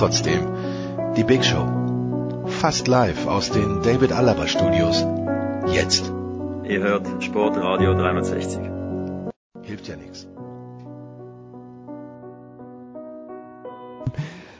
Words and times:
Trotzdem, 0.00 0.46
die 1.14 1.24
Big 1.24 1.44
Show. 1.44 2.46
Fast 2.46 2.88
live 2.88 3.26
aus 3.26 3.50
den 3.50 3.82
David 3.82 4.12
Alaba 4.12 4.46
Studios. 4.46 5.04
Jetzt. 5.74 6.10
Ihr 6.66 6.80
hört 6.80 7.22
Sportradio 7.22 7.92
360. 7.92 8.60
Hilft 9.60 9.88
ja 9.88 9.96
nichts. 9.96 10.26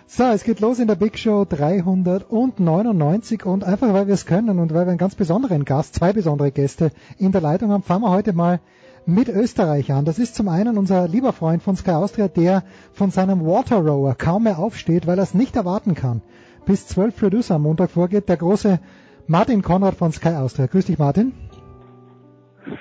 So, 0.07 0.25
es 0.25 0.45
geht 0.45 0.61
los 0.61 0.79
in 0.79 0.89
der 0.89 0.97
Big 0.97 1.19
Show 1.19 1.47
399 1.49 3.47
und 3.47 3.65
einfach 3.65 3.95
weil 3.95 4.09
wir 4.09 4.13
es 4.13 4.27
können 4.27 4.59
und 4.59 4.75
weil 4.75 4.85
wir 4.85 4.91
einen 4.91 4.99
ganz 4.99 5.15
besonderen 5.15 5.65
Gast, 5.65 5.95
zwei 5.95 6.13
besondere 6.13 6.53
Gäste 6.53 6.93
in 7.17 7.33
der 7.33 7.41
Leitung 7.41 7.71
haben, 7.71 7.83
fangen 7.83 8.03
wir 8.03 8.11
heute 8.11 8.35
mal 8.35 8.61
mit 9.07 9.29
Österreich 9.29 9.93
an. 9.93 10.05
Das 10.05 10.19
ist 10.19 10.35
zum 10.35 10.49
einen 10.49 10.79
unser 10.79 11.09
lieber 11.09 11.33
Freund 11.33 11.63
von 11.63 11.77
Sky 11.77 11.93
Austria, 11.93 12.29
der 12.29 12.63
von 12.93 13.11
seinem 13.11 13.45
Water 13.45 13.79
Rower 13.79 14.15
kaum 14.15 14.45
mehr 14.45 14.59
aufsteht, 14.59 15.07
weil 15.07 15.19
er 15.19 15.25
es 15.25 15.35
nicht 15.35 15.57
erwarten 15.57 15.95
kann. 15.95 16.23
Bis 16.67 16.87
12 16.87 17.17
Producer 17.19 17.55
am 17.57 17.63
Montag 17.63 17.91
vorgeht, 17.91 18.29
der 18.29 18.37
große 18.37 18.81
Martin 19.27 19.63
Konrad 19.63 19.95
von 19.95 20.13
Sky 20.13 20.31
Austria. 20.31 20.67
Grüß 20.67 20.87
dich, 20.87 20.99
Martin. 20.99 21.33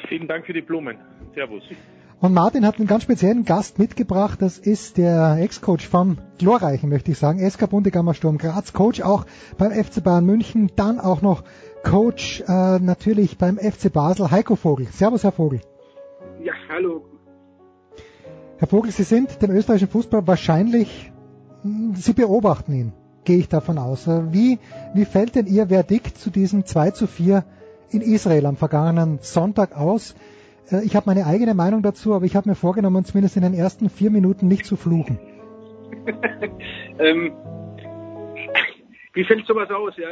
Vielen 0.07 0.27
Dank 0.27 0.45
für 0.45 0.53
die 0.53 0.61
Blumen. 0.61 0.97
Servus. 1.35 1.63
Und 2.21 2.33
Martin 2.33 2.65
hat 2.65 2.77
einen 2.77 2.87
ganz 2.87 3.03
speziellen 3.03 3.45
Gast 3.45 3.79
mitgebracht. 3.79 4.41
Das 4.41 4.57
ist 4.57 4.97
der 4.97 5.37
Ex-Coach 5.39 5.87
vom 5.87 6.17
glorreichen, 6.37 6.89
möchte 6.89 7.11
ich 7.11 7.17
sagen, 7.17 7.39
SK 7.49 7.69
Bundegammer 7.69 8.13
Sturm 8.13 8.37
Graz. 8.37 8.73
Coach 8.73 9.01
auch 9.01 9.25
beim 9.57 9.71
FC 9.71 10.03
Bayern 10.03 10.25
München. 10.25 10.69
Dann 10.75 10.99
auch 10.99 11.21
noch 11.21 11.43
Coach 11.83 12.41
äh, 12.41 12.79
natürlich 12.79 13.37
beim 13.37 13.57
FC 13.57 13.91
Basel, 13.93 14.31
Heiko 14.31 14.57
Vogel. 14.57 14.87
Servus, 14.87 15.23
Herr 15.23 15.31
Vogel. 15.31 15.61
Ja, 16.41 16.53
hallo. 16.69 17.05
Herr 18.57 18.67
Vogel, 18.67 18.91
Sie 18.91 19.03
sind 19.03 19.41
dem 19.41 19.51
österreichischen 19.51 19.89
Fußball 19.89 20.25
wahrscheinlich, 20.25 21.11
Sie 21.93 22.13
beobachten 22.13 22.73
ihn, 22.73 22.93
gehe 23.25 23.37
ich 23.37 23.49
davon 23.49 23.77
aus. 23.77 24.07
Wie, 24.07 24.59
wie 24.93 25.05
fällt 25.05 25.35
denn 25.35 25.47
Ihr 25.47 25.67
Verdikt 25.67 26.17
zu 26.17 26.29
diesem 26.29 26.65
2 26.65 26.91
zu 26.91 27.07
4 27.07 27.43
in 27.91 28.01
Israel 28.01 28.45
am 28.45 28.55
vergangenen 28.55 29.19
Sonntag 29.21 29.75
aus? 29.75 30.15
Ich 30.83 30.95
habe 30.95 31.07
meine 31.07 31.25
eigene 31.25 31.55
Meinung 31.55 31.81
dazu, 31.81 32.13
aber 32.13 32.25
ich 32.25 32.35
habe 32.35 32.47
mir 32.47 32.55
vorgenommen, 32.55 33.03
zumindest 33.03 33.35
in 33.35 33.43
den 33.43 33.53
ersten 33.53 33.89
vier 33.89 34.11
Minuten 34.11 34.47
nicht 34.47 34.65
zu 34.65 34.77
fluchen. 34.77 35.19
ähm, 36.99 37.33
wie 39.13 39.23
fällt 39.25 39.45
sowas 39.47 39.69
aus? 39.71 39.97
Ja, 39.97 40.09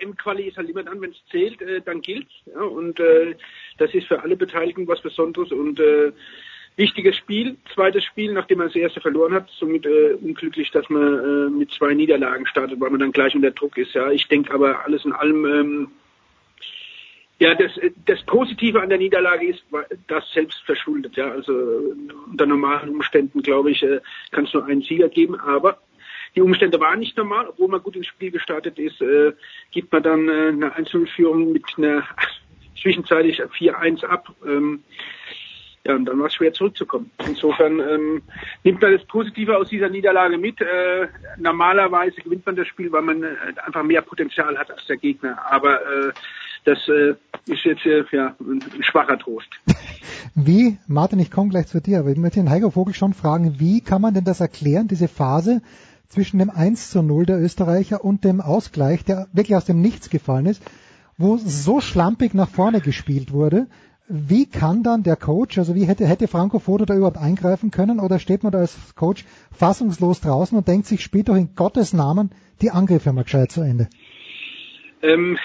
EM-Quali 0.00 0.48
ist 0.48 0.56
halt 0.56 0.68
immer 0.68 0.82
dann, 0.82 1.00
wenn 1.00 1.10
es 1.10 1.24
zählt, 1.30 1.62
äh, 1.62 1.80
dann 1.80 2.00
gilt's. 2.00 2.32
Ja, 2.46 2.62
und 2.62 2.98
äh, 2.98 3.36
das 3.78 3.94
ist 3.94 4.06
für 4.06 4.22
alle 4.22 4.36
Beteiligten 4.36 4.86
was 4.86 5.00
Besonderes 5.00 5.52
und 5.52 5.80
äh, 5.80 6.12
wichtiges 6.76 7.16
Spiel, 7.16 7.56
zweites 7.74 8.04
Spiel, 8.04 8.32
nachdem 8.32 8.58
man 8.58 8.68
das 8.68 8.76
erste 8.76 9.00
verloren 9.00 9.34
hat. 9.34 9.50
Somit 9.58 9.84
äh, 9.84 10.14
unglücklich, 10.14 10.70
dass 10.70 10.88
man 10.88 11.02
äh, 11.02 11.50
mit 11.50 11.72
zwei 11.72 11.92
Niederlagen 11.94 12.46
startet, 12.46 12.80
weil 12.80 12.90
man 12.90 13.00
dann 13.00 13.12
gleich 13.12 13.34
unter 13.34 13.50
Druck 13.50 13.76
ist. 13.76 13.94
Ja, 13.94 14.10
ich 14.10 14.28
denke 14.28 14.54
aber 14.54 14.84
alles 14.84 15.04
in 15.04 15.12
allem. 15.12 15.44
Ähm, 15.44 15.88
ja, 17.40 17.54
das, 17.54 17.70
das 18.06 18.20
Positive 18.24 18.82
an 18.82 18.88
der 18.88 18.98
Niederlage 18.98 19.46
ist, 19.46 19.62
das 20.08 20.28
selbst 20.32 20.60
verschuldet. 20.64 21.16
Ja, 21.16 21.30
also 21.30 21.52
unter 22.30 22.46
normalen 22.46 22.88
Umständen, 22.90 23.42
glaube 23.42 23.70
ich, 23.70 23.82
äh, 23.82 24.00
kann 24.32 24.44
es 24.44 24.54
nur 24.54 24.64
einen 24.64 24.82
Sieger 24.82 25.08
geben. 25.08 25.38
Aber 25.38 25.78
die 26.34 26.42
Umstände 26.42 26.80
waren 26.80 26.98
nicht 26.98 27.16
normal, 27.16 27.48
obwohl 27.48 27.68
man 27.68 27.82
gut 27.82 27.96
ins 27.96 28.06
Spiel 28.06 28.30
gestartet 28.30 28.78
ist, 28.78 29.00
äh, 29.00 29.32
gibt 29.70 29.92
man 29.92 30.02
dann 30.02 30.28
äh, 30.28 30.48
eine 30.48 30.74
Einzelführung 30.74 31.52
mit 31.52 31.64
einer 31.76 32.04
zwischenzeitlich 32.80 33.40
4-1 33.40 34.04
ab. 34.04 34.28
Ähm, 34.46 34.84
ja, 35.84 35.94
und 35.94 36.04
dann 36.04 36.18
war 36.18 36.26
es 36.26 36.34
schwer 36.34 36.52
zurückzukommen. 36.52 37.10
Insofern 37.26 37.80
ähm, 37.80 38.22
nimmt 38.64 38.82
man 38.82 38.92
das 38.92 39.04
Positive 39.04 39.56
aus 39.56 39.68
dieser 39.68 39.88
Niederlage 39.88 40.36
mit. 40.36 40.60
Äh, 40.60 41.08
normalerweise 41.38 42.20
gewinnt 42.20 42.44
man 42.44 42.56
das 42.56 42.66
Spiel, 42.66 42.92
weil 42.92 43.02
man 43.02 43.22
äh, 43.22 43.28
einfach 43.64 43.82
mehr 43.82 44.02
Potenzial 44.02 44.58
hat 44.58 44.70
als 44.70 44.86
der 44.86 44.96
Gegner. 44.96 45.38
Aber 45.50 45.80
äh, 45.80 46.12
das 46.64 46.78
äh, 46.88 47.14
ist 47.46 47.64
jetzt 47.64 47.86
äh, 47.86 48.04
ja, 48.10 48.36
ein, 48.40 48.62
ein 48.74 48.82
schwacher 48.82 49.18
Trost. 49.18 49.48
Wie, 50.34 50.78
Martin, 50.86 51.20
ich 51.20 51.30
komme 51.30 51.50
gleich 51.50 51.68
zu 51.68 51.80
dir, 51.80 52.00
aber 52.00 52.10
ich 52.10 52.18
möchte 52.18 52.40
den 52.40 52.50
Heiko 52.50 52.70
Vogel 52.70 52.94
schon 52.94 53.14
fragen, 53.14 53.58
wie 53.58 53.80
kann 53.80 54.02
man 54.02 54.14
denn 54.14 54.24
das 54.24 54.40
erklären, 54.40 54.88
diese 54.88 55.08
Phase 55.08 55.62
zwischen 56.08 56.38
dem 56.38 56.50
1 56.50 56.90
zu 56.90 57.02
0 57.02 57.26
der 57.26 57.40
Österreicher 57.40 58.04
und 58.04 58.24
dem 58.24 58.40
Ausgleich, 58.40 59.04
der 59.04 59.28
wirklich 59.32 59.56
aus 59.56 59.64
dem 59.64 59.80
Nichts 59.80 60.10
gefallen 60.10 60.46
ist, 60.46 60.62
wo 61.18 61.36
so 61.36 61.80
schlampig 61.80 62.32
nach 62.32 62.48
vorne 62.48 62.80
gespielt 62.80 63.32
wurde, 63.32 63.66
wie 64.08 64.46
kann 64.46 64.82
dann 64.82 65.02
der 65.02 65.16
Coach, 65.16 65.58
also 65.58 65.74
wie 65.74 65.84
hätte, 65.84 66.06
hätte 66.06 66.28
Franco 66.28 66.58
Foda 66.58 66.86
da 66.86 66.94
überhaupt 66.94 67.18
eingreifen 67.18 67.70
können 67.70 68.00
oder 68.00 68.18
steht 68.18 68.42
man 68.42 68.52
da 68.52 68.58
als 68.60 68.94
Coach 68.94 69.24
fassungslos 69.52 70.20
draußen 70.22 70.56
und 70.56 70.66
denkt 70.66 70.86
sich, 70.86 71.02
spielt 71.02 71.28
doch 71.28 71.36
in 71.36 71.54
Gottes 71.54 71.92
Namen 71.92 72.30
die 72.62 72.70
Angriffe 72.70 73.12
mal 73.12 73.24
gescheit 73.24 73.52
zu 73.52 73.60
Ende? 73.60 73.88
Ähm, 75.02 75.36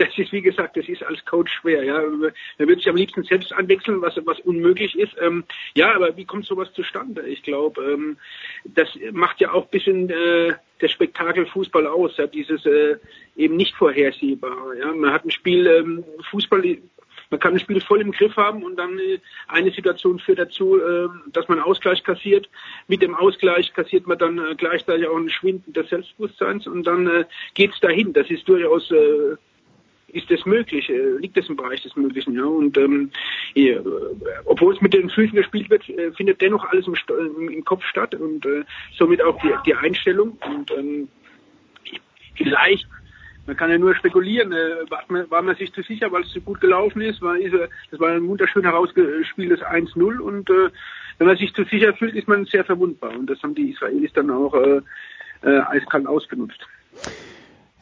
das 0.00 0.16
ist, 0.16 0.32
wie 0.32 0.40
gesagt, 0.40 0.78
das 0.78 0.88
ist 0.88 1.02
als 1.02 1.22
Coach 1.26 1.52
schwer. 1.52 1.84
Ja, 1.84 2.00
man 2.00 2.32
würde 2.56 2.76
sich 2.76 2.88
am 2.88 2.96
liebsten 2.96 3.22
selbst 3.22 3.52
anwechseln, 3.52 4.00
was 4.00 4.18
was 4.24 4.40
unmöglich 4.40 4.98
ist. 4.98 5.14
Ähm, 5.20 5.44
ja, 5.74 5.94
aber 5.94 6.16
wie 6.16 6.24
kommt 6.24 6.46
sowas 6.46 6.72
zustande? 6.72 7.20
Ich 7.26 7.42
glaube, 7.42 7.82
ähm, 7.82 8.16
das 8.64 8.88
macht 9.12 9.40
ja 9.40 9.52
auch 9.52 9.64
ein 9.64 9.70
bisschen 9.70 10.08
äh, 10.08 10.54
der 10.80 10.88
Spektakel 10.88 11.44
Fußball 11.44 11.86
aus. 11.86 12.16
Ja, 12.16 12.26
dieses 12.26 12.64
äh, 12.64 12.96
eben 13.36 13.56
nicht 13.56 13.74
vorhersehbare. 13.74 14.78
Ja, 14.78 14.92
man 14.94 15.12
hat 15.12 15.26
ein 15.26 15.30
Spiel 15.30 15.66
ähm, 15.66 16.04
Fußball 16.30 16.78
man 17.28 17.38
kann 17.38 17.52
ein 17.52 17.60
Spiel 17.60 17.80
voll 17.80 18.00
im 18.00 18.10
Griff 18.10 18.36
haben 18.36 18.64
und 18.64 18.76
dann 18.76 18.98
äh, 18.98 19.20
eine 19.46 19.70
Situation 19.70 20.18
führt 20.18 20.40
dazu, 20.40 20.78
äh, 20.78 21.08
dass 21.32 21.46
man 21.46 21.60
Ausgleich 21.60 22.02
kassiert. 22.02 22.48
Mit 22.88 23.02
dem 23.02 23.14
Ausgleich 23.14 23.72
kassiert 23.72 24.06
man 24.06 24.18
dann 24.18 24.38
äh, 24.38 24.54
gleichzeitig 24.56 25.06
auch 25.06 25.16
ein 25.16 25.30
Schwinden 25.30 25.72
des 25.72 25.88
Selbstbewusstseins 25.90 26.66
und 26.66 26.84
dann 26.84 27.06
äh, 27.06 27.24
geht 27.54 27.72
es 27.72 27.80
dahin. 27.80 28.12
Das 28.12 28.28
ist 28.30 28.48
durchaus 28.48 28.90
ist 30.12 30.30
das 30.30 30.44
möglich, 30.46 30.88
äh, 30.88 31.16
liegt 31.18 31.36
das 31.36 31.48
im 31.48 31.56
Bereich 31.56 31.82
des 31.82 31.96
Möglichen, 31.96 32.34
ja. 32.34 32.44
Und 32.44 32.76
ähm, 32.76 33.10
äh, 33.54 33.78
obwohl 34.44 34.74
es 34.74 34.80
mit 34.80 34.94
den 34.94 35.10
Füßen 35.10 35.36
gespielt 35.36 35.70
wird, 35.70 35.88
äh, 35.88 36.12
findet 36.12 36.40
dennoch 36.40 36.64
alles 36.64 36.86
im, 36.86 37.48
im 37.48 37.64
Kopf 37.64 37.84
statt 37.84 38.14
und 38.14 38.44
äh, 38.46 38.64
somit 38.96 39.22
auch 39.22 39.40
die, 39.42 39.52
die 39.66 39.74
Einstellung. 39.74 40.38
Und 40.46 40.70
ähm, 40.72 41.08
vielleicht 42.36 42.86
man 43.46 43.56
kann 43.56 43.70
ja 43.70 43.78
nur 43.78 43.96
spekulieren, 43.96 44.52
äh, 44.52 44.88
war, 44.90 45.02
man, 45.08 45.28
war 45.30 45.42
man 45.42 45.56
sich 45.56 45.72
zu 45.72 45.82
sicher, 45.82 46.12
weil 46.12 46.22
es 46.22 46.32
so 46.32 46.40
gut 46.40 46.60
gelaufen 46.60 47.00
ist, 47.00 47.20
war, 47.20 47.36
ist 47.36 47.54
das 47.90 47.98
war 47.98 48.10
ein 48.10 48.28
wunderschön 48.28 48.62
herausgespieltes 48.62 49.60
1-0 49.62 50.18
und 50.18 50.48
äh, 50.50 50.70
wenn 51.18 51.26
man 51.26 51.36
sich 51.36 51.52
zu 51.54 51.64
sicher 51.64 51.92
fühlt, 51.94 52.14
ist 52.14 52.28
man 52.28 52.44
sehr 52.44 52.64
verwundbar 52.64 53.10
und 53.18 53.28
das 53.28 53.42
haben 53.42 53.54
die 53.54 53.70
Israelis 53.70 54.12
dann 54.12 54.30
auch 54.30 54.54
äh, 54.54 54.80
äh, 55.42 55.60
eiskalt 55.62 56.06
ausgenutzt. 56.06 56.64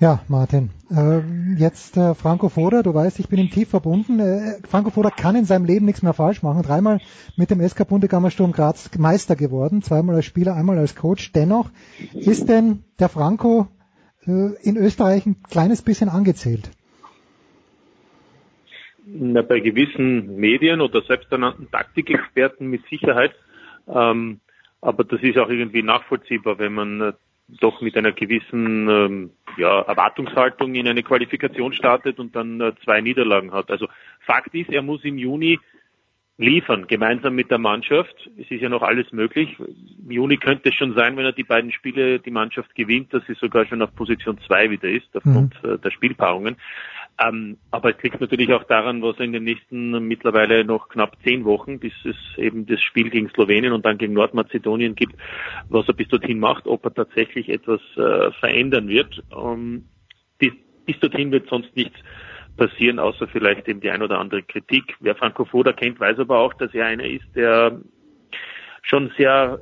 Ja, 0.01 0.21
Martin. 0.29 0.71
Äh, 0.93 1.23
jetzt 1.59 1.97
äh, 1.97 2.15
Franco 2.15 2.49
Foda, 2.49 2.85
du 2.85 2.95
weißt, 2.95 3.19
ich 3.19 3.29
bin 3.29 3.41
ihm 3.41 3.51
tief 3.51 3.71
verbunden. 3.71 4.21
Äh, 4.21 4.65
Franco 4.69 4.91
Foda 4.91 5.11
kann 5.11 5.35
in 5.35 5.45
seinem 5.45 5.65
Leben 5.65 5.87
nichts 5.87 6.05
mehr 6.05 6.13
falsch 6.13 6.41
machen. 6.45 6.63
Dreimal 6.63 7.01
mit 7.37 7.51
dem 7.51 7.61
SK 7.67 7.89
Bundegammer 7.89 8.31
Sturm 8.31 8.53
Graz 8.53 8.97
Meister 8.97 9.35
geworden, 9.35 9.83
zweimal 9.83 10.15
als 10.15 10.27
Spieler, 10.27 10.55
einmal 10.55 10.79
als 10.79 10.95
Coach. 10.95 11.33
Dennoch 11.33 11.71
ist 12.15 12.49
denn 12.49 12.85
der 13.01 13.09
Franco 13.09 13.67
äh, 14.25 14.53
in 14.63 14.77
Österreich 14.77 15.27
ein 15.27 15.43
kleines 15.43 15.83
bisschen 15.83 16.09
angezählt? 16.09 16.71
Na, 19.05 19.43
bei 19.43 19.59
gewissen 19.59 20.37
Medien 20.37 20.81
oder 20.81 21.03
selbsternannten 21.03 21.73
Taktikexperten 21.73 22.69
mit 22.69 22.87
Sicherheit. 22.89 23.33
Ähm, 23.89 24.39
aber 24.81 25.03
das 25.03 25.21
ist 25.23 25.39
auch 25.39 25.49
irgendwie 25.49 25.83
nachvollziehbar, 25.83 26.61
wenn 26.61 26.73
man 26.73 27.15
doch 27.49 27.81
mit 27.81 27.97
einer 27.97 28.13
gewissen 28.13 28.89
ähm, 28.89 29.31
ja, 29.57 29.81
Erwartungshaltung 29.81 30.75
in 30.75 30.87
eine 30.87 31.03
Qualifikation 31.03 31.73
startet 31.73 32.19
und 32.19 32.37
dann 32.37 32.61
äh, 32.61 32.73
zwei 32.85 33.01
Niederlagen 33.01 33.53
hat. 33.53 33.71
Also 33.71 33.89
Fakt 34.21 34.55
ist, 34.55 34.71
er 34.71 34.83
muss 34.83 35.03
im 35.05 35.17
Juni 35.19 35.59
liefern, 36.37 36.87
gemeinsam 36.87 37.35
mit 37.35 37.51
der 37.51 37.59
Mannschaft. 37.59 38.15
Es 38.39 38.51
ist 38.51 38.61
ja 38.61 38.69
noch 38.69 38.83
alles 38.83 39.11
möglich. 39.13 39.57
Im 39.59 40.11
Juni 40.11 40.37
könnte 40.37 40.69
es 40.69 40.75
schon 40.77 40.95
sein, 40.95 41.17
wenn 41.17 41.25
er 41.25 41.33
die 41.33 41.43
beiden 41.43 41.73
Spiele 41.73 42.21
die 42.21 42.31
Mannschaft 42.31 42.75
gewinnt, 42.77 43.13
dass 43.13 43.27
sie 43.27 43.35
sogar 43.35 43.67
schon 43.67 43.83
auf 43.83 43.95
Position 43.95 44.39
2 44.47 44.71
wieder 44.71 44.89
ist, 44.89 45.09
aufgrund 45.15 45.61
mhm. 45.63 45.81
der 45.81 45.91
Spielpaarungen. 45.91 46.57
Ähm, 47.21 47.59
aber 47.73 47.97
es 47.97 48.03
liegt 48.03 48.21
natürlich 48.21 48.53
auch 48.53 48.65
daran, 48.65 49.03
was 49.03 49.19
in 49.19 49.33
den 49.33 49.43
nächsten 49.43 49.91
mittlerweile 50.07 50.65
noch 50.65 50.89
knapp 50.89 51.17
zehn 51.25 51.45
Wochen, 51.45 51.81
bis 51.81 51.93
es 52.05 52.17
eben 52.37 52.65
das 52.67 52.81
Spiel 52.81 53.11
gegen 53.11 53.29
Slowenien 53.31 53.73
und 53.73 53.85
dann 53.85 53.99
gegen 53.99 54.13
Nordmazedonien 54.13 54.95
gibt, 54.95 55.17
was 55.69 55.89
er 55.89 55.95
bis 55.95 56.09
dorthin 56.09 56.39
macht, 56.39 56.67
ob 56.67 56.85
er 56.85 56.95
tatsächlich 56.95 57.49
etwas 57.49 57.81
äh, 57.97 58.31
verändern 58.39 58.89
wird. 58.89 59.23
Ähm, 59.37 59.87
bis, 60.39 60.53
bis 60.87 60.99
dorthin 61.01 61.33
wird 61.33 61.49
sonst 61.49 61.75
nichts 61.75 61.99
passieren, 62.57 63.01
außer 63.01 63.27
vielleicht 63.27 63.67
eben 63.67 63.81
die 63.81 63.91
ein 63.91 64.03
oder 64.03 64.19
andere 64.19 64.43
Kritik. 64.43 64.97
Wer 65.01 65.17
Franco 65.17 65.45
Foda 65.45 65.73
kennt, 65.73 65.99
weiß 65.99 66.21
aber 66.21 66.39
auch, 66.39 66.55
dass 66.55 66.73
er 66.73 66.87
einer 66.87 67.05
ist, 67.05 67.27
der 67.35 67.81
schon 68.83 69.11
sehr 69.17 69.61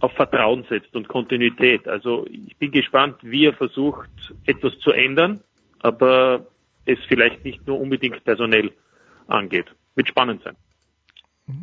auf 0.00 0.12
Vertrauen 0.12 0.64
setzt 0.68 0.94
und 0.94 1.08
Kontinuität. 1.08 1.86
Also 1.88 2.26
ich 2.30 2.56
bin 2.56 2.70
gespannt, 2.70 3.16
wie 3.22 3.46
er 3.46 3.54
versucht, 3.54 4.10
etwas 4.44 4.78
zu 4.80 4.90
ändern, 4.92 5.40
aber 5.80 6.46
es 6.86 6.98
vielleicht 7.08 7.44
nicht 7.44 7.66
nur 7.66 7.80
unbedingt 7.80 8.24
personell 8.24 8.72
angeht. 9.26 9.66
Wird 9.94 10.08
spannend 10.08 10.42
sein. 10.42 10.56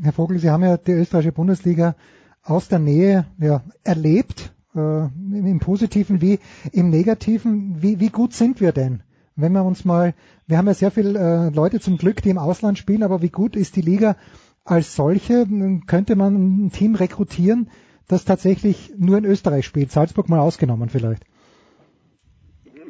Herr 0.02 0.14
Vogel, 0.14 0.40
Sie 0.40 0.50
haben 0.50 0.64
ja 0.64 0.78
die 0.78 0.92
österreichische 0.92 1.34
Bundesliga 1.34 1.96
aus 2.42 2.68
der 2.68 2.80
Nähe 2.80 3.26
ja, 3.40 3.64
erlebt, 3.84 4.54
äh, 4.76 4.80
im 4.80 5.60
Positiven 5.60 6.22
wie 6.22 6.40
im 6.72 6.90
Negativen. 6.90 7.82
Wie, 7.82 8.00
wie 8.00 8.10
gut 8.10 8.34
sind 8.34 8.62
wir 8.62 8.72
denn? 8.72 9.04
wenn 9.36 9.54
wir 9.54 9.64
uns 9.64 9.86
mal, 9.86 10.14
wir 10.48 10.58
haben 10.58 10.68
ja 10.68 10.74
sehr 10.74 10.92
viele 10.92 11.18
äh, 11.18 11.50
Leute 11.56 11.80
zum 11.80 11.98
Glück, 11.98 12.22
die 12.22 12.30
im 12.30 12.38
Ausland 12.38 12.78
spielen, 12.78 13.04
aber 13.04 13.22
wie 13.22 13.30
gut 13.30 13.56
ist 13.56 13.76
die 13.76 13.82
Liga 13.82 14.16
als 14.64 14.96
solche? 14.96 15.48
Könnte 15.88 16.16
man 16.16 16.66
ein 16.66 16.72
Team 16.72 16.96
rekrutieren, 16.96 17.70
das 18.08 18.26
tatsächlich 18.26 18.94
nur 18.98 19.18
in 19.18 19.26
Österreich 19.26 19.66
spielt? 19.66 19.92
Salzburg 19.92 20.30
mal 20.30 20.40
ausgenommen 20.40 20.90
vielleicht. 20.90 21.24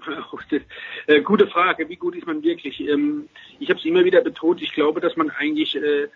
Äh, 1.08 1.22
gute 1.22 1.48
Frage, 1.48 1.90
wie 1.90 1.96
gut 1.96 2.16
ist 2.16 2.28
man 2.28 2.44
wirklich? 2.44 2.80
Ähm, 2.82 3.28
ich 3.60 3.70
habe 3.70 3.80
es 3.80 3.86
immer 3.86 4.06
wieder 4.06 4.22
betont, 4.22 4.62
ich 4.62 4.74
glaube, 4.74 5.02
dass 5.02 5.16
man 5.16 5.30
eigentlich 5.30 5.76
äh, 5.76 6.08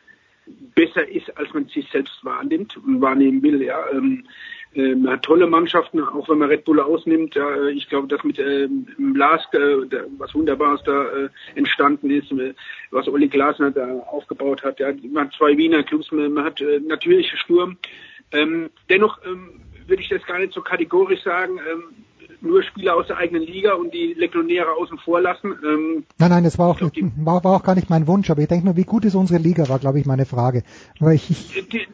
besser 0.76 1.08
ist, 1.08 1.36
als 1.38 1.54
man 1.54 1.68
sich 1.68 1.90
selbst 1.92 2.24
wahrnimmt 2.24 2.78
und 2.78 3.02
wahrnehmen 3.02 3.44
will. 3.44 3.62
Ja. 3.62 3.90
Ähm, 3.92 4.26
äh, 4.74 4.96
man 4.96 5.14
hat 5.14 5.24
tolle 5.24 5.48
Mannschaften, 5.48 6.02
auch 6.02 6.30
wenn 6.30 6.38
man 6.38 6.50
Red 6.50 6.66
Bull 6.66 6.80
ausnimmt. 6.80 7.36
Ja, 7.36 7.66
ich 7.68 7.90
glaube, 7.90 8.08
dass 8.08 8.24
mit 8.24 8.40
ähm, 8.40 8.88
Lask 9.16 9.54
äh, 9.54 10.06
was 10.18 10.34
Wunderbares 10.36 10.82
da 10.84 11.06
äh, 11.06 11.30
entstanden 11.56 12.10
ist, 12.10 12.32
äh, 12.32 12.54
was 12.92 13.08
Olli 13.08 13.28
Glasner 13.28 13.72
da 13.72 13.88
aufgebaut 14.00 14.64
hat. 14.64 14.80
Ja, 14.80 14.94
man 15.12 15.26
hat 15.26 15.34
zwei 15.34 15.58
Wiener 15.58 15.84
Clubs, 15.84 16.12
man, 16.12 16.44
hat 16.44 16.62
äh, 16.62 16.80
natürliche 16.80 17.38
Sturm. 17.38 17.78
Ähm, 18.32 18.70
dennoch 18.90 19.20
ähm, 19.26 19.62
würde 19.88 20.02
ich 20.02 20.10
das 20.10 20.26
gar 20.26 20.40
nicht 20.40 20.54
so 20.54 20.62
kategorisch 20.62 21.24
sagen. 21.24 21.60
Ähm, 21.60 21.84
nur 22.42 22.64
Spieler 22.64 22.96
aus 22.96 23.08
der 23.08 23.18
eigenen 23.18 23.44
Liga 23.44 23.74
und 23.74 23.94
die 23.94 24.14
Legionäre 24.14 24.72
außen 24.74 24.98
vor 25.00 25.22
lassen. 25.22 25.54
Ähm, 25.64 26.06
nein, 26.18 26.30
nein, 26.30 26.44
das 26.44 26.58
war 26.60 26.70
auch, 26.70 26.80
war, 26.82 27.44
war, 27.44 27.56
auch 27.56 27.64
gar 27.64 27.76
nicht 27.76 27.90
mein 27.90 28.08
Wunsch, 28.08 28.30
aber 28.30 28.42
ich 28.42 28.48
denke 28.48 28.66
nur, 28.66 28.76
wie 28.76 28.84
gut 28.84 29.06
ist 29.06 29.16
unsere 29.16 29.40
Liga, 29.40 29.68
war, 29.70 29.80
glaube 29.80 30.00
ich, 30.00 30.06
meine 30.06 30.26
Frage. 30.26 30.64
Weil 31.00 31.16
ich, 31.16 31.30
ich 31.30 31.68
die, 31.70 31.88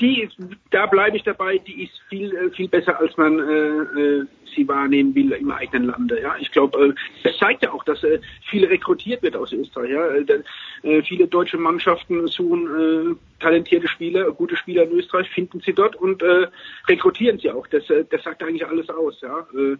die 0.00 0.22
ist, 0.22 0.36
da 0.70 0.86
bleibe 0.86 1.16
ich 1.16 1.22
dabei, 1.22 1.58
die 1.58 1.84
ist 1.84 2.00
viel, 2.08 2.34
äh, 2.34 2.50
viel 2.50 2.68
besser, 2.68 2.98
als 2.98 3.16
man 3.16 3.38
äh, 3.38 4.00
äh, 4.00 4.26
sie 4.54 4.66
wahrnehmen 4.68 5.14
will 5.14 5.32
im 5.32 5.50
eigenen 5.50 5.86
Lande. 5.86 6.20
Ja, 6.20 6.36
ich 6.38 6.50
glaube, 6.50 6.88
äh, 6.88 6.94
das 7.22 7.36
zeigt 7.38 7.62
ja 7.62 7.72
auch, 7.72 7.84
dass 7.84 8.02
äh, 8.04 8.20
viel 8.48 8.64
rekrutiert 8.64 9.22
wird 9.22 9.36
aus 9.36 9.52
Österreich. 9.52 9.90
Ja? 9.90 10.06
Äh, 10.08 10.42
äh, 10.82 11.02
viele 11.02 11.26
deutsche 11.26 11.58
Mannschaften 11.58 12.26
suchen 12.28 13.16
äh, 13.16 13.42
talentierte 13.42 13.88
Spieler, 13.88 14.30
gute 14.32 14.56
Spieler 14.56 14.84
in 14.84 14.92
Österreich, 14.92 15.28
finden 15.30 15.60
sie 15.60 15.72
dort 15.72 15.96
und 15.96 16.22
äh, 16.22 16.48
rekrutieren 16.88 17.38
sie 17.38 17.50
auch. 17.50 17.66
Das, 17.66 17.88
äh, 17.90 18.04
das 18.08 18.22
sagt 18.22 18.42
eigentlich 18.42 18.66
alles 18.66 18.88
aus. 18.88 19.20
Ja? 19.20 19.46
Äh, 19.54 19.76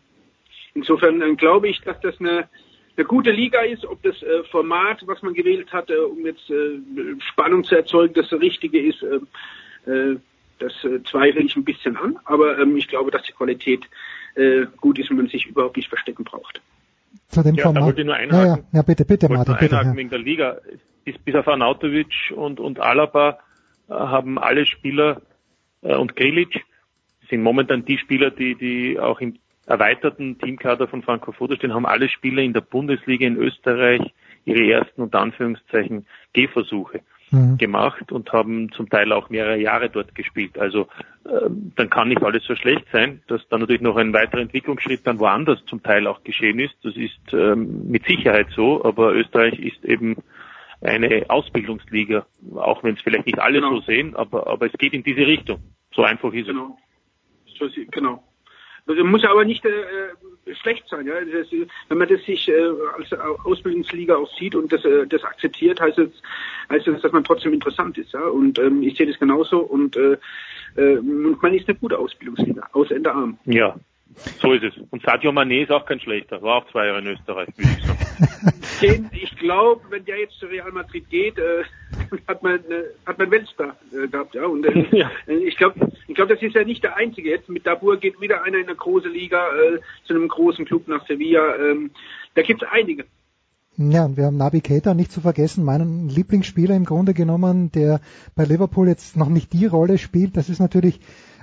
insofern 0.75 1.21
äh, 1.23 1.35
glaube 1.35 1.69
ich, 1.69 1.81
dass 1.81 2.01
das 2.01 2.19
eine 2.21 2.49
eine 2.95 3.07
gute 3.07 3.31
Liga 3.31 3.63
ist, 3.63 3.87
ob 3.87 4.03
das 4.03 4.23
äh, 4.23 4.45
Format, 4.51 5.03
was 5.07 5.23
man 5.23 5.33
gewählt 5.33 5.73
hat, 5.73 5.89
äh, 5.89 5.97
um 5.97 6.27
jetzt 6.27 6.51
äh, 6.51 6.79
Spannung 7.31 7.65
zu 7.65 7.75
erzeugen, 7.75 8.13
das 8.13 8.31
Richtige 8.33 8.81
ist, 8.81 9.03
das 9.85 10.73
äh, 10.85 11.03
zweifle 11.05 11.43
ich 11.43 11.57
ein 11.57 11.65
bisschen 11.65 11.97
an, 11.97 12.19
aber 12.25 12.59
ähm, 12.59 12.77
ich 12.77 12.89
glaube, 12.89 13.11
dass 13.11 13.23
die 13.23 13.33
Qualität 13.33 13.85
äh, 14.35 14.67
gut 14.81 14.99
ist 14.99 15.11
und 15.11 15.17
man 15.17 15.29
sich 15.29 15.47
überhaupt 15.47 15.77
nicht 15.77 15.89
verstecken 15.89 16.25
braucht. 16.25 16.61
Zu 17.29 17.43
dem 17.43 17.55
ja, 17.55 17.65
Format. 17.65 17.83
da 17.83 17.87
wollte 17.87 18.01
ich 18.01 18.07
nur 18.07 18.15
einhaken. 18.15 18.47
Ja, 18.47 18.57
ja, 18.57 18.65
ja 18.73 18.83
bitte, 18.83 19.05
bitte, 19.05 19.29
Martin. 19.29 19.57
Bitte, 19.59 19.77
einhaken 19.77 19.93
ja. 19.93 19.99
wegen 19.99 20.11
der 20.11 20.19
Liga. 20.19 20.59
Bis, 21.05 21.19
bis 21.19 21.35
auf 21.35 21.49
Arnautovic 21.49 22.33
und, 22.35 22.61
und 22.61 22.79
Alaba 22.81 23.41
äh, 23.89 23.93
haben 23.93 24.39
alle 24.39 24.67
Spieler 24.67 25.21
äh, 25.83 25.95
und 25.97 26.17
Grilic 26.17 26.65
sind 27.29 27.43
momentan 27.43 27.85
die 27.85 27.99
Spieler, 27.99 28.31
die, 28.31 28.55
die 28.55 28.99
auch 28.99 29.21
im 29.21 29.39
erweiterten 29.67 30.39
Teamkader 30.39 30.89
von 30.89 31.03
Franco 31.03 31.33
Foda 31.33 31.57
stehen, 31.57 31.73
haben 31.73 31.87
alle 31.87 32.09
Spieler 32.09 32.43
in 32.43 32.53
der 32.53 32.61
Bundesliga 32.61 33.27
in 33.27 33.37
Österreich 33.37 34.03
ihre 34.45 34.71
ersten 34.71 35.03
unter 35.03 35.21
Anführungszeichen 35.21 36.07
Gehversuche 36.33 37.01
mhm. 37.33 37.59
gemacht 37.59 38.13
und 38.13 38.33
haben 38.33 38.71
zum 38.73 38.89
Teil 38.89 39.13
auch 39.13 39.31
mehrere 39.31 39.59
Jahre 39.59 39.91
dort 39.91 40.15
gespielt. 40.15 40.59
Also 40.59 40.83
äh, 41.25 41.49
dann 41.77 41.91
kann 41.91 42.09
nicht 42.09 42.23
alles 42.23 42.45
so 42.45 42.55
schlecht 42.55 42.85
sein, 42.93 43.23
dass 43.27 43.47
dann 43.49 43.61
natürlich 43.61 43.83
noch 43.83 43.97
ein 43.97 44.13
weiterer 44.13 44.41
Entwicklungsschritt 44.41 45.07
dann 45.07 45.19
woanders 45.19 45.65
zum 45.67 45.83
Teil 45.83 46.07
auch 46.07 46.23
geschehen 46.23 46.61
ist. 46.61 46.75
Das 46.83 46.97
ist 46.97 47.19
ähm, 47.33 47.89
mit 47.91 48.07
Sicherheit 48.07 48.49
so, 48.55 48.85
aber 48.85 49.15
Österreich 49.15 49.59
ist 49.59 49.85
eben 49.85 50.17
eine 50.81 51.27
Ausbildungsliga, 51.29 52.27
auch 52.57 52.83
wenn 52.83 52.95
es 52.95 53.03
vielleicht 53.03 53.27
nicht 53.27 53.39
alle 53.39 53.61
genau. 53.61 53.77
so 53.77 53.81
sehen, 53.83 54.17
aber, 54.17 54.47
aber 54.47 54.67
es 54.67 54.73
geht 54.73 54.93
in 54.93 55.03
diese 55.03 55.27
Richtung. 55.27 55.61
So 55.95 56.03
einfach 56.03 56.33
ist 56.33 56.47
genau. 56.47 56.77
es. 57.47 57.75
Genau. 57.93 58.23
Muss 58.87 59.25
aber 59.25 59.45
nicht 59.45 59.65
äh, 59.65 60.55
schlecht 60.55 60.89
sein. 60.89 61.07
Ja? 61.07 61.15
Das, 61.21 61.51
wenn 61.89 61.99
man 61.99 62.09
das 62.09 62.23
sich 62.25 62.49
äh, 62.49 62.71
als 62.97 63.13
Ausbildungsliga 63.45 64.17
auch 64.17 64.31
sieht 64.37 64.55
und 64.55 64.73
das, 64.73 64.85
äh, 64.85 65.07
das 65.07 65.23
akzeptiert, 65.25 65.81
heißt 65.81 65.99
es, 65.99 66.11
heißt 66.69 66.89
es, 66.89 67.01
dass 67.01 67.13
man 67.13 67.25
trotzdem 67.25 67.53
interessant 67.53 67.97
ist. 67.99 68.13
Ja? 68.13 68.25
Und 68.25 68.59
ähm, 68.59 68.83
ich 68.83 68.97
sehe 68.97 69.07
das 69.07 69.19
genauso 69.19 69.61
und 69.61 69.97
äh, 69.97 70.17
äh, 70.77 71.01
man 71.01 71.55
ist 71.55 71.69
eine 71.69 71.79
gute 71.79 71.99
Ausbildungsliga, 71.99 72.69
aus 72.73 72.91
Ende 72.91 73.13
arm. 73.13 73.39
Ja, 73.45 73.77
so 74.41 74.53
ist 74.53 74.65
es. 74.65 74.75
Und 74.91 75.03
Sadio 75.03 75.31
Mané 75.31 75.63
ist 75.63 75.71
auch 75.71 75.87
kein 75.87 76.01
schlechter, 76.01 76.43
war 76.43 76.57
auch 76.57 76.71
zwei 76.71 76.87
Jahre 76.87 77.01
in 77.01 77.07
Österreich, 77.07 77.49
würde 77.57 77.71
ich 77.79 77.87
sagen. 77.87 79.11
ich 79.13 79.37
glaube, 79.37 79.83
wenn 79.91 80.05
der 80.05 80.19
jetzt 80.19 80.39
zu 80.39 80.47
Real 80.47 80.71
Madrid 80.73 81.09
geht, 81.09 81.39
äh, 81.39 81.65
hat 82.29 82.43
man 82.43 82.57
äh, 82.57 82.85
hat 83.07 83.19
man 83.19 83.31
Weltstar 83.31 83.77
äh, 83.93 84.09
gehabt, 84.09 84.35
ja. 84.35 84.47
Und 84.47 84.67
äh, 84.67 84.87
ja. 84.97 85.11
ich 85.27 85.57
glaube, 85.57 85.93
ich 86.09 86.15
glaube, 86.15 86.35
das 86.35 86.43
ist 86.43 86.55
ja 86.55 86.65
nicht 86.65 86.83
der 86.83 86.97
einzige. 86.97 87.31
Jetzt 87.31 87.49
mit 87.49 87.67
Dabur 87.67 87.97
geht 87.97 88.21
wieder 88.21 88.43
einer 88.43 88.59
in 88.59 88.67
eine 88.67 88.77
große 88.77 89.09
Liga 89.09 89.49
äh, 89.49 89.79
zu 90.05 90.15
einem 90.15 90.29
großen 90.29 90.65
Club 90.65 90.89
nach 90.89 91.07
Sevilla. 91.07 91.57
Ähm, 91.57 91.91
da 92.35 92.43
gibt 92.43 92.63
es 92.63 92.69
einige. 92.71 93.05
Ja, 93.77 94.05
und 94.05 94.19
wir 94.19 94.27
haben 94.27 94.37
Nabi 94.37 94.61
Keita 94.61 94.93
nicht 94.93 95.13
zu 95.13 95.23
vergessen, 95.23 95.65
meinen 95.65 96.09
Lieblingsspieler 96.09 96.77
im 96.77 96.85
Grunde 96.85 97.15
genommen, 97.15 97.73
der 97.73 98.01
bei 98.37 98.45
Liverpool 98.45 98.87
jetzt 98.87 99.17
noch 99.17 99.31
nicht 99.31 99.53
die 99.55 99.65
Rolle 99.65 99.97
spielt. 99.97 100.37
Das 100.37 100.51
ist 100.51 100.61
natürlich 100.61 101.01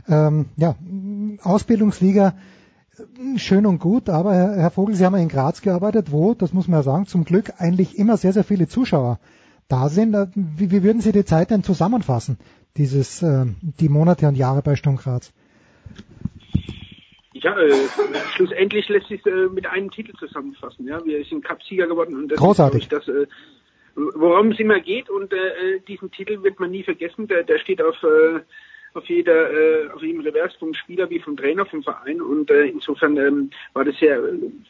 ähm, 0.07 0.45
ja 0.55 0.75
Ausbildungsliga 1.41 2.35
schön 3.37 3.65
und 3.65 3.79
gut, 3.79 4.09
aber 4.09 4.33
Herr 4.33 4.71
Vogel, 4.71 4.95
Sie 4.95 5.05
haben 5.05 5.15
ja 5.15 5.21
in 5.21 5.29
Graz 5.29 5.61
gearbeitet, 5.61 6.11
wo, 6.11 6.33
das 6.33 6.53
muss 6.53 6.67
man 6.67 6.79
ja 6.79 6.83
sagen, 6.83 7.05
zum 7.05 7.23
Glück 7.25 7.51
eigentlich 7.57 7.97
immer 7.97 8.17
sehr, 8.17 8.33
sehr 8.33 8.43
viele 8.43 8.67
Zuschauer 8.67 9.19
da 9.67 9.89
sind. 9.89 10.13
Äh, 10.13 10.27
wie, 10.35 10.71
wie 10.71 10.83
würden 10.83 11.01
Sie 11.01 11.11
die 11.11 11.25
Zeit 11.25 11.51
denn 11.51 11.63
zusammenfassen, 11.63 12.37
dieses, 12.77 13.21
äh, 13.23 13.45
die 13.61 13.89
Monate 13.89 14.27
und 14.27 14.35
Jahre 14.35 14.61
bei 14.61 14.75
Sturm 14.75 14.97
Graz? 14.97 15.33
Ja, 17.33 17.57
äh, 17.57 17.71
schlussendlich 18.35 18.89
lässt 18.89 19.07
sich 19.07 19.25
äh, 19.25 19.47
mit 19.47 19.65
einem 19.67 19.91
Titel 19.91 20.13
zusammenfassen. 20.17 20.87
Ja, 20.87 21.03
wir 21.05 21.23
sind 21.23 21.45
Cup-Sieger 21.45 21.87
geworden 21.87 22.15
und 22.15 22.29
das 22.29 22.39
Großartig. 22.39 22.83
ist, 22.83 22.91
das, 22.91 23.07
äh, 23.07 23.27
worum 23.95 24.51
es 24.51 24.59
immer 24.59 24.79
geht 24.79 25.09
und 25.09 25.31
äh, 25.31 25.79
diesen 25.87 26.11
Titel 26.11 26.43
wird 26.43 26.59
man 26.59 26.71
nie 26.71 26.83
vergessen. 26.83 27.27
Der, 27.27 27.43
der 27.43 27.59
steht 27.59 27.81
auf 27.81 27.95
äh, 28.03 28.39
auf 28.93 29.05
jeder, 29.05 29.51
äh, 29.51 29.89
auf 29.89 30.01
jedem 30.01 30.21
Revers 30.21 30.55
vom 30.55 30.73
Spieler 30.73 31.09
wie 31.09 31.19
vom 31.19 31.37
Trainer 31.37 31.65
vom 31.65 31.83
Verein. 31.83 32.21
Und 32.21 32.49
äh, 32.49 32.65
insofern 32.65 33.17
ähm, 33.17 33.49
war 33.73 33.85
das 33.85 33.99
ja, 33.99 34.17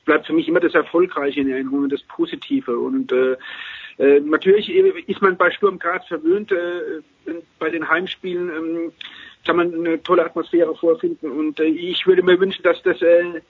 bleibt 0.05 0.27
für 0.27 0.33
mich 0.33 0.47
immer 0.47 0.59
das 0.59 0.75
Erfolgreiche 0.75 1.41
in 1.41 1.49
Erinnerung 1.49 1.83
und 1.83 1.93
das 1.93 2.03
Positive. 2.03 2.77
Und 2.77 3.11
äh, 3.11 3.37
äh, 3.97 4.19
natürlich 4.21 4.69
ist 4.69 5.21
man 5.21 5.37
bei 5.37 5.51
Sturm 5.51 5.79
Graz 5.79 6.07
verwöhnt, 6.07 6.51
äh, 6.51 7.01
bei 7.59 7.69
den 7.69 7.87
Heimspielen 7.87 8.49
ähm, 8.49 8.91
kann 9.45 9.57
man 9.57 9.73
eine 9.73 10.01
tolle 10.03 10.25
Atmosphäre 10.25 10.75
vorfinden. 10.75 11.31
Und 11.31 11.59
äh, 11.59 11.65
ich 11.65 12.05
würde 12.05 12.23
mir 12.23 12.39
wünschen, 12.39 12.63
dass 12.63 12.81
das 12.83 13.01
äh, 13.01 13.41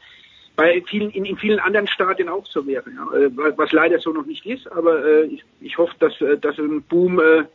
bei 0.56 0.84
vielen, 0.88 1.10
in, 1.12 1.24
in 1.24 1.38
vielen 1.38 1.60
anderen 1.60 1.88
Stadien 1.88 2.28
auch 2.28 2.46
so 2.46 2.68
wäre, 2.68 2.84
ja, 2.92 3.18
äh, 3.18 3.30
was 3.58 3.72
leider 3.72 4.00
so 4.00 4.12
noch 4.12 4.26
nicht 4.26 4.46
ist, 4.46 4.70
aber 4.70 5.06
äh, 5.06 5.26
ich, 5.28 5.46
ich 5.62 5.78
hoffe, 5.78 5.96
dass, 6.00 6.20
äh, 6.20 6.38
dass 6.38 6.58
ein 6.58 6.82
Boom 6.82 7.20
äh, 7.20 7.46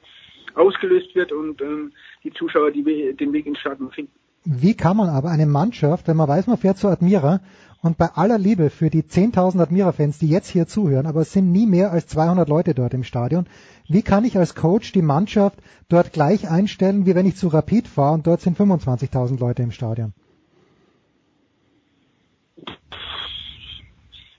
ausgelöst 0.55 1.15
wird 1.15 1.33
und 1.33 1.61
ähm, 1.61 1.93
die 2.23 2.33
Zuschauer 2.33 2.71
die, 2.71 3.15
den 3.19 3.33
Weg 3.33 3.47
ins 3.47 3.59
Stadion 3.59 3.91
finden. 3.91 4.13
Wie 4.45 4.77
kann 4.77 4.97
man 4.97 5.09
aber 5.09 5.31
eine 5.31 5.47
Mannschaft, 5.47 6.07
wenn 6.07 6.19
man 6.19 6.29
weiß, 6.29 6.47
man 6.47 6.59
fährt 6.59 6.77
zu 6.77 6.89
Admira 6.89 7.41
und 7.81 7.97
bei 7.97 8.11
aller 8.15 8.39
Liebe 8.39 8.69
für 8.71 8.91
die 8.91 9.03
10.000 9.03 9.61
Admira-Fans, 9.61 10.19
die 10.19 10.29
jetzt 10.29 10.49
hier 10.49 10.67
zuhören, 10.67 11.07
aber 11.07 11.21
es 11.23 11.33
sind 11.33 11.51
nie 11.51 11.67
mehr 11.67 11.93
als 11.93 12.07
200 12.09 12.49
Leute 12.49 12.75
dort 12.75 12.93
im 12.93 13.05
Stadion, 13.05 13.47
wie 13.89 14.03
kann 14.03 14.25
ich 14.25 14.37
als 14.37 14.55
Coach 14.55 14.93
die 14.93 15.03
Mannschaft 15.03 15.59
dort 15.89 16.13
gleich 16.13 16.49
einstellen, 16.51 17.07
wie 17.07 17.15
wenn 17.15 17.27
ich 17.27 17.37
zu 17.37 17.49
Rapid 17.49 17.89
fahre 17.89 18.15
und 18.15 18.27
dort 18.27 18.43
sind 18.43 18.59
25.000 18.59 19.39
Leute 19.39 19.63
im 19.63 19.71
Stadion? 19.71 20.13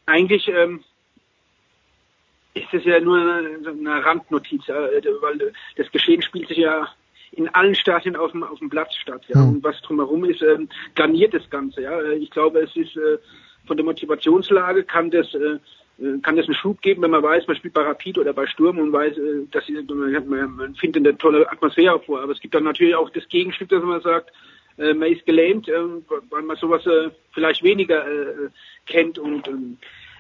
Eigentlich 0.06 0.48
ähm, 0.48 0.82
ist 2.56 2.74
es 2.74 2.86
ja 2.86 3.00
nur 3.00 3.20
eine, 3.20 3.60
eine 3.68 4.06
Randnotiz, 4.06 4.66
ja, 4.68 4.76
weil 5.22 5.54
das 5.76 5.92
Geschehen 5.92 6.22
spielt 6.22 6.48
sich 6.48 6.58
ja 6.58 6.88
in 7.34 7.50
allen 7.50 7.76
Stadien 7.76 8.16
auf 8.16 8.32
dem, 8.32 8.44
auf 8.44 8.60
dem 8.60 8.70
Platz 8.70 8.96
statt. 8.96 9.22
Ja. 9.28 9.42
Mhm. 9.42 9.50
Und 9.50 9.64
was 9.64 9.80
drumherum 9.82 10.26
ist, 10.26 10.42
ähm, 10.42 10.70
garniert 10.96 11.34
das 11.34 11.50
Ganze. 11.50 11.82
Ja. 11.82 12.02
Ich 12.14 12.32
glaube, 12.32 12.60
es 12.60 12.76
ist 12.76 12.96
äh, 12.96 13.18
von 13.68 13.78
der 13.78 13.86
Motivationslage 13.86 14.84
kann 14.84 15.12
das 15.12 15.34
äh, 15.34 15.60
kann 16.24 16.36
das 16.36 16.46
einen 16.46 16.56
Schub 16.56 16.82
geben, 16.82 17.04
wenn 17.04 17.12
man 17.12 17.24
weiß, 17.24 17.48
man 17.48 17.56
spielt 17.56 17.74
bei 17.74 17.82
Rapid 17.82 18.18
oder 18.18 18.34
bei 18.34 18.46
Sturm 18.48 18.80
und 18.80 18.92
weiß, 18.92 19.18
äh, 19.18 19.48
dass 19.52 19.64
man, 19.70 20.56
man 20.56 20.76
findet 20.76 21.06
eine 21.06 21.18
tolle 21.18 21.50
Atmosphäre 21.50 22.00
vor. 22.00 22.22
Aber 22.22 22.32
es 22.32 22.40
gibt 22.40 22.56
dann 22.56 22.64
natürlich 22.64 22.96
auch 22.96 23.10
das 23.10 23.28
Gegenstück, 23.28 23.70
dass 23.70 23.84
man 23.84 24.02
sagt, 24.02 24.32
äh, 24.78 24.94
man 24.94 25.12
ist 25.12 25.26
gelähmt, 25.26 25.68
äh, 25.68 25.74
weil 26.30 26.42
man 26.44 26.58
sowas 26.58 26.86
äh, 26.86 27.10
vielleicht 27.34 27.64
weniger 27.64 28.06
äh, 28.06 28.50
kennt 28.86 29.18
und 29.18 29.48
ähm, 29.48 29.78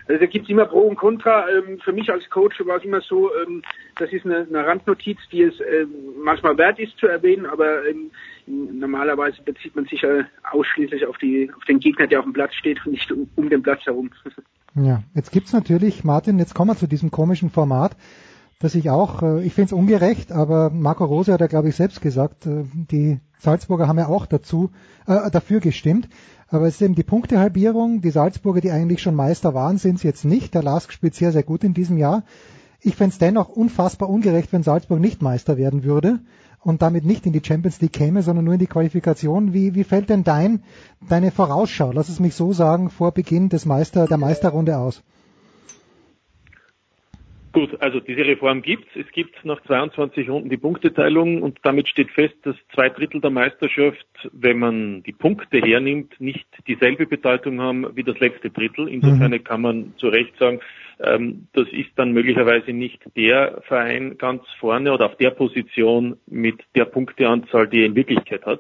also 0.07 0.19
da 0.19 0.25
gibt 0.25 0.45
es 0.45 0.49
immer 0.49 0.65
Pro 0.65 0.81
und 0.81 0.95
Contra. 0.95 1.47
Ähm, 1.49 1.79
für 1.83 1.93
mich 1.93 2.09
als 2.11 2.29
Coach 2.29 2.59
war 2.65 2.77
es 2.77 2.83
immer 2.83 3.01
so, 3.01 3.31
ähm, 3.35 3.63
das 3.97 4.11
ist 4.11 4.25
eine, 4.25 4.47
eine 4.47 4.65
Randnotiz, 4.65 5.17
die 5.31 5.43
es 5.43 5.59
äh, 5.59 5.85
manchmal 6.23 6.57
wert 6.57 6.79
ist 6.79 6.97
zu 6.97 7.07
erwähnen, 7.07 7.45
aber 7.45 7.87
ähm, 7.87 8.11
normalerweise 8.45 9.41
bezieht 9.41 9.75
man 9.75 9.85
sich 9.85 10.03
äh, 10.03 10.23
ausschließlich 10.51 11.05
auf, 11.05 11.17
die, 11.17 11.51
auf 11.55 11.63
den 11.65 11.79
Gegner, 11.79 12.07
der 12.07 12.19
auf 12.19 12.25
dem 12.25 12.33
Platz 12.33 12.53
steht 12.53 12.85
und 12.85 12.91
nicht 12.91 13.11
um, 13.11 13.29
um 13.35 13.49
den 13.49 13.63
Platz 13.63 13.85
herum. 13.85 14.11
Ja, 14.77 15.03
jetzt 15.13 15.31
gibt's 15.31 15.53
natürlich, 15.53 16.03
Martin, 16.03 16.37
jetzt 16.37 16.53
kommen 16.53 16.71
wir 16.71 16.75
zu 16.75 16.85
diesem 16.85 17.09
komischen 17.09 17.49
Format, 17.49 17.95
das 18.65 18.73
ich 18.73 18.89
auch, 18.89 19.21
äh, 19.21 19.43
ich 19.43 19.53
finde 19.53 19.67
es 19.67 19.73
ungerecht, 19.73 20.31
aber 20.31 20.71
Marco 20.71 21.05
Rose 21.05 21.31
hat 21.31 21.39
ja, 21.39 21.47
glaube 21.47 21.69
ich, 21.69 21.75
selbst 21.75 22.01
gesagt, 22.01 22.47
äh, 22.47 22.63
die 22.73 23.19
Salzburger 23.37 23.87
haben 23.87 23.99
ja 23.99 24.07
auch 24.07 24.25
dazu, 24.25 24.71
äh, 25.05 25.29
dafür 25.29 25.59
gestimmt. 25.59 26.09
Aber 26.47 26.67
es 26.67 26.75
ist 26.75 26.81
eben 26.81 26.95
die 26.95 27.03
Punktehalbierung. 27.03 28.01
Die 28.01 28.09
Salzburger, 28.09 28.61
die 28.61 28.71
eigentlich 28.71 29.03
schon 29.03 29.13
Meister 29.13 29.53
waren, 29.53 29.77
sind 29.77 29.97
es 29.97 30.03
jetzt 30.03 30.25
nicht. 30.25 30.55
Der 30.55 30.63
Lask 30.63 30.91
spielt 30.91 31.13
sehr, 31.13 31.31
sehr 31.31 31.43
gut 31.43 31.63
in 31.63 31.75
diesem 31.75 31.97
Jahr. 31.97 32.23
Ich 32.81 32.95
fände 32.95 33.13
es 33.13 33.19
dennoch 33.19 33.49
unfassbar 33.49 34.09
ungerecht, 34.09 34.51
wenn 34.51 34.63
Salzburg 34.63 34.99
nicht 34.99 35.21
Meister 35.21 35.57
werden 35.57 35.83
würde 35.83 36.19
und 36.59 36.81
damit 36.81 37.05
nicht 37.05 37.27
in 37.27 37.33
die 37.33 37.41
Champions 37.43 37.81
League 37.81 37.93
käme, 37.93 38.23
sondern 38.23 38.45
nur 38.45 38.55
in 38.55 38.59
die 38.59 38.67
Qualifikation. 38.67 39.53
Wie, 39.53 39.75
wie 39.75 39.83
fällt 39.83 40.09
denn 40.09 40.23
dein, 40.23 40.63
deine 41.07 41.29
Vorausschau, 41.29 41.91
lass 41.91 42.09
es 42.09 42.19
mich 42.19 42.33
so 42.33 42.51
sagen, 42.51 42.89
vor 42.89 43.11
Beginn 43.11 43.49
des 43.49 43.65
Meister, 43.65 44.07
der 44.07 44.17
Meisterrunde 44.17 44.77
aus? 44.77 45.03
Gut, 47.55 47.81
also 47.81 48.01
diese 48.01 48.25
Reform 48.25 48.61
gibt's. 48.61 48.93
Es 48.95 49.09
gibt 49.13 49.45
nach 49.45 49.61
22 49.61 50.29
Runden 50.29 50.49
die 50.49 50.57
Punkteteilung 50.57 51.41
und 51.41 51.57
damit 51.63 51.87
steht 51.87 52.11
fest, 52.11 52.35
dass 52.43 52.57
zwei 52.73 52.89
Drittel 52.89 53.21
der 53.21 53.29
Meisterschaft, 53.29 54.05
wenn 54.33 54.59
man 54.59 55.03
die 55.03 55.13
Punkte 55.13 55.59
hernimmt, 55.59 56.19
nicht 56.19 56.45
dieselbe 56.67 57.05
Bedeutung 57.05 57.61
haben 57.61 57.95
wie 57.95 58.03
das 58.03 58.19
letzte 58.19 58.49
Drittel. 58.49 58.89
Insofern 58.89 59.31
mhm. 59.31 59.43
kann 59.45 59.61
man 59.61 59.93
zu 59.95 60.09
Recht 60.09 60.37
sagen, 60.37 60.59
ähm, 60.99 61.47
das 61.53 61.69
ist 61.69 61.91
dann 61.95 62.11
möglicherweise 62.11 62.73
nicht 62.73 63.01
der 63.15 63.61
Verein 63.65 64.17
ganz 64.17 64.43
vorne 64.59 64.91
oder 64.91 65.05
auf 65.05 65.15
der 65.15 65.29
Position 65.29 66.17
mit 66.27 66.61
der 66.75 66.83
Punkteanzahl, 66.83 67.69
die 67.69 67.83
er 67.83 67.85
in 67.85 67.95
Wirklichkeit 67.95 68.45
hat. 68.45 68.59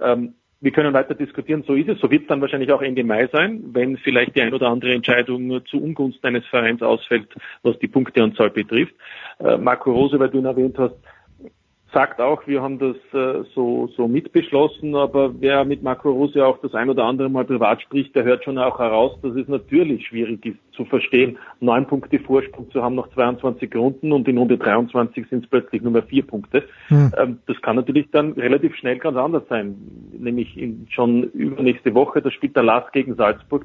Ähm, 0.00 0.34
wir 0.60 0.72
können 0.72 0.92
weiter 0.92 1.14
diskutieren, 1.14 1.62
so 1.66 1.74
ist 1.74 1.88
es. 1.88 2.00
So 2.00 2.10
wird 2.10 2.22
es 2.22 2.28
dann 2.28 2.40
wahrscheinlich 2.40 2.72
auch 2.72 2.82
Ende 2.82 3.04
Mai 3.04 3.28
sein, 3.32 3.62
wenn 3.72 3.96
vielleicht 3.96 4.34
die 4.34 4.42
ein 4.42 4.52
oder 4.52 4.68
andere 4.68 4.92
Entscheidung 4.92 5.64
zu 5.66 5.80
Ungunsten 5.80 6.26
eines 6.26 6.46
Vereins 6.46 6.82
ausfällt, 6.82 7.28
was 7.62 7.78
die 7.78 7.88
Punkteanzahl 7.88 8.50
betrifft. 8.50 8.94
Äh, 9.38 9.56
Marco 9.56 9.92
Rose, 9.92 10.18
weil 10.18 10.30
du 10.30 10.38
ihn 10.38 10.46
erwähnt 10.46 10.76
hast, 10.78 10.96
sagt 11.92 12.20
auch, 12.20 12.46
wir 12.46 12.60
haben 12.60 12.78
das 12.78 12.96
äh, 13.12 13.44
so, 13.54 13.88
so 13.96 14.08
mitbeschlossen, 14.08 14.94
aber 14.94 15.40
wer 15.40 15.64
mit 15.64 15.82
Marco 15.82 16.10
Rose 16.10 16.44
auch 16.44 16.58
das 16.60 16.74
ein 16.74 16.90
oder 16.90 17.04
andere 17.04 17.30
Mal 17.30 17.46
privat 17.46 17.80
spricht, 17.80 18.14
der 18.14 18.24
hört 18.24 18.44
schon 18.44 18.58
auch 18.58 18.78
heraus, 18.78 19.18
dass 19.22 19.34
es 19.36 19.48
natürlich 19.48 20.06
schwierig 20.06 20.44
ist 20.44 20.58
zu 20.72 20.84
verstehen, 20.84 21.38
neun 21.60 21.86
Punkte 21.86 22.18
Vorsprung 22.18 22.70
zu 22.70 22.82
haben 22.82 22.94
nach 22.94 23.08
22 23.10 23.74
Runden 23.74 24.12
und 24.12 24.28
in 24.28 24.36
Runde 24.36 24.58
23 24.58 25.28
sind 25.28 25.44
es 25.44 25.50
plötzlich 25.50 25.80
nur 25.80 25.92
mehr 25.92 26.02
vier 26.02 26.26
Punkte. 26.26 26.64
Mhm. 26.90 27.12
Ähm, 27.16 27.38
das 27.46 27.60
kann 27.62 27.76
natürlich 27.76 28.10
dann 28.10 28.32
relativ 28.32 28.76
schnell 28.76 28.98
ganz 28.98 29.16
anders 29.16 29.44
sein, 29.48 29.76
nämlich 30.12 30.58
in, 30.58 30.86
schon 30.90 31.22
übernächste 31.22 31.94
Woche, 31.94 32.20
da 32.20 32.30
spielt 32.30 32.54
der 32.54 32.64
Last 32.64 32.92
gegen 32.92 33.14
Salzburg. 33.14 33.64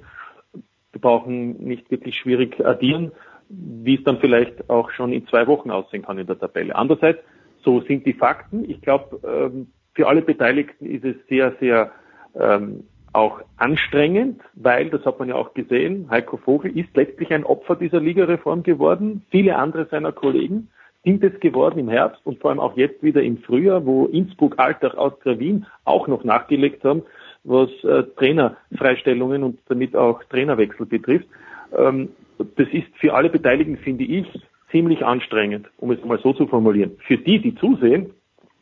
Wir 0.94 1.02
brauchen 1.02 1.64
nicht 1.64 1.92
wirklich 1.92 2.16
schwierig 2.16 2.66
addieren, 2.66 3.12
wie 3.50 3.96
es 3.96 4.04
dann 4.04 4.20
vielleicht 4.20 4.70
auch 4.70 4.92
schon 4.92 5.12
in 5.12 5.28
zwei 5.28 5.46
Wochen 5.48 5.72
aussehen 5.72 6.04
kann 6.04 6.18
in 6.18 6.28
der 6.28 6.40
Tabelle. 6.40 6.76
Andererseits 6.76 7.20
so 7.64 7.82
sind 7.82 8.06
die 8.06 8.14
Fakten. 8.14 8.70
Ich 8.70 8.82
glaube, 8.82 9.20
ähm, 9.28 9.68
für 9.94 10.08
alle 10.08 10.22
Beteiligten 10.22 10.86
ist 10.86 11.06
es 11.06 11.16
sehr, 11.28 11.54
sehr 11.60 11.92
ähm, 12.40 12.84
auch 13.14 13.42
anstrengend, 13.58 14.42
weil, 14.56 14.90
das 14.90 15.06
hat 15.06 15.20
man 15.20 15.30
ja 15.30 15.36
auch 15.36 15.54
gesehen, 15.54 16.08
Heiko 16.10 16.38
Vogel 16.38 16.78
ist 16.78 16.96
letztlich 16.96 17.32
ein 17.32 17.44
Opfer 17.44 17.76
dieser 17.76 18.00
Ligareform 18.00 18.64
geworden. 18.64 19.24
Viele 19.30 19.56
andere 19.56 19.86
seiner 19.86 20.12
Kollegen 20.12 20.70
sind 21.04 21.24
es 21.24 21.40
geworden 21.40 21.80
im 21.80 21.90
Herbst 21.90 22.22
und 22.26 22.40
vor 22.40 22.50
allem 22.50 22.60
auch 22.60 22.76
jetzt 22.76 23.04
wieder 23.04 23.22
im 23.22 23.38
Frühjahr, 23.38 23.86
wo 23.86 24.06
Innsbruck, 24.06 24.58
Altach, 24.58 24.96
Austria, 24.96 25.38
Wien 25.38 25.66
auch 25.86 26.08
noch 26.08 26.24
nachgelegt 26.24 26.84
haben, 26.84 27.04
was 27.44 27.70
äh, 27.84 28.04
Trainerfreistellungen 28.16 29.44
und 29.44 29.60
damit 29.68 29.96
auch 29.96 30.24
Trainerwechsel 30.26 30.86
betrifft. 30.86 31.28
Ähm, 31.78 32.10
das 32.38 32.68
ist 32.72 32.88
für 33.00 33.14
alle 33.14 33.30
Beteiligten, 33.30 33.78
finde 33.78 34.06
ich, 34.06 34.26
ziemlich 34.74 35.06
anstrengend, 35.06 35.70
um 35.78 35.92
es 35.92 36.04
mal 36.04 36.20
so 36.20 36.34
zu 36.34 36.48
formulieren. 36.48 36.98
Für 37.08 37.18
die, 37.18 37.40
die 37.40 37.56
zusehen, 37.56 38.10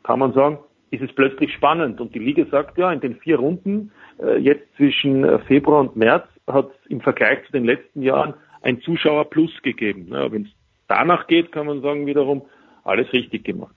kann 0.04 0.20
man 0.20 0.32
sagen, 0.32 0.58
ist 0.92 1.02
es 1.02 1.12
plötzlich 1.14 1.52
spannend. 1.54 2.00
Und 2.00 2.14
die 2.14 2.20
Liga 2.20 2.44
sagt 2.50 2.78
ja, 2.78 2.92
in 2.92 3.00
den 3.00 3.16
vier 3.16 3.38
Runden, 3.38 3.90
äh, 4.22 4.38
jetzt 4.38 4.64
zwischen 4.76 5.24
äh, 5.24 5.38
Februar 5.40 5.80
und 5.80 5.96
März, 5.96 6.26
hat 6.46 6.68
es 6.68 6.90
im 6.90 7.00
Vergleich 7.00 7.44
zu 7.46 7.52
den 7.52 7.64
letzten 7.64 8.02
Jahren 8.02 8.34
ein 8.60 8.80
Zuschauer 8.82 9.30
plus 9.30 9.50
gegeben. 9.62 10.08
Wenn 10.10 10.42
es 10.42 10.50
danach 10.86 11.26
geht, 11.26 11.50
kann 11.50 11.66
man 11.66 11.82
sagen, 11.82 12.06
wiederum 12.06 12.42
alles 12.84 13.12
richtig 13.12 13.44
gemacht. 13.44 13.74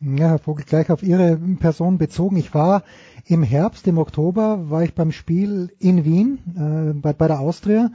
Ja, 0.00 0.30
Herr 0.30 0.38
Vogel, 0.38 0.64
gleich 0.64 0.90
auf 0.90 1.02
Ihre 1.02 1.38
Person 1.60 1.96
bezogen. 1.96 2.36
Ich 2.36 2.54
war 2.54 2.82
im 3.26 3.42
Herbst, 3.42 3.86
im 3.86 3.98
Oktober, 3.98 4.70
war 4.70 4.82
ich 4.82 4.94
beim 4.94 5.12
Spiel 5.12 5.70
in 5.78 6.04
Wien 6.04 6.38
äh, 6.56 7.00
bei, 7.00 7.12
bei 7.12 7.28
der 7.28 7.38
Austria 7.38 7.90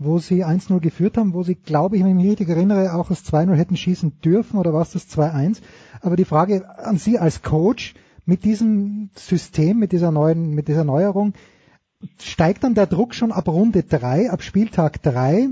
wo 0.00 0.18
sie 0.18 0.46
1-0 0.46 0.80
geführt 0.80 1.18
haben, 1.18 1.34
wo 1.34 1.42
sie, 1.42 1.54
glaube 1.54 1.96
ich, 1.96 2.02
wenn 2.02 2.10
ich 2.10 2.16
mich 2.16 2.30
richtig 2.30 2.48
erinnere, 2.48 2.94
auch 2.94 3.08
das 3.08 3.22
2-0 3.30 3.54
hätten 3.54 3.76
schießen 3.76 4.20
dürfen 4.24 4.58
oder 4.58 4.72
war 4.72 4.80
es 4.80 4.92
das 4.92 5.06
2-1? 5.10 5.60
Aber 6.00 6.16
die 6.16 6.24
Frage 6.24 6.66
an 6.78 6.96
Sie 6.96 7.18
als 7.18 7.42
Coach 7.42 7.94
mit 8.24 8.44
diesem 8.44 9.10
System, 9.14 9.78
mit 9.78 9.92
dieser 9.92 10.10
neuen, 10.10 10.54
mit 10.54 10.68
dieser 10.68 10.84
Neuerung, 10.84 11.34
steigt 12.18 12.64
dann 12.64 12.74
der 12.74 12.86
Druck 12.86 13.14
schon 13.14 13.30
ab 13.30 13.46
Runde 13.46 13.82
3, 13.82 14.30
ab 14.30 14.42
Spieltag 14.42 15.02
3? 15.02 15.34
Äh, 15.34 15.48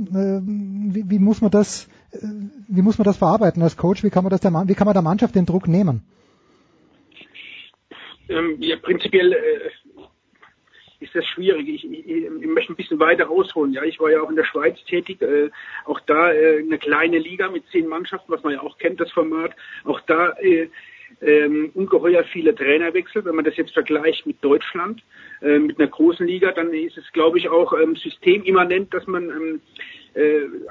wie, 0.95 1.11
wie, 1.11 1.19
muss 1.19 1.43
man 1.43 1.51
das, 1.51 1.87
äh, 2.13 2.19
wie 2.69 2.81
muss 2.81 2.97
man 2.97 3.05
das 3.05 3.19
verarbeiten 3.19 3.63
als 3.63 3.77
Coach? 3.77 4.03
Wie 4.03 4.11
kann 4.11 4.25
man 4.25 4.31
das 4.31 4.41
der, 4.41 4.51
wie 4.67 4.75
kann 4.75 4.87
man 4.87 4.95
der 4.95 5.03
Mannschaft 5.03 5.35
den 5.35 5.45
Druck 5.45 5.69
nehmen? 5.69 6.05
Ähm, 8.31 8.57
ja, 8.61 8.77
prinzipiell 8.77 9.31
äh, 9.33 9.37
ist 11.01 11.15
das 11.15 11.25
schwierig. 11.27 11.69
Ich, 11.69 11.85
ich, 11.85 12.07
ich, 12.07 12.47
möchte 12.47 12.73
ein 12.73 12.77
bisschen 12.77 12.99
weiter 12.99 13.31
ausholen. 13.31 13.73
Ja, 13.73 13.85
ich 13.85 14.01
war 14.01 14.11
ja 14.11 14.21
auch 14.21 14.31
in 14.31 14.37
der 14.37 14.45
Schweiz 14.45 14.83
tätig, 14.85 15.23
äh, 15.23 15.51
auch 15.85 16.01
da 16.01 16.33
äh, 16.33 16.59
eine 16.59 16.79
kleine 16.79 17.19
Liga 17.19 17.49
mit 17.49 17.67
zehn 17.71 17.87
Mannschaften, 17.87 18.33
was 18.33 18.43
man 18.43 18.55
ja 18.55 18.63
auch 18.63 18.79
kennt, 18.79 19.01
das 19.01 19.11
Format. 19.13 19.53
Auch 19.85 20.01
da 20.03 20.31
äh, 20.41 20.69
ähm, 21.21 21.71
ungeheuer 21.75 22.25
viele 22.25 22.55
Trainerwechsel. 22.55 23.25
Wenn 23.25 23.35
man 23.35 23.45
das 23.45 23.57
jetzt 23.57 23.73
vergleicht 23.73 24.27
mit 24.27 24.43
Deutschland, 24.45 25.03
äh, 25.41 25.59
mit 25.59 25.79
einer 25.79 25.89
großen 25.89 26.27
Liga, 26.27 26.53
dann 26.53 26.73
ist 26.73 26.99
es, 26.99 27.11
glaube 27.13 27.39
ich, 27.39 27.49
auch 27.49 27.73
ähm, 27.79 27.97
systemimmanent, 27.97 28.93
dass 28.93 29.07
man 29.07 29.31
ähm, 29.31 29.61
äh, 29.61 29.98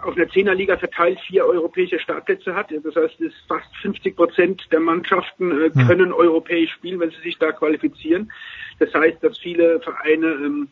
auf 0.02 0.16
einer 0.16 0.30
Zehnerliga 0.30 0.78
verteilt 0.78 1.20
vier 1.22 1.46
europäische 1.46 2.00
Startplätze 2.00 2.56
hat. 2.56 2.72
Das 2.84 2.96
heißt, 2.96 3.22
es 3.22 3.34
fast 3.48 3.76
50 3.82 4.16
Prozent 4.16 4.68
der 4.72 4.80
Mannschaften 4.80 5.52
äh, 5.52 5.70
hm. 5.74 5.88
können 5.88 6.14
europäisch 6.14 6.72
spielen, 6.74 7.00
wenn 7.00 7.12
sie 7.12 7.22
sich 7.22 7.38
da 7.38 7.52
qualifizieren. 7.52 8.32
Das 8.80 8.94
heißt, 8.94 9.24
dass 9.24 9.38
viele 9.38 9.80
Vereine 9.80 10.28
ähm, 10.28 10.68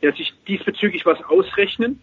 ja, 0.00 0.12
sich 0.12 0.32
diesbezüglich 0.46 1.04
was 1.04 1.22
ausrechnen. 1.24 2.00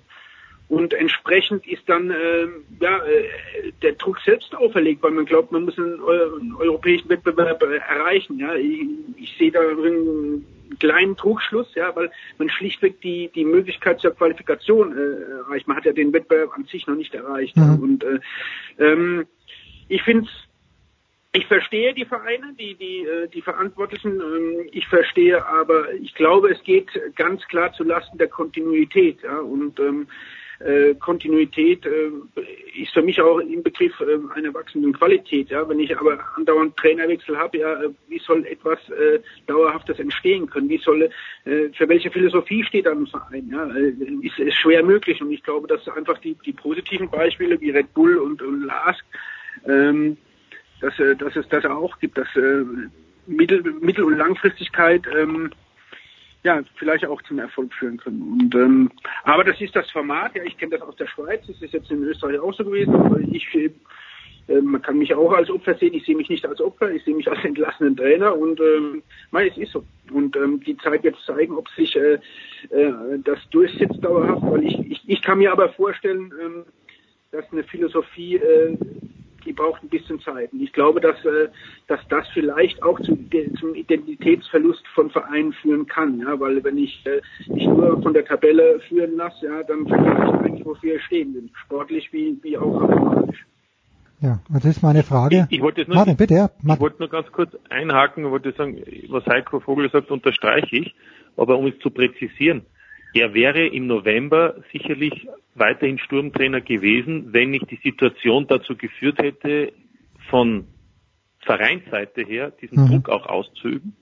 Und 0.69 0.93
entsprechend 0.93 1.67
ist 1.67 1.87
dann 1.87 2.09
äh, 2.09 2.47
ja, 2.79 2.97
äh, 3.05 3.71
der 3.81 3.93
Druck 3.93 4.19
selbst 4.21 4.55
auferlegt, 4.55 5.03
weil 5.03 5.11
man 5.11 5.25
glaubt, 5.25 5.51
man 5.51 5.65
muss 5.65 5.77
einen, 5.77 5.99
einen 6.01 6.55
europäischen 6.55 7.09
Wettbewerb 7.09 7.61
äh, 7.63 7.77
erreichen. 7.77 8.39
Ja. 8.39 8.55
Ich, 8.55 8.81
ich 9.17 9.37
sehe 9.37 9.51
da 9.51 9.59
einen 9.59 10.45
kleinen 10.79 11.15
Trugschluss, 11.15 11.73
ja, 11.75 11.95
weil 11.95 12.11
man 12.37 12.49
schlichtweg 12.49 13.01
die, 13.01 13.29
die 13.35 13.45
Möglichkeit 13.45 13.99
zur 13.99 14.15
Qualifikation 14.15 14.97
äh, 14.97 15.41
erreicht. 15.41 15.67
Man 15.67 15.77
hat 15.77 15.85
ja 15.85 15.91
den 15.91 16.13
Wettbewerb 16.13 16.51
an 16.55 16.65
sich 16.65 16.87
noch 16.87 16.95
nicht 16.95 17.13
erreicht. 17.13 17.55
Mhm. 17.55 17.79
Und 17.81 18.03
äh, 18.03 18.19
ähm, 18.79 19.25
ich 19.89 20.01
finde 20.01 20.29
ich 21.35 21.47
verstehe 21.47 21.95
die 21.95 22.05
Vereine, 22.05 22.53
die, 22.59 22.75
die, 22.75 22.99
äh, 22.99 23.27
die 23.27 23.41
Verantwortlichen. 23.41 24.21
Ähm, 24.21 24.69
ich 24.71 24.87
verstehe 24.87 25.43
aber, 25.45 25.91
ich 25.93 26.13
glaube, 26.13 26.51
es 26.51 26.63
geht 26.63 26.89
ganz 27.15 27.43
klar 27.47 27.73
zu 27.73 27.83
Lasten 27.83 28.19
der 28.19 28.27
Kontinuität. 28.27 29.23
Ja, 29.23 29.39
und 29.39 29.79
ähm, 29.79 30.07
äh, 30.65 30.95
Kontinuität 30.95 31.85
äh, 31.85 32.11
ist 32.81 32.93
für 32.93 33.01
mich 33.01 33.21
auch 33.21 33.39
im 33.39 33.63
Begriff 33.63 33.93
äh, 33.99 34.19
einer 34.35 34.53
wachsenden 34.53 34.93
Qualität. 34.93 35.49
Ja, 35.49 35.67
wenn 35.67 35.79
ich 35.79 35.97
aber 35.97 36.19
andauernd 36.35 36.75
Trainerwechsel 36.77 37.37
habe, 37.37 37.57
ja, 37.57 37.83
äh, 37.83 37.89
wie 38.07 38.19
soll 38.19 38.45
etwas 38.45 38.79
äh, 38.89 39.19
dauerhaftes 39.47 39.99
entstehen 39.99 40.49
können? 40.49 40.69
Wie 40.69 40.77
soll, 40.77 41.03
äh, 41.45 41.69
für 41.73 41.87
welche 41.89 42.11
Philosophie 42.11 42.63
steht 42.63 42.87
ein 42.87 43.07
Verein? 43.07 43.49
Ja, 43.51 43.67
äh, 43.75 43.93
ist, 44.25 44.39
ist 44.39 44.55
schwer 44.55 44.83
möglich. 44.83 45.21
Und 45.21 45.31
ich 45.31 45.43
glaube, 45.43 45.67
dass 45.67 45.87
einfach 45.89 46.17
die, 46.19 46.35
die 46.45 46.53
positiven 46.53 47.09
Beispiele 47.09 47.59
wie 47.61 47.71
Red 47.71 47.93
Bull 47.93 48.17
und, 48.17 48.41
und 48.41 48.63
Lask 48.63 49.03
ähm, 49.67 50.17
dass, 50.81 50.99
äh, 50.99 51.15
dass 51.15 51.35
es 51.35 51.47
das 51.49 51.65
auch 51.65 51.97
gibt, 51.99 52.17
dass 52.17 52.27
äh, 52.35 52.63
Mittel, 53.25 53.63
Mittel- 53.79 54.03
und 54.03 54.17
Langfristigkeit 54.17 55.03
ähm, 55.17 55.51
ja 56.43 56.61
vielleicht 56.75 57.05
auch 57.05 57.21
zum 57.23 57.39
Erfolg 57.39 57.73
führen 57.73 57.97
können. 57.97 58.21
Und 58.21 58.55
ähm, 58.55 58.91
aber 59.23 59.43
das 59.43 59.59
ist 59.61 59.75
das 59.75 59.89
Format. 59.91 60.35
Ja, 60.35 60.43
ich 60.43 60.57
kenne 60.57 60.77
das 60.77 60.81
aus 60.81 60.95
der 60.97 61.07
Schweiz. 61.07 61.41
Das 61.47 61.61
ist 61.61 61.73
jetzt 61.73 61.89
in 61.89 62.03
Österreich 62.03 62.39
auch 62.39 62.53
so 62.53 62.65
gewesen. 62.65 62.93
Aber 62.95 63.19
ich 63.19 63.47
äh, 63.55 63.71
man 64.61 64.81
kann 64.81 64.97
mich 64.97 65.13
auch 65.13 65.31
als 65.31 65.49
Opfer 65.49 65.75
sehen. 65.75 65.93
Ich 65.93 66.05
sehe 66.05 66.15
mich 66.15 66.29
nicht 66.29 66.45
als 66.45 66.59
Opfer. 66.59 66.91
Ich 66.91 67.03
sehe 67.03 67.15
mich 67.15 67.29
als 67.29 67.43
entlassenen 67.43 67.95
Trainer. 67.95 68.37
Und 68.37 68.59
ähm, 68.59 69.03
nein, 69.31 69.47
es 69.49 69.57
ist 69.57 69.71
so. 69.71 69.83
Und 70.11 70.35
ähm, 70.35 70.59
die 70.59 70.77
Zeit 70.77 71.03
wird 71.03 71.15
zeigen, 71.25 71.55
ob 71.55 71.69
sich 71.69 71.95
äh, 71.95 72.19
äh, 72.69 73.19
das 73.23 73.39
durchsetzt 73.51 74.03
dauerhaft. 74.03 74.43
Weil 74.43 74.65
ich, 74.65 74.79
ich 74.91 75.01
ich 75.07 75.21
kann 75.21 75.37
mir 75.37 75.51
aber 75.51 75.69
vorstellen, 75.69 76.33
ähm, 76.41 76.65
dass 77.31 77.51
eine 77.51 77.63
Philosophie 77.63 78.35
äh, 78.35 78.77
die 79.45 79.53
braucht 79.53 79.83
ein 79.83 79.89
bisschen 79.89 80.19
Zeit. 80.21 80.51
Und 80.53 80.61
ich 80.61 80.73
glaube, 80.73 81.01
dass, 81.01 81.17
äh, 81.25 81.49
dass 81.87 81.99
das 82.09 82.27
vielleicht 82.33 82.81
auch 82.83 82.99
zu, 83.01 83.17
zum 83.59 83.75
Identitätsverlust 83.75 84.87
von 84.95 85.09
Vereinen 85.09 85.53
führen 85.53 85.85
kann. 85.85 86.19
Ja, 86.19 86.39
weil 86.39 86.63
wenn 86.63 86.77
ich 86.77 87.05
äh, 87.05 87.21
nicht 87.47 87.67
nur 87.67 88.01
von 88.01 88.13
der 88.13 88.25
Tabelle 88.25 88.79
führen 88.87 89.17
lasse, 89.17 89.45
ja, 89.45 89.63
dann 89.63 89.87
vergleiche 89.87 90.23
ich 90.23 90.45
eigentlich, 90.45 90.65
wofür 90.65 90.93
wir 90.93 90.99
stehen 91.01 91.33
sind. 91.33 91.51
Sportlich 91.65 92.11
wie, 92.11 92.37
wie 92.41 92.57
auch 92.57 92.81
automatisch. 92.81 93.45
Ja, 94.21 94.39
das 94.49 94.63
ist 94.63 94.81
meine 94.81 95.03
Frage. 95.03 95.47
Ich, 95.49 95.57
ich 95.57 95.61
wollte 95.61 95.85
nur, 95.85 95.95
Martin, 95.95 96.15
bitte, 96.15 96.33
ja. 96.33 96.49
Ich 96.61 96.79
wollte 96.79 96.99
nur 96.99 97.09
ganz 97.09 97.29
kurz 97.31 97.51
einhaken, 97.69 98.31
wollte 98.31 98.53
sagen, 98.53 98.81
was 99.09 99.25
Heiko 99.25 99.59
Vogel 99.59 99.89
sagt, 99.91 100.11
unterstreiche 100.11 100.77
ich. 100.77 100.95
Aber 101.35 101.57
um 101.57 101.67
es 101.67 101.77
zu 101.79 101.89
präzisieren, 101.89 102.61
er 103.13 103.33
wäre 103.33 103.65
im 103.67 103.87
November 103.87 104.55
sicherlich 104.71 105.27
weiterhin 105.55 105.99
Sturmtrainer 105.99 106.61
gewesen, 106.61 107.33
wenn 107.33 107.51
nicht 107.51 107.69
die 107.69 107.79
Situation 107.83 108.47
dazu 108.47 108.75
geführt 108.75 109.19
hätte, 109.19 109.71
von 110.29 110.65
Vereinsseite 111.41 112.21
her 112.21 112.51
diesen 112.51 112.83
mhm. 112.83 112.89
Druck 112.89 113.09
auch 113.09 113.25
auszuüben, 113.27 113.95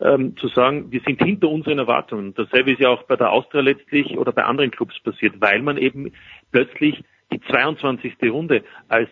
ähm, 0.00 0.36
zu 0.36 0.48
sagen, 0.48 0.90
wir 0.90 1.00
sind 1.00 1.22
hinter 1.22 1.48
unseren 1.48 1.78
Erwartungen. 1.78 2.34
Dasselbe 2.34 2.72
ist 2.72 2.80
ja 2.80 2.88
auch 2.88 3.02
bei 3.04 3.16
der 3.16 3.30
Austria 3.30 3.60
letztlich 3.60 4.16
oder 4.16 4.32
bei 4.32 4.44
anderen 4.44 4.70
Clubs 4.70 4.98
passiert, 5.00 5.40
weil 5.40 5.60
man 5.62 5.76
eben 5.76 6.12
plötzlich 6.52 7.02
die 7.32 7.40
22. 7.40 8.14
Runde 8.30 8.64
als 8.88 9.08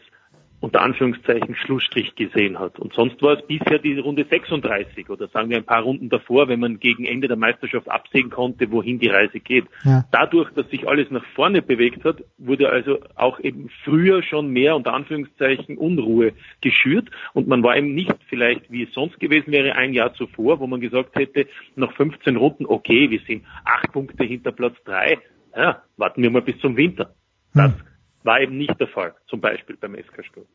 unter 0.62 0.80
Anführungszeichen 0.80 1.56
Schlussstrich 1.56 2.14
gesehen 2.14 2.58
hat. 2.60 2.78
Und 2.78 2.94
sonst 2.94 3.20
war 3.20 3.36
es 3.36 3.44
bisher 3.46 3.80
die 3.80 3.98
Runde 3.98 4.24
36 4.30 5.10
oder 5.10 5.26
sagen 5.26 5.50
wir 5.50 5.56
ein 5.56 5.64
paar 5.64 5.82
Runden 5.82 6.08
davor, 6.08 6.46
wenn 6.46 6.60
man 6.60 6.78
gegen 6.78 7.04
Ende 7.04 7.26
der 7.26 7.36
Meisterschaft 7.36 7.90
absehen 7.90 8.30
konnte, 8.30 8.70
wohin 8.70 9.00
die 9.00 9.08
Reise 9.08 9.40
geht. 9.40 9.64
Ja. 9.82 10.04
Dadurch, 10.12 10.50
dass 10.54 10.70
sich 10.70 10.86
alles 10.86 11.10
nach 11.10 11.24
vorne 11.34 11.62
bewegt 11.62 12.04
hat, 12.04 12.22
wurde 12.38 12.70
also 12.70 13.00
auch 13.16 13.40
eben 13.40 13.70
früher 13.82 14.22
schon 14.22 14.50
mehr 14.50 14.76
unter 14.76 14.94
Anführungszeichen 14.94 15.76
Unruhe 15.76 16.32
geschürt 16.60 17.10
und 17.32 17.48
man 17.48 17.64
war 17.64 17.76
eben 17.76 17.92
nicht 17.92 18.14
vielleicht, 18.28 18.70
wie 18.70 18.84
es 18.84 18.92
sonst 18.94 19.18
gewesen 19.18 19.50
wäre, 19.50 19.74
ein 19.74 19.92
Jahr 19.92 20.14
zuvor, 20.14 20.60
wo 20.60 20.68
man 20.68 20.80
gesagt 20.80 21.16
hätte, 21.16 21.48
nach 21.74 21.92
15 21.94 22.36
Runden, 22.36 22.66
okay, 22.66 23.10
wir 23.10 23.20
sind 23.26 23.42
acht 23.64 23.90
Punkte 23.90 24.22
hinter 24.22 24.52
Platz 24.52 24.76
drei, 24.84 25.18
ja, 25.56 25.82
warten 25.96 26.22
wir 26.22 26.30
mal 26.30 26.42
bis 26.42 26.58
zum 26.60 26.76
Winter. 26.76 27.14
Das 27.52 27.72
hm 27.72 27.91
war 28.24 28.40
eben 28.40 28.56
nicht 28.56 28.78
der 28.78 28.88
Fall, 28.88 29.14
zum 29.28 29.40
Beispiel 29.40 29.76
beim 29.76 29.94
SK 29.94 30.24
Sturm. 30.24 30.46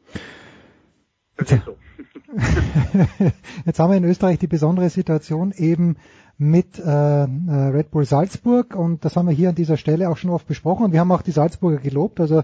Jetzt, 1.40 1.52
Jetzt 3.66 3.80
haben 3.80 3.92
wir 3.92 3.98
in 3.98 4.04
Österreich 4.04 4.40
die 4.40 4.48
besondere 4.48 4.90
Situation 4.90 5.54
eben 5.56 5.98
mit 6.38 6.78
äh, 6.80 6.84
äh, 6.84 7.26
Red 7.26 7.92
Bull 7.92 8.06
Salzburg 8.06 8.76
und 8.76 9.04
das 9.06 9.16
haben 9.16 9.28
wir 9.28 9.34
hier 9.34 9.50
an 9.50 9.56
dieser 9.56 9.78
Stelle 9.78 10.10
auch 10.10 10.18
schon 10.18 10.30
oft 10.30 10.48
besprochen 10.48 10.86
und 10.86 10.94
wir 10.94 11.00
haben 11.00 11.12
auch 11.12 11.24
die 11.24 11.32
Salzburger 11.32 11.78
gelobt. 11.78 12.20
Also 12.20 12.44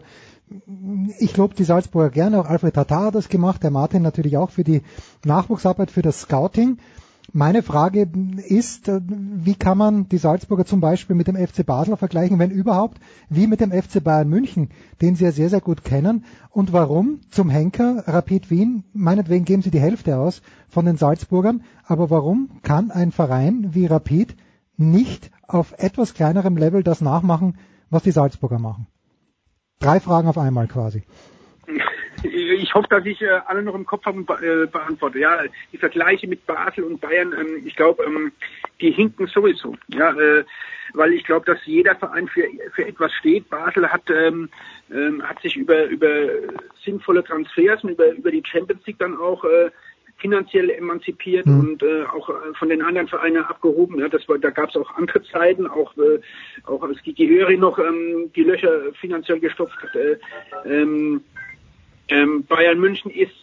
ich 1.20 1.38
lobe 1.38 1.56
die 1.56 1.64
Salzburger 1.64 2.10
gerne, 2.10 2.40
auch 2.40 2.46
Alfred 2.46 2.74
Tatar 2.74 3.06
hat 3.06 3.16
das 3.16 3.30
gemacht, 3.30 3.64
der 3.64 3.72
Martin 3.72 4.02
natürlich 4.02 4.38
auch 4.38 4.50
für 4.50 4.64
die 4.64 4.82
Nachwuchsarbeit, 5.26 5.92
für 5.92 6.02
das 6.02 6.22
Scouting. 6.22 6.78
Meine 7.36 7.64
Frage 7.64 8.08
ist, 8.48 8.88
äh, 8.88 9.02
wie 9.08 9.56
kann 9.56 9.76
man 9.76 10.08
die 10.08 10.20
Salzburger 10.20 10.66
zum 10.66 10.82
Beispiel 10.82 11.16
mit 11.16 11.28
dem 11.28 11.36
FC 11.36 11.66
Basel 11.66 11.98
vergleichen, 11.98 12.38
wenn 12.38 12.52
überhaupt, 12.52 13.00
wie 13.28 13.48
mit 13.48 13.60
dem 13.60 13.72
FC 13.72 14.04
Bayern 14.04 14.30
München, 14.30 14.70
den 15.02 15.16
Sie 15.16 15.24
ja 15.24 15.32
sehr, 15.32 15.50
sehr 15.50 15.60
gut 15.60 15.84
kennen, 15.84 16.26
und 16.52 16.74
warum 16.74 17.22
zum 17.32 17.50
Henker 17.50 18.04
Rapid 18.06 18.52
Wien, 18.52 18.84
meinetwegen 18.94 19.46
geben 19.46 19.64
Sie 19.64 19.72
die 19.72 19.80
Hälfte 19.80 20.20
aus 20.20 20.44
von 20.70 20.86
den 20.86 20.98
Salzburgern, 20.98 21.64
aber 21.84 22.12
warum 22.12 22.62
kann 22.62 22.92
ein 22.92 23.12
Verein 23.12 23.74
wie 23.74 23.88
Rapid 23.88 24.36
nicht 24.78 25.32
auf 25.48 25.74
etwas 25.80 26.14
kleinerem 26.14 26.56
Level 26.56 26.84
das 26.84 27.02
nachmachen, 27.02 27.58
was 27.90 28.04
die 28.04 28.12
Salzburger 28.12 28.60
machen? 28.60 28.86
Drei 29.80 30.00
Fragen 30.00 30.28
auf 30.28 30.38
einmal 30.38 30.68
quasi 30.68 31.02
ich 32.24 32.74
hoffe, 32.74 32.88
dass 32.90 33.06
ich 33.06 33.22
äh, 33.22 33.40
alle 33.46 33.64
noch 33.64 33.76
im 33.76 33.86
Kopf 33.86 34.06
habe 34.06 34.18
und 34.18 34.30
äh, 34.30 34.68
beantworte. 34.68 35.20
Ja, 35.20 35.44
die 35.72 35.78
Vergleiche 35.78 36.28
mit 36.28 36.46
Basel 36.46 36.84
und 36.86 37.02
Bayern, 37.02 37.34
ähm, 37.34 37.64
ich 37.66 37.76
glaube, 37.76 38.04
ähm, 38.04 38.32
die 38.82 38.92
hinken 38.92 39.28
sowieso. 39.28 39.76
Ja, 39.88 40.12
äh, 40.12 40.44
weil 40.94 41.14
ich 41.14 41.24
glaube, 41.24 41.46
dass 41.46 41.66
jeder 41.66 41.96
Verein 41.96 42.28
für, 42.28 42.44
für 42.74 42.86
etwas 42.86 43.12
steht. 43.14 43.50
Basel 43.50 43.90
hat, 43.92 44.10
ähm, 44.10 44.50
ähm, 44.92 45.24
hat 45.24 45.42
sich 45.42 45.56
über, 45.56 45.86
über 45.86 46.10
sinnvolle 46.84 47.24
Transfers 47.24 47.84
und 47.84 47.92
über, 47.92 48.12
über 48.12 48.32
die 48.32 48.44
Champions 48.46 48.86
League 48.86 49.00
dann 49.00 49.18
auch 49.18 49.44
äh, 49.44 49.72
finanziell 50.18 50.70
emanzipiert 50.70 51.46
mhm. 51.46 51.60
und 51.60 51.84
äh, 51.84 52.04
auch 52.06 52.30
äh, 52.30 52.54
von 52.58 52.70
den 52.70 52.82
anderen 52.82 53.08
Vereinen 53.08 53.44
abgehoben. 53.44 54.00
Ja, 54.00 54.08
das 54.08 54.28
war, 54.30 54.38
da 54.38 54.52
gab 54.52 54.70
es 54.70 54.76
auch 54.76 54.96
andere 54.96 55.22
Zeiten, 55.24 55.68
auch 55.68 55.96
äh, 55.98 56.20
auch 56.66 56.82
als 56.84 57.02
Gigi 57.04 57.28
Höri 57.28 57.58
noch 57.58 57.78
ähm, 57.80 58.32
die 58.36 58.44
Löcher 58.44 58.94
finanziell 59.00 59.40
gestopft 59.40 59.78
hat. 59.82 59.96
Äh, 59.96 60.18
ähm, 60.66 61.22
ähm, 62.10 62.44
Bayern 62.46 62.80
München 62.80 63.12
ist 63.12 63.34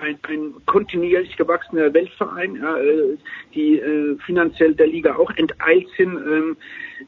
ein, 0.00 0.18
ein 0.28 0.54
kontinuierlich 0.66 1.36
gewachsener 1.36 1.92
Weltverein, 1.92 2.56
äh, 2.56 3.16
die 3.54 3.78
äh, 3.78 4.16
finanziell 4.24 4.74
der 4.74 4.86
Liga 4.86 5.16
auch 5.16 5.30
enteilt 5.36 5.88
sind. 5.96 6.16
Ähm, 6.16 6.56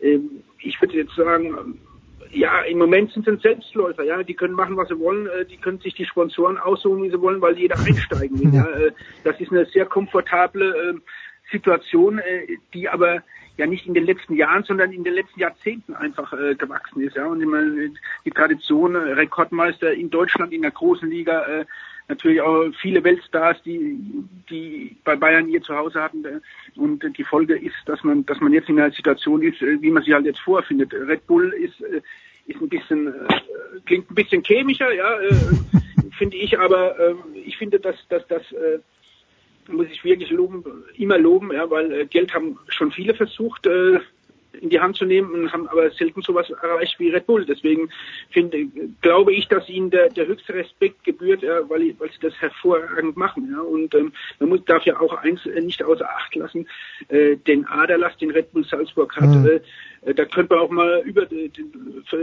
äh, 0.01 0.19
ich 0.59 0.81
würde 0.81 0.97
jetzt 0.97 1.15
sagen, 1.15 1.79
ja, 2.33 2.61
im 2.63 2.79
Moment 2.79 3.13
sind 3.13 3.29
es 3.29 3.43
Selbstläufer, 3.43 4.05
ja, 4.05 4.23
die 4.23 4.35
können 4.35 4.55
machen, 4.55 4.77
was 4.77 4.89
sie 4.89 4.99
wollen, 4.99 5.27
äh, 5.27 5.45
die 5.45 5.59
können 5.59 5.81
sich 5.81 5.95
die 5.95 6.07
Sponsoren 6.07 6.59
aussuchen, 6.59 7.03
wie 7.03 7.11
sie 7.11 7.21
wollen, 7.21 7.41
weil 7.41 7.59
jeder 7.59 7.79
einsteigen 7.79 8.39
will. 8.41 8.55
Ja. 8.55 8.67
Äh, 8.67 8.93
das 9.25 9.39
ist 9.41 9.51
eine 9.51 9.67
sehr 9.67 9.87
komfortable 9.87 10.95
äh, 10.95 10.95
Situation, 11.51 12.19
äh, 12.19 12.57
die 12.73 12.89
aber 12.89 13.23
ja 13.57 13.67
nicht 13.67 13.87
in 13.87 13.95
den 13.95 14.07
letzten 14.07 14.35
Jahren, 14.35 14.65
sondern 14.65 14.93
in 14.93 15.05
den 15.05 15.15
letzten 15.15 15.41
Jahrzehnten 15.41 15.95
einfach 15.95 16.33
äh, 16.33 16.55
gewachsen 16.55 17.03
ist. 17.03 17.17
Ja. 17.17 17.27
Und 17.27 17.45
meine, 17.45 17.93
die 18.25 18.31
Tradition, 18.31 18.95
äh, 18.95 19.13
Rekordmeister 19.13 19.93
in 19.93 20.11
Deutschland 20.11 20.53
in 20.53 20.63
der 20.63 20.71
großen 20.71 21.09
Liga, 21.09 21.43
äh, 21.43 21.65
natürlich 22.09 22.41
auch 22.41 22.71
viele 22.81 23.05
Weltstars, 23.05 23.63
die, 23.63 23.99
die 24.49 24.97
bei 25.05 25.17
Bayern 25.17 25.47
hier 25.47 25.63
zu 25.63 25.77
Hause 25.77 26.03
hatten. 26.03 26.25
Äh, 26.25 26.41
und 26.77 27.05
die 27.17 27.25
Folge 27.25 27.57
ist, 27.57 27.77
dass 27.87 28.03
man, 28.03 28.25
dass 28.27 28.41
man 28.41 28.53
jetzt 28.53 28.69
in 28.69 28.81
einer 28.81 28.93
Situation 28.93 29.43
ist, 29.43 29.61
äh, 29.61 29.81
wie 29.83 29.91
man 29.91 30.03
sie 30.03 30.15
halt 30.15 30.25
jetzt 30.25 30.41
vorfindet. 30.41 30.93
Red 30.95 31.27
Bull 31.27 31.53
ist, 31.53 31.81
ist 32.47 32.61
ein 32.61 32.69
bisschen, 32.69 33.13
klingt 33.87 34.11
ein 34.11 34.15
bisschen 34.15 34.43
chemischer, 34.43 34.93
ja, 34.93 35.19
finde 36.19 36.37
ich, 36.37 36.59
aber 36.59 36.99
äh, 36.99 37.15
ich 37.45 37.57
finde, 37.57 37.79
dass, 37.79 37.97
dass, 38.09 38.27
dass 38.27 38.43
muss 39.69 39.87
ich 39.91 40.05
wirklich 40.05 40.31
loben, 40.31 40.65
immer 40.97 41.19
loben, 41.19 41.53
ja, 41.53 41.69
weil 41.71 41.93
äh, 41.93 42.07
Geld 42.07 42.35
haben 42.35 42.59
schon 42.69 42.91
viele 42.91 43.15
versucht 43.15 43.67
äh, 43.67 44.01
in 44.61 44.69
die 44.69 44.81
Hand 44.81 44.97
zu 44.97 45.05
nehmen 45.05 45.33
und 45.33 45.53
haben 45.53 45.67
aber 45.69 45.91
selten 45.91 46.23
sowas 46.23 46.51
erreicht 46.51 46.99
wie 46.99 47.09
Red 47.09 47.27
Bull. 47.27 47.45
Deswegen 47.45 47.91
finde, 48.31 48.67
glaube 49.01 49.33
ich, 49.33 49.49
dass 49.49 49.69
ihnen 49.69 49.91
der, 49.91 50.09
der 50.11 50.27
höchste 50.27 50.55
Respekt 50.55 51.05
gebührt, 51.05 51.43
ja, 51.43 51.69
weil, 51.69 51.95
weil 51.99 52.11
sie 52.11 52.21
das 52.21 52.35
hervorragend 52.41 53.17
machen. 53.17 53.49
Ja. 53.51 53.61
Und 53.61 53.95
ähm, 53.95 54.13
man 54.39 54.51
muss, 54.51 54.65
darf 54.65 54.85
ja 54.85 55.01
auch 55.01 55.15
eins 55.15 55.45
äh, 55.47 55.61
nicht 55.61 55.83
außer 55.83 56.09
Acht 56.09 56.35
lassen, 56.35 56.69
äh, 57.09 57.37
den 57.37 57.65
Aderlass, 57.67 58.17
den 58.19 58.31
Red 58.31 58.53
Bull 58.53 58.65
Salzburg 58.65 59.17
hat. 59.17 59.31
Mhm. 59.31 59.47
Äh, 59.47 59.61
da 60.05 60.25
könnte 60.25 60.55
man 60.55 60.65
auch 60.65 60.71
mal 60.71 61.03
über 61.05 61.27
den 61.27 61.53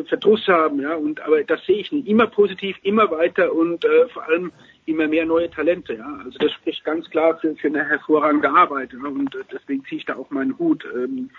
Verdruss 0.08 0.46
haben, 0.48 0.82
ja. 0.82 0.96
Und 0.96 1.22
aber 1.22 1.44
das 1.44 1.66
sehe 1.66 1.78
ich 1.78 1.92
nicht. 1.92 2.08
Immer 2.08 2.28
positiv, 2.28 2.76
immer 2.84 3.10
weiter 3.10 3.54
und 3.54 3.86
äh, 3.86 4.08
vor 4.10 4.24
allem 4.28 4.52
immer 4.86 5.08
mehr 5.08 5.26
neue 5.26 5.50
Talente. 5.50 5.94
Ja? 5.94 6.20
Also 6.26 6.38
das 6.40 6.52
spricht 6.52 6.84
ganz 6.84 7.10
klar 7.10 7.38
für, 7.40 7.56
für 7.56 7.68
eine 7.68 7.86
hervorragende 7.86 8.50
Arbeit. 8.50 8.92
Ja? 8.92 9.08
Und 9.08 9.34
äh, 9.34 9.40
deswegen 9.52 9.86
ziehe 9.86 10.00
ich 10.00 10.06
da 10.06 10.16
auch 10.16 10.30
meinen 10.30 10.58
Hut. 10.58 10.86
Ähm, 10.94 11.30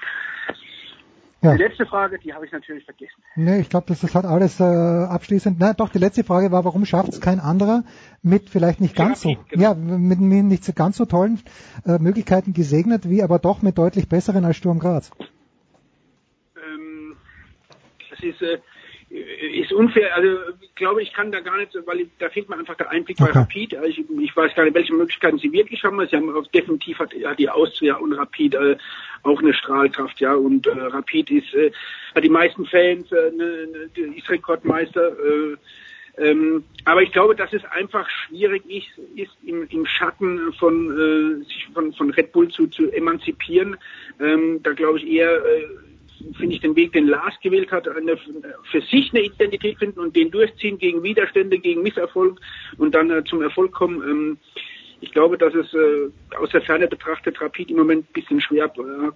Ja. 1.42 1.57
Die 1.57 1.62
letzte 1.62 1.87
Frage, 1.87 2.18
die 2.18 2.35
habe 2.35 2.44
ich 2.44 2.53
natürlich 2.53 2.85
vergessen. 2.85 3.22
Nee, 3.35 3.61
ich 3.61 3.70
glaube, 3.70 3.87
das, 3.88 4.00
das 4.00 4.14
hat 4.14 4.26
alles 4.26 4.61
äh, 4.61 4.62
abschließend. 4.62 5.57
Na, 5.59 5.72
doch, 5.72 5.88
die 5.88 5.98
letzte 5.98 6.22
Frage 6.22 6.53
war, 6.53 6.66
warum 6.66 6.85
schafft 6.85 7.14
es 7.14 7.20
kein 7.22 7.40
anderer 7.40 7.83
mit 8.22 8.50
vielleicht 8.50 8.83
nicht 8.83 8.94
ganz 8.94 9.22
so, 9.22 9.31
Rapid, 9.31 9.48
genau. 9.48 9.62
ja, 9.62 9.74
mit, 9.74 10.20
mit 10.20 10.44
nicht 10.44 10.64
so 10.64 10.74
ganz 10.74 10.98
so 10.98 11.07
tollen 11.07 11.40
äh, 11.87 11.98
Möglichkeiten 11.98 12.53
gesegnet, 12.53 13.09
wie 13.09 13.22
aber 13.22 13.38
doch 13.38 13.62
mit 13.62 13.79
deutlich 13.79 14.07
besseren 14.07 14.44
als 14.44 14.57
Sturm 14.57 14.81
Graz. 14.81 15.11
Das 18.20 18.30
ist, 18.30 18.42
äh, 18.42 18.59
ist 19.11 19.72
unfair. 19.72 20.14
Also 20.14 20.28
ich 20.61 20.74
glaube, 20.76 21.02
ich 21.02 21.12
kann 21.12 21.33
da 21.33 21.40
gar 21.40 21.56
nicht, 21.59 21.76
weil 21.85 22.00
ich, 22.00 22.09
da 22.18 22.28
fehlt 22.28 22.48
mir 22.48 22.56
einfach 22.56 22.76
der 22.76 22.90
Einblick 22.90 23.20
Okay. 23.20 23.30
bei 23.33 23.40
Rapid. 23.40 23.74
Also 23.74 23.88
ich, 23.88 23.98
ich 23.98 24.37
weiß 24.37 24.54
gar 24.54 24.64
nicht, 24.64 24.74
welche 24.74 24.94
Möglichkeiten 24.94 25.38
sie 25.38 25.52
wirklich 25.52 25.83
haben. 25.83 26.06
Sie 26.06 26.16
haben 26.16 26.35
auch 26.35 26.46
definitiv 26.48 26.98
hat, 26.98 27.12
hat 27.24 27.38
die 27.38 27.48
Austria 27.48 27.96
und 27.96 28.12
Rapid 28.12 28.54
äh, 28.54 28.76
auch 29.22 29.40
eine 29.40 29.52
Strahlkraft, 29.52 30.20
ja. 30.20 30.35
Und 30.35 30.66
äh, 30.66 30.70
Rapid 30.70 31.30
ist 31.30 31.52
äh, 31.54 31.72
hat 32.14 32.22
die 32.24 32.28
meisten 32.28 32.64
Fans, 32.66 33.11
äh, 33.11 33.33
ne, 33.33 33.68
ne, 33.96 34.14
ist 34.16 34.30
Rekordmeister. 34.30 35.09
Äh, 35.09 35.56
ähm, 36.18 36.64
aber 36.85 37.02
ich 37.02 37.12
glaube, 37.12 37.35
dass 37.35 37.52
es 37.52 37.64
einfach 37.64 38.09
schwierig 38.09 38.62
ist, 38.66 38.88
ist 39.16 39.33
im, 39.44 39.66
im 39.70 39.87
Schatten 39.87 40.52
von, 40.54 40.90
äh, 40.90 41.44
sich 41.44 41.68
von, 41.72 41.92
von 41.94 42.11
Red 42.11 42.33
Bull 42.33 42.48
zu, 42.48 42.66
zu 42.66 42.90
emanzipieren. 42.90 43.76
Ähm, 44.20 44.61
da 44.62 44.72
glaube 44.72 44.98
ich 44.98 45.06
eher, 45.06 45.33
äh, 45.33 45.66
finde 46.37 46.54
ich 46.54 46.61
den 46.61 46.76
Weg, 46.76 46.92
den 46.92 47.06
Lars 47.06 47.35
gewählt 47.42 47.70
hat, 47.72 47.88
eine, 47.88 48.16
für 48.16 48.80
sich 48.83 49.12
eine 49.12 49.24
Identität 49.24 49.78
finden 49.78 50.00
und 50.00 50.14
den 50.16 50.30
durchziehen 50.30 50.78
gegen 50.78 51.02
Widerstände, 51.02 51.59
gegen 51.59 51.83
Misserfolg 51.83 52.40
und 52.78 52.94
dann 52.94 53.11
äh, 53.11 53.24
zum 53.24 53.42
Erfolg 53.42 53.72
kommen. 53.72 54.02
Ähm, 54.02 54.38
ich 55.02 55.12
glaube, 55.12 55.38
dass 55.38 55.54
es 55.54 55.72
äh, 55.72 56.37
aus 56.37 56.50
der 56.50 56.61
Ferne 56.61 56.87
betrachtet 56.87 57.40
Rapid 57.40 57.70
im 57.70 57.78
Moment 57.78 58.04
ein 58.09 58.12
bisschen 58.12 58.40
schwer, 58.40 58.66
äh, 58.66 59.11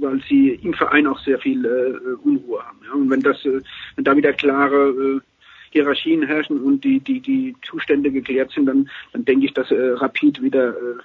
weil 0.00 0.22
sie 0.28 0.50
im 0.62 0.74
Verein 0.74 1.06
auch 1.06 1.18
sehr 1.20 1.38
viel 1.38 1.64
äh, 1.64 2.26
Unruhe 2.26 2.62
haben. 2.62 2.80
Ja? 2.84 2.92
Und 2.92 3.10
wenn 3.10 3.22
das, 3.22 3.42
äh, 3.44 3.62
wenn 3.94 4.04
da 4.04 4.16
wieder 4.16 4.34
klare 4.34 4.90
äh, 4.90 5.20
Hierarchien 5.70 6.22
herrschen 6.22 6.60
und 6.60 6.84
die, 6.84 7.00
die, 7.00 7.20
die 7.20 7.56
Zustände 7.62 8.10
geklärt 8.10 8.52
sind, 8.52 8.66
dann, 8.66 8.90
dann 9.12 9.24
denke 9.24 9.46
ich, 9.46 9.54
dass 9.54 9.70
äh, 9.70 9.92
Rapid 9.92 10.42
wieder 10.42 10.70
äh, 10.70 10.98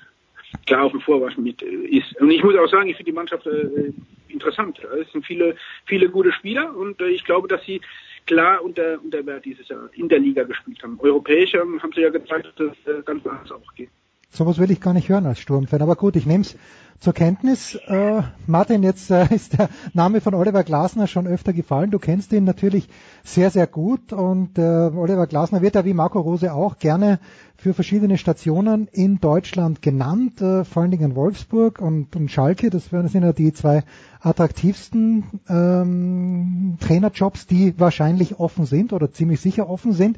klar 0.66 0.84
auf 0.84 0.92
dem 0.92 1.02
Vorwasch 1.02 1.38
mit 1.38 1.62
äh, 1.62 1.66
ist. 1.66 2.20
Und 2.20 2.32
ich 2.32 2.44
muss 2.44 2.56
auch 2.56 2.70
sagen, 2.70 2.90
ich 2.90 2.98
finde 2.98 3.12
die 3.12 3.16
Mannschaft 3.16 3.48
äh, 3.48 3.94
interessant. 4.34 4.80
Es 5.02 5.12
sind 5.12 5.26
viele, 5.26 5.56
viele 5.86 6.10
gute 6.10 6.32
Spieler 6.32 6.76
und 6.76 7.02
äh, 7.02 7.08
ich 7.08 7.24
glaube, 7.24 7.48
dass 7.48 7.64
sie 7.66 7.82
klar 8.26 8.64
unter, 8.64 9.00
unter 9.04 9.26
Wert 9.26 9.46
dieses 9.46 9.68
Jahr 9.68 9.90
in 9.94 10.10
der 10.10 10.20
Liga 10.20 10.44
gespielt 10.44 10.82
haben. 10.84 11.00
Europäisch 11.00 11.54
haben 11.54 11.92
sie 11.94 12.02
ja 12.02 12.10
gezeigt, 12.10 12.54
dass 12.58 12.76
es 12.86 12.88
äh, 12.88 13.02
ganz 13.04 13.26
anders 13.26 13.52
auch 13.52 13.74
geht. 13.76 13.90
Sowas 14.34 14.60
will 14.60 14.72
ich 14.72 14.80
gar 14.80 14.94
nicht 14.94 15.10
hören 15.10 15.26
als 15.26 15.40
Sturmfan. 15.40 15.82
Aber 15.82 15.98
gut, 15.98 16.16
ich 16.16 16.26
nehme 16.26 16.44
es 16.44 16.56
zur 17.02 17.14
Kenntnis. 17.14 17.76
Äh, 17.76 18.22
Martin, 18.48 18.82
jetzt 18.82 19.12
äh, 19.12 19.26
ist 19.36 19.60
der 19.60 19.70
Name 19.94 20.22
von 20.22 20.34
Oliver 20.34 20.64
Glasner 20.64 21.08
schon 21.08 21.28
öfter 21.28 21.52
gefallen. 21.52 21.92
Du 21.92 22.00
kennst 22.00 22.32
ihn 22.32 22.46
natürlich 22.46 22.88
sehr, 23.24 23.50
sehr 23.50 23.68
gut. 23.68 24.14
Und 24.14 24.58
äh, 24.58 24.62
Oliver 24.62 25.28
Glasner 25.28 25.62
wird 25.62 25.76
ja 25.76 25.84
wie 25.84 25.94
Marco 25.94 26.22
Rose 26.22 26.54
auch 26.54 26.78
gerne 26.78 27.20
für 27.62 27.76
verschiedene 27.76 28.18
Stationen 28.18 28.88
in 28.92 29.20
Deutschland 29.20 29.84
genannt, 29.84 30.42
äh, 30.42 30.64
vor 30.66 30.82
allen 30.82 30.90
Dingen 30.92 31.16
Wolfsburg 31.16 31.80
und, 31.80 32.16
und 32.16 32.32
Schalke. 32.32 32.72
Das 32.72 32.92
wären- 32.92 33.08
sind 33.08 33.24
ja 33.24 33.34
die 33.34 33.54
zwei 33.54 33.84
attraktivsten 34.20 35.24
ähm, 35.48 36.78
Trainerjobs, 36.80 37.46
die 37.46 37.80
wahrscheinlich 37.80 38.40
offen 38.40 38.66
sind 38.66 38.94
oder 38.94 39.12
ziemlich 39.12 39.42
sicher 39.42 39.70
offen 39.70 39.92
sind. 39.94 40.18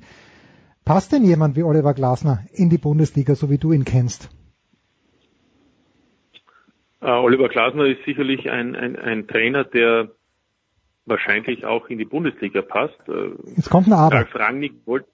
Passt 0.85 1.11
denn 1.11 1.25
jemand 1.25 1.57
wie 1.57 1.63
Oliver 1.63 1.93
Glasner 1.93 2.45
in 2.53 2.69
die 2.69 2.77
Bundesliga, 2.77 3.35
so 3.35 3.49
wie 3.49 3.57
du 3.57 3.73
ihn 3.73 3.83
kennst? 3.83 4.29
Äh, 7.01 7.11
Oliver 7.11 7.49
Glasner 7.49 7.85
ist 7.87 8.05
sicherlich 8.05 8.49
ein, 8.49 8.75
ein, 8.77 8.95
ein 8.95 9.27
Trainer, 9.27 9.65
der 9.65 10.11
wahrscheinlich 11.05 11.65
auch 11.65 11.87
in 11.89 11.97
die 11.97 12.05
Bundesliga 12.05 12.61
passt. 12.61 12.97
Äh, 13.09 13.31
Jetzt 13.57 13.69
kommt 13.69 13.87
ein 13.87 13.93
Aber. 13.93 14.15
Ralf 14.15 14.33
Rangnick 14.33 14.73
wollte 14.85 15.07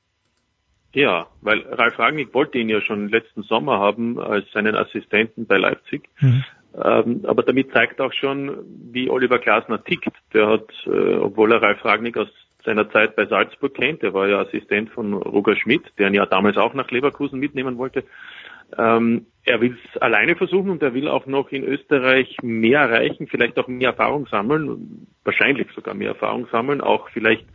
ja, 0.93 1.27
weil 1.41 1.61
Ralf 1.61 1.99
Rangnick 1.99 2.33
wollte 2.33 2.57
ihn 2.57 2.69
ja 2.69 2.81
schon 2.81 3.09
letzten 3.09 3.43
Sommer 3.43 3.79
haben 3.79 4.19
als 4.19 4.51
seinen 4.51 4.75
Assistenten 4.75 5.45
bei 5.45 5.57
Leipzig. 5.57 6.09
Mhm. 6.19 6.43
Ähm, 6.83 7.21
aber 7.25 7.43
damit 7.43 7.71
zeigt 7.71 7.99
auch 7.99 8.13
schon, 8.13 8.57
wie 8.91 9.09
Oliver 9.09 9.39
Glasner 9.39 9.83
tickt. 9.83 10.13
Der 10.33 10.47
hat, 10.47 10.69
äh, 10.85 11.15
obwohl 11.15 11.51
er 11.51 11.61
Ralf 11.61 11.83
Rangnick 11.83 12.17
aus 12.17 12.29
seiner 12.63 12.89
Zeit 12.91 13.15
bei 13.15 13.25
Salzburg 13.25 13.73
kennt, 13.73 14.01
der 14.01 14.13
war 14.13 14.27
ja 14.27 14.41
Assistent 14.41 14.89
von 14.89 15.13
Roger 15.13 15.55
Schmidt, 15.55 15.83
der 15.97 16.07
ihn 16.07 16.13
ja 16.13 16.25
damals 16.25 16.57
auch 16.57 16.73
nach 16.73 16.91
Leverkusen 16.91 17.39
mitnehmen 17.39 17.77
wollte. 17.77 18.03
Ähm, 18.77 19.25
er 19.45 19.61
will 19.61 19.77
es 19.93 20.01
alleine 20.01 20.35
versuchen 20.35 20.69
und 20.69 20.83
er 20.83 20.93
will 20.93 21.07
auch 21.07 21.25
noch 21.25 21.51
in 21.51 21.63
Österreich 21.63 22.37
mehr 22.43 22.81
erreichen, 22.81 23.27
vielleicht 23.27 23.57
auch 23.57 23.67
mehr 23.67 23.89
Erfahrung 23.89 24.27
sammeln, 24.27 25.07
wahrscheinlich 25.23 25.67
sogar 25.73 25.95
mehr 25.95 26.09
Erfahrung 26.09 26.47
sammeln, 26.51 26.81
auch 26.81 27.09
vielleicht 27.09 27.45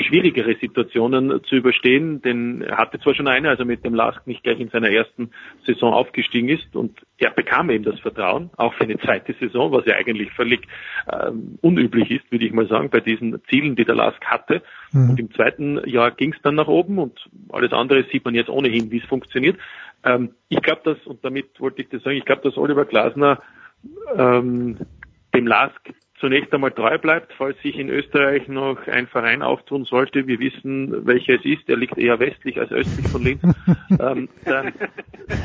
schwierigere 0.00 0.56
Situationen 0.60 1.42
zu 1.44 1.56
überstehen, 1.56 2.20
denn 2.22 2.62
er 2.62 2.78
hatte 2.78 2.98
zwar 3.00 3.14
schon 3.14 3.28
eine, 3.28 3.48
also 3.48 3.64
mit 3.64 3.84
dem 3.84 3.94
Lask 3.94 4.26
nicht 4.26 4.42
gleich 4.42 4.58
in 4.58 4.68
seiner 4.68 4.90
ersten 4.90 5.30
Saison 5.66 5.92
aufgestiegen 5.92 6.48
ist 6.48 6.74
und 6.74 7.00
er 7.18 7.30
bekam 7.30 7.70
eben 7.70 7.84
das 7.84 8.00
Vertrauen, 8.00 8.50
auch 8.56 8.74
für 8.74 8.84
eine 8.84 8.98
zweite 8.98 9.34
Saison, 9.34 9.72
was 9.72 9.86
ja 9.86 9.94
eigentlich 9.94 10.32
völlig 10.32 10.66
ähm, 11.12 11.58
unüblich 11.60 12.10
ist, 12.10 12.30
würde 12.30 12.44
ich 12.44 12.52
mal 12.52 12.66
sagen, 12.66 12.90
bei 12.90 13.00
diesen 13.00 13.40
Zielen, 13.50 13.76
die 13.76 13.84
der 13.84 13.94
Lask 13.94 14.24
hatte. 14.24 14.62
Mhm. 14.92 15.10
Und 15.10 15.20
im 15.20 15.32
zweiten 15.32 15.88
Jahr 15.88 16.10
ging 16.10 16.32
es 16.32 16.42
dann 16.42 16.56
nach 16.56 16.68
oben 16.68 16.98
und 16.98 17.28
alles 17.50 17.72
andere 17.72 18.04
sieht 18.10 18.24
man 18.24 18.34
jetzt 18.34 18.50
ohnehin, 18.50 18.90
wie 18.90 18.98
es 18.98 19.04
funktioniert. 19.04 19.58
Ähm, 20.02 20.30
ich 20.48 20.60
glaube, 20.60 20.82
dass, 20.84 21.06
und 21.06 21.24
damit 21.24 21.60
wollte 21.60 21.82
ich 21.82 21.88
das 21.88 22.02
sagen, 22.02 22.16
ich 22.16 22.24
glaube, 22.24 22.42
dass 22.42 22.56
Oliver 22.56 22.84
Glasner 22.84 23.40
ähm, 24.16 24.78
dem 25.34 25.46
Lask 25.46 25.80
zunächst 26.20 26.52
einmal 26.54 26.70
treu 26.70 26.98
bleibt, 26.98 27.32
falls 27.36 27.60
sich 27.62 27.78
in 27.78 27.88
Österreich 27.88 28.48
noch 28.48 28.86
ein 28.86 29.06
Verein 29.06 29.42
auftun 29.42 29.84
sollte. 29.84 30.26
Wir 30.26 30.38
wissen, 30.38 31.06
welcher 31.06 31.34
es 31.34 31.44
ist. 31.44 31.68
Der 31.68 31.76
liegt 31.76 31.98
eher 31.98 32.18
westlich 32.20 32.58
als 32.58 32.70
östlich 32.70 33.08
von 33.08 33.22
Linz. 33.22 33.42
ähm, 33.90 34.28
dann, 34.44 34.72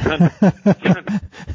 dann, 0.06 0.32
dann, 0.84 1.04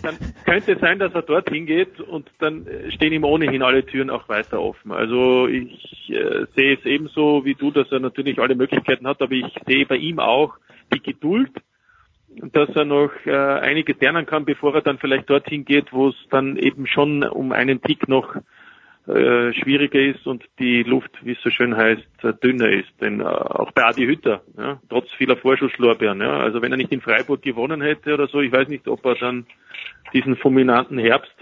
dann 0.03 0.14
könnte 0.44 0.72
es 0.72 0.81
sein, 0.81 0.98
dass 0.98 1.14
er 1.14 1.22
dorthin 1.22 1.66
geht 1.66 2.00
und 2.00 2.29
dann 2.40 2.66
stehen 2.90 3.12
ihm 3.12 3.24
ohnehin 3.24 3.62
alle 3.62 3.87
Türen 3.87 4.11
auch 4.11 4.29
weiter 4.29 4.61
offen. 4.61 4.90
Also 4.92 5.46
ich 5.46 6.11
äh, 6.11 6.46
sehe 6.55 6.74
es 6.74 6.85
ebenso 6.85 7.44
wie 7.44 7.55
du, 7.55 7.70
dass 7.70 7.90
er 7.92 8.00
natürlich 8.00 8.38
alle 8.38 8.57
Möglichkeiten 8.57 9.07
hat, 9.07 9.22
aber 9.22 9.33
ich 9.33 9.53
sehe 9.66 9.87
bei 9.87 9.96
ihm 9.96 10.18
auch 10.18 10.55
die 10.92 11.03
Geduld, 11.03 11.50
dass 12.53 12.68
er 12.70 12.85
noch 12.85 13.12
äh, 13.27 13.33
einiges 13.33 14.00
lernen 14.00 14.27
kann, 14.27 14.44
bevor 14.44 14.74
er 14.74 14.83
dann 14.83 14.98
vielleicht 14.98 15.31
dorthin 15.31 15.64
geht, 15.64 15.92
wo 15.92 16.09
es 16.09 16.16
dann 16.31 16.57
eben 16.57 16.87
schon 16.87 17.22
um 17.22 17.53
einen 17.53 17.81
Tick 17.81 18.09
noch 18.09 18.35
äh, 19.06 19.52
schwieriger 19.52 20.00
ist 20.00 20.26
und 20.26 20.44
die 20.58 20.82
Luft, 20.82 21.10
wie 21.22 21.32
es 21.32 21.42
so 21.42 21.50
schön 21.50 21.76
heißt, 21.76 22.02
äh, 22.22 22.32
dünner 22.42 22.70
ist. 22.70 22.88
Denn 23.00 23.20
äh, 23.20 23.24
auch 23.24 23.70
bei 23.72 23.84
Adi 23.84 24.06
Hütter, 24.06 24.42
ja, 24.56 24.80
trotz 24.88 25.10
vieler 25.18 25.36
Vorschusslorbeeren, 25.36 26.20
ja, 26.20 26.38
also 26.40 26.62
wenn 26.62 26.72
er 26.72 26.78
nicht 26.78 26.92
in 26.92 27.02
Freiburg 27.02 27.42
gewonnen 27.42 27.82
hätte 27.82 28.14
oder 28.14 28.28
so, 28.28 28.40
ich 28.40 28.52
weiß 28.52 28.68
nicht, 28.68 28.88
ob 28.88 29.04
er 29.04 29.14
dann 29.16 29.46
diesen 30.14 30.36
fulminanten 30.36 30.98
Herbst 30.98 31.34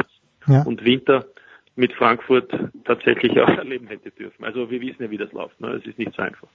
Ja. 0.48 0.62
und 0.62 0.84
Winter 0.84 1.26
mit 1.76 1.92
Frankfurt 1.92 2.52
tatsächlich 2.84 3.32
auch 3.40 3.48
erleben 3.48 3.86
hätte 3.86 4.10
dürfen. 4.10 4.44
Also 4.44 4.70
wir 4.70 4.80
wissen 4.80 5.02
ja, 5.04 5.10
wie 5.10 5.18
das 5.18 5.32
läuft. 5.32 5.60
Ne? 5.60 5.68
Es 5.68 5.86
ist 5.86 5.98
nicht 5.98 6.12
so 6.16 6.22
einfach. 6.22 6.48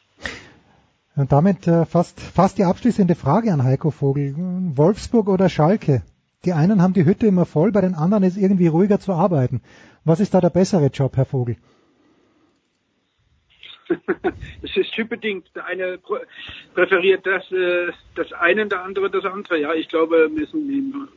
Und 1.15 1.31
damit 1.31 1.67
äh, 1.67 1.85
fast, 1.85 2.19
fast 2.19 2.57
die 2.57 2.63
abschließende 2.65 3.15
Frage 3.15 3.51
an 3.51 3.63
Heiko 3.63 3.91
Vogel. 3.91 4.35
Wolfsburg 4.75 5.29
oder 5.29 5.49
Schalke? 5.49 6.03
Die 6.45 6.54
einen 6.54 6.82
haben 6.82 6.93
die 6.93 7.06
Hütte 7.06 7.28
immer 7.28 7.45
voll, 7.45 7.71
bei 7.71 7.82
den 7.82 7.95
anderen 7.95 8.23
ist 8.23 8.38
irgendwie 8.38 8.67
ruhiger 8.67 9.00
zu 9.00 9.13
arbeiten. 9.13 9.62
Was 10.06 10.19
ist 10.19 10.34
da 10.34 10.41
der 10.41 10.50
bessere 10.50 10.88
Job, 10.88 11.17
Herr 11.17 11.26
Vogel? 11.26 11.58
Es 14.62 14.76
ist 14.76 14.91
typbedingt. 14.93 15.50
Der 15.56 15.65
eine 15.65 15.95
pr- 15.95 16.26
präferiert 16.73 17.26
das, 17.26 17.50
äh, 17.52 17.91
das 18.15 18.34
eine, 18.34 18.67
der 18.67 18.84
andere 18.84 19.10
das 19.10 19.26
andere. 19.26 19.60
Ja, 19.60 19.73
ich 19.73 19.88
glaube, 19.88 20.30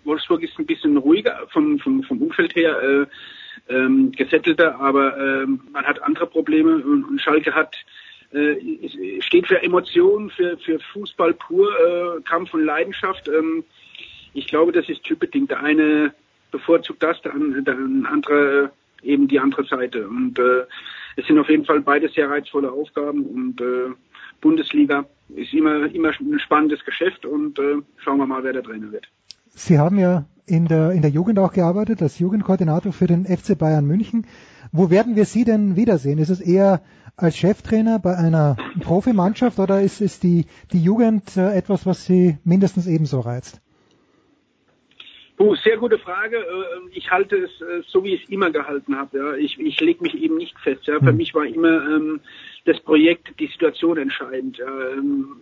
Wolfsburg 0.04 0.42
ist 0.42 0.58
ein 0.58 0.66
bisschen 0.66 0.96
ruhiger 0.96 1.46
vom, 1.48 1.78
vom, 1.78 2.02
vom 2.04 2.22
Umfeld 2.22 2.54
her, 2.54 2.80
äh, 2.80 3.06
ähm, 3.74 4.12
gesettelter, 4.12 4.78
aber 4.80 5.16
ähm, 5.18 5.60
man 5.72 5.84
hat 5.84 6.02
andere 6.02 6.26
Probleme 6.26 6.76
und, 6.76 7.04
und 7.04 7.20
Schalke 7.20 7.54
hat 7.54 7.76
äh, 8.32 9.20
steht 9.20 9.48
für 9.48 9.62
Emotionen, 9.62 10.30
für, 10.30 10.56
für 10.58 10.78
Fußball 10.92 11.34
pur, 11.34 11.68
äh, 11.68 12.22
Kampf 12.22 12.54
und 12.54 12.64
Leidenschaft. 12.64 13.28
Ähm, 13.28 13.64
ich 14.34 14.46
glaube, 14.46 14.72
das 14.72 14.88
ist 14.88 15.04
typbedingt. 15.04 15.50
Der 15.50 15.62
eine 15.62 16.14
bevorzugt 16.50 17.02
das, 17.02 17.20
der, 17.22 17.32
der 17.32 17.76
andere 18.10 18.72
äh, 19.02 19.12
eben 19.12 19.28
die 19.28 19.40
andere 19.40 19.64
Seite. 19.64 20.08
Und 20.08 20.38
äh, 20.38 20.64
es 21.16 21.26
sind 21.26 21.38
auf 21.38 21.48
jeden 21.48 21.64
Fall 21.64 21.80
beides 21.80 22.14
sehr 22.14 22.30
reizvolle 22.30 22.70
Aufgaben 22.70 23.24
und 23.24 23.60
äh, 23.60 23.90
Bundesliga 24.40 25.04
ist 25.36 25.52
immer 25.52 25.92
immer 25.92 26.08
ein 26.08 26.40
spannendes 26.40 26.84
Geschäft 26.84 27.26
und 27.26 27.58
äh, 27.58 27.76
schauen 27.98 28.18
wir 28.18 28.26
mal, 28.26 28.42
wer 28.42 28.52
der 28.52 28.62
Trainer 28.62 28.90
wird. 28.90 29.06
Sie 29.48 29.78
haben 29.78 29.98
ja 29.98 30.24
in 30.46 30.66
der, 30.66 30.92
in 30.92 31.02
der 31.02 31.10
Jugend 31.10 31.38
auch 31.38 31.52
gearbeitet, 31.52 32.02
als 32.02 32.18
Jugendkoordinator 32.18 32.92
für 32.92 33.06
den 33.06 33.26
FC 33.26 33.56
Bayern 33.56 33.86
München. 33.86 34.26
Wo 34.72 34.90
werden 34.90 35.14
wir 35.14 35.24
Sie 35.24 35.44
denn 35.44 35.76
wiedersehen? 35.76 36.18
Ist 36.18 36.30
es 36.30 36.40
eher 36.40 36.82
als 37.16 37.36
Cheftrainer 37.36 37.98
bei 37.98 38.16
einer 38.16 38.56
Profimannschaft 38.80 39.58
oder 39.58 39.80
ist, 39.82 40.00
ist 40.00 40.22
die, 40.22 40.46
die 40.72 40.82
Jugend 40.82 41.36
äh, 41.36 41.52
etwas, 41.52 41.86
was 41.86 42.04
Sie 42.04 42.38
mindestens 42.44 42.86
ebenso 42.86 43.20
reizt? 43.20 43.60
Oh, 45.40 45.54
sehr 45.54 45.78
gute 45.78 45.98
Frage. 45.98 46.36
Äh, 46.36 46.88
Ich 46.92 47.10
halte 47.10 47.36
es 47.36 47.50
äh, 47.62 47.80
so, 47.88 48.04
wie 48.04 48.14
ich 48.14 48.24
es 48.24 48.28
immer 48.28 48.50
gehalten 48.50 48.94
habe. 48.94 49.16
Ja. 49.18 49.34
Ich, 49.36 49.58
ich 49.58 49.80
lege 49.80 50.02
mich 50.02 50.14
eben 50.22 50.36
nicht 50.36 50.58
fest. 50.60 50.86
Ja. 50.86 50.98
Für 51.00 51.12
Mhm. 51.12 51.16
mich 51.16 51.34
war 51.34 51.46
immer 51.46 51.76
ähm, 51.96 52.20
das 52.66 52.78
Projekt, 52.80 53.28
die 53.40 53.46
Situation 53.46 53.96
entscheidend. 53.96 54.60
Ähm, 54.60 55.36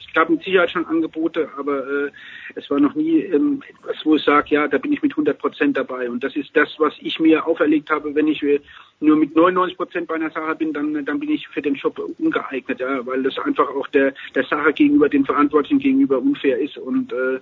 Es 0.00 0.12
gab 0.20 0.28
mit 0.30 0.42
Sicherheit 0.42 0.70
schon 0.70 0.84
Angebote, 0.86 1.48
aber 1.56 1.76
äh, 2.06 2.10
es 2.56 2.68
war 2.70 2.78
noch 2.80 2.94
nie 2.96 3.18
ähm, 3.20 3.62
etwas, 3.68 3.96
wo 4.04 4.16
ich 4.16 4.22
sage, 4.24 4.48
ja, 4.54 4.66
da 4.68 4.78
bin 4.78 4.92
ich 4.92 5.02
mit 5.02 5.12
100 5.12 5.38
Prozent 5.38 5.76
dabei. 5.76 6.10
Und 6.10 6.22
das 6.24 6.34
ist 6.36 6.50
das, 6.56 6.68
was 6.78 6.94
ich 7.00 7.18
mir 7.20 7.46
auferlegt 7.46 7.90
habe. 7.90 8.14
Wenn 8.16 8.26
ich 8.28 8.42
äh, 8.42 8.60
nur 9.00 9.16
mit 9.16 9.34
99 9.36 9.76
Prozent 9.76 10.06
bei 10.08 10.16
einer 10.16 10.30
Sache 10.30 10.54
bin, 10.56 10.72
dann, 10.72 11.04
dann 11.04 11.18
bin 11.20 11.30
ich 11.30 11.46
für 11.48 11.62
den 11.62 11.74
Job 11.74 11.98
ungeeignet, 12.18 12.80
ja, 12.80 13.04
weil 13.06 13.22
das 13.22 13.38
einfach 13.38 13.68
auch 13.68 13.86
der, 13.88 14.12
der 14.34 14.44
Sache 14.44 14.72
gegenüber, 14.72 15.08
den 15.08 15.24
Verantwortlichen 15.24 15.78
gegenüber 15.78 16.18
unfair 16.18 16.58
ist. 16.58 16.76
Und 16.78 17.12
äh, 17.12 17.38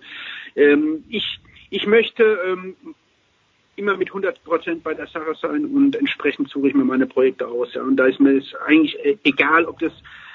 ähm, 0.57 1.05
ich, 1.09 1.41
ich 1.73 1.87
möchte 1.87 2.39
ähm, 2.47 2.77
immer 3.77 3.97
mit 3.97 4.09
100 4.09 4.45
Prozent 4.45 4.85
bei 4.85 4.93
der 4.93 5.07
Sache 5.07 5.35
sein 5.41 5.65
und 5.65 5.97
entsprechend 5.97 6.51
suche 6.51 6.69
ich 6.69 6.75
mir 6.75 6.85
meine 6.85 7.07
Projekte 7.07 7.49
aus. 7.49 7.73
Ja. 7.73 7.83
Und 7.83 7.97
da 7.97 8.07
ist 8.07 8.21
mir 8.21 8.43
eigentlich 8.67 8.95
äh, 9.03 9.17
egal, 9.25 9.65
ob 9.65 9.79
das 9.79 9.93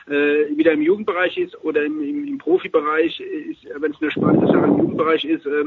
äh, 0.08 0.58
wieder 0.58 0.71
im 0.71 0.82
Jugendbereich 0.82 1.38
ist 1.38 1.63
oder 1.63 1.86
im, 1.86 2.02
im, 2.02 2.28
im 2.28 2.38
Profibereich. 2.39 3.19
Ist, 3.19 3.67
Wenn 3.80 3.91
es 3.91 4.02
eine 4.02 4.12
spannende 4.12 4.47
Sache 4.47 4.65
im 4.65 4.78
Jugendbereich 4.80 5.26
ist, 5.26 5.45
äh, 5.45 5.65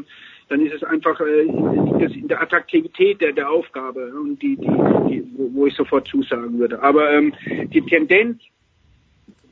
dann 0.48 0.66
ist 0.66 0.74
es 0.74 0.82
einfach 0.82 1.20
äh, 1.20 1.42
liegt 1.42 2.02
es 2.02 2.16
in 2.16 2.26
der 2.26 2.42
Attraktivität 2.42 3.20
der, 3.20 3.32
der 3.32 3.48
Aufgabe 3.48 4.12
und 4.12 4.42
die, 4.42 4.56
die, 4.56 4.66
die 5.08 5.24
wo, 5.36 5.50
wo 5.54 5.66
ich 5.66 5.74
sofort 5.76 6.08
zusagen 6.08 6.58
würde. 6.58 6.82
Aber 6.82 7.12
ähm, 7.12 7.32
die 7.46 7.82
Tendenz, 7.82 8.42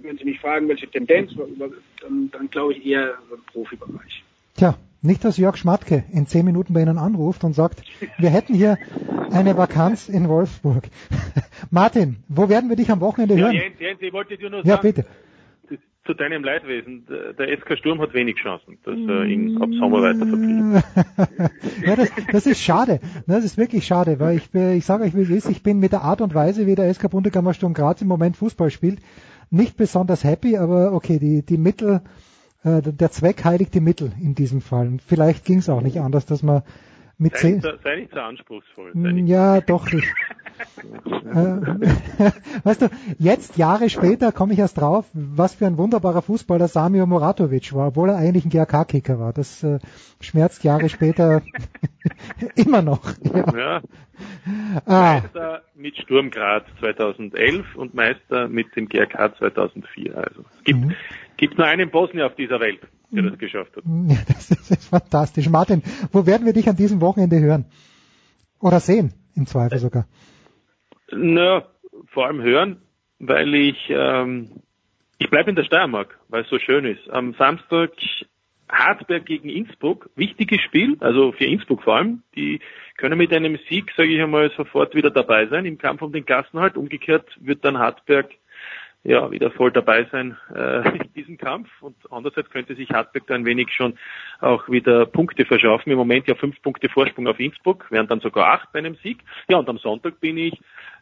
wenn 0.00 0.18
Sie 0.18 0.24
mich 0.24 0.40
fragen, 0.40 0.68
welche 0.68 0.88
Tendenz, 0.88 1.30
dann, 2.00 2.28
dann 2.32 2.50
glaube 2.50 2.72
ich 2.72 2.84
eher 2.84 3.14
im 3.30 3.40
Profibereich. 3.52 4.24
Tja, 4.56 4.76
nicht, 5.08 5.24
dass 5.24 5.36
Jörg 5.36 5.56
Schmatke 5.56 6.04
in 6.12 6.26
zehn 6.26 6.44
Minuten 6.44 6.74
bei 6.74 6.82
Ihnen 6.82 6.98
anruft 6.98 7.42
und 7.42 7.54
sagt, 7.54 7.82
wir 8.18 8.30
hätten 8.30 8.54
hier 8.54 8.78
eine 9.32 9.56
Vakanz 9.56 10.08
in 10.08 10.28
Wolfsburg. 10.28 10.84
Martin, 11.70 12.16
wo 12.28 12.48
werden 12.48 12.68
wir 12.68 12.76
dich 12.76 12.90
am 12.90 13.00
Wochenende 13.00 13.34
Ja, 13.34 13.46
hören? 13.46 13.54
Jens, 13.54 13.80
Jens, 13.80 14.00
ich 14.00 14.12
wollte 14.12 14.36
dir 14.38 14.50
nur 14.50 14.60
Ja, 14.64 14.76
sagen, 14.76 14.82
bitte. 14.82 15.06
zu 16.06 16.14
deinem 16.14 16.44
Leidwesen, 16.44 17.06
der, 17.06 17.32
der 17.32 17.58
SK 17.58 17.76
Sturm 17.78 18.00
hat 18.00 18.14
wenig 18.14 18.36
Chancen, 18.36 18.78
dass 18.84 18.94
er 18.96 19.24
ihn 19.24 19.60
ab 19.60 19.68
Sommer 19.78 20.02
weiter 20.02 20.26
verpflichtet. 20.26 21.52
ja, 21.86 21.96
das, 21.96 22.10
das 22.32 22.46
ist 22.46 22.62
schade. 22.62 23.00
Ne, 23.26 23.34
Das 23.34 23.44
ist 23.44 23.58
wirklich 23.58 23.86
schade, 23.86 24.20
weil 24.20 24.36
ich, 24.36 24.54
ich 24.54 24.84
sage 24.86 25.04
euch, 25.04 25.14
wie 25.16 25.22
es 25.22 25.30
ist, 25.30 25.48
ich 25.50 25.62
bin 25.62 25.78
mit 25.80 25.92
der 25.92 26.02
Art 26.02 26.20
und 26.20 26.34
Weise, 26.34 26.66
wie 26.66 26.74
der 26.74 26.92
SK 26.92 27.10
Bundekammer 27.10 27.54
Sturm 27.54 27.74
Graz 27.74 28.00
im 28.02 28.08
Moment 28.08 28.36
Fußball 28.36 28.70
spielt, 28.70 29.00
nicht 29.50 29.76
besonders 29.76 30.24
happy, 30.24 30.56
aber 30.56 30.92
okay, 30.92 31.18
die, 31.18 31.42
die 31.42 31.58
Mittel, 31.58 32.02
äh, 32.64 32.82
der 32.82 33.10
Zweck 33.10 33.44
heiligt 33.44 33.74
die 33.74 33.80
Mittel 33.80 34.12
in 34.20 34.34
diesem 34.34 34.60
Fall. 34.60 34.88
Und 34.88 35.02
vielleicht 35.02 35.44
ging 35.44 35.58
es 35.58 35.68
auch 35.68 35.80
nicht 35.80 36.00
anders, 36.00 36.26
dass 36.26 36.42
man 36.42 36.62
mit 37.18 37.36
Sei 37.36 37.58
zehn, 37.58 37.60
sei 37.60 37.96
nicht 37.96 38.12
so 38.12 38.20
anspruchsvoll. 38.20 38.92
Mm, 38.94 39.14
nicht 39.14 39.28
Ja, 39.28 39.60
doch. 39.60 39.86
Ich, 39.92 40.04
weißt 42.64 42.82
du, 42.82 42.88
jetzt 43.18 43.56
Jahre 43.56 43.90
später 43.90 44.32
komme 44.32 44.52
ich 44.52 44.58
erst 44.58 44.78
drauf, 44.78 45.06
was 45.12 45.54
für 45.54 45.66
ein 45.66 45.76
wunderbarer 45.78 46.22
Fußballer 46.22 46.68
Samio 46.68 47.06
Moratovic 47.06 47.72
war, 47.74 47.88
obwohl 47.88 48.10
er 48.10 48.16
eigentlich 48.16 48.44
ein 48.44 48.50
GRK-Kicker 48.50 49.18
war. 49.18 49.32
Das 49.32 49.62
äh, 49.62 49.78
schmerzt 50.20 50.64
Jahre 50.64 50.88
später 50.88 51.42
immer 52.54 52.82
noch. 52.82 53.02
Ja. 53.24 53.52
Ja, 53.56 53.82
Ah, 54.86 55.20
Meister 55.20 55.62
mit 55.76 55.96
Sturm 55.96 56.30
Graz 56.30 56.64
2011 56.80 57.76
und 57.76 57.94
Meister 57.94 58.48
mit 58.48 58.74
dem 58.74 58.88
GRK 58.88 59.36
2004. 59.38 60.16
Also 60.16 60.40
es 60.56 60.64
gibt, 60.64 60.80
Mhm. 60.80 60.94
gibt 61.36 61.56
nur 61.58 61.66
einen 61.68 61.90
Bosnier 61.90 62.26
auf 62.26 62.34
dieser 62.34 62.58
Welt, 62.58 62.80
der 63.12 63.22
das 63.22 63.38
geschafft 63.38 63.76
hat. 63.76 63.84
ja, 64.08 64.16
das, 64.26 64.50
ist, 64.50 64.70
das 64.70 64.70
ist 64.78 64.88
fantastisch. 64.88 65.48
Martin, 65.48 65.82
wo 66.10 66.26
werden 66.26 66.46
wir 66.46 66.52
dich 66.52 66.68
an 66.68 66.74
diesem 66.74 67.00
Wochenende 67.00 67.38
hören? 67.38 67.66
Oder 68.60 68.80
sehen, 68.80 69.12
im 69.36 69.46
Zweifel 69.46 69.78
sogar. 69.78 70.06
Na, 71.10 71.64
vor 72.08 72.26
allem 72.26 72.42
hören, 72.42 72.82
weil 73.18 73.54
ich 73.54 73.88
ähm, 73.88 74.62
ich 75.18 75.30
bleibe 75.30 75.50
in 75.50 75.56
der 75.56 75.64
Steiermark, 75.64 76.18
weil 76.28 76.42
es 76.42 76.48
so 76.48 76.58
schön 76.58 76.84
ist. 76.84 77.10
Am 77.10 77.34
Samstag 77.34 77.90
Hartberg 78.70 79.26
gegen 79.26 79.48
Innsbruck, 79.48 80.10
wichtiges 80.14 80.60
Spiel, 80.60 80.96
also 81.00 81.32
für 81.32 81.44
Innsbruck 81.44 81.82
vor 81.82 81.96
allem. 81.96 82.22
Die 82.36 82.60
können 82.96 83.18
mit 83.18 83.32
einem 83.32 83.58
Sieg, 83.68 83.92
sage 83.96 84.10
ich 84.10 84.20
einmal, 84.20 84.50
sofort 84.56 84.94
wieder 84.94 85.10
dabei 85.10 85.46
sein 85.46 85.64
im 85.64 85.78
Kampf 85.78 86.02
um 86.02 86.12
den 86.12 86.24
Klassenhalt. 86.24 86.76
Umgekehrt 86.76 87.26
wird 87.40 87.64
dann 87.64 87.78
Hartberg 87.78 88.28
ja 89.04 89.30
wieder 89.30 89.50
voll 89.50 89.72
dabei 89.72 90.06
sein 90.10 90.36
äh, 90.54 90.88
in 90.98 91.12
diesem 91.14 91.38
Kampf 91.38 91.68
und 91.80 91.96
andererseits 92.10 92.50
könnte 92.50 92.74
sich 92.74 92.90
Hartberg 92.90 93.26
da 93.26 93.34
ein 93.34 93.46
wenig 93.46 93.70
schon 93.70 93.98
auch 94.40 94.68
wieder 94.68 95.06
Punkte 95.06 95.44
verschaffen. 95.46 95.90
Im 95.90 95.98
Moment 95.98 96.28
ja 96.28 96.34
fünf 96.34 96.60
Punkte 96.62 96.88
Vorsprung 96.88 97.26
auf 97.26 97.40
Innsbruck, 97.40 97.90
wären 97.90 98.08
dann 98.08 98.20
sogar 98.20 98.52
acht 98.52 98.72
bei 98.72 98.80
einem 98.80 98.96
Sieg. 98.96 99.18
Ja 99.48 99.56
und 99.58 99.68
am 99.68 99.78
Sonntag 99.78 100.20
bin 100.20 100.36
ich 100.36 100.60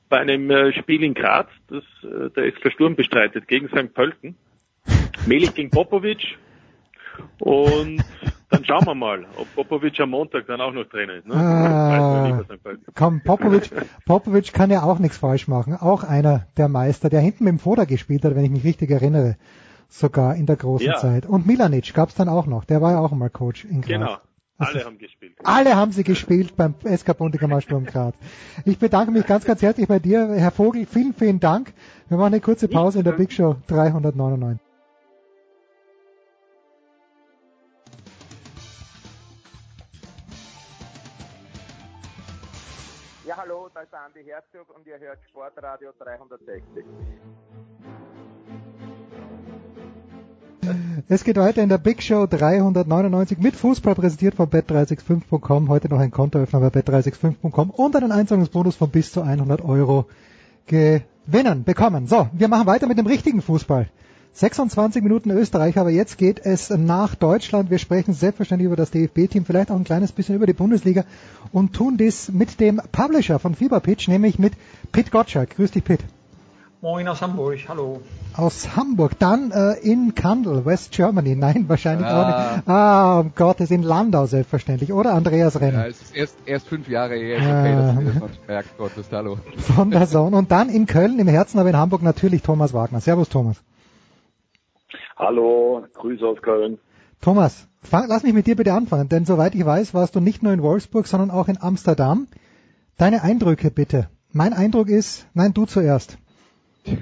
bei 0.09 0.19
einem 0.19 0.51
äh, 0.51 0.73
Spiel 0.73 1.03
in 1.03 1.14
Graz, 1.14 1.49
das 1.69 1.83
äh, 2.03 2.31
der 2.31 2.53
SK 2.53 2.73
Sturm 2.73 2.97
bestreitet, 2.97 3.49
gegen 3.49 3.69
St. 3.69 3.92
Pölten. 3.95 4.37
Melich 5.27 5.55
gegen 5.55 5.71
Popovic. 5.71 6.38
Und 7.40 8.03
dann 8.51 8.64
schauen 8.64 8.87
wir 8.87 8.95
mal, 8.95 9.27
ob 9.37 9.53
Popovic 9.55 9.99
am 10.01 10.11
Montag 10.11 10.47
dann 10.47 10.61
auch 10.61 10.73
noch 10.73 10.85
drinnen 10.85 11.19
ist. 11.19 11.27
Ne? 11.27 12.59
Pölten. 12.62 12.85
Komm, 12.95 13.21
Popovic, 13.23 13.71
Popovic 14.05 14.53
kann 14.53 14.71
ja 14.71 14.83
auch 14.83 14.99
nichts 14.99 15.19
falsch 15.19 15.49
machen. 15.49 15.75
Auch 15.75 16.05
einer 16.05 16.47
der 16.57 16.69
Meister, 16.69 17.09
der 17.11 17.21
hinten 17.21 17.45
mit 17.45 17.53
dem 17.53 17.59
Foda 17.59 17.85
gespielt 17.85 18.25
hat, 18.25 18.37
wenn 18.37 18.45
ich 18.45 18.51
mich 18.51 18.64
richtig 18.64 18.90
erinnere. 18.90 19.37
Sogar 19.88 20.35
in 20.35 20.47
der 20.47 20.57
großen 20.57 20.87
Ja. 20.87 20.97
Zeit. 20.97 21.27
Und 21.27 21.47
Milanic 21.47 21.95
gab's 21.95 22.16
dann 22.16 22.29
auch 22.29 22.47
noch. 22.47 22.64
Der 22.64 22.83
war 22.83 22.92
ja 22.92 22.99
auch 22.99 23.12
mal 23.12 23.31
Coach 23.31 23.64
in 23.64 23.83
Graz. 23.83 23.88
Genau. 23.88 24.16
Also- 24.59 24.79
Alle 24.79 24.85
haben 24.87 24.99
gespielt. 24.99 25.37
Alle 25.45 25.77
haben 25.77 25.92
sie 25.92 26.03
gespielt 26.05 26.57
beim 26.57 26.75
SK 26.85 27.14
Bundekammer 27.19 27.61
Sturm 27.61 27.85
Graz. 27.85 28.14
Ich 28.64 28.79
bedanke 28.79 29.12
mich 29.12 29.27
ganz, 29.27 29.45
ganz 29.45 29.61
herzlich 29.61 29.87
bei 29.87 29.99
dir, 29.99 30.35
Herr 30.35 30.51
Vogel. 30.51 30.87
Vielen, 30.87 31.12
vielen 31.14 31.40
Dank. 31.40 31.75
Wir 32.09 32.16
machen 32.16 32.33
eine 32.35 32.40
kurze 32.40 32.66
Pause 32.69 32.99
in 33.01 33.05
der 33.05 33.12
Big 33.12 33.33
Show 33.33 33.57
399. 33.66 34.61
Ja, 43.27 43.37
hallo, 43.37 43.69
da 43.75 43.81
ist 43.81 43.92
der 43.92 44.03
Andi 44.03 44.23
Herzog 44.25 44.71
und 44.75 44.87
ihr 44.87 44.99
hört 44.99 45.19
Sportradio 45.29 45.90
360. 45.99 46.85
Es 51.09 51.24
geht 51.24 51.37
weiter 51.37 51.62
in 51.62 51.68
der 51.68 51.79
Big 51.79 52.02
Show 52.02 52.26
399 52.26 53.38
mit 53.38 53.57
Fußball 53.57 53.94
präsentiert 53.94 54.35
von 54.35 54.48
bet365.com. 54.48 55.68
Heute 55.68 55.88
noch 55.88 55.98
ein 55.98 56.11
Kontoöffner 56.11 56.61
bei 56.61 56.81
bet365.com 56.81 57.70
und 57.70 57.96
einen 57.96 58.12
Einzahlungsbonus 58.12 58.76
von 58.76 58.90
bis 58.90 59.12
zu 59.12 59.22
100 59.22 59.62
Euro 59.64 60.07
gewinnen, 60.66 61.64
bekommen. 61.64 62.07
So, 62.07 62.29
wir 62.33 62.48
machen 62.48 62.66
weiter 62.66 62.87
mit 62.87 62.98
dem 62.98 63.07
richtigen 63.07 63.42
Fußball. 63.42 63.88
26 64.37 65.02
Minuten 65.02 65.31
Österreich, 65.31 65.79
aber 65.79 65.88
jetzt 65.88 66.18
geht 66.18 66.44
es 66.44 66.68
nach 66.68 67.14
Deutschland. 67.14 67.70
Wir 67.70 67.79
sprechen 67.79 68.12
selbstverständlich 68.12 68.66
über 68.66 68.76
das 68.76 68.90
DFB-Team, 68.90 69.46
vielleicht 69.46 69.70
auch 69.70 69.76
ein 69.76 69.85
kleines 69.85 70.12
bisschen 70.12 70.35
über 70.35 70.46
die 70.46 70.52
Bundesliga 70.52 71.05
und 71.52 71.72
tun 71.72 71.96
dies 71.96 72.31
mit 72.31 72.61
dem 72.61 72.83
Publisher 72.92 73.38
von 73.38 73.55
Fieber 73.55 73.81
Pitch, 73.81 74.09
nämlich 74.09 74.38
mit 74.38 74.52
Pit 74.92 75.11
Gottschalk. 75.11 75.57
Grüß 75.57 75.70
dich, 75.70 75.85
Pit. 75.85 76.00
Moin 76.83 77.09
aus 77.09 77.23
Hamburg, 77.23 77.59
hallo. 77.69 78.01
Aus 78.37 78.77
Hamburg, 78.77 79.19
dann 79.19 79.51
äh, 79.51 79.75
in 79.81 80.15
Kandel, 80.15 80.65
West 80.67 80.93
Germany. 80.93 81.35
Nein, 81.37 81.65
wahrscheinlich 81.69 82.07
Ah. 82.07 82.21
auch 82.51 82.57
nicht. 82.57 82.69
Ah, 82.69 83.21
um 83.21 83.33
Gottes, 83.35 83.71
in 83.71 83.83
Landau 83.83 84.27
selbstverständlich. 84.27 84.93
Oder 84.93 85.15
Andreas 85.15 85.59
Renner 85.61 85.81
Ja, 85.81 85.87
es 85.87 86.03
ist 86.03 86.15
erst, 86.15 86.37
erst 86.45 86.69
fünf 86.69 86.89
Jahre 86.89 87.15
her, 87.17 87.37
ist 87.39 87.43
okay, 87.45 87.73
Ah. 87.75 88.01
ihr 88.01 88.21
das 88.21 88.31
merkt, 88.47 88.79
Gottes, 88.79 89.07
hallo. 89.11 89.39
von 89.57 89.91
der 89.91 90.07
Zone. 90.07 90.37
Und 90.37 90.51
dann 90.53 90.69
in 90.69 90.87
Köln 90.87 91.19
im 91.19 91.29
Herzen, 91.29 91.59
aber 91.59 91.71
in 91.71 91.77
Hamburg 91.77 92.03
natürlich 92.03 92.43
Thomas 92.43 92.73
Wagner. 92.75 93.01
Servus 93.01 93.31
Thomas. 93.31 93.57
Hallo, 95.17 95.85
Grüße 95.95 96.25
aus 96.27 96.41
Köln. 96.43 96.79
Thomas, 97.23 97.67
fang, 97.83 98.05
lass 98.09 98.23
mich 98.23 98.35
mit 98.35 98.47
dir 98.47 98.55
bitte 98.55 98.75
anfangen, 98.75 99.09
denn 99.09 99.25
soweit 99.25 99.55
ich 99.55 99.65
weiß, 99.65 99.95
warst 99.95 100.15
du 100.15 100.21
nicht 100.21 100.43
nur 100.43 100.53
in 100.53 100.62
Wolfsburg, 100.62 101.07
sondern 101.07 101.31
auch 101.31 101.49
in 101.49 101.61
Amsterdam. 101.61 102.29
Deine 102.99 103.23
Eindrücke 103.23 103.71
bitte. 103.71 104.09
Mein 104.33 104.53
Eindruck 104.53 104.89
ist, 104.91 105.27
nein, 105.33 105.55
du 105.55 105.65
zuerst. 105.65 106.19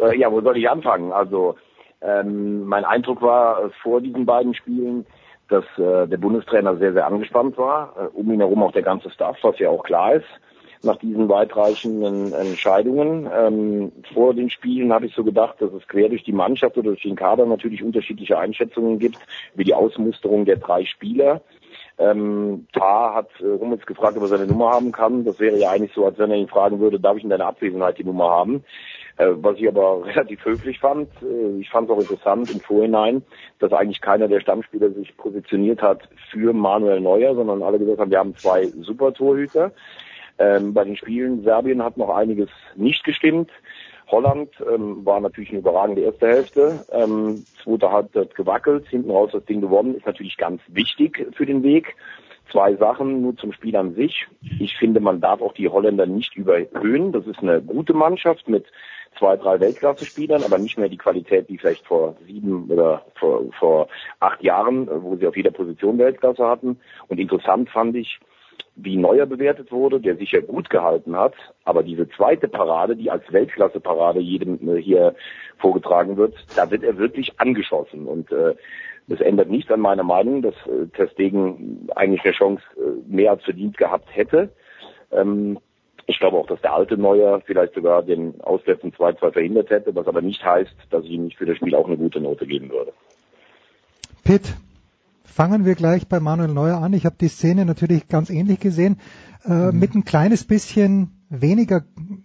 Äh, 0.00 0.18
ja, 0.18 0.30
wo 0.30 0.40
soll 0.40 0.56
ich 0.56 0.68
anfangen? 0.68 1.12
Also, 1.12 1.56
ähm, 2.00 2.64
mein 2.66 2.84
Eindruck 2.84 3.22
war 3.22 3.64
äh, 3.64 3.70
vor 3.82 4.00
diesen 4.00 4.26
beiden 4.26 4.54
Spielen, 4.54 5.06
dass 5.48 5.64
äh, 5.76 6.06
der 6.06 6.18
Bundestrainer 6.18 6.76
sehr, 6.76 6.92
sehr 6.92 7.06
angespannt 7.06 7.58
war. 7.58 7.94
Äh, 7.96 8.16
um 8.16 8.30
ihn 8.32 8.40
herum 8.40 8.62
auch 8.62 8.72
der 8.72 8.82
ganze 8.82 9.10
Staff, 9.10 9.36
was 9.42 9.58
ja 9.58 9.70
auch 9.70 9.82
klar 9.82 10.14
ist. 10.14 10.26
Nach 10.82 10.96
diesen 10.96 11.28
weitreichenden 11.28 12.32
Entscheidungen 12.32 13.28
ähm, 13.36 13.92
vor 14.14 14.32
den 14.32 14.48
Spielen 14.48 14.92
habe 14.92 15.06
ich 15.06 15.14
so 15.14 15.24
gedacht, 15.24 15.60
dass 15.60 15.72
es 15.72 15.88
quer 15.88 16.08
durch 16.08 16.22
die 16.22 16.32
Mannschaft 16.32 16.78
oder 16.78 16.90
durch 16.90 17.02
den 17.02 17.16
Kader 17.16 17.46
natürlich 17.46 17.82
unterschiedliche 17.82 18.38
Einschätzungen 18.38 19.00
gibt 19.00 19.18
über 19.54 19.64
die 19.64 19.74
Ausmusterung 19.74 20.44
der 20.44 20.56
drei 20.56 20.84
Spieler. 20.84 21.40
Ähm, 21.98 22.66
Tar 22.72 23.14
hat 23.14 23.28
äh, 23.40 23.58
Hummels 23.58 23.84
gefragt, 23.84 24.16
ob 24.16 24.22
er 24.22 24.28
seine 24.28 24.46
Nummer 24.46 24.70
haben 24.70 24.92
kann. 24.92 25.24
Das 25.24 25.38
wäre 25.40 25.58
ja 25.58 25.70
eigentlich 25.70 25.92
so, 25.94 26.04
als 26.04 26.18
wenn 26.18 26.30
er 26.30 26.36
ihn 26.36 26.48
fragen 26.48 26.78
würde, 26.78 27.00
darf 27.00 27.16
ich 27.16 27.24
in 27.24 27.30
deiner 27.30 27.46
Abwesenheit 27.46 27.98
die 27.98 28.04
Nummer 28.04 28.30
haben? 28.30 28.64
Äh, 29.16 29.30
was 29.36 29.56
ich 29.58 29.66
aber 29.66 30.04
relativ 30.06 30.44
höflich 30.44 30.78
fand, 30.78 31.10
äh, 31.22 31.58
ich 31.60 31.68
fand 31.70 31.88
es 31.88 31.94
auch 31.94 32.00
interessant 32.00 32.50
im 32.50 32.60
Vorhinein, 32.60 33.22
dass 33.58 33.72
eigentlich 33.72 34.00
keiner 34.00 34.28
der 34.28 34.40
Stammspieler 34.40 34.90
sich 34.90 35.16
positioniert 35.16 35.82
hat 35.82 36.08
für 36.30 36.52
Manuel 36.52 37.00
Neuer, 37.00 37.34
sondern 37.34 37.62
alle 37.62 37.78
gesagt 37.78 37.98
haben, 37.98 38.10
wir 38.10 38.18
haben 38.18 38.36
zwei 38.36 38.72
super 38.80 39.12
Torhüter. 39.12 39.72
Ähm, 40.38 40.72
bei 40.72 40.84
den 40.84 40.96
Spielen 40.96 41.42
Serbien 41.42 41.82
hat 41.82 41.96
noch 41.96 42.10
einiges 42.10 42.48
nicht 42.76 43.02
gestimmt. 43.02 43.50
Holland 44.10 44.50
ähm, 44.72 45.04
war 45.04 45.20
natürlich 45.20 45.50
eine 45.50 45.58
überragende 45.58 46.02
erste 46.02 46.26
Hälfte. 46.26 46.84
Ähm, 46.92 47.44
zweite 47.62 47.90
Halbzeit 47.90 48.34
gewackelt, 48.34 48.86
hinten 48.88 49.10
raus 49.10 49.30
das 49.32 49.44
Ding 49.44 49.60
gewonnen, 49.60 49.94
ist 49.94 50.06
natürlich 50.06 50.36
ganz 50.36 50.60
wichtig 50.68 51.26
für 51.36 51.46
den 51.46 51.62
Weg. 51.62 51.96
Zwei 52.50 52.74
Sachen 52.76 53.20
nur 53.20 53.36
zum 53.36 53.52
Spiel 53.52 53.76
an 53.76 53.94
sich. 53.94 54.26
Ich 54.58 54.76
finde, 54.76 55.00
man 55.00 55.20
darf 55.20 55.42
auch 55.42 55.52
die 55.52 55.68
Holländer 55.68 56.06
nicht 56.06 56.34
überhöhen. 56.34 57.12
Das 57.12 57.26
ist 57.26 57.40
eine 57.40 57.60
gute 57.60 57.92
Mannschaft 57.92 58.48
mit 58.48 58.64
zwei, 59.18 59.36
drei 59.36 59.60
Weltklasse-Spielern, 59.60 60.42
aber 60.42 60.56
nicht 60.58 60.78
mehr 60.78 60.88
die 60.88 60.96
Qualität 60.96 61.48
wie 61.48 61.58
vielleicht 61.58 61.86
vor 61.86 62.16
sieben 62.26 62.70
oder 62.70 63.04
vor, 63.16 63.44
vor 63.58 63.88
acht 64.20 64.42
Jahren, 64.42 64.88
wo 65.02 65.16
sie 65.16 65.26
auf 65.26 65.36
jeder 65.36 65.50
Position 65.50 65.98
Weltklasse 65.98 66.46
hatten. 66.46 66.80
Und 67.08 67.18
interessant 67.18 67.68
fand 67.68 67.96
ich, 67.96 68.18
wie 68.80 68.96
Neuer 68.96 69.26
bewertet 69.26 69.72
wurde, 69.72 70.00
der 70.00 70.16
sich 70.16 70.32
ja 70.32 70.40
gut 70.40 70.70
gehalten 70.70 71.16
hat, 71.16 71.34
aber 71.64 71.82
diese 71.82 72.08
zweite 72.08 72.48
Parade, 72.48 72.96
die 72.96 73.10
als 73.10 73.30
Weltklasse-Parade 73.32 74.20
jedem 74.20 74.68
äh, 74.68 74.80
hier 74.80 75.14
vorgetragen 75.58 76.16
wird, 76.16 76.34
da 76.56 76.70
wird 76.70 76.84
er 76.84 76.96
wirklich 76.98 77.38
angeschossen 77.40 78.06
und 78.06 78.30
äh, 78.32 78.54
das 79.08 79.20
ändert 79.20 79.48
nichts 79.48 79.70
an 79.70 79.80
meiner 79.80 80.04
Meinung, 80.04 80.42
dass 80.42 80.54
äh, 80.66 80.86
Testegen 80.94 81.88
eigentlich 81.96 82.24
eine 82.24 82.34
Chance 82.34 82.62
äh, 82.76 83.10
mehr 83.10 83.32
als 83.32 83.42
verdient 83.42 83.76
gehabt 83.76 84.08
hätte. 84.14 84.50
Ähm, 85.10 85.58
ich 86.06 86.18
glaube 86.18 86.38
auch, 86.38 86.46
dass 86.46 86.60
der 86.60 86.74
alte 86.74 86.96
Neuer 86.96 87.40
vielleicht 87.44 87.74
sogar 87.74 88.02
den 88.02 88.40
Auswärts 88.40 88.82
2-2 88.82 89.32
verhindert 89.32 89.70
hätte, 89.70 89.94
was 89.94 90.06
aber 90.06 90.22
nicht 90.22 90.44
heißt, 90.44 90.74
dass 90.90 91.04
ich 91.04 91.10
ihm 91.10 91.24
nicht 91.24 91.36
für 91.36 91.46
das 91.46 91.56
Spiel 91.56 91.74
auch 91.74 91.86
eine 91.86 91.96
gute 91.96 92.20
Note 92.20 92.46
geben 92.46 92.70
würde. 92.70 92.92
Pitt, 94.24 94.54
fangen 95.38 95.64
wir 95.64 95.76
gleich 95.76 96.08
bei 96.08 96.18
Manuel 96.18 96.52
Neuer 96.52 96.82
an. 96.82 96.92
Ich 96.94 97.06
habe 97.06 97.14
die 97.20 97.28
Szene 97.28 97.64
natürlich 97.64 98.08
ganz 98.08 98.28
ähnlich 98.28 98.58
gesehen, 98.58 98.96
äh, 99.44 99.70
mhm. 99.70 99.78
mit 99.78 99.94
ein 99.94 100.04
kleines 100.04 100.42
bisschen 100.42 101.12
weniger, 101.30 101.84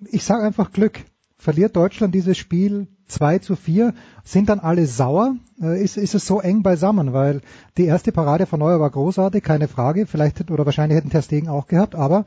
ich 0.10 0.24
sage 0.24 0.44
einfach 0.44 0.72
Glück. 0.72 1.00
Verliert 1.38 1.76
Deutschland 1.76 2.16
dieses 2.16 2.40
Spiel 2.40 2.88
2 3.10 3.38
zu 3.38 3.56
4, 3.56 3.94
sind 4.24 4.50
dann 4.50 4.60
alle 4.60 4.88
sauer? 4.88 5.36
Äh, 5.62 5.84
ist, 5.84 5.96
ist 5.96 6.16
es 6.16 6.26
so 6.26 6.42
eng 6.42 6.64
beisammen? 6.64 7.14
Weil 7.14 7.42
die 7.78 7.86
erste 7.86 8.12
Parade 8.12 8.48
von 8.48 8.60
Neuer 8.60 8.80
war 8.80 8.90
großartig, 8.90 9.44
keine 9.44 9.68
Frage. 9.68 10.08
Vielleicht 10.08 10.50
oder 10.50 10.66
wahrscheinlich 10.66 10.98
hätten 10.98 11.12
Terstegen 11.12 11.50
auch 11.50 11.68
gehabt, 11.68 11.94
aber 11.94 12.26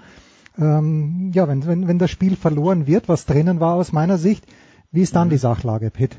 ähm, 0.57 1.33
ja, 1.35 1.49
wenn, 1.49 1.67
wenn, 1.67 1.89
wenn 1.89 1.99
das 1.99 2.13
Spiel 2.13 2.37
verloren 2.37 2.87
wird, 2.87 3.09
was 3.09 3.27
drinnen 3.27 3.59
war 3.59 3.75
aus 3.75 3.93
meiner 3.93 4.19
Sicht, 4.19 4.47
wie 4.93 5.03
ist 5.03 5.17
dann 5.17 5.27
mhm. 5.27 5.33
die 5.33 5.39
Sachlage, 5.39 5.91
Pitt? 5.91 6.17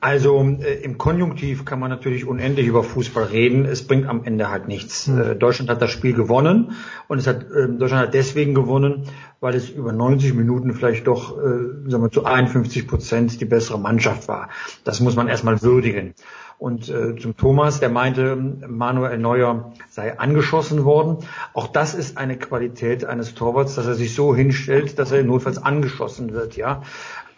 Also 0.00 0.40
äh, 0.60 0.74
im 0.82 0.96
Konjunktiv 0.96 1.64
kann 1.64 1.80
man 1.80 1.90
natürlich 1.90 2.24
unendlich 2.24 2.66
über 2.66 2.84
Fußball 2.84 3.24
reden. 3.24 3.64
Es 3.64 3.86
bringt 3.86 4.08
am 4.08 4.22
Ende 4.22 4.48
halt 4.48 4.68
nichts. 4.68 5.08
Mhm. 5.08 5.20
Äh, 5.20 5.34
Deutschland 5.34 5.70
hat 5.70 5.82
das 5.82 5.90
Spiel 5.90 6.12
gewonnen 6.14 6.72
und 7.08 7.18
es 7.18 7.26
hat 7.26 7.50
äh, 7.50 7.68
Deutschland 7.68 8.06
hat 8.06 8.14
deswegen 8.14 8.54
gewonnen, 8.54 9.04
weil 9.40 9.54
es 9.56 9.68
über 9.70 9.92
90 9.92 10.34
Minuten 10.34 10.72
vielleicht 10.72 11.06
doch 11.08 11.36
äh, 11.36 11.90
sagen 11.90 12.02
wir, 12.02 12.10
zu 12.10 12.24
51 12.24 12.86
Prozent 12.86 13.40
die 13.40 13.44
bessere 13.44 13.78
Mannschaft 13.78 14.28
war. 14.28 14.50
Das 14.84 15.00
muss 15.00 15.16
man 15.16 15.26
erstmal 15.26 15.62
würdigen. 15.62 16.14
Und 16.58 16.88
äh, 16.88 17.14
zum 17.16 17.36
Thomas, 17.36 17.78
der 17.78 17.88
meinte, 17.88 18.34
Manuel 18.34 19.16
Neuer 19.18 19.72
sei 19.90 20.18
angeschossen 20.18 20.84
worden. 20.84 21.18
Auch 21.54 21.68
das 21.68 21.94
ist 21.94 22.18
eine 22.18 22.36
Qualität 22.36 23.04
eines 23.04 23.34
Torwarts, 23.36 23.76
dass 23.76 23.86
er 23.86 23.94
sich 23.94 24.12
so 24.12 24.34
hinstellt, 24.34 24.98
dass 24.98 25.12
er 25.12 25.22
notfalls 25.22 25.58
angeschossen 25.58 26.32
wird. 26.32 26.56
Ja, 26.56 26.82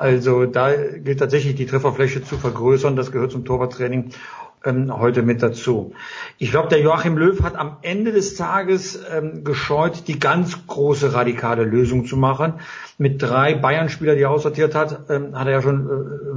also 0.01 0.47
da 0.47 0.75
gilt 0.75 1.19
tatsächlich 1.19 1.57
die 1.57 1.67
Trefferfläche 1.67 2.25
zu 2.25 2.39
vergrößern. 2.39 2.97
Das 2.97 3.13
gehört 3.13 3.33
zum 3.33 3.45
Torwarttraining 3.45 4.13
ähm, 4.65 4.99
heute 4.99 5.21
mit 5.21 5.43
dazu. 5.43 5.93
Ich 6.39 6.53
glaube, 6.53 6.69
der 6.69 6.81
Joachim 6.81 7.19
Löw 7.19 7.43
hat 7.43 7.55
am 7.55 7.77
Ende 7.83 8.11
des 8.11 8.35
Tages 8.35 8.99
ähm, 9.15 9.45
gescheut, 9.45 10.09
die 10.09 10.19
ganz 10.19 10.67
große 10.67 11.13
radikale 11.13 11.65
Lösung 11.65 12.07
zu 12.07 12.17
machen. 12.17 12.55
Mit 12.97 13.21
drei 13.21 13.55
Bayern-Spieler, 13.55 14.15
die 14.15 14.23
er 14.23 14.31
aussortiert 14.31 14.75
hat, 14.75 15.11
ähm, 15.11 15.39
hat 15.39 15.47
er 15.49 15.53
ja 15.53 15.63
schon 15.63 15.87
äh, 15.87 15.91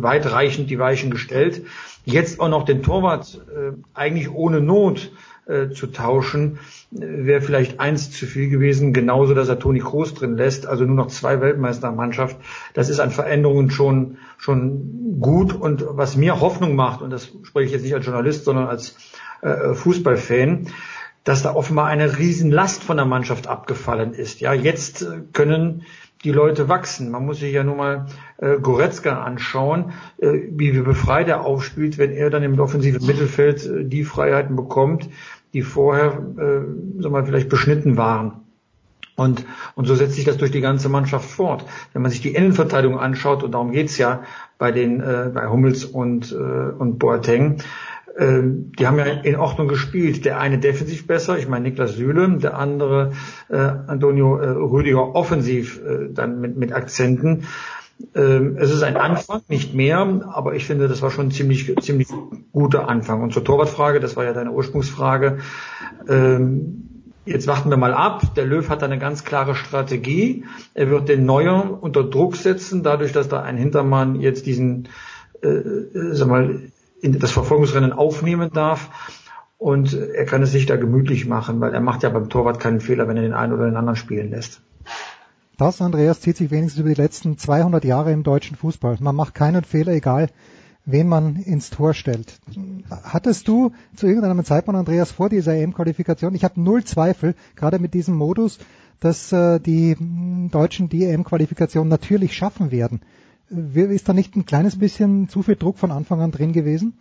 weitreichend 0.03 0.69
die 0.69 0.77
Weichen 0.77 1.09
gestellt. 1.09 1.65
Jetzt 2.03 2.41
auch 2.41 2.49
noch 2.49 2.65
den 2.65 2.83
Torwart 2.83 3.39
äh, 3.47 3.71
eigentlich 3.93 4.29
ohne 4.29 4.59
Not 4.59 5.09
äh, 5.45 5.69
zu 5.69 5.87
tauschen, 5.87 6.59
wäre 6.91 7.41
vielleicht 7.41 7.79
eins 7.79 8.11
zu 8.11 8.25
viel 8.25 8.49
gewesen, 8.49 8.93
genauso, 8.93 9.33
dass 9.33 9.49
er 9.49 9.59
Toni 9.59 9.79
Kroos 9.79 10.13
drin 10.13 10.37
lässt, 10.37 10.65
also 10.67 10.85
nur 10.85 10.95
noch 10.95 11.07
zwei 11.07 11.41
Weltmeister 11.41 11.91
Mannschaft. 11.91 12.37
Das 12.73 12.89
ist 12.89 12.99
an 12.99 13.11
Veränderungen 13.11 13.69
schon, 13.69 14.17
schon 14.37 15.19
gut 15.19 15.53
und 15.53 15.85
was 15.89 16.15
mir 16.15 16.39
Hoffnung 16.39 16.75
macht, 16.75 17.01
und 17.01 17.09
das 17.09 17.31
spreche 17.43 17.65
ich 17.65 17.71
jetzt 17.73 17.83
nicht 17.83 17.93
als 17.93 18.05
Journalist, 18.05 18.45
sondern 18.45 18.67
als 18.67 18.95
äh, 19.41 19.73
Fußballfan, 19.73 20.67
dass 21.23 21.41
da 21.41 21.55
offenbar 21.55 21.87
eine 21.87 22.17
Riesenlast 22.17 22.83
von 22.83 22.97
der 22.97 23.05
Mannschaft 23.05 23.47
abgefallen 23.47 24.13
ist. 24.13 24.41
Ja, 24.41 24.53
jetzt 24.53 25.01
äh, 25.01 25.21
können 25.31 25.83
die 26.23 26.31
Leute 26.31 26.69
wachsen. 26.69 27.11
Man 27.11 27.25
muss 27.25 27.39
sich 27.39 27.53
ja 27.53 27.63
nur 27.63 27.75
mal 27.75 28.05
äh, 28.37 28.57
Goretzka 28.59 29.23
anschauen, 29.23 29.91
äh, 30.17 30.39
wie, 30.51 30.73
wie 30.73 30.81
befreit 30.81 31.27
er 31.27 31.45
aufspielt, 31.45 31.97
wenn 31.97 32.11
er 32.11 32.29
dann 32.29 32.43
im 32.43 32.59
offensiven 32.59 33.05
Mittelfeld 33.05 33.65
äh, 33.65 33.83
die 33.85 34.03
Freiheiten 34.03 34.55
bekommt, 34.55 35.09
die 35.53 35.61
vorher, 35.61 36.17
äh, 36.37 37.01
sag 37.01 37.11
mal, 37.11 37.25
vielleicht 37.25 37.49
beschnitten 37.49 37.97
waren. 37.97 38.43
Und, 39.15 39.45
und 39.75 39.85
so 39.85 39.93
setzt 39.93 40.15
sich 40.15 40.25
das 40.25 40.37
durch 40.37 40.49
die 40.49 40.61
ganze 40.61 40.89
Mannschaft 40.89 41.29
fort. 41.29 41.65
Wenn 41.93 42.01
man 42.01 42.09
sich 42.09 42.21
die 42.21 42.33
Innenverteidigung 42.33 42.99
anschaut, 42.99 43.43
und 43.43 43.51
darum 43.51 43.71
geht's 43.71 43.97
ja 43.97 44.23
bei 44.57 44.71
den 44.71 45.01
äh, 45.01 45.29
bei 45.31 45.47
Hummels 45.47 45.85
und, 45.85 46.31
äh, 46.31 46.35
und 46.35 46.97
Boateng, 46.97 47.57
äh, 48.15 48.41
die 48.43 48.87
haben 48.87 48.97
ja 48.99 49.05
in 49.05 49.35
Ordnung 49.35 49.67
gespielt. 49.67 50.25
Der 50.25 50.39
eine 50.39 50.59
defensiv 50.59 51.07
besser, 51.07 51.37
ich 51.37 51.47
meine 51.47 51.69
Niklas 51.69 51.93
Süle, 51.93 52.37
der 52.37 52.57
andere 52.57 53.11
äh, 53.49 53.57
Antonio 53.57 54.37
äh, 54.37 54.49
Rüdiger 54.49 55.15
offensiv 55.15 55.81
äh, 55.83 56.09
dann 56.11 56.39
mit, 56.39 56.57
mit 56.57 56.73
Akzenten. 56.73 57.45
Ähm, 58.15 58.57
es 58.59 58.71
ist 58.71 58.83
ein 58.83 58.97
Anfang, 58.97 59.41
nicht 59.47 59.73
mehr, 59.73 59.97
aber 60.33 60.55
ich 60.55 60.65
finde, 60.65 60.87
das 60.87 61.01
war 61.01 61.11
schon 61.11 61.27
ein 61.27 61.31
ziemlich, 61.31 61.73
ziemlich 61.81 62.09
guter 62.51 62.89
Anfang. 62.89 63.21
Und 63.21 63.33
zur 63.33 63.43
Torwartfrage, 63.43 63.99
das 63.99 64.15
war 64.15 64.25
ja 64.25 64.33
deine 64.33 64.51
Ursprungsfrage. 64.51 65.39
Ähm, 66.07 66.89
jetzt 67.25 67.47
warten 67.47 67.69
wir 67.69 67.77
mal 67.77 67.93
ab. 67.93 68.35
Der 68.35 68.45
Löw 68.45 68.67
hat 68.69 68.83
eine 68.83 68.99
ganz 68.99 69.23
klare 69.23 69.55
Strategie. 69.55 70.45
Er 70.73 70.89
wird 70.89 71.09
den 71.09 71.25
Neuer 71.25 71.79
unter 71.81 72.03
Druck 72.03 72.35
setzen, 72.35 72.83
dadurch, 72.83 73.13
dass 73.13 73.29
da 73.29 73.41
ein 73.41 73.57
Hintermann 73.57 74.19
jetzt 74.19 74.45
diesen, 74.45 74.89
äh, 75.41 75.47
äh 75.47 76.13
sag 76.13 76.27
mal, 76.27 76.59
in 77.03 77.19
das 77.19 77.31
Verfolgungsrennen 77.31 77.93
aufnehmen 77.93 78.49
darf. 78.53 78.89
Und 79.57 79.93
er 79.93 80.25
kann 80.25 80.41
es 80.41 80.51
sich 80.51 80.65
da 80.65 80.75
gemütlich 80.75 81.27
machen, 81.27 81.61
weil 81.61 81.73
er 81.73 81.79
macht 81.79 82.03
ja 82.03 82.09
beim 82.09 82.29
Torwart 82.29 82.59
keinen 82.59 82.81
Fehler, 82.81 83.07
wenn 83.07 83.17
er 83.17 83.23
den 83.23 83.33
einen 83.33 83.53
oder 83.53 83.65
den 83.65 83.77
anderen 83.77 83.95
spielen 83.95 84.31
lässt. 84.31 84.61
Das, 85.57 85.81
Andreas, 85.81 86.21
zieht 86.21 86.37
sich 86.37 86.51
wenigstens 86.51 86.79
über 86.81 86.89
die 86.89 87.01
letzten 87.01 87.37
200 87.37 87.85
Jahre 87.85 88.11
im 88.11 88.23
deutschen 88.23 88.57
Fußball. 88.57 88.97
Man 88.99 89.15
macht 89.15 89.35
keinen 89.35 89.63
Fehler, 89.63 89.93
egal 89.93 90.29
wen 90.85 91.07
man 91.07 91.37
ins 91.37 91.69
Tor 91.69 91.93
stellt. 91.93 92.39
Hattest 92.89 93.47
du 93.47 93.71
zu 93.95 94.07
irgendeinem 94.07 94.43
Zeitpunkt, 94.43 94.77
Andreas, 94.77 95.11
vor 95.11 95.29
dieser 95.29 95.53
EM-Qualifikation, 95.53 96.35
ich 96.35 96.43
habe 96.43 96.59
null 96.59 96.83
Zweifel, 96.83 97.35
gerade 97.55 97.79
mit 97.79 97.93
diesem 97.93 98.15
Modus, 98.15 98.59
dass 98.99 99.31
äh, 99.31 99.59
die 99.59 99.95
Deutschen 100.51 100.89
die 100.89 101.05
EM-Qualifikation 101.05 101.87
natürlich 101.87 102.33
schaffen 102.33 102.71
werden. 102.71 103.01
Ist 103.73 104.09
da 104.09 104.13
nicht 104.13 104.35
ein 104.35 104.45
kleines 104.45 104.77
bisschen 104.77 105.29
zu 105.29 105.43
viel 105.43 105.55
Druck 105.55 105.77
von 105.77 105.91
Anfang 105.91 106.21
an 106.21 106.31
drin 106.31 106.53
gewesen? 106.53 106.97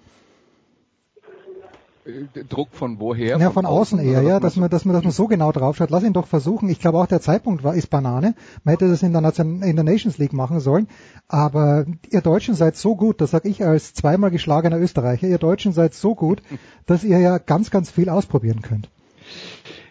Äh, 2.04 2.44
Druck 2.44 2.68
von 2.72 2.98
woher? 2.98 3.38
Ja, 3.38 3.50
von, 3.50 3.64
von 3.64 3.66
außen, 3.66 3.98
außen, 3.98 4.10
eher, 4.10 4.22
ja, 4.22 4.40
dass 4.40 4.56
man, 4.56 4.68
dass 4.68 4.84
man, 4.84 4.94
dass 4.94 5.04
man 5.04 5.12
so 5.12 5.28
genau 5.28 5.52
draufschaut. 5.52 5.90
Lass 5.90 6.02
ihn 6.02 6.12
doch 6.12 6.26
versuchen. 6.26 6.68
Ich 6.68 6.80
glaube 6.80 6.98
auch 6.98 7.06
der 7.06 7.20
Zeitpunkt 7.20 7.62
war, 7.62 7.74
ist 7.74 7.90
Banane. 7.90 8.34
Man 8.64 8.72
hätte 8.72 8.88
das 8.88 9.02
in 9.02 9.12
der, 9.12 9.20
Nation, 9.20 9.62
in 9.62 9.76
der 9.76 9.84
Nations 9.84 10.18
League 10.18 10.32
machen 10.32 10.60
sollen. 10.60 10.88
Aber 11.28 11.86
ihr 12.10 12.20
Deutschen 12.20 12.54
seid 12.54 12.76
so 12.76 12.96
gut, 12.96 13.20
das 13.20 13.30
sage 13.30 13.48
ich 13.48 13.64
als 13.64 13.94
zweimal 13.94 14.30
geschlagener 14.30 14.78
Österreicher, 14.78 15.28
ihr 15.28 15.38
Deutschen 15.38 15.72
seid 15.72 15.94
so 15.94 16.14
gut, 16.14 16.42
dass 16.86 17.04
ihr 17.04 17.18
ja 17.18 17.38
ganz, 17.38 17.70
ganz 17.70 17.90
viel 17.90 18.08
ausprobieren 18.08 18.62
könnt. 18.62 18.90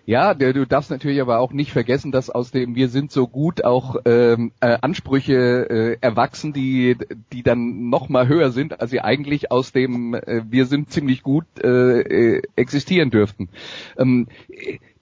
Ja, 0.06 0.34
du 0.34 0.66
darfst 0.66 0.90
natürlich 0.90 1.22
aber 1.22 1.40
auch 1.40 1.54
nicht 1.54 1.72
vergessen, 1.72 2.12
dass 2.12 2.30
aus 2.30 2.52
dem 2.52 2.76
Wir 2.76 2.90
sind 2.90 3.12
so 3.12 3.28
gut 3.28 3.64
auch 3.64 3.98
ähm, 4.06 4.52
äh, 4.60 4.78
Ansprüche 4.82 5.70
äh, 5.70 5.98
erwachsen, 6.02 6.54
die 6.54 6.98
die 7.32 7.44
dann 7.44 7.90
noch 7.90 8.10
mal 8.10 8.28
höher 8.28 8.52
sind, 8.52 8.82
als 8.82 8.92
sie 8.92 9.02
eigentlich 9.02 9.52
aus 9.52 9.72
dem 9.72 10.16
äh, 10.16 10.42
Wir 10.50 10.66
sind 10.66 10.92
ziemlich 10.92 11.22
gut 11.22 11.46
äh, 11.64 12.02
äh 12.02 12.42
existieren 12.56 13.12
dürften. 13.12 13.50
Ähm, 13.98 14.28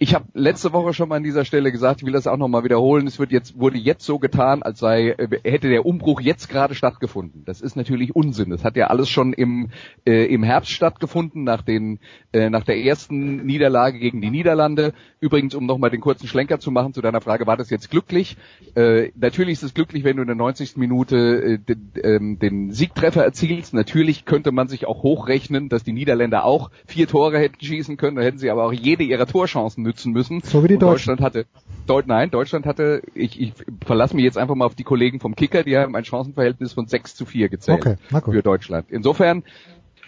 ich 0.01 0.15
habe 0.15 0.25
letzte 0.33 0.71
Woche 0.71 0.93
schon 0.93 1.09
mal 1.09 1.17
an 1.17 1.23
dieser 1.23 1.43
Stelle 1.43 1.73
gesagt, 1.73 1.99
ich 1.99 2.05
will 2.05 2.13
das 2.13 2.25
auch 2.25 2.37
nochmal 2.37 2.63
wiederholen. 2.63 3.05
Es 3.05 3.19
wird 3.19 3.33
jetzt, 3.33 3.59
wurde 3.59 3.77
jetzt 3.77 4.05
so 4.05 4.17
getan, 4.17 4.63
als 4.63 4.79
sei, 4.79 5.09
äh, 5.09 5.27
hätte 5.43 5.67
der 5.67 5.85
Umbruch 5.85 6.21
jetzt 6.21 6.47
gerade 6.47 6.73
stattgefunden. 6.73 7.43
Das 7.43 7.59
ist 7.59 7.75
natürlich 7.75 8.15
Unsinn. 8.15 8.49
Das 8.49 8.63
hat 8.63 8.77
ja 8.77 8.87
alles 8.87 9.09
schon 9.09 9.33
im, 9.33 9.71
äh, 10.05 10.33
im 10.33 10.41
Herbst 10.41 10.71
stattgefunden, 10.71 11.43
nach, 11.43 11.63
den, 11.63 11.99
äh, 12.31 12.49
nach 12.49 12.63
der 12.63 12.77
ersten 12.77 13.45
Niederlage 13.45 13.99
gegen 13.99 14.21
die 14.21 14.29
Niederlande. 14.29 14.93
Übrigens, 15.19 15.53
um 15.53 15.65
nochmal 15.65 15.89
den 15.89 15.99
kurzen 15.99 16.27
Schlenker 16.27 16.61
zu 16.61 16.71
machen 16.71 16.93
zu 16.93 17.01
deiner 17.01 17.19
Frage, 17.19 17.45
war 17.45 17.57
das 17.57 17.69
jetzt 17.69 17.91
glücklich? 17.91 18.37
Äh, 18.75 19.11
natürlich 19.15 19.53
ist 19.53 19.63
es 19.63 19.73
glücklich, 19.73 20.05
wenn 20.05 20.15
du 20.15 20.21
in 20.21 20.27
der 20.27 20.37
90. 20.37 20.77
Minute 20.77 21.17
äh, 21.17 21.57
den, 21.57 21.91
äh, 21.95 22.37
den 22.37 22.71
Siegtreffer 22.71 23.25
erzielst. 23.25 23.73
Natürlich 23.73 24.23
könnte 24.23 24.53
man 24.53 24.69
sich 24.69 24.87
auch 24.87 25.03
hochrechnen, 25.03 25.67
dass 25.67 25.83
die 25.83 25.91
Niederländer 25.91 26.45
auch 26.45 26.71
vier 26.85 27.09
Tore 27.09 27.37
hätten 27.37 27.59
schießen 27.59 27.97
können. 27.97 28.15
Da 28.15 28.21
hätten 28.21 28.37
sie 28.37 28.49
aber 28.49 28.63
auch 28.63 28.71
jede 28.71 29.03
ihrer 29.03 29.25
Torchancen 29.25 29.88
nützen 29.89 30.13
müssen. 30.13 30.41
So 30.41 30.63
wie 30.63 30.67
die 30.67 30.77
Deutschen. 30.77 31.17
Deutschland 31.17 31.21
hatte, 31.21 31.45
Deut, 31.87 32.07
nein, 32.07 32.29
Deutschland 32.29 32.65
hatte, 32.65 33.01
ich, 33.15 33.39
ich 33.41 33.53
verlasse 33.83 34.15
mich 34.15 34.23
jetzt 34.23 34.37
einfach 34.37 34.55
mal 34.55 34.65
auf 34.65 34.75
die 34.75 34.83
Kollegen 34.83 35.19
vom 35.19 35.35
Kicker, 35.35 35.63
die 35.63 35.75
haben 35.75 35.95
ein 35.95 36.05
Chancenverhältnis 36.05 36.73
von 36.73 36.87
6 36.87 37.15
zu 37.15 37.25
4 37.25 37.49
gezählt 37.49 37.79
Okay, 37.79 37.95
na 38.11 38.19
gut. 38.19 38.35
für 38.35 38.43
Deutschland. 38.43 38.85
Insofern 38.89 39.43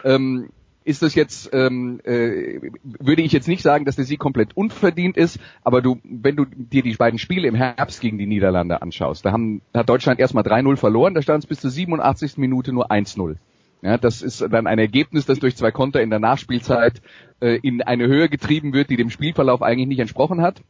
ähm, 0.03 0.49
ist 0.83 1.01
das 1.01 1.15
jetzt, 1.15 1.49
ähm, 1.53 1.99
äh, 2.03 2.59
würde 2.83 3.21
ich 3.21 3.31
jetzt 3.31 3.47
nicht 3.47 3.63
sagen, 3.63 3.85
dass 3.85 3.95
der 3.95 4.05
Sieg 4.05 4.19
komplett 4.19 4.55
unverdient 4.55 5.17
ist, 5.17 5.39
aber 5.63 5.81
du, 5.81 5.99
wenn 6.03 6.35
du 6.35 6.45
dir 6.45 6.83
die 6.83 6.95
beiden 6.95 7.19
Spiele 7.19 7.47
im 7.47 7.55
Herbst 7.55 8.01
gegen 8.01 8.17
die 8.17 8.27
Niederlande 8.27 8.81
anschaust, 8.81 9.25
da 9.25 9.31
haben, 9.31 9.61
hat 9.73 9.89
Deutschland 9.89 10.19
erstmal 10.19 10.43
3-0 10.43 10.77
verloren, 10.77 11.13
da 11.13 11.21
stand 11.21 11.43
es 11.43 11.47
bis 11.47 11.61
zur 11.61 11.71
87. 11.71 12.37
Minute 12.37 12.73
nur 12.73 12.91
1-0. 12.91 13.35
Ja, 13.81 13.97
das 13.97 14.21
ist 14.21 14.41
dann 14.41 14.67
ein 14.67 14.77
Ergebnis, 14.77 15.25
das 15.25 15.39
durch 15.39 15.57
zwei 15.57 15.71
Konter 15.71 16.01
in 16.01 16.11
der 16.11 16.19
Nachspielzeit 16.19 17.01
äh, 17.39 17.57
in 17.63 17.81
eine 17.81 18.07
Höhe 18.07 18.29
getrieben 18.29 18.73
wird, 18.73 18.91
die 18.91 18.95
dem 18.95 19.09
Spielverlauf 19.09 19.63
eigentlich 19.63 19.87
nicht 19.87 19.99
entsprochen 19.99 20.41
hat. 20.41 20.61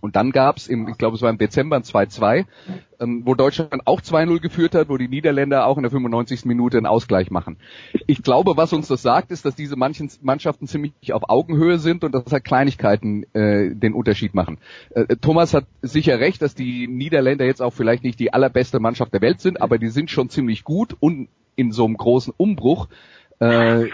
Und 0.00 0.16
dann 0.16 0.30
gab's 0.30 0.66
im, 0.66 0.88
ich 0.88 0.98
glaube 0.98 1.16
es 1.16 1.22
war 1.22 1.30
im 1.30 1.38
Dezember 1.38 1.76
ein 1.76 1.82
2-2, 1.82 2.44
ähm, 3.00 3.22
wo 3.24 3.34
Deutschland 3.34 3.86
auch 3.86 4.00
2-0 4.00 4.40
geführt 4.40 4.74
hat, 4.74 4.88
wo 4.88 4.96
die 4.96 5.08
Niederländer 5.08 5.66
auch 5.66 5.76
in 5.76 5.82
der 5.82 5.90
95. 5.90 6.44
Minute 6.44 6.76
einen 6.76 6.86
Ausgleich 6.86 7.30
machen. 7.30 7.58
Ich 8.06 8.22
glaube, 8.22 8.56
was 8.56 8.72
uns 8.72 8.88
das 8.88 9.02
sagt, 9.02 9.30
ist, 9.30 9.44
dass 9.44 9.54
diese 9.54 9.76
manchen 9.76 10.10
Mannschaften 10.22 10.66
ziemlich 10.66 11.12
auf 11.12 11.28
Augenhöhe 11.28 11.78
sind 11.78 12.04
und 12.04 12.14
dass 12.14 12.32
halt 12.32 12.44
Kleinigkeiten 12.44 13.24
äh, 13.34 13.74
den 13.74 13.94
Unterschied 13.94 14.34
machen. 14.34 14.58
Äh, 14.90 15.16
Thomas 15.16 15.54
hat 15.54 15.66
sicher 15.82 16.20
recht, 16.20 16.42
dass 16.42 16.54
die 16.54 16.86
Niederländer 16.86 17.44
jetzt 17.44 17.62
auch 17.62 17.72
vielleicht 17.72 18.04
nicht 18.04 18.20
die 18.20 18.32
allerbeste 18.32 18.80
Mannschaft 18.80 19.12
der 19.12 19.20
Welt 19.20 19.40
sind, 19.40 19.60
aber 19.60 19.78
die 19.78 19.88
sind 19.88 20.10
schon 20.10 20.28
ziemlich 20.28 20.64
gut 20.64 20.96
und 21.00 21.28
in 21.56 21.72
so 21.72 21.84
einem 21.84 21.96
großen 21.96 22.32
Umbruch 22.36 22.88
äh, 23.38 23.86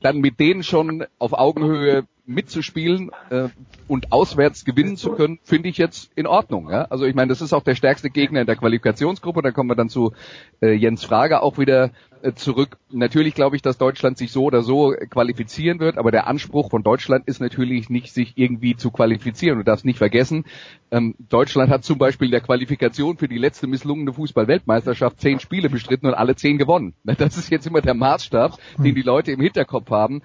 dann 0.00 0.18
mit 0.18 0.38
denen 0.40 0.62
schon 0.62 1.04
auf 1.18 1.32
Augenhöhe 1.32 2.04
mitzuspielen 2.28 3.10
äh, 3.30 3.48
und 3.88 4.12
auswärts 4.12 4.64
gewinnen 4.64 4.96
zu 4.96 5.12
können, 5.12 5.38
finde 5.42 5.70
ich 5.70 5.78
jetzt 5.78 6.12
in 6.14 6.26
Ordnung. 6.26 6.70
Ja? 6.70 6.82
Also 6.90 7.06
ich 7.06 7.14
meine, 7.14 7.30
das 7.30 7.40
ist 7.40 7.52
auch 7.52 7.62
der 7.62 7.74
stärkste 7.74 8.10
Gegner 8.10 8.42
in 8.42 8.46
der 8.46 8.56
Qualifikationsgruppe. 8.56 9.42
Da 9.42 9.50
kommen 9.50 9.70
wir 9.70 9.76
dann 9.76 9.88
zu 9.88 10.12
äh, 10.60 10.72
Jens 10.72 11.04
Frage 11.04 11.42
auch 11.42 11.58
wieder 11.58 11.90
äh, 12.20 12.34
zurück. 12.34 12.76
Natürlich 12.90 13.34
glaube 13.34 13.56
ich, 13.56 13.62
dass 13.62 13.78
Deutschland 13.78 14.18
sich 14.18 14.30
so 14.30 14.44
oder 14.44 14.62
so 14.62 14.94
qualifizieren 15.08 15.80
wird, 15.80 15.96
aber 15.96 16.10
der 16.10 16.26
Anspruch 16.26 16.70
von 16.70 16.82
Deutschland 16.82 17.26
ist 17.26 17.40
natürlich 17.40 17.88
nicht, 17.88 18.12
sich 18.12 18.34
irgendwie 18.36 18.76
zu 18.76 18.90
qualifizieren. 18.90 19.58
Du 19.58 19.64
darfst 19.64 19.84
nicht 19.84 19.98
vergessen, 19.98 20.44
ähm, 20.90 21.14
Deutschland 21.30 21.70
hat 21.70 21.84
zum 21.84 21.98
Beispiel 21.98 22.26
in 22.26 22.32
der 22.32 22.40
Qualifikation 22.40 23.16
für 23.16 23.28
die 23.28 23.38
letzte 23.38 23.66
misslungene 23.66 24.12
Fußball-Weltmeisterschaft 24.12 25.20
zehn 25.20 25.40
Spiele 25.40 25.70
bestritten 25.70 26.06
und 26.06 26.14
alle 26.14 26.36
zehn 26.36 26.58
gewonnen. 26.58 26.94
Das 27.18 27.36
ist 27.36 27.50
jetzt 27.50 27.66
immer 27.66 27.80
der 27.80 27.94
Maßstab, 27.94 28.58
den 28.78 28.94
die 28.94 29.02
Leute 29.02 29.32
im 29.32 29.40
Hinterkopf 29.40 29.90
haben 29.90 30.22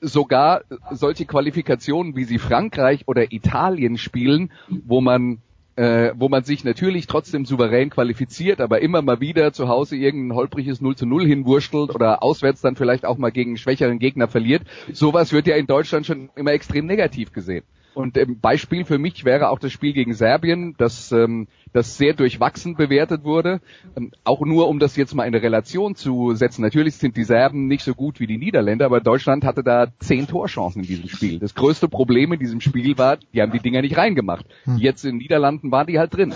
sogar 0.00 0.62
solche 0.90 1.24
Qualifikationen, 1.26 2.16
wie 2.16 2.24
sie 2.24 2.38
Frankreich 2.38 3.06
oder 3.06 3.32
Italien 3.32 3.98
spielen, 3.98 4.50
wo 4.68 5.00
man 5.00 5.38
äh, 5.78 6.12
wo 6.16 6.28
man 6.28 6.42
sich 6.42 6.64
natürlich 6.64 7.06
trotzdem 7.06 7.44
souverän 7.44 7.90
qualifiziert, 7.90 8.60
aber 8.60 8.80
immer 8.80 9.00
mal 9.00 9.20
wieder 9.20 9.52
zu 9.52 9.68
Hause 9.68 9.94
irgendein 9.94 10.36
holpriges 10.36 10.80
0 10.80 10.96
zu 10.96 11.06
0 11.06 11.24
hinwurschtelt 11.24 11.94
oder 11.94 12.20
auswärts 12.20 12.60
dann 12.60 12.74
vielleicht 12.74 13.04
auch 13.04 13.16
mal 13.16 13.30
gegen 13.30 13.56
schwächeren 13.56 14.00
Gegner 14.00 14.26
verliert. 14.26 14.62
Sowas 14.92 15.32
wird 15.32 15.46
ja 15.46 15.54
in 15.54 15.68
Deutschland 15.68 16.04
schon 16.04 16.30
immer 16.34 16.50
extrem 16.50 16.86
negativ 16.86 17.32
gesehen. 17.32 17.62
Und 17.98 18.16
ähm, 18.16 18.38
Beispiel 18.38 18.84
für 18.84 18.96
mich 18.96 19.24
wäre 19.24 19.50
auch 19.50 19.58
das 19.58 19.72
Spiel 19.72 19.92
gegen 19.92 20.14
Serbien, 20.14 20.76
das, 20.78 21.10
ähm, 21.10 21.48
das 21.72 21.98
sehr 21.98 22.14
durchwachsen 22.14 22.76
bewertet 22.76 23.24
wurde. 23.24 23.60
Ähm, 23.96 24.12
auch 24.22 24.40
nur, 24.42 24.68
um 24.68 24.78
das 24.78 24.94
jetzt 24.94 25.16
mal 25.16 25.24
in 25.24 25.34
eine 25.34 25.42
Relation 25.42 25.96
zu 25.96 26.32
setzen. 26.36 26.62
Natürlich 26.62 26.94
sind 26.94 27.16
die 27.16 27.24
Serben 27.24 27.66
nicht 27.66 27.82
so 27.82 27.94
gut 27.94 28.20
wie 28.20 28.28
die 28.28 28.38
Niederländer, 28.38 28.86
aber 28.86 29.00
Deutschland 29.00 29.44
hatte 29.44 29.64
da 29.64 29.88
zehn 29.98 30.28
Torchancen 30.28 30.82
in 30.82 30.86
diesem 30.86 31.08
Spiel. 31.08 31.40
Das 31.40 31.56
größte 31.56 31.88
Problem 31.88 32.32
in 32.32 32.38
diesem 32.38 32.60
Spiel 32.60 32.96
war, 32.98 33.16
die 33.34 33.42
haben 33.42 33.50
die 33.50 33.58
Dinger 33.58 33.82
nicht 33.82 33.96
reingemacht. 33.96 34.46
Hm. 34.62 34.76
Jetzt 34.76 35.04
in 35.04 35.14
den 35.14 35.18
Niederlanden 35.18 35.72
waren 35.72 35.88
die 35.88 35.98
halt 35.98 36.14
drin. 36.14 36.34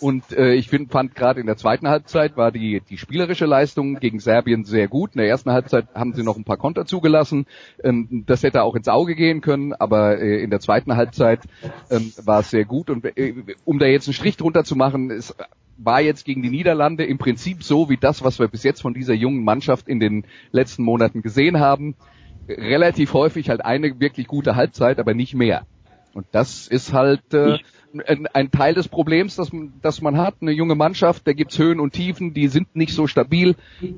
Und 0.00 0.32
äh, 0.32 0.54
ich 0.54 0.68
find, 0.68 0.90
fand 0.90 1.14
gerade 1.14 1.38
in 1.38 1.46
der 1.46 1.56
zweiten 1.56 1.86
Halbzeit 1.86 2.36
war 2.36 2.50
die, 2.50 2.82
die 2.90 2.98
spielerische 2.98 3.46
Leistung 3.46 4.00
gegen 4.00 4.18
Serbien 4.18 4.64
sehr 4.64 4.88
gut. 4.88 5.12
In 5.14 5.18
der 5.18 5.28
ersten 5.28 5.52
Halbzeit 5.52 5.86
haben 5.94 6.12
sie 6.12 6.24
noch 6.24 6.36
ein 6.36 6.44
paar 6.44 6.56
Konter 6.56 6.86
zugelassen. 6.86 7.46
Ähm, 7.84 8.24
das 8.26 8.42
hätte 8.42 8.64
auch 8.64 8.74
ins 8.74 8.88
Auge 8.88 9.14
gehen 9.14 9.42
können, 9.42 9.74
aber 9.74 10.18
äh, 10.18 10.42
in 10.42 10.50
der 10.50 10.58
zweiten 10.58 10.96
Halbzeit 10.96 11.03
ähm, 11.90 12.12
war 12.24 12.40
es 12.40 12.50
sehr 12.50 12.64
gut. 12.64 12.90
Und 12.90 13.04
äh, 13.04 13.34
um 13.64 13.78
da 13.78 13.86
jetzt 13.86 14.08
einen 14.08 14.14
Strich 14.14 14.36
drunter 14.36 14.64
zu 14.64 14.76
machen, 14.76 15.10
es 15.10 15.34
war 15.76 16.00
jetzt 16.00 16.24
gegen 16.24 16.42
die 16.42 16.50
Niederlande 16.50 17.04
im 17.04 17.18
Prinzip 17.18 17.62
so 17.62 17.88
wie 17.88 17.96
das, 17.96 18.22
was 18.22 18.38
wir 18.38 18.48
bis 18.48 18.62
jetzt 18.62 18.82
von 18.82 18.94
dieser 18.94 19.14
jungen 19.14 19.44
Mannschaft 19.44 19.88
in 19.88 20.00
den 20.00 20.24
letzten 20.52 20.82
Monaten 20.82 21.22
gesehen 21.22 21.58
haben. 21.58 21.96
Relativ 22.48 23.14
häufig 23.14 23.48
halt 23.48 23.64
eine 23.64 24.00
wirklich 24.00 24.26
gute 24.26 24.54
Halbzeit, 24.56 24.98
aber 24.98 25.14
nicht 25.14 25.34
mehr. 25.34 25.66
Und 26.12 26.26
das 26.30 26.68
ist 26.68 26.92
halt 26.92 27.34
äh, 27.34 27.58
ein, 28.06 28.26
ein 28.26 28.50
Teil 28.50 28.74
des 28.74 28.88
Problems, 28.88 29.36
das, 29.36 29.50
das 29.82 30.00
man 30.00 30.18
hat. 30.18 30.36
Eine 30.40 30.52
junge 30.52 30.74
Mannschaft, 30.74 31.26
da 31.26 31.32
gibt's 31.32 31.58
Höhen 31.58 31.80
und 31.80 31.92
Tiefen, 31.92 32.34
die 32.34 32.48
sind 32.48 32.74
nicht 32.76 32.94
so 32.94 33.06
stabil. 33.06 33.56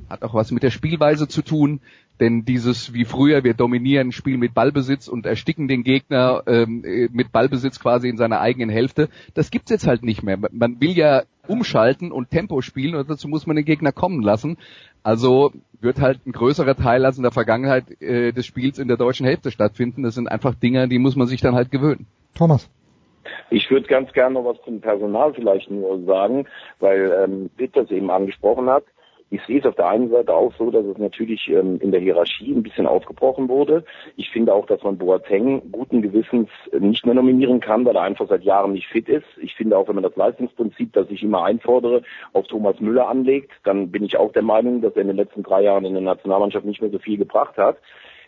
Hat 0.09 0.23
auch 0.23 0.35
was 0.35 0.51
mit 0.51 0.63
der 0.63 0.71
Spielweise 0.71 1.29
zu 1.29 1.43
tun. 1.43 1.81
Denn 2.19 2.45
dieses 2.45 2.95
wie 2.95 3.05
früher, 3.05 3.45
wir 3.45 3.53
dominieren 3.53 4.09
ein 4.09 4.13
Spiel 4.13 4.39
mit 4.39 4.55
Ballbesitz 4.55 5.07
und 5.07 5.27
ersticken 5.27 5.69
den 5.69 5.85
Gegner 5.85 6.43
ähm, 6.47 6.83
äh, 6.85 7.09
mit 7.13 7.31
Ballbesitz 7.31 7.79
quasi 7.79 8.09
in 8.09 8.17
seiner 8.17 8.41
eigenen 8.41 8.71
Hälfte, 8.71 9.11
das 9.35 9.51
gibt's 9.51 9.71
jetzt 9.71 9.87
halt 9.87 10.03
nicht 10.03 10.23
mehr. 10.23 10.39
Man 10.51 10.81
will 10.81 10.97
ja 10.97 11.25
umschalten 11.47 12.13
und 12.13 12.31
Tempo 12.31 12.63
spielen 12.63 12.95
und 12.95 13.11
dazu 13.11 13.29
muss 13.29 13.47
man 13.47 13.57
den 13.57 13.67
Gegner 13.67 13.93
kommen 13.93 14.23
lassen. 14.23 14.57
Also 15.03 15.53
wird 15.81 16.01
halt 16.01 16.27
ein 16.27 16.33
größerer 16.33 16.75
Teil 16.75 17.05
als 17.05 17.19
in 17.19 17.23
der 17.23 17.33
Vergangenheit 17.33 18.01
äh, 18.01 18.33
des 18.33 18.47
Spiels 18.47 18.79
in 18.79 18.89
der 18.89 18.97
deutschen 18.97 19.27
Hälfte 19.27 19.51
stattfinden. 19.51 20.03
Das 20.03 20.15
sind 20.15 20.27
einfach 20.27 20.55
Dinge, 20.55 20.89
die 20.89 20.99
muss 20.99 21.17
man 21.17 21.27
sich 21.27 21.43
dann 21.43 21.55
halt 21.55 21.71
gewöhnen. 21.71 22.07
Thomas. 22.35 22.69
Ich 23.51 23.71
würde 23.71 23.87
ganz 23.87 24.13
gerne 24.13 24.35
noch 24.35 24.45
was 24.45 24.63
zum 24.65 24.81
Personal 24.81 25.35
vielleicht 25.35 25.71
nur 25.71 26.03
sagen, 26.05 26.47
weil 26.81 27.13
ähm, 27.25 27.51
Pitt 27.57 27.77
das 27.77 27.91
eben 27.91 28.11
angesprochen 28.11 28.69
hat. 28.69 28.85
Ich 29.29 29.43
sehe 29.43 29.59
es 29.59 29.67
auf 29.67 29.75
der 29.75 29.89
einen 29.89 30.09
Seite 30.09 30.33
auch 30.33 30.53
so, 30.57 30.71
dass 30.71 30.85
es 30.85 30.99
natürlich 30.99 31.49
ähm, 31.49 31.81
in 31.81 31.91
der 31.91 32.01
Hierarchie 32.01 32.53
ein 32.53 32.63
bisschen 32.63 32.87
aufgebrochen 32.87 33.49
wurde. 33.49 33.85
Ich 34.17 34.31
finde 34.31 34.55
auch, 34.55 34.67
dass 34.67 34.83
man 34.85 34.99
Boateng 34.99 35.73
guten 35.73 36.01
Gewissens 36.01 36.49
nicht 36.79 37.05
mehr 37.05 37.15
nominieren 37.17 37.59
kann, 37.59 37.85
weil 37.85 37.97
er 37.97 38.03
einfach 38.03 38.29
seit 38.29 38.45
Jahren 38.45 38.73
nicht 38.73 38.87
fit 38.87 39.09
ist. 39.09 39.27
Ich 39.43 39.57
finde 39.57 39.77
auch, 39.77 39.89
wenn 39.89 39.97
man 39.97 40.05
das 40.05 40.15
Leistungsprinzip, 40.15 40.93
das 40.93 41.11
ich 41.11 41.25
immer 41.25 41.43
einfordere, 41.43 42.03
auf 42.35 42.47
Thomas 42.47 42.79
Müller 42.79 43.09
anlegt, 43.09 43.51
dann 43.65 43.91
bin 43.91 44.05
ich 44.05 44.17
auch 44.17 44.31
der 44.33 44.43
Meinung, 44.43 44.81
dass 44.81 44.95
er 44.95 45.03
in 45.03 45.09
den 45.09 45.17
letzten 45.17 45.43
drei 45.43 45.63
Jahren 45.63 45.85
in 45.85 45.95
der 45.95 46.03
Nationalmannschaft 46.03 46.65
nicht 46.65 46.81
mehr 46.81 46.91
so 46.91 47.01
viel 47.01 47.19
gebracht 47.19 47.57
hat. 47.57 47.79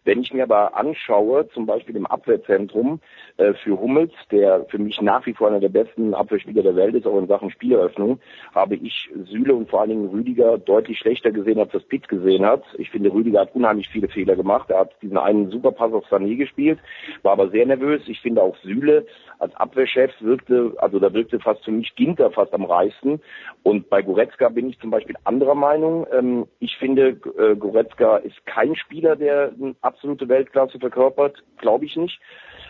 Wenn 0.09 0.23
ich 0.23 0.33
mir 0.33 0.45
aber 0.45 0.75
anschaue, 0.75 1.51
zum 1.51 1.67
Beispiel 1.67 1.95
im 1.95 2.07
Abwehrzentrum 2.07 2.99
äh, 3.37 3.53
für 3.53 3.79
Hummels, 3.79 4.15
der 4.31 4.65
für 4.71 4.79
mich 4.79 5.03
nach 5.03 5.27
wie 5.27 5.35
vor 5.35 5.49
einer 5.49 5.61
der 5.61 5.69
besten 5.69 6.15
Abwehrspieler 6.15 6.63
der 6.63 6.77
Welt 6.77 6.95
ist, 6.95 7.07
auch 7.07 7.19
in 7.19 7.27
Sachen 7.27 7.51
Spieleröffnung, 7.51 8.19
habe 8.55 8.77
ich 8.77 9.11
Süle 9.27 9.55
und 9.55 9.69
vor 9.69 9.83
allen 9.83 9.91
Dingen 9.91 10.09
Rüdiger 10.09 10.57
deutlich 10.57 10.99
schlechter 10.99 11.31
gesehen, 11.31 11.59
als 11.59 11.73
das 11.73 11.83
Pitt 11.83 12.09
gesehen 12.09 12.47
hat. 12.47 12.63
Ich 12.79 12.89
finde, 12.89 13.13
Rüdiger 13.13 13.41
hat 13.41 13.55
unheimlich 13.55 13.91
viele 13.91 14.09
Fehler 14.09 14.35
gemacht. 14.35 14.71
Er 14.71 14.81
hat 14.81 14.93
diesen 15.03 15.19
einen 15.19 15.51
Superpass 15.51 15.93
auf 15.93 16.07
Sané 16.07 16.37
gespielt, 16.37 16.79
war 17.21 17.33
aber 17.33 17.51
sehr 17.51 17.67
nervös. 17.67 18.01
Ich 18.07 18.23
finde 18.23 18.43
auch 18.43 18.57
Süle 18.63 19.05
als 19.39 19.55
Abwehrchef 19.57 20.11
wirkte, 20.21 20.73
also 20.79 20.99
da 20.99 21.13
wirkte 21.13 21.39
fast 21.39 21.65
für 21.67 21.71
mich 21.71 21.95
Ginter 21.97 22.31
fast 22.31 22.55
am 22.55 22.65
reichsten. 22.65 23.21
Und 23.63 23.91
bei 23.91 24.01
Goretzka 24.01 24.49
bin 24.49 24.71
ich 24.71 24.81
zum 24.81 24.91
Beispiel 24.91 25.17
anderer 25.25 25.55
Meinung. 25.55 26.07
Ähm, 26.13 26.47
ich 26.61 26.77
finde, 26.79 27.21
äh, 27.39 27.55
Goretzka 27.57 28.17
ist 28.17 28.47
kein 28.47 28.75
Spieler, 28.75 29.15
der 29.15 29.53
eine 29.61 29.75
absolute 29.99 30.29
Weltklasse 30.29 30.79
verkörpert, 30.79 31.43
glaube 31.59 31.85
ich 31.85 31.97
nicht. 31.97 32.21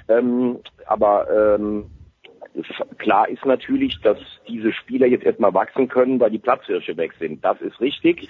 Ähm, 0.08 0.60
aber 0.86 1.56
ähm, 1.56 1.90
klar 2.96 3.28
ist 3.28 3.44
natürlich, 3.44 4.00
dass 4.00 4.18
diese 4.48 4.72
Spieler 4.72 5.06
jetzt 5.06 5.24
erstmal 5.24 5.52
wachsen 5.52 5.88
können, 5.88 6.18
weil 6.18 6.30
die 6.30 6.38
Platzhirsche 6.38 6.96
weg 6.96 7.12
sind. 7.18 7.44
Das 7.44 7.60
ist 7.60 7.80
richtig. 7.80 8.28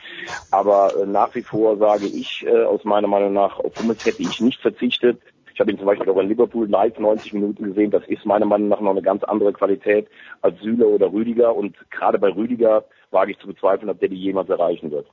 Aber 0.51 0.93
äh, 1.01 1.07
nach 1.07 1.35
wie 1.37 1.43
vor 1.43 1.77
sage 1.79 2.07
ich, 2.07 2.45
äh, 2.45 2.65
aus 2.65 2.85
meiner 2.85 3.09
Meinung 3.09 3.33
nach, 3.33 3.59
auf 3.61 3.79
Hummels 3.79 4.05
hätte 4.05 4.23
ich 4.23 4.41
nicht 4.41 4.61
verzichtet. 4.61 5.21
Ich 5.55 5.61
habe 5.61 5.71
ihn 5.71 5.79
zum 5.79 5.87
Beispiel 5.87 6.09
auch 6.09 6.19
in 6.19 6.29
Liverpool 6.29 6.69
live 6.69 6.99
90 6.99 7.33
Minuten 7.35 7.65
gesehen. 7.65 7.91
Das 7.91 8.07
ist 8.09 8.27
meiner 8.27 8.47
Meinung 8.47 8.69
nach 8.69 8.81
noch 8.81 8.91
eine 8.91 9.03
ganz 9.03 9.23
andere 9.25 9.53
Qualität 9.53 10.09
als 10.43 10.61
Süle 10.61 10.87
oder 10.87 11.13
Rüdiger. 11.13 11.55
Und 11.55 11.77
gerade 11.91 12.19
bei 12.19 12.29
Rüdiger 12.29 12.85
wage 13.11 13.33
ich 13.33 13.39
zu 13.39 13.47
bezweifeln, 13.47 13.91
ob 13.91 14.01
der 14.01 14.09
die 14.09 14.17
jemals 14.17 14.49
erreichen 14.49 14.91
wird. 14.91 15.07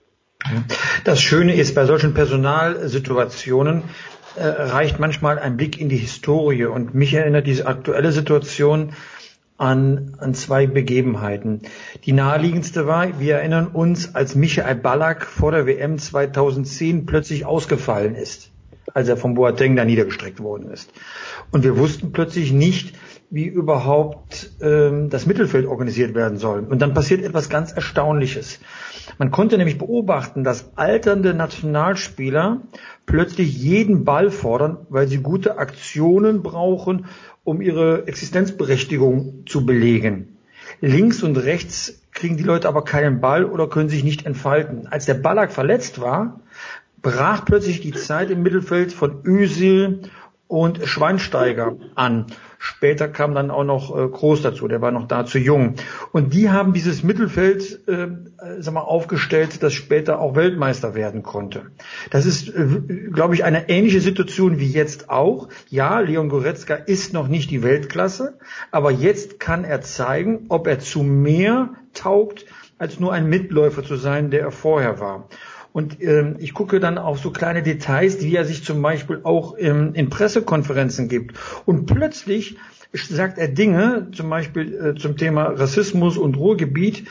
Das 1.03 1.21
Schöne 1.21 1.55
ist 1.55 1.75
bei 1.75 1.85
solchen 1.85 2.13
Personalsituationen, 2.13 3.83
äh, 4.35 4.45
reicht 4.45 4.99
manchmal 4.99 5.39
ein 5.39 5.57
Blick 5.57 5.79
in 5.79 5.89
die 5.89 5.97
Historie 5.97 6.65
und 6.65 6.93
mich 6.93 7.13
erinnert 7.13 7.47
diese 7.47 7.67
aktuelle 7.67 8.11
Situation 8.11 8.93
an, 9.57 10.15
an 10.19 10.33
zwei 10.33 10.67
Begebenheiten. 10.67 11.61
Die 12.03 12.11
naheliegendste 12.11 12.87
war, 12.87 13.19
wir 13.19 13.35
erinnern 13.35 13.67
uns, 13.67 14.13
als 14.13 14.35
Michael 14.35 14.75
Ballack 14.75 15.25
vor 15.25 15.51
der 15.51 15.65
WM 15.65 15.97
2010 15.97 17.05
plötzlich 17.05 17.45
ausgefallen 17.45 18.15
ist, 18.15 18.51
als 18.93 19.07
er 19.07 19.17
vom 19.17 19.35
Boateng 19.35 19.75
da 19.75 19.85
niedergestreckt 19.85 20.41
worden 20.41 20.69
ist. 20.69 20.91
Und 21.51 21.63
wir 21.63 21.77
wussten 21.77 22.11
plötzlich 22.11 22.51
nicht, 22.51 22.95
wie 23.29 23.45
überhaupt 23.45 24.51
ähm, 24.61 25.09
das 25.09 25.25
Mittelfeld 25.25 25.65
organisiert 25.65 26.13
werden 26.13 26.37
soll. 26.37 26.59
Und 26.59 26.81
dann 26.81 26.93
passiert 26.93 27.23
etwas 27.23 27.49
ganz 27.49 27.71
Erstaunliches. 27.71 28.59
Man 29.17 29.31
konnte 29.31 29.57
nämlich 29.57 29.77
beobachten, 29.77 30.43
dass 30.43 30.77
alternde 30.77 31.33
Nationalspieler 31.33 32.61
plötzlich 33.05 33.57
jeden 33.57 34.03
Ball 34.03 34.31
fordern, 34.31 34.77
weil 34.89 35.07
sie 35.07 35.19
gute 35.19 35.57
Aktionen 35.57 36.41
brauchen, 36.43 37.05
um 37.43 37.61
ihre 37.61 38.07
Existenzberechtigung 38.07 39.43
zu 39.45 39.65
belegen. 39.65 40.37
Links 40.81 41.23
und 41.23 41.37
rechts 41.37 42.01
kriegen 42.11 42.37
die 42.37 42.43
Leute 42.43 42.67
aber 42.67 42.83
keinen 42.83 43.21
Ball 43.21 43.45
oder 43.45 43.69
können 43.69 43.89
sich 43.89 44.03
nicht 44.03 44.25
entfalten. 44.25 44.87
Als 44.87 45.05
der 45.05 45.13
Ballack 45.13 45.51
verletzt 45.51 46.01
war, 46.01 46.41
brach 47.01 47.45
plötzlich 47.45 47.81
die 47.81 47.91
Zeit 47.91 48.31
im 48.31 48.41
Mittelfeld 48.41 48.91
von 48.91 49.21
Özil 49.25 50.01
und 50.47 50.85
Schweinsteiger 50.85 51.75
an. 51.95 52.27
Später 52.59 53.07
kam 53.07 53.35
dann 53.35 53.51
auch 53.51 53.63
noch 53.63 53.95
äh, 53.95 54.07
Groß 54.07 54.41
dazu, 54.41 54.67
der 54.67 54.81
war 54.81 54.91
noch 54.91 55.07
da 55.07 55.25
zu 55.25 55.37
jung. 55.37 55.75
Und 56.11 56.33
die 56.33 56.49
haben 56.49 56.73
dieses 56.73 57.03
Mittelfeld 57.03 57.87
äh, 57.87 58.07
sag 58.59 58.73
mal, 58.73 58.81
aufgestellt, 58.81 59.61
das 59.61 59.73
später 59.73 60.19
auch 60.19 60.35
Weltmeister 60.35 60.95
werden 60.95 61.23
konnte. 61.23 61.63
Das 62.09 62.25
ist, 62.25 62.49
äh, 62.49 62.65
glaube 63.11 63.35
ich, 63.35 63.43
eine 63.43 63.69
ähnliche 63.69 64.01
Situation 64.01 64.59
wie 64.59 64.69
jetzt 64.69 65.09
auch. 65.09 65.49
Ja, 65.69 65.99
Leon 65.99 66.29
Goretzka 66.29 66.75
ist 66.75 67.13
noch 67.13 67.27
nicht 67.27 67.51
die 67.51 67.63
Weltklasse, 67.63 68.37
aber 68.71 68.91
jetzt 68.91 69.39
kann 69.39 69.63
er 69.63 69.81
zeigen, 69.81 70.45
ob 70.49 70.67
er 70.67 70.79
zu 70.79 71.03
mehr 71.03 71.69
taugt, 71.93 72.45
als 72.77 72.99
nur 72.99 73.13
ein 73.13 73.29
Mitläufer 73.29 73.83
zu 73.83 73.95
sein, 73.95 74.31
der 74.31 74.41
er 74.41 74.51
vorher 74.51 74.99
war. 74.99 75.29
Und 75.75 76.01
ähm, 76.01 76.37
ich 76.39 76.53
gucke 76.53 76.79
dann 76.79 76.97
auf 76.97 77.19
so 77.19 77.31
kleine 77.31 77.61
Details, 77.61 78.21
wie 78.21 78.33
er 78.33 78.45
sich 78.45 78.63
zum 78.63 78.81
Beispiel 78.81 79.19
auch 79.23 79.55
ähm, 79.59 79.91
in 79.93 80.09
Pressekonferenzen 80.09 81.09
gibt. 81.09 81.37
Und 81.65 81.85
plötzlich 81.85 82.55
sagt 82.93 83.37
er 83.37 83.49
Dinge, 83.49 84.07
zum 84.13 84.29
Beispiel 84.29 84.73
äh, 84.73 84.95
zum 84.97 85.17
Thema 85.17 85.47
Rassismus 85.47 86.15
und 86.15 86.37
Ruhrgebiet, 86.37 87.09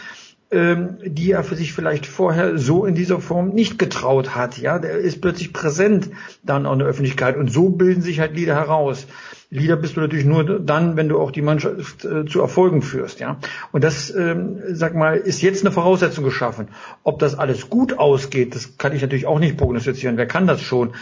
ähm, 0.50 0.96
die 1.04 1.32
er 1.32 1.44
für 1.44 1.56
sich 1.56 1.74
vielleicht 1.74 2.06
vorher 2.06 2.56
so 2.56 2.86
in 2.86 2.94
dieser 2.94 3.20
Form 3.20 3.50
nicht 3.50 3.78
getraut 3.78 4.34
hat. 4.34 4.56
Ja, 4.56 4.78
der 4.78 4.96
ist 4.96 5.20
plötzlich 5.20 5.52
präsent 5.52 6.08
dann 6.42 6.64
auch 6.64 6.72
in 6.72 6.78
der 6.78 6.88
Öffentlichkeit 6.88 7.36
und 7.36 7.52
so 7.52 7.68
bilden 7.68 8.00
sich 8.00 8.18
halt 8.18 8.34
Lieder 8.34 8.54
heraus. 8.54 9.06
Leader 9.54 9.76
bist 9.76 9.96
du 9.96 10.00
natürlich 10.00 10.24
nur 10.24 10.58
dann, 10.58 10.96
wenn 10.96 11.08
du 11.08 11.20
auch 11.20 11.30
die 11.30 11.40
Mannschaft 11.40 12.04
äh, 12.04 12.26
zu 12.26 12.40
Erfolgen 12.40 12.82
führst, 12.82 13.20
ja. 13.20 13.38
Und 13.70 13.84
das, 13.84 14.12
ähm, 14.12 14.58
sag 14.72 14.96
mal, 14.96 15.16
ist 15.16 15.42
jetzt 15.42 15.64
eine 15.64 15.70
Voraussetzung 15.70 16.24
geschaffen. 16.24 16.68
Ob 17.04 17.20
das 17.20 17.38
alles 17.38 17.70
gut 17.70 17.96
ausgeht, 17.96 18.56
das 18.56 18.78
kann 18.78 18.94
ich 18.94 19.02
natürlich 19.02 19.26
auch 19.26 19.38
nicht 19.38 19.56
prognostizieren. 19.56 20.16
Wer 20.16 20.26
kann 20.26 20.48
das 20.48 20.60
schon? 20.60 20.94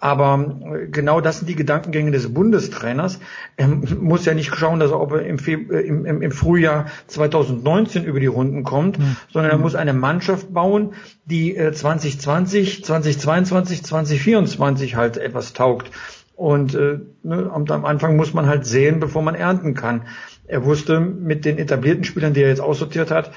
Aber 0.00 0.56
äh, 0.64 0.88
genau 0.88 1.20
das 1.20 1.38
sind 1.38 1.48
die 1.48 1.54
Gedankengänge 1.54 2.10
des 2.10 2.34
Bundestrainers. 2.34 3.20
Er 3.56 3.68
muss 3.68 4.24
ja 4.24 4.34
nicht 4.34 4.52
schauen, 4.56 4.80
dass 4.80 4.90
er 4.90 5.00
ob 5.00 5.12
er 5.12 5.24
im, 5.24 5.38
äh, 5.38 5.52
im, 5.52 6.04
im, 6.04 6.20
im 6.20 6.32
Frühjahr 6.32 6.86
2019 7.06 8.04
über 8.04 8.18
die 8.18 8.26
Runden 8.26 8.64
kommt, 8.64 8.98
mhm. 8.98 9.16
sondern 9.32 9.52
er 9.52 9.58
muss 9.58 9.76
eine 9.76 9.92
Mannschaft 9.92 10.52
bauen, 10.52 10.94
die 11.26 11.54
2020, 11.54 12.84
2022, 12.84 13.84
2024 13.84 14.96
halt 14.96 15.16
etwas 15.16 15.52
taugt. 15.52 15.92
Und 16.40 16.74
äh, 16.74 17.00
ne, 17.22 17.50
am 17.52 17.84
Anfang 17.84 18.16
muss 18.16 18.32
man 18.32 18.46
halt 18.46 18.64
sehen, 18.64 18.98
bevor 18.98 19.20
man 19.20 19.34
ernten 19.34 19.74
kann. 19.74 20.06
Er 20.46 20.64
wusste, 20.64 20.98
mit 20.98 21.44
den 21.44 21.58
etablierten 21.58 22.02
Spielern, 22.02 22.32
die 22.32 22.40
er 22.40 22.48
jetzt 22.48 22.62
aussortiert 22.62 23.10
hat, 23.10 23.30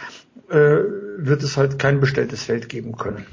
äh, 0.49 0.56
wird 1.18 1.43
es 1.43 1.58
halt 1.58 1.78
kein 1.78 1.99
bestelltes 1.99 2.43
Feld 2.43 2.70
geben 2.70 2.95
können. 2.95 3.26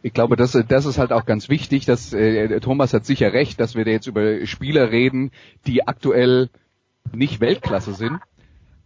Ich 0.00 0.14
glaube, 0.14 0.36
das, 0.36 0.58
das 0.66 0.86
ist 0.86 0.96
halt 0.96 1.12
auch 1.12 1.26
ganz 1.26 1.50
wichtig, 1.50 1.84
dass 1.84 2.14
äh, 2.14 2.58
Thomas 2.60 2.94
hat 2.94 3.04
sicher 3.04 3.34
recht, 3.34 3.60
dass 3.60 3.74
wir 3.74 3.84
da 3.84 3.90
jetzt 3.90 4.06
über 4.06 4.46
Spieler 4.46 4.90
reden, 4.90 5.30
die 5.66 5.86
aktuell 5.86 6.48
nicht 7.14 7.42
Weltklasse 7.42 7.92
sind, 7.92 8.18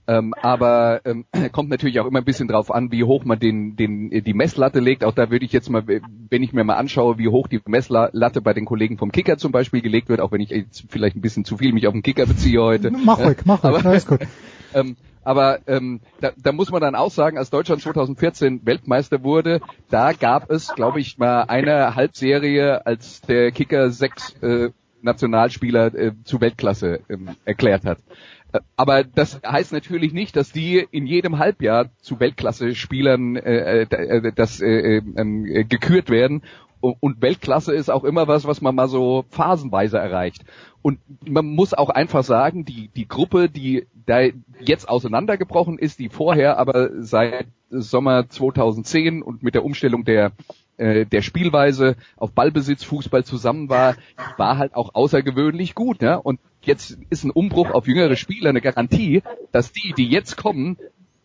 ähm, 0.06 0.34
aber 0.42 1.00
ähm, 1.04 1.24
kommt 1.52 1.70
natürlich 1.70 2.00
auch 2.00 2.06
immer 2.06 2.18
ein 2.18 2.24
bisschen 2.24 2.48
drauf 2.48 2.70
an, 2.70 2.90
wie 2.90 3.04
hoch 3.04 3.24
man 3.24 3.38
den, 3.38 3.76
den, 3.76 4.10
die 4.10 4.34
Messlatte 4.34 4.80
legt. 4.80 5.04
Auch 5.04 5.14
da 5.14 5.30
würde 5.30 5.44
ich 5.44 5.52
jetzt 5.52 5.70
mal, 5.70 5.84
wenn 5.86 6.42
ich 6.42 6.52
mir 6.52 6.64
mal 6.64 6.76
anschaue, 6.76 7.18
wie 7.18 7.28
hoch 7.28 7.48
die 7.48 7.60
Messlatte 7.66 8.40
bei 8.40 8.52
den 8.52 8.64
Kollegen 8.64 8.98
vom 8.98 9.12
Kicker 9.12 9.36
zum 9.36 9.52
Beispiel 9.52 9.80
gelegt 9.80 10.08
wird, 10.08 10.20
auch 10.20 10.32
wenn 10.32 10.40
ich 10.40 10.50
jetzt 10.50 10.84
vielleicht 10.88 11.16
ein 11.16 11.20
bisschen 11.20 11.44
zu 11.44 11.56
viel 11.56 11.72
mich 11.72 11.86
auf 11.86 11.92
den 11.92 12.02
Kicker 12.02 12.26
beziehe 12.26 12.60
heute. 12.60 12.90
Mach 13.04 13.18
ruhig, 13.18 13.38
mach 13.44 13.62
ruhig, 13.62 13.84
alles 13.84 14.06
gut. 14.06 14.20
ähm, 14.74 14.96
aber 15.24 15.60
ähm, 15.68 16.00
da, 16.20 16.32
da 16.36 16.52
muss 16.52 16.70
man 16.70 16.80
dann 16.80 16.96
auch 16.96 17.12
sagen, 17.12 17.38
als 17.38 17.50
Deutschland 17.50 17.82
2014 17.82 18.66
Weltmeister 18.66 19.22
wurde, 19.22 19.60
da 19.88 20.12
gab 20.12 20.50
es, 20.50 20.74
glaube 20.74 21.00
ich, 21.00 21.16
mal 21.18 21.42
eine 21.42 21.94
Halbserie, 21.94 22.84
als 22.86 23.20
der 23.20 23.52
Kicker 23.52 23.90
sechs 23.90 24.34
äh, 24.42 24.70
Nationalspieler 25.00 25.94
äh, 25.94 26.12
zu 26.24 26.40
Weltklasse 26.40 27.00
ähm, 27.08 27.30
erklärt 27.44 27.84
hat. 27.84 27.98
Aber 28.76 29.04
das 29.04 29.40
heißt 29.46 29.72
natürlich 29.72 30.12
nicht, 30.12 30.36
dass 30.36 30.52
die 30.52 30.86
in 30.90 31.06
jedem 31.06 31.38
Halbjahr 31.38 31.90
zu 32.00 32.20
Weltklasse-Spielern 32.20 33.36
äh, 33.36 33.82
äh, 33.82 34.26
äh 34.26 34.32
das 34.34 34.60
äh, 34.60 34.98
äh, 34.98 35.64
gekürt 35.64 36.10
werden. 36.10 36.42
Und 36.80 37.22
Weltklasse 37.22 37.72
ist 37.72 37.90
auch 37.90 38.02
immer 38.02 38.26
was, 38.26 38.44
was 38.44 38.60
man 38.60 38.74
mal 38.74 38.88
so 38.88 39.24
phasenweise 39.30 39.98
erreicht. 39.98 40.44
Und 40.82 40.98
man 41.24 41.46
muss 41.46 41.74
auch 41.74 41.90
einfach 41.90 42.24
sagen, 42.24 42.64
die, 42.64 42.88
die 42.88 43.06
Gruppe, 43.06 43.48
die 43.48 43.86
da 44.04 44.22
jetzt 44.58 44.88
auseinandergebrochen 44.88 45.78
ist, 45.78 46.00
die 46.00 46.08
vorher 46.08 46.58
aber 46.58 46.90
seit 47.00 47.46
Sommer 47.70 48.28
2010 48.28 49.22
und 49.22 49.44
mit 49.44 49.54
der 49.54 49.64
Umstellung 49.64 50.04
der 50.04 50.32
äh, 50.76 51.06
der 51.06 51.22
Spielweise 51.22 51.96
auf 52.16 52.32
Ballbesitz 52.32 52.82
Fußball 52.82 53.24
zusammen 53.24 53.68
war, 53.68 53.94
war 54.36 54.58
halt 54.58 54.74
auch 54.74 54.94
außergewöhnlich 54.94 55.74
gut. 55.74 56.02
Ja? 56.02 56.16
Und 56.16 56.40
jetzt 56.66 56.98
ist 57.10 57.24
ein 57.24 57.30
Umbruch 57.30 57.70
auf 57.70 57.86
jüngere 57.86 58.16
Spieler 58.16 58.50
eine 58.50 58.60
Garantie, 58.60 59.22
dass 59.50 59.72
die, 59.72 59.94
die 59.96 60.08
jetzt 60.08 60.36
kommen, 60.36 60.76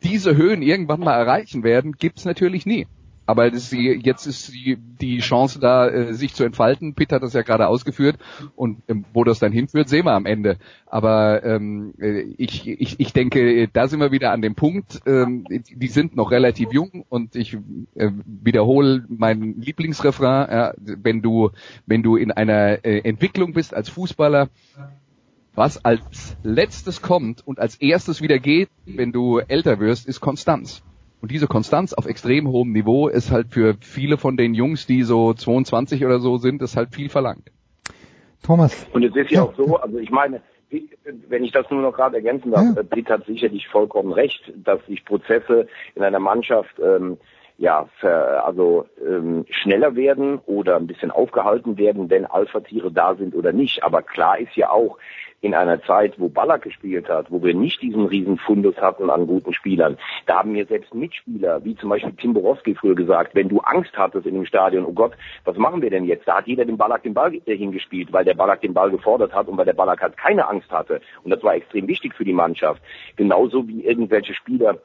diese 0.03 0.35
Höhen 0.35 0.61
irgendwann 0.61 0.99
mal 0.99 1.17
erreichen 1.17 1.63
werden, 1.63 1.93
gibt's 1.93 2.25
natürlich 2.25 2.65
nie. 2.65 2.87
Aber 3.27 3.51
das, 3.51 3.71
jetzt 3.73 4.25
ist 4.25 4.53
die, 4.53 5.19
Chance 5.19 5.59
da, 5.59 5.89
äh, 5.89 6.13
sich 6.13 6.33
zu 6.33 6.45
entfalten. 6.45 6.93
Pitt 6.93 7.11
hat 7.11 7.23
das 7.23 7.33
ja 7.33 7.41
gerade 7.41 7.67
ausgeführt 7.67 8.17
und 8.55 8.81
ähm, 8.87 9.03
wo 9.13 9.25
das 9.25 9.39
dann 9.39 9.51
hinführt, 9.51 9.89
sehen 9.89 10.05
wir 10.05 10.13
am 10.13 10.25
Ende. 10.25 10.57
Aber 10.85 11.43
ähm, 11.43 11.93
äh, 11.99 12.21
ich, 12.37 12.65
ich, 12.65 13.01
ich 13.01 13.11
denke, 13.11 13.67
da 13.67 13.89
sind 13.89 13.99
wir 13.99 14.13
wieder 14.13 14.31
an 14.31 14.41
dem 14.41 14.55
Punkt. 14.55 15.01
Ähm, 15.05 15.43
die 15.49 15.87
sind 15.89 16.15
noch 16.15 16.31
relativ 16.31 16.71
jung 16.71 17.03
und 17.09 17.35
ich 17.35 17.57
äh, 17.95 18.11
wiederhole 18.25 19.03
mein 19.09 19.59
Lieblingsrefrain. 19.59 20.49
Ja, 20.49 20.73
wenn 20.77 21.21
du 21.21 21.51
wenn 21.85 22.03
du 22.03 22.15
in 22.15 22.31
einer 22.31 22.85
äh, 22.85 22.99
Entwicklung 22.99 23.51
bist 23.51 23.73
als 23.73 23.89
Fußballer, 23.89 24.47
was 25.57 25.83
als 25.83 26.37
letztes 26.43 27.01
kommt 27.01 27.45
und 27.45 27.59
als 27.59 27.81
erstes 27.81 28.21
wieder 28.21 28.37
geht, 28.37 28.69
wenn 28.85 29.11
du 29.11 29.39
älter 29.39 29.79
wirst, 29.79 30.07
ist 30.07 30.21
Konstanz. 30.21 30.83
Und 31.19 31.31
diese 31.31 31.47
Konstanz 31.47 31.93
auf 31.93 32.05
extrem 32.05 32.47
hohem 32.47 32.71
Niveau 32.71 33.07
ist 33.07 33.31
halt 33.31 33.47
für 33.49 33.75
viele 33.81 34.17
von 34.17 34.37
den 34.37 34.53
Jungs, 34.53 34.85
die 34.85 35.01
so 35.01 35.33
22 35.33 36.05
oder 36.05 36.19
so 36.19 36.37
sind, 36.37 36.61
ist 36.61 36.77
halt 36.77 36.93
viel 36.93 37.09
verlangt. 37.09 37.51
Thomas. 38.43 38.87
Und 38.93 39.03
es 39.03 39.15
ist 39.15 39.31
ja, 39.31 39.39
ja. 39.39 39.43
auch 39.45 39.55
so, 39.55 39.77
also 39.77 39.97
ich 39.97 40.11
meine, 40.11 40.41
wenn 41.27 41.43
ich 41.43 41.51
das 41.51 41.65
nur 41.71 41.81
noch 41.81 41.93
gerade 41.93 42.17
ergänzen 42.17 42.51
darf, 42.51 42.75
ja. 42.75 42.83
Britt 42.83 43.09
hat 43.09 43.25
sicherlich 43.25 43.67
vollkommen 43.67 44.13
recht, 44.13 44.53
dass 44.55 44.85
sich 44.85 45.03
Prozesse 45.05 45.67
in 45.95 46.03
einer 46.03 46.19
Mannschaft 46.19 46.79
ähm, 46.79 47.17
ja, 47.57 47.89
ver, 47.99 48.45
also 48.45 48.85
ähm, 49.03 49.45
schneller 49.49 49.95
werden 49.95 50.39
oder 50.45 50.75
ein 50.75 50.85
bisschen 50.85 51.09
aufgehalten 51.09 51.77
werden, 51.77 52.09
wenn 52.09 52.25
Alpha-Tiere 52.25 52.91
da 52.91 53.15
sind 53.15 53.33
oder 53.33 53.51
nicht. 53.51 53.83
Aber 53.83 54.03
klar 54.03 54.37
ist 54.37 54.55
ja 54.55 54.69
auch, 54.69 54.99
in 55.41 55.53
einer 55.53 55.81
Zeit, 55.83 56.19
wo 56.19 56.29
Ballack 56.29 56.63
gespielt 56.63 57.09
hat, 57.09 57.31
wo 57.31 57.43
wir 57.43 57.53
nicht 57.53 57.81
diesen 57.81 58.05
riesen 58.05 58.37
Fundus 58.37 58.75
hatten 58.77 59.09
an 59.09 59.27
guten 59.27 59.53
Spielern, 59.53 59.97
da 60.25 60.39
haben 60.39 60.51
mir 60.51 60.65
selbst 60.65 60.93
Mitspieler, 60.95 61.63
wie 61.63 61.75
zum 61.75 61.89
Beispiel 61.89 62.13
Tim 62.13 62.33
Borowski 62.33 62.73
früher 62.73 62.95
gesagt, 62.95 63.35
wenn 63.35 63.47
du 63.47 63.59
Angst 63.59 63.95
hattest 63.95 64.25
in 64.25 64.33
dem 64.33 64.45
Stadion, 64.45 64.85
oh 64.85 64.93
Gott, 64.93 65.13
was 65.45 65.57
machen 65.57 65.81
wir 65.81 65.91
denn 65.91 66.05
jetzt? 66.05 66.27
Da 66.27 66.37
hat 66.37 66.47
jeder 66.47 66.65
den 66.65 66.77
Ballack 66.77 67.03
den 67.03 67.13
Ball 67.13 67.31
hingespielt, 67.45 68.11
weil 68.11 68.25
der 68.25 68.33
Ballack 68.33 68.61
den 68.61 68.73
Ball 68.73 68.89
gefordert 68.89 69.33
hat 69.33 69.47
und 69.47 69.57
weil 69.57 69.65
der 69.65 69.73
Ballack 69.73 70.01
halt 70.01 70.17
keine 70.17 70.47
Angst 70.47 70.71
hatte. 70.71 71.01
Und 71.23 71.29
das 71.31 71.43
war 71.43 71.55
extrem 71.55 71.87
wichtig 71.87 72.15
für 72.15 72.25
die 72.25 72.33
Mannschaft. 72.33 72.81
Genauso 73.15 73.67
wie 73.67 73.83
irgendwelche 73.85 74.33
Spieler 74.33 74.79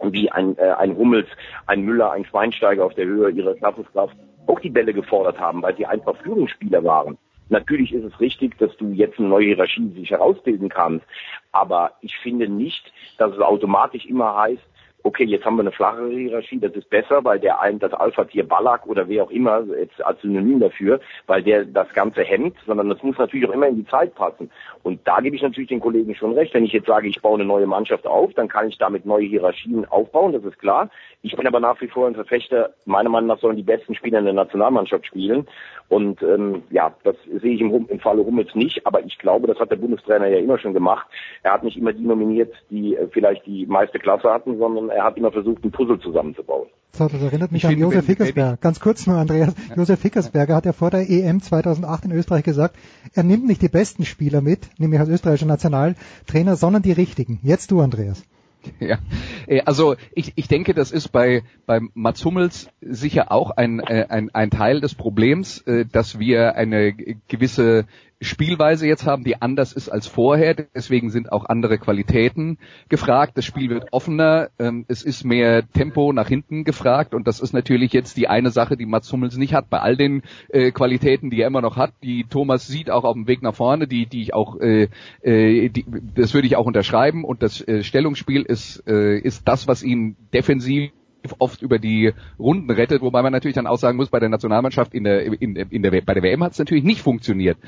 wie 0.00 0.30
ein, 0.30 0.56
äh, 0.58 0.72
ein 0.78 0.96
Hummels, 0.96 1.28
ein 1.66 1.82
Müller, 1.82 2.12
ein 2.12 2.24
Schweinsteiger 2.24 2.84
auf 2.84 2.94
der 2.94 3.04
Höhe 3.04 3.30
ihrer 3.30 3.56
Schaffenskraft 3.58 4.16
auch 4.46 4.58
die 4.60 4.70
Bälle 4.70 4.92
gefordert 4.92 5.38
haben, 5.38 5.62
weil 5.62 5.76
sie 5.76 5.86
einfach 5.86 6.16
Führungsspieler 6.22 6.82
waren. 6.82 7.18
Natürlich 7.52 7.92
ist 7.92 8.04
es 8.04 8.18
richtig, 8.18 8.56
dass 8.56 8.74
du 8.78 8.92
jetzt 8.92 9.18
eine 9.18 9.28
neue 9.28 9.48
Hierarchie 9.48 9.90
sich 9.90 10.10
herausbilden 10.10 10.70
kannst, 10.70 11.04
aber 11.52 11.92
ich 12.00 12.16
finde 12.16 12.48
nicht, 12.48 12.90
dass 13.18 13.30
es 13.30 13.40
automatisch 13.40 14.06
immer 14.06 14.34
heißt, 14.34 14.62
okay, 15.04 15.24
jetzt 15.24 15.44
haben 15.44 15.56
wir 15.56 15.62
eine 15.62 15.72
flachere 15.72 16.10
Hierarchie, 16.10 16.58
das 16.58 16.72
ist 16.72 16.88
besser, 16.90 17.24
weil 17.24 17.38
der 17.38 17.60
ein, 17.60 17.78
das 17.78 17.92
Alpha-Tier 17.92 18.46
Ballack 18.46 18.86
oder 18.86 19.08
wer 19.08 19.24
auch 19.24 19.30
immer, 19.30 19.64
jetzt 19.78 20.04
als 20.04 20.20
Synonym 20.20 20.60
dafür, 20.60 21.00
weil 21.26 21.42
der 21.42 21.64
das 21.64 21.92
Ganze 21.92 22.22
hemmt, 22.22 22.56
sondern 22.66 22.88
das 22.88 23.02
muss 23.02 23.18
natürlich 23.18 23.48
auch 23.48 23.54
immer 23.54 23.68
in 23.68 23.76
die 23.76 23.86
Zeit 23.86 24.14
passen. 24.14 24.50
Und 24.82 25.00
da 25.06 25.20
gebe 25.20 25.36
ich 25.36 25.42
natürlich 25.42 25.68
den 25.68 25.80
Kollegen 25.80 26.14
schon 26.14 26.34
recht. 26.34 26.54
Wenn 26.54 26.64
ich 26.64 26.72
jetzt 26.72 26.86
sage, 26.86 27.08
ich 27.08 27.20
baue 27.20 27.34
eine 27.34 27.44
neue 27.44 27.66
Mannschaft 27.66 28.06
auf, 28.06 28.32
dann 28.34 28.48
kann 28.48 28.68
ich 28.68 28.78
damit 28.78 29.06
neue 29.06 29.26
Hierarchien 29.26 29.84
aufbauen, 29.86 30.32
das 30.32 30.44
ist 30.44 30.58
klar. 30.58 30.90
Ich 31.22 31.36
bin 31.36 31.46
aber 31.46 31.60
nach 31.60 31.80
wie 31.80 31.88
vor 31.88 32.08
ein 32.08 32.14
Verfechter, 32.14 32.70
meiner 32.84 33.08
Meinung 33.08 33.28
nach 33.28 33.38
sollen 33.38 33.56
die 33.56 33.62
besten 33.62 33.94
Spieler 33.94 34.18
in 34.18 34.24
der 34.24 34.34
Nationalmannschaft 34.34 35.06
spielen. 35.06 35.46
Und 35.88 36.22
ähm, 36.22 36.62
ja, 36.70 36.92
das 37.04 37.16
sehe 37.40 37.54
ich 37.54 37.60
im, 37.60 37.86
im 37.88 38.00
Falle 38.00 38.24
Hummels 38.24 38.54
nicht, 38.54 38.86
aber 38.86 39.04
ich 39.04 39.18
glaube, 39.18 39.46
das 39.46 39.58
hat 39.58 39.70
der 39.70 39.76
Bundestrainer 39.76 40.26
ja 40.26 40.38
immer 40.38 40.58
schon 40.58 40.74
gemacht. 40.74 41.06
Er 41.42 41.52
hat 41.52 41.64
nicht 41.64 41.76
immer 41.76 41.92
die 41.92 42.04
nominiert, 42.04 42.52
die 42.70 42.96
äh, 42.96 43.08
vielleicht 43.10 43.46
die 43.46 43.66
meiste 43.66 43.98
Klasse 43.98 44.32
hatten, 44.32 44.58
sondern 44.58 44.88
er 44.92 45.04
hat 45.04 45.16
immer 45.16 45.32
versucht, 45.32 45.64
ein 45.64 45.70
Puzzle 45.70 45.98
zusammenzubauen. 46.00 46.68
So, 46.92 47.08
das 47.08 47.22
erinnert 47.22 47.52
mich 47.52 47.64
ich 47.64 47.70
an 47.70 47.78
Josef 47.78 48.06
Hickersberger. 48.06 48.58
Ganz 48.60 48.78
kurz 48.78 49.06
nur, 49.06 49.16
Andreas. 49.16 49.54
Ja. 49.70 49.76
Josef 49.76 50.02
Hickersberger 50.02 50.54
hat 50.54 50.66
ja 50.66 50.72
vor 50.72 50.90
der 50.90 51.08
EM 51.08 51.40
2008 51.40 52.04
in 52.04 52.12
Österreich 52.12 52.44
gesagt, 52.44 52.76
er 53.14 53.22
nimmt 53.22 53.46
nicht 53.46 53.62
die 53.62 53.68
besten 53.68 54.04
Spieler 54.04 54.42
mit, 54.42 54.68
nämlich 54.78 55.00
als 55.00 55.08
österreichischer 55.08 55.46
Nationaltrainer, 55.46 56.56
sondern 56.56 56.82
die 56.82 56.92
richtigen. 56.92 57.40
Jetzt 57.42 57.70
du, 57.70 57.80
Andreas. 57.80 58.22
Ja, 58.78 58.98
äh, 59.46 59.62
also 59.62 59.96
ich, 60.14 60.34
ich 60.36 60.46
denke, 60.46 60.72
das 60.74 60.92
ist 60.92 61.08
bei, 61.08 61.42
bei 61.66 61.80
Mats 61.94 62.24
Hummels 62.24 62.68
sicher 62.80 63.32
auch 63.32 63.50
ein, 63.50 63.80
äh, 63.80 64.06
ein, 64.08 64.30
ein 64.32 64.50
Teil 64.50 64.80
des 64.80 64.94
Problems, 64.94 65.62
äh, 65.62 65.84
dass 65.84 66.20
wir 66.20 66.54
eine 66.54 66.92
gewisse 67.26 67.86
Spielweise 68.22 68.86
jetzt 68.86 69.06
haben, 69.06 69.24
die 69.24 69.40
anders 69.40 69.72
ist 69.72 69.88
als 69.88 70.06
vorher. 70.06 70.54
Deswegen 70.54 71.10
sind 71.10 71.32
auch 71.32 71.44
andere 71.44 71.78
Qualitäten 71.78 72.58
gefragt. 72.88 73.32
Das 73.36 73.44
Spiel 73.44 73.70
wird 73.70 73.92
offener. 73.92 74.50
Ähm, 74.58 74.84
es 74.88 75.02
ist 75.02 75.24
mehr 75.24 75.68
Tempo 75.72 76.12
nach 76.12 76.28
hinten 76.28 76.64
gefragt. 76.64 77.14
Und 77.14 77.26
das 77.26 77.40
ist 77.40 77.52
natürlich 77.52 77.92
jetzt 77.92 78.16
die 78.16 78.28
eine 78.28 78.50
Sache, 78.50 78.76
die 78.76 78.86
Mats 78.86 79.12
Hummels 79.12 79.36
nicht 79.36 79.54
hat. 79.54 79.70
Bei 79.70 79.80
all 79.80 79.96
den 79.96 80.22
äh, 80.48 80.70
Qualitäten, 80.70 81.30
die 81.30 81.40
er 81.40 81.48
immer 81.48 81.62
noch 81.62 81.76
hat, 81.76 81.92
die 82.02 82.24
Thomas 82.24 82.66
sieht 82.66 82.90
auch 82.90 83.04
auf 83.04 83.14
dem 83.14 83.26
Weg 83.26 83.42
nach 83.42 83.54
vorne, 83.54 83.86
die, 83.86 84.06
die 84.06 84.22
ich 84.22 84.34
auch, 84.34 84.58
äh, 84.60 84.88
äh, 85.22 85.68
die, 85.68 85.84
das 86.14 86.34
würde 86.34 86.46
ich 86.46 86.56
auch 86.56 86.66
unterschreiben. 86.66 87.24
Und 87.24 87.42
das 87.42 87.60
äh, 87.66 87.82
Stellungsspiel 87.82 88.42
ist, 88.42 88.84
äh, 88.86 89.18
ist 89.18 89.48
das, 89.48 89.66
was 89.66 89.82
ihn 89.82 90.16
defensiv 90.32 90.92
oft 91.38 91.62
über 91.62 91.78
die 91.78 92.12
Runden 92.38 92.70
rettet, 92.70 93.02
wobei 93.02 93.22
man 93.22 93.32
natürlich 93.32 93.54
dann 93.54 93.66
auch 93.66 93.78
sagen 93.78 93.96
muss, 93.96 94.10
bei 94.10 94.20
der 94.20 94.28
Nationalmannschaft 94.28 94.94
in 94.94 95.04
der, 95.04 95.24
in, 95.40 95.56
in 95.56 95.82
der, 95.82 95.90
bei 96.00 96.14
der 96.14 96.22
WM 96.22 96.42
hat 96.42 96.52
es 96.52 96.58
natürlich 96.58 96.84
nicht 96.84 97.02
funktioniert. 97.02 97.58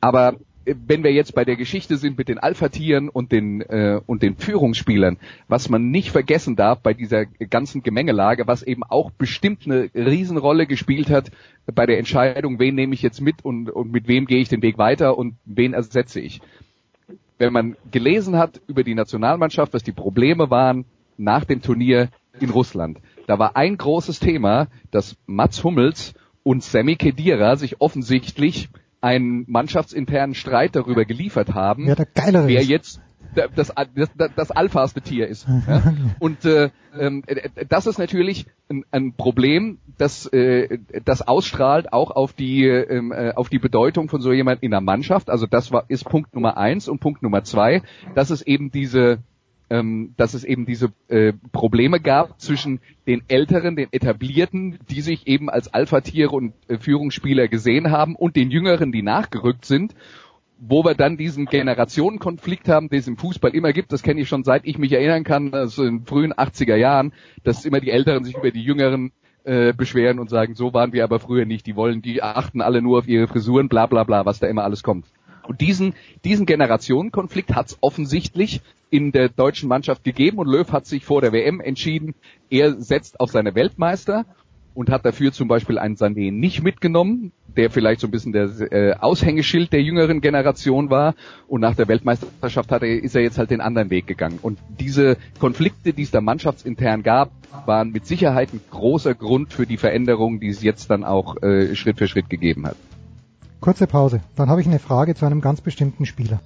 Aber 0.00 0.36
äh, 0.64 0.74
wenn 0.86 1.04
wir 1.04 1.12
jetzt 1.12 1.34
bei 1.34 1.44
der 1.44 1.56
Geschichte 1.56 1.96
sind 1.96 2.18
mit 2.18 2.28
den 2.28 2.38
Alpha-Tieren 2.38 3.08
und 3.08 3.32
den 3.32 3.60
äh, 3.62 4.00
und 4.06 4.22
den 4.22 4.36
Führungsspielern, 4.36 5.18
was 5.48 5.68
man 5.68 5.90
nicht 5.90 6.10
vergessen 6.10 6.56
darf 6.56 6.80
bei 6.80 6.92
dieser 6.92 7.26
ganzen 7.26 7.82
Gemengelage, 7.82 8.46
was 8.46 8.62
eben 8.62 8.82
auch 8.82 9.10
bestimmt 9.10 9.62
eine 9.64 9.90
Riesenrolle 9.94 10.66
gespielt 10.66 11.10
hat 11.10 11.30
bei 11.74 11.86
der 11.86 11.98
Entscheidung, 11.98 12.58
wen 12.58 12.74
nehme 12.74 12.94
ich 12.94 13.02
jetzt 13.02 13.20
mit 13.20 13.44
und, 13.44 13.70
und 13.70 13.92
mit 13.92 14.08
wem 14.08 14.26
gehe 14.26 14.40
ich 14.40 14.48
den 14.48 14.62
Weg 14.62 14.78
weiter 14.78 15.16
und 15.16 15.36
wen 15.44 15.72
ersetze 15.72 16.20
ich. 16.20 16.40
Wenn 17.38 17.52
man 17.52 17.76
gelesen 17.90 18.36
hat 18.36 18.60
über 18.66 18.82
die 18.82 18.94
Nationalmannschaft, 18.94 19.74
was 19.74 19.82
die 19.82 19.92
Probleme 19.92 20.50
waren 20.50 20.86
nach 21.18 21.44
dem 21.44 21.60
Turnier 21.60 22.08
in 22.40 22.50
Russland, 22.50 22.98
da 23.26 23.38
war 23.38 23.56
ein 23.56 23.76
großes 23.76 24.20
Thema, 24.20 24.68
dass 24.90 25.16
Mats 25.26 25.62
Hummels 25.64 26.14
und 26.42 26.62
Sammy 26.62 26.96
Kedira 26.96 27.56
sich 27.56 27.80
offensichtlich 27.80 28.68
einen 29.00 29.44
mannschaftsinternen 29.48 30.34
Streit 30.34 30.76
darüber 30.76 31.04
geliefert 31.04 31.54
haben, 31.54 31.86
ja, 31.86 31.96
wer 32.14 32.62
jetzt 32.62 33.00
das, 33.54 33.72
das, 33.94 34.10
das 34.34 34.50
alphaste 34.50 35.00
Tier 35.00 35.28
ist. 35.28 35.46
Ja? 35.66 35.94
Und 36.18 36.44
äh, 36.44 36.70
ähm, 36.98 37.22
das 37.68 37.86
ist 37.86 37.98
natürlich 37.98 38.46
ein, 38.70 38.84
ein 38.90 39.12
Problem, 39.12 39.78
das, 39.98 40.26
äh, 40.26 40.78
das 41.04 41.22
ausstrahlt 41.22 41.92
auch 41.92 42.10
auf 42.10 42.32
die, 42.32 42.66
ähm, 42.66 43.12
äh, 43.12 43.32
auf 43.34 43.48
die 43.48 43.58
Bedeutung 43.58 44.08
von 44.08 44.20
so 44.20 44.32
jemand 44.32 44.62
in 44.62 44.70
der 44.70 44.80
Mannschaft. 44.80 45.30
Also 45.30 45.46
das 45.46 45.72
war, 45.72 45.84
ist 45.88 46.04
Punkt 46.04 46.34
Nummer 46.34 46.56
eins 46.56 46.88
und 46.88 47.00
Punkt 47.00 47.22
Nummer 47.22 47.44
zwei, 47.44 47.82
dass 48.14 48.30
es 48.30 48.42
eben 48.42 48.70
diese 48.70 49.18
ähm, 49.68 50.14
dass 50.16 50.34
es 50.34 50.44
eben 50.44 50.66
diese 50.66 50.92
äh, 51.08 51.32
Probleme 51.52 52.00
gab 52.00 52.40
zwischen 52.40 52.80
den 53.06 53.22
Älteren, 53.28 53.76
den 53.76 53.92
Etablierten, 53.92 54.78
die 54.90 55.00
sich 55.00 55.26
eben 55.26 55.50
als 55.50 55.72
Alpha-Tiere 55.72 56.30
und 56.30 56.54
äh, 56.68 56.78
Führungsspieler 56.78 57.48
gesehen 57.48 57.90
haben 57.90 58.14
und 58.16 58.36
den 58.36 58.50
Jüngeren, 58.50 58.92
die 58.92 59.02
nachgerückt 59.02 59.64
sind 59.64 59.94
wo 60.58 60.84
wir 60.84 60.94
dann 60.94 61.16
diesen 61.16 61.46
Generationenkonflikt 61.46 62.68
haben, 62.68 62.88
den 62.88 63.00
es 63.00 63.08
im 63.08 63.16
Fußball 63.16 63.54
immer 63.54 63.72
gibt, 63.72 63.92
das 63.92 64.02
kenne 64.02 64.20
ich 64.20 64.28
schon 64.28 64.44
seit 64.44 64.66
ich 64.66 64.78
mich 64.78 64.92
erinnern 64.92 65.24
kann, 65.24 65.52
also 65.52 65.84
in 65.84 66.06
frühen 66.06 66.32
80er 66.32 66.76
Jahren, 66.76 67.12
dass 67.44 67.64
immer 67.64 67.80
die 67.80 67.90
Älteren 67.90 68.24
sich 68.24 68.36
über 68.36 68.50
die 68.50 68.62
Jüngeren 68.62 69.12
äh, 69.44 69.72
beschweren 69.72 70.18
und 70.18 70.30
sagen, 70.30 70.54
so 70.54 70.72
waren 70.72 70.92
wir 70.92 71.04
aber 71.04 71.20
früher 71.20 71.44
nicht, 71.44 71.66
die 71.66 71.76
wollen, 71.76 72.02
die 72.02 72.22
achten 72.22 72.60
alle 72.60 72.82
nur 72.82 72.98
auf 72.98 73.08
ihre 73.08 73.28
Frisuren, 73.28 73.68
bla 73.68 73.86
bla 73.86 74.04
bla, 74.04 74.24
was 74.24 74.38
da 74.38 74.46
immer 74.46 74.64
alles 74.64 74.82
kommt. 74.82 75.06
Und 75.48 75.60
diesen, 75.60 75.94
diesen 76.24 76.46
Generationenkonflikt 76.46 77.54
hat 77.54 77.66
es 77.68 77.78
offensichtlich 77.80 78.60
in 78.90 79.12
der 79.12 79.28
deutschen 79.28 79.68
Mannschaft 79.68 80.04
gegeben 80.04 80.38
und 80.38 80.48
Löw 80.48 80.70
hat 80.72 80.86
sich 80.86 81.04
vor 81.04 81.20
der 81.20 81.32
WM 81.32 81.60
entschieden, 81.60 82.14
er 82.50 82.80
setzt 82.80 83.20
auf 83.20 83.30
seine 83.30 83.54
Weltmeister 83.54 84.24
und 84.74 84.90
hat 84.90 85.04
dafür 85.04 85.32
zum 85.32 85.48
Beispiel 85.48 85.78
einen 85.78 85.96
Sané 85.96 86.30
nicht 86.30 86.62
mitgenommen, 86.62 87.32
der 87.56 87.70
vielleicht 87.70 88.00
so 88.00 88.06
ein 88.06 88.10
bisschen 88.10 88.32
der 88.32 88.50
äh, 88.70 88.94
Aushängeschild 88.94 89.72
der 89.72 89.82
jüngeren 89.82 90.20
Generation 90.20 90.90
war 90.90 91.14
und 91.48 91.62
nach 91.62 91.74
der 91.74 91.88
Weltmeisterschaft 91.88 92.70
hat 92.70 92.82
er, 92.82 93.02
ist 93.02 93.16
er 93.16 93.22
jetzt 93.22 93.38
halt 93.38 93.50
den 93.50 93.62
anderen 93.62 93.88
Weg 93.88 94.06
gegangen. 94.06 94.38
Und 94.42 94.58
diese 94.78 95.16
Konflikte, 95.40 95.94
die 95.94 96.02
es 96.02 96.10
da 96.10 96.20
mannschaftsintern 96.20 97.02
gab, 97.02 97.30
waren 97.64 97.90
mit 97.90 98.06
Sicherheit 98.06 98.52
ein 98.52 98.60
großer 98.70 99.14
Grund 99.14 99.52
für 99.52 99.66
die 99.66 99.78
Veränderungen, 99.78 100.40
die 100.40 100.48
es 100.48 100.62
jetzt 100.62 100.90
dann 100.90 101.04
auch 101.04 101.42
äh, 101.42 101.74
Schritt 101.74 101.96
für 101.98 102.06
Schritt 102.06 102.28
gegeben 102.28 102.66
hat. 102.66 102.76
Kurze 103.60 103.86
Pause. 103.86 104.20
Dann 104.36 104.50
habe 104.50 104.60
ich 104.60 104.66
eine 104.66 104.78
Frage 104.78 105.14
zu 105.14 105.26
einem 105.26 105.40
ganz 105.40 105.60
bestimmten 105.60 106.06
Spieler. 106.06 106.40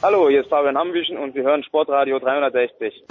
Hallo, 0.00 0.28
hier 0.28 0.42
ist 0.42 0.48
Fabian 0.48 0.76
Amwischen 0.76 1.18
und 1.18 1.34
Sie 1.34 1.42
hören 1.42 1.64
Sportradio 1.64 2.18
360. 2.18 3.04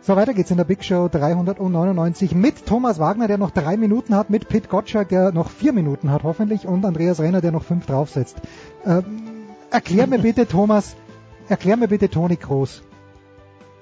So, 0.00 0.16
weiter 0.16 0.32
geht's 0.32 0.50
in 0.50 0.56
der 0.56 0.64
Big 0.64 0.82
Show 0.84 1.08
399 1.08 2.34
mit 2.34 2.64
Thomas 2.64 2.98
Wagner, 2.98 3.28
der 3.28 3.36
noch 3.36 3.50
drei 3.50 3.76
Minuten 3.76 4.14
hat, 4.14 4.30
mit 4.30 4.48
Pit 4.48 4.70
Gottschalk, 4.70 5.10
der 5.10 5.32
noch 5.32 5.50
vier 5.50 5.74
Minuten 5.74 6.10
hat 6.10 6.22
hoffentlich 6.22 6.66
und 6.66 6.86
Andreas 6.86 7.20
Renner, 7.20 7.42
der 7.42 7.52
noch 7.52 7.64
fünf 7.64 7.84
draufsetzt. 7.84 8.40
Ähm, 8.86 9.48
erklär 9.70 10.06
mir 10.06 10.20
bitte, 10.20 10.46
Thomas, 10.46 10.96
erklär 11.48 11.76
mir 11.76 11.88
bitte 11.88 12.08
Toni 12.08 12.36
Kroos. 12.36 12.82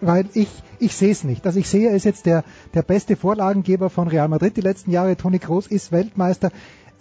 Weil 0.00 0.26
ich, 0.34 0.48
ich 0.78 0.94
sehe 0.94 1.10
es 1.10 1.24
nicht. 1.24 1.46
Also 1.46 1.58
ich 1.58 1.68
sehe, 1.68 1.88
er 1.88 1.96
ist 1.96 2.04
jetzt 2.04 2.26
der, 2.26 2.44
der 2.74 2.82
beste 2.82 3.16
Vorlagengeber 3.16 3.88
von 3.88 4.08
Real 4.08 4.28
Madrid 4.28 4.56
die 4.56 4.62
letzten 4.62 4.90
Jahre. 4.90 5.16
Toni 5.16 5.38
Kroos 5.38 5.66
ist 5.66 5.90
Weltmeister. 5.90 6.50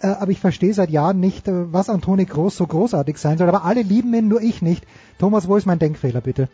Äh, 0.00 0.08
aber 0.08 0.30
ich 0.30 0.40
verstehe 0.40 0.72
seit 0.72 0.90
Jahren 0.90 1.20
nicht, 1.20 1.48
äh, 1.48 1.72
was 1.72 1.90
an 1.90 2.00
Toni 2.00 2.26
Kroos 2.26 2.56
so 2.56 2.66
großartig 2.66 3.18
sein 3.18 3.38
soll. 3.38 3.48
Aber 3.48 3.64
alle 3.64 3.82
lieben 3.82 4.14
ihn, 4.14 4.28
nur 4.28 4.40
ich 4.40 4.62
nicht. 4.62 4.86
Thomas, 5.18 5.48
wo 5.48 5.56
ist 5.56 5.66
mein 5.66 5.78
Denkfehler, 5.78 6.20
bitte? 6.20 6.48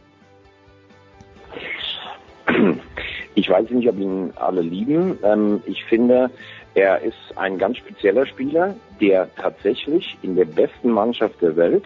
Ich 3.34 3.48
weiß 3.48 3.70
nicht, 3.70 3.88
ob 3.88 3.98
ihn 3.98 4.32
alle 4.36 4.60
lieben. 4.60 5.18
Ähm, 5.22 5.62
ich 5.64 5.84
finde, 5.84 6.30
er 6.74 7.00
ist 7.00 7.16
ein 7.36 7.58
ganz 7.58 7.78
spezieller 7.78 8.26
Spieler, 8.26 8.74
der 9.00 9.34
tatsächlich 9.34 10.18
in 10.22 10.36
der 10.36 10.44
besten 10.44 10.90
Mannschaft 10.90 11.40
der 11.40 11.56
Welt 11.56 11.84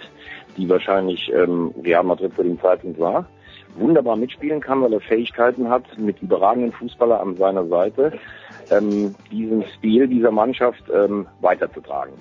die 0.57 0.68
wahrscheinlich 0.68 1.30
ähm, 1.32 1.74
Real 1.82 2.04
Madrid 2.04 2.32
für 2.34 2.44
den 2.44 2.61
Zeitpunkt 2.61 2.98
war, 2.98 3.26
wunderbar 3.76 4.16
mitspielen 4.16 4.61
kann, 4.61 4.82
weil 4.82 4.92
er 4.92 5.00
Fähigkeiten 5.00 5.68
hat, 5.68 5.84
mit 5.98 6.20
überragenden 6.22 6.72
Fußballer 6.72 7.20
an 7.20 7.36
seiner 7.36 7.66
Seite 7.66 8.12
ähm, 8.70 9.14
diesen 9.30 9.64
Stil 9.78 10.09
dieser 10.09 10.30
Mannschaft 10.30 10.82
ähm, 10.92 11.26
weiterzutragen. 11.40 12.14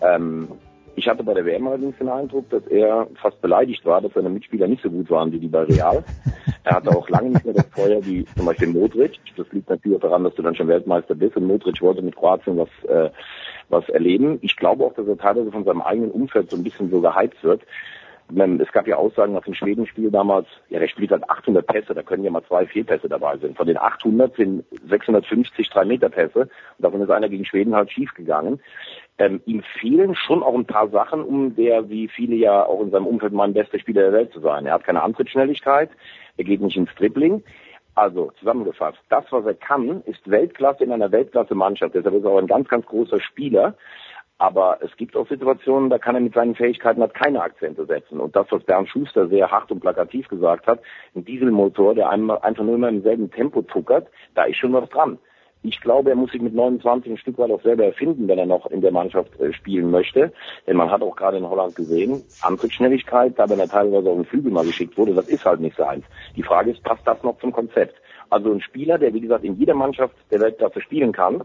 Ähm, 0.00 0.48
ich 0.98 1.06
hatte 1.06 1.22
bei 1.22 1.34
der 1.34 1.44
WM 1.44 1.66
allerdings 1.66 1.98
den 1.98 2.08
Eindruck, 2.08 2.48
dass 2.48 2.66
er 2.68 3.06
fast 3.20 3.40
beleidigt 3.42 3.84
war, 3.84 4.00
dass 4.00 4.14
seine 4.14 4.30
Mitspieler 4.30 4.66
nicht 4.66 4.82
so 4.82 4.90
gut 4.90 5.10
waren 5.10 5.30
wie 5.30 5.38
die 5.38 5.48
bei 5.48 5.62
Real. 5.62 6.02
Er 6.64 6.76
hatte 6.76 6.90
auch 6.90 7.08
lange 7.10 7.30
nicht 7.30 7.44
mehr 7.44 7.52
das 7.52 7.66
Feuer 7.66 8.04
wie 8.06 8.24
zum 8.34 8.46
Beispiel 8.46 8.68
Modric. 8.68 9.12
Das 9.36 9.46
liegt 9.52 9.68
natürlich 9.68 10.00
daran, 10.00 10.24
dass 10.24 10.34
du 10.34 10.42
dann 10.42 10.56
schon 10.56 10.68
Weltmeister 10.68 11.14
bist 11.14 11.36
und 11.36 11.44
Modric 11.44 11.82
wollte 11.82 12.00
mit 12.00 12.16
Kroatien 12.16 12.56
was 12.56 12.68
äh, 12.88 13.10
was 13.68 13.88
erleben. 13.88 14.38
Ich 14.42 14.56
glaube 14.56 14.84
auch, 14.84 14.94
dass 14.94 15.06
er 15.06 15.18
teilweise 15.18 15.50
von 15.50 15.64
seinem 15.64 15.82
eigenen 15.82 16.10
Umfeld 16.10 16.50
so 16.50 16.56
ein 16.56 16.64
bisschen 16.64 16.90
so 16.90 17.00
geheizt 17.00 17.42
wird. 17.42 17.62
Es 18.28 18.72
gab 18.72 18.88
ja 18.88 18.96
Aussagen 18.96 19.34
nach 19.34 19.44
dem 19.44 19.54
Schwedenspiel 19.54 20.10
damals, 20.10 20.48
ja, 20.68 20.80
der 20.80 20.88
spielt 20.88 21.12
halt 21.12 21.30
800 21.30 21.64
Pässe, 21.64 21.94
da 21.94 22.02
können 22.02 22.24
ja 22.24 22.30
mal 22.32 22.42
zwei 22.42 22.66
Fehlpässe 22.66 23.08
dabei 23.08 23.36
sein. 23.38 23.54
Von 23.54 23.68
den 23.68 23.78
800 23.78 24.34
sind 24.34 24.64
650 24.88 25.68
3-Meter-Pässe 25.68 26.40
und 26.40 26.50
davon 26.78 27.00
ist 27.02 27.10
einer 27.10 27.28
gegen 27.28 27.44
Schweden 27.44 27.76
halt 27.76 27.92
schief 27.92 28.12
gegangen. 28.14 28.60
Ähm, 29.18 29.40
ihm 29.46 29.62
fehlen 29.80 30.16
schon 30.16 30.42
auch 30.42 30.54
ein 30.54 30.66
paar 30.66 30.88
Sachen, 30.88 31.22
um 31.22 31.54
der, 31.54 31.88
wie 31.88 32.08
viele 32.08 32.34
ja 32.34 32.66
auch 32.66 32.80
in 32.80 32.90
seinem 32.90 33.06
Umfeld, 33.06 33.32
mein 33.32 33.54
bester 33.54 33.78
Spieler 33.78 34.02
der 34.02 34.12
Welt 34.12 34.32
zu 34.32 34.40
sein. 34.40 34.66
Er 34.66 34.74
hat 34.74 34.84
keine 34.84 35.04
Antrittsschnelligkeit, 35.04 35.90
er 36.36 36.44
geht 36.44 36.60
nicht 36.60 36.76
ins 36.76 36.94
Dribbling, 36.96 37.44
Also 37.96 38.30
zusammengefasst, 38.38 38.98
das, 39.08 39.24
was 39.30 39.46
er 39.46 39.54
kann, 39.54 40.02
ist 40.02 40.30
Weltklasse 40.30 40.84
in 40.84 40.92
einer 40.92 41.10
Weltklasse-Mannschaft. 41.10 41.94
Deshalb 41.94 42.14
ist 42.14 42.24
er 42.24 42.30
auch 42.30 42.38
ein 42.38 42.46
ganz, 42.46 42.68
ganz 42.68 42.84
großer 42.84 43.20
Spieler. 43.20 43.74
Aber 44.36 44.78
es 44.82 44.94
gibt 44.98 45.16
auch 45.16 45.26
Situationen, 45.26 45.88
da 45.88 45.96
kann 45.96 46.14
er 46.14 46.20
mit 46.20 46.34
seinen 46.34 46.54
Fähigkeiten 46.54 47.00
halt 47.00 47.14
keine 47.14 47.40
Akzente 47.40 47.86
setzen. 47.86 48.20
Und 48.20 48.36
das, 48.36 48.46
was 48.50 48.62
Bernd 48.64 48.90
Schuster 48.90 49.28
sehr 49.28 49.50
hart 49.50 49.72
und 49.72 49.80
plakativ 49.80 50.28
gesagt 50.28 50.66
hat, 50.66 50.80
ein 51.14 51.24
Dieselmotor, 51.24 51.94
der 51.94 52.10
einfach 52.10 52.62
nur 52.62 52.74
immer 52.74 52.90
im 52.90 53.02
selben 53.02 53.30
Tempo 53.30 53.62
tuckert, 53.62 54.08
da 54.34 54.44
ist 54.44 54.58
schon 54.58 54.74
was 54.74 54.90
dran. 54.90 55.18
Ich 55.66 55.80
glaube, 55.80 56.10
er 56.10 56.16
muss 56.16 56.30
sich 56.30 56.40
mit 56.40 56.54
29 56.54 57.12
ein 57.12 57.18
Stück 57.18 57.38
weit 57.38 57.50
auch 57.50 57.62
selber 57.62 57.84
erfinden, 57.84 58.28
wenn 58.28 58.38
er 58.38 58.46
noch 58.46 58.66
in 58.66 58.80
der 58.80 58.92
Mannschaft 58.92 59.38
äh, 59.40 59.52
spielen 59.52 59.90
möchte. 59.90 60.32
Denn 60.66 60.76
man 60.76 60.90
hat 60.90 61.02
auch 61.02 61.16
gerade 61.16 61.38
in 61.38 61.48
Holland 61.48 61.74
gesehen, 61.74 62.22
Antrittsschnelligkeit, 62.42 63.36
da 63.36 63.48
wenn 63.48 63.58
er 63.58 63.68
teilweise 63.68 64.08
auf 64.08 64.16
den 64.16 64.26
Flügel 64.26 64.52
mal 64.52 64.64
geschickt 64.64 64.96
wurde, 64.96 65.14
das 65.14 65.28
ist 65.28 65.44
halt 65.44 65.60
nicht 65.60 65.76
seins. 65.76 66.04
Die 66.36 66.42
Frage 66.42 66.70
ist, 66.70 66.82
passt 66.84 67.06
das 67.06 67.22
noch 67.22 67.38
zum 67.40 67.52
Konzept? 67.52 68.00
Also 68.30 68.52
ein 68.52 68.60
Spieler, 68.60 68.98
der 68.98 69.12
wie 69.12 69.20
gesagt 69.20 69.44
in 69.44 69.56
jeder 69.56 69.74
Mannschaft 69.74 70.14
der 70.30 70.40
Weltklasse 70.40 70.80
spielen 70.80 71.12
kann, 71.12 71.42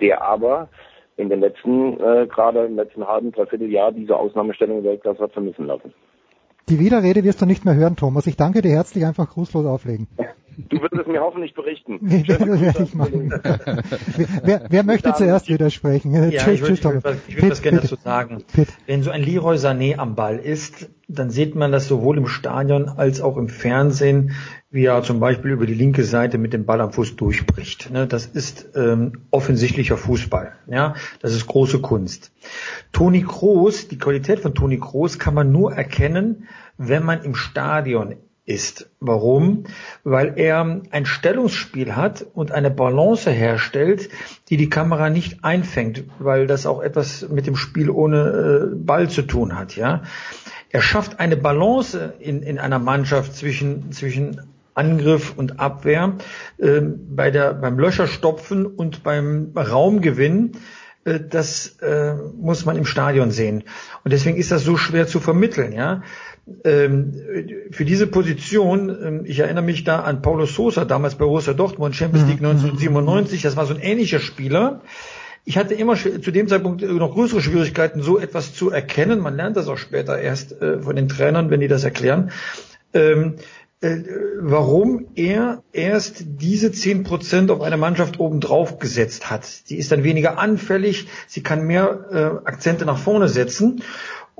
der 0.00 0.22
aber 0.22 0.68
in 1.16 1.28
den 1.28 1.40
letzten, 1.40 2.00
äh, 2.00 2.26
gerade 2.26 2.64
im 2.64 2.76
letzten 2.76 3.06
halben, 3.06 3.30
dreiviertel 3.30 3.70
Jahr 3.70 3.92
diese 3.92 4.16
Ausnahmestellung 4.16 4.82
der 4.82 4.92
Weltklasse 4.92 5.22
hat 5.22 5.32
vermissen 5.32 5.66
lassen. 5.66 5.92
Die 6.68 6.78
Widerrede 6.78 7.24
wirst 7.24 7.42
du 7.42 7.46
nicht 7.46 7.64
mehr 7.64 7.74
hören, 7.74 7.96
Thomas. 7.96 8.26
Ich 8.26 8.36
danke 8.36 8.62
dir 8.62 8.70
herzlich, 8.70 9.04
einfach 9.04 9.28
grußlos 9.30 9.66
auflegen. 9.66 10.08
Du 10.68 10.80
wirst 10.82 10.92
es 10.92 11.06
mir 11.06 11.20
hoffentlich 11.20 11.54
berichten. 11.54 11.98
Nee, 12.10 12.24
das 12.26 12.40
werde 12.40 12.82
ich 12.82 12.94
machen. 12.94 13.30
wer, 14.44 14.66
wer 14.68 14.82
möchte 14.82 15.12
zuerst 15.14 15.48
widersprechen? 15.48 16.12
Ja, 16.12 16.28
tschüss, 16.30 16.54
ich 16.54 16.62
würde 16.62 16.84
würd 16.84 17.04
was, 17.04 17.16
ich 17.28 17.36
würd 17.40 17.52
was 17.52 17.62
gerne 17.62 17.80
dazu 17.80 17.96
sagen. 17.96 18.44
Pitt. 18.52 18.68
Wenn 18.86 19.02
so 19.02 19.10
ein 19.10 19.22
Leroy 19.22 19.56
Sané 19.56 19.96
am 19.98 20.14
Ball 20.16 20.38
ist, 20.38 20.90
dann 21.08 21.30
sieht 21.30 21.54
man 21.54 21.72
das 21.72 21.88
sowohl 21.88 22.18
im 22.18 22.26
Stadion 22.26 22.88
als 22.88 23.20
auch 23.20 23.36
im 23.36 23.48
Fernsehen, 23.48 24.32
wie 24.70 24.84
er 24.84 25.02
zum 25.02 25.18
Beispiel 25.18 25.50
über 25.50 25.66
die 25.66 25.74
linke 25.74 26.04
Seite 26.04 26.38
mit 26.38 26.52
dem 26.52 26.64
Ball 26.64 26.80
am 26.80 26.92
Fuß 26.92 27.16
durchbricht. 27.16 27.90
Ne, 27.90 28.06
das 28.06 28.26
ist 28.26 28.70
ähm, 28.76 29.24
offensichtlicher 29.30 29.96
Fußball. 29.96 30.52
Ja, 30.68 30.94
das 31.20 31.34
ist 31.34 31.46
große 31.46 31.80
Kunst. 31.80 32.32
Toni 32.92 33.22
Kroos, 33.22 33.88
die 33.88 33.98
Qualität 33.98 34.40
von 34.40 34.54
Toni 34.54 34.78
Kroos 34.78 35.18
kann 35.18 35.34
man 35.34 35.50
nur 35.50 35.72
erkennen, 35.72 36.48
wenn 36.78 37.04
man 37.04 37.22
im 37.22 37.34
Stadion 37.34 38.16
ist. 38.50 38.90
Warum? 38.98 39.64
Weil 40.02 40.34
er 40.36 40.82
ein 40.90 41.06
Stellungsspiel 41.06 41.94
hat 41.94 42.26
und 42.34 42.52
eine 42.52 42.70
Balance 42.70 43.30
herstellt, 43.30 44.10
die 44.48 44.56
die 44.56 44.68
Kamera 44.68 45.08
nicht 45.08 45.44
einfängt, 45.44 46.04
weil 46.18 46.46
das 46.46 46.66
auch 46.66 46.82
etwas 46.82 47.28
mit 47.28 47.46
dem 47.46 47.56
Spiel 47.56 47.88
ohne 47.88 48.72
äh, 48.72 48.74
Ball 48.74 49.08
zu 49.08 49.22
tun 49.22 49.56
hat, 49.56 49.76
ja. 49.76 50.02
Er 50.72 50.82
schafft 50.82 51.18
eine 51.18 51.36
Balance 51.36 52.14
in, 52.20 52.42
in 52.42 52.58
einer 52.58 52.78
Mannschaft 52.78 53.34
zwischen, 53.34 53.90
zwischen 53.90 54.40
Angriff 54.74 55.34
und 55.36 55.58
Abwehr, 55.58 56.14
äh, 56.58 56.80
bei 56.80 57.30
der, 57.30 57.54
beim 57.54 57.78
Löcherstopfen 57.78 58.66
und 58.66 59.02
beim 59.02 59.52
Raumgewinn. 59.56 60.52
Äh, 61.04 61.20
das 61.28 61.78
äh, 61.80 62.14
muss 62.14 62.64
man 62.64 62.76
im 62.76 62.84
Stadion 62.84 63.30
sehen. 63.30 63.64
Und 64.04 64.12
deswegen 64.12 64.36
ist 64.36 64.52
das 64.52 64.62
so 64.62 64.76
schwer 64.76 65.06
zu 65.06 65.20
vermitteln, 65.20 65.72
ja 65.72 66.02
für 66.62 67.84
diese 67.84 68.06
Position, 68.06 68.88
ähm, 68.88 69.20
ich 69.24 69.38
erinnere 69.38 69.64
mich 69.64 69.84
da 69.84 70.00
an 70.00 70.22
Paulo 70.22 70.46
Sosa, 70.46 70.84
damals 70.84 71.14
bei 71.14 71.24
Borussia 71.24 71.52
Dortmund, 71.52 71.94
Champions 71.94 72.26
League 72.28 72.38
1997, 72.38 73.38
mhm. 73.38 73.42
das 73.42 73.56
war 73.56 73.66
so 73.66 73.74
ein 73.74 73.80
ähnlicher 73.80 74.20
Spieler. 74.20 74.80
Ich 75.44 75.56
hatte 75.56 75.74
immer 75.74 75.96
zu 75.96 76.30
dem 76.30 76.48
Zeitpunkt 76.48 76.82
noch 76.82 77.14
größere 77.14 77.40
Schwierigkeiten, 77.40 78.02
so 78.02 78.18
etwas 78.18 78.54
zu 78.54 78.70
erkennen. 78.70 79.20
Man 79.20 79.36
lernt 79.36 79.56
das 79.56 79.68
auch 79.68 79.78
später 79.78 80.18
erst 80.18 80.60
äh, 80.60 80.80
von 80.80 80.96
den 80.96 81.08
Trainern, 81.08 81.50
wenn 81.50 81.60
die 81.60 81.68
das 81.68 81.82
erklären. 81.82 82.30
Ähm, 82.92 83.36
äh, 83.82 84.02
warum 84.38 85.06
er 85.14 85.62
erst 85.72 86.24
diese 86.26 86.70
zehn 86.70 87.02
Prozent 87.02 87.50
auf 87.50 87.62
eine 87.62 87.78
Mannschaft 87.78 88.20
obendrauf 88.20 88.78
gesetzt 88.78 89.30
hat. 89.30 89.46
Sie 89.46 89.76
ist 89.76 89.90
dann 89.90 90.04
weniger 90.04 90.38
anfällig, 90.38 91.08
sie 91.26 91.42
kann 91.42 91.66
mehr 91.66 92.42
äh, 92.44 92.46
Akzente 92.46 92.84
nach 92.84 92.98
vorne 92.98 93.28
setzen. 93.28 93.82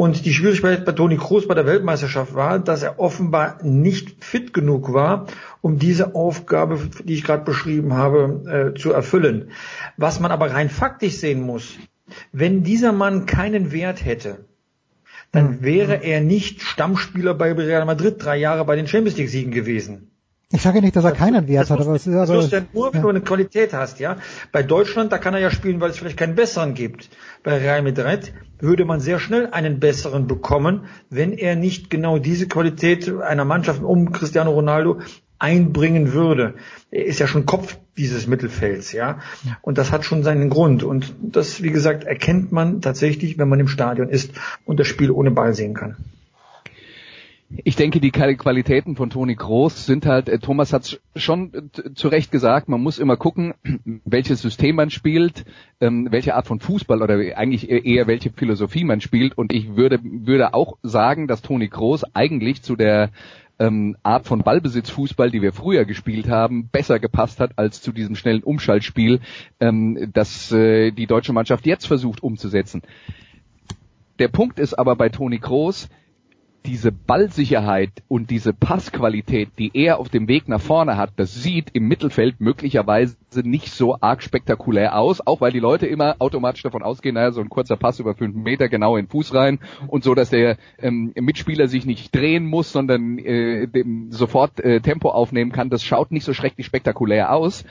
Und 0.01 0.25
die 0.25 0.33
Schwierigkeit 0.33 0.87
bei 0.87 0.93
Toni 0.93 1.19
Kroos 1.19 1.47
bei 1.47 1.53
der 1.53 1.67
Weltmeisterschaft 1.67 2.35
war, 2.35 2.59
dass 2.59 2.83
er 2.83 2.99
offenbar 2.99 3.63
nicht 3.63 4.25
fit 4.25 4.55
genug 4.55 4.95
war, 4.95 5.27
um 5.61 5.79
diese 5.79 6.15
Aufgabe, 6.15 6.79
die 7.05 7.13
ich 7.13 7.23
gerade 7.23 7.45
beschrieben 7.45 7.93
habe, 7.93 8.73
äh, 8.75 8.81
zu 8.81 8.93
erfüllen. 8.93 9.51
Was 9.99 10.19
man 10.19 10.31
aber 10.31 10.53
rein 10.53 10.71
faktisch 10.71 11.17
sehen 11.17 11.43
muss, 11.43 11.77
wenn 12.33 12.63
dieser 12.63 12.93
Mann 12.93 13.27
keinen 13.27 13.73
Wert 13.73 14.03
hätte, 14.03 14.47
dann 15.33 15.59
hm. 15.59 15.63
wäre 15.65 16.03
er 16.03 16.23
nicht 16.23 16.63
Stammspieler 16.63 17.35
bei 17.35 17.53
Real 17.53 17.85
Madrid 17.85 18.15
drei 18.25 18.39
Jahre 18.39 18.65
bei 18.65 18.77
den 18.77 18.87
Champions 18.87 19.19
League 19.19 19.29
Siegen 19.29 19.53
gewesen. 19.53 20.11
Ich 20.53 20.63
sage 20.63 20.81
nicht, 20.81 20.97
dass 20.97 21.05
er 21.05 21.13
keinen 21.13 21.47
Wert 21.47 21.71
hat, 21.71 21.81
aber 21.81 21.95
es 21.95 22.09
ist 22.09 22.15
aber. 22.15 22.35
Das 22.35 22.51
ja 22.51 22.63
nur, 22.73 22.93
wenn 22.93 22.99
ja. 22.99 23.03
du 23.03 23.09
eine 23.09 23.21
Qualität 23.21 23.73
hast, 23.73 24.01
ja. 24.01 24.17
Bei 24.51 24.65
Deutschland, 24.65 25.13
da 25.13 25.19
kann 25.19 25.33
er 25.33 25.41
ja 25.41 25.51
spielen, 25.51 25.81
weil 25.81 25.91
es 25.91 25.99
vielleicht 25.99 26.17
keinen 26.17 26.35
besseren 26.35 26.75
gibt. 26.75 27.09
Bei 27.45 27.59
Real 27.59 27.83
Madrid 27.83 28.33
würde 28.59 28.85
man 28.85 28.99
sehr 28.99 29.21
schnell 29.21 29.51
einen 29.53 29.79
besseren 29.79 30.27
bekommen, 30.27 30.87
wenn 31.09 31.33
er 31.33 31.55
nicht 31.55 31.89
genau 31.89 32.19
diese 32.19 32.49
Qualität 32.49 33.13
einer 33.21 33.45
Mannschaft 33.45 33.83
um 33.83 34.11
Cristiano 34.11 34.51
Ronaldo 34.51 34.99
einbringen 35.39 36.13
würde. 36.13 36.55
Er 36.91 37.07
ist 37.07 37.21
ja 37.21 37.29
schon 37.29 37.47
Kopf 37.47 37.79
dieses 37.97 38.27
Mittelfelds, 38.27 38.91
ja. 38.91 39.21
Und 39.63 39.79
das 39.79 39.93
hat 39.93 40.05
schon 40.05 40.25
seinen 40.25 40.51
Grund. 40.51 40.83
Und 40.83 41.15
das, 41.23 41.63
wie 41.63 41.71
gesagt, 41.71 42.03
erkennt 42.05 42.51
man 42.51 42.81
tatsächlich, 42.81 43.39
wenn 43.39 43.49
man 43.49 43.61
im 43.61 43.69
Stadion 43.69 44.09
ist 44.09 44.33
und 44.65 44.81
das 44.81 44.89
Spiel 44.89 45.13
ohne 45.13 45.31
Ball 45.31 45.55
sehen 45.55 45.75
kann. 45.75 45.97
Ich 47.65 47.75
denke, 47.75 48.01
die 48.01 48.13
Qualitäten 48.13 48.95
von 48.95 49.11
Toni 49.11 49.35
Groß 49.35 49.85
sind 49.85 50.07
halt, 50.07 50.29
äh, 50.29 50.39
Thomas 50.39 50.73
hat 50.73 50.85
es 50.85 51.01
schon 51.17 51.53
äh, 51.53 51.95
zu 51.95 52.07
Recht 52.07 52.31
gesagt, 52.31 52.69
man 52.69 52.81
muss 52.81 53.01
immer 53.01 53.17
gucken, 53.17 53.55
welches 54.05 54.41
System 54.41 54.77
man 54.77 54.91
spielt, 54.91 55.45
ähm, 55.81 56.09
welche 56.11 56.37
Art 56.37 56.47
von 56.47 56.61
Fußball 56.61 57.03
oder 57.03 57.15
eigentlich 57.37 57.69
eher 57.69 58.07
welche 58.07 58.31
Philosophie 58.31 58.85
man 58.85 59.01
spielt. 59.01 59.37
Und 59.37 59.53
ich 59.53 59.75
würde, 59.75 59.99
würde 60.03 60.55
auch 60.55 60.79
sagen, 60.83 61.27
dass 61.27 61.43
Toni 61.43 61.67
Groß 61.67 62.15
eigentlich 62.15 62.63
zu 62.63 62.77
der 62.77 63.11
ähm, 63.59 63.97
Art 64.05 64.27
von 64.27 64.43
Ballbesitzfußball, 64.43 65.31
die 65.31 65.43
wir 65.43 65.53
früher 65.53 65.85
gespielt 65.85 66.29
haben, 66.29 66.69
besser 66.69 67.01
gepasst 67.01 67.41
hat 67.41 67.59
als 67.59 67.83
zu 67.83 67.91
diesem 67.91 68.15
schnellen 68.15 68.45
Umschaltspiel, 68.45 69.21
ähm, 69.59 70.11
das 70.13 70.53
äh, 70.53 70.93
die 70.93 71.07
deutsche 71.07 71.33
Mannschaft 71.33 71.67
jetzt 71.67 71.87
versucht 71.87 72.23
umzusetzen. 72.23 72.83
Der 74.21 74.29
Punkt 74.29 74.61
ist 74.61 74.75
aber 74.75 74.97
bei 74.97 75.09
Toni 75.09 75.39
Kroos, 75.39 75.89
diese 76.67 76.93
Ballsicherheit 76.93 77.91
und 78.09 78.31
diese 78.31 78.53
Passqualität, 78.53 79.51
die 79.59 79.71
er 79.75 79.99
auf 79.99 80.09
dem 80.09 80.29
Weg 80.29 80.49
nach 80.49 80.61
vorne 80.61 80.97
hat, 80.97 81.11
das 81.17 81.35
sieht 81.35 81.71
im 81.73 81.89
Mittelfeld 81.89 82.41
möglicherweise 82.41 83.17
nicht 83.43 83.71
so 83.71 83.97
arg 84.01 84.23
spektakulär 84.23 84.97
aus, 84.97 85.27
auch 85.27 85.41
weil 85.41 85.53
die 85.53 85.61
Leute 85.61 85.87
immer 85.87 86.17
automatisch 86.19 86.63
davon 86.63 86.83
ausgehen, 86.83 87.15
naja, 87.15 87.33
so 87.33 87.41
ein 87.41 87.49
kurzer 87.49 87.77
Pass 87.77 87.99
über 87.99 88.15
fünf 88.15 88.35
Meter 88.35 88.69
genau 88.69 88.97
in 88.97 89.07
den 89.07 89.11
Fuß 89.11 89.35
rein 89.35 89.59
und 89.89 90.05
so, 90.05 90.15
dass 90.15 90.31
der 90.31 90.59
ähm, 90.79 91.13
Mitspieler 91.15 91.69
sich 91.69 91.87
nicht 91.87 92.15
drehen 92.15 92.47
muss, 92.47 92.73
sondern 92.73 93.19
äh, 93.19 93.69
sofort 94.11 94.61
äh, 94.61 94.81
Tempo 94.81 95.11
aufnehmen 95.11 95.53
kann. 95.53 95.71
Das 95.71 95.83
schaut 95.83 96.13
nicht 96.13 96.25
so 96.25 96.35
schrecklich 96.35 96.67
spektakulär 96.67 97.33
aus. 97.33 97.65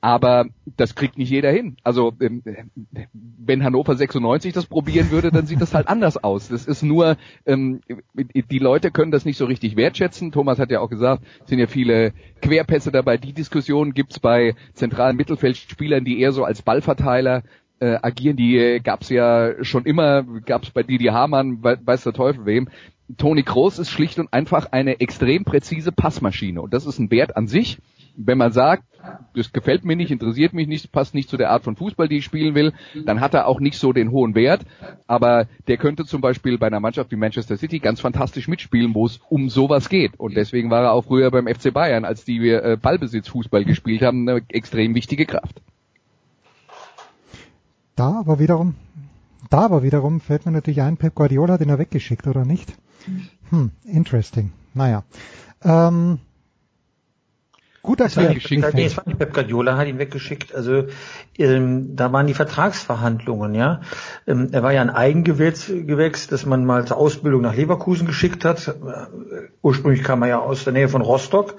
Aber 0.00 0.46
das 0.76 0.94
kriegt 0.94 1.18
nicht 1.18 1.30
jeder 1.30 1.50
hin. 1.50 1.76
Also 1.82 2.12
ähm, 2.20 2.42
wenn 3.12 3.64
Hannover 3.64 3.96
96 3.96 4.52
das 4.52 4.66
probieren 4.66 5.10
würde, 5.10 5.30
dann 5.30 5.46
sieht 5.46 5.60
das 5.60 5.74
halt 5.74 5.88
anders 5.88 6.22
aus. 6.22 6.48
Das 6.48 6.66
ist 6.66 6.82
nur, 6.82 7.16
ähm, 7.46 7.80
die 8.14 8.58
Leute 8.58 8.92
können 8.92 9.10
das 9.10 9.24
nicht 9.24 9.36
so 9.36 9.46
richtig 9.46 9.76
wertschätzen. 9.76 10.30
Thomas 10.30 10.60
hat 10.60 10.70
ja 10.70 10.80
auch 10.80 10.90
gesagt, 10.90 11.24
es 11.42 11.50
sind 11.50 11.58
ja 11.58 11.66
viele 11.66 12.12
Querpässe 12.40 12.92
dabei. 12.92 13.16
Die 13.16 13.32
Diskussion 13.32 13.92
gibt's 13.92 14.20
bei 14.20 14.54
zentralen 14.74 15.16
Mittelfeldspielern, 15.16 16.04
die 16.04 16.20
eher 16.20 16.32
so 16.32 16.44
als 16.44 16.62
Ballverteiler 16.62 17.42
äh, 17.80 17.98
agieren. 18.00 18.36
Die 18.36 18.56
äh, 18.56 18.78
gab's 18.78 19.08
ja 19.08 19.64
schon 19.64 19.84
immer, 19.84 20.22
gab's 20.22 20.70
bei 20.70 20.84
Didi 20.84 21.06
Hamann, 21.06 21.62
weiß 21.62 22.04
der 22.04 22.12
Teufel 22.12 22.46
wem. 22.46 22.68
Toni 23.16 23.42
Kroos 23.42 23.78
ist 23.78 23.90
schlicht 23.90 24.18
und 24.18 24.32
einfach 24.32 24.70
eine 24.72 25.00
extrem 25.00 25.44
präzise 25.44 25.92
Passmaschine 25.92 26.60
und 26.60 26.74
das 26.74 26.84
ist 26.84 26.98
ein 26.98 27.10
Wert 27.10 27.36
an 27.38 27.48
sich 27.48 27.78
wenn 28.18 28.36
man 28.36 28.52
sagt, 28.52 28.82
das 29.34 29.52
gefällt 29.52 29.84
mir 29.84 29.94
nicht, 29.94 30.10
interessiert 30.10 30.52
mich 30.52 30.66
nicht, 30.66 30.90
passt 30.90 31.14
nicht 31.14 31.30
zu 31.30 31.36
der 31.36 31.50
Art 31.50 31.62
von 31.62 31.76
Fußball, 31.76 32.08
die 32.08 32.18
ich 32.18 32.24
spielen 32.24 32.54
will, 32.56 32.72
dann 33.06 33.20
hat 33.20 33.32
er 33.32 33.46
auch 33.46 33.60
nicht 33.60 33.78
so 33.78 33.92
den 33.92 34.10
hohen 34.10 34.34
Wert. 34.34 34.62
Aber 35.06 35.46
der 35.68 35.76
könnte 35.76 36.04
zum 36.04 36.20
Beispiel 36.20 36.58
bei 36.58 36.66
einer 36.66 36.80
Mannschaft 36.80 37.12
wie 37.12 37.16
Manchester 37.16 37.56
City 37.56 37.78
ganz 37.78 38.00
fantastisch 38.00 38.48
mitspielen, 38.48 38.94
wo 38.94 39.06
es 39.06 39.20
um 39.28 39.48
sowas 39.48 39.88
geht. 39.88 40.18
Und 40.18 40.36
deswegen 40.36 40.68
war 40.70 40.82
er 40.82 40.92
auch 40.92 41.04
früher 41.04 41.30
beim 41.30 41.46
FC 41.46 41.72
Bayern, 41.72 42.04
als 42.04 42.24
die 42.24 42.42
wir 42.42 42.64
äh, 42.64 42.76
Ballbesitzfußball 42.76 43.64
gespielt 43.64 44.02
haben, 44.02 44.28
eine 44.28 44.42
extrem 44.48 44.94
wichtige 44.96 45.24
Kraft. 45.24 45.62
Da 47.94 48.18
aber 48.18 48.40
wiederum, 48.40 48.74
da 49.48 49.60
aber 49.60 49.84
wiederum 49.84 50.20
fällt 50.20 50.44
mir 50.44 50.52
natürlich 50.52 50.82
ein, 50.82 50.96
Pep 50.96 51.14
Guardiola 51.14 51.54
hat 51.54 51.60
ihn 51.60 51.68
ja 51.68 51.78
weggeschickt, 51.78 52.26
oder 52.26 52.44
nicht? 52.44 52.74
Hm, 53.50 53.70
interesting. 53.84 54.52
Naja. 54.74 55.04
Ähm, 55.62 56.18
Gut 57.88 58.00
erklärt. 58.00 58.34
Geschickt, 58.34 58.74
nee, 58.74 58.84
es 58.84 58.98
war 58.98 59.04
nicht 59.06 59.18
Pep 59.18 59.32
Guardiola 59.32 59.78
hat 59.78 59.88
ihn 59.88 59.98
weggeschickt. 59.98 60.54
Also 60.54 60.88
ähm, 61.38 61.96
da 61.96 62.12
waren 62.12 62.26
die 62.26 62.34
Vertragsverhandlungen, 62.34 63.54
ja. 63.54 63.80
Ähm, 64.26 64.50
er 64.52 64.62
war 64.62 64.74
ja 64.74 64.82
ein 64.82 64.90
Eigengewächs, 64.90 65.68
Gewächs, 65.68 66.26
das 66.26 66.44
man 66.44 66.66
mal 66.66 66.84
zur 66.84 66.98
Ausbildung 66.98 67.40
nach 67.40 67.54
Leverkusen 67.54 68.06
geschickt 68.06 68.44
hat. 68.44 68.68
Äh, 68.68 68.72
ursprünglich 69.62 70.04
kam 70.04 70.20
er 70.20 70.28
ja 70.28 70.38
aus 70.38 70.64
der 70.64 70.74
Nähe 70.74 70.90
von 70.90 71.00
Rostock. 71.00 71.54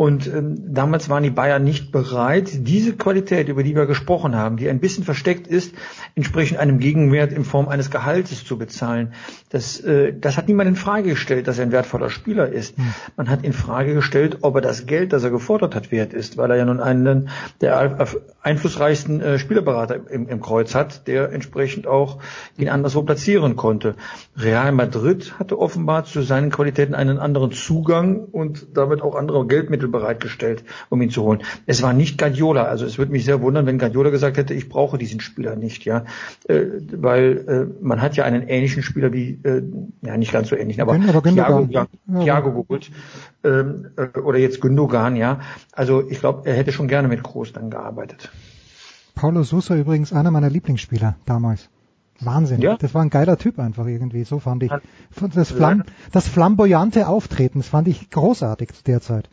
Und 0.00 0.26
ähm, 0.28 0.72
damals 0.72 1.10
waren 1.10 1.24
die 1.24 1.28
Bayern 1.28 1.62
nicht 1.62 1.92
bereit, 1.92 2.66
diese 2.66 2.96
Qualität, 2.96 3.50
über 3.50 3.62
die 3.62 3.76
wir 3.76 3.84
gesprochen 3.84 4.34
haben, 4.34 4.56
die 4.56 4.70
ein 4.70 4.80
bisschen 4.80 5.04
versteckt 5.04 5.46
ist, 5.46 5.74
entsprechend 6.14 6.58
einem 6.58 6.78
Gegenwert 6.78 7.34
in 7.34 7.44
Form 7.44 7.68
eines 7.68 7.90
Gehaltes 7.90 8.46
zu 8.46 8.56
bezahlen. 8.56 9.12
Das, 9.50 9.78
äh, 9.80 10.14
das 10.18 10.38
hat 10.38 10.48
niemand 10.48 10.70
in 10.70 10.76
Frage 10.76 11.10
gestellt, 11.10 11.48
dass 11.48 11.58
er 11.58 11.66
ein 11.66 11.72
wertvoller 11.72 12.08
Spieler 12.08 12.48
ist. 12.48 12.78
Hm. 12.78 12.94
Man 13.18 13.28
hat 13.28 13.44
in 13.44 13.52
Frage 13.52 13.92
gestellt, 13.92 14.38
ob 14.40 14.54
er 14.54 14.62
das 14.62 14.86
Geld, 14.86 15.12
das 15.12 15.22
er 15.22 15.28
gefordert 15.28 15.74
hat, 15.74 15.92
wert 15.92 16.14
ist, 16.14 16.38
weil 16.38 16.50
er 16.50 16.56
ja 16.56 16.64
nun 16.64 16.80
einen 16.80 17.28
der 17.60 18.06
einflussreichsten 18.40 19.20
äh, 19.20 19.38
Spielerberater 19.38 20.10
im, 20.10 20.28
im 20.28 20.40
Kreuz 20.40 20.74
hat, 20.74 21.08
der 21.08 21.30
entsprechend 21.30 21.86
auch 21.86 22.20
ihn 22.56 22.70
anderswo 22.70 23.02
platzieren 23.02 23.54
konnte. 23.54 23.96
Real 24.34 24.72
Madrid 24.72 25.38
hatte 25.38 25.58
offenbar 25.58 26.04
zu 26.04 26.22
seinen 26.22 26.50
Qualitäten 26.50 26.94
einen 26.94 27.18
anderen 27.18 27.52
Zugang 27.52 28.20
und 28.24 28.68
damit 28.78 29.02
auch 29.02 29.14
andere 29.14 29.46
Geldmittel 29.46 29.89
bereitgestellt, 29.90 30.64
um 30.88 31.00
ihn 31.02 31.10
zu 31.10 31.22
holen. 31.22 31.40
Es 31.66 31.82
war 31.82 31.92
nicht 31.92 32.18
Guardiola, 32.18 32.64
also 32.64 32.84
es 32.84 32.98
würde 32.98 33.12
mich 33.12 33.24
sehr 33.24 33.40
wundern, 33.40 33.66
wenn 33.66 33.78
Guardiola 33.78 34.10
gesagt 34.10 34.36
hätte, 34.36 34.54
ich 34.54 34.68
brauche 34.68 34.98
diesen 34.98 35.20
Spieler 35.20 35.56
nicht, 35.56 35.84
ja, 35.84 36.04
äh, 36.48 36.64
weil 36.92 37.44
äh, 37.80 37.84
man 37.84 38.00
hat 38.00 38.16
ja 38.16 38.24
einen 38.24 38.48
ähnlichen 38.48 38.82
Spieler 38.82 39.12
wie, 39.12 39.38
äh, 39.42 39.62
ja 40.02 40.16
nicht 40.16 40.32
ganz 40.32 40.48
so 40.48 40.56
ähnlich, 40.56 40.80
aber, 40.80 40.94
aber 40.94 41.22
Thiago, 41.22 41.66
ja, 41.70 41.86
Thiago 42.20 42.62
geholt 42.62 42.90
ähm, 43.44 43.90
äh, 43.96 44.18
oder 44.18 44.38
jetzt 44.38 44.60
Gündogan, 44.60 45.16
ja. 45.16 45.40
Also 45.72 46.08
ich 46.08 46.20
glaube, 46.20 46.48
er 46.48 46.54
hätte 46.54 46.72
schon 46.72 46.88
gerne 46.88 47.08
mit 47.08 47.22
Groß 47.22 47.52
dann 47.52 47.70
gearbeitet. 47.70 48.30
Paulo 49.14 49.42
Sousa 49.42 49.76
übrigens 49.76 50.12
einer 50.12 50.30
meiner 50.30 50.50
Lieblingsspieler 50.50 51.16
damals. 51.26 51.68
Wahnsinn. 52.20 52.60
Ja. 52.60 52.76
Das 52.76 52.94
war 52.94 53.02
ein 53.02 53.10
geiler 53.10 53.38
Typ 53.38 53.58
einfach 53.58 53.86
irgendwie. 53.86 54.24
So 54.24 54.38
fand 54.38 54.62
ich. 54.62 54.72
Das, 55.34 55.50
Flam 55.50 55.84
das 56.12 56.28
flamboyante 56.28 57.08
Auftreten, 57.08 57.60
das 57.60 57.68
fand 57.68 57.88
ich 57.88 58.10
großartig 58.10 58.72
zu 58.72 58.84
der 58.84 59.00
Zeit. 59.00 59.28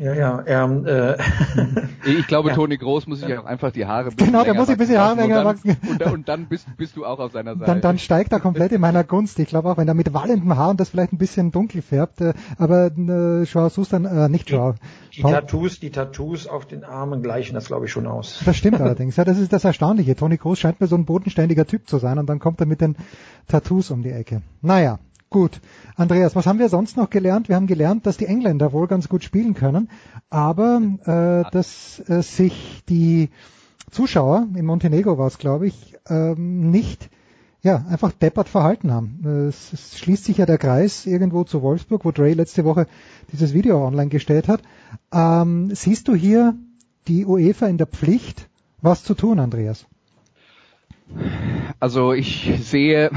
Ja, 0.00 0.14
ja, 0.14 0.42
ähm, 0.46 0.86
äh, 0.86 1.18
Ich 2.06 2.26
glaube, 2.26 2.48
ja. 2.48 2.54
Toni 2.54 2.78
Groß 2.78 3.06
muss 3.06 3.20
sich 3.20 3.36
auch 3.36 3.44
einfach 3.44 3.70
die 3.70 3.84
Haare 3.84 4.10
Genau, 4.16 4.44
der 4.44 4.54
muss 4.54 4.68
sich 4.68 4.76
ein 4.76 4.78
bisschen 4.78 4.98
Haare 4.98 5.16
länger 5.16 5.44
wachsen. 5.44 5.76
Und, 5.90 6.00
dann, 6.00 6.12
und 6.14 6.28
dann 6.28 6.46
bist, 6.46 6.66
bist 6.78 6.96
du 6.96 7.04
auch 7.04 7.18
auf 7.18 7.32
seiner 7.32 7.54
Seite. 7.54 7.66
Dann, 7.66 7.80
dann 7.82 7.98
steigt 7.98 8.32
er 8.32 8.40
komplett 8.40 8.72
in 8.72 8.80
meiner 8.80 9.04
Gunst. 9.04 9.38
Ich 9.38 9.48
glaube 9.48 9.68
auch, 9.68 9.76
wenn 9.76 9.86
er 9.86 9.92
mit 9.92 10.14
wallendem 10.14 10.56
Haar 10.56 10.70
und 10.70 10.80
das 10.80 10.88
vielleicht 10.88 11.12
ein 11.12 11.18
bisschen 11.18 11.52
dunkel 11.52 11.82
färbt, 11.82 12.22
äh, 12.22 12.32
aber 12.56 12.86
äh, 12.86 13.42
Joao 13.42 13.68
Sustan, 13.68 14.06
äh, 14.06 14.30
nicht 14.30 14.48
Joao. 14.48 14.74
Die, 15.12 15.16
die 15.16 15.22
Tattoos, 15.22 15.80
die 15.80 15.90
Tattoos 15.90 16.46
auf 16.46 16.64
den 16.64 16.82
Armen 16.82 17.22
gleichen 17.22 17.52
das, 17.52 17.66
glaube 17.66 17.84
ich, 17.84 17.92
schon 17.92 18.06
aus. 18.06 18.40
Das 18.46 18.56
stimmt 18.56 18.80
allerdings. 18.80 19.16
Ja, 19.16 19.24
das 19.26 19.36
ist 19.36 19.52
das 19.52 19.64
Erstaunliche. 19.64 20.16
Toni 20.16 20.38
Groß 20.38 20.58
scheint 20.58 20.80
mir 20.80 20.86
so 20.86 20.96
ein 20.96 21.04
bodenständiger 21.04 21.66
Typ 21.66 21.86
zu 21.86 21.98
sein 21.98 22.18
und 22.18 22.26
dann 22.26 22.38
kommt 22.38 22.58
er 22.60 22.66
mit 22.66 22.80
den 22.80 22.96
Tattoos 23.48 23.90
um 23.90 24.02
die 24.02 24.12
Ecke. 24.12 24.40
Naja, 24.62 24.98
Gut. 25.30 25.60
Andreas, 25.94 26.34
was 26.34 26.46
haben 26.46 26.58
wir 26.58 26.68
sonst 26.68 26.96
noch 26.96 27.08
gelernt? 27.08 27.48
Wir 27.48 27.54
haben 27.54 27.68
gelernt, 27.68 28.04
dass 28.04 28.16
die 28.16 28.26
Engländer 28.26 28.72
wohl 28.72 28.88
ganz 28.88 29.08
gut 29.08 29.22
spielen 29.22 29.54
können, 29.54 29.88
aber 30.28 30.82
äh, 31.04 31.50
dass 31.52 32.02
äh, 32.08 32.20
sich 32.22 32.82
die 32.88 33.30
Zuschauer, 33.92 34.48
in 34.54 34.66
Montenegro 34.66 35.18
war 35.18 35.28
es, 35.28 35.38
glaube 35.38 35.68
ich, 35.68 35.96
ähm, 36.08 36.70
nicht 36.72 37.10
ja, 37.62 37.84
einfach 37.88 38.10
deppert 38.10 38.48
verhalten 38.48 38.90
haben. 38.90 39.46
Es, 39.48 39.72
es, 39.72 39.98
schließt 39.98 40.24
sich 40.24 40.38
ja 40.38 40.46
der 40.46 40.58
Kreis 40.58 41.06
irgendwo 41.06 41.44
zu 41.44 41.62
Wolfsburg, 41.62 42.04
wo 42.04 42.10
Dre 42.10 42.32
letzte 42.32 42.64
Woche 42.64 42.88
dieses 43.32 43.54
Video 43.54 43.86
online 43.86 44.08
gestellt 44.08 44.48
hat. 44.48 44.62
Ähm, 45.12 45.72
siehst 45.72 46.08
du 46.08 46.14
hier 46.16 46.56
die 47.06 47.24
UEFA 47.24 47.66
in 47.66 47.78
der 47.78 47.86
Pflicht, 47.86 48.48
was 48.82 49.04
zu 49.04 49.14
tun, 49.14 49.38
Andreas? 49.38 49.86
Also 51.78 52.12
ich 52.14 52.50
sehe 52.62 53.10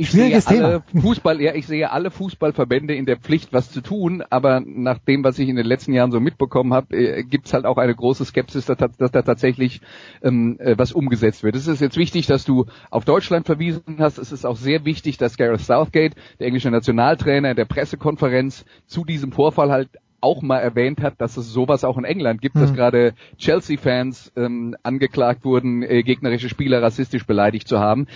ich 0.00 0.10
sehe 0.10 0.40
alle 0.46 0.82
Fußball, 0.98 1.40
ja, 1.40 1.54
ich 1.54 1.66
sehe 1.66 1.90
alle 1.90 2.10
Fußballverbände 2.10 2.94
in 2.94 3.04
der 3.04 3.18
Pflicht, 3.18 3.52
was 3.52 3.70
zu 3.70 3.80
tun, 3.82 4.22
aber 4.30 4.60
nach 4.64 4.98
dem, 4.98 5.22
was 5.22 5.38
ich 5.38 5.48
in 5.48 5.56
den 5.56 5.66
letzten 5.66 5.92
Jahren 5.92 6.10
so 6.10 6.20
mitbekommen 6.20 6.72
habe, 6.72 6.96
äh, 6.96 7.22
gibt's 7.22 7.52
halt 7.52 7.66
auch 7.66 7.76
eine 7.76 7.94
große 7.94 8.24
Skepsis, 8.24 8.64
dass, 8.64 8.78
dass 8.78 9.10
da 9.10 9.22
tatsächlich 9.22 9.80
ähm, 10.22 10.56
äh, 10.58 10.76
was 10.78 10.92
umgesetzt 10.92 11.42
wird. 11.42 11.54
Es 11.54 11.66
ist 11.66 11.80
jetzt 11.80 11.96
wichtig, 11.96 12.26
dass 12.26 12.44
du 12.44 12.66
auf 12.90 13.04
Deutschland 13.04 13.46
verwiesen 13.46 13.98
hast. 13.98 14.18
Es 14.18 14.32
ist 14.32 14.46
auch 14.46 14.56
sehr 14.56 14.84
wichtig, 14.84 15.18
dass 15.18 15.36
Gareth 15.36 15.60
Southgate, 15.60 16.14
der 16.38 16.46
englische 16.46 16.70
Nationaltrainer, 16.70 17.50
in 17.50 17.56
der 17.56 17.66
Pressekonferenz 17.66 18.64
zu 18.86 19.04
diesem 19.04 19.32
Vorfall 19.32 19.70
halt 19.70 19.90
auch 20.22 20.42
mal 20.42 20.58
erwähnt 20.58 21.00
hat, 21.00 21.20
dass 21.20 21.36
es 21.36 21.50
sowas 21.50 21.84
auch 21.84 21.96
in 21.96 22.04
England 22.04 22.42
gibt, 22.42 22.54
mhm. 22.54 22.60
dass 22.60 22.74
gerade 22.74 23.14
Chelsea-Fans 23.38 24.32
ähm, 24.36 24.76
angeklagt 24.82 25.44
wurden, 25.44 25.82
äh, 25.82 26.02
gegnerische 26.02 26.48
Spieler 26.48 26.82
rassistisch 26.82 27.26
beleidigt 27.26 27.66
zu 27.66 27.78
haben 27.78 28.06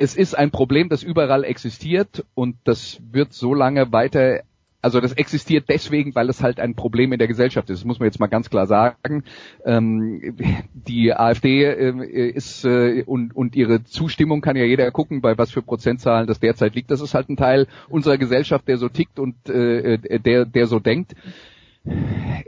es 0.00 0.16
ist 0.16 0.36
ein 0.36 0.50
Problem, 0.50 0.88
das 0.88 1.02
überall 1.02 1.44
existiert 1.44 2.24
und 2.34 2.56
das 2.64 3.00
wird 3.10 3.32
so 3.32 3.54
lange 3.54 3.92
weiter 3.92 4.42
also 4.86 5.00
das 5.00 5.14
existiert 5.14 5.68
deswegen, 5.68 6.14
weil 6.14 6.28
es 6.28 6.44
halt 6.44 6.60
ein 6.60 6.76
Problem 6.76 7.12
in 7.12 7.18
der 7.18 7.26
Gesellschaft 7.26 7.68
ist. 7.70 7.80
Das 7.80 7.84
muss 7.84 7.98
man 7.98 8.06
jetzt 8.06 8.20
mal 8.20 8.28
ganz 8.28 8.50
klar 8.50 8.68
sagen. 8.68 9.24
Ähm, 9.64 10.36
die 10.74 11.12
AfD 11.12 11.64
äh, 11.64 12.30
ist 12.30 12.64
äh, 12.64 13.02
und, 13.04 13.34
und 13.34 13.56
ihre 13.56 13.82
Zustimmung 13.82 14.42
kann 14.42 14.54
ja 14.54 14.62
jeder 14.62 14.88
gucken, 14.92 15.22
bei 15.22 15.36
was 15.36 15.50
für 15.50 15.60
Prozentzahlen 15.60 16.28
das 16.28 16.38
derzeit 16.38 16.76
liegt. 16.76 16.92
Das 16.92 17.00
ist 17.00 17.14
halt 17.14 17.28
ein 17.28 17.36
Teil 17.36 17.66
unserer 17.88 18.16
Gesellschaft, 18.16 18.68
der 18.68 18.78
so 18.78 18.88
tickt 18.88 19.18
und 19.18 19.48
äh, 19.48 20.20
der, 20.20 20.44
der 20.44 20.66
so 20.68 20.78
denkt. 20.78 21.16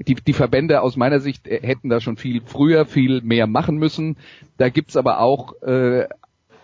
Die, 0.06 0.14
die 0.14 0.32
Verbände 0.32 0.80
aus 0.82 0.96
meiner 0.96 1.18
Sicht 1.18 1.48
hätten 1.48 1.88
da 1.88 2.00
schon 2.00 2.16
viel 2.16 2.42
früher, 2.44 2.86
viel 2.86 3.20
mehr 3.22 3.48
machen 3.48 3.78
müssen. 3.78 4.16
Da 4.58 4.68
gibt's 4.68 4.96
aber 4.96 5.20
auch 5.20 5.60
äh, 5.62 6.06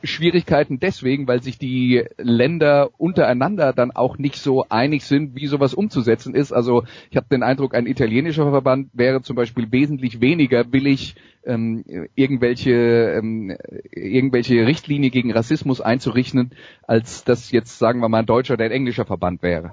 Schwierigkeiten 0.04 0.80
deswegen, 0.80 1.26
weil 1.26 1.42
sich 1.42 1.58
die 1.58 2.04
Länder 2.16 2.90
untereinander 2.98 3.72
dann 3.72 3.90
auch 3.90 4.18
nicht 4.18 4.36
so 4.36 4.66
einig 4.68 5.04
sind, 5.04 5.34
wie 5.34 5.46
sowas 5.46 5.74
umzusetzen 5.74 6.34
ist. 6.34 6.52
Also 6.52 6.84
ich 7.10 7.16
habe 7.16 7.26
den 7.30 7.42
Eindruck, 7.42 7.74
ein 7.74 7.86
italienischer 7.86 8.50
Verband 8.50 8.90
wäre 8.92 9.22
zum 9.22 9.36
Beispiel 9.36 9.70
wesentlich 9.72 10.20
weniger 10.20 10.72
willig, 10.72 11.16
ähm, 11.44 11.84
irgendwelche 12.14 12.72
ähm, 12.72 13.56
irgendwelche 13.90 14.66
Richtlinie 14.66 15.10
gegen 15.10 15.32
Rassismus 15.32 15.80
einzurichten, 15.80 16.52
als 16.82 17.24
das 17.24 17.50
jetzt 17.50 17.78
sagen 17.78 18.00
wir 18.00 18.08
mal 18.08 18.20
ein 18.20 18.26
deutscher 18.26 18.54
oder 18.54 18.64
ein 18.64 18.70
englischer 18.70 19.04
Verband 19.04 19.42
wäre. 19.42 19.72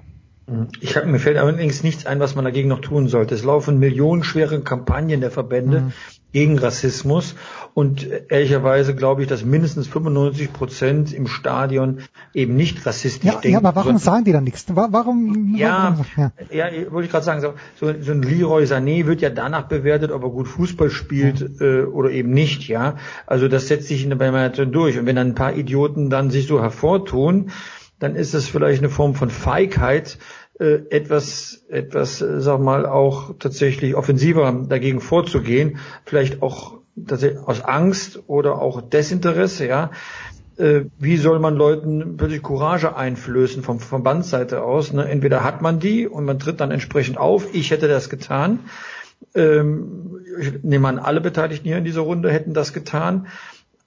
Ich 0.80 0.96
hab, 0.96 1.06
mir 1.06 1.20
fällt 1.20 1.38
allerdings 1.38 1.84
nichts 1.84 2.04
ein, 2.04 2.18
was 2.18 2.34
man 2.34 2.44
dagegen 2.44 2.68
noch 2.68 2.80
tun 2.80 3.06
sollte. 3.08 3.34
Es 3.34 3.44
laufen 3.44 3.78
millionenschwere 3.78 4.60
Kampagnen 4.60 5.20
der 5.20 5.30
Verbände 5.30 5.80
mhm. 5.80 5.92
Gegen 6.32 6.58
Rassismus 6.58 7.34
und 7.74 8.06
ehrlicherweise 8.28 8.94
glaube 8.94 9.22
ich, 9.22 9.28
dass 9.28 9.44
mindestens 9.44 9.86
95 9.88 10.52
Prozent 10.52 11.12
im 11.12 11.26
Stadion 11.26 12.00
eben 12.34 12.54
nicht 12.54 12.84
rassistisch 12.84 13.24
ja, 13.24 13.32
denken. 13.32 13.50
Ja, 13.50 13.58
aber 13.58 13.74
warum 13.74 13.98
sagen 13.98 14.24
die 14.24 14.32
dann 14.32 14.44
nichts? 14.44 14.66
Warum? 14.68 15.54
Ja, 15.56 15.96
warum, 16.16 16.32
ja. 16.50 16.68
ja 16.68 16.92
wollte 16.92 17.06
ich 17.06 17.10
gerade 17.10 17.24
sagen, 17.24 17.40
so, 17.40 17.54
so 17.78 18.12
ein 18.12 18.22
Leroy 18.22 18.64
Sané 18.64 19.06
wird 19.06 19.22
ja 19.22 19.30
danach 19.30 19.68
bewertet, 19.68 20.10
ob 20.10 20.22
er 20.22 20.30
gut 20.30 20.48
Fußball 20.48 20.90
spielt 20.90 21.40
ja. 21.40 21.66
äh, 21.66 21.82
oder 21.84 22.10
eben 22.10 22.30
nicht. 22.30 22.68
Ja, 22.68 22.96
also 23.26 23.48
das 23.48 23.68
setzt 23.68 23.88
sich 23.88 24.02
in 24.02 24.10
der 24.10 24.16
Bewertung 24.16 24.72
durch. 24.72 24.98
Und 24.98 25.06
wenn 25.06 25.16
dann 25.16 25.28
ein 25.28 25.34
paar 25.34 25.54
Idioten 25.54 26.10
dann 26.10 26.30
sich 26.30 26.46
so 26.46 26.60
hervortun, 26.60 27.50
dann 27.98 28.16
ist 28.16 28.34
es 28.34 28.48
vielleicht 28.48 28.82
eine 28.82 28.90
Form 28.90 29.14
von 29.14 29.30
Feigheit, 29.30 30.18
äh, 30.62 30.82
etwas, 30.90 31.64
etwas, 31.68 32.22
äh, 32.22 32.40
sag 32.40 32.60
mal, 32.60 32.86
auch 32.86 33.34
tatsächlich 33.40 33.96
offensiver 33.96 34.64
dagegen 34.68 35.00
vorzugehen, 35.00 35.78
vielleicht 36.04 36.40
auch 36.40 36.78
aus 37.46 37.64
Angst 37.64 38.22
oder 38.28 38.62
auch 38.62 38.80
Desinteresse, 38.80 39.66
ja. 39.66 39.90
Äh, 40.58 40.82
wie 41.00 41.16
soll 41.16 41.40
man 41.40 41.56
Leuten 41.56 42.16
plötzlich 42.16 42.42
Courage 42.42 42.94
einflößen 42.94 43.64
vom 43.64 43.80
Verbandsseite 43.80 44.62
aus? 44.62 44.92
Ne? 44.92 45.08
Entweder 45.08 45.42
hat 45.42 45.62
man 45.62 45.80
die 45.80 46.06
und 46.06 46.26
man 46.26 46.38
tritt 46.38 46.60
dann 46.60 46.70
entsprechend 46.70 47.18
auf, 47.18 47.52
ich 47.54 47.72
hätte 47.72 47.88
das 47.88 48.08
getan. 48.08 48.60
Ähm, 49.34 50.20
ich 50.38 50.62
nehme 50.62 50.86
an, 50.86 51.00
alle 51.00 51.20
Beteiligten 51.20 51.66
hier 51.66 51.78
in 51.78 51.84
dieser 51.84 52.02
Runde 52.02 52.30
hätten 52.30 52.54
das 52.54 52.72
getan. 52.72 53.26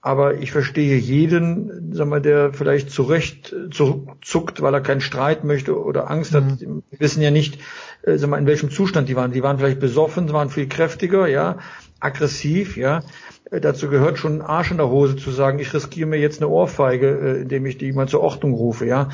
Aber 0.05 0.35
ich 0.35 0.51
verstehe 0.51 0.97
jeden, 0.97 1.91
sag 1.91 2.07
mal, 2.07 2.21
der 2.21 2.53
vielleicht 2.53 2.91
zurecht 2.91 3.55
zuckt, 3.71 4.61
weil 4.61 4.71
er 4.75 4.81
keinen 4.81 5.01
Streit 5.01 5.43
möchte 5.43 5.83
oder 5.83 6.11
Angst 6.11 6.33
mhm. 6.33 6.37
hat. 6.37 6.61
Wir 6.61 6.99
wissen 6.99 7.23
ja 7.23 7.31
nicht, 7.31 7.57
äh, 8.03 8.15
sag 8.19 8.29
mal, 8.29 8.37
in 8.37 8.45
welchem 8.45 8.69
Zustand 8.69 9.09
die 9.09 9.15
waren. 9.15 9.31
Die 9.31 9.41
waren 9.41 9.57
vielleicht 9.57 9.79
besoffen, 9.79 10.31
waren 10.31 10.51
viel 10.51 10.67
kräftiger, 10.67 11.25
ja, 11.25 11.57
aggressiv, 11.99 12.77
ja. 12.77 13.01
Äh, 13.49 13.61
dazu 13.61 13.89
gehört 13.89 14.19
schon 14.19 14.33
ein 14.33 14.41
Arsch 14.43 14.69
in 14.69 14.77
der 14.77 14.89
Hose 14.89 15.15
zu 15.15 15.31
sagen, 15.31 15.57
ich 15.57 15.73
riskiere 15.73 16.07
mir 16.07 16.19
jetzt 16.19 16.39
eine 16.39 16.49
Ohrfeige, 16.49 17.07
äh, 17.07 17.41
indem 17.41 17.65
ich 17.65 17.79
die 17.79 17.91
mal 17.91 18.07
zur 18.07 18.21
Ordnung 18.21 18.53
rufe, 18.53 18.85
ja. 18.85 19.09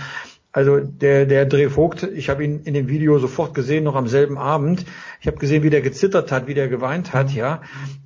Also 0.51 0.79
der, 0.79 1.25
der 1.25 1.45
Drehvogt, 1.45 2.03
ich 2.03 2.29
habe 2.29 2.43
ihn 2.43 2.63
in 2.63 2.73
dem 2.73 2.89
Video 2.89 3.17
sofort 3.17 3.53
gesehen, 3.53 3.85
noch 3.85 3.95
am 3.95 4.09
selben 4.09 4.37
Abend. 4.37 4.83
Ich 5.21 5.27
habe 5.27 5.37
gesehen, 5.37 5.63
wie 5.63 5.69
der 5.69 5.81
gezittert 5.81 6.33
hat, 6.33 6.47
wie 6.47 6.53
der 6.53 6.67
geweint 6.67 7.13
hat, 7.13 7.31
ja. 7.31 7.61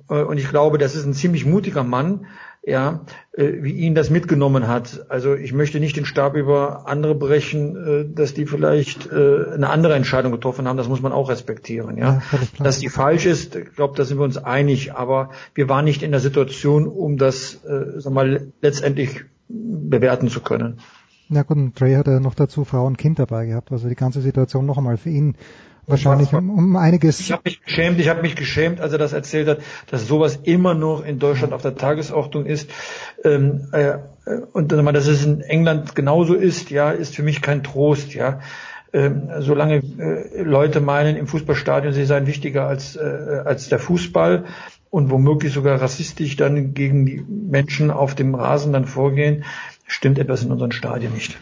Und 0.06 0.38
ich 0.38 0.48
glaube, 0.48 0.78
das 0.78 0.94
ist 0.94 1.04
ein 1.04 1.14
ziemlich 1.14 1.44
mutiger 1.44 1.82
Mann, 1.82 2.26
ja, 2.66 3.02
äh, 3.32 3.62
wie 3.62 3.72
ihn 3.72 3.94
das 3.94 4.10
mitgenommen 4.10 4.66
hat. 4.66 5.06
Also 5.08 5.34
ich 5.34 5.52
möchte 5.52 5.78
nicht 5.78 5.96
den 5.96 6.04
Stab 6.04 6.34
über 6.34 6.88
andere 6.88 7.14
brechen, 7.14 7.76
äh, 7.76 8.04
dass 8.12 8.34
die 8.34 8.44
vielleicht 8.44 9.06
äh, 9.06 9.52
eine 9.54 9.70
andere 9.70 9.94
Entscheidung 9.94 10.32
getroffen 10.32 10.66
haben. 10.66 10.76
Das 10.76 10.88
muss 10.88 11.00
man 11.00 11.12
auch 11.12 11.30
respektieren, 11.30 11.96
ja. 11.96 12.22
ja 12.32 12.38
dass 12.58 12.80
die 12.80 12.88
falsch 12.88 13.24
ist, 13.24 13.54
ich 13.54 13.72
glaube, 13.76 13.94
da 13.96 14.04
sind 14.04 14.18
wir 14.18 14.24
uns 14.24 14.36
einig. 14.36 14.94
Aber 14.94 15.30
wir 15.54 15.68
waren 15.68 15.84
nicht 15.84 16.02
in 16.02 16.10
der 16.10 16.18
Situation, 16.18 16.88
um 16.88 17.18
das, 17.18 17.64
äh, 17.64 18.00
sag 18.00 18.12
mal, 18.12 18.48
letztendlich 18.60 19.24
bewerten 19.48 20.28
zu 20.28 20.40
können. 20.40 20.80
Na 21.28 21.44
gut, 21.44 21.56
und 21.56 21.80
Dre 21.80 21.96
hat 21.96 22.08
ja 22.08 22.18
noch 22.18 22.34
dazu 22.34 22.64
Frau 22.64 22.84
und 22.84 22.98
Kind 22.98 23.20
dabei 23.20 23.46
gehabt, 23.46 23.70
also 23.70 23.88
die 23.88 23.94
ganze 23.94 24.20
Situation 24.20 24.66
noch 24.66 24.78
einmal 24.78 24.96
für 24.96 25.10
ihn 25.10 25.36
wahrscheinlich 25.86 26.32
um, 26.32 26.50
um 26.50 26.76
einiges. 26.76 27.20
Ich 27.20 27.32
habe 27.32 27.42
mich 27.44 27.62
geschämt, 27.62 28.00
ich 28.00 28.08
habe 28.08 28.22
mich 28.22 28.36
geschämt, 28.36 28.80
als 28.80 28.92
er 28.92 28.98
das 28.98 29.12
erzählt 29.12 29.48
hat, 29.48 29.58
dass 29.90 30.06
sowas 30.06 30.40
immer 30.42 30.74
noch 30.74 31.04
in 31.04 31.18
Deutschland 31.18 31.52
auf 31.52 31.62
der 31.62 31.76
Tagesordnung 31.76 32.46
ist. 32.46 32.70
Ähm, 33.24 33.68
äh, 33.72 33.98
und 34.52 34.72
dass 34.72 35.06
es 35.06 35.24
in 35.24 35.40
England 35.40 35.94
genauso 35.94 36.34
ist, 36.34 36.70
ja, 36.70 36.90
ist 36.90 37.14
für 37.14 37.22
mich 37.22 37.42
kein 37.42 37.62
Trost, 37.62 38.14
ja. 38.14 38.40
Ähm, 38.92 39.30
solange 39.40 39.82
äh, 39.98 40.42
Leute 40.42 40.80
meinen, 40.80 41.16
im 41.16 41.26
Fußballstadion 41.26 41.92
sie 41.92 42.04
seien 42.06 42.26
wichtiger 42.26 42.66
als, 42.66 42.96
äh, 42.96 43.42
als 43.44 43.68
der 43.68 43.78
Fußball 43.78 44.44
und 44.90 45.10
womöglich 45.10 45.52
sogar 45.52 45.80
rassistisch 45.80 46.36
dann 46.36 46.72
gegen 46.72 47.04
die 47.04 47.24
Menschen 47.28 47.90
auf 47.90 48.14
dem 48.14 48.34
Rasen 48.34 48.72
dann 48.72 48.86
vorgehen, 48.86 49.44
stimmt 49.86 50.18
etwas 50.18 50.42
in 50.42 50.52
unseren 50.52 50.72
Stadien 50.72 51.12
nicht. 51.12 51.36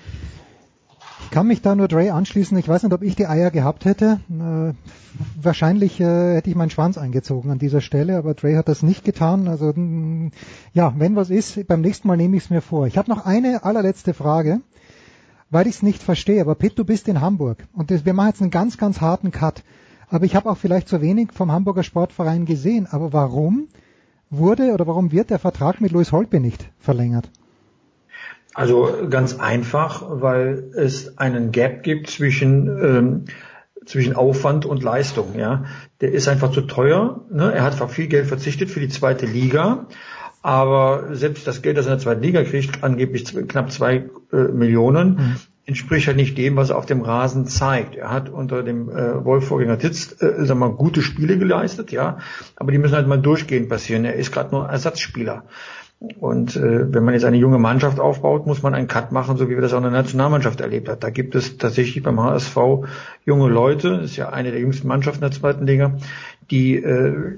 Ich 1.25 1.31
kann 1.31 1.49
mich 1.49 1.63
da 1.63 1.75
nur 1.75 1.89
Dre 1.89 2.13
anschließen. 2.13 2.57
Ich 2.59 2.69
weiß 2.69 2.85
nicht, 2.85 2.93
ob 2.93 3.03
ich 3.03 3.17
die 3.17 3.27
Eier 3.27 3.51
gehabt 3.51 3.87
hätte. 3.87 4.21
Äh, 4.31 4.75
wahrscheinlich 5.43 5.99
äh, 5.99 6.35
hätte 6.37 6.51
ich 6.51 6.55
meinen 6.55 6.71
Schwanz 6.71 6.97
eingezogen 6.97 7.51
an 7.51 7.59
dieser 7.59 7.81
Stelle, 7.81 8.17
aber 8.17 8.35
Dre 8.35 8.57
hat 8.57 8.69
das 8.69 8.83
nicht 8.83 9.05
getan. 9.05 9.49
Also 9.49 9.73
mm, 9.75 10.31
ja, 10.75 10.95
wenn 10.97 11.17
was 11.17 11.31
ist, 11.31 11.67
beim 11.67 11.81
nächsten 11.81 12.07
Mal 12.07 12.17
nehme 12.17 12.37
ich 12.37 12.45
es 12.45 12.51
mir 12.51 12.61
vor. 12.61 12.87
Ich 12.87 12.97
habe 12.99 13.11
noch 13.11 13.27
eine 13.27 13.65
allerletzte 13.65 14.15
Frage, 14.15 14.61
weil 15.51 15.67
ich 15.67 15.77
es 15.77 15.83
nicht 15.83 16.03
verstehe. 16.03 16.41
Aber 16.41 16.55
Pitt, 16.55 16.79
du 16.79 16.85
bist 16.85 17.09
in 17.09 17.21
Hamburg 17.21 17.67
und 17.73 17.91
das, 17.91 18.05
wir 18.05 18.15
machen 18.15 18.29
jetzt 18.29 18.43
einen 18.43 18.51
ganz, 18.53 18.79
ganz 18.79 19.01
harten 19.01 19.33
Cut. 19.33 19.65
Aber 20.09 20.27
ich 20.27 20.37
habe 20.37 20.49
auch 20.49 20.59
vielleicht 20.59 20.89
zu 20.89 21.01
wenig 21.01 21.33
vom 21.33 21.51
Hamburger 21.51 21.83
Sportverein 21.83 22.45
gesehen. 22.45 22.87
Aber 22.89 23.13
warum 23.13 23.69
wurde 24.31 24.73
oder 24.73 24.87
warum 24.87 25.11
wird 25.11 25.31
der 25.31 25.39
Vertrag 25.39 25.81
mit 25.81 25.91
Louis 25.91 26.13
Holpe 26.13 26.39
nicht 26.39 26.71
verlängert? 26.79 27.31
Also 28.55 29.09
ganz 29.11 29.39
einfach, 29.41 30.05
weil 30.09 30.71
es 30.77 31.19
einen 31.19 31.51
Gap 31.51 31.83
gibt 31.83 32.09
zwischen 32.09 32.69
ähm, 32.69 33.25
zwischen 33.87 34.15
Aufwand 34.15 34.67
und 34.67 34.83
Leistung. 34.83 35.35
Ja, 35.37 35.65
der 36.01 36.13
ist 36.13 36.29
einfach 36.29 36.51
zu 36.53 36.63
teuer. 36.63 37.25
Ne? 37.31 37.53
Er 37.53 37.63
hat 37.63 37.91
viel 37.91 38.07
Geld 38.07 38.27
verzichtet 38.27 38.71
für 38.71 38.81
die 38.81 38.89
zweite 38.89 39.27
Liga, 39.27 39.87
aber 40.43 41.15
selbst 41.17 41.47
das 41.47 41.63
Geld, 41.63 41.77
das 41.77 41.87
er 41.87 41.93
in 41.93 41.99
der 41.99 42.05
zweiten 42.05 42.23
Liga 42.23 42.45
kriegt, 42.45 42.83
angeblich 42.85 43.25
knapp 43.49 43.73
zwei 43.73 44.05
äh, 44.33 44.37
Millionen, 44.37 45.09
mhm. 45.09 45.37
entspricht 45.67 46.07
halt 46.07 46.17
nicht 46.17 46.37
dem, 46.39 46.57
was 46.57 46.71
er 46.71 46.79
auf 46.79 46.87
dem 46.87 47.03
Rasen 47.03 47.47
zeigt. 47.47 47.97
Er 47.97 48.11
hat 48.11 48.29
unter 48.29 48.63
dem 48.63 48.89
äh, 48.89 49.25
Wolf-Vorgänger 49.25 49.79
Titz, 49.79 50.13
äh, 50.21 50.45
sagen 50.45 50.49
wir 50.49 50.55
mal, 50.55 50.73
gute 50.73 51.03
Spiele 51.03 51.39
geleistet, 51.39 51.93
ja, 51.93 52.19
aber 52.57 52.73
die 52.73 52.79
müssen 52.79 52.95
halt 52.95 53.09
mal 53.09 53.21
durchgehend 53.21 53.69
passieren. 53.69 54.05
Er 54.05 54.15
ist 54.15 54.33
gerade 54.33 54.55
nur 54.55 54.69
Ersatzspieler. 54.69 55.45
Und 56.21 56.57
äh, 56.57 56.93
wenn 56.93 57.05
man 57.05 57.15
jetzt 57.15 57.25
eine 57.25 57.37
junge 57.37 57.59
Mannschaft 57.59 58.01
aufbaut, 58.01 58.47
muss 58.47 58.63
man 58.63 58.75
einen 58.75 58.89
Cut 58.89 59.13
machen, 59.13 59.37
so 59.37 59.49
wie 59.49 59.55
wir 59.55 59.61
das 59.61 59.73
auch 59.73 59.79
in 59.79 59.85
der 59.85 59.93
Nationalmannschaft 59.93 60.61
erlebt 60.61 60.89
haben. 60.89 61.01
Da 61.01 61.11
gibt 61.11 61.35
es 61.35 61.59
tatsächlich 61.59 62.03
beim 62.03 62.21
HSV 62.21 62.57
junge 63.25 63.49
Leute, 63.49 64.01
ist 64.05 64.17
ja 64.17 64.31
eine 64.31 64.51
der 64.51 64.61
jüngsten 64.61 64.89
Mannschaften 64.89 65.21
der 65.21 65.31
zweiten 65.31 65.67
Liga, 65.67 65.97
die 66.51 66.77
äh, 66.77 67.37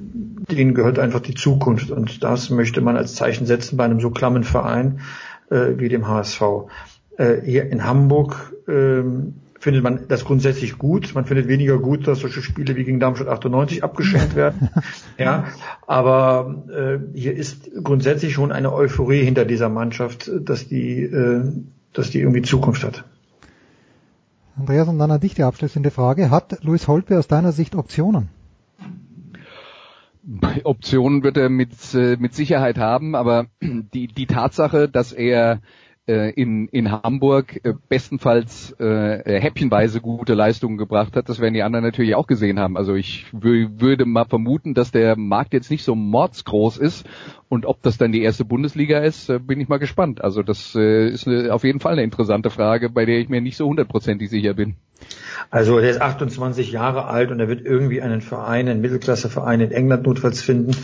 denen 0.51 0.75
gehört 0.75 0.99
einfach 0.99 1.21
die 1.21 1.35
Zukunft. 1.35 1.91
Und 1.91 2.23
das 2.23 2.51
möchte 2.51 2.81
man 2.81 2.97
als 2.97 3.15
Zeichen 3.15 3.47
setzen 3.47 3.77
bei 3.77 3.85
einem 3.85 4.01
so 4.01 4.11
klammen 4.11 4.45
Verein 4.45 5.01
äh, 5.51 5.73
wie 5.77 5.89
dem 5.89 6.09
HSV. 6.09 6.43
Äh, 7.17 7.41
hier 7.45 7.71
in 7.71 7.85
Hamburg 7.85 8.55
äh, 8.69 9.03
findet 9.59 9.83
man 9.83 10.09
das 10.09 10.25
grundsätzlich 10.25 10.79
gut. 10.79 11.15
Man 11.15 11.25
findet 11.25 11.49
weniger 11.49 11.79
gut, 11.79 12.07
dass 12.07 12.21
solche 12.21 12.43
Spiele 12.43 12.77
wie 12.77 12.85
gegen 12.85 13.01
Darmstadt 13.01 13.29
98 13.29 13.83
abgeschenkt 13.85 14.35
werden. 14.37 14.71
ja, 15.19 15.47
aber 15.87 16.65
äh, 16.69 17.19
hier 17.19 17.35
ist 17.35 17.71
grundsätzlich 17.83 18.33
schon 18.33 18.53
eine 18.53 18.73
Euphorie 18.73 19.23
hinter 19.23 19.45
dieser 19.45 19.69
Mannschaft, 19.69 20.31
dass 20.41 20.69
die, 20.69 21.03
äh, 21.03 21.43
dass 21.93 22.11
die 22.11 22.21
irgendwie 22.21 22.43
Zukunft 22.43 22.85
hat. 22.85 23.05
Andreas, 24.59 24.89
und 24.89 24.99
dann 24.99 25.11
an 25.11 25.21
dich 25.21 25.35
die 25.35 25.43
abschließende 25.43 25.91
Frage. 25.91 26.31
Hat 26.31 26.63
Luis 26.63 26.89
Holpe 26.89 27.19
aus 27.19 27.29
deiner 27.29 27.53
Sicht 27.53 27.75
Optionen? 27.75 28.29
Optionen 30.65 31.23
wird 31.23 31.37
er 31.37 31.51
mit, 31.51 31.73
äh, 31.95 32.17
mit 32.19 32.35
Sicherheit 32.35 32.79
haben, 32.79 33.15
aber 33.15 33.47
die, 33.61 34.09
die 34.09 34.27
Tatsache, 34.27 34.89
dass 34.89 35.13
er 35.13 35.53
äh, 35.53 35.59
in, 36.07 36.69
in 36.69 36.91
Hamburg 36.93 37.61
äh, 37.65 37.75
bestenfalls 37.89 38.73
äh, 38.79 39.41
häppchenweise 39.41 40.01
gute 40.01 40.35
Leistungen 40.35 40.77
gebracht 40.77 41.17
hat. 41.17 41.29
Das 41.29 41.41
werden 41.41 41.55
die 41.55 41.63
anderen 41.63 41.85
natürlich 41.85 42.15
auch 42.15 42.27
gesehen 42.27 42.61
haben. 42.61 42.77
Also 42.77 42.95
ich 42.95 43.27
würde 43.33 44.07
mal 44.07 44.25
vermuten, 44.25 44.75
dass 44.75 44.93
der 44.93 45.17
Markt 45.17 45.53
jetzt 45.53 45.71
nicht 45.71 45.85
so 45.85 45.95
mordsgroß 45.95 46.77
ist 46.79 47.07
und 47.49 47.67
ob 47.67 47.83
das 47.83 47.99
dann 47.99 48.13
die 48.13 48.23
erste 48.23 48.45
Bundesliga 48.45 49.01
ist, 49.01 49.29
äh, 49.29 49.39
bin 49.39 49.61
ich 49.61 49.69
mal 49.69 49.79
gespannt. 49.79 50.23
Also 50.23 50.43
das 50.43 50.75
äh, 50.77 51.09
ist 51.09 51.27
eine, 51.27 51.53
auf 51.53 51.65
jeden 51.65 51.81
Fall 51.81 51.93
eine 51.93 52.03
interessante 52.03 52.51
Frage, 52.51 52.89
bei 52.89 53.05
der 53.05 53.19
ich 53.19 53.29
mir 53.29 53.41
nicht 53.41 53.57
so 53.57 53.67
hundertprozentig 53.67 54.31
sicher 54.31 54.55
bin. 54.55 54.77
Also 55.51 55.79
er 55.79 55.91
ist 55.91 56.01
28 56.01 56.73
Jahre 56.73 57.07
alt 57.07 57.31
und 57.31 57.41
er 57.41 57.49
wird 57.49 57.65
irgendwie 57.65 58.03
einen 58.03 58.21
Verein, 58.21 58.69
einen 58.69 58.81
Mittelklasseverein 58.81 59.61
in 59.61 59.71
England 59.71 60.05
notfalls 60.05 60.43
finden 60.43 60.77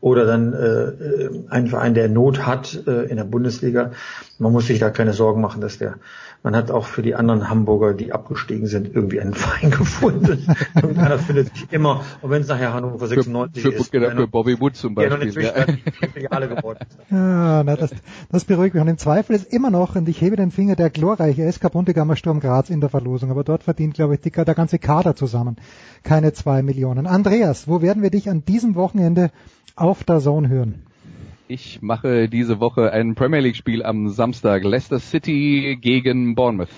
oder 0.00 0.24
dann 0.24 0.52
äh, 0.52 1.50
einen 1.50 1.68
Verein, 1.68 1.94
der 1.94 2.08
Not 2.08 2.46
hat 2.46 2.86
äh, 2.86 3.04
in 3.04 3.16
der 3.16 3.24
Bundesliga. 3.24 3.92
Man 4.38 4.52
muss 4.52 4.66
sich 4.66 4.78
da 4.78 4.90
keine 4.90 5.12
Sorgen 5.12 5.40
machen, 5.40 5.60
dass 5.60 5.78
der 5.78 5.96
man 6.42 6.56
hat 6.56 6.70
auch 6.70 6.86
für 6.86 7.02
die 7.02 7.14
anderen 7.14 7.50
Hamburger, 7.50 7.94
die 7.94 8.12
abgestiegen 8.12 8.66
sind, 8.66 8.94
irgendwie 8.94 9.20
einen 9.20 9.34
Verein 9.34 9.70
gefunden. 9.70 10.46
Irgendeiner 10.74 11.18
findet 11.18 11.54
sich 11.54 11.72
immer, 11.72 12.02
und 12.22 12.30
wenn 12.30 12.42
es 12.42 12.48
nachher 12.48 12.72
Hannover 12.72 13.06
96 13.06 13.62
für, 13.62 13.72
für, 13.72 13.78
ist. 13.78 13.92
Genau, 13.92 14.10
für 14.10 14.26
Bobby 14.26 14.60
Wood 14.60 14.76
zum 14.76 14.94
Beispiel. 14.94 15.42
Ja. 15.42 15.52
Filiale 16.12 16.48
geworden 16.48 16.78
ist. 16.88 16.98
Ja, 17.10 17.62
na, 17.62 17.76
das, 17.76 17.90
das 18.30 18.44
beruhigt 18.44 18.74
mich. 18.74 18.82
Und 18.82 18.88
im 18.88 18.98
Zweifel 18.98 19.36
ist 19.36 19.52
immer 19.52 19.70
noch, 19.70 19.96
und 19.96 20.08
ich 20.08 20.20
hebe 20.20 20.36
den 20.36 20.50
Finger, 20.50 20.76
der 20.76 20.90
glorreiche 20.90 21.50
SK 21.50 21.72
Bundegammer 21.72 22.16
Sturm 22.16 22.40
Graz 22.40 22.70
in 22.70 22.80
der 22.80 22.90
Verlosung. 22.90 23.30
Aber 23.30 23.44
dort 23.44 23.62
verdient, 23.62 23.94
glaube 23.94 24.14
ich, 24.14 24.20
die, 24.20 24.30
der 24.30 24.54
ganze 24.54 24.78
Kader 24.78 25.16
zusammen 25.16 25.56
keine 26.02 26.32
zwei 26.32 26.62
Millionen. 26.62 27.06
Andreas, 27.06 27.68
wo 27.68 27.82
werden 27.82 28.02
wir 28.02 28.10
dich 28.10 28.30
an 28.30 28.44
diesem 28.44 28.74
Wochenende 28.74 29.30
auf 29.76 30.04
der 30.04 30.20
Zone 30.20 30.48
hören? 30.48 30.82
Ich 31.50 31.82
mache 31.82 32.28
diese 32.28 32.60
Woche 32.60 32.92
ein 32.92 33.16
Premier 33.16 33.40
League 33.40 33.56
Spiel 33.56 33.82
am 33.82 34.08
Samstag. 34.08 34.62
Leicester 34.62 35.00
City 35.00 35.76
gegen 35.80 36.36
Bournemouth. 36.36 36.68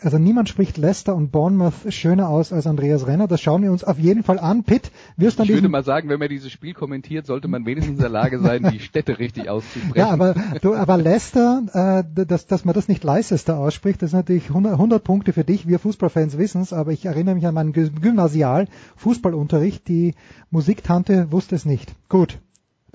Also 0.00 0.16
niemand 0.16 0.48
spricht 0.48 0.78
Leicester 0.78 1.14
und 1.14 1.30
Bournemouth 1.30 1.74
schöner 1.90 2.30
aus 2.30 2.54
als 2.54 2.66
Andreas 2.66 3.06
Renner. 3.06 3.28
Das 3.28 3.42
schauen 3.42 3.62
wir 3.62 3.70
uns 3.70 3.84
auf 3.84 3.98
jeden 3.98 4.22
Fall 4.22 4.38
an. 4.38 4.64
Pitt, 4.64 4.90
wirst 5.18 5.38
du 5.38 5.42
Ich 5.42 5.50
würde 5.50 5.68
mal 5.68 5.84
sagen, 5.84 6.08
wenn 6.08 6.18
man 6.18 6.30
dieses 6.30 6.50
Spiel 6.50 6.72
kommentiert, 6.72 7.26
sollte 7.26 7.48
man 7.48 7.66
wenigstens 7.66 7.96
in 7.96 8.00
der 8.00 8.08
Lage 8.08 8.38
sein, 8.38 8.66
die 8.72 8.80
Städte 8.80 9.18
richtig 9.18 9.50
auszusprechen. 9.50 9.98
Ja, 9.98 10.08
aber, 10.08 10.34
du, 10.62 10.74
aber 10.74 10.96
Leicester, 10.96 11.64
äh, 11.74 12.02
dass, 12.24 12.46
dass 12.46 12.64
man 12.64 12.74
das 12.74 12.88
nicht 12.88 13.04
Leicester 13.04 13.58
ausspricht, 13.58 14.00
das 14.00 14.08
ist 14.08 14.14
natürlich 14.14 14.48
100, 14.48 14.72
100 14.72 15.04
Punkte 15.04 15.34
für 15.34 15.44
dich. 15.44 15.68
Wir 15.68 15.80
Fußballfans 15.80 16.38
wissen 16.38 16.62
es, 16.62 16.72
aber 16.72 16.92
ich 16.92 17.04
erinnere 17.04 17.34
mich 17.34 17.46
an 17.46 17.52
meinen 17.52 17.74
Gymnasial-Fußballunterricht. 17.74 19.86
Die 19.86 20.14
Musiktante 20.50 21.30
wusste 21.30 21.56
es 21.56 21.66
nicht. 21.66 21.94
Gut, 22.08 22.38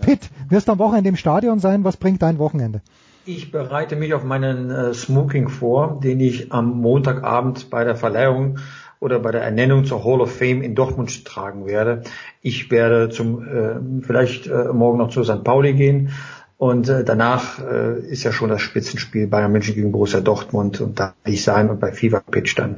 Pitt, 0.01 0.29
wirst 0.49 0.67
du 0.67 0.73
am 0.73 0.79
Wochenende 0.79 1.09
im 1.09 1.15
Stadion 1.15 1.59
sein? 1.59 1.83
Was 1.83 1.97
bringt 1.97 2.21
dein 2.21 2.39
Wochenende? 2.39 2.81
Ich 3.25 3.51
bereite 3.51 3.95
mich 3.95 4.13
auf 4.13 4.23
meinen 4.23 4.71
äh, 4.71 4.93
Smoking 4.93 5.47
vor, 5.47 5.99
den 6.03 6.19
ich 6.19 6.51
am 6.51 6.81
Montagabend 6.81 7.69
bei 7.69 7.83
der 7.83 7.95
Verleihung 7.95 8.57
oder 8.99 9.19
bei 9.19 9.31
der 9.31 9.41
Ernennung 9.41 9.85
zur 9.85 10.03
Hall 10.03 10.21
of 10.21 10.35
Fame 10.35 10.61
in 10.61 10.75
Dortmund 10.75 11.25
tragen 11.25 11.65
werde. 11.65 12.03
Ich 12.41 12.71
werde 12.71 13.09
zum 13.09 13.47
äh, 13.47 14.01
vielleicht 14.01 14.47
äh, 14.47 14.65
morgen 14.73 14.97
noch 14.97 15.09
zu 15.09 15.23
St. 15.23 15.43
Pauli 15.43 15.73
gehen 15.73 16.09
und 16.57 16.89
äh, 16.89 17.03
danach 17.03 17.59
äh, 17.59 17.99
ist 18.07 18.23
ja 18.23 18.31
schon 18.31 18.49
das 18.49 18.61
Spitzenspiel 18.61 19.27
Bayern 19.27 19.51
München 19.51 19.75
gegen 19.75 19.91
Borussia 19.91 20.21
Dortmund 20.21 20.81
und 20.81 20.99
da 20.99 21.13
werde 21.23 21.35
ich 21.35 21.43
sein 21.43 21.69
und 21.69 21.79
bei 21.79 21.91
Fever 21.91 22.21
Pitch 22.21 22.57
dann 22.57 22.77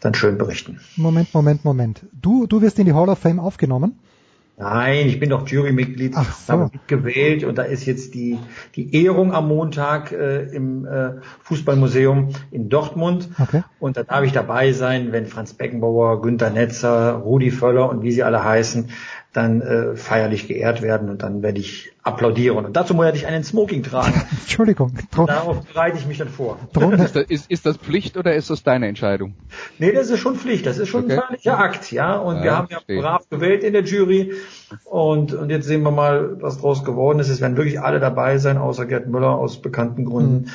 dann 0.00 0.14
schön 0.14 0.36
berichten. 0.36 0.80
Moment, 0.96 1.32
Moment, 1.32 1.64
Moment. 1.64 2.00
Du 2.20 2.46
du 2.46 2.60
wirst 2.60 2.78
in 2.78 2.86
die 2.86 2.92
Hall 2.92 3.08
of 3.08 3.18
Fame 3.18 3.40
aufgenommen? 3.40 3.98
Nein, 4.56 5.08
ich 5.08 5.18
bin 5.18 5.30
doch 5.30 5.48
Jurymitglied, 5.48 6.12
Ach 6.14 6.32
so. 6.32 6.52
habe 6.52 6.70
gewählt 6.86 7.42
und 7.42 7.58
da 7.58 7.64
ist 7.64 7.86
jetzt 7.86 8.14
die, 8.14 8.38
die 8.76 9.04
Ehrung 9.04 9.32
am 9.34 9.48
Montag 9.48 10.12
äh, 10.12 10.42
im 10.44 10.86
äh, 10.86 11.14
Fußballmuseum 11.42 12.28
in 12.52 12.68
Dortmund. 12.68 13.30
Okay. 13.40 13.64
Und 13.80 13.96
da 13.96 14.04
darf 14.04 14.22
ich 14.22 14.30
dabei 14.30 14.72
sein, 14.72 15.10
wenn 15.10 15.26
Franz 15.26 15.54
Beckenbauer, 15.54 16.22
Günter 16.22 16.50
Netzer, 16.50 17.14
Rudi 17.14 17.50
Völler 17.50 17.88
und 17.90 18.02
wie 18.02 18.12
sie 18.12 18.22
alle 18.22 18.44
heißen, 18.44 18.90
dann 19.34 19.60
äh, 19.60 19.96
feierlich 19.96 20.46
geehrt 20.46 20.80
werden 20.80 21.10
und 21.10 21.22
dann 21.22 21.42
werde 21.42 21.58
ich 21.58 21.92
applaudieren. 22.04 22.64
Und 22.64 22.76
dazu 22.76 22.96
werde 22.96 23.18
ich 23.18 23.26
einen 23.26 23.42
Smoking 23.42 23.82
tragen. 23.82 24.14
Entschuldigung. 24.30 24.94
Darauf 25.10 25.64
bereite 25.66 25.98
ich 25.98 26.06
mich 26.06 26.18
dann 26.18 26.28
vor. 26.28 26.56
ist, 26.72 27.16
das, 27.16 27.24
ist, 27.24 27.50
ist 27.50 27.66
das 27.66 27.76
Pflicht 27.76 28.16
oder 28.16 28.34
ist 28.34 28.50
das 28.50 28.62
deine 28.62 28.86
Entscheidung? 28.86 29.34
Nee, 29.80 29.90
das 29.90 30.08
ist 30.10 30.20
schon 30.20 30.36
Pflicht. 30.36 30.66
Das 30.66 30.78
ist 30.78 30.88
schon 30.88 31.04
okay. 31.04 31.14
ein 31.14 31.20
feierlicher 31.20 31.58
Akt, 31.58 31.90
ja. 31.90 32.16
Und 32.16 32.36
ja, 32.36 32.42
wir 32.44 32.56
haben 32.56 32.68
ja 32.70 32.80
steht. 32.80 33.00
brav 33.00 33.28
gewählt 33.28 33.64
in 33.64 33.72
der 33.72 33.82
Jury. 33.82 34.34
Und, 34.84 35.34
und 35.34 35.50
jetzt 35.50 35.66
sehen 35.66 35.82
wir 35.82 35.90
mal, 35.90 36.40
was 36.40 36.58
draus 36.58 36.84
geworden 36.84 37.18
ist. 37.18 37.28
Es 37.28 37.40
werden 37.40 37.56
wirklich 37.56 37.80
alle 37.80 37.98
dabei 37.98 38.38
sein, 38.38 38.56
außer 38.56 38.86
Gerd 38.86 39.08
Müller 39.08 39.34
aus 39.34 39.60
bekannten 39.60 40.04
Gründen. 40.04 40.44
Mhm. 40.44 40.50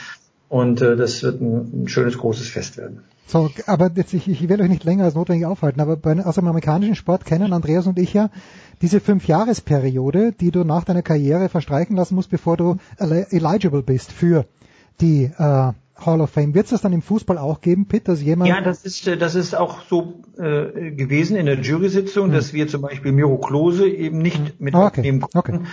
Und 0.47 0.81
äh, 0.81 0.95
das 0.95 1.21
wird 1.21 1.41
ein, 1.41 1.83
ein 1.83 1.87
schönes, 1.89 2.17
großes 2.17 2.47
Fest 2.47 2.77
werden. 2.77 3.03
So, 3.29 3.51
aber 3.67 3.91
jetzt, 3.93 4.11
ich, 4.15 4.27
ich 4.27 4.49
will 4.49 4.59
euch 4.59 4.69
nicht 4.69 4.83
länger 4.83 5.03
als 5.03 5.13
notwendig 5.13 5.45
aufhalten, 5.45 5.79
aber 5.81 5.97
bei, 5.97 6.25
aus 6.25 6.33
dem 6.33 6.47
amerikanischen 6.47 6.95
Sport 6.95 7.25
kennen 7.25 7.53
Andreas 7.53 7.85
und 7.85 7.99
ich 7.99 8.11
ja 8.11 8.31
diese 8.81 8.99
Fünfjahresperiode, 8.99 10.33
die 10.33 10.51
du 10.51 10.63
nach 10.63 10.83
deiner 10.83 11.01
Karriere 11.01 11.49
verstreichen 11.49 11.95
lassen 11.95 12.15
musst, 12.15 12.29
bevor 12.29 12.57
du 12.57 12.77
eligible 12.97 13.83
bist 13.83 14.11
für 14.11 14.45
die 15.01 15.25
äh, 15.25 15.71
Hall 16.05 16.21
of 16.21 16.29
Fame. 16.29 16.53
Wird 16.53 16.65
es 16.65 16.71
das 16.71 16.81
dann 16.81 16.93
im 16.93 17.01
Fußball 17.01 17.37
auch 17.37 17.61
geben, 17.61 17.87
Pitt, 17.87 18.07
dass 18.07 18.21
jemand... 18.21 18.49
Ja, 18.49 18.61
das 18.61 18.85
ist, 18.85 19.07
äh, 19.07 19.17
das 19.17 19.35
ist 19.35 19.55
auch 19.55 19.81
so 19.89 20.21
äh, 20.37 20.91
gewesen 20.91 21.35
in 21.35 21.45
der 21.45 21.59
Jury-Sitzung, 21.59 22.27
hm. 22.27 22.33
dass 22.33 22.53
wir 22.53 22.67
zum 22.67 22.81
Beispiel 22.81 23.11
Miro 23.11 23.37
Klose 23.37 23.87
eben 23.87 24.19
nicht 24.19 24.37
hm. 24.37 24.53
mit 24.59 24.75
ah, 24.75 24.87
okay. 24.87 24.99
aufnehmen 24.99 25.21
konnten. 25.21 25.37
Okay 25.55 25.67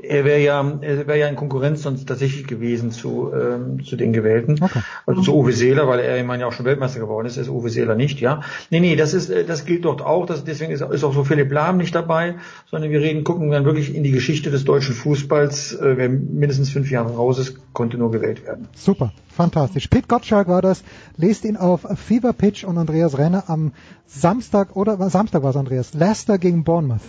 er 0.00 0.24
wäre 0.24 0.40
ja, 0.40 0.78
er 0.80 1.06
wäre 1.06 1.18
ja 1.18 1.28
in 1.28 1.36
Konkurrenz 1.36 1.82
sonst 1.82 2.06
tatsächlich 2.06 2.46
gewesen 2.46 2.90
zu, 2.90 3.32
ähm, 3.32 3.82
zu 3.84 3.96
den 3.96 4.12
Gewählten. 4.12 4.58
Okay. 4.62 4.80
Also 5.06 5.22
zu 5.22 5.36
Uwe 5.36 5.52
Seeler, 5.52 5.88
weil 5.88 6.00
er, 6.00 6.18
ich 6.18 6.24
meine, 6.24 6.42
ja 6.42 6.48
auch 6.48 6.52
schon 6.52 6.66
Weltmeister 6.66 7.00
geworden 7.00 7.26
ist, 7.26 7.36
ist 7.36 7.48
Uwe 7.48 7.70
Seeler 7.70 7.94
nicht, 7.94 8.20
ja. 8.20 8.42
Nee, 8.70 8.80
nee, 8.80 8.96
das 8.96 9.14
ist, 9.14 9.30
äh, 9.30 9.44
das 9.44 9.64
gilt 9.64 9.84
dort 9.84 10.02
auch, 10.02 10.26
das, 10.26 10.44
deswegen 10.44 10.72
ist, 10.72 10.82
ist 10.82 11.04
auch 11.04 11.14
so 11.14 11.24
Philipp 11.24 11.50
Lahm 11.50 11.78
nicht 11.78 11.94
dabei, 11.94 12.36
sondern 12.66 12.90
wir 12.90 13.00
reden, 13.00 13.24
gucken 13.24 13.50
dann 13.50 13.64
wirklich 13.64 13.94
in 13.94 14.04
die 14.04 14.12
Geschichte 14.12 14.50
des 14.50 14.64
deutschen 14.64 14.94
Fußballs, 14.94 15.74
äh, 15.74 15.96
wer 15.96 16.08
mindestens 16.08 16.70
fünf 16.70 16.90
Jahre 16.90 17.14
raus 17.14 17.38
ist, 17.38 17.56
konnte 17.72 17.98
nur 17.98 18.10
gewählt 18.10 18.46
werden. 18.46 18.68
Super, 18.74 19.12
fantastisch. 19.28 19.88
Pete 19.88 20.06
Gottschalk 20.06 20.48
war 20.48 20.62
das, 20.62 20.84
lest 21.16 21.44
ihn 21.44 21.56
auf 21.56 21.86
Fever 21.96 22.32
Pitch 22.32 22.64
und 22.64 22.78
Andreas 22.78 23.18
Renner 23.18 23.44
am 23.48 23.72
Samstag, 24.06 24.76
oder 24.76 25.10
Samstag 25.10 25.42
war 25.42 25.50
es 25.50 25.56
Andreas, 25.56 25.94
Leicester 25.94 26.38
gegen 26.38 26.62
Bournemouth. 26.62 27.00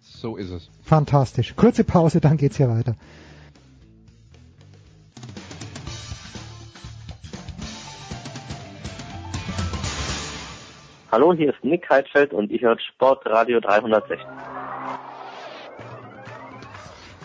So 0.00 0.36
ist 0.36 0.50
es. 0.50 0.70
Fantastisch. 0.84 1.56
Kurze 1.56 1.82
Pause, 1.82 2.20
dann 2.20 2.36
geht's 2.36 2.58
hier 2.58 2.68
weiter. 2.68 2.94
Hallo, 11.10 11.32
hier 11.32 11.50
ist 11.50 11.64
Nick 11.64 11.88
Heidfeld 11.88 12.32
und 12.32 12.50
ich 12.50 12.62
höre 12.62 12.76
Sportradio 12.78 13.60
360. 13.60 14.18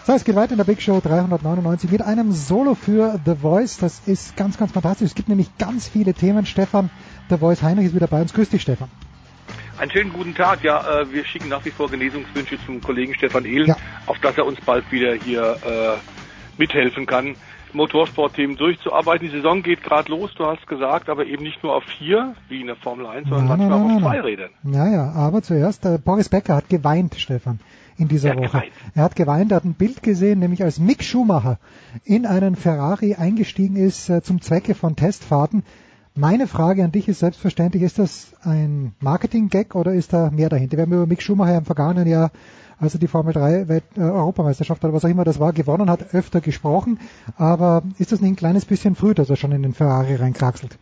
So, 0.05 0.14
es 0.14 0.24
geht 0.24 0.36
weiter 0.36 0.51
in 0.51 0.57
der 0.57 0.64
Big 0.64 0.82
Show 0.82 1.01
399 1.01 1.91
mit 1.91 2.01
einem 2.01 2.32
Solo 2.32 2.76
für 2.76 3.20
The 3.26 3.36
Voice. 3.36 3.78
Das 3.78 4.07
ist 4.07 4.38
ganz, 4.38 4.57
ganz 4.57 4.72
fantastisch. 4.72 5.07
Es 5.07 5.16
gibt 5.16 5.28
nämlich 5.28 5.57
ganz 5.57 5.88
viele 5.88 6.14
Themen. 6.14 6.45
Stefan, 6.45 6.89
The 7.30 7.38
Voice 7.38 7.62
Heinrich 7.62 7.88
ist 7.88 7.95
wieder 7.95 8.07
bei 8.07 8.22
uns. 8.22 8.34
Grüß 8.34 8.49
dich, 8.49 8.62
Stefan. 8.62 8.89
Einen 9.80 9.91
schönen 9.91 10.11
guten 10.11 10.36
Tag. 10.36 10.61
Ja, 10.61 11.03
äh, 11.03 11.13
wir 11.13 11.23
schicken 11.23 11.47
nach 11.47 11.63
wie 11.63 11.71
vor 11.71 11.89
Genesungswünsche 11.89 12.57
zum 12.65 12.82
Kollegen 12.82 13.13
Stefan 13.15 13.45
Ehlen, 13.45 13.67
ja. 13.67 13.77
auf 14.07 14.19
dass 14.19 14.38
er 14.38 14.45
uns 14.45 14.59
bald 14.59 14.91
wieder 14.91 15.13
hier 15.13 15.55
äh, 15.65 15.97
mithelfen 16.57 17.05
kann, 17.05 17.38
Motorsportthemen 17.71 18.57
durchzuarbeiten. 18.57 19.27
Die 19.27 19.34
Saison 19.34 19.63
geht 19.63 19.82
gerade 19.82 20.11
los, 20.11 20.32
du 20.36 20.45
hast 20.45 20.67
gesagt, 20.67 21.07
aber 21.07 21.25
eben 21.25 21.43
nicht 21.43 21.63
nur 21.63 21.75
auf 21.75 21.86
vier, 21.97 22.36
wie 22.49 22.59
in 22.59 22.67
der 22.67 22.75
Formel 22.75 23.05
1, 23.05 23.30
sondern 23.30 23.47
nein, 23.47 23.69
manchmal 23.69 23.80
nein, 23.80 23.95
auf 23.95 24.01
zwei 24.01 24.19
Rädern. 24.19 24.49
Ja, 24.63 24.91
ja, 24.91 25.11
aber 25.13 25.41
zuerst, 25.41 25.86
äh, 25.86 25.97
Boris 25.97 26.27
Becker 26.27 26.57
hat 26.57 26.67
geweint, 26.67 27.15
Stefan, 27.15 27.61
in 27.97 28.09
dieser 28.09 28.36
Woche. 28.36 28.47
Geweint. 28.47 28.71
Er 28.95 29.03
hat 29.03 29.15
geweint, 29.15 29.53
er 29.53 29.55
hat 29.57 29.63
ein 29.63 29.75
Bild 29.75 30.03
gesehen, 30.03 30.39
nämlich 30.39 30.61
als 30.61 30.80
Mick 30.80 31.05
Schumacher 31.05 31.57
in 32.03 32.25
einen 32.25 32.57
Ferrari 32.57 33.15
eingestiegen 33.15 33.77
ist 33.77 34.09
äh, 34.09 34.21
zum 34.21 34.41
Zwecke 34.41 34.75
von 34.75 34.97
Testfahrten. 34.97 35.63
Meine 36.16 36.47
Frage 36.47 36.84
an 36.84 36.91
dich 36.91 37.07
ist 37.07 37.20
selbstverständlich, 37.20 37.84
ist 37.84 37.99
das 37.99 38.36
ein 38.43 38.93
Marketing-Gag 38.99 39.76
oder 39.76 39.93
ist 39.93 40.12
da 40.12 40.32
mehr 40.32 40.49
dahinter? 40.49 40.78
Wir 40.78 40.84
haben 40.84 40.93
über 40.93 41.05
Mick 41.05 41.22
Schumacher 41.22 41.57
im 41.57 41.66
vergangenen 41.66 42.07
Jahr, 42.07 42.32
als 42.80 42.93
er 42.93 42.99
die 42.99 43.07
Formel 43.07 43.34
3 43.34 43.68
Welt, 43.68 43.84
äh, 43.95 44.01
Europameisterschaft 44.01 44.84
oder 44.84 44.93
was 44.93 45.05
auch 45.05 45.10
immer 45.10 45.24
das 45.24 45.39
war, 45.39 45.53
gewonnen 45.53 45.89
hat, 45.89 46.14
öfter 46.14 46.41
gesprochen. 46.41 46.99
Aber 47.38 47.84
ist 47.99 48.12
das 48.12 48.22
nicht 48.22 48.32
ein 48.32 48.36
kleines 48.36 48.66
bisschen 48.66 48.95
früh, 48.95 49.14
dass 49.14 49.30
er 49.30 49.36
schon 49.36 49.51
in 49.51 49.64
den 49.64 49.74
Ferrari 49.74 50.16
reinkraxelt? 50.16 50.78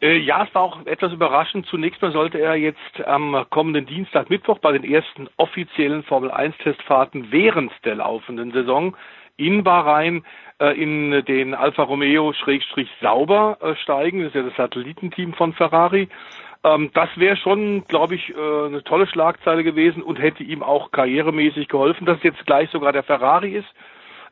Äh, 0.00 0.18
ja, 0.18 0.44
es 0.44 0.54
war 0.54 0.62
auch 0.62 0.86
etwas 0.86 1.12
überraschend. 1.12 1.66
Zunächst 1.66 2.00
mal 2.00 2.12
sollte 2.12 2.38
er 2.38 2.54
jetzt 2.54 3.00
am 3.06 3.46
kommenden 3.50 3.86
Dienstag, 3.86 4.30
Mittwoch 4.30 4.58
bei 4.58 4.72
den 4.72 4.84
ersten 4.84 5.28
offiziellen 5.36 6.04
Formel 6.04 6.30
1 6.30 6.56
Testfahrten 6.58 7.32
während 7.32 7.72
der 7.84 7.96
laufenden 7.96 8.52
Saison 8.52 8.94
in 9.38 9.64
Bahrain 9.64 10.24
äh, 10.60 10.80
in 10.80 11.24
den 11.24 11.54
Alfa 11.54 11.84
Romeo 11.84 12.32
Schrägstrich 12.32 12.90
Sauber 13.00 13.58
äh, 13.62 13.76
steigen. 13.76 14.18
Das 14.18 14.28
ist 14.28 14.34
ja 14.34 14.42
das 14.42 14.56
Satellitenteam 14.56 15.32
von 15.32 15.52
Ferrari. 15.52 16.08
Ähm, 16.64 16.90
das 16.94 17.08
wäre 17.14 17.36
schon, 17.36 17.86
glaube 17.86 18.16
ich, 18.16 18.30
äh, 18.30 18.66
eine 18.66 18.82
tolle 18.82 19.06
Schlagzeile 19.06 19.62
gewesen 19.62 20.02
und 20.02 20.18
hätte 20.18 20.42
ihm 20.42 20.64
auch 20.64 20.90
karrieremäßig 20.90 21.68
geholfen, 21.68 22.06
dass 22.06 22.18
es 22.18 22.24
jetzt 22.24 22.44
gleich 22.44 22.68
sogar 22.70 22.92
der 22.92 23.04
Ferrari 23.04 23.52
ist. 23.52 23.68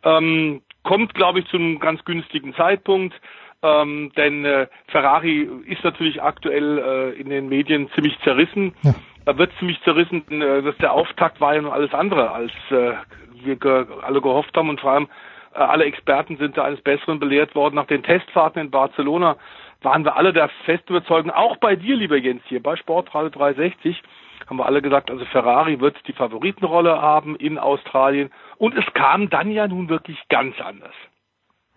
Ähm, 0.03 0.63
kommt, 0.83 1.15
glaube 1.15 1.39
ich, 1.39 1.47
zu 1.47 1.57
einem 1.57 1.79
ganz 1.79 2.05
günstigen 2.05 2.55
Zeitpunkt. 2.55 3.15
Ähm, 3.63 4.13
denn 4.17 4.67
Ferrari 4.89 5.49
ist 5.67 5.83
natürlich 5.83 6.23
aktuell 6.23 7.15
in 7.19 7.31
den 7.31 7.49
Medien 7.49 7.89
ziemlich 7.95 8.17
zerrissen. 8.21 8.75
Ja. 8.83 8.95
Da 9.27 9.37
wird 9.37 9.53
ziemlich 9.59 9.83
zerrissen, 9.83 10.25
äh, 10.41 10.63
dass 10.63 10.77
der 10.79 10.93
Auftakt 10.93 11.41
war 11.41 11.55
ja 11.55 11.61
nun 11.61 11.73
alles 11.73 11.93
andere, 11.93 12.31
als 12.31 12.53
äh, 12.71 12.93
wir 13.45 13.59
alle 14.03 14.23
gehofft 14.23 14.57
haben 14.57 14.71
und 14.71 14.81
vor 14.81 14.93
allem 14.93 15.09
äh, 15.53 15.59
alle 15.59 15.85
Experten 15.85 16.37
sind 16.37 16.57
da 16.57 16.65
eines 16.65 16.81
Besseren 16.81 17.19
belehrt 17.19 17.55
worden. 17.57 17.75
Nach 17.75 17.87
den 17.87 18.05
Testfahrten 18.05 18.63
in 18.63 18.71
Barcelona 18.71 19.37
waren 19.83 20.05
wir 20.05 20.17
alle 20.17 20.33
der 20.33 20.49
festen 20.65 20.95
Überzeugung, 20.95 21.33
auch 21.33 21.57
bei 21.57 21.75
dir, 21.75 21.97
lieber 21.97 22.17
Jens, 22.17 22.43
hier 22.47 22.63
bei 22.63 22.77
Sportradio 22.77 23.31
360, 23.31 24.01
haben 24.47 24.59
wir 24.59 24.67
alle 24.67 24.81
gesagt, 24.81 25.11
also 25.11 25.25
Ferrari 25.27 25.81
wird 25.81 25.97
die 26.07 26.13
Favoritenrolle 26.13 27.03
haben 27.03 27.35
in 27.35 27.59
Australien. 27.59 28.31
Und 28.59 28.77
es 28.77 28.85
kam 28.95 29.29
dann 29.29 29.51
ja 29.51 29.67
nun 29.67 29.89
wirklich 29.89 30.19
ganz 30.29 30.55
anders. 30.61 30.95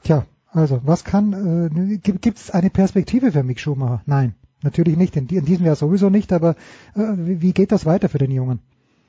Tja, 0.03 0.23
also 0.51 0.81
was 0.85 1.03
kann, 1.03 1.33
äh, 1.33 1.97
gibt 1.97 2.37
es 2.37 2.51
eine 2.51 2.69
Perspektive 2.69 3.31
für 3.31 3.43
Mick 3.43 3.59
Schumacher? 3.59 4.01
Nein, 4.05 4.35
natürlich 4.63 4.97
nicht. 4.97 5.15
In, 5.15 5.27
in 5.27 5.45
diesem 5.45 5.65
Jahr 5.65 5.75
sowieso 5.75 6.09
nicht, 6.09 6.31
aber 6.33 6.51
äh, 6.95 7.15
wie 7.15 7.53
geht 7.53 7.71
das 7.71 7.85
weiter 7.85 8.09
für 8.09 8.17
den 8.17 8.31
Jungen? 8.31 8.59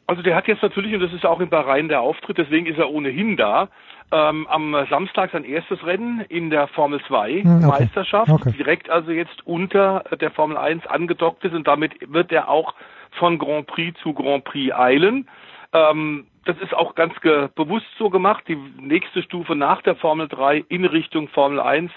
Also 0.06 0.22
der 0.22 0.34
hat 0.34 0.48
jetzt 0.48 0.62
natürlich, 0.62 0.92
und 0.92 1.00
das 1.00 1.12
ist 1.12 1.24
auch 1.24 1.38
in 1.38 1.50
Bahrain 1.50 1.88
der 1.88 2.00
Auftritt, 2.00 2.36
deswegen 2.36 2.66
ist 2.66 2.78
er 2.78 2.90
ohnehin 2.90 3.36
da, 3.36 3.68
ähm, 4.10 4.48
am 4.48 4.74
Samstag 4.90 5.30
sein 5.30 5.44
erstes 5.44 5.86
Rennen 5.86 6.20
in 6.28 6.50
der 6.50 6.66
Formel 6.66 7.00
2 7.06 7.42
hm, 7.42 7.56
okay. 7.58 7.66
Meisterschaft, 7.66 8.28
okay. 8.28 8.52
direkt 8.58 8.90
also 8.90 9.12
jetzt 9.12 9.46
unter 9.46 10.02
der 10.20 10.32
Formel 10.32 10.56
1 10.56 10.84
angedockt 10.88 11.44
ist 11.44 11.54
und 11.54 11.68
damit 11.68 11.92
wird 12.12 12.32
er 12.32 12.48
auch 12.48 12.74
von 13.20 13.38
Grand 13.38 13.68
Prix 13.68 14.00
zu 14.00 14.12
Grand 14.12 14.42
Prix 14.42 14.74
eilen. 14.74 15.28
Ähm, 15.72 16.26
das 16.44 16.56
ist 16.58 16.74
auch 16.74 16.96
ganz 16.96 17.14
bewusst 17.54 17.86
so 17.98 18.10
gemacht. 18.10 18.44
Die 18.48 18.58
nächste 18.80 19.22
Stufe 19.22 19.54
nach 19.54 19.82
der 19.82 19.94
Formel 19.94 20.26
3 20.26 20.64
in 20.68 20.84
Richtung 20.84 21.28
Formel 21.28 21.60
1 21.60 21.92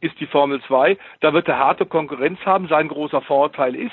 ist 0.00 0.18
die 0.20 0.26
Formel 0.26 0.60
2. 0.62 0.96
Da 1.20 1.32
wird 1.32 1.48
er 1.48 1.58
harte 1.58 1.86
Konkurrenz 1.86 2.38
haben. 2.44 2.68
Sein 2.68 2.88
großer 2.88 3.22
Vorteil 3.22 3.74
ist, 3.74 3.92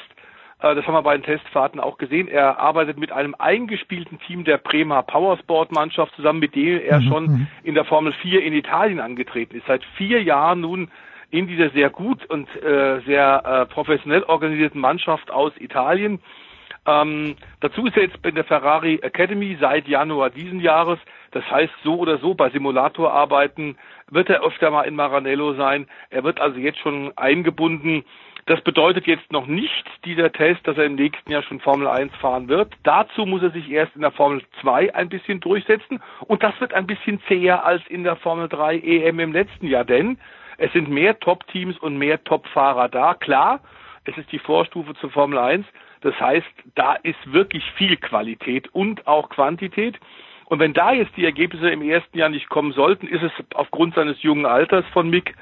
äh, 0.63 0.75
das 0.75 0.87
haben 0.87 0.93
wir 0.93 1.03
bei 1.03 1.15
den 1.17 1.23
Testfahrten 1.23 1.79
auch 1.79 1.97
gesehen. 1.97 2.27
Er 2.27 2.59
arbeitet 2.59 2.97
mit 2.97 3.11
einem 3.11 3.35
eingespielten 3.37 4.19
Team 4.19 4.43
der 4.43 4.57
Bremer 4.57 5.03
Powersport-Mannschaft 5.03 6.15
zusammen, 6.15 6.39
mit 6.39 6.55
dem 6.55 6.79
er 6.79 7.01
mhm. 7.01 7.07
schon 7.07 7.23
mhm. 7.25 7.47
in 7.63 7.75
der 7.75 7.85
Formel 7.85 8.13
4 8.13 8.43
in 8.43 8.53
Italien 8.53 8.99
angetreten 8.99 9.57
ist. 9.57 9.67
Seit 9.67 9.83
vier 9.97 10.23
Jahren 10.23 10.61
nun 10.61 10.89
in 11.29 11.47
dieser 11.47 11.71
sehr 11.71 11.89
gut 11.89 12.25
und 12.29 12.47
äh, 12.63 13.01
sehr 13.05 13.43
äh, 13.45 13.73
professionell 13.73 14.23
organisierten 14.23 14.79
Mannschaft 14.79 15.31
aus 15.31 15.51
Italien. 15.59 16.19
Ähm, 16.85 17.35
dazu 17.61 17.85
ist 17.85 17.95
er 17.95 18.03
jetzt 18.03 18.25
in 18.25 18.35
der 18.35 18.43
Ferrari 18.43 18.99
Academy 19.01 19.57
seit 19.59 19.87
Januar 19.87 20.29
diesen 20.29 20.59
Jahres. 20.59 20.99
Das 21.31 21.49
heißt, 21.49 21.73
so 21.83 21.97
oder 21.97 22.17
so 22.17 22.33
bei 22.33 22.49
Simulatorarbeiten 22.49 23.77
wird 24.09 24.29
er 24.29 24.43
öfter 24.43 24.69
mal 24.69 24.83
in 24.83 24.95
Maranello 24.95 25.53
sein. 25.53 25.87
Er 26.09 26.23
wird 26.23 26.39
also 26.39 26.59
jetzt 26.59 26.79
schon 26.79 27.17
eingebunden 27.17 28.03
das 28.45 28.59
bedeutet 28.61 29.07
jetzt 29.07 29.31
noch 29.31 29.47
nicht 29.47 29.85
dieser 30.03 30.31
Test, 30.31 30.67
dass 30.67 30.77
er 30.77 30.85
im 30.85 30.95
nächsten 30.95 31.31
Jahr 31.31 31.43
schon 31.43 31.61
Formel 31.61 31.87
1 31.87 32.13
fahren 32.17 32.49
wird. 32.49 32.73
Dazu 32.83 33.25
muss 33.25 33.41
er 33.41 33.51
sich 33.51 33.69
erst 33.71 33.95
in 33.95 34.01
der 34.01 34.11
Formel 34.11 34.41
2 34.59 34.93
ein 34.93 35.07
bisschen 35.07 35.39
durchsetzen 35.39 36.01
und 36.27 36.43
das 36.43 36.59
wird 36.59 36.73
ein 36.73 36.85
bisschen 36.85 37.21
zäher 37.27 37.63
als 37.65 37.81
in 37.87 38.03
der 38.03 38.17
Formel 38.17 38.49
3 38.49 38.79
EM 38.79 39.19
im 39.19 39.31
letzten 39.31 39.67
Jahr, 39.67 39.85
denn 39.85 40.17
es 40.57 40.73
sind 40.73 40.89
mehr 40.89 41.19
Top-Teams 41.19 41.77
und 41.79 41.97
mehr 41.97 42.21
Top-Fahrer 42.23 42.89
da. 42.89 43.13
Klar, 43.13 43.61
es 44.03 44.17
ist 44.17 44.31
die 44.33 44.39
Vorstufe 44.39 44.93
zur 44.95 45.09
Formel 45.09 45.37
1. 45.37 45.65
Das 46.03 46.19
heißt, 46.19 46.45
da 46.75 46.93
ist 46.95 47.33
wirklich 47.33 47.63
viel 47.77 47.97
Qualität 47.97 48.67
und 48.73 49.07
auch 49.07 49.29
Quantität. 49.29 49.99
Und 50.45 50.59
wenn 50.59 50.73
da 50.73 50.91
jetzt 50.91 51.15
die 51.15 51.25
Ergebnisse 51.25 51.69
im 51.69 51.81
ersten 51.81 52.17
Jahr 52.17 52.29
nicht 52.29 52.49
kommen 52.49 52.73
sollten, 52.73 53.07
ist 53.07 53.23
es 53.23 53.31
aufgrund 53.55 53.95
seines 53.95 54.21
jungen 54.21 54.45
Alters 54.45 54.85
von 54.91 55.09
Mick 55.09 55.33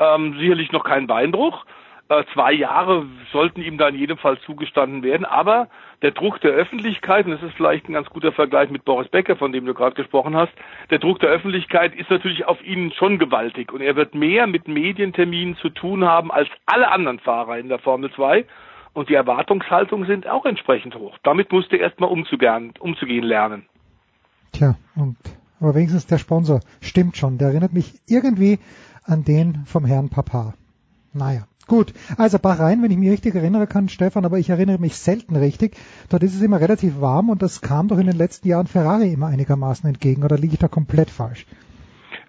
ähm, 0.00 0.34
sicherlich 0.38 0.72
noch 0.72 0.84
kein 0.84 1.06
Beinbruch. 1.06 1.64
Äh, 2.08 2.24
zwei 2.32 2.52
Jahre 2.52 3.06
sollten 3.32 3.60
ihm 3.60 3.76
da 3.76 3.88
in 3.88 3.94
jedem 3.94 4.16
Fall 4.16 4.38
zugestanden 4.40 5.02
werden. 5.02 5.26
Aber 5.26 5.68
der 6.00 6.12
Druck 6.12 6.40
der 6.40 6.52
Öffentlichkeit, 6.52 7.26
und 7.26 7.32
das 7.32 7.42
ist 7.42 7.54
vielleicht 7.54 7.88
ein 7.88 7.92
ganz 7.92 8.08
guter 8.08 8.32
Vergleich 8.32 8.70
mit 8.70 8.86
Boris 8.86 9.08
Becker, 9.08 9.36
von 9.36 9.52
dem 9.52 9.66
du 9.66 9.74
gerade 9.74 9.94
gesprochen 9.94 10.34
hast, 10.34 10.52
der 10.90 11.00
Druck 11.00 11.20
der 11.20 11.28
Öffentlichkeit 11.28 11.94
ist 11.94 12.08
natürlich 12.08 12.46
auf 12.46 12.64
ihn 12.64 12.92
schon 12.92 13.18
gewaltig. 13.18 13.72
Und 13.72 13.82
er 13.82 13.94
wird 13.96 14.14
mehr 14.14 14.46
mit 14.46 14.68
Medienterminen 14.68 15.56
zu 15.56 15.68
tun 15.68 16.06
haben 16.06 16.30
als 16.30 16.48
alle 16.64 16.90
anderen 16.90 17.18
Fahrer 17.18 17.58
in 17.58 17.68
der 17.68 17.78
Formel 17.78 18.10
2. 18.10 18.46
Und 18.98 19.08
die 19.08 19.14
Erwartungshaltungen 19.14 20.08
sind 20.08 20.26
auch 20.26 20.44
entsprechend 20.44 20.96
hoch. 20.96 21.18
Damit 21.22 21.52
musste 21.52 21.76
er 21.76 21.82
erstmal 21.82 22.10
umzugehen, 22.10 22.72
umzugehen 22.80 23.22
lernen. 23.22 23.64
Tja, 24.50 24.74
und 24.96 25.16
aber 25.60 25.76
wenigstens 25.76 26.06
der 26.06 26.18
Sponsor 26.18 26.58
stimmt 26.80 27.16
schon. 27.16 27.38
Der 27.38 27.50
erinnert 27.50 27.72
mich 27.72 27.94
irgendwie 28.08 28.58
an 29.04 29.22
den 29.22 29.64
vom 29.66 29.84
Herrn 29.84 30.08
Papa. 30.08 30.54
Naja. 31.12 31.46
Gut, 31.68 31.94
also 32.16 32.40
Bahrain, 32.40 32.82
wenn 32.82 32.90
ich 32.90 32.98
mich 32.98 33.10
richtig 33.10 33.36
erinnere 33.36 33.68
kann, 33.68 33.88
Stefan, 33.88 34.24
aber 34.24 34.40
ich 34.40 34.50
erinnere 34.50 34.78
mich 34.78 34.96
selten 34.96 35.36
richtig. 35.36 35.76
Dort 36.08 36.24
ist 36.24 36.34
es 36.34 36.42
immer 36.42 36.60
relativ 36.60 37.00
warm 37.00 37.30
und 37.30 37.40
das 37.40 37.60
kam 37.60 37.86
doch 37.86 37.98
in 37.98 38.06
den 38.06 38.18
letzten 38.18 38.48
Jahren 38.48 38.66
Ferrari 38.66 39.12
immer 39.12 39.28
einigermaßen 39.28 39.88
entgegen, 39.88 40.24
oder 40.24 40.36
liege 40.36 40.54
ich 40.54 40.58
da 40.58 40.66
komplett 40.66 41.10
falsch? 41.10 41.46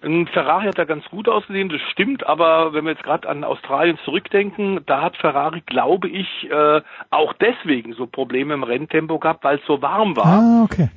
Ferrari 0.02 0.66
hat 0.66 0.78
da 0.78 0.86
ganz 0.86 1.06
gut 1.10 1.28
ausgesehen, 1.28 1.70
das 1.70 1.82
stimmt, 1.92 2.26
aber 2.26 2.74
wenn 2.74 2.86
wir 2.86 2.92
jetzt 2.92 3.04
gerade 3.04 3.28
an 3.28 3.44
Australien 3.44 3.98
zurückdenken, 4.06 4.80
da 4.86 5.02
hat 5.02 5.18
Ferrari, 5.18 5.62
glaube 5.66 6.08
ich, 6.08 6.50
äh, 6.50 6.82
auch 7.10 7.34
deswegen 7.34 7.94
so 7.94 8.08
Probleme 8.08 8.54
im 8.54 8.64
Renntempo 8.64 9.20
gehabt, 9.20 9.44
weil 9.44 9.58
es 9.58 9.66
so 9.66 9.82
warm 9.82 10.16
war. 10.16 10.26
Ah, 10.26 10.64
okay. 10.64 10.90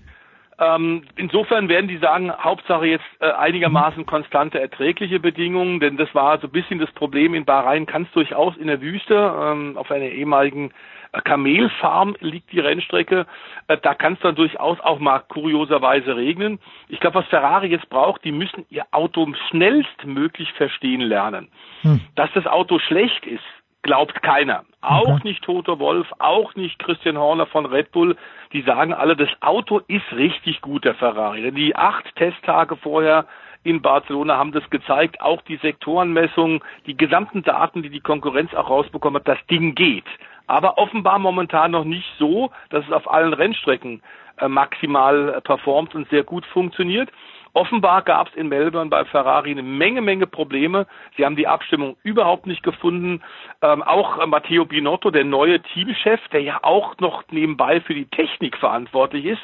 Ähm, 0.58 1.02
insofern 1.16 1.68
werden 1.68 1.88
die 1.88 1.98
sagen, 1.98 2.32
Hauptsache 2.32 2.86
jetzt 2.86 3.04
äh, 3.20 3.32
einigermaßen 3.32 4.06
konstante, 4.06 4.60
erträgliche 4.60 5.18
Bedingungen, 5.18 5.80
denn 5.80 5.96
das 5.96 6.14
war 6.14 6.38
so 6.38 6.46
ein 6.46 6.52
bisschen 6.52 6.78
das 6.78 6.90
Problem 6.92 7.34
in 7.34 7.44
Bahrain, 7.44 7.86
kann 7.86 8.02
es 8.02 8.12
durchaus 8.12 8.56
in 8.56 8.68
der 8.68 8.80
Wüste 8.80 9.14
ähm, 9.14 9.76
auf 9.76 9.90
einer 9.90 10.04
ehemaligen 10.06 10.72
Kamelfarm 11.20 12.16
liegt 12.20 12.52
die 12.52 12.60
Rennstrecke. 12.60 13.26
Äh, 13.68 13.78
da 13.78 13.94
kann 13.94 14.14
es 14.14 14.20
dann 14.20 14.34
durchaus 14.34 14.80
auch 14.80 14.98
mal 14.98 15.20
kurioserweise 15.20 16.16
regnen. 16.16 16.58
Ich 16.88 17.00
glaube, 17.00 17.16
was 17.16 17.26
Ferrari 17.26 17.68
jetzt 17.68 17.88
braucht, 17.90 18.24
die 18.24 18.32
müssen 18.32 18.64
ihr 18.70 18.86
Auto 18.92 19.26
schnellstmöglich 19.50 20.52
verstehen 20.52 21.02
lernen. 21.02 21.48
Hm. 21.82 22.00
Dass 22.14 22.30
das 22.32 22.46
Auto 22.46 22.78
schlecht 22.78 23.26
ist, 23.26 23.44
glaubt 23.82 24.22
keiner. 24.22 24.64
Auch 24.80 25.16
okay. 25.16 25.28
nicht 25.28 25.42
Toto 25.44 25.78
Wolf, 25.78 26.06
auch 26.18 26.54
nicht 26.54 26.78
Christian 26.78 27.18
Horner 27.18 27.46
von 27.46 27.66
Red 27.66 27.92
Bull. 27.92 28.16
Die 28.52 28.62
sagen 28.62 28.94
alle, 28.94 29.16
das 29.16 29.30
Auto 29.40 29.80
ist 29.88 30.12
richtig 30.12 30.60
gut, 30.60 30.84
der 30.84 30.94
Ferrari. 30.94 31.42
Denn 31.42 31.54
die 31.54 31.76
acht 31.76 32.04
Testtage 32.16 32.76
vorher 32.76 33.26
in 33.64 33.80
Barcelona 33.80 34.38
haben 34.38 34.52
das 34.52 34.68
gezeigt, 34.70 35.20
auch 35.20 35.40
die 35.42 35.56
Sektorenmessungen, 35.56 36.60
die 36.86 36.96
gesamten 36.96 37.42
Daten, 37.42 37.82
die 37.82 37.90
die 37.90 38.00
Konkurrenz 38.00 38.52
auch 38.54 38.68
rausbekommen 38.68 39.20
hat, 39.20 39.28
das 39.28 39.46
Ding 39.46 39.74
geht 39.74 40.06
aber 40.46 40.78
offenbar 40.78 41.18
momentan 41.18 41.70
noch 41.70 41.84
nicht 41.84 42.08
so, 42.18 42.50
dass 42.70 42.84
es 42.84 42.92
auf 42.92 43.10
allen 43.10 43.32
Rennstrecken 43.32 44.02
äh, 44.38 44.48
maximal 44.48 45.34
äh, 45.36 45.40
performt 45.40 45.94
und 45.94 46.08
sehr 46.10 46.24
gut 46.24 46.46
funktioniert. 46.46 47.10
Offenbar 47.54 48.00
gab 48.02 48.28
es 48.28 48.34
in 48.34 48.48
Melbourne 48.48 48.88
bei 48.88 49.04
Ferrari 49.04 49.50
eine 49.50 49.62
Menge, 49.62 50.00
Menge 50.00 50.26
Probleme. 50.26 50.86
Sie 51.16 51.24
haben 51.24 51.36
die 51.36 51.46
Abstimmung 51.46 51.96
überhaupt 52.02 52.46
nicht 52.46 52.62
gefunden. 52.62 53.22
Ähm, 53.60 53.82
auch 53.82 54.18
äh, 54.18 54.26
Matteo 54.26 54.64
Binotto, 54.64 55.10
der 55.10 55.24
neue 55.24 55.60
Teamchef, 55.60 56.20
der 56.32 56.40
ja 56.40 56.60
auch 56.62 56.96
noch 56.98 57.24
nebenbei 57.30 57.80
für 57.82 57.94
die 57.94 58.06
Technik 58.06 58.56
verantwortlich 58.56 59.26
ist, 59.26 59.42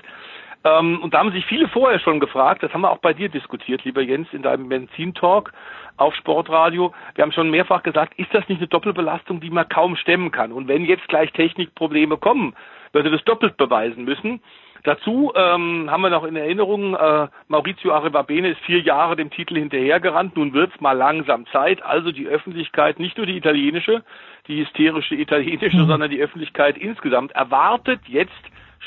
ähm, 0.65 1.01
und 1.03 1.15
da 1.15 1.19
haben 1.19 1.33
sich 1.33 1.47
viele 1.47 1.69
vorher 1.69 2.01
schon 2.01 2.20
gefragt, 2.20 2.62
das 2.62 2.73
haben 2.73 2.81
wir 2.81 2.91
auch 2.91 2.99
bei 2.99 3.12
dir 3.12 3.29
diskutiert, 3.29 3.85
lieber 3.85 4.03
Jens, 4.03 4.29
in 4.33 4.43
deinem 4.43 4.69
Benzin-Talk 4.69 5.53
auf 5.99 6.15
Sportradio. 6.15 6.93
Wir 7.15 7.23
haben 7.23 7.33
schon 7.33 7.51
mehrfach 7.51 7.83
gesagt, 7.83 8.19
ist 8.19 8.33
das 8.33 8.49
nicht 8.49 8.59
eine 8.59 8.69
Doppelbelastung, 8.69 9.41
die 9.41 9.51
man 9.51 9.69
kaum 9.69 9.97
stemmen 9.97 10.31
kann? 10.31 10.53
Und 10.53 10.69
wenn 10.69 10.85
jetzt 10.85 11.07
gleich 11.09 11.33
Technikprobleme 11.33 12.16
kommen, 12.16 12.55
wird 12.93 13.05
er 13.05 13.12
das 13.12 13.25
doppelt 13.25 13.57
beweisen 13.57 14.05
müssen. 14.05 14.41
Dazu 14.85 15.33
ähm, 15.35 15.91
haben 15.91 16.03
wir 16.03 16.11
noch 16.11 16.25
in 16.25 16.37
Erinnerung, 16.37 16.95
äh, 16.95 17.29
Maurizio 17.49 17.93
Arrivabene 17.93 18.51
ist 18.51 18.61
vier 18.61 18.81
Jahre 18.81 19.16
dem 19.16 19.31
Titel 19.31 19.57
hinterhergerannt. 19.57 20.37
Nun 20.37 20.53
wird's 20.53 20.81
mal 20.81 20.93
langsam 20.93 21.47
Zeit. 21.49 21.83
Also 21.83 22.12
die 22.12 22.27
Öffentlichkeit, 22.27 23.01
nicht 23.01 23.16
nur 23.16 23.27
die 23.27 23.37
italienische, 23.37 24.05
die 24.47 24.61
hysterische 24.61 25.16
italienische, 25.16 25.79
mhm. 25.79 25.89
sondern 25.89 26.11
die 26.11 26.20
Öffentlichkeit 26.20 26.79
insgesamt 26.79 27.33
erwartet 27.33 28.01
jetzt 28.07 28.33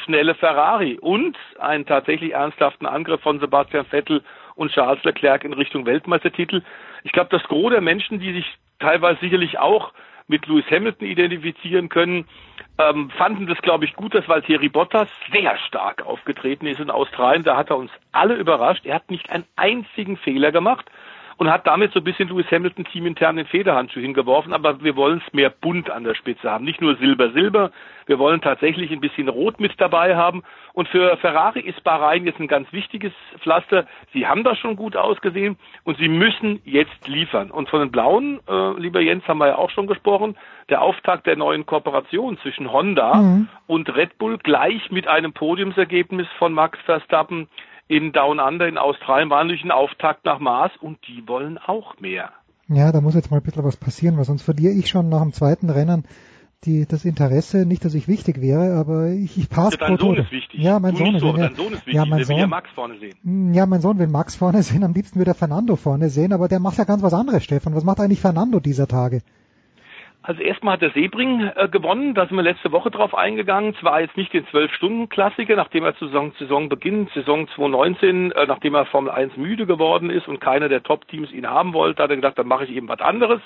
schnelle 0.06 0.34
Ferrari 0.36 0.98
und 1.00 1.38
einen 1.60 1.86
tatsächlich 1.86 2.34
ernsthaften 2.34 2.86
Angriff 2.86 3.22
von 3.22 3.40
Sebastian 3.40 3.86
Vettel 3.86 4.24
und 4.56 4.72
Charles 4.72 5.04
Leclerc 5.04 5.44
in 5.44 5.54
Richtung 5.54 5.86
Weltmeistertitel. 5.86 6.62
Ich 7.03 7.11
glaube, 7.11 7.30
das 7.30 7.44
Gros 7.44 7.72
der 7.72 7.82
Menschen, 7.82 8.19
die 8.19 8.34
sich 8.34 8.45
teilweise 8.80 9.19
sicherlich 9.19 9.60
auch 9.60 9.94
mit 10.28 10.48
Lewis 10.48 10.65
Hamilton 10.69 11.07
identifizieren 11.07 11.90
können, 11.90 12.26
ähm, 12.78 13.10
fanden 13.11 13.48
das, 13.48 13.61
glaube 13.61 13.86
ich, 13.86 13.94
gut, 13.95 14.15
dass 14.15 14.28
Valtteri 14.28 14.69
Bottas 14.69 15.10
sehr 15.32 15.57
stark 15.68 16.06
aufgetreten 16.06 16.65
ist 16.65 16.80
in 16.80 16.90
Australien. 16.90 17.44
Da 17.44 17.57
hat 17.57 17.69
er 17.69 17.78
uns 17.78 17.91
alle 18.11 18.36
überrascht. 18.36 18.86
Er 18.86 18.95
hat 18.95 19.11
nicht 19.11 19.30
einen 19.30 19.45
einzigen 19.56 20.18
Fehler 20.18 20.52
gemacht 20.52 20.90
und 21.42 21.50
hat 21.50 21.66
damit 21.66 21.92
so 21.92 22.02
ein 22.02 22.04
bisschen 22.04 22.30
Lewis 22.30 22.46
Hamilton 22.52 22.86
teamintern 22.86 23.36
den 23.36 23.48
Federhandschuh 23.48 24.00
hingeworfen, 24.00 24.54
aber 24.54 24.84
wir 24.84 24.96
wollen 24.96 25.24
es 25.26 25.34
mehr 25.34 25.50
bunt 25.50 25.90
an 25.90 26.04
der 26.04 26.14
Spitze 26.14 26.52
haben. 26.52 26.66
Nicht 26.66 26.82
nur 26.82 26.98
Silber, 26.98 27.32
Silber, 27.32 27.72
wir 28.06 28.20
wollen 28.20 28.42
tatsächlich 28.42 28.92
ein 28.92 29.00
bisschen 29.00 29.28
Rot 29.28 29.60
mit 29.60 29.74
dabei 29.82 30.16
haben. 30.16 30.44
Und 30.74 30.88
für 30.88 31.18
Ferrari 31.18 31.62
ist 31.62 31.84
Bahrain 31.84 32.28
jetzt 32.28 32.40
ein 32.40 32.48
ganz 32.48 32.72
wichtiges 32.72 33.12
Pflaster. 33.40 33.88
Sie 34.14 34.28
haben 34.28 34.44
das 34.44 34.60
schon 34.60 34.76
gut 34.76 34.96
ausgesehen 34.96 35.58
und 35.84 35.98
sie 35.98 36.10
müssen 36.10 36.62
jetzt 36.64 37.08
liefern. 37.08 37.50
Und 37.50 37.70
von 37.70 37.80
den 37.80 37.90
Blauen, 37.90 38.40
äh, 38.48 38.80
lieber 38.80 39.02
Jens, 39.02 39.28
haben 39.28 39.40
wir 39.40 39.48
ja 39.48 39.58
auch 39.58 39.72
schon 39.72 39.88
gesprochen, 39.88 40.38
der 40.70 40.84
Auftakt 40.84 41.26
der 41.26 41.38
neuen 41.38 41.66
Kooperation 41.66 42.38
zwischen 42.44 42.72
Honda 42.72 43.16
mhm. 43.16 43.48
und 43.66 43.90
Red 43.96 44.20
Bull 44.20 44.38
gleich 44.38 44.92
mit 44.92 45.08
einem 45.08 45.34
Podiumsergebnis 45.34 46.28
von 46.38 46.54
Max 46.54 46.78
Verstappen 46.86 47.48
in 47.92 48.14
Down 48.14 48.40
Under 48.40 48.70
in 48.70 48.78
Australien 48.78 49.30
war 49.30 49.44
natürlich 49.44 49.66
ein 49.66 49.72
Auftakt 49.72 50.24
nach 50.24 50.40
Mars 50.40 50.72
und 50.80 50.98
die 51.10 51.28
wollen 51.28 51.58
auch 51.58 52.00
mehr. 52.00 52.30
Ja, 52.70 52.94
da 52.94 53.02
muss 53.02 53.16
jetzt 53.16 53.32
mal 53.32 53.38
ein 53.38 53.44
bisschen 53.44 53.66
was 53.66 53.76
passieren, 53.76 54.16
weil 54.16 54.24
sonst 54.24 54.44
verliere 54.44 54.72
ich 54.72 54.88
schon 54.88 55.10
nach 55.10 55.22
dem 55.22 55.34
zweiten 55.34 55.70
Rennen 55.70 56.06
die, 56.64 56.86
das 56.88 57.04
Interesse, 57.04 57.66
nicht, 57.66 57.84
dass 57.84 57.94
ich 57.94 58.08
wichtig 58.08 58.40
wäre, 58.40 58.76
aber 58.78 59.10
ich, 59.10 59.38
ich 59.38 59.50
passe 59.50 59.78
ja, 59.78 59.88
Dein 59.88 59.98
Sohn 59.98 60.16
ist 60.16 60.32
wichtig. 60.32 60.62
Ja, 60.62 60.80
mein 60.80 60.96
Sohn 60.96 61.16
ist, 61.16 61.22
so, 61.22 61.36
ja, 61.36 61.54
Sohn 61.54 61.74
ist 61.74 61.86
wichtig. 61.86 61.94
Ja, 61.96 62.06
mein 62.06 62.24
Sohn, 62.24 62.36
will 62.36 62.42
ja 62.44 62.48
Max 62.48 62.70
vorne 62.74 62.98
sehen. 62.98 63.16
Hm, 63.24 63.54
ja, 63.54 63.66
mein 63.66 63.82
Sohn 63.82 64.00
will 64.00 64.08
Max 64.08 64.36
vorne 64.36 64.64
sehen, 64.64 64.86
am 64.86 64.94
liebsten 64.94 65.20
würde 65.20 65.32
er 65.32 65.36
Fernando 65.36 65.76
vorne 65.76 66.10
sehen, 66.10 66.32
aber 66.32 66.48
der 66.48 66.62
macht 66.62 66.78
ja 66.78 66.86
ganz 66.86 67.04
was 67.04 67.14
anderes, 67.14 67.44
Stefan. 67.44 67.76
Was 67.76 67.84
macht 67.84 68.00
eigentlich 68.00 68.22
Fernando 68.22 68.62
dieser 68.62 68.88
Tage? 68.88 69.22
Also 70.23 70.43
erstmal 70.43 70.73
hat 70.73 70.84
der 70.84 70.91
Sebring 70.91 71.49
äh, 71.56 71.68
gewonnen, 71.68 72.14
da 72.14 72.27
sind 72.27 72.35
wir 72.35 72.43
letzte 72.43 72.72
Woche 72.72 72.91
drauf 72.91 73.15
eingegangen. 73.15 73.76
Zwar 73.77 74.02
jetzt 74.02 74.18
nicht 74.18 74.31
den 74.34 74.45
Zwölf-Stunden-Klassiker, 74.48 75.56
nachdem 75.56 75.84
er 75.84 75.95
zu 75.95 76.06
Saison, 76.06 76.31
Saisonbeginn, 76.38 77.10
Saison 77.15 77.48
2019, 77.56 78.31
äh, 78.31 78.45
nachdem 78.45 78.76
er 78.76 78.85
Formel 78.85 79.10
1 79.10 79.35
müde 79.38 79.65
geworden 79.65 80.11
ist 80.11 80.27
und 80.27 80.39
keiner 80.39 80.69
der 80.69 80.84
Top-Teams 80.84 81.31
ihn 81.31 81.49
haben 81.49 81.73
wollte, 81.73 82.03
hat 82.03 82.11
er 82.11 82.18
gesagt, 82.18 82.38
dann 82.38 82.48
mache 82.48 82.65
ich 82.65 82.72
eben 82.72 82.88
was 82.88 83.02
anderes. 83.02 83.41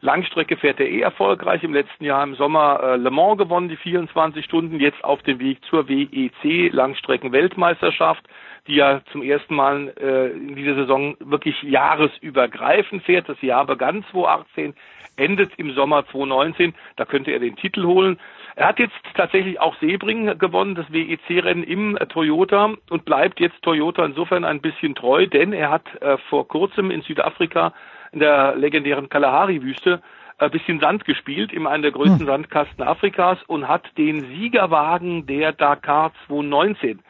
Langstrecke 0.00 0.56
fährt 0.56 0.80
er 0.80 0.88
eh 0.88 1.00
erfolgreich. 1.00 1.62
Im 1.62 1.72
letzten 1.72 2.04
Jahr 2.04 2.24
im 2.24 2.34
Sommer 2.34 2.80
äh, 2.82 2.96
Le 2.96 3.10
Mans 3.12 3.38
gewonnen, 3.38 3.68
die 3.68 3.76
24 3.76 4.44
Stunden, 4.44 4.80
jetzt 4.80 5.02
auf 5.04 5.22
dem 5.22 5.38
Weg 5.38 5.64
zur 5.70 5.88
WEC 5.88 6.72
Langstrecken-Weltmeisterschaft 6.72 8.24
die 8.66 8.76
ja 8.76 9.00
zum 9.12 9.22
ersten 9.22 9.54
Mal 9.54 9.92
äh, 10.00 10.30
in 10.30 10.56
dieser 10.56 10.74
Saison 10.74 11.16
wirklich 11.20 11.60
jahresübergreifend 11.62 13.02
fährt. 13.04 13.28
Das 13.28 13.40
Jahr 13.42 13.66
begann 13.66 14.04
2018, 14.10 14.74
endet 15.16 15.52
im 15.56 15.72
Sommer 15.72 16.06
2019. 16.06 16.74
Da 16.96 17.04
könnte 17.04 17.30
er 17.30 17.38
den 17.38 17.56
Titel 17.56 17.84
holen. 17.84 18.18
Er 18.56 18.68
hat 18.68 18.78
jetzt 18.78 18.94
tatsächlich 19.14 19.60
auch 19.60 19.76
Sebring 19.80 20.38
gewonnen, 20.38 20.74
das 20.74 20.90
WEC-Rennen 20.90 21.62
im 21.62 21.96
äh, 21.96 22.06
Toyota 22.06 22.74
und 22.90 23.04
bleibt 23.04 23.40
jetzt 23.40 23.62
Toyota 23.62 24.04
insofern 24.04 24.44
ein 24.44 24.60
bisschen 24.60 24.94
treu, 24.94 25.26
denn 25.26 25.52
er 25.52 25.70
hat 25.70 25.84
äh, 26.00 26.16
vor 26.30 26.48
kurzem 26.48 26.90
in 26.90 27.02
Südafrika 27.02 27.72
in 28.12 28.20
der 28.20 28.56
legendären 28.56 29.08
Kalahari-Wüste 29.08 30.00
ein 30.38 30.50
bisschen 30.50 30.80
Sand 30.80 31.04
gespielt, 31.04 31.52
in 31.52 31.66
einem 31.66 31.82
der 31.82 31.92
größten 31.92 32.20
hm. 32.20 32.26
Sandkasten 32.26 32.82
Afrikas 32.84 33.38
und 33.46 33.68
hat 33.68 33.84
den 33.96 34.26
Siegerwagen 34.26 35.26
der 35.26 35.52
Dakar 35.52 36.12
2019 36.26 37.00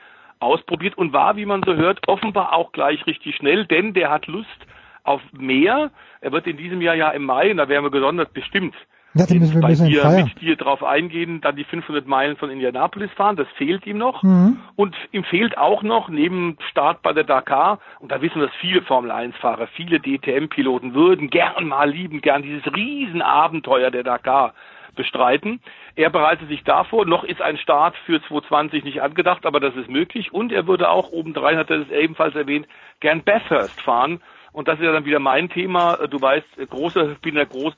ausprobiert 0.40 0.96
und 0.98 1.12
war, 1.12 1.36
wie 1.36 1.46
man 1.46 1.62
so 1.64 1.74
hört, 1.74 2.06
offenbar 2.08 2.52
auch 2.52 2.72
gleich 2.72 3.06
richtig 3.06 3.36
schnell, 3.36 3.66
denn 3.66 3.94
der 3.94 4.10
hat 4.10 4.26
Lust 4.26 4.66
auf 5.04 5.20
mehr. 5.32 5.90
Er 6.20 6.32
wird 6.32 6.46
in 6.46 6.56
diesem 6.56 6.80
Jahr 6.80 6.94
ja 6.94 7.10
im 7.10 7.24
Mai, 7.24 7.50
und 7.50 7.58
da 7.58 7.68
werden 7.68 7.84
wir 7.84 7.90
gesondert 7.90 8.32
bestimmt 8.32 8.74
ja, 9.16 9.38
müssen 9.38 9.54
wir 9.54 9.60
bei 9.62 9.74
dir 9.74 10.24
mit 10.24 10.40
dir 10.40 10.56
drauf 10.56 10.82
eingehen, 10.84 11.40
dann 11.40 11.56
die 11.56 11.64
500 11.64 12.06
Meilen 12.06 12.36
von 12.36 12.50
Indianapolis 12.50 13.10
fahren, 13.12 13.36
das 13.36 13.48
fehlt 13.56 13.86
ihm 13.86 13.98
noch. 13.98 14.22
Mhm. 14.22 14.58
Und 14.76 14.94
ihm 15.12 15.24
fehlt 15.24 15.56
auch 15.56 15.82
noch, 15.82 16.08
neben 16.08 16.58
Start 16.70 17.02
bei 17.02 17.12
der 17.12 17.24
Dakar, 17.24 17.78
und 18.00 18.12
da 18.12 18.20
wissen 18.20 18.40
wir, 18.40 18.46
dass 18.46 18.56
viele 18.56 18.82
Formel-1-Fahrer, 18.82 19.68
viele 19.68 20.00
DTM-Piloten 20.00 20.94
würden 20.94 21.30
gern 21.30 21.66
mal 21.66 21.90
lieben, 21.90 22.20
gern 22.20 22.42
dieses 22.42 22.64
Riesenabenteuer 22.74 23.90
der 23.90 24.04
Dakar 24.04 24.54
bestreiten. 24.96 25.60
Er 25.94 26.10
bereitet 26.10 26.48
sich 26.48 26.64
davor, 26.64 27.06
noch 27.06 27.24
ist 27.24 27.40
ein 27.40 27.58
Start 27.58 27.94
für 28.06 28.20
2020 28.20 28.84
nicht 28.84 29.02
angedacht, 29.02 29.46
aber 29.46 29.60
das 29.60 29.76
ist 29.76 29.88
möglich. 29.88 30.32
Und 30.32 30.52
er 30.52 30.66
würde 30.66 30.88
auch, 30.88 31.12
obendrein 31.12 31.56
hat 31.58 31.70
er 31.70 31.82
es 31.82 31.90
ebenfalls 31.90 32.34
erwähnt, 32.34 32.66
gern 33.00 33.22
Bathurst 33.22 33.80
fahren. 33.80 34.20
Und 34.52 34.68
das 34.68 34.78
ist 34.78 34.84
ja 34.84 34.92
dann 34.92 35.04
wieder 35.04 35.20
mein 35.20 35.50
Thema. 35.50 35.96
Du 36.08 36.20
weißt, 36.20 36.46
große, 36.70 37.16
bin 37.20 37.34
der 37.34 37.46
große 37.46 37.76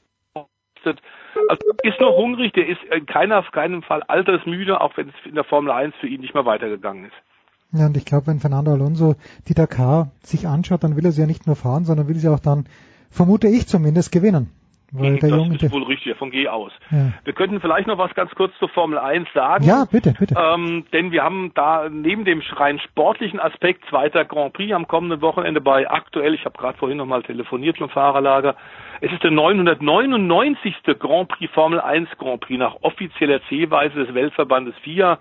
also 0.84 1.66
ist 1.82 2.00
noch 2.00 2.16
hungrig, 2.16 2.52
der 2.52 2.68
ist 2.68 2.80
in 2.94 3.06
keiner, 3.06 3.38
auf 3.38 3.50
keinen 3.52 3.82
Fall 3.82 4.02
altersmüde, 4.02 4.80
auch 4.80 4.96
wenn 4.96 5.08
es 5.08 5.14
in 5.24 5.34
der 5.34 5.44
Formel 5.44 5.70
1 5.70 5.94
für 6.00 6.06
ihn 6.06 6.20
nicht 6.20 6.34
mehr 6.34 6.46
weitergegangen 6.46 7.06
ist. 7.06 7.14
Ja, 7.72 7.86
und 7.86 7.96
ich 7.96 8.06
glaube, 8.06 8.28
wenn 8.28 8.40
Fernando 8.40 8.72
Alonso 8.72 9.16
die 9.46 9.54
Dakar 9.54 10.10
sich 10.22 10.46
anschaut, 10.46 10.84
dann 10.84 10.96
will 10.96 11.04
er 11.04 11.12
sie 11.12 11.20
ja 11.20 11.26
nicht 11.26 11.46
nur 11.46 11.56
fahren, 11.56 11.84
sondern 11.84 12.08
will 12.08 12.16
sie 12.16 12.28
auch 12.28 12.40
dann, 12.40 12.66
vermute 13.10 13.48
ich 13.48 13.66
zumindest, 13.66 14.10
gewinnen. 14.10 14.50
Weil 14.92 15.12
mhm, 15.12 15.18
der 15.18 15.28
das 15.30 15.38
Junge, 15.38 15.56
ist 15.56 15.72
wohl 15.72 15.82
richtig, 15.82 16.12
davon 16.12 16.30
gehe 16.30 16.50
aus. 16.50 16.72
Ja. 16.90 17.12
Wir 17.24 17.32
könnten 17.34 17.60
vielleicht 17.60 17.86
noch 17.86 17.98
was 17.98 18.14
ganz 18.14 18.34
kurz 18.34 18.52
zur 18.58 18.70
Formel 18.70 18.98
1 18.98 19.28
sagen. 19.34 19.64
Ja, 19.64 19.84
bitte, 19.90 20.14
bitte. 20.18 20.34
Ähm, 20.38 20.86
denn 20.92 21.12
wir 21.12 21.22
haben 21.22 21.52
da 21.54 21.88
neben 21.90 22.24
dem 22.24 22.42
rein 22.52 22.78
sportlichen 22.78 23.38
Aspekt 23.38 23.84
zweiter 23.90 24.24
Grand 24.24 24.54
Prix 24.54 24.72
am 24.72 24.88
kommenden 24.88 25.20
Wochenende 25.20 25.60
bei 25.60 25.90
aktuell, 25.90 26.32
ich 26.32 26.44
habe 26.46 26.56
gerade 26.56 26.78
vorhin 26.78 26.96
nochmal 26.96 27.22
telefoniert 27.22 27.76
vom 27.76 27.90
Fahrerlager, 27.90 28.56
es 29.00 29.12
ist 29.12 29.22
der 29.22 29.30
999. 29.30 30.74
Grand 30.98 31.28
Prix 31.28 31.52
Formel 31.52 31.80
1 31.80 32.08
Grand 32.18 32.40
Prix 32.40 32.58
nach 32.58 32.76
offizieller 32.80 33.40
Zählweise 33.48 34.06
des 34.06 34.14
Weltverbandes 34.14 34.74
FIA. 34.82 35.18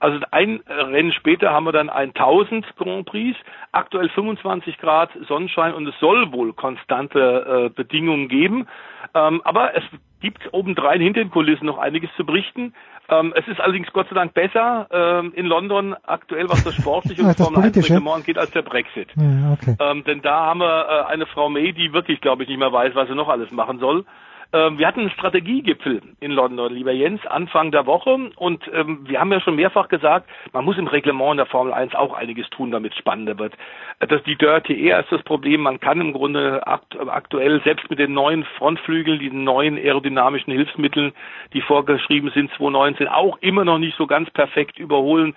Also 0.00 0.18
ein 0.30 0.60
Rennen 0.66 1.12
später 1.12 1.50
haben 1.50 1.64
wir 1.64 1.72
dann 1.72 1.90
1000 1.90 2.66
Grand 2.76 3.06
Prix, 3.06 3.38
aktuell 3.70 4.08
25 4.08 4.78
Grad 4.78 5.10
Sonnenschein 5.28 5.74
und 5.74 5.86
es 5.86 5.94
soll 6.00 6.32
wohl 6.32 6.54
konstante 6.54 7.66
äh, 7.66 7.68
Bedingungen 7.68 8.28
geben. 8.28 8.66
Ähm, 9.14 9.42
aber 9.44 9.76
es 9.76 9.84
gibt 10.20 10.52
obendrein 10.52 11.00
hinter 11.00 11.20
den 11.20 11.30
Kulissen 11.30 11.66
noch 11.66 11.78
einiges 11.78 12.10
zu 12.16 12.24
berichten. 12.24 12.74
Ähm, 13.10 13.34
es 13.36 13.46
ist 13.48 13.60
allerdings 13.60 13.92
Gott 13.92 14.08
sei 14.08 14.14
Dank 14.14 14.32
besser 14.34 14.86
ähm, 14.90 15.32
in 15.34 15.46
London 15.46 15.94
aktuell, 16.04 16.48
was 16.48 16.64
das 16.64 16.74
sportliche 16.74 17.22
und 17.26 17.36
Formel 17.36 17.64
1 17.64 17.76
Reglement 17.76 18.16
angeht, 18.16 18.38
als 18.38 18.50
der 18.52 18.62
Brexit. 18.62 19.08
Ja, 19.16 19.52
okay. 19.52 19.76
ähm, 19.80 20.04
denn 20.04 20.22
da 20.22 20.46
haben 20.46 20.60
wir 20.60 20.86
äh, 20.88 21.12
eine 21.12 21.26
Frau 21.26 21.50
May, 21.50 21.72
die 21.72 21.92
wirklich, 21.92 22.20
glaube 22.20 22.44
ich, 22.44 22.48
nicht 22.48 22.58
mehr 22.58 22.72
weiß, 22.72 22.94
was 22.94 23.08
sie 23.08 23.14
noch 23.14 23.28
alles 23.28 23.50
machen 23.50 23.80
soll. 23.80 24.04
Ähm, 24.52 24.78
wir 24.78 24.86
hatten 24.86 25.00
einen 25.00 25.10
Strategiegipfel 25.10 26.02
in 26.18 26.32
London, 26.32 26.72
lieber 26.72 26.90
Jens, 26.90 27.24
Anfang 27.26 27.70
der 27.70 27.86
Woche. 27.86 28.30
Und 28.36 28.68
ähm, 28.72 29.06
wir 29.08 29.20
haben 29.20 29.30
ja 29.30 29.40
schon 29.40 29.54
mehrfach 29.54 29.88
gesagt, 29.88 30.28
man 30.52 30.64
muss 30.64 30.76
im 30.76 30.88
Reglement 30.88 31.38
der 31.38 31.46
Formel 31.46 31.72
1 31.72 31.94
auch 31.94 32.14
einiges 32.14 32.50
tun, 32.50 32.72
damit 32.72 32.92
es 32.92 32.98
spannender 32.98 33.38
wird. 33.38 33.54
Das, 34.00 34.22
die 34.24 34.36
Dirty 34.36 34.86
Air 34.86 35.00
ist 35.00 35.12
das 35.12 35.22
Problem. 35.22 35.60
Man 35.60 35.78
kann 35.78 36.00
im 36.00 36.12
Grunde 36.12 36.66
akt 36.66 36.98
aktuell, 36.98 37.62
selbst 37.62 37.88
mit 37.90 38.00
den 38.00 38.12
neuen 38.12 38.44
Frontflügeln, 38.58 39.20
diesen 39.20 39.44
neuen 39.44 39.76
aerodynamischen 39.76 40.52
Hilfsmitteln, 40.52 41.12
die 41.52 41.60
vorgeschrieben 41.60 42.30
sind, 42.34 42.50
2019, 42.56 43.06
auch 43.06 43.38
immer 43.40 43.64
noch 43.64 43.78
nicht 43.78 43.96
so 43.96 44.08
ganz 44.08 44.30
perfekt 44.30 44.78
überholen. 44.78 45.36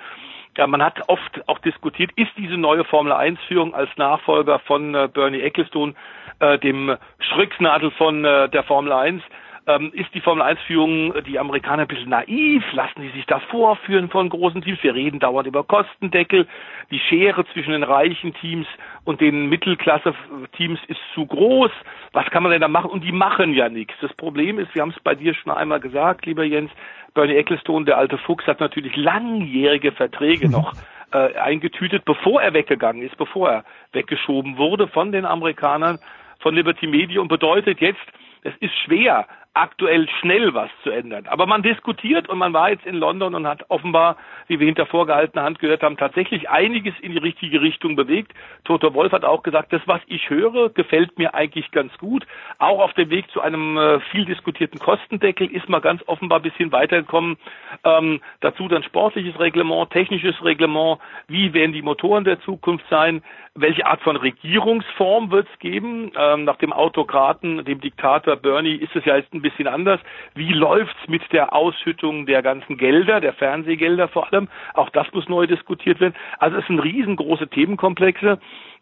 Ja, 0.58 0.68
man 0.68 0.84
hat 0.84 1.02
oft 1.08 1.48
auch 1.48 1.60
diskutiert, 1.60 2.12
ist 2.16 2.32
diese 2.38 2.58
neue 2.58 2.84
Formel 2.84 3.12
1 3.12 3.40
Führung 3.48 3.74
als 3.74 3.90
Nachfolger 3.98 4.60
von 4.60 4.94
äh, 4.94 5.10
Bernie 5.12 5.42
Ecclestone 5.42 5.96
äh, 6.40 6.60
dem 6.60 6.96
Schröcksnadel 7.20 7.90
von 7.92 8.24
äh, 8.24 8.50
der 8.50 8.64
Formel 8.64 8.92
1. 8.92 9.24
Ähm, 9.66 9.92
ist 9.94 10.14
die 10.14 10.20
Formel 10.20 10.42
1 10.44 10.60
Führung 10.68 11.14
die 11.26 11.40
Amerikaner 11.40 11.84
ein 11.84 11.88
bisschen 11.88 12.10
naiv? 12.10 12.64
Lassen 12.74 13.02
sie 13.02 13.10
sich 13.12 13.26
das 13.28 13.42
vorführen 13.44 14.10
von 14.10 14.28
großen 14.28 14.62
Teams? 14.62 14.84
Wir 14.84 14.94
reden 14.94 15.20
dauernd 15.20 15.48
über 15.48 15.64
Kostendeckel. 15.64 16.48
Die 16.92 17.00
Schere 17.00 17.46
zwischen 17.54 17.72
den 17.72 17.84
reichen 17.84 18.34
Teams 18.34 18.68
und 19.06 19.22
den 19.22 19.48
Mittelklasse-Teams 19.48 20.80
ist 20.88 21.00
zu 21.14 21.26
groß. 21.26 21.72
Was 22.12 22.26
kann 22.30 22.44
man 22.44 22.52
denn 22.52 22.60
da 22.60 22.68
machen? 22.68 22.92
Und 22.92 23.06
die 23.06 23.14
machen 23.14 23.54
ja 23.54 23.70
nichts. 23.70 23.94
Das 24.02 24.14
Problem 24.14 24.60
ist, 24.60 24.76
wir 24.76 24.82
haben 24.82 24.94
es 24.96 25.00
bei 25.02 25.16
dir 25.16 25.34
schon 25.34 25.54
einmal 25.54 25.80
gesagt, 25.80 26.26
lieber 26.26 26.44
Jens, 26.44 26.72
Bernie 27.14 27.36
Ecclestone, 27.36 27.86
der 27.86 27.98
alte 27.98 28.18
Fuchs, 28.18 28.46
hat 28.48 28.60
natürlich 28.60 28.98
langjährige 28.98 29.94
Verträge 29.94 30.50
noch 30.50 30.74
äh, 31.14 31.36
eingetütet, 31.38 32.04
bevor 32.04 32.42
er 32.42 32.54
weggegangen 32.54 33.02
ist, 33.02 33.16
bevor 33.16 33.50
er 33.50 33.64
weggeschoben 33.94 34.58
wurde 34.58 34.90
von 34.90 35.14
den 35.14 35.26
Amerikanern 35.26 36.00
von 36.40 36.54
Liberty 36.54 36.88
Media 36.88 37.22
und 37.22 37.30
bedeutet 37.30 37.80
jetzt, 37.80 38.02
es 38.44 38.54
ist 38.60 38.74
schwer, 38.86 39.26
aktuell 39.54 40.08
schnell 40.20 40.54
was 40.54 40.70
zu 40.82 40.90
ändern. 40.90 41.28
Aber 41.28 41.46
man 41.46 41.62
diskutiert 41.62 42.28
und 42.28 42.40
man 42.40 42.54
war 42.54 42.72
jetzt 42.72 42.86
in 42.86 42.96
London 42.96 43.36
und 43.36 43.48
hat 43.48 43.66
offenbar, 43.70 44.18
wie 44.48 44.60
wir 44.60 44.66
hinter 44.66 44.88
vorgehaltener 44.88 45.44
Hand 45.44 45.60
gehört 45.60 45.84
haben, 45.84 45.96
tatsächlich 45.96 46.50
einiges 46.50 46.94
in 47.02 47.12
die 47.12 47.20
richtige 47.20 47.62
Richtung 47.62 47.96
bewegt. 47.96 48.34
Toto 48.64 48.94
Wolf 48.96 49.12
hat 49.12 49.26
auch 49.26 49.44
gesagt, 49.44 49.72
das, 49.72 49.82
was 49.86 50.02
ich 50.08 50.30
höre, 50.30 50.70
gefällt 50.70 51.20
mir 51.20 51.36
eigentlich 51.36 51.70
ganz 51.72 51.96
gut. 52.00 52.26
Auch 52.58 52.80
auf 52.80 52.94
dem 52.94 53.12
Weg 53.12 53.30
zu 53.30 53.42
einem 53.42 53.78
äh, 53.78 54.00
viel 54.12 54.26
diskutierten 54.26 54.80
Kostendeckel 54.80 55.48
ist 55.52 55.70
man 55.70 55.82
ganz 55.82 56.02
offenbar 56.08 56.40
ein 56.40 56.44
bisschen 56.44 56.72
weitergekommen. 56.72 57.38
Ähm, 57.84 58.22
dazu 58.40 58.68
dann 58.68 58.82
sportliches 58.84 59.40
Reglement, 59.40 59.92
technisches 59.92 60.44
Reglement, 60.44 61.00
wie 61.28 61.54
werden 61.54 61.74
die 61.74 61.84
Motoren 61.84 62.24
der 62.24 62.42
Zukunft 62.42 62.86
sein, 62.90 63.22
welche 63.56 63.86
Art 63.86 64.02
von 64.02 64.16
Regierungsform 64.16 65.30
wird 65.30 65.48
es 65.52 65.60
geben. 65.60 66.12
Ähm, 66.18 66.44
nach 66.44 66.58
dem 66.58 66.74
Autokraten, 66.74 67.64
dem 67.66 67.82
Diktator 67.82 68.36
Bernie 68.36 68.76
ist 68.76 68.96
es 68.96 69.06
ja 69.06 69.16
jetzt 69.16 69.32
ein 69.32 69.43
bisschen 69.44 69.68
anders. 69.68 70.00
Wie 70.34 70.52
läuft's 70.52 71.08
mit 71.08 71.22
der 71.32 71.54
Ausschüttung 71.54 72.26
der 72.26 72.42
ganzen 72.42 72.78
Gelder, 72.78 73.22
der 73.22 73.34
Fernsehgelder 73.34 74.08
vor 74.08 74.34
allem? 74.34 74.48
Auch 74.74 74.90
das 74.90 75.06
muss 75.14 75.30
neu 75.30 75.46
diskutiert 75.46 76.00
werden. 76.00 76.16
Also 76.40 76.58
es 76.58 76.66
sind 76.66 76.80
riesengroße 76.80 77.48
Themenkomplexe. 77.50 78.40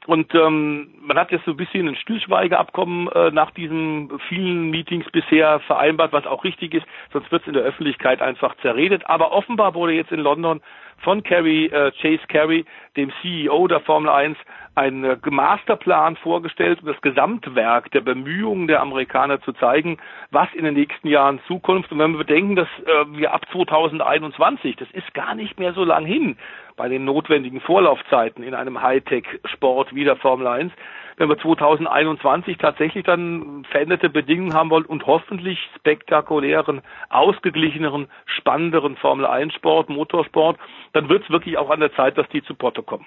Und 0.08 0.34
ähm, 0.34 0.96
man 1.02 1.18
hat 1.18 1.32
jetzt 1.32 1.46
so 1.46 1.52
ein 1.52 1.58
bisschen 1.58 1.88
ein 1.88 1.96
Stillschweigeabkommen 1.96 3.08
äh, 3.10 3.30
nach 3.32 3.52
diesen 3.52 4.12
vielen 4.30 4.72
Meetings 4.72 5.06
bisher 5.12 5.60
vereinbart, 5.60 6.12
was 6.12 6.26
auch 6.26 6.44
richtig 6.44 6.74
ist, 6.74 6.88
sonst 7.14 7.32
wird 7.32 7.44
es 7.44 7.48
in 7.48 7.54
der 7.54 7.64
Öffentlichkeit 7.64 8.20
einfach 8.20 8.56
zerredet. 8.64 9.04
Aber 9.06 9.32
offenbar 9.32 9.76
wurde 9.76 9.94
jetzt 9.94 10.12
in 10.12 10.20
London 10.20 10.62
von 11.04 11.24
Carey, 11.24 11.66
äh, 11.66 11.92
Chase 12.02 12.26
Carey, 12.28 12.66
dem 12.96 13.12
CEO 13.22 13.68
der 13.68 13.80
Formel 13.82 14.10
1, 14.10 14.38
ein 14.76 15.04
äh, 15.04 15.18
Masterplan 15.30 16.16
vorgestellt, 16.18 16.80
um 16.82 16.88
das 16.88 17.02
Gesamtwerk 17.02 17.92
der 17.92 18.02
Bemühungen 18.02 18.68
der 18.68 18.82
Amerikaner 18.82 19.42
zu 19.42 19.54
zeigen, 19.54 19.98
was 20.32 20.48
in 20.54 20.64
den 20.64 20.76
nächsten 20.76 21.08
Jahren 21.08 21.40
Zukunft. 21.48 21.92
Und 21.92 22.00
wenn 22.00 22.12
wir 22.12 22.20
bedenken, 22.20 22.56
dass 22.56 22.70
äh, 22.86 23.18
wir 23.18 23.34
ab 23.34 23.46
2021, 23.52 24.78
das 24.78 24.90
ist 24.92 25.14
gar 25.14 25.36
nicht 25.36 25.60
mehr 25.60 25.74
so 25.74 25.84
lang 25.84 26.06
hin, 26.06 26.38
bei 26.76 26.90
den 26.90 27.06
notwendigen 27.06 27.62
Vorlaufzeiten 27.62 28.44
in 28.44 28.54
einem 28.54 28.82
Hightech-Sport 28.82 29.94
wie 29.94 30.04
der 30.04 30.16
Formel 30.18 30.48
1, 30.48 30.72
wenn 31.18 31.30
wir 31.30 31.38
2021 31.38 32.58
tatsächlich 32.58 33.06
dann 33.06 33.64
veränderte 33.70 34.10
Bedingungen 34.10 34.54
haben 34.54 34.70
wollen 34.70 34.86
und 34.86 35.06
hoffentlich 35.06 35.60
spektakulären, 35.76 36.82
ausgeglicheneren, 37.10 38.08
spannenderen 38.26 38.96
Formel 38.98 39.26
1 39.26 39.54
Sport, 39.54 39.90
Motorsport, 39.90 40.58
dann 40.94 41.10
wird 41.10 41.24
es 41.24 41.30
wirklich 41.30 41.58
auch 41.58 41.70
an 41.70 41.80
der 41.80 41.94
Zeit, 41.94 42.18
dass 42.18 42.28
die 42.30 42.44
zu 42.44 42.56
Potte 42.56 42.82
kommen. 42.82 43.06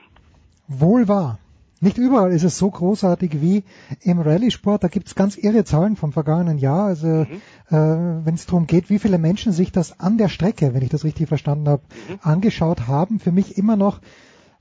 Wohl 0.69 1.09
wahr. 1.09 1.39
Nicht 1.85 1.99
überall 1.99 2.33
ist 2.33 2.45
es 2.45 2.57
so 2.57 2.71
großartig 2.71 3.43
wie 3.43 3.63
im 4.01 4.19
Rallye-Sport. 4.19 4.83
Da 4.83 4.89
gibt 4.89 5.07
es 5.09 5.15
ganz 5.15 5.37
irre 5.37 5.65
Zahlen 5.65 5.97
vom 5.97 6.13
vergangenen 6.13 6.57
Jahr. 6.57 6.87
Also 6.87 7.07
mhm. 7.07 7.27
äh, 7.69 8.25
wenn 8.25 8.35
es 8.35 8.47
darum 8.47 8.67
geht, 8.67 8.89
wie 8.89 8.99
viele 8.99 9.19
Menschen 9.19 9.53
sich 9.53 9.71
das 9.71 10.01
an 10.01 10.17
der 10.17 10.29
Strecke, 10.29 10.73
wenn 10.73 10.83
ich 10.83 10.89
das 10.89 11.05
richtig 11.05 11.29
verstanden 11.29 11.69
habe, 11.69 11.83
mhm. 12.09 12.19
angeschaut 12.23 12.89
haben, 12.89 13.21
für 13.21 13.33
mich 13.33 13.59
immer 13.59 13.77
noch 13.77 14.01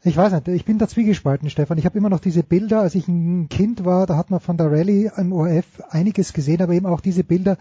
ich 0.05 0.17
weiß 0.17 0.33
nicht, 0.33 0.49
ich 0.49 0.65
bin 0.65 0.79
da 0.79 0.89
zwiegespalten, 0.89 1.49
Stefan. 1.49 1.77
Ich 1.77 1.85
habe 1.85 1.97
immer 1.97 2.09
noch 2.09 2.19
diese 2.19 2.43
Bilder, 2.43 2.81
als 2.81 2.93
ich 2.93 3.07
ein 3.07 3.47
Kind 3.47 3.85
war, 3.85 4.05
da 4.05 4.17
hat 4.17 4.31
man 4.31 4.41
von 4.41 4.57
der 4.57 4.69
Rallye 4.69 5.09
im 5.15 5.31
ORF 5.31 5.65
einiges 5.89 6.33
gesehen, 6.33 6.61
aber 6.61 6.73
eben 6.73 6.87
auch 6.87 6.99
diese 6.99 7.23
Bilder, 7.23 7.57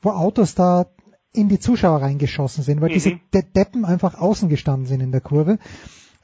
wo 0.00 0.10
Autos 0.10 0.54
da 0.54 0.86
in 1.32 1.48
die 1.48 1.58
Zuschauer 1.58 2.00
reingeschossen 2.00 2.62
sind, 2.62 2.80
weil 2.80 2.90
mhm. 2.90 2.94
diese 2.94 3.20
De 3.34 3.42
Deppen 3.42 3.84
einfach 3.84 4.14
außen 4.14 4.48
gestanden 4.48 4.86
sind 4.86 5.00
in 5.00 5.10
der 5.10 5.20
Kurve. 5.20 5.58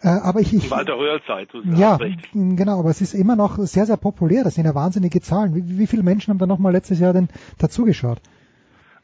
Äh, 0.07 0.21
aber 0.23 0.39
ich, 0.39 0.55
ich 0.55 0.71
Walter 0.71 0.97
Röhrzeit, 0.97 1.49
du 1.53 1.63
ja, 1.75 1.97
recht. 1.97 2.31
genau, 2.33 2.79
aber 2.79 2.91
es 2.91 3.01
ist 3.01 3.13
immer 3.13 3.35
noch 3.35 3.59
sehr, 3.59 3.87
sehr 3.87 3.97
populär. 3.97 4.45
Das 4.45 4.55
sind 4.55 4.65
ja 4.65 4.75
wahnsinnige 4.75 5.21
Zahlen. 5.21 5.57
Wie, 5.57 5.79
wie 5.81 5.87
viele 5.89 6.05
Menschen 6.05 6.31
haben 6.31 6.39
da 6.39 6.47
nochmal 6.47 6.73
letztes 6.73 7.01
Jahr 7.01 7.13
denn 7.13 7.29
dazugeschaut? 7.59 8.19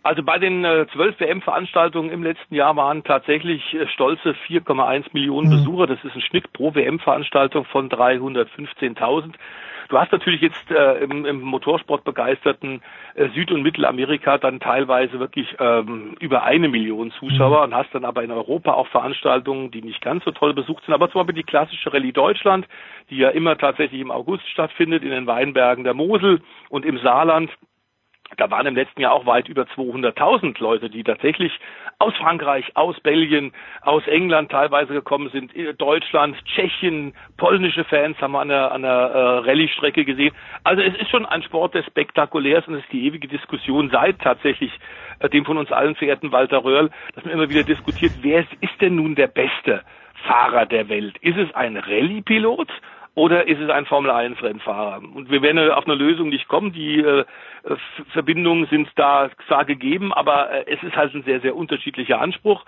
Also 0.04 0.22
bei 0.22 0.38
den 0.38 0.64
äh, 0.64 0.86
zwölf 0.92 1.20
äh, 1.20 1.26
WM-Veranstaltungen 1.26 2.10
im 2.10 2.22
letzten 2.22 2.54
Jahr 2.54 2.76
waren 2.76 3.02
tatsächlich 3.02 3.62
äh, 3.74 3.88
stolze 3.88 4.36
4,1 4.48 5.06
Millionen 5.12 5.48
mhm. 5.48 5.56
Besucher. 5.56 5.88
Das 5.88 5.98
ist 6.04 6.14
ein 6.14 6.20
Schnitt 6.20 6.52
pro 6.52 6.72
WM-Veranstaltung 6.72 7.64
von 7.64 7.88
315.000. 7.88 9.32
Du 9.88 9.98
hast 9.98 10.12
natürlich 10.12 10.40
jetzt 10.40 10.70
äh, 10.70 11.02
im, 11.04 11.24
im 11.24 11.40
Motorsport 11.40 12.04
begeisterten 12.04 12.82
äh, 13.14 13.28
Süd- 13.30 13.50
und 13.50 13.62
Mittelamerika 13.62 14.38
dann 14.38 14.60
teilweise 14.60 15.18
wirklich 15.20 15.54
ähm, 15.58 16.16
über 16.20 16.44
eine 16.44 16.68
Million 16.68 17.10
Zuschauer 17.12 17.58
mhm. 17.58 17.72
und 17.72 17.78
hast 17.78 17.94
dann 17.94 18.04
aber 18.04 18.22
in 18.22 18.30
Europa 18.30 18.72
auch 18.72 18.88
Veranstaltungen, 18.88 19.70
die 19.70 19.82
nicht 19.82 20.00
ganz 20.00 20.24
so 20.24 20.30
toll 20.30 20.54
besucht 20.54 20.84
sind. 20.84 20.94
Aber 20.94 21.10
zum 21.10 21.20
Beispiel 21.20 21.42
die 21.42 21.48
klassische 21.48 21.92
Rallye 21.92 22.12
Deutschland, 22.12 22.66
die 23.10 23.16
ja 23.16 23.30
immer 23.30 23.58
tatsächlich 23.58 24.00
im 24.00 24.10
August 24.10 24.48
stattfindet, 24.48 25.02
in 25.02 25.10
den 25.10 25.26
Weinbergen 25.26 25.84
der 25.84 25.94
Mosel 25.94 26.40
und 26.68 26.84
im 26.84 26.98
Saarland 26.98 27.50
da 28.36 28.50
waren 28.50 28.66
im 28.66 28.74
letzten 28.74 29.00
Jahr 29.00 29.12
auch 29.12 29.26
weit 29.26 29.48
über 29.48 29.64
200.000 29.64 30.60
Leute, 30.60 30.88
die 30.88 31.04
tatsächlich 31.04 31.52
aus 32.02 32.14
Frankreich, 32.16 32.64
aus 32.74 32.98
Belgien, 33.00 33.52
aus 33.82 34.06
England 34.08 34.50
teilweise 34.50 34.92
gekommen 34.92 35.30
sind, 35.30 35.52
Deutschland, 35.78 36.36
Tschechien, 36.44 37.14
polnische 37.36 37.84
Fans 37.84 38.20
haben 38.20 38.32
wir 38.32 38.40
an 38.40 38.48
der, 38.48 38.72
an 38.72 38.82
der 38.82 38.90
äh, 38.90 39.38
Rallye-Strecke 39.48 40.04
gesehen. 40.04 40.34
Also 40.64 40.82
es 40.82 40.94
ist 40.96 41.10
schon 41.10 41.26
ein 41.26 41.42
Sport, 41.44 41.74
der 41.74 41.84
spektakulär 41.84 42.58
ist 42.58 42.68
und 42.68 42.74
es 42.74 42.82
ist 42.82 42.92
die 42.92 43.06
ewige 43.06 43.28
Diskussion 43.28 43.88
seit 43.90 44.18
tatsächlich 44.20 44.72
äh, 45.20 45.28
dem 45.28 45.44
von 45.44 45.58
uns 45.58 45.70
allen 45.70 45.94
verehrten 45.94 46.32
Walter 46.32 46.64
Röhrl, 46.64 46.90
dass 47.14 47.24
man 47.24 47.34
immer 47.34 47.48
wieder 47.48 47.62
diskutiert, 47.62 48.14
wer 48.22 48.40
ist 48.40 48.80
denn 48.80 48.96
nun 48.96 49.14
der 49.14 49.28
beste 49.28 49.82
Fahrer 50.26 50.66
der 50.66 50.88
Welt? 50.88 51.16
Ist 51.18 51.38
es 51.38 51.54
ein 51.54 51.76
Rallye-Pilot 51.76 52.68
oder 53.14 53.46
ist 53.46 53.60
es 53.60 53.68
ein 53.68 53.84
Formel-1-Rennfahrer? 53.84 55.02
Und 55.14 55.30
wir 55.30 55.42
werden 55.42 55.70
auf 55.70 55.86
eine 55.86 55.96
Lösung 55.96 56.30
nicht 56.30 56.48
kommen. 56.48 56.72
Die 56.72 57.00
äh, 57.00 57.24
Verbindungen 58.12 58.66
sind 58.66 58.88
da 58.96 59.30
zwar 59.46 59.64
gegeben, 59.66 60.14
aber 60.14 60.50
äh, 60.50 60.64
es 60.72 60.82
ist 60.82 60.96
halt 60.96 61.14
ein 61.14 61.22
sehr, 61.24 61.40
sehr 61.40 61.54
unterschiedlicher 61.54 62.20
Anspruch. 62.20 62.64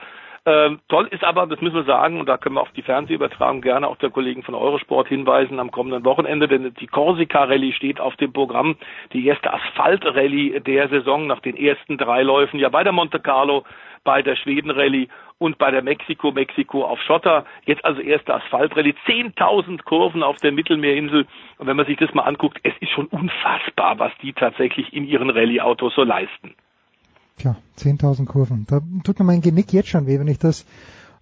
Ähm, 0.47 0.81
toll 0.89 1.09
ist 1.11 1.25
aber, 1.25 1.47
das 1.47 1.63
müssen 1.63 1.77
wir 1.77 1.85
sagen, 1.85 2.21
und 2.21 2.29
da 2.29 2.37
können 2.37 2.57
wir 2.57 2.61
auf 2.61 2.73
die 2.73 2.83
Fernsehübertragung 2.83 3.63
gerne 3.63 3.89
auch 3.89 3.97
der 3.97 4.11
Kollegen 4.11 4.43
von 4.43 4.55
Eurosport 4.55 5.09
hinweisen 5.09 5.59
am 5.59 5.71
kommenden 5.71 6.05
Wochenende, 6.05 6.49
denn 6.49 6.75
die 6.75 6.87
Corsica 6.87 7.45
Rallye 7.45 7.73
steht 7.73 7.99
auf 7.99 8.15
dem 8.17 8.33
Programm, 8.35 8.77
die 9.15 9.27
erste 9.27 9.55
Asphalt-Rallye 9.55 10.61
der 10.61 10.89
Saison 10.91 11.27
nach 11.27 11.41
den 11.41 11.57
ersten 11.57 11.97
drei 11.97 12.23
Läufen, 12.23 12.61
ja 12.61 12.69
bei 12.69 12.85
der 12.85 12.93
Monte 12.93 13.21
Carlo, 13.21 13.65
bei 14.05 14.21
der 14.21 14.37
Schweden 14.37 14.71
Rallye 14.71 15.09
und 15.39 15.57
bei 15.57 15.71
der 15.71 15.83
Mexiko, 15.83 16.31
Mexiko 16.31 16.85
auf 16.85 17.01
Schotter. 17.01 17.47
Jetzt 17.65 17.85
also 17.85 18.03
erste 18.03 18.35
Asphaltrallye, 18.35 18.95
10.000 19.07 19.83
Kurven 19.85 20.23
auf 20.23 20.37
der 20.37 20.53
Mittelmeerinsel. 20.53 21.27
Und 21.59 21.67
wenn 21.67 21.77
man 21.77 21.87
sich 21.87 21.97
das 21.97 22.13
mal 22.13 22.23
anguckt, 22.23 22.59
es 22.63 22.75
ist 22.81 22.91
schon 22.91 23.07
unfassbar, 23.07 23.99
was 23.99 24.13
die 24.23 24.35
tatsächlich 24.35 24.93
in 24.93 25.07
ihren 25.07 25.31
Rallye-Autos 25.31 25.95
so 25.95 26.03
leisten. 26.03 26.55
Tja, 27.39 27.57
10.000 27.79 28.27
Kurven. 28.27 28.67
Da 28.69 28.81
tut 29.03 29.19
mir 29.19 29.25
mein 29.25 29.41
Genick 29.41 29.73
jetzt 29.73 29.89
schon 29.89 30.07
weh, 30.07 30.19
wenn 30.19 30.29
ich 30.29 30.39
das 30.39 30.65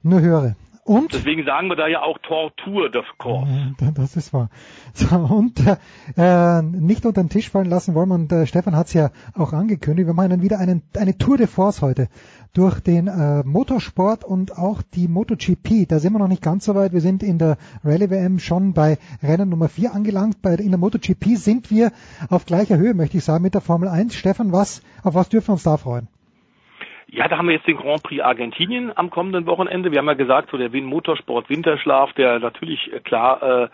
nur 0.03 0.21
höre. 0.21 0.57
Und? 0.85 1.13
Deswegen 1.13 1.45
sagen 1.45 1.69
wir 1.69 1.77
da 1.77 1.87
ja 1.87 2.03
auch 2.03 2.19
Tortur 2.19 2.91
des 2.91 3.05
Corps. 3.17 3.47
Das 3.95 4.17
ist 4.17 4.33
wahr. 4.33 4.51
So, 4.95 5.17
und 5.17 5.61
äh, 6.17 6.63
nicht 6.63 7.07
unter 7.07 7.23
den 7.23 7.29
Tisch 7.29 7.51
fallen 7.51 7.71
lassen 7.71 7.95
wollen 7.95 8.09
wir, 8.09 8.15
und 8.17 8.33
äh, 8.33 8.47
Stefan 8.47 8.77
hat 8.77 8.89
es 8.89 8.93
ja 8.93 9.11
auch 9.35 9.53
angekündigt, 9.53 10.07
wir 10.07 10.15
machen 10.15 10.43
wieder 10.43 10.59
einen, 10.59 10.83
eine 10.97 11.17
Tour 11.17 11.37
de 11.37 11.47
Force 11.47 11.83
heute 11.83 12.09
durch 12.53 12.81
den 12.81 13.07
äh, 13.07 13.43
Motorsport 13.45 14.25
und 14.25 14.59
auch 14.59 14.83
die 14.83 15.09
MotoGP. 15.09 15.89
Da 15.89 16.01
sind 16.01 16.13
wir 16.13 16.19
noch 16.19 16.29
nicht 16.29 16.43
ganz 16.43 16.65
so 16.65 16.75
weit. 16.75 16.93
Wir 16.93 17.01
sind 17.01 17.23
in 17.23 17.39
der 17.39 17.57
Rallye 17.85 18.11
WM 18.11 18.39
schon 18.39 18.73
bei 18.73 18.99
Rennen 19.23 19.49
Nummer 19.49 19.69
4 19.69 19.95
angelangt. 19.95 20.43
Bei, 20.43 20.55
in 20.55 20.71
der 20.71 20.79
MotoGP 20.79 21.37
sind 21.37 21.71
wir 21.71 21.93
auf 22.29 22.45
gleicher 22.45 22.77
Höhe, 22.77 22.95
möchte 22.95 23.17
ich 23.17 23.25
sagen, 23.25 23.43
mit 23.43 23.55
der 23.55 23.61
Formel 23.61 23.89
1. 23.89 24.15
Stefan, 24.15 24.53
was, 24.53 24.83
auf 25.03 25.15
was 25.15 25.29
dürfen 25.29 25.49
wir 25.49 25.53
uns 25.53 25.63
da 25.63 25.77
freuen? 25.77 26.09
Ja, 27.15 27.29
da 27.29 27.37
haben 27.37 27.47
wir 27.47 27.55
jetzt 27.55 27.67
den 27.67 27.77
Grand 27.77 28.03
Prix 28.03 28.23
Argentinien 28.23 28.91
am 28.97 29.11
kommenden 29.11 29.45
Wochenende. 29.45 29.93
Wir 29.93 29.99
haben 29.99 30.07
ja 30.07 30.15
gesagt, 30.15 30.49
so 30.51 30.57
der 30.57 30.73
Win 30.73 30.87
Motorsport 30.87 31.51
Winterschlaf, 31.51 32.11
der 32.15 32.39
natürlich 32.39 32.91
äh, 32.91 33.01
klar 33.01 33.43
äh, 33.43 33.69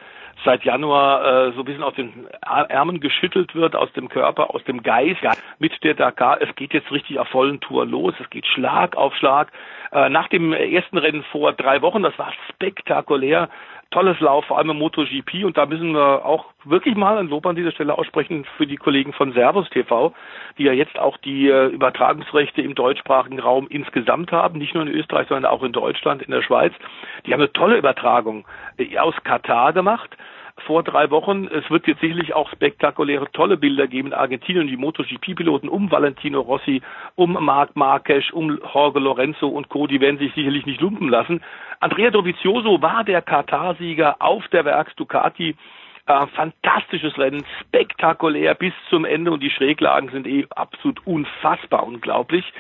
seit 0.45 0.65
Januar 0.65 1.47
äh, 1.47 1.53
so 1.53 1.61
ein 1.61 1.65
bisschen 1.65 1.85
aus 1.85 1.95
den 1.95 2.27
Ärmeln 2.43 2.99
geschüttelt 2.99 3.55
wird, 3.55 3.77
aus 3.77 3.93
dem 3.93 4.09
Körper, 4.09 4.53
aus 4.53 4.65
dem 4.65 4.83
Geist 4.83 5.21
mit 5.61 5.73
der 5.85 5.95
Dakar. 5.95 6.43
Es 6.43 6.53
geht 6.57 6.75
jetzt 6.75 6.91
richtig 6.91 7.21
auf 7.21 7.29
vollen 7.29 7.61
Tour 7.61 7.87
los. 7.87 8.13
Es 8.21 8.29
geht 8.29 8.45
Schlag 8.45 8.97
auf 8.97 9.15
Schlag. 9.15 9.53
Äh, 9.93 10.09
nach 10.09 10.27
dem 10.27 10.53
ersten 10.53 10.99
Rennen 10.99 11.23
vor 11.31 11.53
drei 11.53 11.81
Wochen, 11.81 12.03
das 12.03 12.19
war 12.19 12.33
spektakulär, 12.49 13.51
tolles 13.91 14.21
Lauf, 14.21 14.45
vor 14.45 14.59
allem 14.59 14.71
im 14.71 14.79
MotoGP. 14.79 15.45
Und 15.45 15.57
da 15.57 15.67
müssen 15.67 15.93
wir 15.93 16.25
auch 16.25 16.47
wirklich 16.65 16.95
mal 16.95 17.19
ein 17.19 17.29
Lob 17.29 17.47
an 17.47 17.57
dieser 17.57 17.73
Stelle 17.73 17.97
aussprechen 17.97 18.45
für 18.57 18.67
die 18.67 18.77
Kollegen 18.77 19.13
von 19.13 19.33
Servus 19.33 19.69
TV, 19.71 20.13
die 20.59 20.65
ja 20.65 20.73
jetzt 20.73 20.99
auch 20.99 21.17
die 21.19 21.49
äh, 21.49 21.67
Übertragungsrechte 21.69 22.61
im 22.63 22.75
deutschsprachigen 22.75 23.41
Raum 23.41 23.67
insgesamt 23.69 24.33
haben, 24.33 24.59
nicht 24.59 24.75
nur 24.75 24.83
in 24.85 24.93
Österreich, 24.93 25.29
sondern 25.29 25.51
auch 25.51 25.63
in 25.63 25.73
Deutschland, 25.73 26.23
in 26.23 26.31
der 26.31 26.43
Schweiz. 26.43 26.73
Die 27.27 27.33
haben 27.33 27.41
eine 27.41 27.53
tolle 27.53 27.79
Übertragung 27.79 28.47
äh, 28.77 28.99
aus 28.99 29.15
Katar 29.25 29.73
gemacht 29.73 30.17
vor 30.67 30.83
drei 30.83 31.11
Wochen. 31.11 31.47
Es 31.47 31.69
wird 31.71 31.87
jetzt 31.87 32.01
sicherlich 32.01 32.35
auch 32.35 32.51
spektakuläre, 32.51 33.31
tolle 33.33 33.57
Bilder 33.57 33.87
geben 33.87 34.09
in 34.09 34.15
Argentinien. 34.15 34.67
Die 34.67 34.77
MotoGP-Piloten 34.77 35.69
um 35.69 35.91
Valentino 35.91 36.41
Rossi, 36.41 36.83
um 37.15 37.33
Marc 37.33 37.77
Marquez, 37.77 38.31
um 38.33 38.59
Jorge 38.73 38.99
Lorenzo 38.99 39.49
und 39.49 39.69
Co., 39.69 39.87
die 39.87 40.01
werden 40.01 40.19
sich 40.19 40.33
sicherlich 40.35 40.67
nicht 40.67 40.81
lumpen 40.81 41.09
lassen. 41.09 41.43
Andrea 41.81 42.11
Dovizioso 42.11 42.83
war 42.83 43.05
der 43.05 43.23
Katar-Sieger 43.23 44.17
auf 44.21 44.47
der 44.49 44.65
Werks 44.65 44.95
Ducati. 44.97 45.57
Äh, 46.09 46.27
fantastisches 46.29 47.19
Rennen, 47.19 47.45
spektakulär 47.61 48.55
bis 48.55 48.73
zum 48.89 49.05
Ende 49.05 49.31
und 49.31 49.43
die 49.43 49.51
Schräglagen 49.51 50.09
sind 50.09 50.27
eh 50.27 50.47
absolut 50.49 51.07
unfassbar 51.07 51.87
unglaublich. 51.87 52.51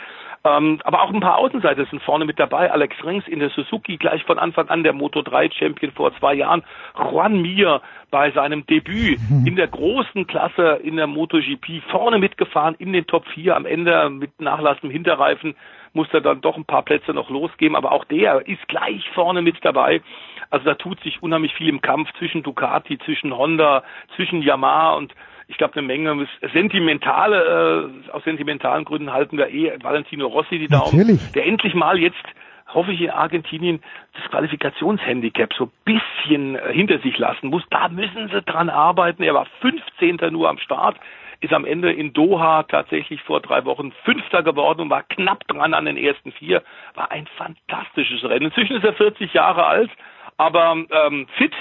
Ähm, 0.48 0.80
aber 0.84 1.02
auch 1.02 1.12
ein 1.12 1.20
paar 1.20 1.38
Außenseiter 1.38 1.84
sind 1.86 2.02
vorne 2.02 2.24
mit 2.24 2.38
dabei. 2.38 2.70
Alex 2.70 2.96
Rings 3.04 3.26
in 3.28 3.40
der 3.40 3.50
Suzuki 3.50 3.96
gleich 3.96 4.22
von 4.24 4.38
Anfang 4.38 4.68
an 4.68 4.82
der 4.82 4.92
Moto 4.92 5.22
3 5.22 5.50
Champion 5.50 5.92
vor 5.92 6.14
zwei 6.18 6.34
Jahren. 6.34 6.62
Juan 6.96 7.42
Mir 7.42 7.82
bei 8.10 8.30
seinem 8.30 8.64
Debüt 8.66 9.18
in 9.44 9.56
der 9.56 9.68
großen 9.68 10.26
Klasse 10.26 10.80
in 10.82 10.96
der 10.96 11.06
MotoGP 11.06 11.82
vorne 11.90 12.18
mitgefahren 12.18 12.76
in 12.78 12.92
den 12.92 13.06
Top 13.06 13.26
4 13.34 13.56
am 13.56 13.66
Ende 13.66 14.10
mit 14.10 14.40
Nachlass 14.40 14.78
im 14.82 14.90
Hinterreifen 14.90 15.54
musste 15.94 16.20
dann 16.20 16.40
doch 16.40 16.56
ein 16.56 16.66
paar 16.66 16.82
Plätze 16.82 17.12
noch 17.12 17.30
losgeben, 17.30 17.74
aber 17.74 17.92
auch 17.92 18.04
der 18.04 18.46
ist 18.46 18.66
gleich 18.68 19.08
vorne 19.14 19.42
mit 19.42 19.56
dabei. 19.62 20.02
Also 20.50 20.64
da 20.64 20.74
tut 20.74 21.00
sich 21.00 21.22
unheimlich 21.22 21.54
viel 21.54 21.68
im 21.68 21.80
Kampf 21.80 22.08
zwischen 22.18 22.42
Ducati, 22.42 22.98
zwischen 22.98 23.36
Honda, 23.36 23.82
zwischen 24.14 24.42
Yamaha 24.42 24.94
und 24.94 25.14
ich 25.48 25.56
glaube, 25.56 25.74
eine 25.78 25.86
Menge 25.86 26.28
sentimentale, 26.52 27.90
äh, 28.06 28.10
aus 28.10 28.22
sentimentalen 28.24 28.84
Gründen 28.84 29.12
halten 29.12 29.38
wir 29.38 29.48
eh 29.48 29.82
Valentino 29.82 30.26
Rossi 30.26 30.58
die 30.58 30.68
Daumen, 30.68 30.96
Natürlich. 30.96 31.32
der 31.32 31.46
endlich 31.46 31.74
mal 31.74 31.98
jetzt 31.98 32.22
hoffe 32.72 32.92
ich 32.92 33.00
in 33.00 33.10
Argentinien 33.10 33.80
das 34.14 34.30
Qualifikationshandicap 34.30 35.54
so 35.54 35.64
ein 35.64 35.72
bisschen 35.84 36.56
äh, 36.56 36.72
hinter 36.72 36.98
sich 36.98 37.16
lassen 37.18 37.48
muss. 37.48 37.62
Da 37.70 37.88
müssen 37.88 38.28
sie 38.28 38.42
dran 38.42 38.68
arbeiten. 38.68 39.22
Er 39.22 39.34
war 39.34 39.46
15. 39.60 40.18
nur 40.30 40.50
am 40.50 40.58
Start, 40.58 40.98
ist 41.40 41.52
am 41.52 41.64
Ende 41.64 41.92
in 41.92 42.12
Doha 42.12 42.64
tatsächlich 42.64 43.22
vor 43.22 43.40
drei 43.40 43.64
Wochen 43.64 43.92
Fünfter 44.04 44.42
geworden 44.42 44.82
und 44.82 44.90
war 44.90 45.02
knapp 45.02 45.46
dran 45.48 45.72
an 45.72 45.86
den 45.86 45.96
ersten 45.96 46.32
vier. 46.32 46.62
War 46.94 47.10
ein 47.10 47.26
fantastisches 47.38 48.22
Rennen. 48.24 48.46
Inzwischen 48.46 48.76
ist 48.76 48.84
er 48.84 48.92
40 48.92 49.32
Jahre 49.32 49.64
alt, 49.64 49.90
aber 50.36 50.76
ähm, 50.90 51.26
fit 51.38 51.54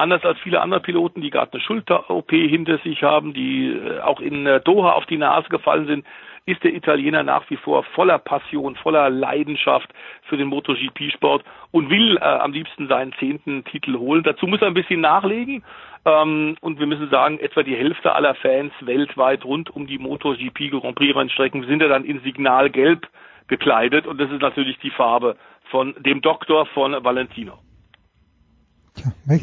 anders 0.00 0.24
als 0.24 0.38
viele 0.40 0.60
andere 0.60 0.80
Piloten, 0.80 1.20
die 1.20 1.30
gerade 1.30 1.52
eine 1.52 1.62
Schulter-OP 1.62 2.30
hinter 2.30 2.78
sich 2.78 3.02
haben, 3.02 3.32
die 3.32 3.68
äh, 3.68 4.00
auch 4.00 4.20
in 4.20 4.46
äh, 4.46 4.60
Doha 4.60 4.92
auf 4.92 5.06
die 5.06 5.18
Nase 5.18 5.48
gefallen 5.48 5.86
sind, 5.86 6.06
ist 6.46 6.64
der 6.64 6.74
Italiener 6.74 7.22
nach 7.22 7.48
wie 7.50 7.56
vor 7.56 7.84
voller 7.94 8.18
Passion, 8.18 8.74
voller 8.76 9.10
Leidenschaft 9.10 9.88
für 10.22 10.36
den 10.36 10.48
MotoGP-Sport 10.48 11.44
und 11.70 11.90
will 11.90 12.16
äh, 12.16 12.20
am 12.20 12.52
liebsten 12.52 12.88
seinen 12.88 13.12
zehnten 13.14 13.64
Titel 13.64 13.96
holen. 13.98 14.22
Dazu 14.22 14.46
muss 14.46 14.60
er 14.60 14.68
ein 14.68 14.74
bisschen 14.74 15.00
nachlegen. 15.00 15.62
Ähm, 16.04 16.56
und 16.60 16.78
wir 16.78 16.86
müssen 16.86 17.10
sagen, 17.10 17.38
etwa 17.38 17.62
die 17.62 17.76
Hälfte 17.76 18.14
aller 18.14 18.34
Fans 18.34 18.72
weltweit 18.80 19.44
rund 19.44 19.70
um 19.70 19.86
die 19.86 19.98
MotoGP 19.98 20.70
Grand 20.70 20.96
Prix 20.96 21.14
Rennstrecken 21.14 21.64
sind 21.66 21.82
ja 21.82 21.88
dann 21.88 22.04
in 22.04 22.20
Signalgelb 22.20 23.06
gekleidet 23.48 24.06
und 24.06 24.18
das 24.18 24.30
ist 24.30 24.40
natürlich 24.40 24.78
die 24.78 24.90
Farbe 24.90 25.36
von 25.70 25.94
dem 25.98 26.22
Doktor 26.22 26.66
von 26.66 27.04
Valentino. 27.04 27.58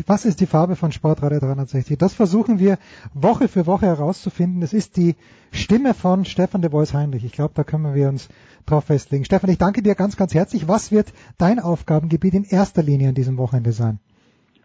Was 0.05 0.25
ist 0.25 0.39
die 0.39 0.45
Farbe 0.45 0.75
von 0.75 0.91
Sportradio 0.91 1.39
360? 1.39 1.97
Das 1.97 2.13
versuchen 2.13 2.59
wir 2.59 2.77
Woche 3.13 3.47
für 3.47 3.65
Woche 3.65 3.85
herauszufinden. 3.85 4.61
Es 4.61 4.73
ist 4.73 4.97
die 4.97 5.15
Stimme 5.51 5.93
von 5.93 6.25
Stefan 6.25 6.61
de 6.61 6.71
Vois 6.71 6.93
Heinrich. 6.93 7.23
Ich 7.23 7.31
glaube, 7.31 7.53
da 7.55 7.63
können 7.63 7.93
wir 7.93 8.09
uns 8.09 8.29
drauf 8.65 8.85
festlegen. 8.85 9.25
Stefan, 9.25 9.49
ich 9.49 9.57
danke 9.57 9.81
dir 9.81 9.95
ganz, 9.95 10.17
ganz 10.17 10.33
herzlich. 10.33 10.67
Was 10.67 10.91
wird 10.91 11.13
dein 11.37 11.59
Aufgabengebiet 11.59 12.33
in 12.33 12.43
erster 12.43 12.83
Linie 12.83 13.09
an 13.09 13.15
diesem 13.15 13.37
Wochenende 13.37 13.71
sein? 13.71 13.99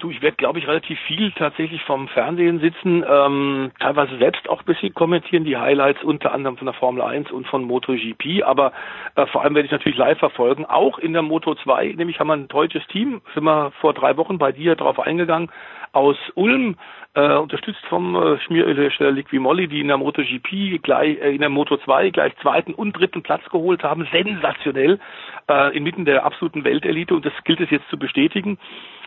Du, 0.02 0.10
ich 0.10 0.20
werde, 0.20 0.36
glaube 0.36 0.58
ich, 0.58 0.66
relativ 0.66 0.98
viel 1.06 1.30
tatsächlich 1.30 1.80
vom 1.84 2.08
Fernsehen 2.08 2.58
sitzen, 2.58 3.04
ähm, 3.08 3.70
teilweise 3.78 4.18
selbst 4.18 4.48
auch 4.48 4.58
ein 4.58 4.64
bisschen 4.64 4.92
kommentieren, 4.94 5.44
die 5.44 5.56
Highlights 5.56 6.02
unter 6.02 6.32
anderem 6.32 6.56
von 6.56 6.66
der 6.66 6.74
Formel 6.74 7.02
1 7.02 7.30
und 7.30 7.46
von 7.46 7.62
MotoGP, 7.62 8.42
aber 8.44 8.72
äh, 9.14 9.26
vor 9.26 9.44
allem 9.44 9.54
werde 9.54 9.66
ich 9.66 9.70
natürlich 9.70 9.96
live 9.96 10.18
verfolgen, 10.18 10.66
auch 10.66 10.98
in 10.98 11.12
der 11.12 11.22
Moto 11.22 11.54
2, 11.54 11.94
nämlich 11.96 12.18
haben 12.18 12.26
wir 12.26 12.34
ein 12.34 12.48
deutsches 12.48 12.84
Team, 12.88 13.22
sind 13.32 13.44
wir 13.44 13.70
vor 13.80 13.94
drei 13.94 14.16
Wochen 14.16 14.38
bei 14.38 14.50
dir 14.50 14.74
drauf 14.74 14.98
eingegangen, 14.98 15.52
aus 15.92 16.16
Ulm, 16.34 16.76
äh, 17.14 17.36
unterstützt 17.36 17.84
vom 17.88 18.16
äh, 18.16 18.38
Schmierölhersteller 18.40 19.10
Liquimolli, 19.10 19.68
die 19.68 19.80
in 19.80 19.88
der 19.88 19.98
MotoGP 19.98 20.82
gleich, 20.82 21.20
äh, 21.20 21.34
in 21.34 21.40
der 21.40 21.50
Moto 21.50 21.76
2 21.76 22.10
gleich 22.10 22.34
zweiten 22.40 22.72
und 22.72 22.92
dritten 22.92 23.22
Platz 23.22 23.42
geholt 23.50 23.82
haben, 23.82 24.08
sensationell, 24.10 24.98
äh, 25.48 25.76
inmitten 25.76 26.06
der 26.06 26.24
absoluten 26.24 26.64
Weltelite 26.64 27.14
und 27.14 27.26
das 27.26 27.34
gilt 27.44 27.60
es 27.60 27.70
jetzt 27.70 27.88
zu 27.90 27.98
bestätigen. 27.98 28.58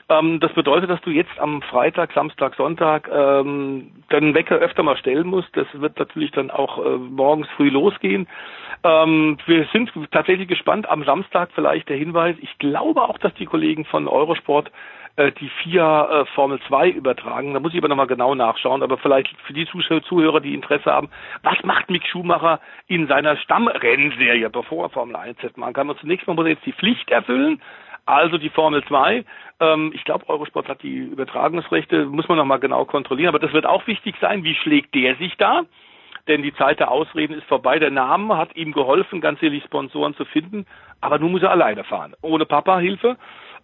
Ähm, 0.08 0.40
das 0.40 0.54
bedeutet, 0.54 0.90
dass 0.90 1.02
du 1.02 1.10
jetzt 1.10 1.40
am 1.40 1.64
Freitag, 1.64 2.14
Samstag, 2.14 2.56
Sonntag 2.56 3.10
ähm, 3.12 3.92
deinen 4.10 4.36
Wecker 4.36 4.58
öfter 4.58 4.84
mal 4.84 4.98
stellen 4.98 5.28
musst. 5.28 5.50
Das 5.54 5.68
wird 5.74 5.98
natürlich 5.98 6.32
dann 6.32 6.52
auch 6.52 6.86
äh, 6.86 6.98
morgens 6.98 7.48
früh 7.58 7.70
losgehen. 7.70 8.28
Ähm, 8.84 9.38
wir 9.48 9.66
sind 9.74 9.92
tatsächlich 10.12 10.48
gespannt. 10.48 10.88
Am 10.88 11.04
Samstag 11.06 11.50
vielleicht 11.56 11.90
der 11.90 11.98
Hinweis. 11.98 12.36
Ich 12.40 12.56
glaube 12.60 13.02
auch, 13.02 13.18
dass 13.18 13.34
die 13.34 13.48
Kollegen 13.48 13.86
von 13.86 14.08
Eurosport 14.08 14.72
äh, 15.18 15.32
die 15.32 15.50
FIA 15.50 16.22
äh, 16.22 16.26
Formel 16.28 16.60
2 16.68 16.90
übertragen. 16.90 17.54
Da 17.54 17.60
muss 17.60 17.74
ich 17.74 17.80
aber 17.80 17.88
nochmal 17.88 18.08
genau 18.08 18.36
nachschauen. 18.36 18.84
Aber 18.84 18.98
vielleicht 18.98 19.30
für 19.46 19.54
die 19.54 19.68
Zuhörer, 19.68 20.42
die 20.42 20.54
Interesse 20.54 20.92
haben, 20.92 21.10
was 21.44 21.62
macht 21.64 21.90
Mick 21.90 22.06
Schumacher 22.06 22.60
in 22.88 23.08
seiner 23.08 23.38
Stammrennserie, 23.38 24.50
bevor 24.50 24.86
er 24.86 24.90
Formel 24.90 25.16
1 25.16 25.38
jetzt 25.42 25.58
machen 25.58 25.74
kann? 25.74 25.90
Und 25.90 26.00
zunächst 26.00 26.28
mal 26.28 26.34
muss 26.34 26.46
er 26.46 26.52
jetzt 26.52 26.66
die 26.66 26.74
Pflicht 26.74 27.10
erfüllen, 27.12 27.62
also 28.06 28.38
die 28.38 28.50
Formel 28.50 28.84
2. 28.84 29.24
Ähm, 29.60 29.92
ich 29.96 30.04
glaube, 30.04 30.30
Eurosport 30.30 30.68
hat 30.68 30.84
die 30.84 30.98
Übertragungsrechte, 30.98 32.06
muss 32.06 32.28
man 32.28 32.38
nochmal 32.38 32.60
genau 32.60 32.86
kontrollieren, 32.86 33.30
aber 33.30 33.40
das 33.40 33.54
wird 33.54 33.66
auch 33.66 33.88
wichtig 33.88 34.16
sein. 34.22 34.44
Wie 34.44 34.56
schlägt 34.56 34.94
der 34.96 35.16
sich 35.16 35.36
da? 35.38 35.64
Denn 36.28 36.42
die 36.42 36.56
Zeit 36.56 36.80
der 36.80 36.90
Ausreden 36.90 37.34
ist 37.34 37.46
vorbei. 37.46 37.78
Der 37.78 37.92
Name 37.92 38.38
hat 38.38 38.56
ihm 38.56 38.72
geholfen, 38.72 39.22
ganz 39.22 39.42
ehrlich 39.44 39.64
Sponsoren 39.64 40.16
zu 40.16 40.26
finden, 40.26 40.66
aber 41.00 41.20
nun 41.20 41.32
muss 41.32 41.44
er 41.44 41.52
alleine 41.52 41.84
fahren. 41.84 42.16
Ohne 42.22 42.46
Papa-Hilfe. 42.46 43.18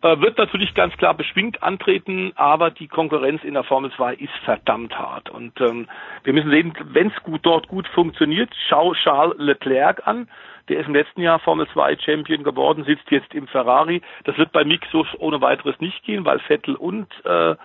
Äh, 0.04 0.20
wird 0.20 0.38
natürlich 0.38 0.74
ganz 0.74 0.96
klar 0.98 1.14
beschwingt 1.14 1.62
antreten, 1.62 2.32
aber 2.36 2.72
die 2.72 2.88
Konkurrenz 2.88 3.44
in 3.44 3.54
der 3.54 3.64
Formel 3.64 3.92
2 3.92 4.16
ist 4.16 4.34
verdammt 4.44 4.98
hart. 4.98 5.30
Und 5.30 5.60
ähm, 5.62 5.88
wir 6.24 6.34
müssen 6.34 6.50
sehen, 6.50 6.74
wenn 6.86 7.10
es 7.10 7.24
gut 7.24 7.42
dort 7.44 7.68
gut 7.68 7.88
funktioniert, 7.90 8.50
schau 8.68 8.94
Charles 8.96 9.38
Leclerc 9.38 10.08
an. 10.08 10.28
Der 10.70 10.80
ist 10.80 10.88
im 10.88 10.96
letzten 10.96 11.22
Jahr 11.22 11.40
Formel 11.40 11.68
2 11.68 11.98
Champion 11.98 12.44
geworden, 12.44 12.84
sitzt 12.84 13.12
jetzt 13.12 13.34
im 13.36 13.48
Ferrari. 13.48 14.02
Das 14.24 14.38
wird 14.38 14.52
bei 14.52 14.64
Mick 14.64 14.88
so 14.92 15.06
ohne 15.20 15.40
weiteres 15.42 15.80
nicht 15.80 16.04
gehen, 16.04 16.26
weil 16.26 16.40
Vettel 16.40 16.76
und 16.76 17.08
äh, 17.26 17.56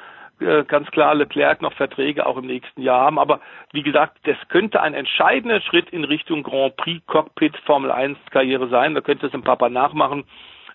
äh, 0.40 0.64
ganz 0.64 0.90
klar 0.90 1.14
Leclerc 1.14 1.62
noch 1.62 1.72
Verträge 1.72 2.26
auch 2.26 2.36
im 2.36 2.46
nächsten 2.46 2.82
Jahr 2.82 3.00
haben. 3.00 3.18
Aber 3.18 3.40
wie 3.72 3.82
gesagt, 3.82 4.18
das 4.24 4.36
könnte 4.48 4.82
ein 4.82 4.92
entscheidender 4.92 5.62
Schritt 5.62 5.88
in 5.88 6.04
Richtung 6.04 6.42
Grand 6.42 6.76
Prix 6.76 7.06
Cockpit 7.06 7.56
Formel 7.64 7.90
1 7.90 8.18
Karriere 8.30 8.68
sein. 8.68 8.94
Da 8.94 9.00
könnte 9.00 9.26
es 9.26 9.32
ein 9.34 9.42
Papa 9.42 9.70
nachmachen. 9.70 10.24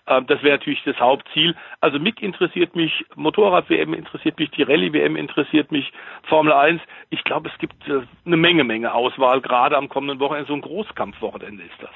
Ähm, 0.06 0.26
das 0.26 0.42
wäre 0.42 0.58
natürlich 0.58 0.82
das 0.84 0.98
Hauptziel. 0.98 1.54
Also 1.80 1.98
Mick 1.98 2.22
interessiert 2.22 2.74
mich, 2.74 3.04
Motorrad-WM 3.14 3.94
interessiert 3.94 4.38
mich, 4.38 4.50
die 4.50 4.62
Rallye-WM 4.62 5.16
interessiert 5.16 5.70
mich, 5.70 5.92
Formel 6.28 6.52
1. 6.52 6.80
Ich 7.10 7.22
glaube, 7.24 7.48
es 7.48 7.58
gibt 7.58 7.86
äh, 7.88 8.02
eine 8.24 8.36
Menge, 8.36 8.64
Menge 8.64 8.92
Auswahl, 8.94 9.40
gerade 9.40 9.76
am 9.76 9.88
kommenden 9.88 10.20
Wochenende. 10.20 10.48
So 10.48 10.54
ein 10.54 10.60
Großkampfwochenende 10.60 11.62
ist 11.62 11.80
das. 11.80 11.90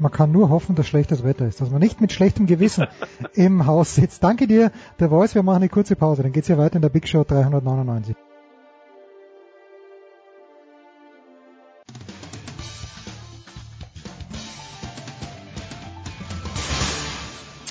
Man 0.00 0.12
kann 0.12 0.30
nur 0.30 0.48
hoffen, 0.48 0.76
dass 0.76 0.86
schlechtes 0.86 1.24
Wetter 1.24 1.46
ist, 1.46 1.60
dass 1.60 1.70
man 1.70 1.80
nicht 1.80 2.00
mit 2.00 2.12
schlechtem 2.12 2.46
Gewissen 2.46 2.86
im 3.34 3.66
Haus 3.66 3.94
sitzt. 3.94 4.22
Danke 4.22 4.46
dir, 4.46 4.70
der 5.00 5.08
Voice. 5.08 5.34
Wir 5.34 5.42
machen 5.42 5.56
eine 5.56 5.68
kurze 5.68 5.96
Pause. 5.96 6.22
Dann 6.22 6.32
geht's 6.32 6.46
hier 6.46 6.58
weiter 6.58 6.76
in 6.76 6.82
der 6.82 6.88
Big 6.88 7.08
Show 7.08 7.24
399. 7.24 8.14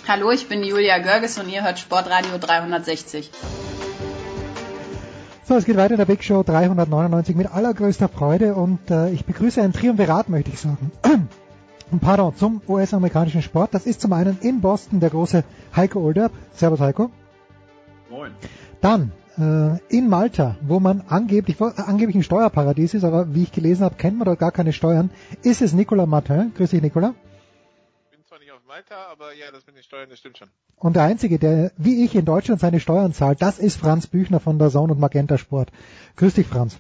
Hallo, 0.10 0.32
ich 0.32 0.48
bin 0.48 0.64
Julia 0.64 1.00
Görges 1.00 1.38
und 1.38 1.50
ihr 1.50 1.66
hört 1.66 1.80
Sportradio 1.80 2.38
360. 2.40 3.30
So, 5.44 5.56
es 5.56 5.66
geht 5.66 5.76
weiter 5.76 5.96
in 5.96 5.98
der 5.98 6.06
Big 6.06 6.24
Show 6.24 6.44
399 6.44 7.36
mit 7.36 7.54
allergrößter 7.54 8.08
Freude 8.08 8.56
und 8.56 8.90
äh, 8.90 9.10
ich 9.10 9.26
begrüße 9.26 9.62
ein 9.62 9.74
Triumvirat, 9.74 10.30
möchte 10.30 10.50
ich 10.52 10.62
sagen. 10.62 10.94
Pardon, 12.00 12.34
zum 12.38 12.62
US-amerikanischen 12.70 13.42
Sport. 13.42 13.74
Das 13.74 13.86
ist 13.86 14.00
zum 14.00 14.14
einen 14.14 14.38
in 14.40 14.62
Boston 14.62 15.02
der 15.02 15.10
große 15.10 15.44
Heiko 15.76 16.00
Olderb. 16.00 16.32
Servus 16.54 16.80
Heiko. 16.80 17.12
Moin. 18.10 18.32
Dann 18.80 19.12
äh, 19.38 19.78
in 19.94 20.08
Malta, 20.08 20.56
wo 20.62 20.80
man 20.80 21.04
angeblich, 21.10 21.60
wo, 21.60 21.68
äh, 21.68 21.74
angeblich 21.86 22.16
ein 22.16 22.24
Steuerparadies 22.24 22.94
ist, 22.94 23.04
aber 23.04 23.34
wie 23.36 23.44
ich 23.44 23.52
gelesen 23.52 23.84
habe, 23.84 23.96
kennt 23.96 24.18
man 24.18 24.26
dort 24.26 24.40
gar 24.40 24.54
keine 24.54 24.72
Steuern, 24.72 25.10
ist 25.44 25.62
es 25.62 25.74
Nicolas 25.74 26.08
Martin. 26.08 26.54
Grüß 26.56 26.70
dich, 26.70 26.82
Nicolas. 26.82 27.12
Malta, 28.68 29.08
aber 29.10 29.34
ja, 29.34 29.50
das 29.50 29.66
mit 29.66 29.78
den 29.78 29.84
Steuern, 29.84 30.10
das 30.10 30.20
stimmt 30.20 30.38
schon. 30.38 30.50
Und 30.76 30.98
der 30.98 31.04
Einzige, 31.04 31.40
der 31.40 31.72
wie 31.78 32.04
ich 32.04 32.14
in 32.16 32.26
Deutschland 32.26 32.60
seine 32.60 32.82
Steuern 32.82 33.14
zahlt, 33.14 33.42
das 33.42 33.60
ist 33.60 33.78
Franz 33.78 34.08
Büchner 34.08 34.42
von 34.42 34.60
der 34.60 34.70
Zone 34.72 34.92
und 34.92 35.00
Magenta 35.00 35.38
Sport. 35.38 35.72
Grüß 36.18 36.34
dich, 36.34 36.48
Franz. 36.48 36.78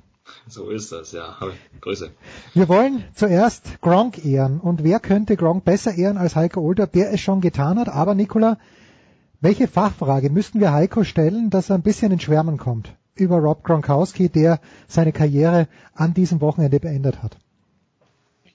So 0.50 0.70
ist 0.70 0.92
das, 0.92 1.14
ja. 1.14 1.38
Grüße. 1.80 2.12
Wir 2.54 2.68
wollen 2.68 3.06
zuerst 3.16 3.80
Gronk 3.80 4.26
ehren. 4.26 4.60
Und 4.60 4.84
wer 4.84 5.00
könnte 5.00 5.38
Gronk 5.38 5.64
besser 5.64 5.94
ehren 5.94 6.18
als 6.18 6.36
Heiko 6.36 6.60
Older, 6.60 6.88
der 6.88 7.14
es 7.14 7.22
schon 7.22 7.40
getan 7.40 7.80
hat? 7.80 7.88
Aber 7.88 8.16
Nicola, 8.16 8.58
welche 9.40 9.70
Fachfrage 9.70 10.30
müssten 10.30 10.60
wir 10.60 10.74
Heiko 10.74 11.06
stellen, 11.06 11.50
dass 11.50 11.70
er 11.70 11.76
ein 11.76 11.84
bisschen 11.84 12.12
in 12.12 12.20
Schwärmen 12.20 12.58
kommt? 12.58 12.94
Über 13.16 13.38
Rob 13.38 13.64
Gronkowski, 13.64 14.28
der 14.28 14.60
seine 14.90 15.14
Karriere 15.14 15.70
an 15.94 16.14
diesem 16.14 16.42
Wochenende 16.42 16.82
beendet 16.82 17.24
hat 17.24 17.38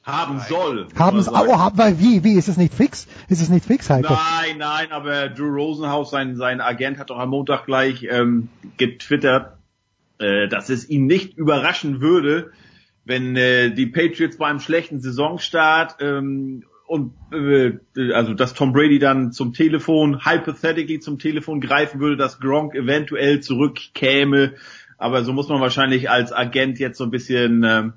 haben 0.05 0.41
soll. 0.41 0.89
Haben 0.97 1.19
es, 1.19 1.29
oh, 1.29 1.59
haben, 1.59 1.79
weil 1.79 1.99
wie, 2.01 2.25
wie, 2.25 2.35
ist 2.35 2.49
es 2.49 2.57
nicht 2.57 2.75
fix? 2.75 3.07
Ist 3.29 3.41
es 3.41 3.49
nicht 3.49 3.67
fix, 3.67 3.89
Heiko? 3.89 4.15
Nein, 4.15 4.59
nein, 4.59 4.91
aber 4.91 5.29
Drew 5.29 5.55
Rosenhaus, 5.55 6.11
sein, 6.11 6.37
sein 6.37 6.61
Agent 6.61 6.99
hat 6.99 7.11
doch 7.11 7.19
am 7.19 7.31
Montag 7.31 7.67
gleich 7.67 8.07
ähm, 8.09 8.49
getwittert, 8.79 9.59
äh, 10.19 10.49
dass 10.49 10.71
es 10.71 10.89
ihn 10.89 11.07
nicht 11.07 11.37
überraschen 11.39 12.01
würde, 12.01 12.51
wenn 13.05 13.37
äh, 13.37 13.71
die 13.71 13.87
Patriots 13.87 14.39
beim 14.39 14.61
schlechten 14.61 15.01
Saisonstart 15.01 15.97
ähm, 16.01 16.65
und 16.87 17.15
äh, 17.33 17.79
also 18.13 18.35
dass 18.35 18.55
Tom 18.55 18.73
Brady 18.73 18.99
dann 18.99 19.33
zum 19.33 19.53
Telefon, 19.53 20.25
hypothetically 20.25 21.01
zum 21.01 21.19
Telefon 21.19 21.61
greifen 21.61 22.01
würde, 22.01 22.17
dass 22.17 22.41
Gronk 22.41 22.75
eventuell 22.75 23.41
zurückkäme. 23.41 24.55
Aber 24.99 25.25
so 25.25 25.33
muss 25.33 25.49
man 25.49 25.61
wahrscheinlich 25.61 26.11
als 26.11 26.33
Agent 26.33 26.79
jetzt 26.79 26.99
so 26.99 27.05
ein 27.05 27.11
bisschen 27.11 27.65
äh, 27.65 27.91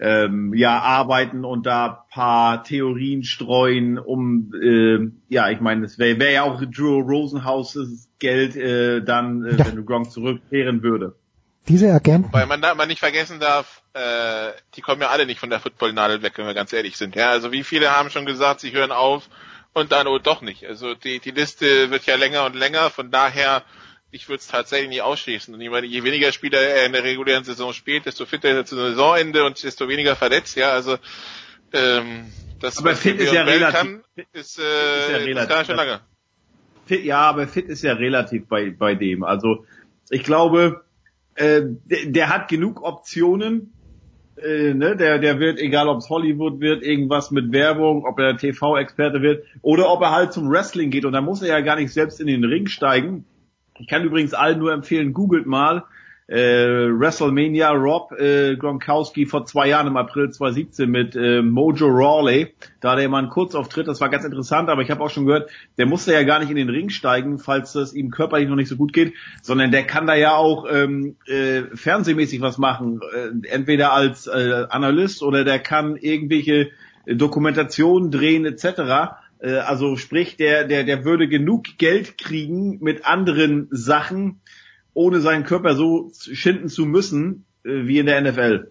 ähm, 0.00 0.54
ja 0.54 0.78
arbeiten 0.80 1.44
und 1.44 1.66
da 1.66 2.06
paar 2.10 2.62
Theorien 2.62 3.24
streuen, 3.24 3.98
um 3.98 4.52
äh, 4.54 5.10
ja, 5.28 5.50
ich 5.50 5.60
meine, 5.60 5.84
es 5.84 5.98
wäre 5.98 6.18
wär 6.20 6.30
ja 6.30 6.42
auch 6.44 6.60
Drew 6.60 7.00
Rosenhauses 7.00 8.08
Geld 8.18 8.56
äh, 8.56 9.02
dann, 9.02 9.44
äh, 9.44 9.56
ja. 9.56 9.66
wenn 9.66 9.76
du 9.76 9.84
Gronk 9.84 10.10
zurückkehren 10.10 10.82
würde. 10.82 11.14
Diese 11.66 11.92
Agenten. 11.92 12.32
Weil 12.32 12.46
man 12.46 12.62
da 12.62 12.74
man 12.74 12.88
nicht 12.88 13.00
vergessen 13.00 13.40
darf, 13.40 13.82
äh, 13.92 14.52
die 14.74 14.80
kommen 14.80 15.02
ja 15.02 15.08
alle 15.08 15.26
nicht 15.26 15.40
von 15.40 15.50
der 15.50 15.60
Footballnadel 15.60 16.22
weg, 16.22 16.32
wenn 16.36 16.46
wir 16.46 16.54
ganz 16.54 16.72
ehrlich 16.72 16.96
sind. 16.96 17.14
Ja, 17.14 17.30
also 17.30 17.52
wie 17.52 17.62
viele 17.62 17.90
haben 17.90 18.10
schon 18.10 18.24
gesagt, 18.24 18.60
sie 18.60 18.72
hören 18.72 18.92
auf 18.92 19.28
und 19.74 19.92
dann 19.92 20.06
oh 20.06 20.18
doch 20.18 20.40
nicht. 20.40 20.66
Also 20.66 20.94
die 20.94 21.18
die 21.18 21.30
Liste 21.30 21.90
wird 21.90 22.06
ja 22.06 22.16
länger 22.16 22.46
und 22.46 22.56
länger, 22.56 22.88
von 22.90 23.10
daher 23.10 23.64
ich 24.10 24.28
würde 24.28 24.40
es 24.40 24.46
tatsächlich 24.46 24.88
nicht 24.88 25.02
ausschließen. 25.02 25.54
Und 25.54 25.60
ich 25.60 25.70
meine, 25.70 25.86
je 25.86 26.02
weniger 26.02 26.32
Spieler 26.32 26.60
er 26.60 26.86
in 26.86 26.92
der 26.92 27.04
regulären 27.04 27.44
Saison 27.44 27.72
spielt, 27.72 28.06
desto 28.06 28.24
fitter 28.26 28.50
ist 28.50 28.56
er 28.56 28.64
zu 28.64 28.76
Saisonende 28.76 29.44
und 29.44 29.62
desto 29.62 29.88
weniger 29.88 30.16
verletzt. 30.16 30.56
Ja, 30.56 30.70
also 30.70 30.96
ähm, 31.72 32.26
das 32.60 32.78
aber 32.78 32.94
fit 32.94 33.18
ist 33.18 33.32
ja 33.32 33.42
relativ. 33.42 33.78
Kann, 33.78 34.02
ist, 34.32 34.58
äh, 34.58 34.62
ist 34.62 35.10
ja 35.10 35.16
relativ. 35.18 35.60
Ist 35.60 35.66
schon 35.66 35.76
lange. 35.76 36.00
Fit, 36.86 37.04
ja, 37.04 37.20
aber 37.20 37.46
fit 37.46 37.68
ist 37.68 37.82
ja 37.82 37.92
relativ 37.92 38.46
bei 38.48 38.70
bei 38.70 38.94
dem. 38.94 39.24
Also 39.24 39.66
ich 40.08 40.24
glaube, 40.24 40.84
äh, 41.34 41.62
der, 41.64 42.06
der 42.06 42.28
hat 42.30 42.48
genug 42.48 42.82
Optionen. 42.82 43.74
Äh, 44.42 44.72
ne, 44.72 44.96
der, 44.96 45.18
der 45.18 45.40
wird, 45.40 45.58
egal 45.58 45.88
ob 45.88 45.98
es 45.98 46.08
Hollywood 46.08 46.60
wird, 46.60 46.84
irgendwas 46.84 47.32
mit 47.32 47.50
Werbung, 47.50 48.04
ob 48.06 48.20
er 48.20 48.36
TV-Experte 48.36 49.20
wird 49.20 49.44
oder 49.62 49.90
ob 49.90 50.00
er 50.00 50.12
halt 50.12 50.32
zum 50.32 50.48
Wrestling 50.48 50.92
geht 50.92 51.04
und 51.04 51.12
da 51.12 51.20
muss 51.20 51.42
er 51.42 51.48
ja 51.48 51.60
gar 51.60 51.74
nicht 51.74 51.92
selbst 51.92 52.20
in 52.20 52.28
den 52.28 52.44
Ring 52.44 52.68
steigen 52.68 53.24
ich 53.78 53.86
kann 53.86 54.04
übrigens 54.04 54.34
allen 54.34 54.58
nur 54.58 54.72
empfehlen, 54.72 55.12
googelt 55.12 55.46
mal 55.46 55.84
äh, 56.28 56.36
WrestleMania 56.36 57.70
Rob 57.70 58.12
äh, 58.12 58.54
Gronkowski 58.56 59.24
vor 59.24 59.46
zwei 59.46 59.68
Jahren 59.68 59.86
im 59.86 59.96
April 59.96 60.30
2017 60.30 60.90
mit 60.90 61.16
äh, 61.16 61.40
Mojo 61.40 61.86
Rawley. 61.86 62.52
Da 62.80 62.92
hat 62.92 62.98
er 62.98 63.08
mal 63.08 63.20
einen 63.20 63.30
Kurzauftritt, 63.30 63.88
das 63.88 64.00
war 64.02 64.10
ganz 64.10 64.24
interessant, 64.24 64.68
aber 64.68 64.82
ich 64.82 64.90
habe 64.90 65.02
auch 65.02 65.08
schon 65.08 65.24
gehört, 65.24 65.50
der 65.78 65.86
musste 65.86 66.12
ja 66.12 66.22
gar 66.24 66.38
nicht 66.38 66.50
in 66.50 66.56
den 66.56 66.68
Ring 66.68 66.90
steigen, 66.90 67.38
falls 67.38 67.72
das 67.72 67.94
ihm 67.94 68.10
körperlich 68.10 68.46
noch 68.48 68.56
nicht 68.56 68.68
so 68.68 68.76
gut 68.76 68.92
geht, 68.92 69.14
sondern 69.40 69.70
der 69.72 69.84
kann 69.84 70.06
da 70.06 70.14
ja 70.14 70.34
auch 70.34 70.66
ähm, 70.70 71.16
äh, 71.26 71.62
fernsehmäßig 71.74 72.42
was 72.42 72.58
machen, 72.58 73.00
äh, 73.14 73.48
entweder 73.48 73.94
als 73.94 74.26
äh, 74.26 74.66
Analyst 74.68 75.22
oder 75.22 75.44
der 75.44 75.60
kann 75.60 75.96
irgendwelche 75.96 76.70
Dokumentationen 77.06 78.10
drehen 78.10 78.44
etc. 78.44 79.16
Äh, 79.40 79.58
also 79.58 79.96
sprich, 79.96 80.36
der, 80.36 80.64
der, 80.64 80.84
der 80.84 81.04
würde 81.04 81.28
genug 81.28 81.78
Geld 81.78 82.18
kriegen 82.18 82.78
mit 82.80 83.04
anderen 83.04 83.68
Sachen, 83.70 84.40
ohne 84.94 85.20
seinen 85.20 85.44
Körper 85.44 85.74
so 85.74 86.10
schinden 86.14 86.68
zu 86.68 86.84
müssen, 86.84 87.44
äh, 87.64 87.86
wie 87.86 87.98
in 87.98 88.06
der 88.06 88.20
NFL. 88.20 88.70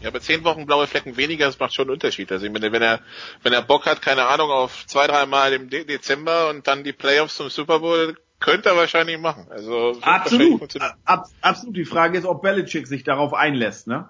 Ja, 0.00 0.10
aber 0.10 0.20
zehn 0.20 0.44
Wochen 0.44 0.66
blaue 0.66 0.86
Flecken 0.86 1.16
weniger, 1.16 1.46
das 1.46 1.58
macht 1.58 1.74
schon 1.74 1.86
einen 1.86 1.94
Unterschied. 1.94 2.30
Also 2.30 2.46
ich 2.46 2.52
meine, 2.52 2.70
wenn 2.70 2.82
er, 2.82 3.00
wenn 3.42 3.52
er 3.52 3.62
Bock 3.62 3.86
hat, 3.86 4.00
keine 4.00 4.26
Ahnung, 4.26 4.50
auf 4.50 4.86
zwei, 4.86 5.08
drei 5.08 5.26
Mal 5.26 5.52
im 5.52 5.70
Dezember 5.70 6.50
und 6.50 6.68
dann 6.68 6.84
die 6.84 6.92
Playoffs 6.92 7.36
zum 7.36 7.48
Super 7.48 7.80
Bowl, 7.80 8.16
könnte 8.38 8.68
er 8.68 8.76
wahrscheinlich 8.76 9.18
machen. 9.18 9.46
Also 9.50 9.98
absolut, 10.00 10.80
ab, 11.04 11.26
absolut. 11.40 11.76
Die 11.76 11.84
Frage 11.84 12.16
ist, 12.16 12.24
ob 12.24 12.42
Belichick 12.42 12.86
sich 12.86 13.02
darauf 13.02 13.34
einlässt, 13.34 13.88
ne? 13.88 14.08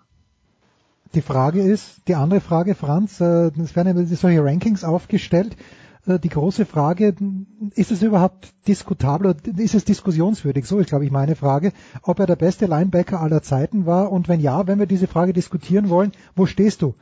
Die 1.14 1.22
Frage 1.22 1.62
ist, 1.62 2.02
die 2.06 2.14
andere 2.14 2.40
Frage, 2.40 2.74
Franz, 2.74 3.20
äh, 3.20 3.51
es 3.62 3.74
werden 3.74 3.97
ja 3.97 4.16
solche 4.16 4.44
Rankings 4.44 4.85
aufgestellt. 4.85 5.56
Äh, 6.06 6.18
die 6.18 6.28
große 6.28 6.66
Frage, 6.66 7.14
ist 7.74 7.90
es 7.90 8.02
überhaupt 8.02 8.52
diskutabel 8.66 9.28
oder 9.28 9.62
ist 9.62 9.74
es 9.74 9.85
diskussionswürdig? 9.85 10.66
So 10.66 10.78
ist, 10.78 10.89
glaube 10.89 11.05
ich, 11.05 11.10
meine 11.10 11.36
Frage, 11.36 11.72
ob 12.02 12.18
er 12.20 12.26
der 12.26 12.36
beste 12.36 12.66
Linebacker 12.66 13.20
aller 13.20 13.43
Zeiten 13.43 13.86
war 13.86 14.12
und 14.12 14.28
wenn 14.28 14.40
ja, 14.40 14.66
wenn 14.66 14.78
wir 14.78 14.86
diese 14.86 15.06
Frage 15.06 15.32
diskutieren 15.32 15.89
wollen, 15.89 16.12
wo 16.36 16.47
stehst 16.47 16.82
du? 16.82 16.94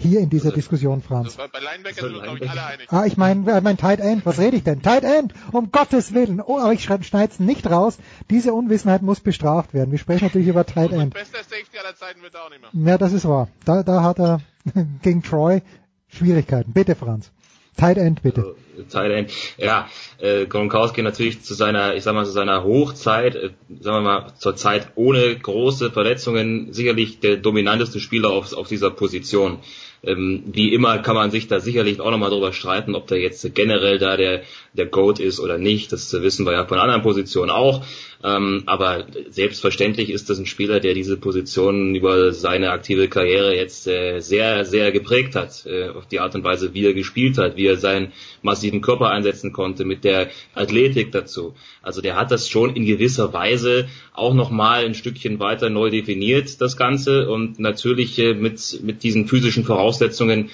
Hier 0.00 0.20
in 0.20 0.30
dieser 0.30 0.46
also, 0.46 0.56
Diskussion, 0.56 1.02
Franz. 1.02 1.36
bei 1.36 1.58
Linebacker 1.58 2.00
sind 2.00 2.14
wir, 2.14 2.22
glaube 2.22 2.38
ich, 2.42 2.50
alle 2.50 2.64
einig. 2.64 2.86
Ah, 2.90 3.04
ich 3.06 3.16
meine, 3.16 3.50
äh, 3.50 3.60
mein 3.60 3.76
Tight 3.76 4.00
End, 4.00 4.24
was 4.24 4.38
rede 4.38 4.56
ich 4.56 4.64
denn? 4.64 4.82
Tight 4.82 5.04
End, 5.04 5.34
um 5.52 5.70
Gottes 5.70 6.14
Willen. 6.14 6.40
Oh, 6.40 6.58
aber 6.58 6.72
ich 6.72 6.84
schneide 6.84 7.32
es 7.32 7.38
nicht 7.38 7.70
raus. 7.70 7.98
Diese 8.30 8.52
Unwissenheit 8.52 9.02
muss 9.02 9.20
bestraft 9.20 9.74
werden. 9.74 9.90
Wir 9.90 9.98
sprechen 9.98 10.24
natürlich 10.24 10.48
über 10.48 10.64
Tight 10.66 10.92
End. 10.92 11.14
Bester 11.14 11.38
Safety 11.38 11.78
aller 11.78 11.94
Zeiten 11.94 12.22
wird 12.22 12.34
er 12.34 12.44
auch 12.44 12.50
nicht 12.50 12.62
mehr. 12.74 12.92
Ja, 12.92 12.98
das 12.98 13.12
ist 13.12 13.26
wahr. 13.28 13.48
Da, 13.64 13.82
da 13.82 14.02
hat 14.02 14.18
er 14.18 14.40
gegen 15.02 15.22
Troy 15.22 15.62
Schwierigkeiten. 16.08 16.72
Bitte, 16.72 16.94
Franz. 16.94 17.30
Tight 17.76 17.96
End, 17.96 18.22
bitte. 18.22 18.42
Also, 18.42 18.56
Tight 18.90 19.10
End. 19.10 19.32
Ja, 19.56 19.88
äh, 20.18 20.46
Gronkowski 20.46 21.02
natürlich 21.02 21.42
zu 21.42 21.54
seiner, 21.54 21.94
ich 21.94 22.02
sag 22.02 22.14
mal, 22.14 22.24
zu 22.24 22.30
seiner 22.30 22.62
Hochzeit, 22.62 23.36
äh, 23.36 23.50
sagen 23.80 23.96
wir 23.96 24.00
mal, 24.00 24.34
zur 24.38 24.56
Zeit 24.56 24.92
ohne 24.96 25.36
große 25.36 25.90
Verletzungen 25.90 26.72
sicherlich 26.72 27.20
der 27.20 27.36
dominanteste 27.36 28.00
Spieler 28.00 28.30
auf, 28.30 28.52
auf 28.52 28.68
dieser 28.68 28.90
Position. 28.90 29.60
Ähm, 30.02 30.44
wie 30.46 30.72
immer 30.72 30.98
kann 30.98 31.14
man 31.14 31.30
sich 31.30 31.46
da 31.46 31.60
sicherlich 31.60 32.00
auch 32.00 32.10
nochmal 32.10 32.30
drüber 32.30 32.52
streiten, 32.52 32.94
ob 32.94 33.06
der 33.06 33.18
jetzt 33.18 33.54
generell 33.54 33.98
da 33.98 34.16
der, 34.16 34.42
der 34.72 34.86
Goat 34.86 35.18
ist 35.18 35.40
oder 35.40 35.58
nicht. 35.58 35.92
Das 35.92 36.12
wissen 36.12 36.46
wir 36.46 36.52
ja 36.52 36.66
von 36.66 36.78
anderen 36.78 37.02
Positionen 37.02 37.50
auch. 37.50 37.84
Ähm, 38.22 38.64
aber 38.66 39.06
selbstverständlich 39.30 40.10
ist 40.10 40.28
das 40.28 40.38
ein 40.38 40.46
Spieler, 40.46 40.78
der 40.78 40.92
diese 40.92 41.16
Position 41.16 41.94
über 41.94 42.32
seine 42.32 42.70
aktive 42.70 43.08
Karriere 43.08 43.56
jetzt 43.56 43.86
äh, 43.86 44.20
sehr, 44.20 44.64
sehr 44.66 44.92
geprägt 44.92 45.34
hat. 45.34 45.64
Äh, 45.66 45.88
auf 45.88 46.06
die 46.06 46.20
Art 46.20 46.34
und 46.34 46.44
Weise, 46.44 46.74
wie 46.74 46.84
er 46.84 46.92
gespielt 46.92 47.38
hat, 47.38 47.56
wie 47.56 47.66
er 47.66 47.78
seinen 47.78 48.12
massiven 48.42 48.82
Körper 48.82 49.08
einsetzen 49.08 49.52
konnte, 49.52 49.84
mit 49.84 50.04
der 50.04 50.28
Athletik 50.54 51.12
dazu. 51.12 51.54
Also 51.82 52.02
der 52.02 52.16
hat 52.16 52.30
das 52.30 52.48
schon 52.48 52.76
in 52.76 52.84
gewisser 52.84 53.32
Weise 53.32 53.88
auch 54.12 54.34
nochmal 54.34 54.84
ein 54.84 54.94
Stückchen 54.94 55.40
weiter 55.40 55.70
neu 55.70 55.90
definiert, 55.90 56.60
das 56.60 56.76
Ganze. 56.76 57.30
Und 57.30 57.58
natürlich 57.58 58.18
äh, 58.18 58.34
mit, 58.34 58.80
mit 58.82 59.02
diesen 59.02 59.26
physischen 59.26 59.64
Voraussetzungen 59.64 60.50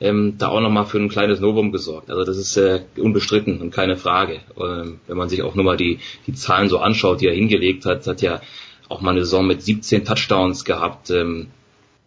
ähm, 0.00 0.36
da 0.38 0.48
auch 0.48 0.60
nochmal 0.60 0.86
für 0.86 0.98
ein 0.98 1.08
kleines 1.08 1.40
Novum 1.40 1.72
gesorgt. 1.72 2.10
Also 2.10 2.24
das 2.24 2.36
ist 2.38 2.56
äh, 2.56 2.80
unbestritten 2.96 3.60
und 3.60 3.70
keine 3.70 3.96
Frage. 3.96 4.40
Ähm, 4.58 5.00
wenn 5.06 5.16
man 5.16 5.28
sich 5.28 5.42
auch 5.42 5.54
nur 5.54 5.64
mal 5.64 5.76
die, 5.76 5.98
die 6.26 6.34
Zahlen 6.34 6.68
so 6.68 6.78
anschaut, 6.78 7.20
die 7.20 7.26
er 7.26 7.34
hingelegt 7.34 7.84
hat, 7.86 8.06
hat 8.06 8.22
ja 8.22 8.40
auch 8.88 9.00
mal 9.02 9.12
eine 9.12 9.20
Saison 9.24 9.46
mit 9.46 9.62
17 9.62 10.04
Touchdowns 10.04 10.64
gehabt. 10.64 11.10
Ähm, 11.10 11.48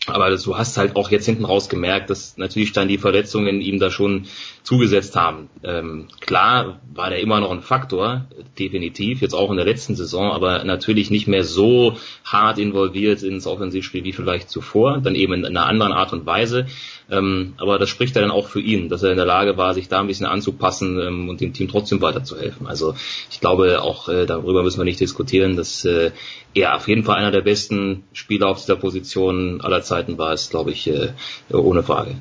Aber 0.05 0.29
das, 0.29 0.43
du 0.43 0.57
hast 0.57 0.77
halt 0.77 0.97
auch 0.97 1.11
jetzt 1.11 1.25
hinten 1.27 1.45
raus 1.45 1.69
gemerkt, 1.69 2.09
dass 2.09 2.35
natürlich 2.37 2.73
dann 2.73 2.89
die 2.89 2.97
Verletzungen 2.97 3.61
ihm 3.61 3.79
da 3.79 3.89
schon 3.89 4.25
zugesetzt 4.63 5.15
haben. 5.15 5.49
Ähm, 5.63 6.07
klar 6.19 6.81
war 6.93 7.09
der 7.09 7.21
immer 7.21 7.39
noch 7.39 7.51
ein 7.51 7.61
Faktor, 7.61 8.25
definitiv, 8.59 9.21
jetzt 9.21 9.33
auch 9.33 9.49
in 9.49 9.55
der 9.55 9.65
letzten 9.65 9.95
Saison, 9.95 10.31
aber 10.31 10.65
natürlich 10.65 11.09
nicht 11.09 11.27
mehr 11.27 11.45
so 11.45 11.95
hart 12.25 12.57
involviert 12.59 13.23
ins 13.23 13.47
Offensivspiel 13.47 14.03
wie 14.03 14.11
vielleicht 14.11 14.49
zuvor, 14.49 14.99
dann 14.99 15.15
eben 15.15 15.33
in 15.33 15.45
einer 15.45 15.67
anderen 15.67 15.93
Art 15.93 16.11
und 16.11 16.25
Weise. 16.25 16.65
Ähm, 17.13 17.53
aber 17.57 17.77
das 17.77 17.89
spricht 17.89 18.15
ja 18.15 18.21
dann 18.21 18.31
auch 18.31 18.47
für 18.47 18.59
ihn, 18.59 18.89
dass 18.89 19.03
er 19.03 19.11
in 19.11 19.17
der 19.17 19.25
Lage 19.25 19.57
war, 19.57 19.73
sich 19.73 19.87
da 19.87 19.99
ein 19.99 20.07
bisschen 20.07 20.25
anzupassen 20.25 20.99
ähm, 20.99 21.29
und 21.29 21.41
dem 21.41 21.53
Team 21.53 21.67
trotzdem 21.67 22.01
weiterzuhelfen. 22.01 22.65
Also 22.67 22.95
ich 23.29 23.39
glaube, 23.39 23.81
auch 23.81 24.09
äh, 24.09 24.25
darüber 24.25 24.63
müssen 24.63 24.79
wir 24.79 24.85
nicht 24.85 24.99
diskutieren, 24.99 25.55
dass 25.55 25.85
äh, 25.85 26.11
er 26.53 26.75
auf 26.75 26.87
jeden 26.87 27.03
Fall 27.03 27.17
einer 27.17 27.31
der 27.31 27.41
besten 27.41 28.03
Spieler 28.13 28.47
auf 28.47 28.59
dieser 28.59 28.75
Position 28.75 29.61
aller 29.61 29.81
Zeiten 29.83 30.17
war, 30.17 30.33
ist, 30.33 30.49
glaube 30.49 30.71
ich, 30.71 30.87
äh, 30.87 31.09
ohne 31.51 31.83
Frage. 31.83 32.15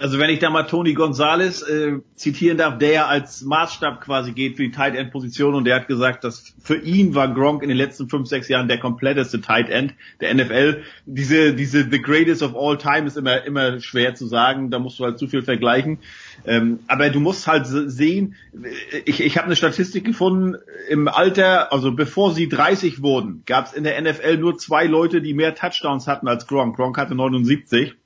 Also 0.00 0.18
wenn 0.18 0.30
ich 0.30 0.38
da 0.38 0.48
mal 0.48 0.62
Tony 0.62 0.94
Gonzalez 0.94 1.60
äh, 1.60 1.98
zitieren 2.16 2.56
darf, 2.56 2.78
der 2.78 2.90
ja 2.90 3.06
als 3.06 3.42
Maßstab 3.42 4.00
quasi 4.00 4.32
geht 4.32 4.56
für 4.56 4.62
die 4.62 4.70
Tight 4.70 4.96
End 4.96 5.10
Position 5.10 5.54
und 5.54 5.64
der 5.64 5.76
hat 5.76 5.88
gesagt, 5.88 6.24
dass 6.24 6.54
für 6.62 6.76
ihn 6.76 7.14
war 7.14 7.28
Gronk 7.34 7.62
in 7.62 7.68
den 7.68 7.76
letzten 7.76 8.08
fünf, 8.08 8.26
sechs 8.26 8.48
Jahren 8.48 8.66
der 8.66 8.78
kompletteste 8.78 9.42
Tight 9.42 9.68
End 9.68 9.92
der 10.22 10.34
NFL. 10.34 10.84
Diese, 11.04 11.52
diese 11.52 11.86
The 11.90 12.00
Greatest 12.00 12.42
of 12.42 12.56
All 12.56 12.78
Time 12.78 13.06
ist 13.06 13.18
immer, 13.18 13.44
immer 13.44 13.78
schwer 13.80 14.14
zu 14.14 14.26
sagen, 14.26 14.70
da 14.70 14.78
musst 14.78 14.98
du 14.98 15.04
halt 15.04 15.18
zu 15.18 15.28
viel 15.28 15.42
vergleichen. 15.42 15.98
Ähm, 16.46 16.78
aber 16.86 17.10
du 17.10 17.20
musst 17.20 17.46
halt 17.46 17.66
sehen, 17.66 18.36
ich, 19.04 19.20
ich 19.20 19.36
habe 19.36 19.48
eine 19.48 19.56
Statistik 19.56 20.06
gefunden, 20.06 20.56
im 20.88 21.08
Alter, 21.08 21.74
also 21.74 21.92
bevor 21.92 22.32
sie 22.32 22.48
30 22.48 23.02
wurden, 23.02 23.42
gab 23.44 23.66
es 23.66 23.74
in 23.74 23.84
der 23.84 24.00
NFL 24.00 24.38
nur 24.38 24.56
zwei 24.56 24.86
Leute, 24.86 25.20
die 25.20 25.34
mehr 25.34 25.54
Touchdowns 25.54 26.06
hatten 26.06 26.26
als 26.26 26.46
Gronk. 26.46 26.76
Gronk 26.76 26.96
hatte 26.96 27.14
79 27.14 27.96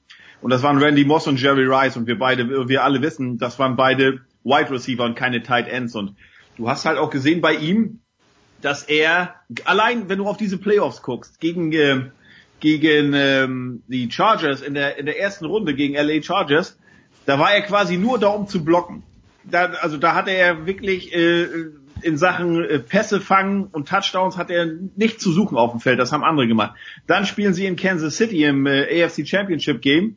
und 0.45 0.51
das 0.51 0.63
waren 0.63 0.77
Randy 0.77 1.07
Moss 1.07 1.27
und 1.27 1.41
Jerry 1.41 1.65
Rice 1.65 1.97
und 1.97 2.07
wir 2.07 2.19
beide, 2.19 2.69
wir 2.69 2.85
alle 2.85 3.01
wissen, 3.01 3.39
das 3.39 3.59
waren 3.59 3.77
beide 3.77 4.21
Wide 4.45 4.71
Receiver 4.71 5.03
und 5.03 5.17
keine 5.17 5.43
Tight 5.43 5.69
Ends 5.69 5.95
und 5.95 6.17
du 6.59 6.69
hast 6.69 6.85
halt 6.85 6.99
auch 6.99 7.09
gesehen 7.09 7.41
bei 7.41 7.55
ihm, 7.55 8.01
dass 8.61 8.83
er 8.83 9.37
allein, 9.65 10.11
wenn 10.11 10.19
du 10.19 10.27
auf 10.27 10.37
diese 10.37 10.59
Playoffs 10.59 11.01
guckst, 11.01 11.41
gegen 11.41 11.73
äh, 11.73 12.11
gegen 12.61 13.15
ähm, 13.15 13.85
die 13.89 14.11
Chargers 14.11 14.61
in 14.61 14.75
der 14.75 14.99
in 14.99 15.07
der 15.07 15.19
ersten 15.19 15.47
Runde 15.47 15.75
gegen 15.75 15.95
LA 15.95 16.23
Chargers, 16.23 16.79
da 17.25 17.39
war 17.39 17.55
er 17.55 17.63
quasi 17.63 17.97
nur 17.97 18.19
da, 18.19 18.29
um 18.29 18.47
zu 18.47 18.63
blocken. 18.63 19.03
Da, 19.45 19.71
also 19.81 19.97
da 19.97 20.15
hatte 20.15 20.33
er 20.33 20.67
wirklich 20.67 21.15
äh, 21.15 21.47
in 22.03 22.19
Sachen 22.19 22.63
äh, 22.63 22.81
Pässe 22.81 23.23
fangen 23.23 23.65
und 23.65 23.89
Touchdowns 23.89 24.37
hat 24.37 24.51
er 24.51 24.67
nicht 24.95 25.23
zu 25.23 25.33
suchen 25.33 25.57
auf 25.57 25.71
dem 25.71 25.81
Feld. 25.81 25.99
Das 25.99 26.13
haben 26.13 26.23
andere 26.23 26.47
gemacht. 26.47 26.77
Dann 27.07 27.25
spielen 27.25 27.55
sie 27.55 27.65
in 27.65 27.77
Kansas 27.77 28.19
City 28.19 28.45
im 28.45 28.67
äh, 28.67 29.03
AFC 29.03 29.27
Championship 29.27 29.81
Game 29.81 30.17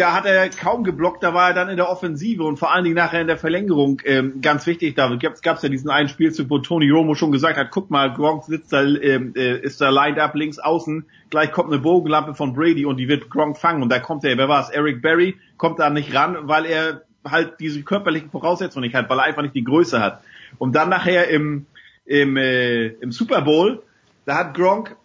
da 0.00 0.14
hat 0.14 0.24
er 0.24 0.48
kaum 0.48 0.82
geblockt, 0.82 1.22
da 1.22 1.34
war 1.34 1.48
er 1.48 1.54
dann 1.54 1.68
in 1.68 1.76
der 1.76 1.90
Offensive 1.90 2.42
und 2.42 2.58
vor 2.58 2.72
allen 2.72 2.84
Dingen 2.84 2.96
nachher 2.96 3.20
in 3.20 3.26
der 3.26 3.36
Verlängerung 3.36 4.00
ähm, 4.06 4.40
ganz 4.40 4.66
wichtig. 4.66 4.96
Da 4.96 5.14
gab 5.16 5.56
es 5.56 5.62
ja 5.62 5.68
diesen 5.68 5.90
einen 5.90 6.08
Spielzug, 6.08 6.48
wo 6.48 6.58
Tony 6.58 6.88
Romo 6.88 7.14
schon 7.14 7.32
gesagt 7.32 7.58
hat, 7.58 7.70
guck 7.70 7.90
mal, 7.90 8.12
Gronk 8.14 8.44
sitzt 8.44 8.72
da, 8.72 8.82
ähm, 8.82 9.34
äh, 9.36 9.58
ist 9.60 9.80
da 9.80 9.90
lined 9.90 10.18
up 10.18 10.34
links 10.34 10.58
außen, 10.58 11.04
gleich 11.28 11.52
kommt 11.52 11.70
eine 11.70 11.82
Bogenlampe 11.82 12.34
von 12.34 12.54
Brady 12.54 12.86
und 12.86 12.96
die 12.96 13.08
wird 13.08 13.28
Gronk 13.28 13.58
fangen 13.58 13.82
und 13.82 13.90
da 13.90 13.98
kommt 13.98 14.24
er, 14.24 14.38
wer 14.38 14.48
war 14.48 14.62
es, 14.62 14.70
Eric 14.70 15.02
Berry, 15.02 15.36
kommt 15.58 15.78
da 15.78 15.90
nicht 15.90 16.14
ran, 16.14 16.48
weil 16.48 16.64
er 16.64 17.02
halt 17.22 17.60
diese 17.60 17.82
körperlichen 17.82 18.30
Voraussetzungen 18.30 18.84
nicht 18.84 18.94
hat, 18.94 19.10
weil 19.10 19.18
er 19.18 19.24
einfach 19.24 19.42
nicht 19.42 19.54
die 19.54 19.64
Größe 19.64 20.00
hat. 20.00 20.22
Und 20.56 20.74
dann 20.74 20.88
nachher 20.88 21.28
im, 21.28 21.66
im, 22.06 22.38
äh, 22.38 22.86
im 22.86 23.12
Super 23.12 23.42
Bowl, 23.42 23.82
da 24.24 24.36
hat 24.36 24.54
Gronk 24.54 24.96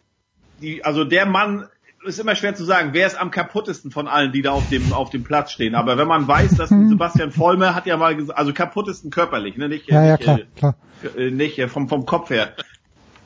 die, 0.61 0.85
also 0.85 1.03
der 1.03 1.25
Mann 1.25 1.67
ist 2.05 2.19
immer 2.19 2.35
schwer 2.35 2.55
zu 2.55 2.63
sagen, 2.63 2.89
wer 2.93 3.07
ist 3.07 3.19
am 3.19 3.31
kaputtesten 3.31 3.91
von 3.91 4.07
allen, 4.07 4.31
die 4.31 4.41
da 4.41 4.51
auf 4.51 4.69
dem, 4.69 4.93
auf 4.93 5.09
dem 5.09 5.23
Platz 5.23 5.51
stehen. 5.51 5.75
Aber 5.75 5.97
wenn 5.97 6.07
man 6.07 6.27
weiß, 6.27 6.55
dass 6.55 6.71
mhm. 6.71 6.89
Sebastian 6.89 7.31
Vollmer 7.31 7.75
hat 7.75 7.85
ja 7.85 7.97
mal 7.97 8.15
gesagt, 8.15 8.37
also 8.37 8.53
kaputtesten 8.53 9.11
körperlich, 9.11 9.57
ne, 9.57 9.69
nicht, 9.69 9.89
ja, 9.89 10.03
ja, 10.03 10.11
nicht, 10.13 10.23
klar, 10.23 10.39
äh, 10.39 10.45
klar. 10.55 10.75
Äh, 11.17 11.31
nicht 11.31 11.59
äh, 11.59 11.67
vom, 11.67 11.89
vom 11.89 12.05
Kopf 12.05 12.29
her. 12.29 12.53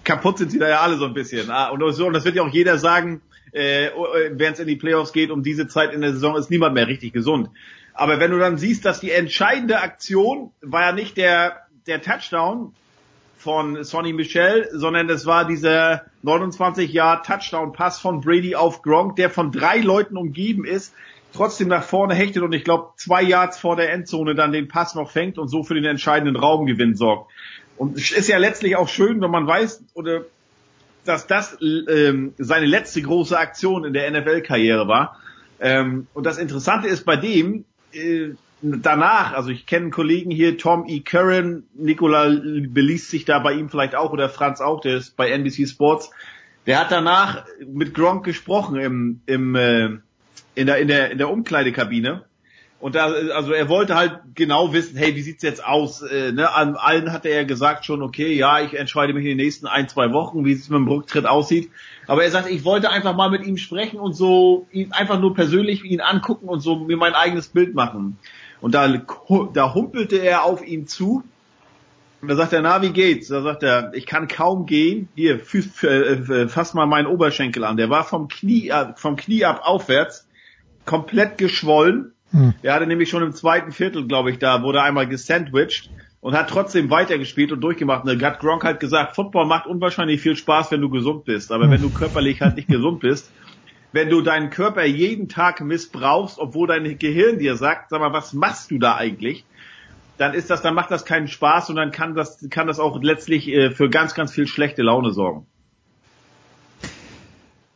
Kaputt 0.04 0.38
sind 0.40 0.52
sie 0.52 0.60
da 0.60 0.68
ja 0.68 0.80
alle 0.80 0.98
so 0.98 1.06
ein 1.06 1.14
bisschen. 1.14 1.52
Ah, 1.52 1.70
und 1.70 1.92
so, 1.94 2.08
und 2.08 2.14
das 2.14 2.26
wird 2.26 2.36
ja 2.36 2.42
auch 2.42 2.50
jeder 2.50 2.78
sagen, 2.78 3.22
äh, 3.52 3.90
wenn 4.32 4.54
es 4.54 4.60
in 4.60 4.68
die 4.68 4.76
Playoffs 4.76 5.14
geht, 5.14 5.32
um 5.32 5.44
diese 5.44 5.68
Zeit 5.68 5.94
in 5.94 6.02
der 6.02 6.14
Saison 6.14 6.36
ist 6.36 6.50
niemand 6.50 6.74
mehr 6.74 6.88
richtig 6.88 7.14
gesund. 7.14 7.50
Aber 7.94 8.20
wenn 8.20 8.32
du 8.32 8.40
dann 8.40 8.58
siehst, 8.58 8.86
dass 8.86 9.00
die 9.00 9.12
entscheidende 9.12 9.82
Aktion 9.82 10.52
war 10.62 10.82
ja 10.82 10.92
nicht 10.94 11.18
der, 11.18 11.68
der 11.86 12.02
Touchdown, 12.02 12.74
von 13.40 13.86
Sonny 13.86 14.12
Michel, 14.12 14.68
sondern 14.74 15.10
es 15.10 15.26
war 15.26 15.48
dieser 15.48 16.04
29 16.24 16.92
Jahr 16.92 17.24
Touchdown 17.24 17.72
Pass 17.72 17.98
von 17.98 18.20
Brady 18.20 18.56
auf 18.56 18.82
Gronk, 18.82 19.16
der 19.16 19.30
von 19.30 19.54
drei 19.54 19.80
Leuten 19.80 20.18
umgeben 20.18 20.66
ist, 20.66 20.94
trotzdem 21.34 21.70
nach 21.70 21.84
vorne 21.84 22.16
hechtet 22.16 22.44
und 22.44 22.52
ich 22.52 22.66
glaube 22.66 22.90
zwei 22.98 23.24
Yards 23.24 23.58
vor 23.58 23.78
der 23.78 23.94
Endzone 23.94 24.36
dann 24.36 24.52
den 24.52 24.68
Pass 24.68 24.94
noch 24.94 25.10
fängt 25.10 25.38
und 25.38 25.48
so 25.48 25.64
für 25.64 25.74
den 25.74 25.86
entscheidenden 25.86 26.36
Raumgewinn 26.36 26.96
sorgt. 26.96 27.32
Und 27.78 27.98
es 27.98 28.12
ist 28.12 28.28
ja 28.28 28.38
letztlich 28.38 28.76
auch 28.76 28.90
schön, 28.90 29.22
wenn 29.22 29.32
man 29.32 29.48
weiß, 29.48 29.86
oder 29.94 30.26
dass 31.06 31.26
das 31.26 31.58
ähm, 31.62 32.34
seine 32.38 32.66
letzte 32.66 33.02
große 33.02 33.40
Aktion 33.40 33.86
in 33.86 33.94
der 33.94 34.12
NFL-Karriere 34.12 34.90
war. 34.90 35.18
Ähm, 35.62 36.08
und 36.14 36.26
das 36.26 36.38
Interessante 36.38 36.90
ist 36.90 37.06
bei 37.06 37.16
dem, 37.16 37.64
äh, 37.94 38.32
danach, 38.62 39.34
also 39.34 39.50
ich 39.50 39.66
kenne 39.66 39.90
Kollegen 39.90 40.32
hier, 40.32 40.58
Tom 40.58 40.86
E. 40.88 41.00
Curran, 41.02 41.64
Nicola 41.74 42.30
beliest 42.30 43.10
sich 43.10 43.26
da 43.26 43.40
bei 43.40 43.54
ihm 43.54 43.70
vielleicht 43.70 43.96
auch 43.96 44.12
oder 44.12 44.30
Franz 44.30 44.62
auch, 44.62 44.82
der 44.82 44.98
ist 44.98 45.16
bei 45.16 45.30
NBC 45.30 45.68
Sports. 45.68 46.12
Der 46.66 46.80
hat 46.80 46.92
danach 46.92 47.46
mit 47.66 47.94
Gronk 47.94 48.26
gesprochen 48.26 48.80
im, 48.80 49.22
im 49.26 49.56
äh, 49.56 49.90
in 50.56 50.68
der 50.68 50.78
in 50.78 50.88
der 50.88 51.12
in 51.12 51.18
der 51.18 51.30
Umkleidekabine 51.30 52.26
und 52.80 52.96
da 52.96 53.08
also 53.08 53.52
er 53.52 53.68
wollte 53.68 53.96
halt 53.96 54.22
genau 54.36 54.72
wissen, 54.72 54.98
hey, 54.98 55.14
wie 55.16 55.22
sieht's 55.22 55.44
jetzt 55.44 55.64
aus? 55.64 56.02
Äh, 56.02 56.32
ne? 56.32 56.54
An 56.54 56.76
allen 56.76 57.12
hatte 57.12 57.28
er 57.28 57.44
gesagt 57.44 57.86
schon, 57.86 58.02
okay, 58.02 58.34
ja, 58.34 58.62
ich 58.62 58.74
entscheide 58.74 59.14
mich 59.14 59.24
in 59.24 59.32
den 59.32 59.46
nächsten 59.46 59.68
ein 59.68 59.90
zwei 59.90 60.14
Wochen, 60.14 60.46
wie 60.46 60.54
es 60.54 60.70
mit 60.70 60.78
dem 60.78 60.88
Rücktritt 60.88 61.26
aussieht. 61.26 61.70
Aber 62.08 62.24
er 62.24 62.32
sagt, 62.32 62.50
ich 62.50 62.64
wollte 62.64 62.90
einfach 62.90 63.16
mal 63.16 63.30
mit 63.30 63.46
ihm 63.46 63.58
sprechen 63.58 64.00
und 64.00 64.14
so 64.14 64.66
ihn 64.72 64.94
einfach 64.94 65.20
nur 65.20 65.34
persönlich 65.34 65.84
ihn 65.84 66.00
angucken 66.00 66.48
und 66.48 66.62
so 66.62 66.78
mir 66.78 66.96
mein 66.96 67.16
eigenes 67.16 67.50
Bild 67.50 67.76
machen. 67.76 68.18
Und 68.62 68.76
da, 68.76 68.88
da 69.54 69.74
humpelte 69.74 70.18
er 70.18 70.44
auf 70.44 70.66
ihn 70.66 70.88
zu. 70.88 71.24
Und 72.22 72.28
da 72.28 72.36
sagt 72.36 72.52
er, 72.52 72.62
na, 72.62 72.82
wie 72.82 72.92
geht's? 72.92 73.30
Da 73.30 73.42
sagt 73.42 73.64
er, 73.64 73.94
ich 73.94 74.06
kann 74.06 74.28
kaum 74.28 74.66
gehen. 74.66 75.08
Hier, 75.16 75.36
äh, 75.36 76.48
fass 76.48 76.74
mal 76.74 76.86
meinen 76.86 77.08
Oberschenkel 77.08 77.64
an. 77.64 77.78
Der 77.78 77.90
war 77.90 78.04
vom 78.04 78.28
Knie, 78.28 78.72
vom 78.96 79.16
Knie 79.16 79.46
ab 79.46 79.62
aufwärts 79.64 80.28
komplett 80.86 81.38
geschwollen. 81.38 82.12
Hm. 82.32 82.54
Er 82.62 82.74
hatte 82.74 82.88
nämlich 82.88 83.10
schon 83.10 83.24
im 83.24 83.34
zweiten 83.34 83.72
Viertel, 83.72 84.06
glaube 84.08 84.32
ich, 84.32 84.40
da 84.40 84.62
wurde 84.64 84.82
einmal 84.82 85.08
gesandwiched 85.08 85.90
und 86.20 86.36
hat 86.36 86.50
trotzdem 86.50 86.90
weitergespielt 86.90 87.52
und 87.54 87.62
durchgemacht. 87.62 88.04
Und 88.04 88.22
hat 88.22 88.40
Gronk 88.40 88.66
halt 88.66 88.82
gesagt, 88.82 89.16
Football 89.16 89.46
macht 89.46 89.68
unwahrscheinlich 89.68 90.20
viel 90.20 90.36
Spaß, 90.36 90.72
wenn 90.72 90.82
du 90.82 90.90
gesund 90.90 91.24
bist. 91.24 91.54
Aber 91.54 91.66
hm. 91.66 91.72
wenn 91.72 91.82
du 91.82 91.90
körperlich 91.90 92.42
halt 92.42 92.58
nicht 92.58 92.68
gesund 92.68 93.00
bist, 93.00 93.32
wenn 93.92 94.10
du 94.10 94.22
deinen 94.22 94.50
Körper 94.50 94.86
jeden 94.86 95.30
Tag 95.30 95.62
missbrauchst, 95.62 96.40
obwohl 96.40 96.68
dein 96.68 96.98
Gehirn 97.00 97.40
dir 97.40 97.56
sagt, 97.56 97.90
sag 97.90 98.00
mal, 98.00 98.14
was 98.14 98.34
machst 98.34 98.72
du 98.72 98.78
da 98.78 98.96
eigentlich? 98.96 99.46
Dann 100.18 100.34
ist 100.34 100.50
das, 100.50 100.62
dann 100.62 100.76
macht 100.76 100.92
das 100.92 101.06
keinen 101.06 101.28
Spaß 101.28 101.70
und 101.70 101.78
dann 101.78 101.92
kann 101.92 102.14
das, 102.14 102.46
kann 102.50 102.68
das 102.68 102.80
auch 102.80 103.02
letztlich 103.02 103.48
äh, 103.48 103.72
für 103.72 103.90
ganz, 103.90 104.14
ganz 104.14 104.34
viel 104.34 104.48
schlechte 104.48 104.82
Laune 104.82 105.12
sorgen. 105.12 105.46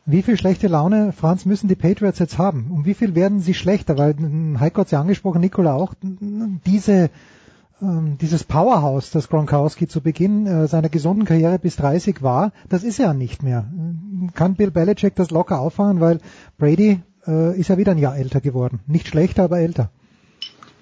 Wie 0.06 0.22
viel 0.22 0.36
schlechte 0.36 0.68
Laune, 0.68 1.12
Franz, 1.12 1.46
müssen 1.46 1.66
die 1.66 1.76
Patriots 1.76 2.18
jetzt 2.18 2.36
haben? 2.36 2.70
Und 2.70 2.84
wie 2.84 2.92
viel 2.92 3.14
werden 3.14 3.40
sie 3.40 3.54
schlechter? 3.54 3.96
Weil 3.96 4.14
Heiko 4.60 4.82
hat 4.82 4.90
ja 4.90 5.00
angesprochen, 5.00 5.40
Nikola 5.40 5.72
auch, 5.72 5.94
diese 6.02 7.08
ähm, 7.84 8.18
dieses 8.18 8.44
Powerhouse, 8.44 9.10
das 9.10 9.28
Gronkowski 9.28 9.86
zu 9.86 10.00
Beginn 10.00 10.46
äh, 10.46 10.66
seiner 10.66 10.88
gesunden 10.88 11.24
Karriere 11.24 11.58
bis 11.58 11.76
30 11.76 12.22
war, 12.22 12.52
das 12.68 12.82
ist 12.82 12.98
er 12.98 13.14
nicht 13.14 13.42
mehr. 13.42 13.66
Kann 14.34 14.54
Bill 14.54 14.70
Belichick 14.70 15.14
das 15.14 15.30
locker 15.30 15.60
auffahren, 15.60 16.00
weil 16.00 16.18
Brady 16.58 17.02
äh, 17.26 17.58
ist 17.58 17.68
ja 17.68 17.76
wieder 17.76 17.92
ein 17.92 17.98
Jahr 17.98 18.16
älter 18.16 18.40
geworden. 18.40 18.80
Nicht 18.86 19.08
schlechter, 19.08 19.44
aber 19.44 19.58
älter. 19.58 19.90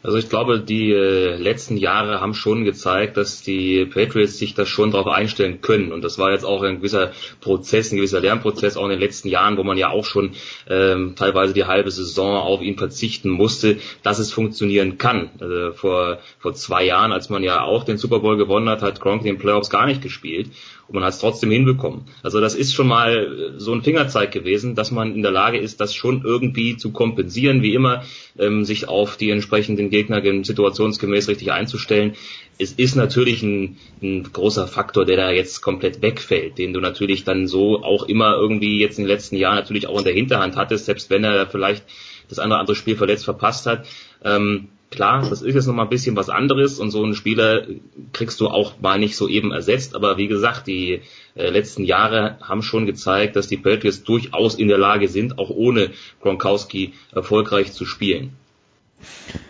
Also 0.02 0.18
ich 0.18 0.28
glaube, 0.28 0.60
die 0.60 0.92
äh, 0.92 1.36
letzten 1.36 1.76
Jahre 1.76 2.20
haben 2.20 2.34
schon 2.34 2.64
gezeigt, 2.64 3.16
dass 3.16 3.42
die 3.42 3.86
Patriots 3.86 4.36
sich 4.36 4.54
da 4.54 4.66
schon 4.66 4.90
darauf 4.90 5.06
einstellen 5.06 5.60
können. 5.60 5.92
Und 5.92 6.02
das 6.02 6.18
war 6.18 6.32
jetzt 6.32 6.44
auch 6.44 6.62
ein 6.62 6.78
gewisser 6.78 7.12
Prozess, 7.40 7.92
ein 7.92 7.96
gewisser 7.96 8.20
Lernprozess 8.20 8.76
auch 8.76 8.84
in 8.84 8.90
den 8.90 9.00
letzten 9.00 9.28
Jahren, 9.28 9.56
wo 9.56 9.62
man 9.62 9.78
ja 9.78 9.90
auch 9.90 10.04
schon 10.04 10.32
ähm, 10.68 11.14
teilweise 11.14 11.54
die 11.54 11.64
halbe 11.64 11.90
Saison 11.90 12.36
auf 12.36 12.62
ihn 12.62 12.76
verzichten 12.76 13.30
musste, 13.30 13.78
dass 14.02 14.18
es 14.18 14.32
funktionieren 14.32 14.98
kann. 14.98 15.30
Also 15.38 15.72
vor, 15.72 16.18
vor 16.40 16.54
zwei 16.54 16.84
Jahren, 16.84 17.12
als 17.12 17.30
man 17.30 17.44
ja 17.44 17.62
auch 17.62 17.84
den 17.84 17.98
Super 17.98 18.18
Bowl 18.18 18.36
gewonnen 18.36 18.68
hat, 18.68 18.82
hat 18.82 19.00
Gronk 19.00 19.22
den 19.22 19.38
Playoffs 19.38 19.70
gar 19.70 19.86
nicht 19.86 20.02
gespielt 20.02 20.48
und 20.88 20.94
man 20.94 21.04
hat 21.04 21.14
es 21.14 21.20
trotzdem 21.20 21.50
hinbekommen. 21.50 22.02
Also 22.22 22.40
das 22.40 22.54
ist 22.54 22.74
schon 22.74 22.88
mal 22.88 23.54
so 23.56 23.72
ein 23.72 23.82
Fingerzeig 23.82 24.32
gewesen, 24.32 24.74
dass 24.74 24.90
man 24.90 25.14
in 25.14 25.22
der 25.22 25.30
Lage 25.30 25.58
ist, 25.58 25.80
das 25.80 25.94
schon 25.94 26.22
irgendwie 26.24 26.76
zu 26.76 26.92
kompensieren, 26.92 27.62
wie 27.62 27.74
immer, 27.74 28.04
ähm, 28.38 28.64
sich 28.64 28.88
auf 28.88 29.16
die 29.16 29.30
entsprechenden 29.30 29.90
Gegner 29.90 30.22
situationsgemäß 30.44 31.28
richtig 31.28 31.52
einzustellen. 31.52 32.14
Es 32.58 32.72
ist 32.72 32.96
natürlich 32.96 33.42
ein, 33.42 33.78
ein 34.02 34.24
großer 34.32 34.68
Faktor, 34.68 35.04
der 35.04 35.16
da 35.16 35.30
jetzt 35.30 35.62
komplett 35.62 36.02
wegfällt, 36.02 36.58
den 36.58 36.72
du 36.72 36.80
natürlich 36.80 37.24
dann 37.24 37.46
so 37.46 37.82
auch 37.82 38.04
immer 38.08 38.36
irgendwie 38.36 38.78
jetzt 38.78 38.98
in 38.98 39.04
den 39.04 39.10
letzten 39.10 39.36
Jahren 39.36 39.56
natürlich 39.56 39.86
auch 39.86 39.98
in 39.98 40.04
der 40.04 40.14
Hinterhand 40.14 40.56
hattest, 40.56 40.86
selbst 40.86 41.10
wenn 41.10 41.24
er 41.24 41.46
vielleicht 41.46 41.84
das 42.28 42.38
eine 42.38 42.54
oder 42.54 42.60
andere 42.60 42.76
Spiel 42.76 42.96
verletzt 42.96 43.24
verpasst 43.24 43.66
hat. 43.66 43.86
Ähm, 44.24 44.68
klar, 44.92 45.28
das 45.28 45.42
ist 45.42 45.54
jetzt 45.54 45.66
nochmal 45.66 45.86
ein 45.86 45.90
bisschen 45.90 46.14
was 46.14 46.28
anderes 46.28 46.78
und 46.78 46.90
so 46.90 47.02
einen 47.02 47.14
Spieler 47.14 47.66
kriegst 48.12 48.40
du 48.40 48.48
auch 48.48 48.80
mal 48.80 48.98
nicht 48.98 49.16
so 49.16 49.26
eben 49.26 49.50
ersetzt, 49.50 49.96
aber 49.96 50.18
wie 50.18 50.28
gesagt, 50.28 50.68
die 50.68 51.00
äh, 51.34 51.50
letzten 51.50 51.84
Jahre 51.84 52.38
haben 52.40 52.62
schon 52.62 52.86
gezeigt, 52.86 53.34
dass 53.34 53.48
die 53.48 53.56
Patriots 53.56 54.04
durchaus 54.04 54.54
in 54.54 54.68
der 54.68 54.78
Lage 54.78 55.08
sind, 55.08 55.38
auch 55.38 55.50
ohne 55.50 55.90
Gronkowski 56.20 56.92
erfolgreich 57.12 57.72
zu 57.72 57.84
spielen. 57.84 58.36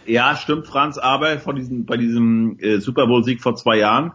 Ja, 0.06 0.36
stimmt, 0.36 0.66
Franz, 0.66 0.96
aber 0.96 1.38
von 1.38 1.56
diesem, 1.56 1.84
bei 1.84 1.96
diesem 1.96 2.58
äh, 2.60 2.78
Super 2.78 3.06
Bowl-Sieg 3.06 3.42
vor 3.42 3.54
zwei 3.56 3.76
Jahren, 3.76 4.12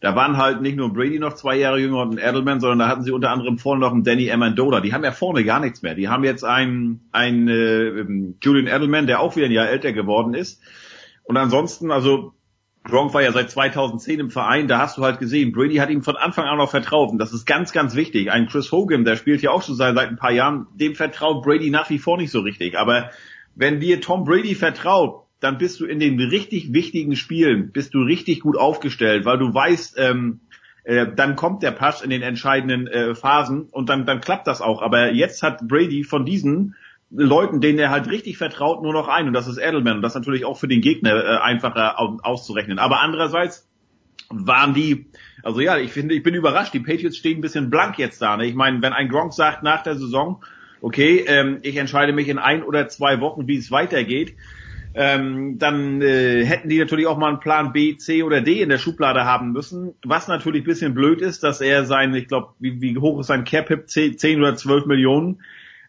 da 0.00 0.14
waren 0.14 0.36
halt 0.36 0.62
nicht 0.62 0.76
nur 0.76 0.92
Brady 0.92 1.18
noch 1.18 1.34
zwei 1.34 1.56
Jahre 1.56 1.80
jünger 1.80 2.02
und 2.02 2.18
ein 2.18 2.18
Edelman, 2.18 2.60
sondern 2.60 2.78
da 2.78 2.88
hatten 2.88 3.02
sie 3.02 3.10
unter 3.10 3.30
anderem 3.30 3.58
vorne 3.58 3.80
noch 3.80 3.92
einen 3.92 4.04
Danny 4.04 4.30
Amendola. 4.30 4.80
Die 4.80 4.92
haben 4.92 5.04
ja 5.04 5.10
vorne 5.10 5.44
gar 5.44 5.58
nichts 5.58 5.82
mehr. 5.82 5.94
Die 5.94 6.08
haben 6.08 6.22
jetzt 6.24 6.44
einen, 6.44 7.08
einen 7.10 7.48
äh, 7.48 8.36
Julian 8.40 8.68
Edelman, 8.68 9.06
der 9.06 9.20
auch 9.20 9.34
wieder 9.34 9.46
ein 9.46 9.52
Jahr 9.52 9.68
älter 9.68 9.92
geworden 9.92 10.34
ist. 10.34 10.62
Und 11.24 11.36
ansonsten, 11.36 11.90
also 11.90 12.34
Gronk 12.84 13.12
war 13.12 13.22
ja 13.22 13.32
seit 13.32 13.50
2010 13.50 14.20
im 14.20 14.30
Verein, 14.30 14.68
da 14.68 14.78
hast 14.78 14.98
du 14.98 15.02
halt 15.02 15.18
gesehen, 15.18 15.52
Brady 15.52 15.76
hat 15.76 15.90
ihm 15.90 16.02
von 16.02 16.16
Anfang 16.16 16.46
an 16.46 16.60
auch 16.60 16.70
vertraut 16.70 17.10
und 17.10 17.18
das 17.18 17.32
ist 17.32 17.44
ganz, 17.44 17.72
ganz 17.72 17.94
wichtig. 17.94 18.30
Ein 18.30 18.46
Chris 18.46 18.72
Hogan, 18.72 19.04
der 19.04 19.16
spielt 19.16 19.42
ja 19.42 19.50
auch 19.50 19.62
schon 19.62 19.74
seit, 19.74 19.94
seit 19.94 20.08
ein 20.08 20.16
paar 20.16 20.32
Jahren, 20.32 20.66
dem 20.74 20.94
vertraut 20.94 21.44
Brady 21.44 21.70
nach 21.70 21.90
wie 21.90 21.98
vor 21.98 22.16
nicht 22.16 22.30
so 22.30 22.40
richtig. 22.40 22.78
Aber 22.78 23.10
wenn 23.54 23.80
dir 23.80 24.00
Tom 24.00 24.24
Brady 24.24 24.54
vertraut, 24.54 25.24
dann 25.40 25.58
bist 25.58 25.80
du 25.80 25.86
in 25.86 26.00
den 26.00 26.20
richtig 26.20 26.72
wichtigen 26.72 27.16
Spielen, 27.16 27.70
bist 27.72 27.94
du 27.94 28.02
richtig 28.02 28.40
gut 28.40 28.56
aufgestellt, 28.56 29.24
weil 29.24 29.38
du 29.38 29.52
weißt, 29.52 29.96
ähm, 29.98 30.40
äh, 30.84 31.06
dann 31.14 31.36
kommt 31.36 31.62
der 31.62 31.70
Pass 31.70 32.02
in 32.02 32.10
den 32.10 32.22
entscheidenden 32.22 32.86
äh, 32.86 33.14
Phasen 33.14 33.68
und 33.70 33.88
dann, 33.88 34.06
dann 34.06 34.20
klappt 34.20 34.46
das 34.46 34.60
auch. 34.60 34.82
Aber 34.82 35.12
jetzt 35.12 35.42
hat 35.42 35.68
Brady 35.68 36.02
von 36.02 36.24
diesen 36.24 36.74
Leuten, 37.10 37.60
denen 37.60 37.78
er 37.78 37.90
halt 37.90 38.08
richtig 38.10 38.36
vertraut, 38.36 38.82
nur 38.82 38.92
noch 38.92 39.08
einen 39.08 39.28
und 39.28 39.34
das 39.34 39.48
ist 39.48 39.58
Edelman 39.58 39.96
und 39.96 40.02
das 40.02 40.12
ist 40.12 40.18
natürlich 40.18 40.44
auch 40.44 40.58
für 40.58 40.68
den 40.68 40.80
Gegner 40.80 41.12
äh, 41.12 41.38
einfacher 41.38 41.98
auszurechnen. 41.98 42.78
Aber 42.78 43.00
andererseits 43.00 43.68
waren 44.30 44.74
die, 44.74 45.06
also 45.42 45.60
ja, 45.60 45.78
ich 45.78 45.92
finde, 45.92 46.14
ich 46.14 46.22
bin 46.22 46.34
überrascht, 46.34 46.74
die 46.74 46.80
Patriots 46.80 47.16
stehen 47.16 47.38
ein 47.38 47.42
bisschen 47.42 47.70
blank 47.70 47.98
jetzt 47.98 48.20
da. 48.20 48.36
Ne? 48.36 48.46
Ich 48.46 48.54
meine, 48.54 48.82
wenn 48.82 48.92
ein 48.92 49.08
Gronk 49.08 49.32
sagt 49.32 49.62
nach 49.62 49.82
der 49.82 49.96
Saison, 49.96 50.42
okay, 50.80 51.24
ähm, 51.26 51.58
ich 51.62 51.76
entscheide 51.76 52.12
mich 52.12 52.28
in 52.28 52.38
ein 52.38 52.62
oder 52.62 52.88
zwei 52.88 53.20
Wochen, 53.20 53.46
wie 53.46 53.56
es 53.56 53.70
weitergeht, 53.70 54.34
ähm, 55.00 55.58
dann 55.58 56.02
äh, 56.02 56.44
hätten 56.44 56.68
die 56.68 56.80
natürlich 56.80 57.06
auch 57.06 57.18
mal 57.18 57.28
einen 57.28 57.38
Plan 57.38 57.72
B, 57.72 57.96
C 57.98 58.24
oder 58.24 58.40
D 58.40 58.60
in 58.60 58.68
der 58.68 58.78
Schublade 58.78 59.24
haben 59.24 59.52
müssen. 59.52 59.94
Was 60.04 60.26
natürlich 60.26 60.64
bisschen 60.64 60.92
blöd 60.92 61.20
ist, 61.20 61.44
dass 61.44 61.60
er 61.60 61.84
sein, 61.84 62.12
ich 62.16 62.26
glaube, 62.26 62.48
wie, 62.58 62.80
wie 62.80 62.98
hoch 62.98 63.20
ist 63.20 63.28
sein 63.28 63.44
Cap-Hip? 63.44 63.88
10 63.88 64.40
oder 64.40 64.56
12 64.56 64.86
Millionen. 64.86 65.40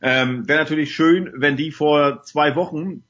Ähm, 0.04 0.48
Wäre 0.48 0.60
natürlich 0.60 0.94
schön, 0.94 1.32
wenn 1.34 1.58
die 1.58 1.72
vor 1.72 2.22
zwei 2.22 2.56
Wochen 2.56 3.02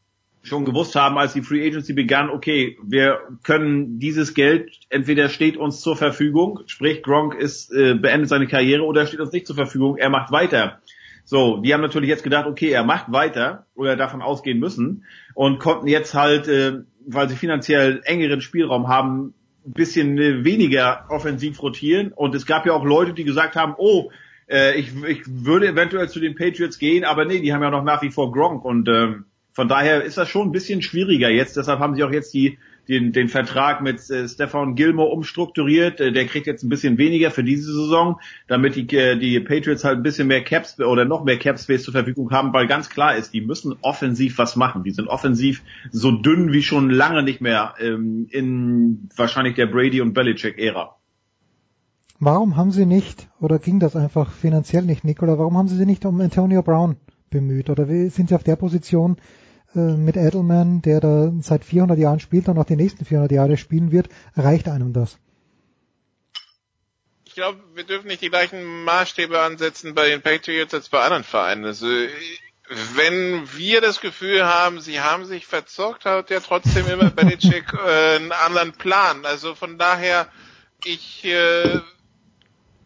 schon 0.42 0.64
gewusst 0.64 0.96
haben, 0.96 1.18
als 1.18 1.34
die 1.34 1.42
Free 1.42 1.68
Agency 1.68 1.92
begann, 1.92 2.30
okay, 2.30 2.78
wir 2.82 3.20
können 3.44 4.00
dieses 4.00 4.34
Geld, 4.34 4.72
entweder 4.90 5.28
steht 5.28 5.58
uns 5.58 5.82
zur 5.82 5.98
Verfügung, 5.98 6.62
sprich 6.68 7.04
Gronk 7.04 7.36
ist, 7.36 7.74
äh, 7.74 7.96
beendet 7.96 8.30
seine 8.30 8.48
Karriere 8.48 8.84
oder 8.84 9.06
steht 9.06 9.20
uns 9.20 9.34
nicht 9.34 9.48
zur 9.48 9.58
Verfügung, 9.58 9.98
er 9.98 10.10
macht 10.10 10.32
weiter. 10.32 10.80
So, 11.30 11.58
die 11.58 11.76
haben 11.76 11.82
natürlich 11.82 12.10
jetzt 12.10 12.24
gedacht, 12.24 12.48
okay, 12.48 12.72
er 12.72 12.84
macht 12.84 13.12
weiter 13.12 13.68
oder 13.76 13.96
davon 13.96 14.24
ausgehen 14.24 14.58
müssen 14.58 15.06
und 15.36 15.60
konnten 15.60 15.88
jetzt 15.88 16.16
halt, 16.16 16.48
äh, 16.48 16.80
weil 17.06 17.30
sie 17.30 17.36
finanziell 17.36 18.02
engeren 18.04 18.42
Spielraum 18.42 18.88
haben, 18.88 19.36
ein 19.64 19.74
bisschen 19.74 20.18
äh, 20.18 20.44
weniger 20.44 21.06
offensiv 21.10 21.62
rotieren. 21.62 22.14
Und 22.14 22.34
es 22.34 22.48
gab 22.48 22.66
ja 22.66 22.74
auch 22.74 22.84
Leute, 22.84 23.14
die 23.14 23.26
gesagt 23.26 23.56
haben, 23.56 23.76
oh, 23.78 24.10
äh, 24.50 24.80
ich, 24.80 24.92
ich 25.04 25.22
würde 25.28 25.68
eventuell 25.68 26.10
zu 26.10 26.20
den 26.20 26.34
Patriots 26.34 26.80
gehen, 26.80 27.04
aber 27.04 27.26
nee, 27.26 27.42
die 27.42 27.54
haben 27.54 27.62
ja 27.62 27.70
noch 27.70 27.84
nach 27.84 28.02
wie 28.02 28.10
vor 28.10 28.32
Gronk 28.32 28.66
und 28.66 28.90
ähm, 28.90 29.26
von 29.54 29.68
daher 29.68 30.04
ist 30.04 30.18
das 30.18 30.30
schon 30.30 30.48
ein 30.48 30.52
bisschen 30.52 30.82
schwieriger 30.82 31.30
jetzt. 31.30 31.58
Deshalb 31.58 31.80
haben 31.80 31.94
sie 31.94 32.04
auch 32.04 32.12
jetzt 32.12 32.34
die 32.34 32.58
den, 32.90 33.14
den 33.14 33.30
Vertrag 33.30 33.82
mit 33.82 34.10
äh, 34.10 34.28
Stefan 34.28 34.76
Gilmore 34.76 35.10
umstrukturiert. 35.10 36.02
Äh, 36.02 36.12
der 36.12 36.26
kriegt 36.26 36.48
jetzt 36.48 36.64
ein 36.64 36.70
bisschen 36.70 36.98
weniger 36.98 37.30
für 37.30 37.44
diese 37.44 37.72
Saison, 37.72 38.20
damit 38.48 38.76
die, 38.76 38.88
äh, 38.98 39.18
die 39.18 39.40
Patriots 39.40 39.84
halt 39.84 39.98
ein 39.98 40.04
bisschen 40.04 40.28
mehr 40.28 40.44
Caps 40.44 40.80
oder 40.80 41.06
noch 41.06 41.24
mehr 41.24 41.38
Cap 41.38 41.60
Space 41.60 41.84
zur 41.84 41.94
Verfügung 41.94 42.32
haben, 42.32 42.52
weil 42.52 42.68
ganz 42.68 42.90
klar 42.90 43.16
ist, 43.16 43.34
die 43.34 43.42
müssen 43.42 43.76
offensiv 43.82 44.40
was 44.40 44.56
machen. 44.56 44.84
Die 44.84 44.92
sind 44.92 45.08
offensiv 45.08 45.62
so 45.92 46.12
dünn 46.12 46.52
wie 46.52 46.64
schon 46.64 46.90
lange 46.90 47.22
nicht 47.22 47.42
mehr 47.42 47.76
ähm, 47.80 48.28
in 48.32 49.10
wahrscheinlich 49.16 49.56
der 49.56 49.68
Brady 49.68 50.02
und 50.02 50.14
Belichick-Ära. 50.14 50.96
Warum 52.20 52.58
haben 52.58 52.72
sie 52.72 52.86
nicht, 52.86 53.30
oder 53.40 53.60
ging 53.60 53.80
das 53.80 53.96
einfach 53.96 54.32
finanziell 54.32 54.84
nicht, 54.84 55.06
Nicola, 55.06 55.38
warum 55.38 55.58
haben 55.58 55.70
sie 55.70 55.78
sich 55.78 55.86
nicht 55.86 56.06
um 56.06 56.20
Antonio 56.20 56.64
Brown 56.64 56.98
bemüht? 57.30 57.70
Oder 57.70 57.86
sind 57.86 58.28
sie 58.30 58.36
auf 58.36 58.44
der 58.44 58.58
Position, 58.58 59.16
mit 59.74 60.18
Edelman, 60.18 60.82
der 60.82 61.00
da 61.00 61.32
seit 61.42 61.64
400 61.64 61.98
Jahren 62.00 62.20
spielt 62.20 62.48
und 62.48 62.56
noch 62.56 62.66
die 62.66 62.76
nächsten 62.76 63.06
400 63.06 63.32
Jahre 63.32 63.58
spielen 63.58 63.92
wird, 63.92 64.10
reicht 64.36 64.68
einem 64.68 64.94
das? 64.94 65.18
Ich 67.26 67.36
glaube, 67.36 67.60
wir 67.76 67.84
dürfen 67.84 68.08
nicht 68.08 68.22
die 68.22 68.30
gleichen 68.30 68.84
Maßstäbe 68.84 69.40
ansetzen 69.40 69.94
bei 69.94 70.10
den 70.10 70.22
Patriots 70.22 70.74
als 70.74 70.90
bei 70.90 71.00
anderen 71.00 71.24
Vereinen. 71.24 71.66
Also, 71.66 71.88
wenn 72.96 73.48
wir 73.56 73.82
das 73.82 74.02
Gefühl 74.02 74.46
haben, 74.46 74.82
sie 74.82 75.00
haben 75.00 75.26
sich 75.26 75.46
verzockt, 75.46 76.06
hat 76.06 76.30
ja 76.30 76.40
trotzdem 76.40 76.88
immer 76.88 77.10
Belichick 77.10 77.74
äh, 77.74 78.16
einen 78.16 78.32
anderen 78.32 78.74
Plan. 78.74 79.26
Also 79.26 79.56
von 79.56 79.78
daher, 79.78 80.28
ich 80.84 81.26
äh, 81.26 81.80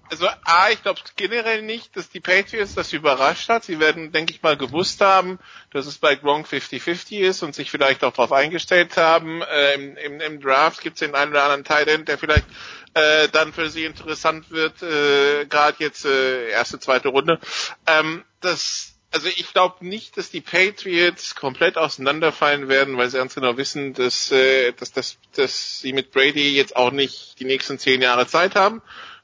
also 0.10 0.28
A, 0.44 0.70
ich 0.70 0.82
glaube 0.84 1.02
generell 1.16 1.62
nicht, 1.62 1.96
dass 1.96 2.10
die 2.10 2.20
Patriots 2.20 2.76
das 2.76 2.94
überrascht 2.94 3.50
hat. 3.50 3.64
Sie 3.64 3.80
werden, 3.80 4.12
denke 4.12 4.34
ich 4.34 4.42
mal, 4.44 4.58
gewusst 4.58 5.02
haben, 5.02 5.40
dass 5.72 5.86
es 5.86 5.98
bei 5.98 6.16
Gronk 6.16 6.48
50-50 6.48 7.20
ist 7.20 7.42
und 7.44 7.56
sich 7.56 7.72
vielleicht 7.72 8.04
auch 8.04 8.12
darauf 8.14 8.32
eingestellt 8.32 8.98
haben. 8.98 9.42
Äh, 9.42 9.74
im, 9.74 9.98
im, 9.98 10.22
Im 10.22 10.42
Draft 10.42 10.82
gibt 10.82 10.96
es 10.96 11.00
den 11.00 11.16
einen 11.16 11.32
oder 11.32 11.44
anderen 11.44 11.64
Tight 11.64 12.08
der 12.08 12.18
vielleicht 12.18 12.46
äh, 12.94 13.28
dann 13.30 13.54
für 13.54 13.70
sie 13.70 13.86
interessant 13.86 14.52
wird, 14.52 14.82
äh, 14.84 15.46
gerade 15.46 15.78
jetzt 15.80 16.06
äh, 16.06 16.50
erste, 16.50 16.80
zweite 16.80 17.10
Runde. 17.10 17.40
Ähm, 17.88 18.24
das 18.42 18.90
also 19.12 19.28
ich 19.28 19.54
glaube 19.54 19.86
nicht, 19.86 20.18
dass 20.18 20.32
die 20.32 20.42
Patriots 20.42 21.36
komplett 21.36 21.78
auseinanderfallen 21.78 22.68
werden, 22.68 22.98
weil 22.98 23.12
sie 23.12 23.18
ganz 23.18 23.36
genau 23.36 23.58
wissen, 23.58 23.94
dass, 23.94 24.32
äh, 24.32 24.72
dass, 24.74 24.92
dass, 24.92 25.18
dass 25.36 25.80
sie 25.82 25.94
mit 25.94 26.12
Brady 26.12 26.56
jetzt 26.56 26.76
auch 26.76 26.90
nicht 26.92 27.40
die 27.40 27.46
nächsten 27.46 27.78
zehn 27.78 28.02
Jahre 28.02 28.26
Zeit 28.26 28.56
haben 28.56 28.82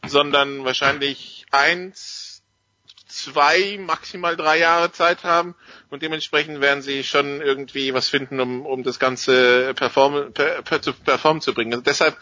sondern 0.08 0.66
wahrscheinlich 0.66 1.46
eins, 1.52 2.44
zwei, 3.08 3.78
maximal 3.80 4.38
drei 4.38 4.60
Jahre 4.60 4.92
Zeit 4.92 5.24
haben. 5.24 5.56
Und 5.90 6.02
dementsprechend 6.04 6.62
werden 6.62 6.82
sie 6.82 7.04
schon 7.04 7.42
irgendwie 7.42 7.94
was 7.94 8.08
finden, 8.08 8.40
um, 8.40 8.66
um 8.66 8.84
das 8.84 9.00
Ganze 9.00 9.74
perform, 9.74 10.32
per, 10.34 10.62
per, 10.62 10.82
zu 10.82 10.94
performen 10.94 11.42
zu 11.42 11.54
bringen. 11.54 11.74
Also 11.74 11.84
deshalb, 11.84 12.18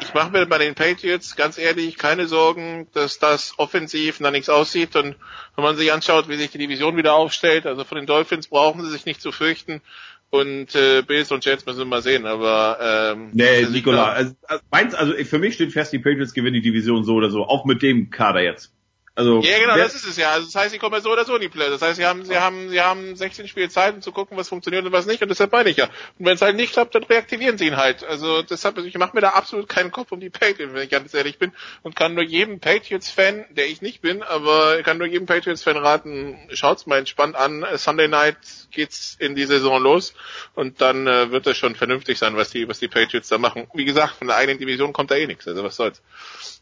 ich 0.00 0.14
mache 0.14 0.30
mir 0.30 0.46
bei 0.46 0.58
den 0.58 0.74
Patriots 0.74 1.36
ganz 1.36 1.58
ehrlich 1.58 1.96
keine 1.98 2.26
Sorgen, 2.26 2.88
dass 2.94 3.18
das 3.18 3.58
offensiv 3.58 4.20
nach 4.20 4.30
nichts 4.30 4.48
aussieht. 4.48 4.96
Und 4.96 5.16
wenn 5.56 5.64
man 5.64 5.76
sich 5.76 5.92
anschaut, 5.92 6.28
wie 6.28 6.36
sich 6.36 6.50
die 6.50 6.58
Division 6.58 6.96
wieder 6.96 7.14
aufstellt, 7.14 7.66
also 7.66 7.84
von 7.84 7.96
den 7.96 8.06
Dolphins 8.06 8.48
brauchen 8.48 8.82
sie 8.82 8.90
sich 8.90 9.04
nicht 9.04 9.20
zu 9.20 9.32
fürchten 9.32 9.82
und 10.30 10.74
äh, 10.74 11.02
Bills 11.02 11.32
und 11.32 11.44
Jets 11.44 11.66
müssen 11.66 11.80
wir 11.80 11.84
mal 11.84 12.02
sehen, 12.02 12.26
aber 12.26 12.78
ähm, 12.80 13.30
Nee, 13.32 13.66
Nikola, 13.66 14.12
also, 14.12 14.34
also, 14.46 14.62
meins, 14.70 14.94
also 14.94 15.12
für 15.24 15.38
mich 15.38 15.54
steht 15.54 15.72
fest, 15.72 15.92
die 15.92 15.98
Patriots 15.98 16.34
gewinnen 16.34 16.54
die 16.54 16.62
Division 16.62 17.04
so 17.04 17.14
oder 17.14 17.30
so, 17.30 17.44
auch 17.44 17.64
mit 17.64 17.82
dem 17.82 18.10
Kader 18.10 18.42
jetzt. 18.42 18.72
Also, 19.20 19.40
ja, 19.42 19.58
genau, 19.58 19.76
das 19.76 19.94
ist 19.94 20.06
es 20.06 20.16
ja. 20.16 20.30
Also 20.30 20.46
das 20.46 20.54
heißt, 20.54 20.70
sie 20.70 20.78
kommen 20.78 20.94
ja 20.94 21.02
so 21.02 21.12
oder 21.12 21.26
so 21.26 21.34
in 21.34 21.42
die 21.42 21.50
Playoffs. 21.50 21.78
Das 21.78 21.82
heißt, 21.82 21.96
sie 21.96 22.06
haben, 22.06 22.24
sie 22.24 22.38
haben, 22.38 22.70
sie 22.70 22.80
haben 22.80 23.14
16 23.14 23.48
Spiele 23.48 23.68
Zeit, 23.68 23.94
um 23.94 24.00
zu 24.00 24.12
gucken, 24.12 24.38
was 24.38 24.48
funktioniert 24.48 24.86
und 24.86 24.92
was 24.92 25.04
nicht. 25.04 25.22
Und 25.22 25.28
deshalb 25.28 25.52
meine 25.52 25.68
ich 25.68 25.76
ja. 25.76 25.90
Und 26.18 26.24
wenn 26.24 26.36
es 26.36 26.40
halt 26.40 26.56
nicht 26.56 26.72
klappt, 26.72 26.94
dann 26.94 27.04
reaktivieren 27.04 27.58
sie 27.58 27.66
ihn 27.66 27.76
halt. 27.76 28.02
Also 28.02 28.40
deshalb, 28.40 28.78
ich 28.78 28.96
mache 28.96 29.14
mir 29.14 29.20
da 29.20 29.30
absolut 29.30 29.68
keinen 29.68 29.90
Kopf 29.90 30.10
um 30.10 30.20
die 30.20 30.30
Patriots, 30.30 30.72
wenn 30.72 30.82
ich 30.82 30.88
ganz 30.88 31.12
ehrlich 31.12 31.38
bin. 31.38 31.52
Und 31.82 31.96
kann 31.96 32.14
nur 32.14 32.24
jedem 32.24 32.60
Patriots-Fan, 32.60 33.44
der 33.50 33.66
ich 33.66 33.82
nicht 33.82 34.00
bin, 34.00 34.22
aber 34.22 34.82
kann 34.84 34.96
nur 34.96 35.06
jedem 35.06 35.26
Patriots-Fan 35.26 35.76
raten, 35.76 36.38
schaut's 36.54 36.86
mal 36.86 36.98
entspannt 36.98 37.36
an. 37.36 37.66
Sunday 37.74 38.08
Night 38.08 38.38
geht's 38.70 39.16
in 39.18 39.34
die 39.34 39.44
Saison 39.44 39.82
los 39.82 40.14
und 40.54 40.80
dann 40.80 41.06
äh, 41.06 41.30
wird 41.30 41.46
es 41.46 41.58
schon 41.58 41.74
vernünftig 41.74 42.18
sein, 42.18 42.36
was 42.36 42.48
die, 42.48 42.66
was 42.68 42.78
die 42.78 42.88
Patriots 42.88 43.28
da 43.28 43.36
machen. 43.36 43.66
Wie 43.74 43.84
gesagt, 43.84 44.14
von 44.16 44.28
der 44.28 44.36
eigenen 44.36 44.58
Division 44.58 44.94
kommt 44.94 45.10
da 45.10 45.16
eh 45.16 45.26
nichts. 45.26 45.46
Also 45.46 45.62
was 45.62 45.76
soll's. 45.76 46.00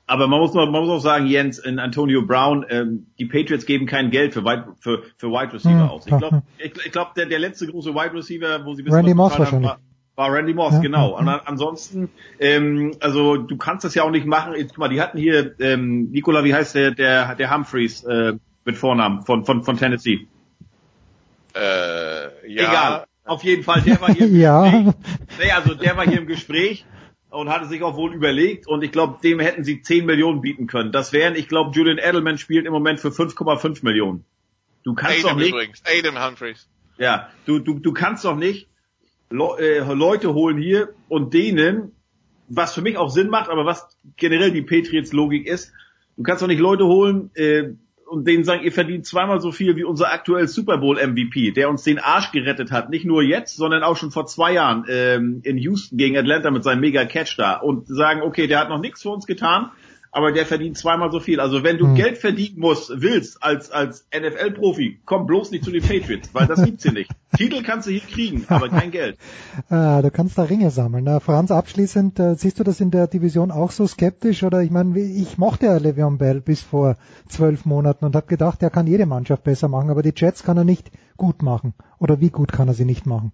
Aber 0.09 0.27
man 0.27 0.41
muss, 0.41 0.55
man 0.55 0.71
muss 0.71 0.89
auch 0.89 1.01
sagen, 1.01 1.27
Jens, 1.27 1.59
in 1.59 1.79
Antonio 1.79 2.23
Brown, 2.23 2.48
ähm, 2.69 3.07
die 3.19 3.27
Patriots 3.27 3.67
geben 3.67 3.87
kein 3.87 4.11
Geld 4.11 4.35
für 4.35 4.45
Wide, 4.45 4.75
für, 4.81 5.03
für 5.17 5.29
Wide 5.29 5.53
Receiver 5.53 5.83
hm, 5.83 5.89
aus. 5.89 6.07
Ich 6.07 6.17
glaube, 6.17 6.43
ich, 6.59 6.73
ich 6.87 6.93
glaub, 6.93 7.15
der, 7.15 7.27
der 7.27 7.39
letzte 7.39 7.67
große 7.67 7.95
Wide 7.95 8.15
Receiver, 8.15 8.65
wo 8.65 8.75
sie 8.75 8.85
wissen, 8.85 8.95
Randy 8.95 9.15
Moss 9.15 9.39
wahrscheinlich. 9.39 9.71
War, 9.71 9.79
war 10.17 10.33
Randy 10.33 10.55
Moss, 10.55 10.75
ja, 10.75 10.81
genau. 10.81 11.19
Und 11.19 11.29
ansonsten, 11.29 12.11
ähm, 12.41 12.93
also 13.01 13.37
du 13.37 13.57
kannst 13.57 13.85
das 13.85 13.95
ja 13.95 14.03
auch 14.03 14.11
nicht 14.11 14.27
machen. 14.27 14.55
Jetzt, 14.57 14.71
guck 14.71 14.79
mal, 14.79 14.89
die 14.89 15.01
hatten 15.01 15.19
hier, 15.19 15.55
ähm, 15.61 16.11
Nicola, 16.11 16.45
wie 16.45 16.55
heißt 16.55 16.75
der, 16.75 16.91
der, 16.93 17.35
der 17.35 17.55
Humphreys 17.55 18.05
äh, 18.05 18.35
mit 18.65 18.77
Vornamen 18.77 19.23
von, 19.23 19.45
von, 19.45 19.63
von 19.63 19.77
Tennessee? 19.77 20.27
Äh, 21.55 22.53
ja. 22.53 22.71
Egal. 22.71 23.05
Auf 23.25 23.45
jeden 23.45 23.63
Fall, 23.63 23.83
der 23.83 24.01
war 24.01 24.13
hier 24.13 24.27
im 24.27 24.37
Ja. 24.41 24.63
Gespräch. 24.63 24.95
Nee, 25.39 25.51
also 25.53 25.75
der 25.75 25.97
war 25.97 26.05
hier 26.05 26.19
im 26.19 26.27
Gespräch 26.27 26.87
und 27.31 27.49
hatte 27.49 27.67
sich 27.67 27.83
auch 27.83 27.97
wohl 27.97 28.15
überlegt 28.15 28.67
und 28.67 28.83
ich 28.83 28.93
glaube, 28.93 29.19
dem 29.23 29.41
hätten 29.41 29.65
sie 29.65 29.83
10 29.83 30.07
Millionen 30.07 30.41
bieten 30.41 30.67
können. 30.67 30.93
Das 30.93 31.13
wären, 31.13 31.35
ich 31.35 31.49
glaube, 31.49 31.73
Julian 31.75 31.99
Edelman 31.99 32.39
spielt 32.39 32.67
im 32.67 32.73
Moment 32.73 33.01
für 33.01 33.09
5,5 33.09 33.85
Millionen. 33.85 34.25
Du 34.83 34.95
kannst 34.95 35.25
doch 35.25 35.31
Adam 35.31 35.39
nicht, 35.39 35.51
übrigens, 35.51 35.83
Adam 35.85 36.25
Humphreys. 36.25 36.69
ja, 36.97 37.29
du, 37.45 37.59
du, 37.59 37.79
du 37.79 37.93
kannst 37.93 38.25
doch 38.25 38.37
nicht 38.37 38.69
Le 39.31 39.59
äh, 39.59 39.93
Leute 39.93 40.33
holen 40.33 40.57
hier 40.57 40.95
und 41.09 41.35
denen, 41.35 41.93
was 42.49 42.73
für 42.73 42.81
mich 42.81 42.97
auch 42.97 43.11
Sinn 43.11 43.29
macht, 43.29 43.51
aber 43.51 43.67
was 43.67 43.87
generell 44.17 44.51
die 44.51 44.63
Patriots 44.63 45.13
Logik 45.13 45.47
ist, 45.47 45.73
du 46.17 46.23
kannst 46.23 46.43
doch 46.43 46.47
nicht 46.47 46.61
Leute 46.61 46.87
holen 46.87 47.31
äh, 47.35 47.75
und 48.09 48.27
denen 48.27 48.45
sagen, 48.45 48.65
ihr 48.65 48.73
verdient 48.73 49.07
zweimal 49.07 49.41
so 49.41 49.53
viel 49.53 49.77
wie 49.77 49.85
unser 49.85 50.11
aktuell 50.13 50.49
Super 50.49 50.79
Bowl 50.79 50.97
MVP, 50.97 51.53
der 51.53 51.69
uns 51.69 51.83
den 51.83 51.99
Arsch 51.99 52.33
gerettet 52.33 52.73
hat, 52.73 52.91
nicht 52.91 53.05
nur 53.05 53.23
jetzt, 53.23 53.57
sondern 53.57 53.83
auch 53.83 53.97
schon 53.97 54.11
vor 54.11 54.27
zwei 54.27 54.53
Jahren 54.53 54.85
ähm, 54.89 55.41
in 55.45 55.59
Houston 55.59 55.99
gegen 55.99 56.17
Atlanta 56.17 56.51
mit 56.51 56.65
seinem 56.65 56.81
Mega 56.81 57.05
Catch 57.05 57.37
da. 57.37 57.57
Und 57.57 57.87
sagen, 57.87 58.23
okay, 58.23 58.47
der 58.47 58.61
hat 58.61 58.71
noch 58.71 58.81
nichts 58.81 59.03
für 59.03 59.11
uns 59.11 59.27
getan, 59.27 59.71
aber 60.13 60.33
der 60.33 60.47
verdient 60.47 60.77
zweimal 60.79 61.11
so 61.13 61.21
viel. 61.21 61.41
Also 61.41 61.63
wenn 61.63 61.79
du 61.79 61.87
Hm. 61.87 61.95
Geld 61.95 62.19
verdienen 62.19 62.59
musst, 62.61 62.91
willst 62.95 63.43
als 63.43 63.71
als 63.71 64.07
NFL-Profi, 64.13 65.01
komm 65.05 65.27
bloß 65.27 65.51
nicht 65.51 65.65
zu 65.65 65.71
den 65.71 65.83
Patriots, 65.83 66.31
weil 66.33 66.47
das 66.47 66.63
gibt's 66.65 66.83
hier 66.83 66.93
nicht. 66.93 67.11
Titel 67.37 67.63
kannst 67.63 67.87
du 67.87 67.91
hier 67.93 68.01
kriegen, 68.01 68.45
aber 68.49 68.69
kein 68.69 68.91
Geld. 68.91 69.17
Äh, 69.71 70.03
du 70.03 70.11
kannst 70.11 70.39
da 70.39 70.43
Ringe 70.45 70.71
sammeln. 70.71 71.07
Äh, 71.07 71.21
Franz, 71.21 71.51
abschließend, 71.51 72.19
äh, 72.19 72.35
siehst 72.37 72.59
du 72.59 72.65
das 72.65 72.81
in 72.81 72.91
der 72.91 73.07
Division 73.07 73.51
auch 73.51 73.71
so 73.71 73.87
skeptisch? 73.87 74.43
Oder 74.43 74.63
ich 74.63 74.71
meine, 74.71 74.95
wie- 74.95 75.23
ich 75.23 75.39
mochte 75.39 75.67
ja 75.67 75.77
Le'Veon 75.77 76.19
Bell 76.19 76.41
bis 76.41 76.63
vor 76.63 76.97
zwölf 77.29 77.65
Monaten 77.65 78.05
und 78.05 78.17
habe 78.17 78.27
gedacht, 78.27 78.63
er 78.63 78.71
kann 78.71 78.87
jede 78.87 79.07
Mannschaft 79.07 79.45
besser 79.45 79.69
machen, 79.69 79.91
aber 79.91 80.03
die 80.03 80.13
Jets 80.17 80.43
kann 80.43 80.57
er 80.57 80.65
nicht 80.65 80.91
gut 81.17 81.43
machen. 81.43 81.75
Oder 81.99 82.21
wie 82.21 82.31
gut 82.31 82.51
kann 82.53 82.69
er 82.69 82.75
sie 82.75 82.85
nicht 82.85 83.07
machen? 83.07 83.33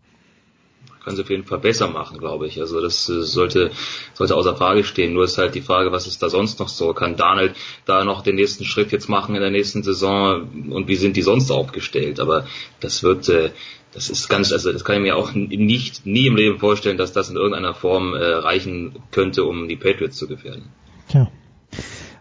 Kann 1.04 1.16
sie 1.16 1.22
auf 1.22 1.30
jeden 1.30 1.44
Fall 1.44 1.58
besser 1.58 1.88
machen, 1.88 2.18
glaube 2.18 2.46
ich. 2.46 2.60
Also 2.60 2.80
das 2.80 3.08
äh, 3.08 3.22
sollte, 3.22 3.70
sollte 4.14 4.36
außer 4.36 4.56
Frage 4.56 4.84
stehen. 4.84 5.12
Nur 5.12 5.24
ist 5.24 5.38
halt 5.38 5.54
die 5.54 5.60
Frage, 5.60 5.92
was 5.92 6.06
ist 6.06 6.22
da 6.22 6.28
sonst 6.28 6.60
noch 6.60 6.68
so? 6.68 6.94
Kann 6.94 7.16
Darnold 7.16 7.54
da 7.84 8.04
noch 8.04 8.22
den 8.22 8.36
nächsten 8.36 8.64
Schritt 8.64 8.92
jetzt 8.92 9.08
machen 9.08 9.34
in 9.34 9.40
der 9.40 9.50
nächsten 9.50 9.82
Saison 9.82 10.48
und 10.70 10.88
wie 10.88 10.96
sind 10.96 11.16
die 11.16 11.22
sonst 11.22 11.50
aufgestellt? 11.50 12.20
Aber 12.20 12.46
das 12.80 13.02
wird, 13.02 13.28
äh, 13.28 13.50
das 13.92 14.10
ist 14.10 14.28
ganz, 14.28 14.50
also 14.52 14.72
das 14.72 14.84
kann 14.84 14.96
ich 14.96 15.02
mir 15.02 15.16
auch 15.16 15.32
nicht, 15.34 16.06
nie 16.06 16.26
im 16.26 16.36
Leben 16.36 16.58
vorstellen, 16.58 16.96
dass 16.96 17.12
das 17.12 17.28
in 17.30 17.36
irgendeiner 17.36 17.74
Form 17.74 18.14
äh, 18.14 18.24
reichen 18.24 18.96
könnte, 19.10 19.44
um 19.44 19.68
die 19.68 19.76
Patriots 19.76 20.16
zu 20.16 20.26
gefährden. 20.26 20.70
Tja. 21.08 21.30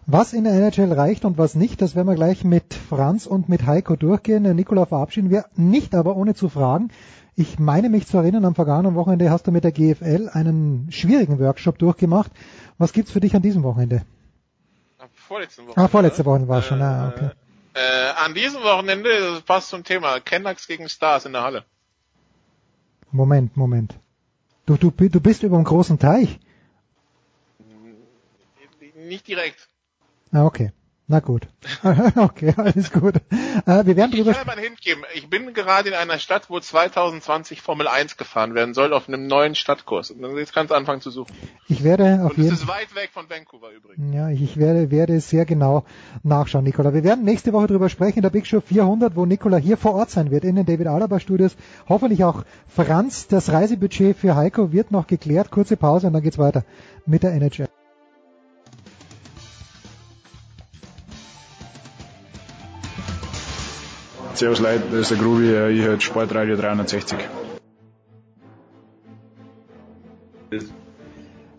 Was 0.05 0.33
in 0.33 0.43
der 0.43 0.53
NHL 0.53 0.91
reicht 0.91 1.23
und 1.23 1.37
was 1.37 1.55
nicht, 1.55 1.81
das 1.81 1.95
werden 1.95 2.09
wir 2.09 2.15
gleich 2.15 2.43
mit 2.43 2.73
Franz 2.73 3.25
und 3.25 3.47
mit 3.47 3.65
Heiko 3.65 3.95
durchgehen. 3.95 4.43
Nikola 4.53 4.85
verabschieden 4.85 5.29
wir, 5.29 5.45
nicht 5.55 5.95
aber 5.95 6.17
ohne 6.17 6.33
zu 6.33 6.49
fragen. 6.49 6.89
Ich 7.35 7.57
meine 7.57 7.89
mich 7.89 8.07
zu 8.07 8.17
erinnern, 8.17 8.45
am 8.45 8.53
vergangenen 8.53 8.95
Wochenende 8.95 9.31
hast 9.31 9.47
du 9.47 9.51
mit 9.51 9.63
der 9.63 9.71
GFL 9.71 10.29
einen 10.31 10.91
schwierigen 10.91 11.39
Workshop 11.39 11.79
durchgemacht. 11.79 12.31
Was 12.77 12.93
gibt's 12.93 13.11
für 13.11 13.19
dich 13.19 13.35
an 13.35 13.41
diesem 13.41 13.63
Wochenende? 13.63 14.05
Vorletzte 15.13 15.65
Woche. 15.65 15.77
Ah, 15.77 15.87
vorletzte 15.87 16.25
Woche 16.25 16.47
war 16.47 16.59
es 16.59 16.65
schon. 16.65 16.81
Ah, 16.81 17.09
okay. 17.09 17.31
Äh, 17.73 18.23
an 18.23 18.33
diesem 18.35 18.61
Wochenende, 18.61 19.09
das 19.19 19.41
passt 19.41 19.69
zum 19.69 19.83
Thema, 19.83 20.19
Canucks 20.19 20.67
gegen 20.67 20.87
Stars 20.89 21.25
in 21.25 21.33
der 21.33 21.43
Halle. 21.43 21.65
Moment, 23.11 23.57
Moment. 23.57 23.95
Du, 24.65 24.77
du, 24.77 24.91
du 24.91 25.19
bist 25.19 25.43
über 25.43 25.57
dem 25.57 25.65
großen 25.65 25.97
Teich. 25.97 26.39
Nicht 28.95 29.27
direkt. 29.27 29.67
Ah, 30.31 30.45
okay. 30.45 30.71
Na 31.05 31.19
gut. 31.19 31.47
okay, 32.15 32.53
alles 32.55 32.91
gut. 32.93 33.15
Äh, 33.17 33.85
wir 33.85 33.97
werden 33.97 34.13
Ich 34.13 34.19
drüber 34.19 34.31
kann 34.31 34.41
aber 34.43 34.53
einen 34.53 34.63
Hint 34.63 34.81
geben. 34.81 35.01
Ich 35.13 35.29
bin 35.29 35.53
gerade 35.53 35.89
in 35.89 35.95
einer 35.95 36.17
Stadt, 36.17 36.49
wo 36.49 36.57
2020 36.57 37.61
Formel 37.61 37.89
1 37.89 38.15
gefahren 38.15 38.55
werden 38.55 38.73
soll, 38.73 38.93
auf 38.93 39.09
einem 39.09 39.27
neuen 39.27 39.53
Stadtkurs. 39.53 40.11
Und 40.11 40.37
jetzt 40.37 40.53
kannst 40.53 40.71
du 40.71 40.75
anfangen 40.75 41.01
zu 41.01 41.11
suchen. 41.11 41.35
Ich 41.67 41.83
werde 41.83 42.21
auf 42.23 42.31
Und 42.31 42.37
es 42.37 42.45
jeden 42.45 42.53
ist 42.53 42.67
weit 42.69 42.95
weg 42.95 43.09
von 43.13 43.29
Vancouver 43.29 43.71
übrigens. 43.71 44.15
Ja, 44.15 44.29
ich 44.29 44.55
werde, 44.55 44.91
werde 44.91 45.19
sehr 45.19 45.43
genau 45.45 45.83
nachschauen, 46.23 46.63
Nicola. 46.63 46.93
Wir 46.93 47.03
werden 47.03 47.25
nächste 47.25 47.51
Woche 47.51 47.67
drüber 47.67 47.89
sprechen, 47.89 48.19
in 48.19 48.23
der 48.23 48.29
Big 48.29 48.47
Show 48.47 48.61
400, 48.61 49.17
wo 49.17 49.25
Nicola 49.25 49.57
hier 49.57 49.75
vor 49.75 49.95
Ort 49.95 50.09
sein 50.09 50.31
wird, 50.31 50.45
in 50.45 50.55
den 50.55 50.65
David 50.65 50.87
Alaba 50.87 51.19
Studios. 51.19 51.57
Hoffentlich 51.89 52.23
auch 52.23 52.45
Franz. 52.67 53.27
Das 53.27 53.51
Reisebudget 53.51 54.15
für 54.15 54.35
Heiko 54.35 54.71
wird 54.71 54.91
noch 54.91 55.07
geklärt. 55.07 55.51
Kurze 55.51 55.75
Pause 55.75 56.07
und 56.07 56.13
dann 56.13 56.23
geht's 56.23 56.37
weiter 56.37 56.63
mit 57.05 57.23
der 57.23 57.33
NHL. 57.33 57.67
Servus 64.35 64.59
Leute, 64.59 64.83
das 64.91 65.01
ist 65.01 65.11
der 65.11 65.17
Grubi, 65.19 65.43
ich 65.45 65.83
höre 65.83 65.99
Sportradio 65.99 66.55
360. 66.55 67.19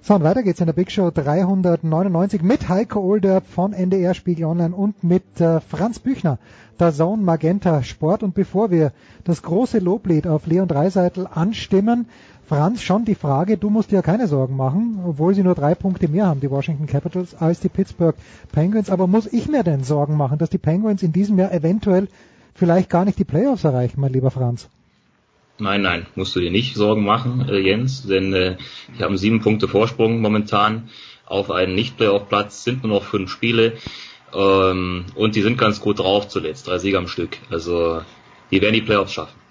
So, 0.02 0.14
und 0.14 0.24
weiter 0.24 0.42
geht's 0.42 0.60
in 0.60 0.66
der 0.66 0.72
Big 0.72 0.90
Show 0.90 1.10
399 1.10 2.42
mit 2.42 2.68
Heiko 2.68 3.00
Olderb 3.00 3.46
von 3.46 3.72
NDR 3.72 4.12
Spiegel 4.12 4.46
Online 4.46 4.74
und 4.74 5.04
mit 5.04 5.40
äh, 5.40 5.60
Franz 5.60 6.00
Büchner, 6.00 6.38
der 6.80 6.92
Zone 6.92 7.22
Magenta 7.22 7.82
Sport. 7.84 8.24
Und 8.24 8.34
bevor 8.34 8.72
wir 8.72 8.92
das 9.22 9.42
große 9.42 9.78
Loblied 9.78 10.26
auf 10.26 10.46
Leon 10.46 10.68
Dreiseitel 10.68 11.28
anstimmen, 11.32 12.06
Franz, 12.46 12.82
schon 12.82 13.04
die 13.04 13.14
Frage, 13.14 13.56
du 13.56 13.70
musst 13.70 13.92
dir 13.92 13.96
ja 13.96 14.02
keine 14.02 14.26
Sorgen 14.26 14.56
machen, 14.56 14.98
obwohl 15.06 15.34
sie 15.34 15.44
nur 15.44 15.54
drei 15.54 15.74
Punkte 15.74 16.08
mehr 16.08 16.26
haben, 16.26 16.40
die 16.40 16.50
Washington 16.50 16.86
Capitals, 16.86 17.34
als 17.34 17.60
die 17.60 17.70
Pittsburgh 17.70 18.16
Penguins. 18.52 18.90
Aber 18.90 19.06
muss 19.06 19.32
ich 19.32 19.48
mir 19.48 19.62
denn 19.62 19.84
Sorgen 19.84 20.16
machen, 20.16 20.38
dass 20.38 20.50
die 20.50 20.58
Penguins 20.58 21.02
in 21.02 21.12
diesem 21.12 21.38
Jahr 21.38 21.52
eventuell 21.52 22.08
vielleicht 22.54 22.90
gar 22.90 23.04
nicht 23.04 23.18
die 23.18 23.24
Playoffs 23.24 23.64
erreichen, 23.64 24.00
mein 24.00 24.12
lieber 24.12 24.30
Franz? 24.30 24.68
Nein, 25.58 25.82
nein, 25.82 26.06
musst 26.16 26.34
du 26.34 26.40
dir 26.40 26.50
nicht 26.50 26.74
Sorgen 26.74 27.04
machen, 27.04 27.48
äh, 27.48 27.58
Jens, 27.58 28.06
denn 28.06 28.32
äh, 28.34 28.56
wir 28.96 29.06
haben 29.06 29.16
sieben 29.16 29.40
Punkte 29.40 29.68
Vorsprung 29.68 30.20
momentan 30.20 30.90
auf 31.26 31.50
einen 31.50 31.74
Nicht-Playoff-Platz, 31.74 32.64
sind 32.64 32.82
nur 32.82 32.92
noch 32.92 33.04
fünf 33.04 33.30
Spiele 33.30 33.74
ähm, 34.34 35.06
und 35.14 35.36
die 35.36 35.42
sind 35.42 35.56
ganz 35.56 35.80
gut 35.80 36.00
drauf 36.00 36.28
zuletzt, 36.28 36.66
drei 36.66 36.78
Siege 36.78 36.98
am 36.98 37.06
Stück. 37.06 37.38
Also 37.50 38.02
die 38.50 38.60
werden 38.60 38.74
die 38.74 38.82
Playoffs 38.82 39.12
schaffen. 39.12 39.43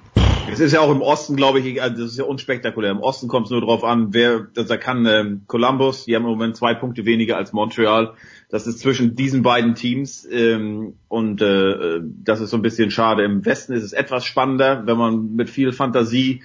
Es 0.52 0.60
ist 0.60 0.74
ja 0.74 0.82
auch 0.82 0.92
im 0.92 1.02
Osten, 1.02 1.36
glaube 1.36 1.60
ich, 1.60 1.82
also 1.82 2.04
das 2.04 2.12
ist 2.12 2.18
ja 2.18 2.26
unspektakulär. 2.26 2.92
Im 2.92 3.00
Osten 3.00 3.28
kommt 3.28 3.48
es 3.48 3.52
nur 3.52 3.62
drauf 3.62 3.84
an, 3.84 4.14
wer, 4.14 4.48
da 4.54 4.78
kann 4.78 5.06
ähm, 5.06 5.42
Columbus, 5.48 6.06
die 6.06 6.16
haben 6.16 6.24
im 6.24 6.32
Moment 6.32 6.56
zwei 6.56 6.74
Punkte 6.74 7.06
weniger 7.06 7.38
als 7.38 7.54
Montreal. 7.54 8.14
Das 8.50 8.68
ist 8.68 8.80
zwischen 8.80 9.16
diesen 9.16 9.42
beiden 9.42 9.74
Teams 9.74 10.28
ähm, 10.30 10.94
und 11.08 11.42
äh, 11.42 12.02
das 12.24 12.40
ist 12.40 12.52
so 12.52 12.58
ein 12.58 12.62
bisschen 12.62 12.92
schade. 12.92 13.24
Im 13.24 13.44
Westen 13.46 13.74
ist 13.74 13.84
es 13.84 13.94
etwas 13.94 14.26
spannender, 14.26 14.84
wenn 14.86 14.98
man 14.98 15.36
mit 15.36 15.50
viel 15.50 15.72
Fantasie 15.72 16.44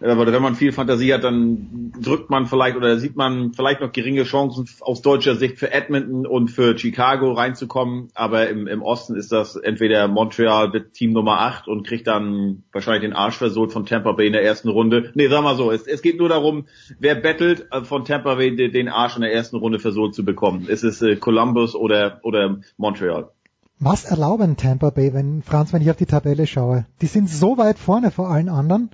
aber 0.00 0.26
wenn 0.32 0.42
man 0.42 0.54
viel 0.54 0.72
Fantasie 0.72 1.14
hat, 1.14 1.24
dann 1.24 1.92
drückt 2.00 2.28
man 2.28 2.46
vielleicht 2.46 2.76
oder 2.76 2.98
sieht 2.98 3.16
man 3.16 3.52
vielleicht 3.54 3.80
noch 3.80 3.92
geringe 3.92 4.24
Chancen 4.24 4.66
aus 4.80 5.00
deutscher 5.02 5.36
Sicht 5.36 5.58
für 5.58 5.72
Edmonton 5.72 6.26
und 6.26 6.48
für 6.50 6.76
Chicago 6.76 7.32
reinzukommen. 7.32 8.08
Aber 8.14 8.48
im, 8.48 8.66
im 8.66 8.82
Osten 8.82 9.14
ist 9.14 9.32
das 9.32 9.56
entweder 9.56 10.08
Montreal 10.08 10.68
mit 10.70 10.92
Team 10.94 11.12
Nummer 11.12 11.40
8 11.40 11.68
und 11.68 11.86
kriegt 11.86 12.06
dann 12.06 12.64
wahrscheinlich 12.72 13.02
den 13.02 13.12
Arsch 13.12 13.36
versohlt 13.36 13.72
von 13.72 13.86
Tampa 13.86 14.12
Bay 14.12 14.26
in 14.26 14.32
der 14.32 14.44
ersten 14.44 14.68
Runde. 14.68 15.10
Nee, 15.14 15.28
sag 15.28 15.42
mal 15.42 15.56
so, 15.56 15.70
es, 15.70 15.86
es 15.86 16.02
geht 16.02 16.18
nur 16.18 16.28
darum, 16.28 16.66
wer 16.98 17.14
bettelt, 17.14 17.68
äh, 17.70 17.82
von 17.82 18.04
Tampa 18.04 18.34
Bay 18.34 18.54
den- 18.54 18.72
den 18.72 18.88
Arsch 18.88 19.16
in 19.16 19.22
der 19.22 19.32
ersten 19.32 19.56
Runde 19.56 19.78
versohlt 19.78 20.14
zu 20.14 20.24
bekommen. 20.24 20.66
Ist 20.66 20.82
es 20.84 21.00
äh, 21.02 21.16
Columbus 21.16 21.74
oder, 21.74 22.20
oder 22.22 22.58
Montreal? 22.76 23.30
Was 23.80 24.04
erlauben 24.04 24.56
Tampa 24.56 24.90
Bay, 24.90 25.12
wenn 25.14 25.42
Franz, 25.42 25.72
wenn 25.72 25.82
ich 25.82 25.90
auf 25.90 25.96
die 25.96 26.06
Tabelle 26.06 26.46
schaue? 26.46 26.86
Die 27.00 27.06
sind 27.06 27.28
so 27.28 27.58
weit 27.58 27.78
vorne 27.78 28.10
vor 28.10 28.30
allen 28.30 28.48
anderen. 28.48 28.90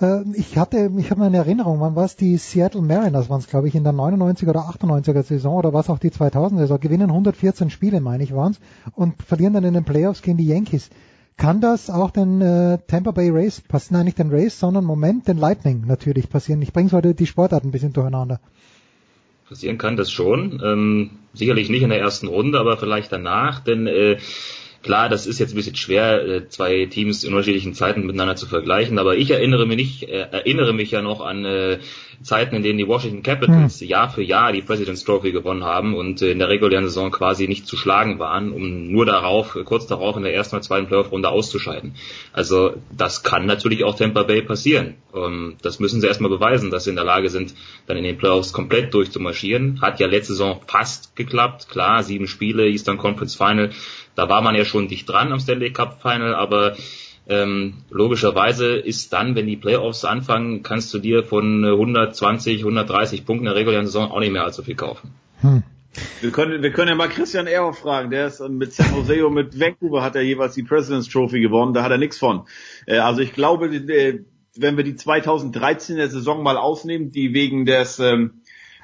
Äh, 0.00 0.22
Ich 0.34 0.56
hatte, 0.56 0.90
ich 0.96 1.10
habe 1.10 1.24
eine 1.24 1.38
Erinnerung, 1.38 1.80
wann 1.80 1.96
war 1.96 2.04
es 2.04 2.16
die 2.16 2.36
Seattle 2.36 2.82
Mariners, 2.82 3.28
waren 3.28 3.40
es 3.40 3.48
glaube 3.48 3.68
ich 3.68 3.74
in 3.74 3.84
der 3.84 3.92
99er 3.92 4.50
oder 4.50 4.60
98er 4.60 5.22
Saison 5.22 5.56
oder 5.56 5.72
was 5.72 5.90
auch 5.90 5.98
die 5.98 6.10
2000er 6.10 6.58
Saison, 6.58 6.80
gewinnen 6.80 7.10
114 7.10 7.70
Spiele, 7.70 8.00
meine 8.00 8.22
ich, 8.22 8.34
waren 8.34 8.52
es 8.52 8.60
und 8.94 9.22
verlieren 9.22 9.54
dann 9.54 9.64
in 9.64 9.74
den 9.74 9.84
Playoffs 9.84 10.22
gegen 10.22 10.36
die 10.36 10.46
Yankees. 10.46 10.90
Kann 11.36 11.60
das 11.60 11.88
auch 11.88 12.10
den 12.10 12.40
äh, 12.40 12.78
Tampa 12.88 13.12
Bay 13.12 13.30
Rays 13.30 13.60
passieren? 13.60 13.98
Nein, 13.98 14.06
nicht 14.06 14.18
den 14.18 14.30
Rays, 14.30 14.58
sondern 14.58 14.84
Moment, 14.84 15.28
den 15.28 15.38
Lightning 15.38 15.84
natürlich 15.86 16.28
passieren. 16.28 16.60
Ich 16.62 16.72
bringe 16.72 16.90
heute 16.90 17.14
die 17.14 17.26
Sportarten 17.26 17.68
ein 17.68 17.70
bisschen 17.70 17.92
durcheinander. 17.92 18.40
Passieren 19.48 19.78
kann 19.78 19.96
das 19.96 20.10
schon. 20.10 20.60
Ähm, 20.64 21.10
sicherlich 21.34 21.70
nicht 21.70 21.82
in 21.82 21.90
der 21.90 22.00
ersten 22.00 22.26
Runde, 22.26 22.58
aber 22.58 22.76
vielleicht 22.76 23.12
danach, 23.12 23.60
denn 23.60 23.86
äh, 23.86 24.18
klar, 24.82 25.08
das 25.08 25.26
ist 25.26 25.38
jetzt 25.38 25.52
ein 25.52 25.56
bisschen 25.56 25.76
schwer, 25.76 26.26
äh, 26.26 26.48
zwei 26.48 26.86
Teams 26.86 27.24
in 27.24 27.32
unterschiedlichen 27.32 27.74
Zeiten 27.74 28.06
miteinander 28.06 28.36
zu 28.36 28.46
vergleichen, 28.46 28.98
aber 28.98 29.16
ich 29.16 29.30
erinnere 29.30 29.66
mich 29.66 29.76
nicht, 29.76 30.02
äh, 30.04 30.28
erinnere 30.30 30.72
mich 30.72 30.90
ja 30.90 31.02
noch 31.02 31.20
an 31.20 31.44
äh, 31.44 31.78
Zeiten, 32.22 32.56
in 32.56 32.62
denen 32.62 32.78
die 32.78 32.88
Washington 32.88 33.22
Capitals 33.22 33.80
Jahr 33.80 34.10
für 34.10 34.22
Jahr 34.22 34.52
die 34.52 34.62
President's 34.62 35.04
Trophy 35.04 35.30
gewonnen 35.30 35.64
haben 35.64 35.94
und 35.94 36.20
äh, 36.22 36.32
in 36.32 36.38
der 36.38 36.48
regulären 36.48 36.84
Saison 36.84 37.10
quasi 37.10 37.46
nicht 37.46 37.66
zu 37.66 37.76
schlagen 37.76 38.18
waren, 38.18 38.52
um 38.52 38.90
nur 38.90 39.06
darauf, 39.06 39.56
kurz 39.64 39.86
darauf 39.86 40.16
in 40.16 40.24
der 40.24 40.34
ersten 40.34 40.56
oder 40.56 40.62
zweiten 40.62 40.86
Playoff-Runde 40.88 41.28
auszuscheiden. 41.28 41.94
Also 42.32 42.74
das 42.96 43.22
kann 43.22 43.46
natürlich 43.46 43.84
auch 43.84 43.96
Tampa 43.96 44.24
Bay 44.24 44.42
passieren. 44.42 44.94
Ähm, 45.14 45.56
das 45.62 45.78
müssen 45.78 46.00
sie 46.00 46.06
erstmal 46.06 46.30
beweisen, 46.30 46.70
dass 46.70 46.84
sie 46.84 46.90
in 46.90 46.96
der 46.96 47.04
Lage 47.04 47.30
sind, 47.30 47.54
dann 47.86 47.96
in 47.96 48.04
den 48.04 48.18
Playoffs 48.18 48.52
komplett 48.52 48.94
durchzumarschieren. 48.94 49.80
Hat 49.80 50.00
ja 50.00 50.06
letzte 50.06 50.32
Saison 50.32 50.60
fast 50.66 51.14
geklappt, 51.14 51.68
klar, 51.68 52.02
sieben 52.02 52.26
Spiele, 52.26 52.68
Eastern 52.68 52.98
Conference 52.98 53.36
Final, 53.36 53.70
da 54.18 54.28
war 54.28 54.42
man 54.42 54.54
ja 54.54 54.64
schon 54.64 54.88
dicht 54.88 55.08
dran 55.08 55.32
am 55.32 55.40
Stanley 55.40 55.72
Cup 55.72 56.02
Final, 56.02 56.34
aber 56.34 56.76
Ähm, 57.30 57.74
logischerweise 57.90 58.76
ist 58.76 59.12
dann, 59.12 59.34
wenn 59.34 59.46
die 59.46 59.58
Playoffs 59.58 60.06
anfangen, 60.06 60.62
kannst 60.62 60.94
du 60.94 60.98
dir 60.98 61.24
von 61.24 61.62
120, 61.62 62.60
130 62.60 63.26
Punkten 63.26 63.44
in 63.46 63.52
der 63.52 63.54
regulären 63.54 63.84
Saison 63.84 64.10
auch 64.10 64.20
nicht 64.20 64.32
mehr 64.32 64.44
allzu 64.44 64.62
viel 64.62 64.76
kaufen. 64.76 65.10
Hm. 65.42 65.62
Wir 66.22 66.30
können, 66.30 66.62
wir 66.62 66.72
können 66.72 66.88
ja 66.88 66.94
mal 66.94 67.08
Christian 67.08 67.46
Ehrhoff 67.46 67.80
fragen. 67.80 68.10
Der 68.10 68.28
ist 68.28 68.40
mit 68.48 68.72
San 68.72 68.94
Jose 68.94 69.26
und 69.26 69.34
mit 69.34 69.60
Vancouver 69.60 70.02
hat 70.02 70.16
er 70.16 70.22
jeweils 70.22 70.54
die 70.54 70.62
President's 70.62 71.08
Trophy 71.08 71.40
gewonnen. 71.40 71.74
Da 71.74 71.82
hat 71.82 71.90
er 71.90 71.98
nichts 71.98 72.16
von. 72.16 72.46
Äh, 72.86 72.98
also 72.98 73.20
ich 73.20 73.34
glaube, 73.34 73.66
äh, 73.66 74.20
wenn 74.56 74.76
wir 74.78 74.84
die 74.84 74.94
2013er 74.94 76.08
Saison 76.08 76.42
mal 76.42 76.56
ausnehmen, 76.56 77.12
die 77.12 77.34
wegen 77.34 77.66
des 77.66 77.98
ähm, 77.98 78.40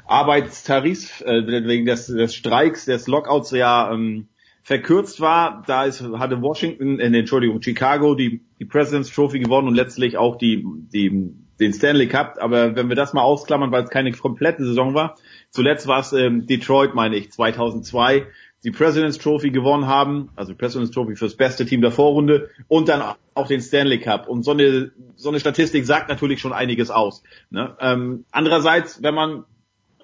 Arbeitstarifs, 0.06 1.23
äh, 1.23 1.47
wegen 1.47 1.86
des, 1.86 2.09
des 2.09 2.35
Streiks, 2.35 2.85
des 2.85 3.06
Lockouts 3.06 3.52
ja 3.52 3.90
ähm, 3.90 4.28
verkürzt 4.65 5.20
war, 5.20 5.62
da 5.66 5.85
ist, 5.85 6.03
hatte 6.03 6.41
Washington, 6.41 6.99
äh, 6.99 7.16
Entschuldigung, 7.16 7.62
Chicago 7.62 8.15
die, 8.15 8.41
die 8.59 8.65
President's 8.65 9.12
Trophy 9.15 9.39
gewonnen 9.39 9.69
und 9.69 9.74
letztlich 9.74 10.16
auch 10.16 10.36
die, 10.36 10.65
die, 10.93 11.31
den 11.61 11.73
Stanley 11.74 12.09
Cup. 12.09 12.39
Aber 12.41 12.74
wenn 12.74 12.89
wir 12.89 12.97
das 12.97 13.12
mal 13.12 13.23
ausklammern, 13.23 13.70
weil 13.70 13.85
es 13.85 13.91
keine 13.91 14.11
komplette 14.12 14.65
Saison 14.65 14.95
war, 14.95 15.16
zuletzt 15.51 15.86
war 15.86 16.01
es 16.01 16.15
ähm, 16.15 16.47
Detroit, 16.47 16.95
meine 16.95 17.16
ich, 17.16 17.31
2002, 17.31 18.27
die 18.65 18.70
President's 18.70 19.19
Trophy 19.19 19.51
gewonnen 19.51 19.86
haben, 19.86 20.31
also 20.35 20.55
President's 20.55 20.95
Trophy 20.95 21.15
fürs 21.15 21.36
beste 21.36 21.66
Team 21.66 21.82
der 21.82 21.93
Vorrunde 21.93 22.49
und 22.66 22.89
dann 22.89 23.03
auch 23.35 23.47
den 23.47 23.61
Stanley 23.61 24.01
Cup. 24.01 24.27
Und 24.27 24.45
so 24.45 24.53
eine, 24.53 24.93
so 25.16 25.28
eine 25.28 25.41
Statistik 25.41 25.85
sagt 25.85 26.09
natürlich 26.09 26.41
schon 26.41 26.55
einiges 26.55 26.91
aus. 26.91 27.23
Ne? 27.51 27.77
Ähm, 27.81 28.24
andererseits, 28.31 29.03
wenn 29.03 29.15
man 29.15 29.45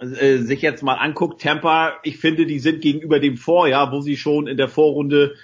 äh, 0.01 0.39
sich 0.39 0.63
jetzt 0.63 0.83
mal 0.83 0.95
anguckt, 0.95 1.43
Tampa, 1.43 1.99
ich 2.03 2.19
finde, 2.19 2.47
die 2.47 2.59
sind 2.59 2.81
gegenüber 2.81 3.21
dem 3.21 3.37
Vorjahr, 3.37 3.93
wo 3.93 4.01
sie 4.01 4.17
schon 4.17 4.47
in 4.47 4.57
der 4.57 4.69
Vorrunde 4.69 5.35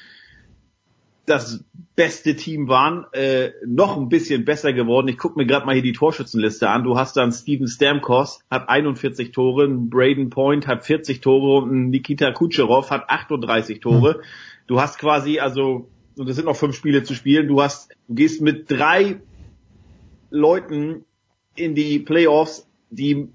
das 1.26 1.64
beste 1.96 2.36
Team 2.36 2.68
waren, 2.68 3.04
äh, 3.12 3.50
noch 3.66 3.96
ein 3.96 4.08
bisschen 4.08 4.44
besser 4.44 4.72
geworden. 4.72 5.08
Ich 5.08 5.18
gucke 5.18 5.38
mir 5.38 5.46
gerade 5.46 5.66
mal 5.66 5.74
hier 5.74 5.82
die 5.82 5.92
Torschützenliste 5.92 6.68
an. 6.68 6.84
Du 6.84 6.96
hast 6.96 7.16
dann 7.16 7.32
Steven 7.32 7.66
Stamkos, 7.66 8.40
hat 8.50 8.68
41 8.68 9.32
Tore, 9.32 9.68
Braden 9.68 10.30
Point 10.30 10.66
hat 10.66 10.84
40 10.84 11.20
Tore 11.20 11.62
und 11.62 11.90
Nikita 11.90 12.30
Kucherov 12.32 12.90
hat 12.90 13.10
38 13.10 13.80
Tore. 13.80 14.18
Mhm. 14.18 14.22
Du 14.68 14.80
hast 14.80 14.98
quasi, 14.98 15.40
also, 15.40 15.88
und 16.16 16.28
es 16.28 16.36
sind 16.36 16.44
noch 16.44 16.56
fünf 16.56 16.76
Spiele 16.76 17.02
zu 17.02 17.14
spielen, 17.14 17.48
du 17.48 17.60
hast, 17.60 17.90
du 18.08 18.14
gehst 18.14 18.40
mit 18.40 18.70
drei 18.70 19.20
Leuten 20.30 21.04
in 21.56 21.74
die 21.74 21.98
Playoffs, 21.98 22.68
die 22.90 23.28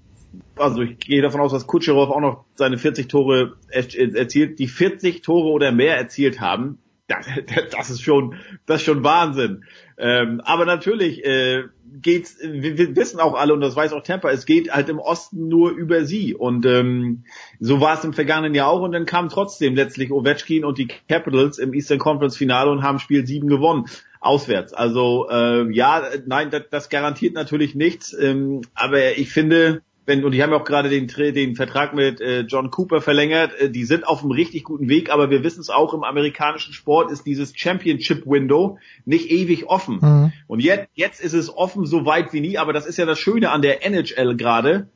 also 0.56 0.82
ich 0.82 0.98
gehe 0.98 1.22
davon 1.22 1.40
aus, 1.40 1.52
dass 1.52 1.66
Kutscherow 1.66 2.10
auch 2.10 2.20
noch 2.20 2.44
seine 2.54 2.78
40 2.78 3.08
Tore 3.08 3.56
erzielt, 3.68 4.58
die 4.58 4.68
40 4.68 5.22
Tore 5.22 5.50
oder 5.50 5.72
mehr 5.72 5.96
erzielt 5.96 6.40
haben. 6.40 6.78
Das, 7.08 7.26
das 7.70 7.90
ist 7.90 8.00
schon, 8.00 8.36
das 8.64 8.80
ist 8.80 8.86
schon 8.86 9.04
Wahnsinn. 9.04 9.64
Ähm, 9.98 10.40
aber 10.44 10.64
natürlich 10.64 11.22
äh, 11.26 11.64
geht's, 12.00 12.38
wir, 12.40 12.78
wir 12.78 12.96
wissen 12.96 13.20
auch 13.20 13.34
alle 13.34 13.52
und 13.52 13.60
das 13.60 13.76
weiß 13.76 13.92
auch 13.92 14.02
Tampa, 14.02 14.30
es 14.30 14.46
geht 14.46 14.72
halt 14.72 14.88
im 14.88 14.98
Osten 14.98 15.48
nur 15.48 15.72
über 15.72 16.04
sie 16.04 16.34
und 16.34 16.64
ähm, 16.64 17.24
so 17.60 17.80
war 17.80 17.98
es 17.98 18.04
im 18.04 18.14
vergangenen 18.14 18.54
Jahr 18.54 18.68
auch 18.68 18.80
und 18.80 18.92
dann 18.92 19.04
kam 19.04 19.28
trotzdem 19.28 19.74
letztlich 19.74 20.10
Ovechkin 20.10 20.64
und 20.64 20.78
die 20.78 20.88
Capitals 21.08 21.58
im 21.58 21.74
Eastern 21.74 21.98
Conference 21.98 22.36
Finale 22.36 22.70
und 22.70 22.82
haben 22.82 22.98
Spiel 22.98 23.26
7 23.26 23.46
gewonnen 23.46 23.86
auswärts. 24.20 24.72
Also 24.72 25.28
äh, 25.28 25.70
ja, 25.72 26.02
nein, 26.26 26.50
das, 26.50 26.62
das 26.70 26.88
garantiert 26.88 27.34
natürlich 27.34 27.74
nichts, 27.74 28.16
ähm, 28.18 28.62
aber 28.74 29.18
ich 29.18 29.30
finde 29.30 29.82
wenn, 30.04 30.24
und 30.24 30.32
die 30.32 30.42
haben 30.42 30.50
ja 30.50 30.56
auch 30.56 30.64
gerade 30.64 30.88
den, 30.88 31.06
den 31.06 31.54
Vertrag 31.54 31.94
mit 31.94 32.20
äh, 32.20 32.40
John 32.40 32.70
Cooper 32.70 33.00
verlängert, 33.00 33.52
äh, 33.60 33.70
die 33.70 33.84
sind 33.84 34.06
auf 34.06 34.22
einem 34.22 34.32
richtig 34.32 34.64
guten 34.64 34.88
Weg, 34.88 35.10
aber 35.10 35.30
wir 35.30 35.44
wissen 35.44 35.60
es 35.60 35.70
auch, 35.70 35.94
im 35.94 36.02
amerikanischen 36.02 36.72
Sport 36.72 37.12
ist 37.12 37.24
dieses 37.24 37.56
Championship-Window 37.56 38.78
nicht 39.04 39.30
ewig 39.30 39.66
offen. 39.66 39.98
Mhm. 40.00 40.32
Und 40.48 40.60
jetzt, 40.60 40.88
jetzt 40.94 41.20
ist 41.20 41.34
es 41.34 41.54
offen 41.56 41.86
so 41.86 42.04
weit 42.04 42.32
wie 42.32 42.40
nie, 42.40 42.58
aber 42.58 42.72
das 42.72 42.86
ist 42.86 42.98
ja 42.98 43.06
das 43.06 43.18
Schöne 43.18 43.50
an 43.50 43.62
der 43.62 43.86
NHL 43.86 44.36
gerade. 44.36 44.88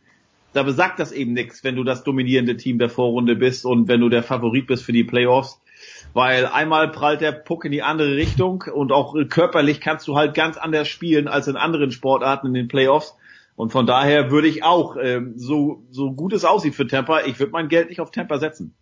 Da 0.52 0.62
besagt 0.62 0.98
das 0.98 1.12
eben 1.12 1.34
nichts, 1.34 1.62
wenn 1.62 1.76
du 1.76 1.84
das 1.84 2.02
dominierende 2.02 2.56
Team 2.56 2.78
der 2.78 2.88
Vorrunde 2.88 3.36
bist 3.36 3.64
und 3.64 3.88
wenn 3.88 4.00
du 4.00 4.08
der 4.08 4.22
Favorit 4.22 4.66
bist 4.66 4.84
für 4.84 4.92
die 4.92 5.04
Playoffs. 5.04 5.60
Weil 6.14 6.46
einmal 6.46 6.90
prallt 6.90 7.20
der 7.20 7.32
Puck 7.32 7.66
in 7.66 7.72
die 7.72 7.82
andere 7.82 8.16
Richtung 8.16 8.64
und 8.72 8.90
auch 8.90 9.14
körperlich 9.28 9.80
kannst 9.80 10.08
du 10.08 10.16
halt 10.16 10.34
ganz 10.34 10.56
anders 10.56 10.88
spielen 10.88 11.28
als 11.28 11.46
in 11.46 11.56
anderen 11.56 11.92
Sportarten 11.92 12.48
in 12.48 12.54
den 12.54 12.68
Playoffs. 12.68 13.14
Und 13.56 13.72
von 13.72 13.86
daher 13.86 14.30
würde 14.30 14.48
ich 14.48 14.62
auch, 14.62 14.96
ähm, 15.02 15.32
so, 15.36 15.82
so 15.90 16.12
gut 16.12 16.32
es 16.32 16.44
aussieht 16.44 16.74
für 16.74 16.86
Tampa, 16.86 17.22
ich 17.22 17.38
würde 17.40 17.52
mein 17.52 17.68
Geld 17.68 17.88
nicht 17.88 18.00
auf 18.00 18.10
Tampa 18.10 18.38
setzen. 18.38 18.76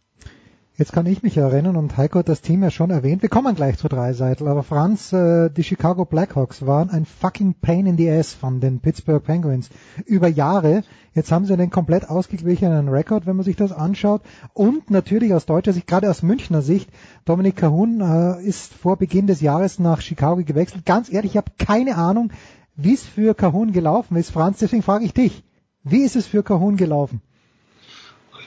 Jetzt 0.76 0.92
kann 0.92 1.06
ich 1.06 1.22
mich 1.22 1.36
erinnern 1.36 1.76
und 1.76 1.96
Heiko 1.96 2.18
hat 2.18 2.28
das 2.28 2.40
Team 2.40 2.64
ja 2.64 2.70
schon 2.72 2.90
erwähnt. 2.90 3.22
Wir 3.22 3.28
kommen 3.28 3.54
gleich 3.54 3.78
zu 3.78 3.86
Dreiseitel, 3.86 4.48
aber 4.48 4.64
Franz, 4.64 5.12
äh, 5.12 5.48
die 5.48 5.62
Chicago 5.62 6.04
Blackhawks 6.04 6.66
waren 6.66 6.90
ein 6.90 7.04
fucking 7.04 7.54
Pain 7.62 7.86
in 7.86 7.96
the 7.96 8.10
Ass 8.10 8.34
von 8.34 8.58
den 8.58 8.80
Pittsburgh 8.80 9.22
Penguins 9.22 9.70
über 10.04 10.26
Jahre. 10.26 10.82
Jetzt 11.14 11.30
haben 11.30 11.44
sie 11.44 11.52
einen 11.52 11.70
komplett 11.70 12.10
ausgeglichenen 12.10 12.88
Rekord, 12.88 13.24
wenn 13.24 13.36
man 13.36 13.44
sich 13.44 13.54
das 13.54 13.70
anschaut. 13.70 14.22
Und 14.52 14.90
natürlich 14.90 15.32
aus 15.32 15.46
deutscher 15.46 15.72
Sicht, 15.72 15.86
gerade 15.86 16.10
aus 16.10 16.24
Münchner 16.24 16.60
Sicht, 16.60 16.90
Dominik 17.24 17.54
Cahun 17.54 18.00
äh, 18.00 18.42
ist 18.44 18.74
vor 18.74 18.96
Beginn 18.96 19.28
des 19.28 19.40
Jahres 19.40 19.78
nach 19.78 20.00
Chicago 20.00 20.42
gewechselt. 20.44 20.84
Ganz 20.84 21.08
ehrlich, 21.08 21.32
ich 21.32 21.36
habe 21.36 21.52
keine 21.56 21.96
Ahnung, 21.96 22.32
wie 22.76 22.94
es 22.94 23.06
für 23.06 23.34
Cahun 23.34 23.72
gelaufen 23.72 24.16
ist. 24.16 24.30
Franz, 24.30 24.58
deswegen 24.58 24.82
frage 24.82 25.04
ich 25.04 25.14
dich, 25.14 25.42
wie 25.82 26.02
ist 26.02 26.16
es 26.16 26.26
für 26.26 26.42
Cahun 26.42 26.76
gelaufen? 26.76 27.20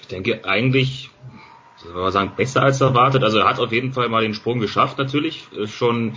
Ich 0.02 0.08
denke 0.08 0.46
eigentlich, 0.46 1.10
soll 1.78 1.94
man 1.94 2.12
sagen, 2.12 2.32
besser 2.36 2.64
als 2.64 2.82
erwartet. 2.82 3.24
Also 3.24 3.40
er 3.40 3.48
hat 3.48 3.60
auf 3.60 3.72
jeden 3.72 3.94
Fall 3.94 4.10
mal 4.10 4.24
den 4.24 4.34
Sprung 4.34 4.60
geschafft 4.60 4.98
natürlich, 4.98 5.48
äh, 5.58 5.68
schon 5.68 6.14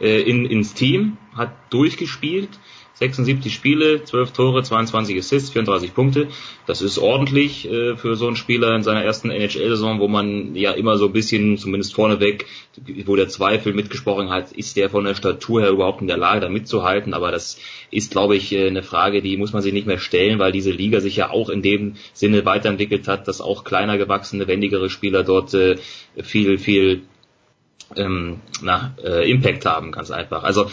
äh, 0.00 0.22
in, 0.22 0.46
ins 0.46 0.74
Team, 0.74 1.18
hat 1.34 1.52
durchgespielt 1.70 2.50
76 2.94 3.52
Spiele, 3.52 4.04
12 4.04 4.32
Tore, 4.32 4.62
22 4.62 5.18
Assists, 5.18 5.50
34 5.50 5.94
Punkte. 5.94 6.28
Das 6.66 6.82
ist 6.82 6.98
ordentlich 6.98 7.68
äh, 7.68 7.96
für 7.96 8.16
so 8.16 8.26
einen 8.26 8.36
Spieler 8.36 8.74
in 8.76 8.82
seiner 8.82 9.02
ersten 9.02 9.30
NHL-Saison, 9.30 9.98
wo 9.98 10.08
man 10.08 10.54
ja 10.54 10.72
immer 10.72 10.98
so 10.98 11.06
ein 11.06 11.12
bisschen, 11.12 11.58
zumindest 11.58 11.94
vorneweg, 11.94 12.46
wo 13.06 13.16
der 13.16 13.28
Zweifel 13.28 13.72
mitgesprochen 13.72 14.30
hat, 14.30 14.52
ist 14.52 14.76
der 14.76 14.90
von 14.90 15.04
der 15.04 15.14
Statur 15.14 15.62
her 15.62 15.70
überhaupt 15.70 16.00
in 16.00 16.06
der 16.06 16.18
Lage, 16.18 16.40
da 16.40 16.48
mitzuhalten. 16.48 17.14
Aber 17.14 17.30
das 17.30 17.58
ist, 17.90 18.12
glaube 18.12 18.36
ich, 18.36 18.52
äh, 18.52 18.66
eine 18.66 18.82
Frage, 18.82 19.22
die 19.22 19.36
muss 19.36 19.52
man 19.52 19.62
sich 19.62 19.72
nicht 19.72 19.86
mehr 19.86 19.98
stellen, 19.98 20.38
weil 20.38 20.52
diese 20.52 20.70
Liga 20.70 21.00
sich 21.00 21.16
ja 21.16 21.30
auch 21.30 21.48
in 21.48 21.62
dem 21.62 21.94
Sinne 22.12 22.44
weiterentwickelt 22.44 23.08
hat, 23.08 23.26
dass 23.26 23.40
auch 23.40 23.64
kleiner 23.64 23.98
gewachsene, 23.98 24.46
wendigere 24.46 24.90
Spieler 24.90 25.24
dort 25.24 25.54
äh, 25.54 25.76
viel, 26.22 26.58
viel 26.58 27.02
ähm, 27.96 28.40
na, 28.62 28.94
äh, 29.02 29.30
Impact 29.30 29.66
haben, 29.66 29.92
ganz 29.92 30.10
einfach. 30.10 30.44
Also 30.44 30.70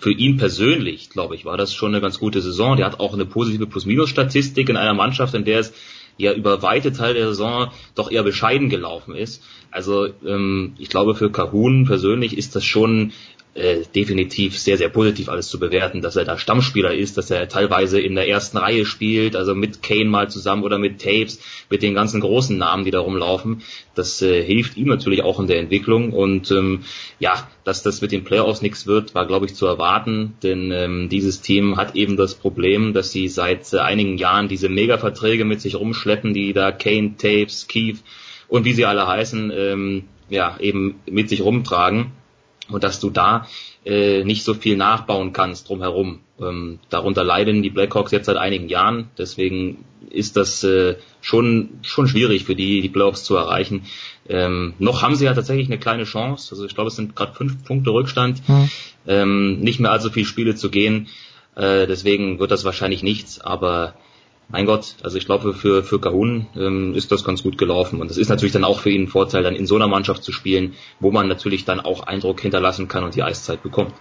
für 0.00 0.12
ihn 0.12 0.38
persönlich, 0.38 1.10
glaube 1.10 1.34
ich, 1.34 1.44
war 1.44 1.56
das 1.56 1.74
schon 1.74 1.92
eine 1.92 2.00
ganz 2.00 2.18
gute 2.18 2.40
Saison. 2.40 2.76
Der 2.76 2.86
hat 2.86 3.00
auch 3.00 3.12
eine 3.12 3.26
positive 3.26 3.66
Plus-Minus-Statistik 3.66 4.68
in 4.68 4.76
einer 4.76 4.94
Mannschaft, 4.94 5.34
in 5.34 5.44
der 5.44 5.60
es 5.60 5.72
ja 6.16 6.32
über 6.32 6.62
weite 6.62 6.92
Teile 6.92 7.14
der 7.14 7.28
Saison 7.28 7.70
doch 7.94 8.10
eher 8.10 8.22
bescheiden 8.22 8.68
gelaufen 8.68 9.14
ist. 9.14 9.42
Also 9.70 10.08
ähm, 10.26 10.74
ich 10.78 10.88
glaube, 10.88 11.14
für 11.14 11.30
Kahun 11.30 11.86
persönlich 11.86 12.36
ist 12.36 12.56
das 12.56 12.64
schon 12.64 13.12
äh, 13.60 13.84
definitiv 13.94 14.58
sehr, 14.58 14.76
sehr 14.76 14.88
positiv 14.88 15.28
alles 15.28 15.48
zu 15.48 15.60
bewerten, 15.60 16.00
dass 16.00 16.16
er 16.16 16.24
da 16.24 16.38
Stammspieler 16.38 16.94
ist, 16.94 17.18
dass 17.18 17.30
er 17.30 17.48
teilweise 17.48 18.00
in 18.00 18.14
der 18.14 18.28
ersten 18.28 18.56
Reihe 18.56 18.86
spielt, 18.86 19.36
also 19.36 19.54
mit 19.54 19.82
Kane 19.82 20.06
mal 20.06 20.30
zusammen 20.30 20.62
oder 20.62 20.78
mit 20.78 21.00
Tapes, 21.00 21.40
mit 21.68 21.82
den 21.82 21.94
ganzen 21.94 22.20
großen 22.20 22.56
Namen, 22.56 22.84
die 22.84 22.90
da 22.90 23.00
rumlaufen. 23.00 23.62
Das 23.94 24.22
äh, 24.22 24.42
hilft 24.42 24.76
ihm 24.76 24.88
natürlich 24.88 25.22
auch 25.22 25.38
in 25.38 25.46
der 25.46 25.58
Entwicklung. 25.58 26.12
Und 26.12 26.50
ähm, 26.50 26.80
ja, 27.18 27.48
dass 27.64 27.82
das 27.82 28.00
mit 28.00 28.12
den 28.12 28.24
Playoffs 28.24 28.62
nichts 28.62 28.86
wird, 28.86 29.14
war 29.14 29.26
glaube 29.26 29.46
ich 29.46 29.54
zu 29.54 29.66
erwarten, 29.66 30.34
denn 30.42 30.72
ähm, 30.72 31.08
dieses 31.08 31.40
Team 31.40 31.76
hat 31.76 31.94
eben 31.94 32.16
das 32.16 32.34
Problem, 32.34 32.94
dass 32.94 33.12
sie 33.12 33.28
seit 33.28 33.72
äh, 33.72 33.78
einigen 33.78 34.16
Jahren 34.16 34.48
diese 34.48 34.68
Mega-Verträge 34.68 35.44
mit 35.44 35.60
sich 35.60 35.74
rumschleppen, 35.74 36.34
die 36.34 36.52
da 36.52 36.72
Kane, 36.72 37.16
Tapes, 37.18 37.68
Keith 37.68 37.98
und 38.48 38.64
wie 38.64 38.72
sie 38.72 38.86
alle 38.86 39.06
heißen, 39.06 39.52
ähm, 39.54 40.04
ja, 40.28 40.56
eben 40.60 41.00
mit 41.06 41.28
sich 41.28 41.42
rumtragen 41.42 42.12
und 42.72 42.84
dass 42.84 43.00
du 43.00 43.10
da 43.10 43.46
äh, 43.84 44.24
nicht 44.24 44.44
so 44.44 44.54
viel 44.54 44.76
nachbauen 44.76 45.32
kannst 45.32 45.68
drumherum. 45.68 46.20
Ähm, 46.40 46.78
darunter 46.88 47.24
leiden 47.24 47.62
die 47.62 47.70
Blackhawks 47.70 48.12
jetzt 48.12 48.26
seit 48.26 48.36
einigen 48.36 48.68
Jahren, 48.68 49.10
deswegen 49.18 49.84
ist 50.10 50.36
das 50.36 50.64
äh, 50.64 50.96
schon 51.20 51.70
schon 51.82 52.08
schwierig 52.08 52.44
für 52.44 52.54
die 52.54 52.80
die 52.80 52.88
Playoffs 52.88 53.24
zu 53.24 53.36
erreichen. 53.36 53.82
Ähm, 54.28 54.74
noch 54.78 55.02
haben 55.02 55.14
sie 55.14 55.24
ja 55.24 55.34
tatsächlich 55.34 55.68
eine 55.68 55.78
kleine 55.78 56.04
Chance, 56.04 56.52
also 56.52 56.64
ich 56.64 56.74
glaube 56.74 56.88
es 56.88 56.96
sind 56.96 57.16
gerade 57.16 57.34
fünf 57.34 57.64
Punkte 57.64 57.90
Rückstand, 57.90 58.48
mhm. 58.48 58.70
ähm, 59.06 59.60
nicht 59.60 59.80
mehr 59.80 59.92
allzu 59.92 60.10
viele 60.10 60.26
Spiele 60.26 60.54
zu 60.54 60.70
gehen, 60.70 61.08
äh, 61.56 61.86
deswegen 61.86 62.38
wird 62.38 62.50
das 62.50 62.64
wahrscheinlich 62.64 63.02
nichts, 63.02 63.40
aber 63.40 63.94
mein 64.50 64.66
Gott, 64.66 64.96
also 65.02 65.16
ich 65.16 65.26
glaube, 65.26 65.54
für, 65.54 65.82
für 65.82 66.00
Kahun 66.00 66.46
ähm, 66.56 66.94
ist 66.94 67.12
das 67.12 67.24
ganz 67.24 67.42
gut 67.42 67.56
gelaufen. 67.56 68.00
Und 68.00 68.10
das 68.10 68.16
ist 68.16 68.28
natürlich 68.28 68.52
dann 68.52 68.64
auch 68.64 68.80
für 68.80 68.90
ihn 68.90 69.04
ein 69.04 69.08
Vorteil, 69.08 69.42
dann 69.42 69.54
in 69.54 69.66
so 69.66 69.76
einer 69.76 69.88
Mannschaft 69.88 70.24
zu 70.24 70.32
spielen, 70.32 70.74
wo 70.98 71.10
man 71.10 71.28
natürlich 71.28 71.64
dann 71.64 71.80
auch 71.80 72.02
Eindruck 72.02 72.40
hinterlassen 72.40 72.88
kann 72.88 73.04
und 73.04 73.14
die 73.14 73.22
Eiszeit 73.22 73.62
bekommt. 73.62 73.92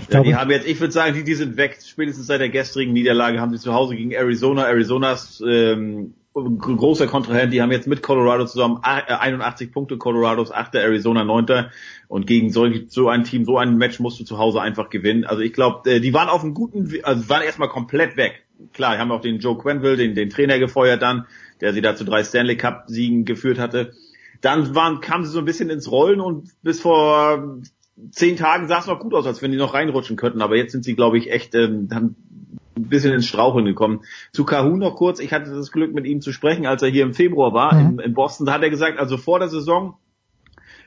Ich 0.00 0.12
ja, 0.12 0.22
die 0.22 0.34
haben 0.34 0.50
jetzt, 0.50 0.66
ich 0.66 0.80
würde 0.80 0.92
sagen, 0.92 1.14
die, 1.14 1.24
die 1.24 1.34
sind 1.34 1.56
weg. 1.56 1.78
Spätestens 1.84 2.26
seit 2.26 2.40
der 2.40 2.48
gestrigen 2.48 2.92
Niederlage 2.92 3.40
haben 3.40 3.52
sie 3.52 3.62
zu 3.62 3.72
Hause 3.72 3.96
gegen 3.96 4.12
Arizona. 4.12 4.64
Arizonas 4.64 5.42
ähm, 5.46 6.14
großer 6.34 7.06
Kontrahent, 7.06 7.52
die 7.52 7.62
haben 7.62 7.72
jetzt 7.72 7.86
mit 7.86 8.02
Colorado 8.02 8.44
zusammen 8.44 8.80
81 8.82 9.72
Punkte, 9.72 9.96
Colorados 9.96 10.52
8. 10.52 10.74
Arizona 10.74 11.24
9. 11.24 11.70
Und 12.08 12.26
gegen 12.26 12.50
solch, 12.50 12.84
so 12.88 13.08
ein 13.08 13.24
Team, 13.24 13.44
so 13.44 13.58
ein 13.58 13.78
Match 13.78 14.00
musst 14.00 14.20
du 14.20 14.24
zu 14.24 14.38
Hause 14.38 14.60
einfach 14.60 14.90
gewinnen. 14.90 15.24
Also 15.24 15.42
ich 15.42 15.52
glaube, 15.52 16.00
die 16.00 16.12
waren 16.12 16.28
auf 16.28 16.42
einem 16.42 16.54
guten, 16.54 16.92
also 17.02 17.28
waren 17.28 17.42
erstmal 17.42 17.68
komplett 17.68 18.16
weg. 18.16 18.45
Klar, 18.72 18.98
haben 18.98 19.12
auch 19.12 19.20
den 19.20 19.38
Joe 19.38 19.58
Quenville, 19.58 19.96
den, 19.96 20.14
den 20.14 20.30
Trainer 20.30 20.58
gefeuert 20.58 21.02
dann, 21.02 21.26
der 21.60 21.72
sie 21.72 21.82
da 21.82 21.94
zu 21.94 22.04
drei 22.04 22.24
Stanley 22.24 22.56
Cup 22.56 22.84
Siegen 22.86 23.24
geführt 23.24 23.58
hatte. 23.58 23.92
Dann 24.40 24.74
waren, 24.74 25.00
kamen 25.00 25.24
sie 25.24 25.30
so 25.30 25.38
ein 25.38 25.44
bisschen 25.44 25.70
ins 25.70 25.90
Rollen 25.90 26.20
und 26.20 26.50
bis 26.62 26.80
vor 26.80 27.60
zehn 28.10 28.36
Tagen 28.36 28.68
sah 28.68 28.78
es 28.78 28.86
noch 28.86 29.00
gut 29.00 29.14
aus, 29.14 29.26
als 29.26 29.42
wenn 29.42 29.52
die 29.52 29.58
noch 29.58 29.74
reinrutschen 29.74 30.16
könnten. 30.16 30.42
Aber 30.42 30.56
jetzt 30.56 30.72
sind 30.72 30.84
sie, 30.84 30.94
glaube 30.94 31.18
ich, 31.18 31.30
echt, 31.30 31.54
ähm, 31.54 31.88
haben 31.92 32.16
ein 32.76 32.88
bisschen 32.88 33.12
ins 33.12 33.26
Straucheln 33.26 33.64
gekommen. 33.64 34.02
Zu 34.32 34.44
Kahun 34.44 34.78
noch 34.78 34.96
kurz. 34.96 35.18
Ich 35.18 35.32
hatte 35.32 35.50
das 35.50 35.72
Glück, 35.72 35.94
mit 35.94 36.06
ihm 36.06 36.20
zu 36.20 36.32
sprechen, 36.32 36.66
als 36.66 36.82
er 36.82 36.88
hier 36.88 37.04
im 37.04 37.14
Februar 37.14 37.52
war, 37.54 37.74
mhm. 37.74 37.98
in, 37.98 37.98
in 38.00 38.14
Boston. 38.14 38.46
Da 38.46 38.52
hat 38.52 38.62
er 38.62 38.70
gesagt, 38.70 38.98
also 38.98 39.16
vor 39.16 39.38
der 39.38 39.48
Saison 39.48 39.96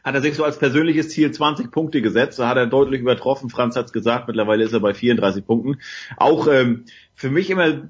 hat 0.04 0.16
er 0.16 0.22
sich 0.22 0.36
so 0.36 0.44
als 0.44 0.58
persönliches 0.58 1.10
Ziel 1.10 1.32
20 1.32 1.72
Punkte 1.72 2.02
gesetzt. 2.02 2.40
Da 2.40 2.48
hat 2.48 2.58
er 2.58 2.68
deutlich 2.68 3.02
übertroffen. 3.02 3.50
Franz 3.50 3.76
hat 3.76 3.88
es 3.88 3.92
gesagt, 3.92 4.28
mittlerweile 4.28 4.64
ist 4.64 4.74
er 4.74 4.80
bei 4.80 4.94
34 4.94 5.46
Punkten. 5.46 5.80
Auch 6.16 6.48
ähm, 6.48 6.86
für 7.20 7.30
mich 7.30 7.50
immer, 7.50 7.82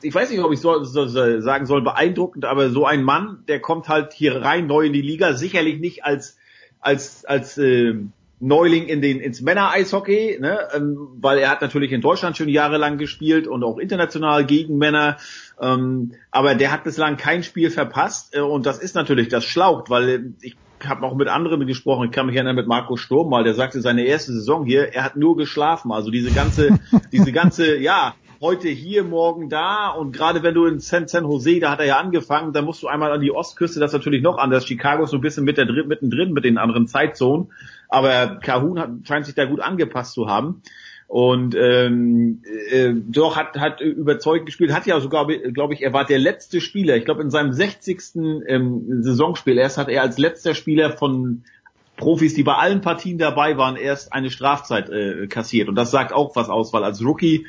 ich 0.00 0.14
weiß 0.14 0.30
nicht, 0.30 0.40
ob 0.40 0.50
ich 0.50 0.60
so, 0.60 0.82
so, 0.82 1.06
so 1.06 1.40
sagen 1.42 1.66
soll, 1.66 1.82
beeindruckend, 1.82 2.46
aber 2.46 2.70
so 2.70 2.86
ein 2.86 3.02
Mann, 3.02 3.44
der 3.48 3.60
kommt 3.60 3.86
halt 3.90 4.14
hier 4.14 4.40
rein 4.40 4.66
neu 4.66 4.86
in 4.86 4.94
die 4.94 5.02
Liga, 5.02 5.34
sicherlich 5.34 5.78
nicht 5.78 6.06
als 6.06 6.38
als 6.80 7.26
als 7.26 7.58
äh, 7.58 7.96
Neuling 8.40 8.86
in 8.86 9.02
den 9.02 9.20
ins 9.20 9.42
Männer-Eishockey, 9.42 10.38
ne? 10.40 10.58
ähm, 10.74 10.96
weil 11.20 11.36
er 11.36 11.50
hat 11.50 11.60
natürlich 11.60 11.92
in 11.92 12.00
Deutschland 12.00 12.38
schon 12.38 12.48
jahrelang 12.48 12.96
gespielt 12.96 13.46
und 13.46 13.62
auch 13.62 13.76
international 13.76 14.46
gegen 14.46 14.78
Männer, 14.78 15.18
ähm, 15.60 16.14
aber 16.30 16.54
der 16.54 16.72
hat 16.72 16.84
bislang 16.84 17.18
kein 17.18 17.42
Spiel 17.42 17.68
verpasst 17.70 18.34
äh, 18.34 18.40
und 18.40 18.64
das 18.64 18.78
ist 18.78 18.94
natürlich, 18.94 19.28
das 19.28 19.44
schlaucht, 19.44 19.90
weil 19.90 20.08
äh, 20.08 20.20
ich 20.40 20.56
habe 20.82 21.04
auch 21.04 21.14
mit 21.14 21.28
anderen 21.28 21.66
gesprochen, 21.66 22.06
ich 22.06 22.10
kann 22.10 22.24
mich 22.24 22.36
erinnern 22.36 22.56
mit 22.56 22.66
Marco 22.66 22.96
Sturm 22.96 23.28
mal, 23.28 23.44
der 23.44 23.54
sagte 23.54 23.82
seine 23.82 24.04
erste 24.04 24.32
Saison 24.32 24.64
hier, 24.64 24.94
er 24.94 25.04
hat 25.04 25.16
nur 25.16 25.36
geschlafen, 25.36 25.92
also 25.92 26.10
diese 26.10 26.30
ganze, 26.30 26.78
diese 27.12 27.32
ganze, 27.32 27.76
ja, 27.76 28.14
heute 28.46 28.68
hier, 28.68 29.02
morgen 29.02 29.48
da 29.48 29.88
und 29.88 30.12
gerade 30.12 30.44
wenn 30.44 30.54
du 30.54 30.66
in 30.66 30.78
San, 30.78 31.08
San 31.08 31.24
Jose, 31.24 31.58
da 31.58 31.72
hat 31.72 31.80
er 31.80 31.86
ja 31.86 31.98
angefangen, 31.98 32.52
da 32.52 32.62
musst 32.62 32.80
du 32.80 32.86
einmal 32.86 33.10
an 33.10 33.20
die 33.20 33.32
Ostküste, 33.32 33.80
das 33.80 33.90
ist 33.90 33.98
natürlich 33.98 34.22
noch 34.22 34.38
anders. 34.38 34.64
Chicago 34.64 35.02
ist 35.02 35.10
so 35.10 35.16
ein 35.16 35.20
bisschen 35.20 35.42
mit 35.42 35.58
der, 35.58 35.66
mittendrin 35.66 36.32
mit 36.32 36.44
den 36.44 36.56
anderen 36.56 36.86
Zeitzonen, 36.86 37.48
aber 37.88 38.38
Kahun 38.40 38.78
hat, 38.78 38.90
scheint 39.02 39.26
sich 39.26 39.34
da 39.34 39.46
gut 39.46 39.58
angepasst 39.58 40.12
zu 40.12 40.28
haben 40.28 40.62
und 41.08 41.56
ähm, 41.56 42.42
äh, 42.70 42.92
doch 42.94 43.34
hat 43.34 43.58
hat 43.58 43.80
überzeugend 43.80 44.46
gespielt, 44.46 44.72
hat 44.72 44.86
ja 44.86 45.00
sogar, 45.00 45.26
glaube 45.26 45.74
ich, 45.74 45.82
er 45.82 45.92
war 45.92 46.04
der 46.04 46.20
letzte 46.20 46.60
Spieler. 46.60 46.94
Ich 46.94 47.04
glaube 47.04 47.22
in 47.22 47.30
seinem 47.30 47.52
60. 47.52 47.98
Ähm, 48.46 49.02
Saisonspiel 49.02 49.58
erst 49.58 49.76
hat 49.76 49.88
er 49.88 50.02
als 50.02 50.18
letzter 50.18 50.54
Spieler 50.54 50.92
von 50.92 51.42
Profis, 51.96 52.34
die 52.34 52.44
bei 52.44 52.54
allen 52.54 52.80
Partien 52.80 53.18
dabei 53.18 53.56
waren, 53.56 53.74
erst 53.74 54.12
eine 54.12 54.30
Strafzeit 54.30 54.88
äh, 54.88 55.26
kassiert. 55.26 55.68
Und 55.68 55.74
das 55.74 55.90
sagt 55.90 56.12
auch 56.12 56.36
was 56.36 56.48
aus, 56.48 56.72
weil 56.72 56.84
als 56.84 57.04
Rookie 57.04 57.46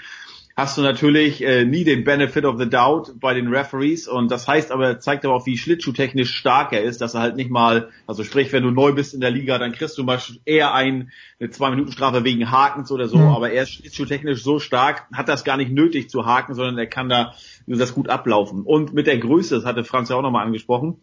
hast 0.58 0.76
du 0.76 0.82
natürlich 0.82 1.44
äh, 1.44 1.66
nie 1.66 1.84
den 1.84 2.04
Benefit 2.04 2.44
of 2.44 2.58
the 2.58 2.68
Doubt 2.68 3.20
bei 3.20 3.36
den 3.36 3.48
Referees 3.48 4.08
und 4.08 4.32
das 4.32 4.48
heißt 4.48 4.72
aber, 4.72 5.00
zeigt 5.00 5.24
aber 5.24 5.36
auch, 5.36 5.46
wie 5.46 5.56
schlittschuhtechnisch 5.56 6.34
stark 6.34 6.74
er 6.74 6.82
ist, 6.82 7.00
dass 7.00 7.14
er 7.14 7.22
halt 7.22 7.36
nicht 7.36 7.52
mal, 7.52 7.90
also 8.08 8.24
sprich, 8.24 8.52
wenn 8.52 8.64
du 8.64 8.72
neu 8.72 8.92
bist 8.92 9.14
in 9.14 9.22
der 9.22 9.30
Liga, 9.30 9.60
dann 9.60 9.72
kriegst 9.72 10.00
du 10.00 10.04
mal 10.04 10.20
eher 10.46 10.74
ein, 10.74 11.12
eine 11.40 11.52
Zwei-Minuten-Strafe 11.52 12.24
wegen 12.24 12.50
Hakens 12.50 12.92
oder 12.92 13.08
so, 13.08 13.20
mhm. 13.20 13.28
aber 13.28 13.52
er 13.52 13.64
ist 13.64 13.74
schlittschuhtechnisch 13.74 14.42
so 14.42 14.58
stark, 14.58 15.06
hat 15.14 15.30
das 15.30 15.44
gar 15.44 15.58
nicht 15.58 15.72
nötig 15.72 16.10
zu 16.10 16.26
haken, 16.26 16.56
sondern 16.56 16.80
er 16.80 16.88
kann 16.88 17.08
da 17.08 17.36
das 17.68 17.94
gut 17.94 18.10
ablaufen. 18.10 18.64
Und 18.64 18.94
mit 18.94 19.06
der 19.06 19.20
Größe, 19.20 19.54
das 19.54 19.66
hatte 19.66 19.84
Franz 19.84 20.10
ja 20.10 20.16
auch 20.16 20.24
nochmal 20.24 20.44
angesprochen, 20.44 20.98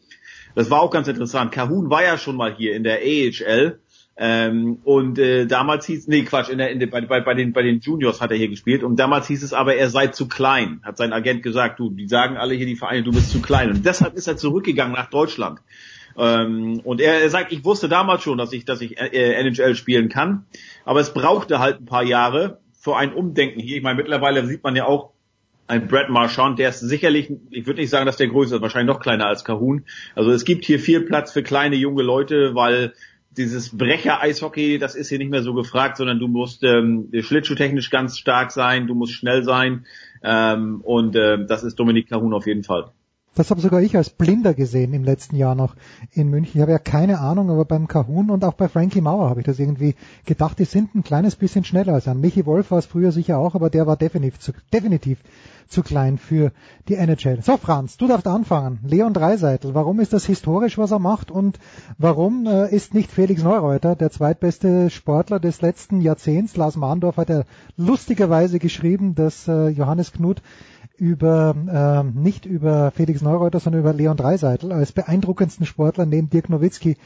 das 0.56 0.68
war 0.70 0.80
auch 0.80 0.90
ganz 0.90 1.06
interessant. 1.06 1.52
Kahun 1.52 1.90
war 1.90 2.02
ja 2.02 2.18
schon 2.18 2.36
mal 2.36 2.54
hier 2.54 2.74
in 2.74 2.82
der 2.82 2.98
AHL 2.98 3.78
ähm, 4.16 4.78
und 4.84 5.18
äh, 5.18 5.46
damals 5.46 5.86
hieß, 5.86 6.06
nee 6.06 6.22
Quatsch, 6.22 6.48
in 6.48 6.58
der, 6.58 6.70
in 6.70 6.78
der, 6.78 6.86
bei, 6.86 7.00
bei, 7.00 7.20
bei, 7.20 7.34
den, 7.34 7.52
bei 7.52 7.62
den 7.62 7.80
Juniors 7.80 8.20
hat 8.20 8.30
er 8.30 8.36
hier 8.36 8.48
gespielt 8.48 8.84
und 8.84 8.96
damals 8.96 9.26
hieß 9.26 9.42
es 9.42 9.52
aber, 9.52 9.74
er 9.74 9.90
sei 9.90 10.06
zu 10.08 10.28
klein, 10.28 10.80
hat 10.84 10.96
sein 10.96 11.12
Agent 11.12 11.42
gesagt, 11.42 11.80
du, 11.80 11.90
die 11.90 12.06
sagen 12.06 12.36
alle 12.36 12.54
hier 12.54 12.66
die 12.66 12.76
Vereine, 12.76 13.02
du 13.02 13.10
bist 13.10 13.32
zu 13.32 13.42
klein 13.42 13.70
und 13.70 13.84
deshalb 13.84 14.14
ist 14.14 14.28
er 14.28 14.36
zurückgegangen 14.36 14.94
nach 14.94 15.10
Deutschland. 15.10 15.60
Ähm, 16.16 16.80
und 16.84 17.00
er, 17.00 17.22
er 17.22 17.30
sagt, 17.30 17.50
ich 17.50 17.64
wusste 17.64 17.88
damals 17.88 18.22
schon, 18.22 18.38
dass 18.38 18.52
ich, 18.52 18.64
dass 18.64 18.80
ich 18.80 19.00
äh, 19.00 19.32
NHL 19.32 19.74
spielen 19.74 20.08
kann, 20.08 20.46
aber 20.84 21.00
es 21.00 21.12
brauchte 21.12 21.58
halt 21.58 21.80
ein 21.80 21.86
paar 21.86 22.04
Jahre 22.04 22.60
für 22.78 22.96
ein 22.96 23.12
Umdenken 23.12 23.58
hier. 23.60 23.78
Ich 23.78 23.82
meine, 23.82 23.96
mittlerweile 23.96 24.46
sieht 24.46 24.62
man 24.62 24.76
ja 24.76 24.84
auch, 24.84 25.10
ein 25.66 25.88
Brad 25.88 26.10
Marchand, 26.10 26.58
der 26.58 26.68
ist 26.68 26.80
sicherlich, 26.80 27.32
ich 27.50 27.66
würde 27.66 27.80
nicht 27.80 27.90
sagen, 27.90 28.04
dass 28.06 28.18
der 28.18 28.28
größer 28.28 28.56
ist, 28.56 28.62
wahrscheinlich 28.62 28.94
noch 28.94 29.00
kleiner 29.00 29.26
als 29.26 29.44
Kahun. 29.44 29.84
Also 30.14 30.30
es 30.30 30.44
gibt 30.44 30.64
hier 30.64 30.78
viel 30.78 31.00
Platz 31.00 31.32
für 31.32 31.42
kleine 31.42 31.76
junge 31.76 32.02
Leute, 32.02 32.54
weil 32.54 32.92
dieses 33.36 33.76
Brecher-Eishockey, 33.76 34.78
das 34.78 34.94
ist 34.94 35.08
hier 35.08 35.18
nicht 35.18 35.30
mehr 35.30 35.42
so 35.42 35.54
gefragt, 35.54 35.96
sondern 35.96 36.18
du 36.18 36.28
musst 36.28 36.62
ähm, 36.62 37.10
schlittschuhtechnisch 37.18 37.90
ganz 37.90 38.18
stark 38.18 38.52
sein, 38.52 38.86
du 38.86 38.94
musst 38.94 39.12
schnell 39.12 39.44
sein 39.44 39.86
ähm, 40.22 40.80
und 40.82 41.16
äh, 41.16 41.44
das 41.46 41.64
ist 41.64 41.78
Dominik 41.78 42.08
Kahun 42.08 42.32
auf 42.32 42.46
jeden 42.46 42.64
Fall. 42.64 42.90
Das 43.34 43.50
habe 43.50 43.60
sogar 43.60 43.82
ich 43.82 43.96
als 43.96 44.10
Blinder 44.10 44.54
gesehen 44.54 44.94
im 44.94 45.02
letzten 45.02 45.34
Jahr 45.34 45.56
noch 45.56 45.74
in 46.12 46.28
München. 46.28 46.52
Ich 46.54 46.62
habe 46.62 46.70
ja 46.70 46.78
keine 46.78 47.18
Ahnung, 47.18 47.50
aber 47.50 47.64
beim 47.64 47.88
Kahun 47.88 48.30
und 48.30 48.44
auch 48.44 48.54
bei 48.54 48.68
Frankie 48.68 49.00
Mauer 49.00 49.28
habe 49.28 49.40
ich 49.40 49.46
das 49.46 49.58
irgendwie 49.58 49.96
gedacht, 50.24 50.60
die 50.60 50.64
sind 50.64 50.94
ein 50.94 51.02
kleines 51.02 51.34
bisschen 51.34 51.64
schneller 51.64 51.94
als 51.94 52.06
an. 52.06 52.20
Michi 52.20 52.46
Wolf 52.46 52.70
war 52.70 52.78
es 52.78 52.86
früher 52.86 53.10
sicher 53.10 53.38
auch, 53.38 53.56
aber 53.56 53.70
der 53.70 53.88
war 53.88 53.96
definitiv 53.96 54.38
definitiv 54.72 55.18
zu 55.68 55.82
klein 55.82 56.18
für 56.18 56.52
die 56.88 56.94
NHL. 56.94 57.42
So 57.42 57.56
Franz, 57.56 57.96
du 57.96 58.06
darfst 58.06 58.26
anfangen. 58.26 58.78
Leon 58.84 59.14
Dreiseitel, 59.14 59.74
warum 59.74 60.00
ist 60.00 60.12
das 60.12 60.24
historisch, 60.24 60.78
was 60.78 60.90
er 60.90 60.98
macht 60.98 61.30
und 61.30 61.58
warum 61.98 62.46
äh, 62.46 62.68
ist 62.74 62.94
nicht 62.94 63.10
Felix 63.10 63.42
Neureuter 63.42 63.96
der 63.96 64.10
zweitbeste 64.10 64.90
Sportler 64.90 65.40
des 65.40 65.60
letzten 65.60 66.00
Jahrzehnts? 66.00 66.56
Lars 66.56 66.76
Mahndorf 66.76 67.16
hat 67.16 67.28
ja 67.28 67.44
lustigerweise 67.76 68.58
geschrieben, 68.58 69.14
dass 69.14 69.48
äh, 69.48 69.68
Johannes 69.68 70.12
Knut 70.12 70.42
über 70.96 71.54
äh, 72.06 72.18
nicht 72.18 72.46
über 72.46 72.90
Felix 72.92 73.20
Neureuter, 73.20 73.58
sondern 73.58 73.80
über 73.80 73.92
Leon 73.92 74.16
Dreiseitel 74.16 74.72
als 74.72 74.92
beeindruckendsten 74.92 75.66
Sportler 75.66 76.06
neben 76.06 76.30
Dirk 76.30 76.48
Nowitzki 76.48 76.96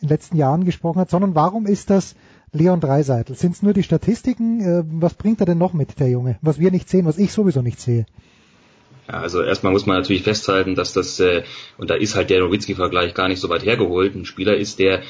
in 0.00 0.08
den 0.08 0.14
letzten 0.14 0.36
Jahren 0.36 0.64
gesprochen 0.64 1.00
hat, 1.00 1.10
sondern 1.10 1.34
warum 1.34 1.66
ist 1.66 1.90
das 1.90 2.14
Leon 2.52 2.80
Dreiseitel? 2.80 3.34
Sind 3.34 3.54
es 3.54 3.62
nur 3.62 3.72
die 3.72 3.82
Statistiken? 3.82 4.60
Äh, 4.60 4.84
was 4.86 5.14
bringt 5.14 5.40
er 5.40 5.46
denn 5.46 5.58
noch 5.58 5.72
mit, 5.72 5.98
der 5.98 6.08
Junge? 6.08 6.38
Was 6.42 6.58
wir 6.58 6.70
nicht 6.70 6.88
sehen, 6.88 7.06
was 7.06 7.18
ich 7.18 7.32
sowieso 7.32 7.62
nicht 7.62 7.80
sehe. 7.80 8.06
Ja, 9.08 9.20
also 9.20 9.42
erstmal 9.42 9.72
muss 9.72 9.86
man 9.86 9.96
natürlich 9.96 10.22
festhalten, 10.22 10.74
dass 10.74 10.92
das, 10.92 11.20
äh, 11.20 11.44
und 11.78 11.90
da 11.90 11.94
ist 11.94 12.16
halt 12.16 12.30
der 12.30 12.40
Nowitzki-Vergleich 12.40 13.14
gar 13.14 13.28
nicht 13.28 13.40
so 13.40 13.48
weit 13.48 13.64
hergeholt, 13.64 14.14
ein 14.14 14.24
Spieler 14.24 14.56
ist, 14.56 14.78
der 14.78 15.02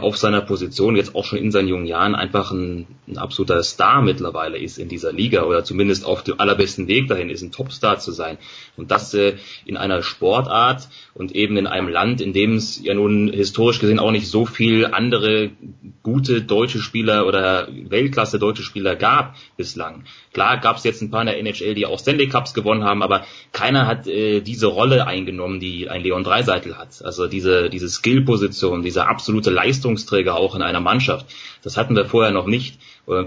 auf 0.00 0.16
seiner 0.16 0.40
Position 0.40 0.96
jetzt 0.96 1.14
auch 1.14 1.24
schon 1.24 1.38
in 1.38 1.52
seinen 1.52 1.68
jungen 1.68 1.86
Jahren 1.86 2.16
einfach 2.16 2.50
ein, 2.50 2.88
ein, 3.06 3.18
absoluter 3.18 3.62
Star 3.62 4.02
mittlerweile 4.02 4.58
ist 4.58 4.78
in 4.78 4.88
dieser 4.88 5.12
Liga 5.12 5.44
oder 5.44 5.62
zumindest 5.62 6.04
auf 6.04 6.24
dem 6.24 6.40
allerbesten 6.40 6.88
Weg 6.88 7.06
dahin 7.06 7.30
ist, 7.30 7.42
ein 7.42 7.52
Topstar 7.52 8.00
zu 8.00 8.10
sein. 8.10 8.36
Und 8.76 8.90
das 8.90 9.14
äh, 9.14 9.36
in 9.64 9.76
einer 9.76 10.02
Sportart 10.02 10.88
und 11.20 11.36
eben 11.36 11.58
in 11.58 11.66
einem 11.66 11.88
Land, 11.88 12.22
in 12.22 12.32
dem 12.32 12.54
es 12.54 12.82
ja 12.82 12.94
nun 12.94 13.30
historisch 13.30 13.78
gesehen 13.78 13.98
auch 13.98 14.10
nicht 14.10 14.26
so 14.26 14.46
viel 14.46 14.86
andere 14.86 15.50
gute 16.02 16.40
deutsche 16.40 16.78
Spieler 16.78 17.26
oder 17.26 17.68
Weltklasse 17.70 18.38
deutsche 18.38 18.62
Spieler 18.62 18.96
gab 18.96 19.36
bislang. 19.58 20.04
Klar 20.32 20.56
gab 20.56 20.78
es 20.78 20.84
jetzt 20.84 21.02
ein 21.02 21.10
paar 21.10 21.20
in 21.20 21.26
der 21.26 21.38
NHL, 21.38 21.74
die 21.74 21.84
auch 21.84 21.98
Stanley 21.98 22.26
Cups 22.28 22.54
gewonnen 22.54 22.84
haben, 22.84 23.02
aber 23.02 23.26
keiner 23.52 23.86
hat 23.86 24.06
äh, 24.06 24.40
diese 24.40 24.68
Rolle 24.68 25.06
eingenommen, 25.06 25.60
die 25.60 25.90
ein 25.90 26.02
Leon 26.02 26.24
Dreiseitel 26.24 26.78
hat. 26.78 27.04
Also 27.04 27.26
diese, 27.26 27.68
diese 27.68 27.90
Skill-Position, 27.90 28.82
dieser 28.82 29.06
absolute 29.06 29.50
Leistungsträger 29.50 30.36
auch 30.36 30.54
in 30.54 30.62
einer 30.62 30.80
Mannschaft. 30.80 31.26
Das 31.62 31.76
hatten 31.76 31.96
wir 31.96 32.06
vorher 32.06 32.32
noch 32.32 32.46
nicht. 32.46 32.78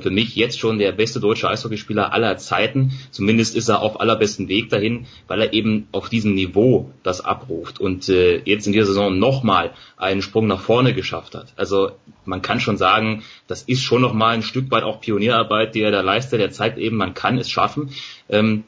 Für 0.02 0.10
mich 0.10 0.36
jetzt 0.36 0.60
schon 0.60 0.80
der 0.80 0.92
beste 0.92 1.20
deutsche 1.20 1.50
Eishockeyspieler 1.50 2.14
aller 2.14 2.38
Zeiten. 2.38 2.94
Zumindest 3.12 3.56
ist 3.56 3.70
er 3.70 3.82
auf 3.82 4.00
allerbesten 4.00 4.48
Weg 4.48 4.70
dahin, 4.70 5.08
weil 5.28 5.42
er 5.42 5.54
eben 5.54 5.88
auf 5.92 6.10
diesem 6.10 6.36
Niveau 6.36 6.92
das 7.04 7.22
abruft 7.22 7.80
und 7.80 8.08
äh, 8.08 8.42
jetzt 8.46 8.66
in 8.66 8.74
dieser 8.74 8.86
Saison 8.86 9.20
nochmal 9.20 9.72
einen 9.98 10.22
Sprung 10.22 10.48
nach 10.48 10.62
vorne 10.62 10.94
geschafft 10.94 11.36
hat. 11.36 11.54
Also 11.58 11.92
man 12.26 12.42
kann 12.42 12.60
schon 12.60 12.78
sagen, 12.78 13.24
das 13.48 13.64
ist 13.64 13.84
schon 13.84 14.02
nochmal 14.02 14.36
ein 14.36 14.44
Stück 14.44 14.72
weit 14.72 14.84
auch 14.84 15.02
Pionierarbeit, 15.02 15.76
die 15.76 15.82
er 15.82 15.92
da 15.92 16.02
leistet. 16.02 16.40
Er 16.40 16.52
zeigt 16.52 16.78
eben, 16.78 16.98
man 16.98 17.14
kann 17.14 17.38
es 17.38 17.50
schaffen. 17.50 17.90
Ähm, 18.30 18.64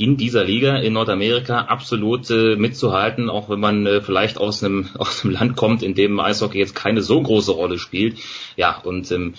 in 0.00 0.16
dieser 0.16 0.44
Liga 0.44 0.78
in 0.78 0.94
Nordamerika 0.94 1.58
absolut 1.66 2.30
äh, 2.30 2.56
mitzuhalten, 2.56 3.28
auch 3.28 3.50
wenn 3.50 3.60
man 3.60 3.84
äh, 3.84 4.00
vielleicht 4.00 4.38
aus 4.38 4.64
einem 4.64 4.88
aus 4.98 5.24
einem 5.24 5.34
Land 5.34 5.56
kommt, 5.56 5.82
in 5.82 5.94
dem 5.94 6.18
Eishockey 6.18 6.58
jetzt 6.58 6.74
keine 6.74 7.02
so 7.02 7.20
große 7.20 7.52
Rolle 7.52 7.78
spielt. 7.78 8.18
Ja, 8.56 8.78
und 8.78 9.12
ähm, 9.12 9.34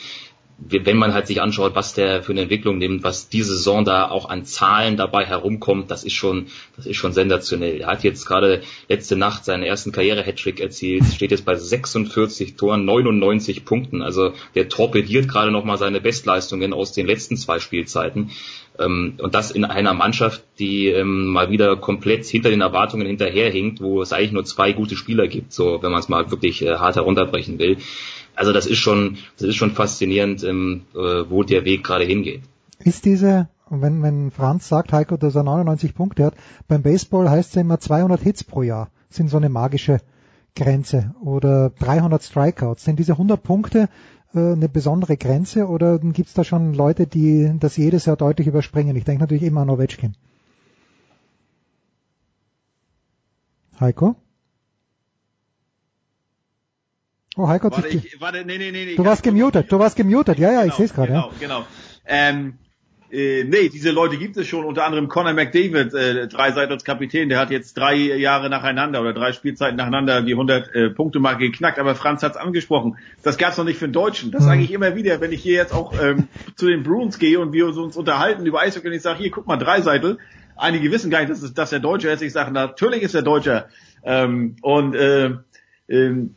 wenn 0.70 0.98
man 0.98 1.14
halt 1.14 1.28
sich 1.28 1.42
anschaut, 1.42 1.76
was 1.76 1.94
der 1.94 2.22
für 2.22 2.32
eine 2.32 2.42
Entwicklung 2.42 2.78
nimmt, 2.78 3.04
was 3.04 3.30
diese 3.30 3.54
Saison 3.54 3.84
da 3.84 4.10
auch 4.10 4.30
an 4.30 4.46
Zahlen 4.46 4.96
dabei 4.96 5.26
herumkommt, 5.26 5.90
das 5.90 6.04
ist 6.04 6.14
schon, 6.14 6.48
das 6.76 6.86
ist 6.86 6.98
schon 6.98 7.14
sensationell. 7.14 7.82
Er 7.82 7.88
hat 7.88 8.04
jetzt 8.04 8.26
gerade 8.26 8.62
letzte 8.88 9.16
Nacht 9.16 9.44
seinen 9.44 9.64
ersten 9.64 9.92
Karriere-Hattrick 9.92 10.60
erzielt, 10.60 11.06
steht 11.06 11.32
jetzt 11.32 11.46
bei 11.46 11.56
46 11.56 12.56
Toren, 12.56 12.86
99 12.86 13.66
Punkten. 13.66 14.02
Also 14.02 14.34
der 14.54 14.70
torpediert 14.70 15.28
gerade 15.28 15.52
nochmal 15.52 15.78
seine 15.78 16.00
Bestleistungen 16.00 16.74
aus 16.74 16.92
den 16.92 17.08
letzten 17.08 17.38
zwei 17.38 17.60
Spielzeiten. 17.60 18.30
Ähm, 18.80 19.16
und 19.20 19.36
das 19.36 19.52
in 19.52 19.66
einer 19.66 19.94
Mannschaft, 19.94 20.44
die 20.60 20.88
ähm, 20.88 21.26
mal 21.28 21.50
wieder 21.50 21.76
komplett 21.76 22.26
hinter 22.26 22.50
den 22.50 22.62
Erwartungen 22.62 23.08
hinterherhinkt, 23.08 23.82
wo 23.82 24.02
es 24.02 24.14
eigentlich 24.14 24.32
nur 24.32 24.46
zwei 24.46 24.74
gute 24.74 24.96
Spieler 24.96 25.28
gibt, 25.28 25.54
so 25.54 25.82
wenn 25.82 25.92
man 25.92 26.00
es 26.00 26.10
mal 26.10 26.30
wirklich 26.32 26.62
äh, 26.62 26.76
hart 26.76 26.96
herunterbrechen 26.96 27.60
will. 27.60 27.78
Also 28.42 28.54
das 28.54 28.66
ist 28.66 28.80
schon, 28.80 29.20
das 29.38 29.50
ist 29.50 29.56
schon 29.58 29.70
faszinierend, 29.70 30.44
ähm, 30.44 30.82
äh, 30.96 31.30
wo 31.30 31.44
der 31.44 31.64
Weg 31.64 31.84
gerade 31.84 32.06
hingeht. 32.06 32.42
Ist 32.80 33.06
diese, 33.06 33.50
wenn, 33.70 34.02
wenn 34.02 34.32
Franz 34.32 34.68
sagt, 34.68 34.92
Heiko, 34.94 35.16
dass 35.16 35.36
er 35.36 35.44
99 35.44 35.94
Punkte 35.94 36.26
hat, 36.26 36.34
beim 36.68 36.82
Baseball 36.82 37.30
heißt 37.30 37.50
es 37.50 37.56
ja 37.56 37.62
immer 37.62 37.80
200 37.80 38.20
Hits 38.20 38.44
pro 38.44 38.64
Jahr, 38.64 38.90
sind 39.12 39.30
so 39.30 39.38
eine 39.38 39.50
magische 39.50 40.00
Grenze 40.56 41.14
oder 41.22 41.70
300 41.70 42.24
Strikeouts. 42.24 42.84
Sind 42.84 42.98
diese 42.98 43.12
100 43.12 43.44
Punkte 43.44 43.90
äh, 44.34 44.40
eine 44.40 44.70
besondere 44.70 45.18
Grenze 45.18 45.68
oder 45.68 46.00
gibt 46.00 46.30
es 46.30 46.34
da 46.34 46.44
schon 46.44 46.74
Leute, 46.74 47.06
die 47.06 47.54
das 47.60 47.78
jedes 47.78 48.08
Jahr 48.08 48.18
deutlich 48.18 48.48
überspringen? 48.48 48.96
Ich 48.96 49.04
denke 49.04 49.22
natürlich 49.22 49.44
immer 49.44 49.62
an 49.62 49.70
Ovechkin. 49.70 50.16
Heiko? 53.80 54.16
Oh, 57.38 57.48
Heiko 57.48 57.68
hat 57.68 57.78
warte, 57.78 57.90
sich... 57.90 58.14
ich, 58.14 58.22
warte, 58.22 58.44
nee, 58.46 58.58
nee, 58.58 58.72
nee, 58.72 58.96
du 58.96 59.06
warst 59.06 59.24
gemutet, 59.24 59.72
du 59.72 59.80
warst 59.80 59.96
gemutet, 59.96 60.38
ja, 60.38 60.52
ja, 60.52 60.62
genau, 60.62 60.72
ich 60.72 60.74
sehe 60.76 60.86
es 60.86 60.94
gerade. 60.94 61.14
Genau, 61.14 61.28
ja. 61.28 61.34
genau. 61.40 61.66
Ähm, 62.06 62.54
äh, 63.10 63.44
nee, 63.44 63.70
diese 63.70 63.92
Leute 63.92 64.18
gibt 64.18 64.38
es 64.38 64.48
schon, 64.48 64.64
unter 64.66 64.86
anderem 64.86 65.10
Conor 65.10 65.34
McDavid, 65.34 65.94
äh, 65.94 66.28
drei 66.28 66.52
Seiten 66.52 66.72
als 66.72 66.84
Kapitän, 66.84 67.28
der 67.30 67.40
hat 67.40 67.52
jetzt 67.52 67.78
drei 67.78 67.96
Jahre 67.96 68.50
nacheinander 68.50 69.02
oder 69.02 69.14
drei 69.14 69.34
Spielzeiten 69.34 69.76
nacheinander 69.76 70.22
die 70.22 70.32
100 70.32 70.76
äh, 70.76 70.90
Punkte 70.90 71.20
Marke 71.20 71.50
geknackt, 71.50 71.78
aber 71.78 71.96
Franz 71.96 72.24
hat 72.24 72.32
es 72.34 72.38
angesprochen, 72.38 72.98
das 73.24 73.38
gab's 73.38 73.58
noch 73.58 73.66
nicht 73.66 73.80
für 73.80 73.88
den 73.88 73.94
Deutschen. 73.94 74.32
Das 74.32 74.44
Mhm. 74.44 74.48
sage 74.48 74.62
ich 74.62 74.72
immer 74.72 74.96
wieder, 74.96 75.20
wenn 75.20 75.32
ich 75.34 75.42
hier 75.42 75.56
jetzt 75.56 75.74
auch 75.74 75.94
ähm, 76.02 76.28
zu 76.56 76.68
den 76.68 76.84
Bruins 76.84 77.20
gehe 77.20 77.40
und 77.40 77.52
wir 77.54 77.68
uns 77.68 77.98
unterhalten 77.98 78.46
über 78.46 78.60
Eishockey 78.62 78.88
und 78.88 78.94
ich 78.94 79.02
sage, 79.02 79.20
hier, 79.20 79.32
guck 79.32 79.48
mal, 79.48 79.58
drei 79.58 79.82
Seiten. 79.82 80.18
Einige 80.56 80.92
wissen 80.92 81.10
gar 81.12 81.20
nicht, 81.20 81.32
dass, 81.32 81.42
es, 81.42 81.54
dass 81.54 81.72
der 81.72 81.80
Deutsche 81.80 82.10
ist. 82.10 82.22
Ich 82.22 82.34
sage, 82.34 82.52
natürlich 82.52 83.02
ist 83.04 83.14
der 83.14 83.24
Deutscher. 83.24 83.68
Ähm, 84.04 84.56
und 84.62 84.96
äh, 84.96 85.32
ähm, 85.90 86.36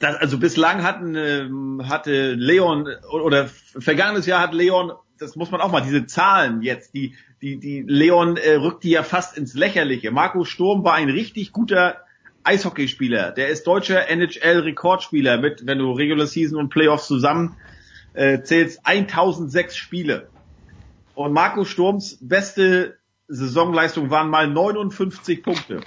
das, 0.00 0.16
also 0.16 0.38
bislang 0.38 0.82
hatten, 0.82 1.14
ähm, 1.14 1.82
hatte 1.88 2.32
Leon 2.32 2.88
oder 3.10 3.48
vergangenes 3.48 4.26
Jahr 4.26 4.40
hat 4.40 4.54
Leon, 4.54 4.92
das 5.18 5.36
muss 5.36 5.50
man 5.50 5.60
auch 5.60 5.70
mal, 5.70 5.82
diese 5.82 6.06
Zahlen 6.06 6.62
jetzt, 6.62 6.94
die, 6.94 7.14
die, 7.42 7.58
die 7.60 7.84
Leon 7.86 8.36
äh, 8.36 8.54
rückt 8.54 8.82
die 8.82 8.90
ja 8.90 9.02
fast 9.02 9.36
ins 9.36 9.54
Lächerliche. 9.54 10.10
Marco 10.10 10.44
Sturm 10.44 10.84
war 10.84 10.94
ein 10.94 11.10
richtig 11.10 11.52
guter 11.52 11.98
Eishockeyspieler. 12.44 13.32
Der 13.32 13.48
ist 13.48 13.66
deutscher 13.66 14.08
NHL-Rekordspieler 14.08 15.36
mit, 15.36 15.66
wenn 15.66 15.78
du 15.78 15.92
Regular 15.92 16.26
Season 16.26 16.58
und 16.58 16.70
Playoffs 16.70 17.06
zusammen 17.06 17.56
äh, 18.14 18.40
zählst, 18.42 18.80
1006 18.84 19.76
Spiele. 19.76 20.28
Und 21.14 21.34
Marco 21.34 21.66
Sturms 21.66 22.16
beste 22.22 22.96
Saisonleistung 23.28 24.08
waren 24.08 24.30
mal 24.30 24.48
59 24.48 25.42
Punkte. 25.42 25.82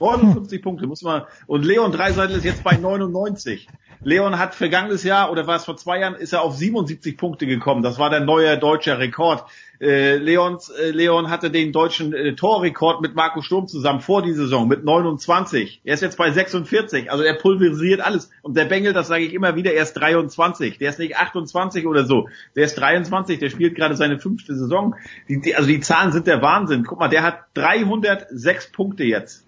59 0.00 0.62
Punkte, 0.62 0.86
muss 0.86 1.02
man. 1.02 1.22
Und 1.46 1.64
Leon 1.64 1.92
Dreiseitel 1.92 2.36
ist 2.36 2.44
jetzt 2.44 2.64
bei 2.64 2.76
99. 2.76 3.68
Leon 4.02 4.38
hat 4.38 4.54
vergangenes 4.54 5.04
Jahr, 5.04 5.30
oder 5.30 5.46
war 5.46 5.56
es 5.56 5.66
vor 5.66 5.76
zwei 5.76 6.00
Jahren, 6.00 6.14
ist 6.14 6.32
er 6.32 6.40
auf 6.40 6.56
77 6.56 7.18
Punkte 7.18 7.46
gekommen. 7.46 7.82
Das 7.82 7.98
war 7.98 8.08
der 8.08 8.20
neue 8.20 8.56
deutsche 8.56 8.98
Rekord. 8.98 9.44
Äh, 9.78 10.16
Leons, 10.16 10.70
äh, 10.70 10.90
Leon 10.90 11.28
hatte 11.28 11.50
den 11.50 11.72
deutschen 11.72 12.14
äh, 12.14 12.34
Torrekord 12.34 13.02
mit 13.02 13.14
Marco 13.14 13.42
Sturm 13.42 13.66
zusammen 13.66 14.00
vor 14.00 14.22
die 14.22 14.32
Saison 14.32 14.68
mit 14.68 14.84
29. 14.84 15.82
Er 15.84 15.94
ist 15.94 16.00
jetzt 16.00 16.16
bei 16.16 16.30
46. 16.30 17.10
Also 17.10 17.24
er 17.24 17.34
pulverisiert 17.34 18.00
alles. 18.00 18.30
Und 18.42 18.56
der 18.56 18.66
Bengel, 18.66 18.94
das 18.94 19.08
sage 19.08 19.24
ich 19.24 19.34
immer 19.34 19.54
wieder, 19.54 19.72
er 19.72 19.82
ist 19.82 19.94
23. 19.94 20.78
Der 20.78 20.90
ist 20.90 20.98
nicht 20.98 21.18
28 21.18 21.86
oder 21.86 22.04
so. 22.04 22.28
Der 22.56 22.64
ist 22.64 22.74
23. 22.74 23.38
Der 23.38 23.50
spielt 23.50 23.74
gerade 23.74 23.96
seine 23.96 24.18
fünfte 24.18 24.54
Saison. 24.54 24.94
Die, 25.28 25.40
die, 25.40 25.54
also 25.54 25.68
die 25.68 25.80
Zahlen 25.80 26.12
sind 26.12 26.26
der 26.26 26.40
Wahnsinn. 26.40 26.84
Guck 26.84 27.00
mal, 27.00 27.08
der 27.08 27.22
hat 27.22 27.44
306 27.54 28.72
Punkte 28.72 29.04
jetzt. 29.04 29.46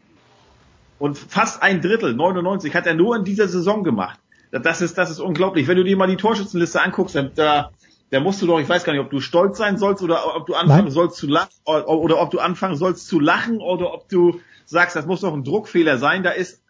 Und 1.02 1.18
fast 1.18 1.64
ein 1.64 1.80
Drittel, 1.80 2.14
99, 2.14 2.76
hat 2.76 2.86
er 2.86 2.94
nur 2.94 3.16
in 3.16 3.24
dieser 3.24 3.48
Saison 3.48 3.82
gemacht. 3.82 4.20
Das 4.52 4.80
ist, 4.80 4.96
das 4.98 5.10
ist 5.10 5.18
unglaublich. 5.18 5.66
Wenn 5.66 5.76
du 5.76 5.82
dir 5.82 5.96
mal 5.96 6.06
die 6.06 6.16
Torschützenliste 6.16 6.80
anguckst, 6.80 7.18
da, 7.34 7.72
da 8.10 8.20
musst 8.20 8.40
du 8.40 8.46
doch, 8.46 8.60
ich 8.60 8.68
weiß 8.68 8.84
gar 8.84 8.92
nicht, 8.92 9.02
ob 9.02 9.10
du 9.10 9.18
stolz 9.18 9.58
sein 9.58 9.78
sollst 9.78 10.00
oder 10.04 10.36
ob 10.36 10.46
du 10.46 10.54
anfangen 10.54 10.84
Nein. 10.84 10.92
sollst 10.92 11.16
zu 11.16 11.26
lachen, 11.26 11.50
oder 11.64 12.20
ob 12.20 12.30
du 12.30 12.38
anfangen 12.38 12.76
sollst 12.76 13.08
zu 13.08 13.18
lachen 13.18 13.58
oder 13.58 13.92
ob 13.92 14.08
du 14.08 14.38
sagst, 14.64 14.94
das 14.94 15.04
muss 15.04 15.22
doch 15.22 15.34
ein 15.34 15.42
Druckfehler 15.42 15.98
sein. 15.98 16.22
Da 16.22 16.30
ist 16.30 16.62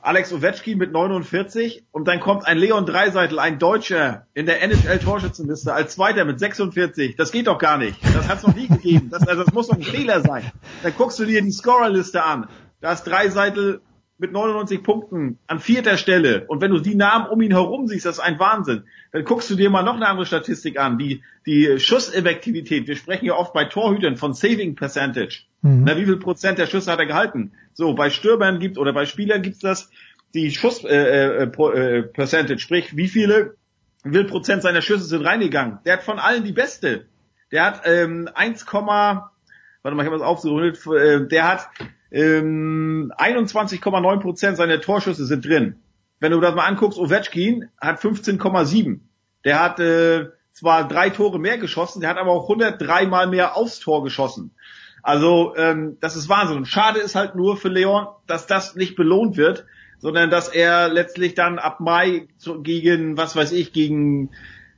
Alex 0.00 0.32
Ovechkin 0.32 0.78
mit 0.78 0.92
49 0.92 1.82
und 1.90 2.06
dann 2.06 2.20
kommt 2.20 2.46
ein 2.46 2.58
Leon 2.58 2.86
Dreiseitel, 2.86 3.40
ein 3.40 3.58
Deutscher 3.58 4.28
in 4.32 4.46
der 4.46 4.62
NHL 4.62 5.00
Torschützenliste 5.00 5.74
als 5.74 5.94
Zweiter 5.94 6.24
mit 6.24 6.38
46. 6.38 7.16
Das 7.16 7.32
geht 7.32 7.48
doch 7.48 7.58
gar 7.58 7.78
nicht. 7.78 7.98
Das 8.14 8.28
hat 8.28 8.38
es 8.38 8.46
noch 8.46 8.54
nie 8.54 8.68
gegeben. 8.68 9.10
Das, 9.10 9.26
also 9.26 9.42
das 9.42 9.52
muss 9.52 9.66
doch 9.66 9.74
ein 9.74 9.82
Fehler 9.82 10.20
sein. 10.20 10.52
Dann 10.84 10.94
guckst 10.96 11.18
du 11.18 11.24
dir 11.24 11.42
die 11.42 11.50
Scorerliste 11.50 12.22
an. 12.22 12.46
Da 12.82 12.92
ist 12.92 13.04
Dreiseitel 13.04 13.80
mit 14.18 14.32
99 14.32 14.82
Punkten 14.82 15.38
an 15.46 15.60
vierter 15.60 15.96
Stelle. 15.96 16.44
Und 16.46 16.60
wenn 16.60 16.72
du 16.72 16.80
die 16.80 16.94
Namen 16.94 17.26
um 17.26 17.40
ihn 17.40 17.52
herum 17.52 17.86
siehst, 17.86 18.06
das 18.06 18.18
ist 18.18 18.20
ein 18.20 18.38
Wahnsinn. 18.38 18.84
Dann 19.12 19.24
guckst 19.24 19.48
du 19.50 19.54
dir 19.54 19.70
mal 19.70 19.82
noch 19.82 19.94
eine 19.94 20.06
andere 20.06 20.26
Statistik 20.26 20.78
an, 20.78 20.98
die, 20.98 21.22
die 21.46 21.78
Schusseffektivität. 21.78 22.86
Wir 22.86 22.96
sprechen 22.96 23.24
ja 23.24 23.34
oft 23.34 23.52
bei 23.52 23.64
Torhütern 23.64 24.16
von 24.16 24.34
Saving 24.34 24.74
Percentage. 24.74 25.44
Mhm. 25.62 25.84
Na, 25.84 25.96
wie 25.96 26.04
viel 26.04 26.18
Prozent 26.18 26.58
der 26.58 26.66
Schüsse 26.66 26.90
hat 26.90 26.98
er 26.98 27.06
gehalten? 27.06 27.52
So, 27.72 27.94
bei 27.94 28.10
Stürmern 28.10 28.58
gibt 28.58 28.78
oder 28.78 28.92
bei 28.92 29.06
Spielern 29.06 29.42
gibt's 29.42 29.60
das, 29.60 29.88
die 30.34 30.50
Schuss 30.50 30.84
äh, 30.84 31.44
äh, 31.44 31.44
äh, 31.44 32.02
Percentage, 32.02 32.58
sprich, 32.58 32.96
wie 32.96 33.08
viele, 33.08 33.56
wie 34.02 34.18
viel 34.18 34.24
Prozent 34.24 34.62
seiner 34.62 34.82
Schüsse 34.82 35.04
sind 35.04 35.24
reingegangen. 35.24 35.78
Der 35.84 35.94
hat 35.94 36.02
von 36.02 36.18
allen 36.18 36.44
die 36.44 36.52
beste. 36.52 37.06
Der 37.52 37.64
hat 37.64 37.82
ähm, 37.84 38.28
1, 38.34 38.66
warte 38.72 38.84
mal, 38.84 40.02
ich 40.02 40.06
habe 40.06 40.18
das 40.18 40.22
aufgerundet, 40.22 40.78
äh, 40.86 41.26
der 41.26 41.48
hat 41.48 41.68
ähm, 42.12 43.12
21,9 43.16 44.20
Prozent 44.20 44.56
seiner 44.56 44.80
Torschüsse 44.80 45.24
sind 45.24 45.44
drin. 45.46 45.76
Wenn 46.20 46.32
du 46.32 46.40
das 46.40 46.54
mal 46.54 46.66
anguckst, 46.66 46.98
Ovechkin 46.98 47.70
hat 47.80 48.00
15,7. 48.00 49.00
Der 49.44 49.60
hat 49.60 49.80
äh, 49.80 50.26
zwar 50.52 50.86
drei 50.86 51.10
Tore 51.10 51.40
mehr 51.40 51.58
geschossen, 51.58 52.00
der 52.00 52.10
hat 52.10 52.18
aber 52.18 52.30
auch 52.30 52.48
103 52.48 53.06
Mal 53.06 53.26
mehr 53.26 53.56
aufs 53.56 53.80
Tor 53.80 54.04
geschossen. 54.04 54.54
Also 55.02 55.56
ähm, 55.56 55.96
das 56.00 56.14
ist 56.14 56.28
Wahnsinn. 56.28 56.64
Schade 56.64 57.00
ist 57.00 57.16
halt 57.16 57.34
nur 57.34 57.56
für 57.56 57.68
Leon, 57.68 58.06
dass 58.26 58.46
das 58.46 58.76
nicht 58.76 58.94
belohnt 58.94 59.36
wird, 59.36 59.66
sondern 59.98 60.30
dass 60.30 60.48
er 60.48 60.88
letztlich 60.88 61.34
dann 61.34 61.58
ab 61.58 61.80
Mai 61.80 62.28
gegen, 62.62 63.16
was 63.16 63.34
weiß 63.34 63.52
ich, 63.52 63.72
gegen 63.72 64.30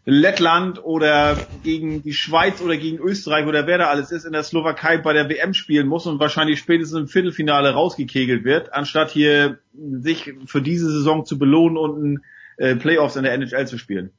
Lettland 0.06 0.84
oder 0.84 1.38
gegen 1.62 2.02
die 2.02 2.12
Schweiz 2.12 2.60
oder 2.60 2.76
gegen 2.76 2.98
Österreich 2.98 3.46
oder 3.46 3.66
wer 3.66 3.78
da 3.78 3.86
alles 3.86 4.10
ist, 4.10 4.24
in 4.24 4.32
der 4.32 4.42
Slowakei 4.42 4.98
bei 4.98 5.14
der 5.14 5.28
WM 5.30 5.54
spielen 5.54 5.86
muss 5.86 6.06
und 6.06 6.20
wahrscheinlich 6.20 6.58
spätestens 6.58 6.98
im 6.98 7.08
Viertelfinale 7.08 7.70
rausgekegelt 7.70 8.44
wird, 8.44 8.72
anstatt 8.74 9.10
hier 9.10 9.58
sich 9.72 10.34
für 10.46 10.60
diese 10.60 10.90
Saison 10.90 11.24
zu 11.24 11.38
belohnen 11.38 11.78
und 11.78 12.20
äh, 12.58 12.76
Playoffs 12.76 13.16
in 13.16 13.24
der 13.24 13.32
NHL 13.32 13.66
zu 13.66 13.78
spielen. 13.78 14.10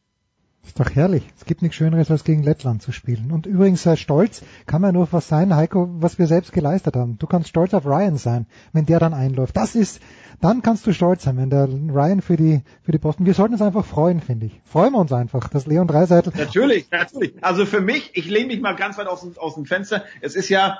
Ist 0.65 0.79
doch 0.79 0.89
herrlich. 0.89 1.23
Es 1.37 1.45
gibt 1.45 1.61
nichts 1.61 1.77
Schöneres, 1.77 2.09
als 2.09 2.23
gegen 2.23 2.43
Lettland 2.43 2.81
zu 2.81 2.91
spielen. 2.91 3.31
Und 3.31 3.45
übrigens, 3.45 3.83
sei 3.83 3.95
stolz 3.95 4.41
kann 4.65 4.81
man 4.81 4.93
nur 4.93 5.03
auf 5.03 5.13
was 5.13 5.27
sein, 5.27 5.55
Heiko, 5.55 5.87
was 5.99 6.17
wir 6.17 6.27
selbst 6.27 6.53
geleistet 6.53 6.95
haben. 6.95 7.17
Du 7.17 7.27
kannst 7.27 7.49
stolz 7.49 7.73
auf 7.73 7.85
Ryan 7.85 8.17
sein, 8.17 8.47
wenn 8.73 8.85
der 8.85 8.99
dann 8.99 9.13
einläuft. 9.13 9.55
Das 9.55 9.75
ist, 9.75 10.01
dann 10.41 10.61
kannst 10.61 10.85
du 10.87 10.93
stolz 10.93 11.23
sein, 11.23 11.37
wenn 11.37 11.49
der 11.49 11.67
Ryan 11.67 12.21
für 12.21 12.35
die, 12.35 12.61
für 12.83 12.91
die 12.91 12.97
Boston, 12.97 13.25
wir 13.25 13.33
sollten 13.33 13.53
uns 13.53 13.61
einfach 13.61 13.85
freuen, 13.85 14.21
finde 14.21 14.47
ich. 14.47 14.61
Freuen 14.65 14.93
wir 14.93 14.99
uns 14.99 15.13
einfach, 15.13 15.47
dass 15.49 15.67
Leon 15.67 15.87
Dreiseitel. 15.87 16.33
Natürlich, 16.35 16.89
natürlich. 16.91 17.33
Also 17.41 17.65
für 17.65 17.81
mich, 17.81 18.11
ich 18.13 18.29
lehne 18.29 18.47
mich 18.47 18.61
mal 18.61 18.75
ganz 18.75 18.97
weit 18.97 19.07
aus, 19.07 19.25
aus 19.37 19.55
dem 19.55 19.65
Fenster. 19.65 20.03
Es 20.21 20.35
ist 20.35 20.49
ja, 20.49 20.79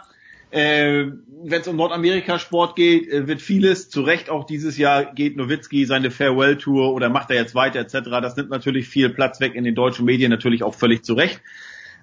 äh, 0.55 1.11
wenn 1.27 1.61
es 1.61 1.67
um 1.67 1.75
Nordamerika-Sport 1.75 2.77
geht, 2.77 3.09
äh, 3.09 3.27
wird 3.27 3.41
vieles, 3.41 3.89
zu 3.89 4.01
Recht 4.01 4.29
auch 4.29 4.45
dieses 4.45 4.77
Jahr 4.77 5.13
geht 5.13 5.35
Nowitzki 5.35 5.85
seine 5.85 6.11
Farewell-Tour 6.11 6.93
oder 6.93 7.09
macht 7.09 7.29
er 7.29 7.35
jetzt 7.35 7.55
weiter 7.55 7.79
etc. 7.79 8.09
Das 8.21 8.37
nimmt 8.37 8.51
natürlich 8.51 8.87
viel 8.87 9.09
Platz 9.09 9.41
weg 9.41 9.53
in 9.55 9.65
den 9.65 9.75
deutschen 9.75 10.05
Medien, 10.05 10.31
natürlich 10.31 10.63
auch 10.63 10.73
völlig 10.73 11.03
zu 11.03 11.13
Recht. 11.13 11.41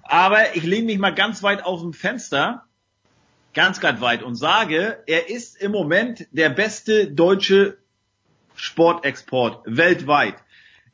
Aber 0.03 0.55
ich 0.55 0.63
lehne 0.63 0.85
mich 0.85 0.99
mal 0.99 1.15
ganz 1.15 1.41
weit 1.41 1.65
aus 1.65 1.81
dem 1.81 1.93
Fenster, 1.93 2.65
ganz, 3.55 3.79
ganz 3.79 4.01
weit 4.01 4.21
und 4.21 4.35
sage, 4.35 4.99
er 5.07 5.31
ist 5.31 5.59
im 5.59 5.71
Moment 5.71 6.27
der 6.31 6.49
beste 6.49 7.11
deutsche 7.11 7.77
Sportexport 8.55 9.63
weltweit. 9.65 10.35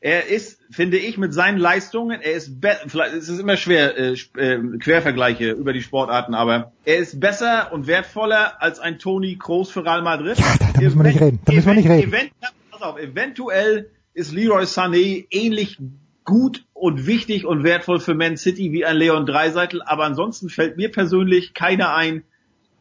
Er 0.02 0.28
ist, 0.28 0.58
finde 0.70 0.96
ich, 0.96 1.18
mit 1.18 1.34
seinen 1.34 1.58
Leistungen, 1.58 2.22
er 2.22 2.32
ist, 2.32 2.52
vielleicht 2.86 3.14
es 3.14 3.28
ist 3.28 3.38
immer 3.38 3.58
schwer, 3.58 3.98
äh, 3.98 4.12
Sp- 4.16 4.38
äh, 4.40 4.78
Quervergleiche 4.78 5.50
über 5.50 5.74
die 5.74 5.82
Sportarten, 5.82 6.34
aber 6.34 6.72
er 6.86 6.96
ist 6.96 7.20
besser 7.20 7.70
und 7.72 7.86
wertvoller 7.86 8.62
als 8.62 8.80
ein 8.80 8.98
Toni 8.98 9.36
Kroos 9.36 9.70
für 9.70 9.84
Real 9.84 10.00
Madrid. 10.00 10.38
Da 10.38 10.80
müssen 10.80 10.98
wir 10.98 11.04
nicht 11.04 11.20
reden. 11.20 11.40
Da 11.44 11.52
müssen 11.52 11.66
wir 11.66 11.74
nicht 11.74 11.88
reden. 11.88 12.08
Event, 12.08 12.30
pass 12.70 12.80
auf, 12.80 12.98
eventuell 12.98 13.90
ist 14.14 14.32
Leroy 14.32 14.64
Sané 14.64 15.26
ähnlich 15.30 15.78
gut 16.24 16.64
und 16.72 17.06
wichtig 17.06 17.44
und 17.44 17.62
wertvoll 17.62 18.00
für 18.00 18.14
Man 18.14 18.38
City 18.38 18.72
wie 18.72 18.86
ein 18.86 18.96
Leon 18.96 19.26
Dreiseitel, 19.26 19.82
aber 19.82 20.04
ansonsten 20.04 20.48
fällt 20.48 20.78
mir 20.78 20.90
persönlich 20.90 21.52
keiner 21.52 21.94
ein, 21.94 22.22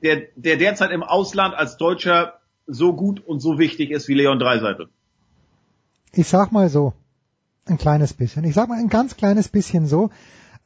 der, 0.03 0.21
der 0.37 0.55
derzeit 0.55 0.91
im 0.91 1.03
Ausland 1.03 1.53
als 1.53 1.75
Deutscher 1.75 2.39
so 2.65 2.93
gut 2.93 3.19
und 3.27 3.41
so 3.41 3.59
wichtig 3.59 3.91
ist 3.91 4.07
wie 4.07 4.13
Leon 4.13 4.39
Dreiseitel. 4.39 4.87
Ich 6.13 6.27
sag 6.27 6.51
mal 6.53 6.69
so, 6.69 6.93
ein 7.69 7.77
kleines 7.77 8.13
bisschen. 8.13 8.43
Ich 8.43 8.55
sag 8.55 8.69
mal 8.69 8.79
ein 8.79 8.89
ganz 8.89 9.17
kleines 9.17 9.49
bisschen 9.49 9.85
so. 9.87 10.09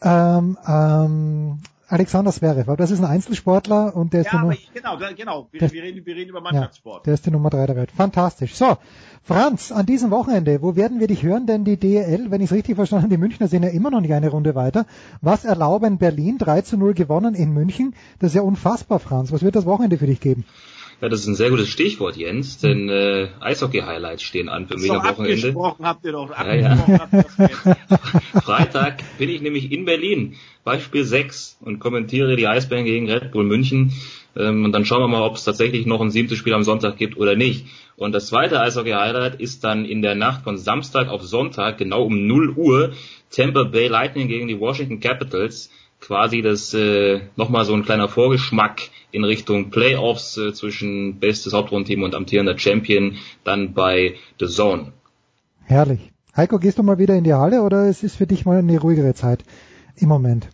Ähm, 0.02 0.58
ähm, 0.68 1.60
Alexander 1.94 2.32
Zverev, 2.32 2.68
aber 2.68 2.78
das 2.78 2.90
ist 2.90 3.00
ein 3.00 3.06
Einzelsportler 3.06 3.96
und 3.96 4.14
der 4.14 4.22
ist 4.22 4.26
ja, 4.28 4.32
der 4.32 4.40
aber 4.40 4.56
genau, 4.74 4.98
genau. 5.16 5.48
Wir, 5.52 5.72
wir, 5.72 5.84
reden, 5.84 6.04
wir 6.04 6.16
reden 6.16 6.32
über 6.32 6.42
Mannschaftssport. 6.42 7.02
Ja, 7.02 7.04
der 7.04 7.14
ist 7.14 7.26
die 7.28 7.30
Nummer 7.30 7.52
drei 7.52 7.68
der 7.68 7.76
Welt. 7.76 7.92
Fantastisch. 7.92 8.56
So, 8.56 8.78
Franz, 9.22 9.72
an 9.72 9.86
diesem 9.86 10.10
Wochenende, 10.10 10.64
wo 10.64 10.76
werden 10.76 11.00
wir 11.00 11.06
dich 11.06 11.22
hören? 11.22 11.46
Denn 11.46 11.66
die 11.66 11.78
DEL, 11.78 12.32
wenn 12.32 12.42
ich 12.42 12.50
es 12.50 12.56
richtig 12.56 12.78
verstanden 12.78 13.04
habe, 13.04 13.14
die 13.14 13.20
Münchner 13.20 13.48
sind 13.48 13.62
ja 13.62 13.70
immer 13.70 13.92
noch 13.92 14.02
nicht 14.02 14.14
eine 14.14 14.30
Runde 14.30 14.56
weiter. 14.56 14.88
Was 15.22 15.46
erlauben 15.46 16.00
Berlin? 16.00 16.40
3 16.40 16.62
zu 16.62 16.78
0 16.78 16.96
gewonnen 16.96 17.36
in 17.36 17.54
München. 17.54 17.94
Das 18.18 18.32
ist 18.32 18.36
ja 18.36 18.42
unfassbar, 18.42 19.00
Franz. 19.00 19.32
Was 19.32 19.44
wird 19.44 19.56
das 19.56 19.68
Wochenende 19.68 20.00
für 20.00 20.08
dich 20.08 20.20
geben? 20.20 20.46
Ja, 21.02 21.10
das 21.10 21.22
ist 21.22 21.28
ein 21.28 21.36
sehr 21.36 21.50
gutes 21.50 21.70
Stichwort, 21.70 22.16
Jens, 22.16 22.60
denn 22.60 22.90
äh, 22.90 23.28
Eishockey-Highlights 23.40 24.24
stehen 24.24 24.50
an 24.50 24.68
für 24.68 24.78
mich 24.78 24.92
am 24.92 25.04
Wochenende. 25.04 25.34
abgesprochen 25.34 25.86
habt 25.86 26.06
ihr 26.06 26.12
doch. 26.14 26.30
Ja, 26.32 26.54
ja. 26.54 26.76
Freitag 28.44 29.04
bin 29.18 29.30
ich 29.30 29.42
nämlich 29.42 29.72
in 29.72 29.86
Berlin 29.86 30.36
bei 30.64 30.80
Spiel 30.80 31.04
6 31.04 31.58
und 31.62 31.80
kommentiere 31.80 32.36
die 32.36 32.48
Eisbären 32.48 32.86
gegen 32.86 33.10
Red 33.10 33.32
Bull 33.32 33.44
München. 33.44 33.92
Ähm, 34.36 34.66
und 34.66 34.72
dann 34.72 34.86
schauen 34.86 35.02
wir 35.02 35.08
mal, 35.08 35.24
ob 35.24 35.36
es 35.36 35.44
tatsächlich 35.44 35.86
noch 35.86 36.02
ein 36.02 36.10
siebtes 36.10 36.38
Spiel 36.38 36.54
am 36.54 36.64
Sonntag 36.64 36.98
gibt 36.98 37.18
oder 37.18 37.36
nicht. 37.36 37.66
Und 37.96 38.14
das 38.14 38.28
zweite 38.28 38.60
Eishockey-Highlight 38.60 39.40
ist 39.40 39.64
dann 39.64 39.86
in 39.86 40.02
der 40.02 40.16
Nacht 40.16 40.44
von 40.44 40.58
Samstag 40.58 41.10
auf 41.10 41.22
Sonntag, 41.24 41.78
genau 41.78 42.04
um 42.04 42.26
0 42.26 42.50
Uhr, 42.56 42.94
Tampa 43.30 43.64
Bay 43.64 43.88
Lightning 43.88 44.28
gegen 44.28 44.48
die 44.48 44.60
Washington 44.60 45.00
Capitals. 45.00 45.70
Quasi 46.06 46.42
das 46.42 46.74
äh, 46.74 47.22
nochmal 47.38 47.64
so 47.64 47.74
ein 47.74 47.84
kleiner 47.86 48.10
Vorgeschmack 48.10 48.90
in 49.12 49.24
Richtung 49.24 49.70
Playoffs 49.70 50.38
äh, 50.38 50.52
zwischen 50.52 51.20
bestes 51.20 51.54
Hauptrundenteam 51.54 52.04
und 52.04 52.14
amtierender 52.14 52.60
Champion 52.60 53.16
dann 53.46 53.74
bei 53.74 54.16
The 54.38 54.48
Zone. 54.48 54.92
Herrlich. 55.64 56.12
Heiko, 56.36 56.60
gehst 56.60 56.78
du 56.78 56.84
mal 56.84 56.98
wieder 56.98 57.16
in 57.16 57.24
die 57.24 57.34
Halle 57.34 57.62
oder 57.62 57.88
es 57.88 58.04
ist 58.04 58.18
für 58.18 58.28
dich 58.28 58.46
mal 58.46 58.58
eine 58.58 58.80
ruhigere 58.82 59.14
Zeit 59.14 59.46
im 59.96 60.10
Moment? 60.10 60.50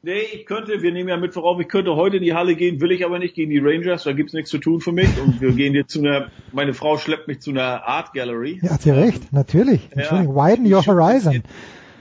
Nee, 0.00 0.22
ich 0.32 0.46
könnte, 0.46 0.80
wir 0.80 0.92
nehmen 0.92 1.10
ja 1.10 1.18
Mittwoch 1.18 1.42
auf, 1.42 1.60
ich 1.60 1.68
könnte 1.68 1.94
heute 1.94 2.16
in 2.16 2.22
die 2.22 2.32
Halle 2.32 2.54
gehen, 2.54 2.80
will 2.80 2.92
ich 2.92 3.04
aber 3.04 3.18
nicht 3.18 3.34
gegen 3.34 3.50
die 3.50 3.58
Rangers, 3.58 4.04
da 4.04 4.12
gibt's 4.12 4.32
nichts 4.32 4.48
zu 4.48 4.56
tun 4.56 4.80
für 4.80 4.92
mich. 4.92 5.10
Und 5.20 5.42
wir 5.42 5.52
gehen 5.52 5.74
jetzt 5.74 5.90
zu 5.90 5.98
einer, 5.98 6.30
meine 6.52 6.72
Frau 6.72 6.96
schleppt 6.96 7.28
mich 7.28 7.40
zu 7.40 7.50
einer 7.50 7.86
Art 7.86 8.14
Gallery. 8.14 8.60
Ja, 8.62 8.70
hat 8.70 8.82
sie 8.82 8.92
recht, 8.92 9.30
natürlich. 9.32 9.90
Ja. 9.90 9.96
Entschuldigung, 9.96 10.36
widen 10.36 10.72
your 10.72 10.86
horizon. 10.86 11.42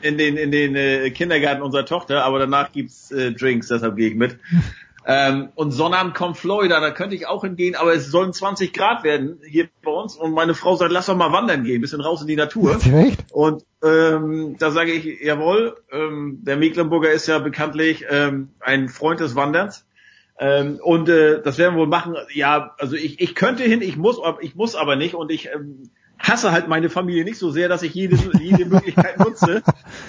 In 0.08 0.18
den, 0.18 0.38
in 0.38 0.52
den 0.52 0.76
äh, 0.76 1.10
Kindergarten 1.12 1.62
unserer 1.62 1.86
Tochter, 1.86 2.24
aber 2.24 2.40
danach 2.40 2.72
gibt's 2.72 3.12
äh, 3.12 3.32
Drinks, 3.34 3.68
deshalb 3.68 3.96
gehe 3.98 4.10
ich 4.10 4.16
mit. 4.16 4.38
ähm, 5.06 5.50
und 5.56 5.72
Sonnabend 5.72 6.16
kommt 6.16 6.38
Florida, 6.38 6.80
da 6.80 6.92
könnte 6.92 7.16
ich 7.16 7.28
auch 7.28 7.44
hingehen, 7.44 7.76
aber 7.76 7.94
es 7.94 8.08
sollen 8.08 8.34
20 8.34 8.74
Grad 8.74 9.04
werden 9.04 9.40
hier 9.48 9.68
bei 9.84 9.92
uns 9.92 10.16
und 10.16 10.34
meine 10.34 10.54
Frau 10.54 10.76
sagt, 10.76 10.92
lass 10.92 11.08
doch 11.08 11.16
mal 11.18 11.32
wandern 11.32 11.64
gehen, 11.64 11.82
bisschen 11.82 12.02
raus 12.02 12.22
in 12.22 12.28
die 12.28 12.36
Natur. 12.36 12.80
Und 13.32 13.64
ähm, 13.84 14.56
da 14.58 14.72
sage 14.72 14.94
ich, 14.94 15.22
jawohl, 15.22 15.78
ähm, 15.92 16.40
der 16.42 16.58
Mecklenburger 16.58 17.12
ist 17.12 17.28
ja 17.28 17.40
bekanntlich 17.40 18.06
ähm, 18.10 18.50
ein 18.60 18.90
Freund 18.90 19.20
des 19.20 19.36
Wanderns. 19.36 19.86
Ähm, 20.40 20.80
und 20.82 21.10
äh, 21.10 21.42
das 21.42 21.58
werden 21.58 21.76
wir 21.76 21.82
wohl 21.82 21.88
machen. 21.88 22.16
Ja, 22.34 22.76
also 22.78 22.96
ich, 22.96 23.20
ich 23.20 23.34
könnte 23.34 23.64
hin, 23.64 23.82
ich 23.82 23.98
muss, 23.98 24.22
aber 24.22 24.44
ich 24.44 24.56
muss 24.56 24.76
aber 24.76 24.96
nicht 24.96 25.16
und 25.16 25.32
ich 25.32 25.50
ähm, 25.54 25.90
hasse 26.20 26.52
halt 26.52 26.68
meine 26.68 26.90
Familie 26.90 27.24
nicht 27.24 27.38
so 27.38 27.52
sehr, 27.52 27.70
dass 27.70 27.84
ich 27.84 27.94
jede, 27.94 28.18
jede 28.40 28.66
Möglichkeit 28.66 29.20
nutze, 29.24 29.64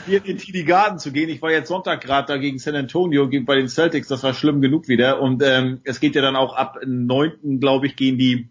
hier 0.06 0.24
in 0.24 0.38
TD 0.38 0.64
Garden 0.64 0.98
zu 0.98 1.12
gehen. 1.12 1.28
Ich 1.28 1.42
war 1.42 1.50
jetzt 1.50 1.68
Sonntag 1.68 2.00
gerade 2.00 2.26
da 2.26 2.36
gegen 2.38 2.58
San 2.58 2.74
Antonio 2.74 3.28
gegen, 3.28 3.44
bei 3.44 3.56
den 3.56 3.68
Celtics, 3.68 4.08
das 4.08 4.22
war 4.22 4.34
schlimm 4.34 4.60
genug 4.60 4.88
wieder. 4.88 5.20
Und 5.20 5.42
ähm, 5.42 5.80
es 5.84 6.00
geht 6.00 6.14
ja 6.14 6.22
dann 6.22 6.36
auch 6.36 6.54
ab 6.54 6.78
9. 6.84 7.60
glaube 7.60 7.86
ich, 7.86 7.96
gehen 7.96 8.18
die 8.18 8.48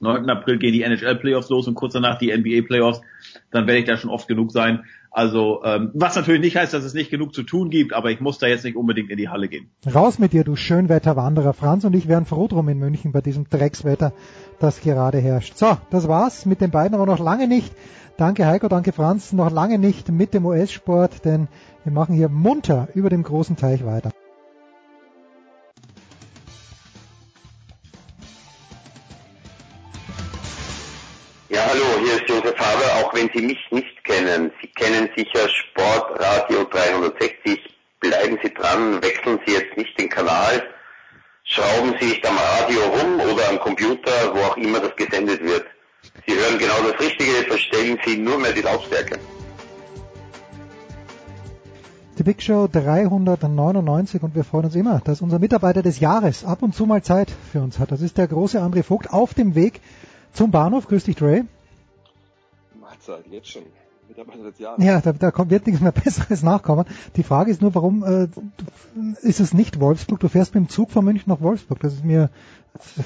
9. 0.00 0.30
April 0.30 0.58
gehen 0.58 0.72
die 0.72 0.82
NHL 0.82 1.16
Playoffs 1.16 1.48
los 1.48 1.66
und 1.66 1.74
kurz 1.74 1.94
danach 1.94 2.18
die 2.18 2.36
NBA 2.36 2.66
Playoffs. 2.66 3.00
Dann 3.50 3.66
werde 3.66 3.80
ich 3.80 3.86
da 3.86 3.96
schon 3.96 4.10
oft 4.10 4.28
genug 4.28 4.52
sein. 4.52 4.84
Also 5.10 5.62
ähm, 5.64 5.90
was 5.94 6.16
natürlich 6.16 6.40
nicht 6.40 6.56
heißt, 6.56 6.74
dass 6.74 6.84
es 6.84 6.94
nicht 6.94 7.10
genug 7.10 7.34
zu 7.34 7.42
tun 7.42 7.70
gibt, 7.70 7.92
aber 7.92 8.10
ich 8.10 8.20
muss 8.20 8.38
da 8.38 8.46
jetzt 8.46 8.64
nicht 8.64 8.76
unbedingt 8.76 9.10
in 9.10 9.16
die 9.16 9.28
Halle 9.28 9.48
gehen. 9.48 9.70
Raus 9.92 10.18
mit 10.18 10.32
dir, 10.32 10.44
du 10.44 10.56
Schönwetterwanderer. 10.56 11.52
Franz 11.52 11.84
und 11.84 11.94
ich 11.94 12.08
wären 12.08 12.26
froh 12.26 12.48
drum 12.48 12.68
in 12.68 12.78
München 12.78 13.12
bei 13.12 13.20
diesem 13.20 13.48
Dreckswetter, 13.48 14.12
das 14.58 14.80
gerade 14.80 15.18
herrscht. 15.18 15.56
So, 15.56 15.76
das 15.90 16.08
war's 16.08 16.46
mit 16.46 16.60
den 16.60 16.70
beiden, 16.70 16.94
aber 16.94 17.06
noch 17.06 17.18
lange 17.18 17.48
nicht. 17.48 17.72
Danke 18.16 18.46
Heiko, 18.46 18.66
danke 18.66 18.92
Franz, 18.92 19.32
noch 19.32 19.50
lange 19.52 19.78
nicht 19.78 20.10
mit 20.10 20.34
dem 20.34 20.44
US-Sport, 20.44 21.24
denn 21.24 21.46
wir 21.84 21.92
machen 21.92 22.16
hier 22.16 22.28
munter 22.28 22.88
über 22.94 23.10
dem 23.10 23.22
großen 23.22 23.56
Teich 23.56 23.86
weiter. 23.86 24.10
Ja, 31.50 31.60
hallo, 31.66 32.04
hier 32.04 32.16
ist 32.16 32.28
Josef 32.28 32.58
Haber, 32.58 33.06
auch 33.06 33.14
wenn 33.14 33.30
Sie 33.32 33.40
mich 33.40 33.58
nicht 33.70 34.04
kennen. 34.04 34.52
Sie 34.60 34.66
kennen 34.68 35.08
sicher 35.16 35.48
Sportradio 35.48 36.64
360. 36.64 37.58
Bleiben 38.00 38.38
Sie 38.42 38.52
dran, 38.52 39.02
wechseln 39.02 39.40
Sie 39.46 39.54
jetzt 39.54 39.74
nicht 39.74 39.98
den 39.98 40.10
Kanal, 40.10 40.62
schrauben 41.44 41.94
Sie 41.98 42.08
nicht 42.08 42.26
am 42.28 42.36
Radio 42.36 42.80
rum 42.82 43.20
oder 43.32 43.48
am 43.48 43.58
Computer, 43.60 44.34
wo 44.34 44.40
auch 44.40 44.58
immer 44.58 44.78
das 44.80 44.94
gesendet 44.96 45.42
wird. 45.42 45.64
Sie 46.26 46.34
hören 46.34 46.58
genau 46.58 46.82
das 46.86 47.00
Richtige, 47.00 47.32
verstellen 47.48 47.98
Sie 48.04 48.18
nur 48.18 48.38
mehr 48.38 48.52
die 48.52 48.60
Lautstärke. 48.60 49.18
Die 52.18 52.24
Big 52.24 52.42
Show 52.42 52.68
399 52.70 54.22
und 54.22 54.34
wir 54.34 54.44
freuen 54.44 54.66
uns 54.66 54.74
immer, 54.74 55.00
dass 55.02 55.22
unser 55.22 55.38
Mitarbeiter 55.38 55.82
des 55.82 55.98
Jahres 55.98 56.44
ab 56.44 56.62
und 56.62 56.74
zu 56.74 56.84
mal 56.84 57.02
Zeit 57.02 57.30
für 57.52 57.62
uns 57.62 57.78
hat. 57.78 57.90
Das 57.90 58.02
ist 58.02 58.18
der 58.18 58.26
große 58.26 58.60
André 58.60 58.82
Vogt 58.82 59.10
auf 59.10 59.32
dem 59.32 59.54
Weg 59.54 59.80
zum 60.32 60.50
Bahnhof. 60.50 60.86
Grüß 60.86 61.04
dich, 61.04 61.16
Dre. 61.16 61.44
Mahlzeit, 62.80 63.26
jetzt 63.30 63.48
schon. 63.50 63.62
Mitarbeiter 64.08 64.44
des 64.44 64.58
Jahres. 64.58 64.82
Ja, 64.82 65.00
da, 65.00 65.12
da 65.12 65.30
kommt, 65.30 65.50
wird 65.50 65.66
nichts 65.66 65.80
mehr 65.80 65.92
Besseres 66.04 66.42
nachkommen. 66.42 66.86
Die 67.16 67.22
Frage 67.22 67.50
ist 67.50 67.60
nur, 67.60 67.74
warum 67.74 68.02
äh, 68.04 68.28
ist 69.22 69.40
es 69.40 69.52
nicht 69.52 69.80
Wolfsburg? 69.80 70.20
Du 70.20 70.28
fährst 70.28 70.54
mit 70.54 70.64
dem 70.64 70.68
Zug 70.68 70.90
von 70.90 71.04
München 71.04 71.30
nach 71.30 71.40
Wolfsburg. 71.40 71.80
Das 71.80 71.94
ist 71.94 72.04
mir 72.04 72.30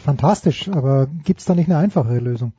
fantastisch, 0.04 0.68
aber 0.68 1.08
gibt's 1.24 1.44
da 1.44 1.54
nicht 1.54 1.68
eine 1.68 1.78
einfachere 1.78 2.18
Lösung? 2.18 2.52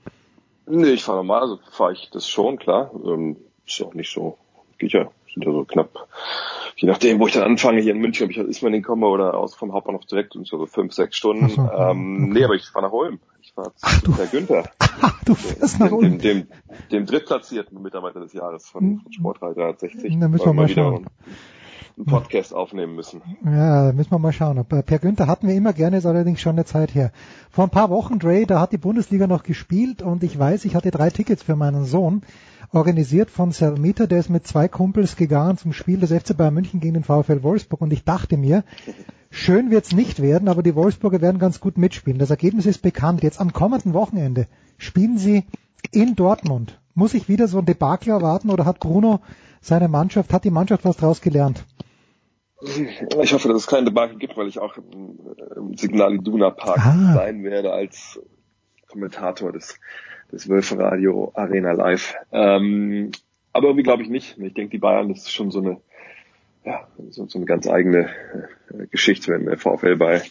Nee, 0.66 0.92
ich 0.92 1.04
fahre 1.04 1.18
normal, 1.18 1.42
also 1.42 1.60
fahre 1.72 1.94
ich 1.94 2.10
das 2.12 2.28
schon, 2.28 2.58
klar. 2.58 2.92
Ähm, 3.06 3.38
ist 3.66 3.82
auch 3.82 3.94
nicht 3.94 4.12
so, 4.12 4.38
geht 4.78 4.94
ja, 4.94 5.10
sind 5.34 5.46
ja 5.46 5.52
so 5.52 5.66
knapp, 5.66 6.08
je 6.78 6.88
nachdem, 6.88 7.20
wo 7.20 7.28
ich 7.28 7.34
dann 7.34 7.44
anfange, 7.44 7.82
hier 7.82 7.94
in 7.94 8.00
München, 8.00 8.26
ob 8.26 8.32
ich 8.32 8.40
aus 8.40 8.48
Ismaning 8.48 8.82
komme 8.82 9.08
oder 9.08 9.38
aus 9.38 9.56
vom 9.56 9.74
Hauptbahnhof 9.74 10.06
direkt, 10.06 10.34
sind 10.34 10.48
so 10.48 10.66
fünf, 10.66 10.94
sechs 10.94 11.18
Stunden. 11.18 11.50
So, 11.50 11.62
ähm, 11.62 12.30
okay. 12.30 12.34
Nee, 12.34 12.44
aber 12.46 12.56
ich 12.56 12.66
fahre 12.66 12.86
nach 12.86 12.94
Ulm. 12.94 13.20
Ich 13.54 13.82
fahre 13.82 14.02
zu 14.04 14.18
Herr 14.18 14.28
Günther. 14.28 14.64
Du 15.26 15.36
fährst 15.36 15.80
nach 15.80 15.88
dem, 15.88 15.98
Ulm. 15.98 16.20
dem, 16.20 16.20
dem, 16.20 16.48
dem 16.92 17.06
drittplatzierten 17.06 17.82
Mitarbeiter 17.82 18.20
des 18.20 18.34
Jahres 18.34 18.68
von, 18.68 19.00
von 19.00 19.12
Sportrei 19.14 19.54
360. 19.54 20.20
Da 20.20 20.28
müssen 20.28 20.46
wir 20.46 20.54
mal 20.54 20.68
wieder 20.68 20.84
schauen. 20.84 21.06
Einen 21.98 22.06
Podcast 22.06 22.54
aufnehmen 22.54 22.96
müssen. 22.96 23.22
Ja, 23.46 23.92
müssen 23.94 24.12
wir 24.12 24.20
mal 24.20 24.34
schauen. 24.34 24.64
Per 24.66 25.00
Günther 25.00 25.28
hatten 25.28 25.48
wir 25.48 25.56
immer 25.56 25.74
gerne, 25.74 25.98
ist 25.98 26.06
allerdings 26.06 26.42
schon 26.42 26.54
eine 26.54 26.66
Zeit 26.66 26.96
her. 26.96 27.12
Vor 27.50 27.66
ein 27.66 27.70
paar 27.70 27.90
Wochen, 27.90 28.20
Dre, 28.20 28.46
da 28.46 28.60
hat 28.60 28.72
die 28.72 28.78
Bundesliga 28.78 29.28
noch 29.28 29.44
gespielt 29.44 30.02
und 30.02 30.24
ich 30.24 30.38
weiß, 30.38 30.66
ich 30.66 30.76
hatte 30.76 30.92
drei 30.92 31.10
Tickets 31.10 31.44
für 31.44 31.56
meinen 31.56 31.86
Sohn, 31.86 32.22
organisiert 32.72 33.30
von 33.30 33.52
Salmita, 33.52 34.08
der 34.08 34.20
ist 34.20 34.30
mit 34.30 34.48
zwei 34.48 34.68
Kumpels 34.68 35.16
gegangen 35.16 35.58
zum 35.58 35.74
Spiel 35.74 36.00
des 36.00 36.12
FC 36.12 36.36
Bayern 36.36 36.54
München 36.54 36.80
gegen 36.80 36.96
den 36.96 37.04
VfL 37.04 37.44
Wolfsburg 37.44 37.82
und 37.82 37.94
ich 37.94 38.04
dachte 38.04 38.38
mir, 38.38 38.64
schön 39.30 39.70
wird's 39.70 39.94
nicht 39.94 40.22
werden, 40.22 40.48
aber 40.48 40.64
die 40.64 40.76
Wolfsburger 40.76 41.22
werden 41.22 41.40
ganz 41.40 41.60
gut 41.60 41.78
mitspielen. 41.78 42.20
Das 42.20 42.32
Ergebnis 42.32 42.66
ist 42.66 42.82
bekannt. 42.82 43.24
Jetzt 43.24 43.40
am 43.40 43.54
kommenden 43.54 43.94
Wochenende 43.94 44.48
spielen 44.78 45.18
sie 45.18 45.46
in 45.92 46.16
Dortmund. 46.16 46.80
Muss 46.96 47.14
ich 47.14 47.30
wieder 47.30 47.48
so 47.48 47.60
ein 47.60 47.66
Debakel 47.66 48.10
erwarten 48.10 48.50
oder 48.50 48.66
hat 48.66 48.80
Bruno 48.80 49.20
seine 49.64 49.88
Mannschaft, 49.88 50.34
hat 50.34 50.44
die 50.44 50.52
Mannschaft 50.52 50.86
was 50.86 50.98
draus 50.98 51.22
gelernt? 51.22 51.66
Ich 53.22 53.34
hoffe, 53.34 53.48
dass 53.50 53.58
es 53.58 53.68
kein 53.68 53.86
Debakel 53.86 54.18
gibt, 54.18 54.38
weil 54.38 54.48
ich 54.48 54.60
auch 54.60 54.78
im, 54.78 55.76
Signal 55.76 56.16
Iduna 56.16 56.50
Park 56.52 56.80
Ah. 56.80 57.14
sein 57.14 57.44
werde 57.44 57.74
als 57.74 58.20
Kommentator 58.88 59.52
des, 59.52 59.80
des 60.32 60.48
Wölfe-Radio 60.48 61.32
Arena 61.36 61.72
Live. 61.72 62.16
Ähm, 62.32 63.12
aber 63.52 63.68
irgendwie 63.68 63.84
glaube 63.84 64.04
ich 64.04 64.10
nicht. 64.10 64.38
Ich 64.38 64.54
denke, 64.54 64.72
die 64.72 64.78
Bayern, 64.78 65.10
das 65.10 65.20
ist 65.20 65.32
schon 65.32 65.52
so 65.52 65.60
eine, 65.60 65.78
ja, 66.64 66.88
so, 67.10 67.28
so 67.28 67.38
eine 67.38 67.46
ganz 67.46 67.68
eigene 67.68 68.10
äh, 68.70 68.88
Geschichte, 68.88 69.32
wenn 69.32 69.46
der 69.46 69.58
VfL 69.58 69.96
bei, 69.96 70.22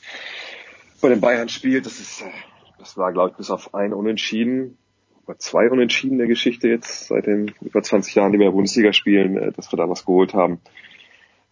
bei 1.01 1.09
den 1.09 1.21
Bayern 1.21 1.49
spielt. 1.49 1.87
Das 1.87 2.01
ist, 2.01 2.23
äh, 2.23 2.31
das 2.79 2.97
war, 2.97 3.13
glaube 3.13 3.31
ich, 3.31 3.37
bis 3.37 3.51
auf 3.51 3.75
ein 3.75 3.93
Unentschieden, 3.93 4.79
oder 5.27 5.39
zwei 5.39 5.71
Unentschieden 5.71 6.19
der 6.19 6.27
Geschichte 6.27 6.69
jetzt, 6.69 7.09
seit 7.09 7.27
den 7.27 7.53
über 7.61 7.83
20 7.83 8.15
Jahren, 8.15 8.33
die 8.33 8.39
wir 8.39 8.47
in 8.47 8.53
der 8.53 8.57
Bundesliga 8.57 8.93
spielen, 8.93 9.37
äh, 9.37 9.53
dass 9.53 9.73
wir 9.73 9.77
da 9.77 9.89
was 9.89 10.05
geholt 10.05 10.35
haben. 10.35 10.61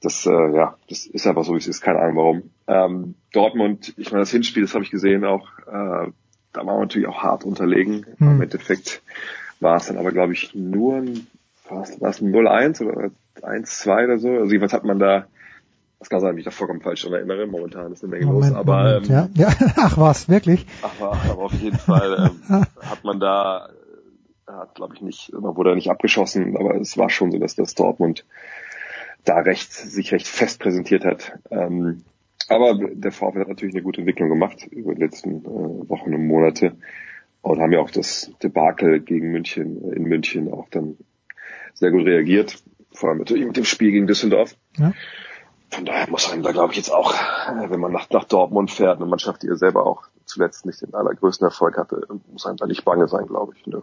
Das, 0.01 0.25
äh, 0.27 0.31
ja, 0.31 0.77
das 0.89 1.07
ist 1.07 1.27
einfach 1.27 1.45
so, 1.45 1.55
wie 1.55 1.59
es 1.59 1.69
ist, 1.69 1.83
keine 1.83 2.01
Ahnung 2.01 2.17
warum. 2.17 2.43
Ähm, 2.67 3.15
Dortmund, 3.33 3.95
ich 3.97 4.11
meine, 4.11 4.23
das 4.23 4.31
Hinspiel, 4.31 4.63
das 4.63 4.75
habe 4.75 4.85
ich 4.85 4.91
gesehen 4.91 5.25
auch, 5.25 5.47
äh, 5.67 6.11
da 6.53 6.67
waren 6.67 6.67
wir 6.67 6.81
natürlich 6.81 7.09
auch 7.09 7.23
hart 7.23 7.45
unterlegen. 7.45 8.07
Hm. 8.19 8.37
Im 8.37 8.43
Endeffekt 8.43 9.03
war 9.61 9.77
es 9.77 9.87
dann 9.87 9.99
aber, 9.99 10.11
glaube 10.11 10.33
ich, 10.33 10.55
nur 10.55 10.97
ein, 10.97 11.27
war 11.69 11.83
es, 11.83 12.01
war 12.01 12.11
es 12.11 12.21
ein 12.21 12.33
0-1 12.33 12.83
oder 12.83 13.11
1-2 13.43 14.05
oder 14.05 14.19
so. 14.19 14.29
Also 14.31 14.47
jedenfalls 14.47 14.73
hat 14.73 14.85
man 14.85 14.99
da, 14.99 15.27
das 16.01 16.09
kann 16.09 16.21
sein, 16.21 16.31
dass 16.31 16.39
ich 16.39 16.45
da 16.45 16.51
vollkommen 16.51 16.81
falsch 16.81 17.03
daran 17.03 17.19
erinnere, 17.19 17.47
momentan 17.47 17.93
ist 17.93 18.03
eine 18.03 18.11
Menge 18.11 18.27
Moment, 18.27 18.53
los, 18.53 18.59
aber 18.59 19.01
Moment, 19.01 19.11
ähm, 19.11 19.29
ja, 19.35 19.49
ja, 19.49 19.55
ach 19.77 19.99
was, 19.99 20.29
wirklich? 20.29 20.67
aber, 20.83 21.13
aber 21.13 21.43
auf 21.45 21.53
jeden 21.53 21.79
Fall 21.79 22.31
ähm, 22.51 22.67
hat 22.81 23.05
man 23.05 23.21
da, 23.21 23.69
äh, 24.49 24.53
hat 24.53 24.75
glaube 24.75 24.95
ich 24.95 25.03
nicht, 25.03 25.33
man 25.33 25.55
wurde 25.57 25.75
nicht 25.75 25.91
abgeschossen, 25.91 26.57
aber 26.57 26.75
es 26.81 26.97
war 26.97 27.11
schon 27.11 27.31
so, 27.31 27.39
dass 27.39 27.55
das 27.55 27.75
Dortmund 27.75 28.25
da 29.25 29.39
recht, 29.41 29.73
sich 29.73 30.13
recht 30.13 30.27
fest 30.27 30.61
präsentiert 30.61 31.05
hat. 31.05 31.39
Ähm, 31.51 32.03
aber 32.49 32.79
der 32.79 33.13
VfL 33.13 33.41
hat 33.41 33.49
natürlich 33.49 33.75
eine 33.75 33.83
gute 33.83 34.01
Entwicklung 34.01 34.31
gemacht 34.31 34.67
über 34.71 34.95
die 34.95 35.03
letzten 35.03 35.45
äh, 35.45 35.89
Wochen 35.89 36.15
und 36.15 36.27
Monate 36.27 36.77
und 37.43 37.61
haben 37.61 37.73
ja 37.73 37.81
auch 37.81 37.91
das 37.91 38.33
Debakel 38.43 39.01
gegen 39.01 39.31
München, 39.31 39.93
in 39.93 40.05
München 40.05 40.51
auch 40.51 40.69
dann 40.71 40.97
sehr 41.75 41.91
gut 41.91 42.07
reagiert. 42.07 42.63
Vor 42.93 43.11
allem 43.11 43.19
natürlich 43.19 43.47
mit 43.47 43.57
dem 43.59 43.65
Spiel 43.65 43.93
gegen 43.93 44.07
Düsseldorf. 44.07 44.57
Ja. 44.79 44.93
Von 45.71 45.85
daher 45.85 46.11
muss 46.11 46.29
man 46.29 46.43
da, 46.43 46.53
glaube 46.53 46.73
ich, 46.73 46.79
jetzt 46.79 46.93
auch, 46.93 47.15
äh, 47.15 47.71
wenn 47.71 47.81
man 47.81 47.93
nach, 47.93 48.11
nach 48.11 48.25
Dortmund 48.25 48.71
fährt, 48.71 48.97
eine 48.97 49.07
Mannschaft, 49.07 49.43
die 49.43 49.49
er 49.49 49.57
selber 49.57 49.87
auch 49.87 50.05
zuletzt 50.25 50.67
nicht 50.67 50.83
den 50.83 50.95
allergrößten 50.95 51.47
Erfolg 51.47 51.77
hatte, 51.77 52.07
muss 52.31 52.47
einem 52.47 52.57
da 52.57 52.67
nicht 52.67 52.85
bange 52.85 53.09
sein, 53.09 53.27
glaube 53.27 53.55
ich. 53.57 53.67
Ne? 53.67 53.83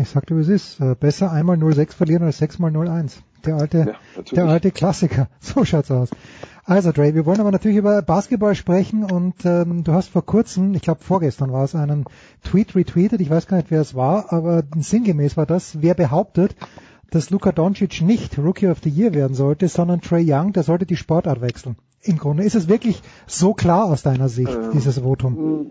Ich 0.00 0.08
sagte, 0.08 0.36
wie 0.36 0.40
es 0.40 0.48
ist. 0.48 0.80
Äh, 0.80 0.94
besser 0.98 1.30
einmal 1.30 1.56
0-6 1.56 1.92
verlieren 1.92 2.22
als 2.22 2.38
6 2.38 2.58
mal 2.58 2.70
0-1. 2.70 3.18
Der 3.44 3.56
alte, 3.56 3.94
ja, 4.16 4.22
der 4.22 4.46
alte 4.46 4.70
Klassiker. 4.70 5.28
So 5.40 5.64
schaut's 5.64 5.90
aus. 5.90 6.10
Also 6.64 6.92
Dre, 6.92 7.14
wir 7.14 7.26
wollen 7.26 7.40
aber 7.40 7.50
natürlich 7.50 7.76
über 7.76 8.00
Basketball 8.02 8.54
sprechen 8.54 9.02
und 9.02 9.44
ähm, 9.44 9.82
du 9.82 9.92
hast 9.92 10.08
vor 10.08 10.24
kurzem, 10.24 10.74
ich 10.74 10.82
glaube 10.82 11.02
vorgestern 11.02 11.52
war 11.52 11.64
es, 11.64 11.74
einen 11.74 12.04
Tweet 12.44 12.76
retweetet, 12.76 13.20
ich 13.20 13.30
weiß 13.30 13.48
gar 13.48 13.56
nicht, 13.56 13.72
wer 13.72 13.80
es 13.80 13.96
war, 13.96 14.32
aber 14.32 14.62
sinngemäß 14.76 15.36
war 15.36 15.44
das, 15.44 15.82
wer 15.82 15.94
behauptet, 15.94 16.54
dass 17.12 17.30
Luka 17.30 17.52
Doncic 17.52 18.00
nicht 18.00 18.38
Rookie 18.38 18.68
of 18.68 18.78
the 18.82 18.90
Year 18.90 19.14
werden 19.14 19.34
sollte, 19.34 19.68
sondern 19.68 20.00
Trey 20.00 20.24
Young, 20.26 20.52
der 20.52 20.62
sollte 20.62 20.86
die 20.86 20.96
Sportart 20.96 21.40
wechseln. 21.40 21.76
Im 22.02 22.18
Grunde 22.18 22.42
ist 22.42 22.54
es 22.54 22.68
wirklich 22.68 23.02
so 23.26 23.54
klar 23.54 23.84
aus 23.84 24.02
deiner 24.02 24.28
Sicht, 24.28 24.52
ähm, 24.52 24.70
dieses 24.72 24.98
Votum. 24.98 25.70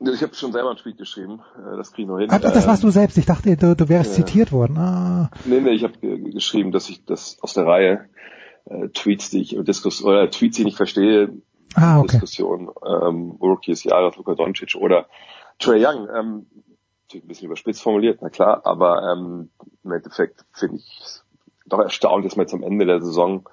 Ich 0.00 0.22
habe 0.22 0.34
schon 0.34 0.52
selber 0.52 0.68
einen 0.68 0.78
Tweet 0.78 0.98
geschrieben, 0.98 1.40
äh, 1.56 1.76
das 1.76 1.92
kriege 1.92 2.02
ich 2.02 2.08
noch 2.08 2.18
hin. 2.18 2.30
Ah, 2.30 2.38
das 2.38 2.66
warst 2.66 2.84
du 2.84 2.90
selbst, 2.90 3.16
ich 3.16 3.26
dachte, 3.26 3.56
du, 3.56 3.74
du 3.74 3.88
wärst 3.88 4.12
äh, 4.12 4.14
zitiert 4.16 4.52
worden. 4.52 4.76
Ah. 4.76 5.30
Nee, 5.44 5.60
nee, 5.60 5.70
ich 5.70 5.82
habe 5.82 5.94
geschrieben, 5.98 6.72
dass 6.72 6.88
ich 6.88 7.04
das 7.04 7.38
aus 7.40 7.54
der 7.54 7.66
Reihe 7.66 8.08
äh, 8.66 8.88
Tweets, 8.88 9.30
die 9.30 9.40
ich 9.40 9.56
Diskus 9.60 10.04
oder 10.04 10.30
Tweets, 10.30 10.56
die 10.56 10.62
ich 10.62 10.66
nicht 10.66 10.76
verstehe, 10.76 11.32
ah, 11.74 12.00
okay. 12.00 12.12
Diskussion, 12.12 12.70
ähm, 12.86 13.38
Rookie 13.40 13.70
des 13.70 13.84
Jahres, 13.84 14.16
Luka 14.16 14.34
Doncic 14.34 14.76
oder 14.76 15.06
Trey 15.58 15.84
Young, 15.84 16.08
ähm, 16.14 16.46
ein 17.14 17.26
bisschen 17.26 17.46
überspitzt 17.46 17.82
formuliert, 17.82 18.20
na 18.22 18.30
klar, 18.30 18.62
aber 18.64 19.12
ähm, 19.12 19.50
im 19.84 19.92
Endeffekt 19.92 20.44
finde 20.52 20.76
ich 20.76 21.20
doch 21.66 21.80
erstaunt, 21.80 22.24
dass 22.24 22.36
man 22.36 22.44
jetzt 22.44 22.54
am 22.54 22.62
Ende 22.62 22.86
der 22.86 23.00
Saison 23.00 23.48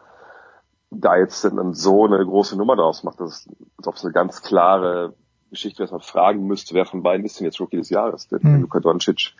da 0.92 1.18
jetzt 1.18 1.44
dann 1.44 1.74
so 1.74 2.06
eine 2.06 2.24
große 2.26 2.58
Nummer 2.58 2.76
draus 2.76 3.04
macht, 3.04 3.20
dass 3.20 3.30
es, 3.30 3.50
als 3.78 3.88
ob 3.88 3.96
es 3.96 4.04
eine 4.04 4.14
ganz 4.14 4.42
klare 4.42 5.14
Geschichte, 5.50 5.84
dass 5.84 5.92
man 5.92 6.02
fragen 6.02 6.46
müsste, 6.48 6.74
wer 6.74 6.86
von 6.86 7.04
beiden 7.04 7.26
ist 7.26 7.40
denn 7.40 7.46
jetzt 7.46 7.60
Rookie 7.60 7.78
des 7.78 7.90
Jahres? 7.90 8.28
Denn 8.28 8.40
mhm. 8.42 8.62
Luka 8.62 8.80
Doncic 8.80 9.34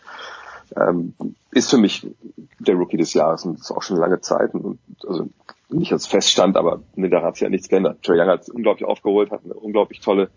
ähm, 0.76 1.14
ist 1.52 1.70
für 1.70 1.78
mich 1.78 2.08
der 2.60 2.76
Rookie 2.76 2.98
des 2.98 3.14
Jahres 3.14 3.46
und 3.46 3.60
das 3.60 3.70
ist 3.70 3.72
auch 3.72 3.82
schon 3.82 3.98
lange 3.98 4.22
Zeit. 4.22 4.54
Und, 4.54 4.80
also 5.08 5.30
nicht 5.70 5.92
als 5.92 6.08
Feststand, 6.08 6.58
aber 6.58 6.82
nee, 6.96 7.10
da 7.10 7.22
hat 7.22 7.36
sich 7.36 7.44
ja 7.44 7.50
nichts 7.50 7.70
geändert. 7.70 8.02
Trey 8.04 8.20
Young 8.20 8.28
hat 8.28 8.42
es 8.42 8.50
unglaublich 8.50 8.88
aufgeholt, 8.88 9.32
hat 9.32 9.42
eine 9.44 9.54
unglaublich 9.54 10.00
tolle, 10.00 10.30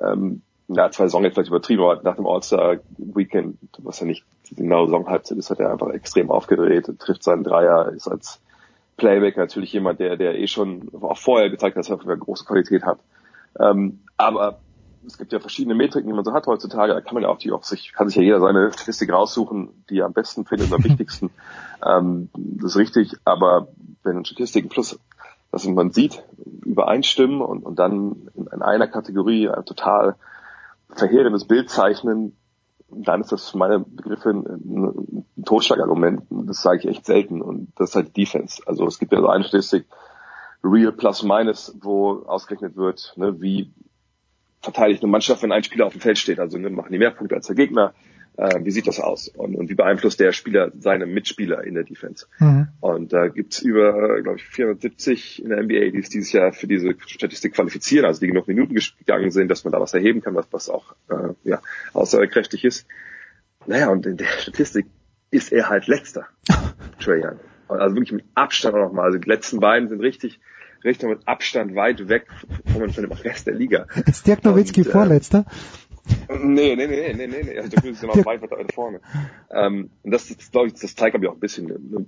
ähm, 0.00 0.42
ja, 0.68 0.90
zwei 0.90 1.04
Saison 1.04 1.24
jetzt 1.24 1.34
vielleicht 1.34 1.50
übertrieben, 1.50 1.82
aber 1.82 2.02
nach 2.02 2.16
dem 2.16 2.26
All-Star-Weekend, 2.26 3.58
was 3.78 4.00
ja 4.00 4.06
nicht 4.06 4.24
die 4.48 4.54
genaue 4.54 4.86
Saisonhalbzeit 4.86 5.38
ist, 5.38 5.50
hat 5.50 5.60
er 5.60 5.70
einfach 5.70 5.90
extrem 5.90 6.30
aufgedreht, 6.30 6.90
trifft 6.98 7.22
seinen 7.22 7.44
Dreier, 7.44 7.90
ist 7.92 8.08
als 8.08 8.40
Playback 8.96 9.36
natürlich 9.36 9.72
jemand, 9.72 10.00
der, 10.00 10.16
der 10.16 10.38
eh 10.38 10.46
schon 10.46 10.88
auch 11.00 11.18
vorher 11.18 11.50
gezeigt 11.50 11.76
hat, 11.76 11.80
dass 11.80 11.90
er 11.90 12.00
eine 12.00 12.18
große 12.18 12.44
Qualität 12.44 12.84
hat. 12.84 12.98
Ähm, 13.58 14.00
aber 14.16 14.60
es 15.06 15.18
gibt 15.18 15.32
ja 15.32 15.40
verschiedene 15.40 15.74
Metriken, 15.74 16.08
die 16.08 16.14
man 16.14 16.24
so 16.24 16.32
hat 16.32 16.46
heutzutage. 16.46 16.94
Da 16.94 17.00
kann 17.00 17.14
man 17.14 17.24
ja 17.24 17.28
auch 17.28 17.38
die 17.38 17.52
auf 17.52 17.64
sich, 17.64 17.92
kann 17.92 18.08
sich 18.08 18.16
ja 18.16 18.22
jeder 18.22 18.40
seine 18.40 18.72
Statistik 18.72 19.12
raussuchen, 19.12 19.84
die 19.90 19.98
er 19.98 20.06
am 20.06 20.12
besten 20.12 20.44
findet, 20.44 20.72
am 20.72 20.84
wichtigsten. 20.84 21.30
Ähm, 21.86 22.30
das 22.32 22.70
ist 22.70 22.76
richtig. 22.78 23.12
Aber 23.26 23.68
wenn 24.04 24.24
Statistiken 24.24 24.70
plus, 24.70 24.98
dass 25.52 25.66
man 25.66 25.90
sieht, 25.90 26.22
übereinstimmen 26.64 27.42
und, 27.42 27.62
und 27.62 27.78
dann 27.78 28.30
in 28.34 28.62
einer 28.62 28.86
Kategorie 28.86 29.50
ein 29.50 29.66
total 29.66 30.14
verheerendes 30.94 31.46
Bild 31.46 31.70
zeichnen, 31.70 32.36
dann 32.88 33.20
ist 33.22 33.32
das 33.32 33.50
für 33.50 33.58
meine 33.58 33.80
Begriffe 33.80 34.30
ein, 34.30 34.44
ein 34.46 35.44
Totschlagargument. 35.44 36.22
Das 36.30 36.62
sage 36.62 36.78
ich 36.78 36.86
echt 36.86 37.06
selten. 37.06 37.42
Und 37.42 37.72
das 37.76 37.90
ist 37.90 37.96
halt 37.96 38.16
Defense. 38.16 38.62
Also 38.66 38.86
es 38.86 38.98
gibt 38.98 39.12
ja 39.12 39.20
so 39.20 39.42
Statistik, 39.42 39.86
Real 40.62 40.92
Plus 40.92 41.22
Minus, 41.22 41.76
wo 41.82 42.22
ausgerechnet 42.26 42.76
wird, 42.76 43.12
ne, 43.16 43.40
wie 43.40 43.72
verteidigt 44.62 45.02
eine 45.02 45.12
Mannschaft, 45.12 45.42
wenn 45.42 45.52
ein 45.52 45.62
Spieler 45.62 45.86
auf 45.86 45.92
dem 45.92 46.00
Feld 46.00 46.18
steht? 46.18 46.38
Also 46.40 46.56
ne, 46.58 46.70
machen 46.70 46.90
die 46.90 46.98
mehr 46.98 47.10
Punkte 47.10 47.34
als 47.34 47.46
der 47.46 47.56
Gegner? 47.56 47.92
Äh, 48.36 48.64
wie 48.64 48.70
sieht 48.72 48.88
das 48.88 48.98
aus? 48.98 49.28
Und, 49.28 49.54
und 49.54 49.68
wie 49.68 49.74
beeinflusst 49.74 50.18
der 50.18 50.32
Spieler 50.32 50.72
seine 50.78 51.06
Mitspieler 51.06 51.62
in 51.62 51.74
der 51.74 51.84
Defense? 51.84 52.26
Mhm. 52.40 52.68
Und 52.80 53.12
da 53.12 53.26
äh, 53.26 53.30
gibt's 53.30 53.62
über, 53.62 54.20
glaube 54.22 54.38
ich, 54.38 54.44
470 54.44 55.42
in 55.42 55.50
der 55.50 55.62
NBA, 55.62 55.90
die 55.90 55.98
es 55.98 56.08
dieses 56.08 56.32
Jahr 56.32 56.52
für 56.52 56.66
diese 56.66 56.94
Statistik 57.06 57.54
qualifizieren, 57.54 58.06
also 58.06 58.20
die 58.20 58.26
genug 58.26 58.48
Minuten 58.48 58.74
gegangen 58.74 59.30
sind, 59.30 59.48
dass 59.48 59.64
man 59.64 59.72
da 59.72 59.80
was 59.80 59.94
erheben 59.94 60.20
kann, 60.20 60.34
was, 60.34 60.46
was 60.50 60.68
auch 60.68 60.96
äh, 61.10 61.34
ja, 61.44 61.62
aussagekräftig 61.92 62.64
ist. 62.64 62.86
Naja, 63.66 63.88
und 63.88 64.04
in 64.04 64.16
der 64.16 64.26
Statistik 64.26 64.86
ist 65.30 65.52
er 65.52 65.68
halt 65.68 65.86
letzter, 65.86 66.26
Trey 67.00 67.24
Young. 67.24 67.38
Also 67.68 67.94
wirklich 67.96 68.12
mit 68.12 68.24
Abstand 68.34 68.74
auch 68.74 68.88
nochmal. 68.88 69.06
Also 69.06 69.18
die 69.18 69.28
letzten 69.28 69.58
beiden 69.58 69.88
sind 69.88 70.00
richtig 70.00 70.40
Richter 70.84 71.08
mit 71.08 71.26
Abstand 71.26 71.74
weit 71.74 72.08
weg 72.08 72.26
von, 72.66 72.90
von 72.90 73.02
dem 73.02 73.12
Rest 73.12 73.46
der 73.46 73.54
Liga. 73.54 73.86
Ist 74.06 74.26
Dirk 74.26 74.44
Nowitzki 74.44 74.82
und, 74.82 74.88
äh, 74.88 74.90
Vorletzter? 74.90 75.46
Nee, 76.28 76.76
nee, 76.76 76.86
nee, 76.86 77.12
nee, 77.14 77.26
nee, 77.26 77.42
nee. 77.42 77.56
Also 77.56 77.70
Dirk 77.70 77.84
Nowitzki 77.84 78.06
ist 78.06 78.16
noch 78.16 78.26
weit 78.26 78.42
weiter 78.42 78.58
vorne. 78.72 79.00
Ähm, 79.50 79.90
und 80.02 80.10
das, 80.10 80.28
das 80.28 80.50
glaube 80.50 80.68
ich, 80.68 80.74
das 80.74 80.94
zeigt 80.94 81.12
glaube 81.12 81.26
ich 81.26 81.30
auch 81.30 81.36
ein 81.36 81.40
bisschen, 81.40 81.66
ne, 81.66 82.06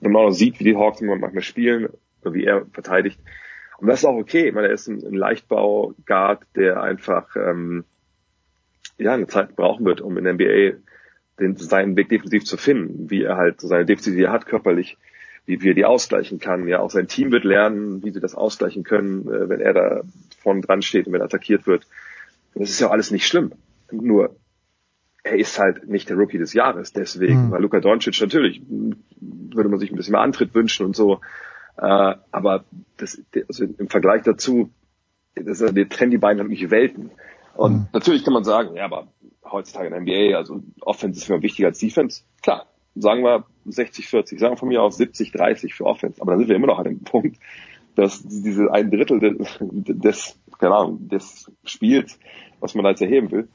wenn 0.00 0.12
man 0.12 0.26
auch 0.26 0.30
sieht, 0.30 0.58
wie 0.58 0.64
die 0.64 0.76
Hawks 0.76 1.00
manchmal 1.00 1.42
spielen, 1.42 1.88
wie 2.24 2.44
er 2.44 2.66
verteidigt. 2.72 3.20
Und 3.78 3.88
das 3.88 4.00
ist 4.00 4.04
auch 4.06 4.16
okay. 4.16 4.48
Ich 4.48 4.54
meine, 4.54 4.68
er 4.68 4.74
ist 4.74 4.88
ein, 4.88 5.04
ein 5.04 5.14
Leichtbau-Guard, 5.14 6.42
der 6.56 6.82
einfach 6.82 7.36
ähm, 7.36 7.84
ja 8.98 9.12
eine 9.14 9.26
Zeit 9.26 9.54
brauchen 9.56 9.84
wird, 9.84 10.00
um 10.00 10.16
in 10.18 10.24
der 10.24 10.34
NBA 10.34 10.78
den, 11.38 11.56
seinen 11.56 11.96
Weg 11.96 12.08
defensiv 12.08 12.44
zu 12.44 12.56
finden, 12.56 13.10
wie 13.10 13.22
er 13.22 13.36
halt 13.36 13.60
seine 13.60 13.86
Defensive 13.86 14.30
hat 14.30 14.46
körperlich 14.46 14.96
wie, 15.48 15.62
wie 15.62 15.70
er 15.70 15.74
die 15.74 15.86
ausgleichen 15.86 16.38
kann. 16.38 16.68
Ja, 16.68 16.80
auch 16.80 16.90
sein 16.90 17.08
Team 17.08 17.32
wird 17.32 17.44
lernen, 17.44 18.04
wie 18.04 18.10
sie 18.10 18.20
das 18.20 18.34
ausgleichen 18.34 18.84
können, 18.84 19.26
äh, 19.28 19.48
wenn 19.48 19.60
er 19.60 19.72
da 19.72 20.02
vorne 20.40 20.60
dran 20.60 20.82
steht 20.82 21.06
und 21.06 21.14
wenn 21.14 21.22
er 21.22 21.24
attackiert 21.24 21.66
wird. 21.66 21.86
Und 22.58 22.62
das 22.62 22.70
ist 22.70 22.80
ja 22.80 22.90
alles 22.90 23.12
nicht 23.12 23.24
schlimm. 23.24 23.52
Nur, 23.92 24.34
er 25.22 25.38
ist 25.38 25.60
halt 25.60 25.88
nicht 25.88 26.08
der 26.08 26.16
Rookie 26.16 26.38
des 26.38 26.54
Jahres. 26.54 26.92
Deswegen, 26.92 27.46
mhm. 27.46 27.50
weil 27.52 27.62
Luka 27.62 27.78
Doncic 27.78 28.20
natürlich 28.20 28.60
würde 28.68 29.68
man 29.68 29.78
sich 29.78 29.92
ein 29.92 29.96
bisschen 29.96 30.10
mehr 30.10 30.22
Antritt 30.22 30.56
wünschen 30.56 30.84
und 30.84 30.96
so. 30.96 31.20
Äh, 31.76 32.16
aber 32.32 32.64
das, 32.96 33.22
also 33.46 33.64
im 33.64 33.88
Vergleich 33.88 34.22
dazu, 34.22 34.70
das, 35.36 35.64
die 35.72 35.88
trennen 35.88 36.10
die 36.10 36.18
beiden 36.18 36.42
nämlich 36.42 36.68
Welten. 36.68 37.12
Und 37.54 37.72
mhm. 37.74 37.86
natürlich 37.92 38.24
kann 38.24 38.34
man 38.34 38.42
sagen, 38.42 38.74
ja, 38.74 38.86
aber 38.86 39.06
heutzutage 39.44 39.86
in 39.86 39.92
der 39.92 40.00
NBA, 40.00 40.36
also 40.36 40.60
Offense 40.80 41.20
ist 41.20 41.30
immer 41.30 41.42
wichtiger 41.42 41.68
als 41.68 41.78
Defense. 41.78 42.22
Klar, 42.42 42.66
sagen 42.96 43.22
wir 43.22 43.44
60, 43.66 44.08
40, 44.08 44.40
sagen 44.40 44.54
wir 44.54 44.58
von 44.58 44.68
mir 44.68 44.82
aus 44.82 44.96
70, 44.96 45.30
30 45.30 45.74
für 45.74 45.86
Offense. 45.86 46.20
Aber 46.20 46.32
dann 46.32 46.40
sind 46.40 46.48
wir 46.48 46.56
immer 46.56 46.66
noch 46.66 46.80
an 46.80 46.86
dem 46.86 47.00
Punkt, 47.04 47.38
dass 47.94 48.20
diese 48.26 48.72
ein 48.72 48.90
Drittel 48.90 49.20
des, 49.20 49.58
des 49.60 50.38
keine 50.58 50.74
Ahnung, 50.74 51.08
des 51.08 51.50
Spiels, 51.64 52.18
was 52.60 52.74
man 52.74 52.84
da 52.84 52.90
jetzt 52.90 53.02
erheben 53.02 53.30
will, 53.30 53.48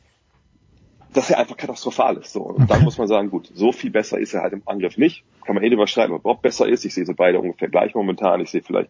dass 1.13 1.29
er 1.29 1.39
einfach 1.39 1.57
katastrophal 1.57 2.17
ist. 2.17 2.33
So. 2.33 2.41
Und 2.41 2.69
dann 2.69 2.83
muss 2.83 2.97
man 2.97 3.07
sagen, 3.07 3.29
gut, 3.29 3.51
so 3.53 3.71
viel 3.71 3.91
besser 3.91 4.17
ist 4.19 4.33
er 4.33 4.41
halt 4.41 4.53
im 4.53 4.63
Angriff 4.65 4.97
nicht. 4.97 5.23
Kann 5.45 5.55
man 5.55 5.63
eh 5.63 5.69
drüber 5.69 5.87
streiten, 5.87 6.13
ob 6.13 6.23
Bob 6.23 6.41
besser 6.41 6.67
ist. 6.67 6.85
Ich 6.85 6.93
sehe 6.93 7.05
sie 7.05 7.13
beide 7.13 7.39
ungefähr 7.39 7.69
gleich 7.69 7.93
momentan. 7.93 8.41
Ich 8.41 8.49
sehe 8.49 8.63
vielleicht 8.63 8.89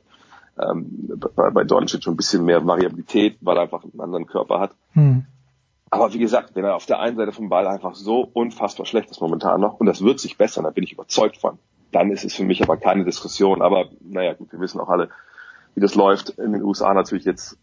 ähm, 0.61 1.09
bei, 1.35 1.49
bei 1.49 1.63
Doncic 1.63 2.03
schon 2.03 2.13
ein 2.13 2.17
bisschen 2.17 2.45
mehr 2.45 2.65
Variabilität, 2.65 3.37
weil 3.41 3.57
er 3.57 3.63
einfach 3.63 3.83
einen 3.83 3.99
anderen 3.99 4.25
Körper 4.25 4.59
hat. 4.59 4.75
Hm. 4.93 5.25
Aber 5.89 6.13
wie 6.13 6.19
gesagt, 6.19 6.55
wenn 6.55 6.65
er 6.65 6.75
auf 6.75 6.85
der 6.85 6.99
einen 6.99 7.17
Seite 7.17 7.31
vom 7.31 7.49
Ball 7.49 7.67
einfach 7.67 7.93
so 7.93 8.27
unfassbar 8.33 8.85
schlecht 8.85 9.11
ist 9.11 9.21
momentan 9.21 9.61
noch, 9.61 9.79
und 9.79 9.85
das 9.85 10.03
wird 10.03 10.19
sich 10.19 10.37
bessern, 10.37 10.63
da 10.63 10.71
bin 10.71 10.83
ich 10.83 10.93
überzeugt 10.93 11.37
von, 11.37 11.59
dann 11.91 12.09
ist 12.09 12.25
es 12.25 12.33
für 12.33 12.43
mich 12.43 12.63
aber 12.63 12.77
keine 12.77 13.05
Diskussion. 13.05 13.61
Aber 13.61 13.89
naja, 14.01 14.33
gut, 14.33 14.51
wir 14.51 14.59
wissen 14.59 14.79
auch 14.79 14.89
alle, 14.89 15.09
wie 15.75 15.81
das 15.81 15.95
läuft. 15.95 16.29
In 16.29 16.53
den 16.53 16.63
USA 16.63 16.93
natürlich 16.93 17.25
jetzt, 17.25 17.57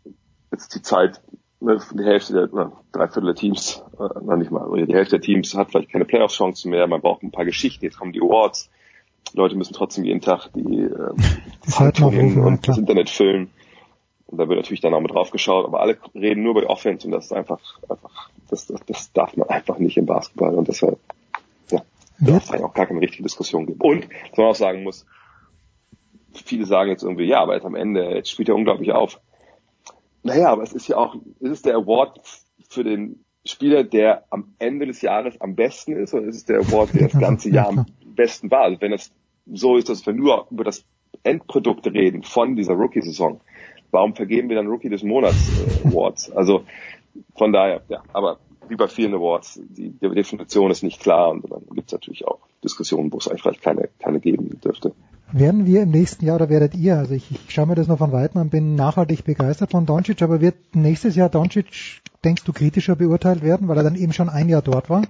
jetzt 0.53 0.75
die 0.75 0.83
Zeit, 0.83 1.21
ne, 1.61 1.81
die 1.95 2.05
Hälfte 2.05 2.33
der, 2.33 2.53
oder 2.53 2.73
drei 2.93 3.09
Viertel 3.09 3.27
der 3.27 3.35
Teams, 3.35 3.83
äh, 3.99 4.25
noch 4.25 4.37
nicht 4.37 4.51
mal, 4.51 4.67
oder 4.67 4.87
die 4.87 4.95
Hälfte 4.95 5.17
der 5.17 5.25
Teams 5.25 5.55
hat 5.55 5.71
vielleicht 5.71 5.91
keine 5.91 6.05
Playoff-Chancen 6.05 6.71
mehr, 6.71 6.87
man 6.87 7.01
braucht 7.01 7.23
ein 7.23 7.31
paar 7.31 7.45
Geschichten, 7.45 7.85
jetzt 7.85 7.99
kommen 7.99 8.13
die 8.13 8.21
Awards. 8.21 8.71
Leute 9.35 9.55
müssen 9.55 9.75
trotzdem 9.75 10.05
jeden 10.05 10.21
Tag 10.21 10.49
die, 10.55 10.81
äh, 10.81 11.15
die 11.65 11.71
Zeitungen 11.71 12.41
und 12.41 12.67
das 12.67 12.79
Internet 12.79 13.11
füllen. 13.11 13.51
Und 14.27 14.39
da 14.39 14.49
wird 14.49 14.59
natürlich 14.59 14.81
dann 14.81 14.95
auch 14.95 15.01
mit 15.01 15.13
drauf 15.13 15.31
geschaut, 15.31 15.67
aber 15.67 15.81
alle 15.81 15.99
reden 16.15 16.43
nur 16.43 16.57
über 16.57 16.71
Offense 16.71 17.07
und 17.07 17.13
das 17.13 17.27
ist 17.27 17.33
einfach, 17.33 17.61
einfach, 17.89 18.31
das, 18.49 18.67
das, 18.67 18.81
das 18.87 19.13
darf 19.13 19.37
man 19.37 19.49
einfach 19.49 19.79
nicht 19.79 19.97
im 19.97 20.07
Basketball 20.07 20.55
und 20.55 20.69
deshalb, 20.69 20.99
ja, 21.71 21.83
darf 22.21 22.45
es 22.45 22.51
eigentlich 22.51 22.65
auch 22.65 22.75
gar 22.75 22.87
keine 22.87 23.01
richtige 23.01 23.25
Diskussion 23.25 23.67
geben. 23.67 23.81
Und, 23.81 24.09
was 24.31 24.39
man 24.39 24.47
auch 24.47 24.55
sagen 24.55 24.85
muss, 24.85 25.05
viele 26.33 26.65
sagen 26.65 26.91
jetzt 26.91 27.03
irgendwie, 27.03 27.25
ja, 27.25 27.41
aber 27.41 27.55
jetzt 27.55 27.67
am 27.67 27.75
Ende, 27.75 28.05
jetzt 28.15 28.31
spielt 28.31 28.49
er 28.49 28.55
unglaublich 28.55 28.93
auf. 28.93 29.21
Naja, 30.23 30.51
aber 30.51 30.63
es 30.63 30.73
ist 30.73 30.89
ja 30.89 30.97
auch, 30.97 31.15
ist 31.41 31.51
es 31.51 31.63
der 31.63 31.77
Award 31.77 32.21
für 32.69 32.85
den 32.85 33.25
Spieler, 33.45 33.85
der 33.85 34.25
am 34.31 34.55
Ende 34.59 34.87
des 34.87 35.01
Jahres 35.01 35.41
am 35.41 35.55
besten 35.55 35.93
ist, 35.93 36.13
oder 36.13 36.27
ist 36.27 36.37
es 36.37 36.45
der 36.45 36.59
Award, 36.59 36.95
der 36.95 37.09
das 37.09 37.19
ganze 37.21 37.51
Jahr 37.51 37.69
am 37.69 37.87
besten 38.15 38.51
war? 38.51 38.63
Also 38.63 38.81
wenn 38.81 38.93
es 38.93 39.13
so 39.53 39.77
ist, 39.77 39.89
dass 39.89 40.05
wir 40.07 40.13
nur 40.13 40.47
über 40.51 40.65
das 40.65 40.85
Endprodukt 41.23 41.87
reden 41.87 42.23
von 42.23 42.57
dieser 42.57 42.75
Rookie-Saison, 42.75 43.41
warum 43.91 44.15
vergeben 44.15 44.49
wir 44.49 44.57
dann 44.57 44.67
Rookie 44.67 44.89
des 44.89 45.03
Monats 45.03 45.49
äh, 45.59 45.89
Awards? 45.89 46.31
Also 46.33 46.65
von 47.37 47.53
daher, 47.53 47.83
ja, 47.89 48.03
aber 48.13 48.39
wie 48.71 48.77
bei 48.77 48.89
vielen 48.89 49.15
Awards, 49.15 49.61
die, 49.63 49.91
die 49.91 50.09
Definition 50.09 50.71
ist 50.71 50.83
nicht 50.83 51.01
klar 51.01 51.31
und 51.31 51.51
dann 51.51 51.67
gibt 51.75 51.89
es 51.89 51.93
natürlich 51.93 52.27
auch 52.27 52.39
Diskussionen, 52.63 53.13
wo 53.13 53.19
es 53.19 53.29
eigentlich 53.29 53.43
vielleicht 53.43 53.63
keine, 53.63 53.89
keine 53.99 54.21
geben 54.21 54.61
dürfte. 54.61 54.93
Werden 55.33 55.67
wir 55.67 55.83
im 55.83 55.91
nächsten 55.91 56.25
Jahr 56.25 56.37
oder 56.37 56.49
werdet 56.49 56.75
ihr, 56.75 56.97
also 56.97 57.15
ich, 57.15 57.31
ich 57.31 57.51
schaue 57.53 57.67
mir 57.67 57.75
das 57.75 57.87
noch 57.87 57.99
von 57.99 58.13
Weitem 58.13 58.41
an, 58.41 58.51
bin 58.51 58.75
nachhaltig 58.75 59.25
begeistert 59.25 59.71
von 59.71 59.87
Doncic, 59.87 60.23
aber 60.23 60.41
wird 60.41 60.57
nächstes 60.75 61.15
Jahr 61.15 61.29
Doncic, 61.29 62.01
denkst 62.25 62.45
du, 62.45 62.53
kritischer 62.53 62.97
beurteilt 62.97 63.43
werden, 63.43 63.69
weil 63.69 63.77
er 63.77 63.85
dann 63.85 63.97
eben 63.97 64.13
schon 64.13 64.29
ein 64.29 64.49
Jahr 64.49 64.63
dort 64.63 64.91
war? 64.91 65.03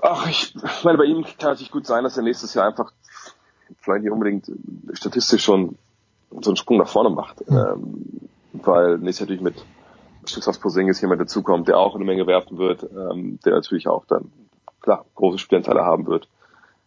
Ach, 0.00 0.28
ich 0.28 0.54
meine, 0.84 0.98
bei 0.98 1.04
ihm 1.04 1.24
kann 1.38 1.54
es 1.54 1.58
sich 1.58 1.70
gut 1.70 1.86
sein, 1.86 2.04
dass 2.04 2.16
er 2.16 2.22
nächstes 2.22 2.54
Jahr 2.54 2.66
einfach 2.66 2.92
vielleicht 3.80 4.04
nicht 4.04 4.12
unbedingt 4.12 4.50
statistisch 4.92 5.42
schon 5.42 5.76
so 6.40 6.50
einen 6.50 6.56
Sprung 6.56 6.78
nach 6.78 6.88
vorne 6.88 7.10
macht. 7.10 7.48
Mhm. 7.48 7.56
Ähm, 7.56 8.28
weil 8.52 8.98
nächstes 8.98 9.20
Jahr 9.20 9.26
natürlich 9.26 9.42
mit 9.42 9.64
Stückshaus 10.28 10.58
Posingis 10.58 11.00
jemand 11.00 11.20
dazukommt, 11.20 11.68
der 11.68 11.78
auch 11.78 11.94
eine 11.94 12.04
Menge 12.04 12.26
werfen 12.26 12.58
wird, 12.58 12.84
ähm, 12.84 13.38
der 13.44 13.54
natürlich 13.54 13.88
auch 13.88 14.04
dann, 14.06 14.32
klar, 14.80 15.04
große 15.14 15.38
Spielanteile 15.38 15.84
haben 15.84 16.06
wird. 16.06 16.28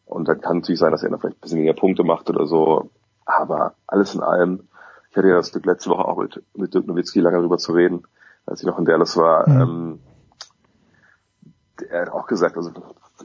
Und 0.05 0.27
dann 0.27 0.41
kann 0.41 0.57
natürlich 0.57 0.79
sein, 0.79 0.91
dass 0.91 1.03
er 1.03 1.09
dann 1.09 1.19
vielleicht 1.19 1.37
ein 1.37 1.41
bisschen 1.41 1.57
weniger 1.59 1.73
Punkte 1.73 2.03
macht 2.03 2.29
oder 2.29 2.45
so. 2.45 2.89
Aber 3.25 3.73
alles 3.87 4.13
in 4.15 4.21
allem, 4.21 4.67
ich 5.09 5.17
hatte 5.17 5.27
ja 5.27 5.35
das 5.35 5.51
Glück 5.51 5.65
letzte 5.65 5.89
Woche 5.89 6.05
auch 6.05 6.17
mit, 6.17 6.43
mit 6.53 6.73
Dirk 6.73 6.87
Nowitzki 6.87 7.19
lange 7.19 7.37
darüber 7.37 7.57
zu 7.57 7.73
reden, 7.73 8.03
als 8.45 8.61
ich 8.61 8.67
noch 8.67 8.77
in 8.77 8.85
Dallas 8.85 9.15
war. 9.17 9.47
Mhm. 9.47 9.61
Ähm, 9.61 9.99
er 11.89 12.01
hat 12.01 12.09
auch 12.09 12.27
gesagt, 12.27 12.57
also 12.57 12.71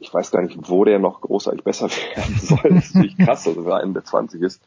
ich 0.01 0.13
weiß 0.13 0.31
gar 0.31 0.43
nicht, 0.43 0.57
wo 0.69 0.85
der 0.85 0.99
noch 0.99 1.21
großartig 1.21 1.65
besser 1.65 1.89
werden 2.15 2.39
soll. 2.39 2.71
Das 2.71 2.87
ist 2.87 2.95
natürlich 2.95 3.19
krass, 3.19 3.47
also 3.47 3.65
wer 3.65 3.77
einen 3.77 3.95
der 3.95 4.05
20 4.05 4.43
ist. 4.43 4.63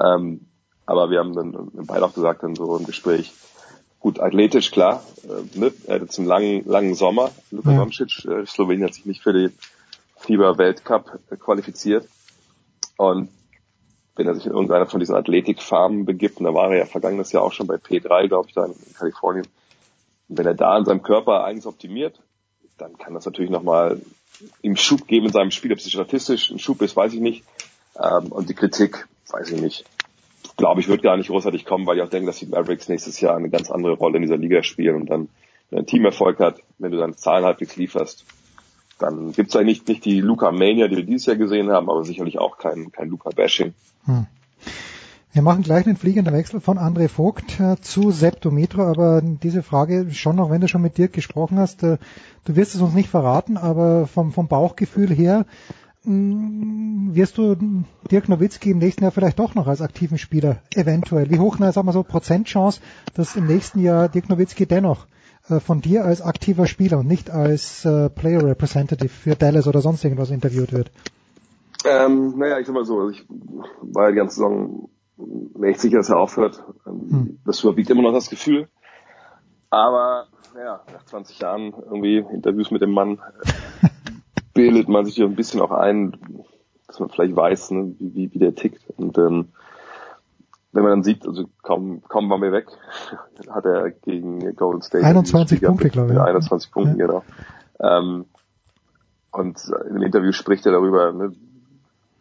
Ähm, 0.00 0.46
aber 0.86 1.10
wir 1.10 1.18
haben 1.18 1.34
dann 1.34 1.70
beide 1.86 2.04
auch 2.04 2.14
gesagt, 2.14 2.42
dann 2.42 2.54
so 2.54 2.76
im 2.76 2.86
Gespräch, 2.86 3.34
gut, 4.00 4.20
athletisch, 4.20 4.70
klar, 4.70 5.02
äh, 5.24 5.58
ne? 5.58 5.72
er 5.86 5.96
hatte 5.96 6.08
zum 6.08 6.26
langen, 6.26 6.64
langen 6.66 6.94
Sommer, 6.94 7.30
Luka 7.50 7.72
ja. 7.72 7.78
Doncic, 7.78 8.24
äh, 8.24 8.46
Slowenien 8.46 8.88
hat 8.88 8.94
sich 8.94 9.06
nicht 9.06 9.22
für 9.22 9.32
den 9.32 9.52
FIBA-Weltcup 10.18 11.18
äh, 11.30 11.36
qualifiziert. 11.36 12.08
Und 12.96 13.30
wenn 14.16 14.26
er 14.26 14.34
sich 14.34 14.46
in 14.46 14.52
irgendeiner 14.52 14.86
von 14.86 15.00
diesen 15.00 15.14
Athletikfarmen 15.14 16.04
begibt, 16.04 16.38
und 16.38 16.44
da 16.44 16.54
war 16.54 16.70
er 16.70 16.78
ja 16.78 16.86
vergangenes 16.86 17.32
Jahr 17.32 17.42
auch 17.42 17.52
schon 17.52 17.66
bei 17.66 17.76
P3, 17.76 18.28
glaube 18.28 18.48
ich, 18.48 18.54
da 18.54 18.66
in, 18.66 18.72
in 18.72 18.94
Kalifornien, 18.94 19.46
wenn 20.28 20.46
er 20.46 20.54
da 20.54 20.72
an 20.72 20.84
seinem 20.84 21.02
Körper 21.02 21.44
einiges 21.44 21.66
optimiert, 21.66 22.20
dann 22.76 22.98
kann 22.98 23.14
das 23.14 23.26
natürlich 23.26 23.50
nochmal 23.50 24.00
ihm 24.62 24.76
Schub 24.76 25.06
geben 25.06 25.26
in 25.26 25.32
seinem 25.32 25.50
Spiel. 25.50 25.72
Ob 25.72 25.78
es 25.78 25.90
statistisch 25.90 26.50
ein 26.50 26.58
Schub 26.58 26.82
ist, 26.82 26.96
weiß 26.96 27.14
ich 27.14 27.20
nicht. 27.20 27.44
Ähm, 27.98 28.30
und 28.30 28.48
die 28.48 28.54
Kritik, 28.54 29.08
weiß 29.28 29.50
ich 29.50 29.60
nicht. 29.60 29.84
Glaube 30.58 30.80
ich, 30.80 30.88
wird 30.88 31.02
gar 31.02 31.16
nicht 31.16 31.28
großartig 31.28 31.64
kommen, 31.64 31.86
weil 31.86 31.96
ich 31.96 32.02
auch 32.02 32.10
denke, 32.10 32.26
dass 32.26 32.40
die 32.40 32.46
Mavericks 32.46 32.88
nächstes 32.88 33.20
Jahr 33.20 33.36
eine 33.36 33.48
ganz 33.48 33.70
andere 33.70 33.94
Rolle 33.94 34.16
in 34.16 34.22
dieser 34.22 34.36
Liga 34.36 34.62
spielen 34.62 34.96
und 34.96 35.08
dann, 35.08 35.28
wenn 35.70 35.78
ein 35.78 35.86
Team 35.86 36.04
Erfolg 36.04 36.40
hat, 36.40 36.60
wenn 36.78 36.90
du 36.90 36.98
dann 36.98 37.16
Zahlen 37.16 37.44
halbwegs 37.44 37.76
lieferst, 37.76 38.26
dann 38.98 39.32
gibt's 39.32 39.54
es 39.54 39.64
nicht, 39.64 39.86
nicht 39.88 40.04
die 40.04 40.20
Luca 40.20 40.50
Mania, 40.50 40.88
die 40.88 40.96
wir 40.96 41.04
dieses 41.04 41.26
Jahr 41.26 41.36
gesehen 41.36 41.70
haben, 41.70 41.88
aber 41.88 42.04
sicherlich 42.04 42.38
auch 42.38 42.58
kein, 42.58 42.90
kein 42.90 43.08
Luca 43.08 43.30
Bashing. 43.30 43.72
Hm. 44.04 44.26
Wir 45.32 45.42
machen 45.42 45.62
gleich 45.62 45.86
einen 45.86 45.96
fliegenden 45.96 46.34
Wechsel 46.34 46.60
von 46.60 46.78
André 46.78 47.08
Vogt 47.08 47.60
äh, 47.60 47.76
zu 47.80 48.10
Septometro, 48.10 48.82
aber 48.82 49.22
diese 49.22 49.62
Frage 49.62 50.10
schon 50.10 50.34
noch, 50.34 50.50
wenn 50.50 50.60
du 50.60 50.66
schon 50.66 50.82
mit 50.82 50.98
Dirk 50.98 51.12
gesprochen 51.12 51.58
hast, 51.58 51.84
äh, 51.84 51.98
du 52.44 52.56
wirst 52.56 52.74
es 52.74 52.80
uns 52.80 52.94
nicht 52.94 53.08
verraten, 53.08 53.56
aber 53.56 54.08
vom, 54.08 54.32
vom 54.32 54.48
Bauchgefühl 54.48 55.14
her 55.14 55.46
wirst 56.04 57.38
du 57.38 57.56
Dirk 58.10 58.28
Nowitzki 58.28 58.70
im 58.70 58.78
nächsten 58.78 59.02
Jahr 59.02 59.12
vielleicht 59.12 59.38
doch 59.38 59.54
noch 59.54 59.66
als 59.66 59.82
aktiven 59.82 60.18
Spieler 60.18 60.62
eventuell. 60.74 61.30
Wie 61.30 61.38
hoch, 61.38 61.56
na, 61.58 61.72
sagen 61.72 61.88
wir 61.88 61.92
so, 61.92 62.02
Prozentchance, 62.02 62.80
dass 63.14 63.36
im 63.36 63.46
nächsten 63.46 63.80
Jahr 63.80 64.08
Dirk 64.08 64.28
Nowitzki 64.28 64.66
dennoch 64.66 65.06
äh, 65.48 65.60
von 65.60 65.80
dir 65.80 66.04
als 66.04 66.22
aktiver 66.22 66.66
Spieler 66.66 66.98
und 66.98 67.08
nicht 67.08 67.30
als 67.30 67.84
äh, 67.84 68.08
Player 68.10 68.44
Representative 68.44 69.08
für 69.08 69.34
Dallas 69.34 69.66
oder 69.66 69.80
sonst 69.80 70.04
irgendwas 70.04 70.30
interviewt 70.30 70.72
wird? 70.72 70.90
Ähm, 71.84 72.38
naja, 72.38 72.58
ich 72.58 72.66
sag 72.66 72.74
mal 72.74 72.84
so, 72.84 73.08
ich 73.10 73.24
war 73.82 74.04
ja 74.04 74.10
die 74.10 74.16
ganze 74.16 74.36
Saison 74.36 74.88
echt 75.62 75.80
sicher, 75.80 75.98
dass 75.98 76.10
er 76.10 76.18
aufhört. 76.18 76.62
Hm. 76.84 77.38
Das 77.44 77.62
überwiegt 77.62 77.90
immer 77.90 78.02
noch 78.02 78.12
das 78.12 78.30
Gefühl. 78.30 78.68
Aber 79.70 80.26
ja, 80.56 80.80
nach 80.92 81.04
20 81.04 81.38
Jahren 81.40 81.72
irgendwie 81.72 82.18
Interviews 82.18 82.70
mit 82.70 82.82
dem 82.82 82.92
Mann 82.92 83.18
bildet 84.58 84.88
man 84.88 85.04
sich 85.04 85.14
hier 85.14 85.26
ein 85.26 85.36
bisschen 85.36 85.60
auch 85.60 85.70
ein, 85.70 86.16
dass 86.88 86.98
man 86.98 87.08
vielleicht 87.10 87.36
weiß, 87.36 87.70
ne, 87.70 87.94
wie, 87.98 88.32
wie 88.32 88.38
der 88.38 88.54
tickt. 88.54 88.82
Und 88.96 89.16
ähm, 89.18 89.48
wenn 90.72 90.82
man 90.82 90.90
dann 90.90 91.02
sieht, 91.04 91.26
also 91.26 91.44
kaum, 91.62 92.02
kaum 92.08 92.28
war 92.28 92.38
mir 92.38 92.50
weg, 92.50 92.66
hat 93.50 93.64
er 93.64 93.90
gegen 93.90 94.54
Golden 94.56 94.82
State 94.82 95.04
21 95.04 95.62
Punkte, 95.62 95.90
glaube 95.90 96.12
ich. 96.12 96.18
21 96.18 96.72
Punkte, 96.72 96.98
ja. 96.98 97.06
genau. 97.06 97.24
Ähm, 97.80 98.26
und 99.30 99.60
in 99.86 99.94
dem 99.94 100.02
Interview 100.02 100.32
spricht 100.32 100.66
er 100.66 100.72
darüber, 100.72 101.12
ne, 101.12 101.32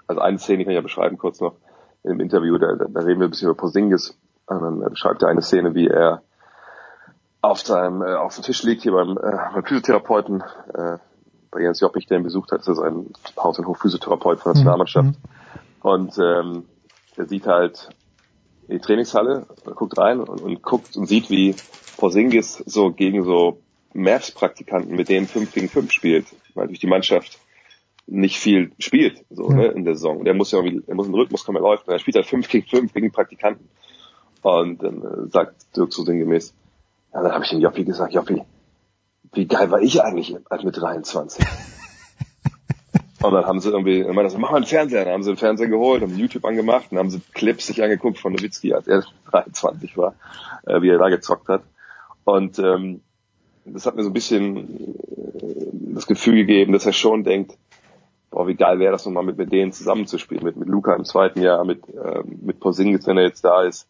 also 0.05 0.21
eine 0.21 0.37
Szene 0.37 0.63
kann 0.63 0.71
ich 0.71 0.75
ja 0.75 0.81
beschreiben 0.81 1.17
kurz 1.17 1.41
noch, 1.41 1.55
im 2.03 2.19
Interview, 2.19 2.57
da, 2.57 2.75
da 2.75 2.99
reden 3.01 3.19
wir 3.19 3.27
ein 3.27 3.31
bisschen 3.31 3.49
über 3.49 3.57
Porzingis. 3.57 4.17
Und 4.45 4.61
dann 4.61 4.89
beschreibt 4.91 5.23
er 5.23 5.29
eine 5.29 5.41
Szene, 5.41 5.73
wie 5.73 5.87
er 5.87 6.21
auf 7.41 7.59
seinem 7.59 8.01
äh, 8.01 8.13
auf 8.13 8.35
dem 8.35 8.43
Tisch 8.43 8.63
liegt 8.63 8.83
hier 8.83 8.93
beim, 8.93 9.17
äh, 9.17 9.37
beim 9.53 9.63
Physiotherapeuten, 9.63 10.43
äh, 10.73 10.97
bei 11.51 11.61
Jens 11.61 11.79
Joppich, 11.79 12.07
der 12.07 12.17
ihn 12.17 12.23
besucht 12.23 12.51
hat, 12.51 12.59
das 12.59 12.67
ist 12.67 12.79
ein 12.79 13.11
Haus- 13.37 13.59
und 13.59 13.67
Hofphysiotherapeut 13.67 14.39
von 14.39 14.53
der 14.53 14.61
mhm. 14.61 14.65
Nationalmannschaft. 14.65 15.07
Mhm. 15.07 15.15
Und 15.81 16.17
ähm, 16.17 16.63
er 17.15 17.25
sieht 17.25 17.47
halt 17.47 17.89
in 18.67 18.77
die 18.77 18.81
Trainingshalle, 18.81 19.45
guckt 19.75 19.97
rein 19.97 20.19
und, 20.19 20.41
und 20.41 20.61
guckt 20.61 20.95
und 20.97 21.07
sieht, 21.07 21.29
wie 21.29 21.55
Porzingis 21.97 22.63
so 22.65 22.91
gegen 22.91 23.23
so 23.23 23.59
Mavs-Praktikanten 23.93 24.95
mit 24.95 25.09
denen 25.09 25.27
5 25.27 25.53
gegen 25.53 25.69
5 25.69 25.91
spielt, 25.91 26.27
weil 26.53 26.67
durch 26.67 26.79
die 26.79 26.87
Mannschaft 26.87 27.39
nicht 28.05 28.37
viel 28.37 28.71
spielt 28.79 29.25
so, 29.29 29.49
ja. 29.49 29.55
ne, 29.55 29.65
in 29.67 29.83
der 29.83 29.95
Saison. 29.95 30.23
Der 30.23 30.33
muss 30.33 30.51
ja 30.51 30.59
irgendwie, 30.59 30.83
er 30.87 30.95
muss 30.95 31.07
in 31.07 31.13
den 31.13 31.19
Rhythmus 31.19 31.43
kommen, 31.43 31.57
er 31.57 31.61
läuft. 31.61 31.87
Und 31.87 31.93
er 31.93 31.99
spielt 31.99 32.15
halt 32.15 32.25
5 32.25 32.47
gegen 32.47 32.67
5 32.67 32.93
gegen 32.93 33.11
Praktikanten. 33.11 33.67
Und 34.41 34.81
dann 34.81 35.01
äh, 35.01 35.29
sagt 35.29 35.75
Dirk 35.75 35.91
so 35.91 36.03
sinngemäß, 36.03 36.53
ja, 37.13 37.21
dann 37.21 37.31
habe 37.31 37.43
ich 37.43 37.49
dem 37.49 37.59
Joppi 37.59 37.83
gesagt, 37.83 38.13
Joppi, 38.13 38.41
wie 39.33 39.45
geil 39.45 39.71
war 39.71 39.81
ich 39.81 40.01
eigentlich 40.01 40.35
als 40.49 40.63
mit 40.63 40.77
23? 40.77 41.45
und 43.23 43.31
dann 43.33 43.45
haben 43.45 43.59
sie 43.59 43.69
irgendwie, 43.69 44.03
dann 44.03 44.15
meinte 44.15 44.31
so, 44.31 44.37
mach 44.37 44.51
mal 44.51 44.57
einen 44.57 44.65
Fernseher. 44.65 45.05
Dann 45.05 45.13
haben 45.13 45.23
sie 45.23 45.31
einen 45.31 45.37
Fernseher 45.37 45.67
geholt, 45.67 46.01
haben 46.01 46.15
YouTube 46.15 46.45
angemacht 46.45 46.91
und 46.91 46.97
haben 46.97 47.09
sie 47.09 47.21
Clips 47.33 47.67
sich 47.67 47.83
angeguckt 47.83 48.19
von 48.19 48.33
Nowitzki, 48.33 48.73
als 48.73 48.87
er 48.87 49.03
23 49.31 49.97
war, 49.97 50.15
äh, 50.65 50.81
wie 50.81 50.89
er 50.89 50.97
da 50.97 51.09
gezockt 51.09 51.49
hat. 51.49 51.63
Und 52.23 52.59
ähm, 52.59 53.01
das 53.65 53.85
hat 53.85 53.95
mir 53.95 54.03
so 54.03 54.09
ein 54.09 54.13
bisschen 54.13 54.57
äh, 54.57 55.93
das 55.93 56.07
Gefühl 56.07 56.35
gegeben, 56.35 56.73
dass 56.73 56.85
er 56.85 56.93
schon 56.93 57.23
denkt, 57.23 57.57
boah, 58.29 58.47
wie 58.47 58.55
geil 58.55 58.79
wäre 58.79 58.91
das 58.91 59.05
nochmal 59.05 59.23
mit, 59.23 59.37
mit 59.37 59.51
denen 59.51 59.71
zusammenzuspielen, 59.71 60.43
mit, 60.43 60.57
mit 60.57 60.67
Luca 60.67 60.93
im 60.95 61.05
zweiten 61.05 61.41
Jahr, 61.41 61.63
mit, 61.65 61.87
äh, 61.89 62.23
mit 62.25 62.59
Porzingis, 62.59 63.07
wenn 63.07 63.17
er 63.17 63.23
jetzt 63.23 63.43
da 63.43 63.63
ist. 63.63 63.87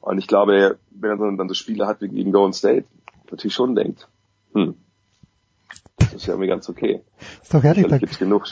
Und 0.00 0.18
ich 0.18 0.26
glaube, 0.26 0.78
wenn 0.90 1.10
er 1.10 1.16
dann, 1.16 1.36
dann 1.36 1.48
so 1.48 1.54
Spiele 1.54 1.86
hat 1.86 2.00
wie 2.00 2.08
gegen 2.08 2.32
Golden 2.32 2.52
State, 2.52 2.86
natürlich 3.30 3.54
schon 3.54 3.74
denkt, 3.74 4.08
hm, 4.54 4.74
das 5.98 6.14
ist 6.14 6.26
ja 6.26 6.34
irgendwie 6.34 6.48
ganz 6.48 6.68
okay. 6.68 7.02
Ist 7.42 7.52
doch 7.54 7.62
herrlich. 7.62 7.84
Sicherlich 7.84 8.00
gibt's 8.00 8.18
genug, 8.18 8.46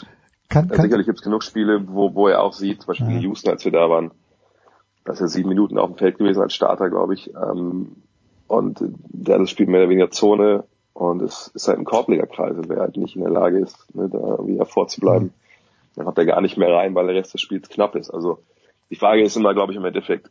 kann, 0.49 0.69
kann, 0.69 0.83
sicherlich 0.83 1.07
gibt's 1.07 1.23
genug 1.23 1.43
Spiele, 1.43 1.83
wo, 1.89 2.15
wo 2.15 2.29
er 2.29 2.43
auch 2.43 2.53
sieht, 2.53 2.83
zum 2.83 2.89
Beispiel 2.89 3.09
ja. 3.09 3.17
in 3.17 3.23
Houston, 3.23 3.51
als 3.51 3.65
wir 3.65 3.73
da 3.73 3.89
waren, 3.91 4.13
dass 5.05 5.21
er 5.21 5.29
sieben 5.29 5.49
Minuten 5.49 5.79
auf 5.79 5.91
dem 5.91 5.97
Feld 5.97 6.19
gewesen 6.19 6.43
als 6.43 6.55
Starter, 6.55 6.91
glaube 6.91 7.15
ich. 7.15 7.35
Ähm, 7.35 7.97
und 8.47 8.79
der 8.81 9.39
das 9.39 9.51
Spiel 9.51 9.67
mehr 9.67 9.81
oder 9.81 9.91
weniger 9.91 10.11
Zone 10.11 10.65
und 10.95 11.23
es 11.23 11.49
ist 11.49 11.69
halt 11.69 11.79
ein 11.79 11.85
Korblegerkreis. 11.85 12.57
Wer 12.67 12.81
halt 12.81 12.97
nicht 12.97 13.15
in 13.15 13.23
der 13.23 13.31
Lage 13.31 13.59
ist, 13.59 13.95
ne, 13.95 14.09
da 14.09 14.47
wieder 14.47 14.65
vorzubleiben, 14.65 15.33
dann 15.95 16.07
hat 16.07 16.19
er 16.19 16.27
gar 16.27 16.41
nicht 16.41 16.57
mehr 16.57 16.73
rein, 16.73 16.95
weil 16.95 17.07
der 17.07 17.17
Rest 17.17 17.35
des 17.35 17.41
Spiels 17.41 17.69
knapp 17.69 17.95
ist. 17.95 18.11
Also 18.11 18.43
die 18.91 18.97
Frage 18.97 19.23
ist 19.23 19.37
immer, 19.37 19.55
glaube 19.55 19.73
ich, 19.73 19.79
im 19.79 19.85
Endeffekt, 19.85 20.31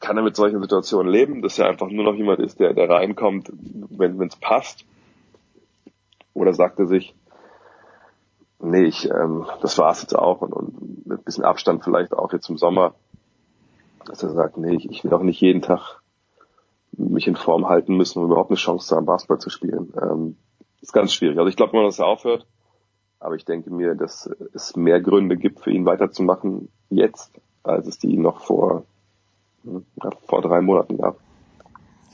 kann 0.00 0.16
er 0.16 0.22
mit 0.22 0.36
solchen 0.36 0.60
Situationen 0.60 1.12
leben, 1.12 1.42
dass 1.42 1.58
er 1.58 1.68
einfach 1.68 1.88
nur 1.88 2.04
noch 2.04 2.14
jemand 2.14 2.40
ist, 2.40 2.60
der, 2.60 2.74
der 2.74 2.88
reinkommt, 2.88 3.50
wenn 3.52 4.20
es 4.22 4.36
passt? 4.36 4.84
Oder 6.34 6.52
sagt 6.52 6.78
er 6.78 6.86
sich, 6.86 7.14
nee, 8.60 8.84
ich, 8.84 9.08
ähm, 9.10 9.46
das 9.62 9.78
war's 9.78 10.02
jetzt 10.02 10.14
auch 10.14 10.42
und, 10.42 10.52
und 10.52 11.06
mit 11.06 11.20
ein 11.20 11.24
bisschen 11.24 11.44
Abstand 11.44 11.84
vielleicht 11.84 12.12
auch 12.12 12.32
jetzt 12.32 12.48
im 12.50 12.58
Sommer, 12.58 12.94
dass 14.04 14.22
er 14.22 14.30
sagt, 14.30 14.56
nee, 14.56 14.74
ich, 14.74 14.90
ich 14.90 15.04
will 15.04 15.12
auch 15.12 15.22
nicht 15.22 15.40
jeden 15.40 15.62
Tag 15.62 16.00
mich 16.92 17.26
in 17.26 17.36
Form 17.36 17.68
halten 17.68 17.96
müssen, 17.96 18.20
um 18.20 18.26
überhaupt 18.26 18.50
eine 18.50 18.56
Chance 18.56 18.88
zu 18.88 18.96
haben, 18.96 19.06
Basketball 19.06 19.38
zu 19.38 19.50
spielen. 19.50 19.92
Ähm, 20.00 20.36
ist 20.80 20.92
ganz 20.92 21.12
schwierig. 21.12 21.38
Also 21.38 21.48
ich 21.48 21.56
glaube 21.56 21.72
immer, 21.72 21.84
dass 21.84 21.98
er 21.98 22.06
aufhört. 22.06 22.46
Aber 23.18 23.34
ich 23.34 23.44
denke 23.44 23.70
mir, 23.70 23.94
dass 23.94 24.30
es 24.52 24.76
mehr 24.76 25.00
Gründe 25.00 25.36
gibt, 25.36 25.60
für 25.60 25.70
ihn 25.70 25.86
weiterzumachen 25.86 26.68
jetzt, 26.90 27.40
als 27.62 27.86
es 27.86 27.98
die 27.98 28.16
noch 28.16 28.40
vor, 28.40 28.84
vor 30.26 30.42
drei 30.42 30.60
Monaten 30.60 30.98
gab. 30.98 31.18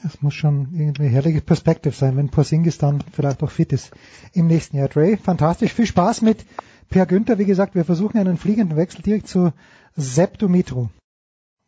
Das 0.03 0.21
muss 0.21 0.35
schon 0.35 0.69
irgendwie 0.73 1.07
herrliche 1.07 1.41
Perspektive 1.41 1.95
sein, 1.95 2.17
wenn 2.17 2.29
Porzingis 2.29 2.79
dann 2.79 3.05
vielleicht 3.13 3.43
auch 3.43 3.51
fit 3.51 3.73
ist 3.73 3.93
im 4.33 4.49
nächsten 4.49 4.77
Jahr. 4.77 4.89
Dre, 4.89 5.17
fantastisch, 5.17 5.73
viel 5.73 5.87
Spaß 5.87 6.23
mit 6.23 6.45
Per 6.91 7.07
Günther, 7.07 7.39
wie 7.39 7.45
gesagt, 7.45 7.75
wir 7.75 7.85
versuchen 7.85 8.19
einen 8.19 8.37
fliegenden 8.37 8.77
Wechsel 8.77 9.03
direkt 9.03 9.29
zu 9.29 9.53
Sepp 9.95 10.39
Dumitru. 10.39 10.89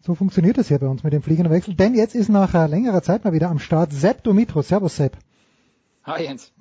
So 0.00 0.14
funktioniert 0.14 0.58
das 0.58 0.68
hier 0.68 0.78
bei 0.78 0.86
uns 0.86 1.02
mit 1.02 1.12
dem 1.12 1.22
fliegenden 1.22 1.52
Wechsel. 1.52 1.74
Denn 1.74 1.94
jetzt 1.94 2.14
ist 2.14 2.28
nach 2.28 2.52
äh, 2.54 2.66
längerer 2.66 3.02
Zeit 3.02 3.24
mal 3.24 3.32
wieder 3.32 3.48
am 3.48 3.58
Start 3.58 3.92
Sepp 3.92 4.22
Dumitru. 4.22 4.60
Servus 4.60 4.96
Sepp. 4.96 5.16
Hi 6.02 6.24
Jens. 6.24 6.52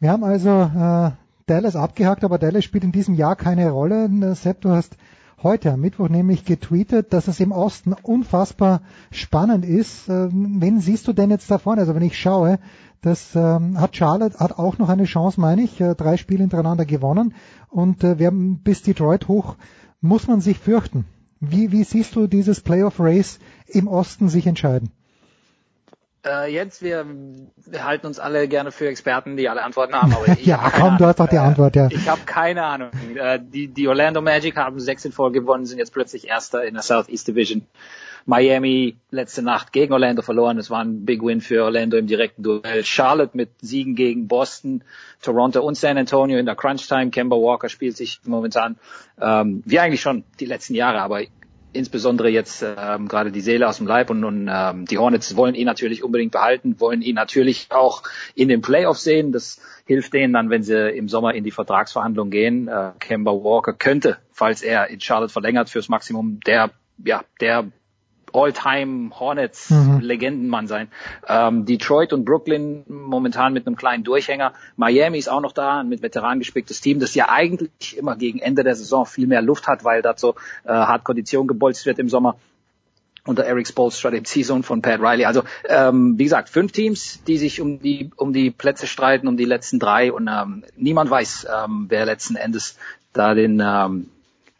Wir 0.00 0.10
haben 0.10 0.22
also 0.22 0.50
äh, 0.50 1.12
Dallas 1.46 1.76
abgehakt, 1.76 2.24
aber 2.24 2.38
Dallas 2.38 2.64
spielt 2.64 2.84
in 2.84 2.92
diesem 2.92 3.14
Jahr 3.14 3.36
keine 3.36 3.70
Rolle. 3.70 4.04
Äh, 4.04 4.34
Sepp, 4.34 4.60
du 4.60 4.70
hast 4.70 4.96
heute 5.42 5.72
am 5.72 5.80
Mittwoch 5.80 6.08
nämlich 6.08 6.44
getweetet, 6.44 7.12
dass 7.12 7.28
es 7.28 7.40
im 7.40 7.52
Osten 7.52 7.92
unfassbar 7.92 8.82
spannend 9.10 9.64
ist. 9.64 10.08
Ähm, 10.08 10.56
wen 10.60 10.80
siehst 10.80 11.06
du 11.08 11.12
denn 11.12 11.30
jetzt 11.30 11.50
da 11.50 11.58
vorne? 11.58 11.82
Also 11.82 11.94
wenn 11.94 12.02
ich 12.02 12.18
schaue, 12.18 12.58
das 13.00 13.34
ähm, 13.36 13.80
hat 13.80 13.96
Charlotte 13.96 14.38
hat 14.38 14.58
auch 14.58 14.78
noch 14.78 14.88
eine 14.88 15.04
Chance, 15.04 15.40
meine 15.40 15.62
ich, 15.62 15.80
äh, 15.80 15.94
drei 15.94 16.16
Spiele 16.16 16.40
hintereinander 16.40 16.84
gewonnen 16.84 17.34
und 17.68 18.02
äh, 18.02 18.18
wir 18.18 18.26
haben 18.26 18.58
bis 18.58 18.82
Detroit 18.82 19.28
hoch 19.28 19.56
muss 20.00 20.26
man 20.26 20.40
sich 20.40 20.58
fürchten. 20.58 21.06
Wie, 21.40 21.72
wie 21.72 21.84
siehst 21.84 22.16
du 22.16 22.26
dieses 22.26 22.60
Playoff 22.60 22.98
Race 22.98 23.38
im 23.66 23.88
Osten 23.88 24.28
sich 24.28 24.46
entscheiden? 24.46 24.90
Äh, 26.26 26.52
jetzt, 26.52 26.82
wir, 26.82 27.06
wir 27.66 27.84
halten 27.84 28.06
uns 28.06 28.18
alle 28.18 28.48
gerne 28.48 28.72
für 28.72 28.88
Experten, 28.88 29.36
die 29.36 29.48
alle 29.48 29.62
Antworten 29.62 29.94
haben. 29.94 30.12
Aber 30.12 30.28
ich 30.38 30.44
ja, 30.44 30.72
komm, 30.76 30.98
du 30.98 31.06
hast 31.06 31.20
doch 31.20 31.28
die 31.28 31.38
Antwort, 31.38 31.76
ja. 31.76 31.88
Ich 31.90 32.08
habe 32.08 32.22
keine 32.26 32.64
Ahnung. 32.64 32.90
Äh, 33.14 33.38
die, 33.40 33.68
die 33.68 33.88
Orlando 33.88 34.20
Magic 34.20 34.56
haben 34.56 34.80
sechs 34.80 35.04
in 35.04 35.12
Folge 35.12 35.40
gewonnen, 35.40 35.64
sind 35.64 35.78
jetzt 35.78 35.92
plötzlich 35.92 36.28
Erster 36.28 36.64
in 36.64 36.74
der 36.74 36.82
Southeast 36.82 37.28
Division. 37.28 37.66
Miami 38.26 38.98
letzte 39.10 39.40
Nacht 39.40 39.72
gegen 39.72 39.94
Orlando 39.94 40.20
verloren. 40.20 40.58
Es 40.58 40.68
war 40.68 40.84
ein 40.84 41.06
Big 41.06 41.22
Win 41.22 41.40
für 41.40 41.64
Orlando 41.64 41.96
im 41.96 42.06
direkten 42.06 42.42
Duell. 42.42 42.84
Charlotte 42.84 43.34
mit 43.34 43.48
Siegen 43.62 43.94
gegen 43.94 44.28
Boston, 44.28 44.84
Toronto 45.22 45.62
und 45.62 45.76
San 45.76 45.96
Antonio 45.96 46.38
in 46.38 46.44
der 46.44 46.54
Crunch 46.54 46.86
Time. 46.88 47.08
Kemba 47.10 47.36
Walker 47.36 47.70
spielt 47.70 47.96
sich 47.96 48.20
momentan 48.26 48.76
ähm, 49.18 49.62
wie 49.64 49.78
eigentlich 49.78 50.02
schon 50.02 50.24
die 50.40 50.44
letzten 50.44 50.74
Jahre, 50.74 51.00
aber 51.00 51.22
insbesondere 51.72 52.28
jetzt 52.28 52.62
ähm, 52.62 53.08
gerade 53.08 53.30
die 53.30 53.40
Seele 53.40 53.68
aus 53.68 53.78
dem 53.78 53.86
Leib 53.86 54.10
und, 54.10 54.24
und 54.24 54.48
ähm, 54.50 54.86
die 54.86 54.98
Hornets 54.98 55.36
wollen 55.36 55.54
ihn 55.54 55.66
natürlich 55.66 56.02
unbedingt 56.02 56.32
behalten, 56.32 56.80
wollen 56.80 57.02
ihn 57.02 57.14
natürlich 57.14 57.68
auch 57.70 58.02
in 58.34 58.48
den 58.48 58.60
Playoffs 58.60 59.04
sehen. 59.04 59.32
Das 59.32 59.60
hilft 59.86 60.12
denen 60.14 60.32
dann, 60.32 60.50
wenn 60.50 60.62
sie 60.62 60.90
im 60.90 61.08
Sommer 61.08 61.34
in 61.34 61.44
die 61.44 61.50
Vertragsverhandlungen 61.50 62.30
gehen. 62.30 62.68
Äh, 62.68 62.92
Kemba 62.98 63.32
Walker 63.32 63.72
könnte, 63.72 64.18
falls 64.32 64.62
er 64.62 64.88
in 64.88 65.00
Charlotte 65.00 65.32
verlängert 65.32 65.70
fürs 65.70 65.88
Maximum, 65.88 66.40
der 66.46 66.70
ja 67.04 67.22
der 67.40 67.70
All-Time 68.34 69.10
Hornets 69.18 69.70
mhm. 69.70 70.00
Legendenmann 70.00 70.66
sein. 70.66 70.88
Ähm, 71.26 71.64
Detroit 71.64 72.12
und 72.12 72.24
Brooklyn 72.24 72.84
momentan 72.88 73.52
mit 73.52 73.66
einem 73.66 73.76
kleinen 73.76 74.04
Durchhänger. 74.04 74.52
Miami 74.76 75.18
ist 75.18 75.28
auch 75.28 75.40
noch 75.40 75.52
da, 75.52 75.80
ein 75.80 75.88
mit 75.88 76.02
Veteranen 76.02 76.40
gespicktes 76.40 76.80
Team, 76.80 77.00
das 77.00 77.14
ja 77.14 77.28
eigentlich 77.28 77.96
immer 77.96 78.16
gegen 78.16 78.38
Ende 78.38 78.64
der 78.64 78.74
Saison 78.74 79.06
viel 79.06 79.26
mehr 79.26 79.42
Luft 79.42 79.66
hat, 79.66 79.84
weil 79.84 80.02
dazu 80.02 80.34
äh, 80.64 80.68
hart 80.68 81.04
Kondition 81.04 81.46
gebolzt 81.46 81.86
wird 81.86 81.98
im 81.98 82.08
Sommer 82.08 82.36
unter 83.28 83.44
Eric 83.44 83.68
Spolstra, 83.68 84.10
dem 84.10 84.24
Season 84.24 84.62
von 84.62 84.80
Pat 84.80 85.00
Riley. 85.00 85.26
Also 85.26 85.42
ähm, 85.68 86.18
wie 86.18 86.24
gesagt, 86.24 86.48
fünf 86.48 86.72
Teams, 86.72 87.22
die 87.24 87.36
sich 87.36 87.60
um 87.60 87.78
die 87.78 88.10
um 88.16 88.32
die 88.32 88.50
Plätze 88.50 88.86
streiten, 88.86 89.28
um 89.28 89.36
die 89.36 89.44
letzten 89.44 89.78
drei 89.78 90.12
und 90.12 90.28
ähm, 90.28 90.64
niemand 90.76 91.10
weiß, 91.10 91.46
ähm, 91.64 91.86
wer 91.88 92.06
letzten 92.06 92.36
Endes 92.36 92.78
da 93.12 93.34
den 93.34 93.60
ähm, 93.62 94.08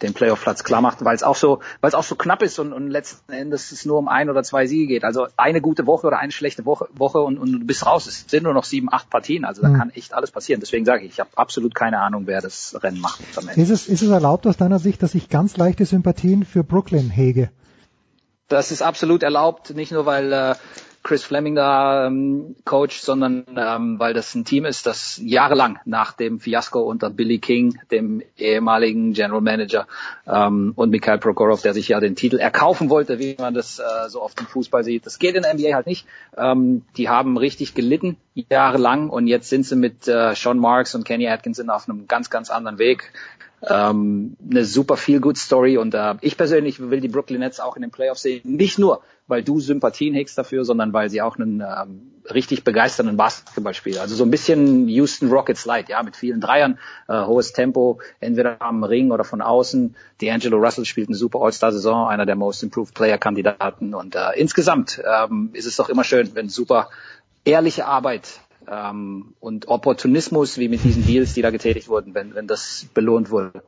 den 0.03 0.15
Playoff-Platz 0.15 0.63
klar 0.63 0.81
macht, 0.81 1.05
weil 1.05 1.15
es 1.15 1.23
auch 1.23 1.35
so, 1.35 1.61
weil 1.81 1.89
es 1.89 1.95
auch 1.95 2.05
so 2.05 2.15
knapp 2.15 2.43
ist 2.43 2.59
und, 2.59 2.73
und 2.73 2.89
letzten 2.89 3.33
Endes 3.33 3.73
es 3.73 3.85
nur 3.85 3.99
um 3.99 4.09
ein 4.09 4.31
oder 4.31 4.43
zwei 4.45 4.67
Siege 4.67 4.87
geht. 4.87 5.05
Also 5.05 5.27
eine 5.37 5.61
gute 5.61 5.87
Woche 5.87 6.07
oder 6.07 6.19
eine 6.19 6.31
schlechte 6.31 6.65
Woche, 6.65 6.89
Woche 6.95 7.19
und, 7.21 7.39
und 7.39 7.53
du 7.53 7.59
bist 7.67 7.85
raus. 7.85 8.07
Es 8.07 8.25
sind 8.29 8.45
nur 8.45 8.55
noch 8.55 8.65
sieben, 8.65 8.93
acht 8.93 9.11
Partien. 9.11 9.45
Also 9.45 9.63
da 9.63 9.69
mhm. 9.69 9.79
kann 9.79 9.91
echt 9.91 10.15
alles 10.15 10.31
passieren. 10.31 10.61
Deswegen 10.61 10.85
sage 10.85 11.05
ich, 11.05 11.13
ich 11.13 11.21
habe 11.21 11.31
absolut 11.35 11.75
keine 11.75 12.01
Ahnung, 12.01 12.27
wer 12.27 12.41
das 12.41 12.77
Rennen 12.81 13.01
macht. 13.01 13.21
Ist 13.57 13.71
es, 13.71 13.89
ist 13.89 14.03
es 14.03 14.11
erlaubt 14.11 14.47
aus 14.47 14.57
deiner 14.57 14.79
Sicht, 14.79 15.03
dass 15.03 15.15
ich 15.15 15.29
ganz 15.29 15.57
leichte 15.57 15.85
Sympathien 15.85 16.45
für 16.45 16.63
Brooklyn 16.63 17.11
hege? 17.11 17.51
Das 18.47 18.71
ist 18.71 18.83
absolut 18.83 19.23
erlaubt, 19.23 19.75
nicht 19.75 19.93
nur 19.93 20.07
weil 20.07 20.33
äh, 20.33 20.55
Chris 21.09 21.25
Fleming 21.25 21.55
da 21.55 22.07
ähm, 22.07 22.55
coacht, 22.67 23.01
sondern 23.01 23.47
ähm, 23.57 23.99
weil 23.99 24.13
das 24.13 24.35
ein 24.35 24.45
Team 24.45 24.67
ist, 24.67 24.85
das 24.85 25.19
jahrelang 25.25 25.79
nach 25.87 26.13
dem 26.13 26.39
Fiasko 26.39 26.81
unter 26.81 27.09
Billy 27.09 27.39
King, 27.39 27.79
dem 27.91 28.23
ehemaligen 28.37 29.15
General 29.15 29.41
Manager, 29.41 29.87
ähm, 30.27 30.75
und 30.77 30.91
Mikhail 30.91 31.17
Prokhorov, 31.17 31.63
der 31.63 31.73
sich 31.73 31.89
ja 31.89 31.99
den 32.01 32.15
Titel 32.15 32.37
erkaufen 32.37 32.91
wollte, 32.91 33.19
wie 33.19 33.37
man 33.39 33.55
das 33.55 33.79
äh, 33.79 34.11
so 34.11 34.21
oft 34.21 34.39
im 34.39 34.47
Fußball 34.47 34.85
sieht. 34.85 35.07
Das 35.07 35.19
geht 35.19 35.35
in 35.35 35.45
der 35.45 35.55
NBA 35.55 35.73
halt 35.73 35.87
nicht. 35.87 36.07
Ähm, 36.37 36.83
die 36.99 37.09
haben 37.09 37.39
richtig 37.39 37.73
gelitten 37.73 38.19
jahrelang 38.35 39.09
und 39.09 39.29
jetzt 39.29 39.49
sind 39.49 39.65
sie 39.65 39.77
mit 39.77 40.07
äh, 40.09 40.35
Sean 40.35 40.59
Marks 40.59 40.95
und 40.95 41.07
Kenny 41.07 41.27
Atkinson 41.27 41.71
auf 41.71 41.89
einem 41.89 42.07
ganz, 42.07 42.29
ganz 42.29 42.51
anderen 42.51 42.79
Weg. 42.79 43.13
Ähm, 43.63 44.37
eine 44.49 44.65
super 44.65 44.97
feel 44.97 45.21
good 45.21 45.37
Story 45.37 45.79
und 45.79 45.95
äh, 45.95 46.15
ich 46.21 46.37
persönlich 46.37 46.79
will 46.79 47.01
die 47.01 47.09
Brooklyn 47.09 47.41
Nets 47.41 47.59
auch 47.59 47.75
in 47.77 47.83
den 47.83 47.91
Playoffs 47.91 48.23
sehen. 48.23 48.43
Nicht 48.45 48.79
nur, 48.79 49.03
weil 49.27 49.43
du 49.43 49.59
Sympathien 49.59 50.15
hegst 50.15 50.39
dafür, 50.39 50.65
sondern 50.65 50.93
weil 50.93 51.11
sie 51.11 51.23
auch 51.23 51.37
einen 51.37 51.61
ähm, 51.61 52.13
richtig 52.33 52.63
begeisternden 52.63 53.17
Basketball 53.17 53.75
spielen. 53.75 53.99
Also 53.99 54.15
so 54.15 54.25
ein 54.25 54.31
bisschen 54.31 54.89
Houston 54.89 55.31
Rockets 55.31 55.65
Light, 55.65 55.89
ja, 55.89 56.03
mit 56.03 56.15
vielen 56.15 56.41
Dreiern, 56.41 56.79
äh, 57.09 57.25
hohes 57.25 57.53
Tempo, 57.53 58.01
entweder 58.21 58.63
am 58.63 58.85
Ring 58.85 59.11
oder 59.11 59.25
von 59.25 59.43
außen. 59.43 59.97
D'Angelo 60.21 60.57
Russell 60.57 60.85
spielt 60.85 61.09
eine 61.09 61.17
super 61.17 61.41
All-Star-Saison, 61.41 62.09
einer 62.09 62.27
der 62.27 62.37
Most 62.37 62.63
Improved 62.63 62.95
Player-Kandidaten 62.95 63.95
und 63.95 64.15
äh, 64.15 64.33
insgesamt 64.37 65.03
ähm, 65.05 65.51
ist 65.53 65.67
es 65.67 65.77
doch 65.77 65.89
immer 65.89 66.05
schön, 66.05 66.31
wenn 66.35 66.49
super 66.49 66.91
ehrliche 67.45 67.87
Arbeit 67.87 68.41
ähm, 68.71 69.35
und 69.41 69.69
Opportunismus, 69.69 70.59
wie 70.59 70.69
mit 70.69 70.85
diesen 70.85 71.07
Deals, 71.07 71.35
die 71.35 71.43
da 71.43 71.51
getätigt 71.51 71.89
wurden, 71.89 72.15
wenn, 72.15 72.35
wenn 72.35 72.47
das 72.47 72.87
belohnt 72.95 73.31
wurde. 73.31 73.63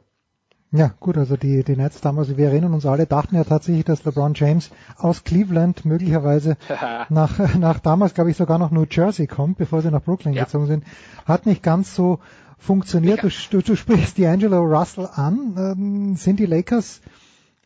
Ja, 0.72 0.94
gut, 1.00 1.16
also 1.16 1.36
die, 1.36 1.64
die 1.64 1.74
Nets 1.74 2.00
damals, 2.00 2.36
wir 2.36 2.46
erinnern 2.46 2.74
uns 2.74 2.86
alle, 2.86 3.06
dachten 3.06 3.34
ja 3.34 3.42
tatsächlich, 3.42 3.84
dass 3.84 4.04
LeBron 4.04 4.34
James 4.34 4.70
aus 4.96 5.24
Cleveland 5.24 5.84
möglicherweise 5.84 6.56
nach, 7.08 7.56
nach 7.56 7.80
damals, 7.80 8.14
glaube 8.14 8.30
ich, 8.30 8.36
sogar 8.36 8.58
noch 8.58 8.70
New 8.70 8.86
Jersey 8.88 9.26
kommt, 9.26 9.58
bevor 9.58 9.82
sie 9.82 9.90
nach 9.90 10.02
Brooklyn 10.02 10.32
ja. 10.32 10.44
gezogen 10.44 10.66
sind. 10.66 10.84
Hat 11.24 11.44
nicht 11.44 11.64
ganz 11.64 11.96
so 11.96 12.20
funktioniert. 12.56 13.24
Du, 13.24 13.30
du, 13.50 13.62
du 13.62 13.74
sprichst 13.74 14.16
D'Angelo 14.16 14.60
Russell 14.60 15.08
an. 15.12 15.56
Ähm, 15.56 16.16
sind 16.16 16.38
die 16.38 16.46
Lakers, 16.46 17.00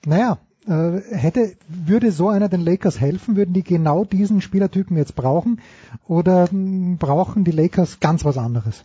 naja, 0.06 0.38
hätte, 0.66 1.56
würde 1.68 2.10
so 2.10 2.28
einer 2.28 2.48
den 2.48 2.60
Lakers 2.60 3.00
helfen? 3.00 3.36
Würden 3.36 3.52
die 3.52 3.62
genau 3.62 4.04
diesen 4.04 4.40
Spielertypen 4.40 4.96
jetzt 4.96 5.14
brauchen? 5.14 5.60
Oder 6.08 6.48
hm, 6.50 6.96
brauchen 6.98 7.44
die 7.44 7.50
Lakers 7.50 8.00
ganz 8.00 8.24
was 8.24 8.38
anderes? 8.38 8.84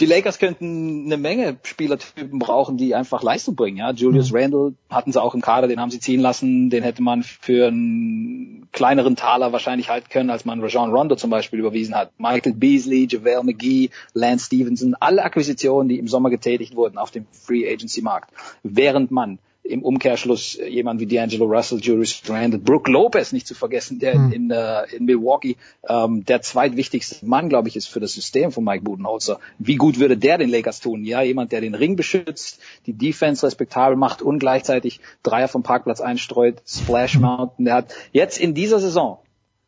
die 0.00 0.06
Lakers 0.06 0.38
könnten 0.38 1.06
eine 1.06 1.16
Menge 1.16 1.56
Spielertypen 1.62 2.38
brauchen, 2.38 2.76
die 2.76 2.94
einfach 2.94 3.22
Leistung 3.22 3.56
bringen. 3.56 3.78
Ja, 3.78 3.90
Julius 3.90 4.30
mhm. 4.30 4.36
Randle 4.36 4.74
hatten 4.90 5.12
sie 5.12 5.20
auch 5.20 5.34
im 5.34 5.40
Kader, 5.40 5.66
den 5.66 5.80
haben 5.80 5.90
sie 5.90 5.98
ziehen 5.98 6.20
lassen, 6.20 6.70
den 6.70 6.82
hätte 6.82 7.02
man 7.02 7.22
für 7.22 7.68
einen 7.68 8.68
kleineren 8.72 9.16
Taler 9.16 9.52
wahrscheinlich 9.52 9.88
halten 9.88 10.08
können, 10.08 10.30
als 10.30 10.44
man 10.44 10.60
Rajon 10.60 10.90
Rondo 10.90 11.16
zum 11.16 11.30
Beispiel 11.30 11.58
überwiesen 11.58 11.94
hat. 11.94 12.12
Michael 12.18 12.54
Beasley, 12.54 13.08
JaVale 13.10 13.44
McGee, 13.44 13.90
Lance 14.14 14.46
Stevenson, 14.46 14.94
alle 14.94 15.24
Akquisitionen, 15.24 15.88
die 15.88 15.98
im 15.98 16.06
Sommer 16.06 16.30
getätigt 16.30 16.76
wurden 16.76 16.98
auf 16.98 17.10
dem 17.10 17.26
Free 17.32 17.68
Agency 17.68 18.02
Markt, 18.02 18.30
während 18.62 19.10
man 19.10 19.38
im 19.68 19.82
Umkehrschluss 19.82 20.54
jemand 20.54 20.98
wie 21.00 21.06
D'Angelo 21.06 21.44
Russell, 21.44 21.78
Julius 21.80 22.22
Randle, 22.26 22.58
Brooke 22.58 22.90
Lopez 22.90 23.32
nicht 23.32 23.46
zu 23.46 23.54
vergessen, 23.54 23.98
der 23.98 24.18
mhm. 24.18 24.32
in, 24.32 24.50
in, 24.50 24.96
in 24.96 25.04
Milwaukee 25.04 25.56
ähm, 25.88 26.24
der 26.24 26.40
zweitwichtigste 26.40 27.26
Mann, 27.26 27.48
glaube 27.48 27.68
ich, 27.68 27.76
ist 27.76 27.86
für 27.86 28.00
das 28.00 28.12
System 28.12 28.50
von 28.50 28.64
Mike 28.64 28.82
Budenholzer. 28.84 29.40
Wie 29.58 29.76
gut 29.76 29.98
würde 29.98 30.16
der 30.16 30.38
den 30.38 30.48
Lakers 30.48 30.80
tun? 30.80 31.04
Ja, 31.04 31.20
jemand, 31.20 31.52
der 31.52 31.60
den 31.60 31.74
Ring 31.74 31.96
beschützt, 31.96 32.60
die 32.86 32.94
Defense 32.94 33.46
respektabel 33.46 33.96
macht 33.96 34.22
und 34.22 34.38
gleichzeitig 34.38 35.00
Dreier 35.22 35.48
vom 35.48 35.62
Parkplatz 35.62 36.00
einstreut, 36.00 36.62
Splash 36.66 37.16
mhm. 37.16 37.22
Mountain. 37.22 37.64
Der 37.66 37.74
hat 37.74 37.94
jetzt 38.12 38.38
in 38.38 38.54
dieser 38.54 38.80
Saison 38.80 39.18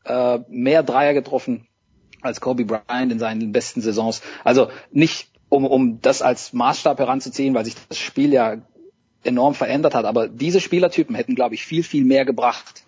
äh, 0.04 0.38
mehr 0.48 0.82
Dreier 0.82 1.12
getroffen 1.12 1.66
als 2.22 2.40
Kobe 2.40 2.64
Bryant 2.64 3.12
in 3.12 3.18
seinen 3.18 3.52
besten 3.52 3.82
Saisons. 3.82 4.22
Also 4.44 4.68
nicht 4.90 5.28
um, 5.48 5.66
um 5.66 6.00
das 6.00 6.22
als 6.22 6.52
Maßstab 6.52 6.98
heranzuziehen, 6.98 7.54
weil 7.54 7.64
sich 7.64 7.74
das 7.88 7.98
Spiel 7.98 8.32
ja 8.32 8.58
enorm 9.24 9.54
verändert 9.54 9.94
hat. 9.94 10.04
Aber 10.04 10.28
diese 10.28 10.60
Spielertypen 10.60 11.14
hätten, 11.14 11.34
glaube 11.34 11.54
ich, 11.54 11.64
viel, 11.64 11.82
viel 11.82 12.04
mehr 12.04 12.24
gebracht 12.24 12.84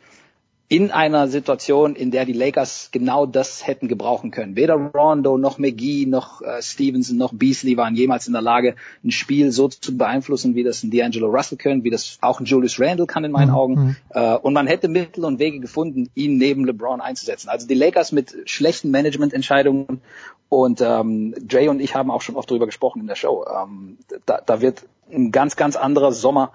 in 0.72 0.90
einer 0.90 1.28
Situation, 1.28 1.94
in 1.94 2.10
der 2.10 2.24
die 2.24 2.32
Lakers 2.32 2.88
genau 2.92 3.26
das 3.26 3.66
hätten 3.66 3.88
gebrauchen 3.88 4.30
können. 4.30 4.56
Weder 4.56 4.72
Rondo 4.72 5.36
noch 5.36 5.58
McGee 5.58 6.06
noch 6.06 6.40
äh, 6.40 6.62
Stevenson 6.62 7.18
noch 7.18 7.34
Beasley 7.34 7.76
waren 7.76 7.94
jemals 7.94 8.26
in 8.26 8.32
der 8.32 8.40
Lage, 8.40 8.76
ein 9.04 9.10
Spiel 9.10 9.52
so 9.52 9.68
zu 9.68 9.98
beeinflussen, 9.98 10.54
wie 10.54 10.62
das 10.62 10.82
ein 10.82 10.90
D'Angelo 10.90 11.26
Russell 11.26 11.58
können, 11.58 11.84
wie 11.84 11.90
das 11.90 12.16
auch 12.22 12.40
ein 12.40 12.46
Julius 12.46 12.80
Randle 12.80 13.04
kann 13.04 13.22
in 13.22 13.32
meinen 13.32 13.50
mhm. 13.50 13.54
Augen. 13.54 13.74
Mhm. 13.74 13.96
Äh, 14.14 14.34
und 14.36 14.54
man 14.54 14.66
hätte 14.66 14.88
Mittel 14.88 15.26
und 15.26 15.38
Wege 15.38 15.60
gefunden, 15.60 16.08
ihn 16.14 16.38
neben 16.38 16.64
LeBron 16.64 17.02
einzusetzen. 17.02 17.50
Also 17.50 17.66
die 17.66 17.74
Lakers 17.74 18.10
mit 18.10 18.34
schlechten 18.46 18.90
Managemententscheidungen 18.90 20.00
und 20.48 20.80
ähm, 20.80 21.34
Jay 21.50 21.68
und 21.68 21.80
ich 21.80 21.94
haben 21.94 22.10
auch 22.10 22.22
schon 22.22 22.36
oft 22.36 22.50
darüber 22.50 22.64
gesprochen 22.64 23.02
in 23.02 23.08
der 23.08 23.16
Show. 23.16 23.44
Ähm, 23.44 23.98
da, 24.24 24.40
da 24.40 24.62
wird 24.62 24.84
ein 25.12 25.30
ganz, 25.30 25.56
ganz 25.56 25.76
anderer 25.76 26.12
Sommer 26.12 26.52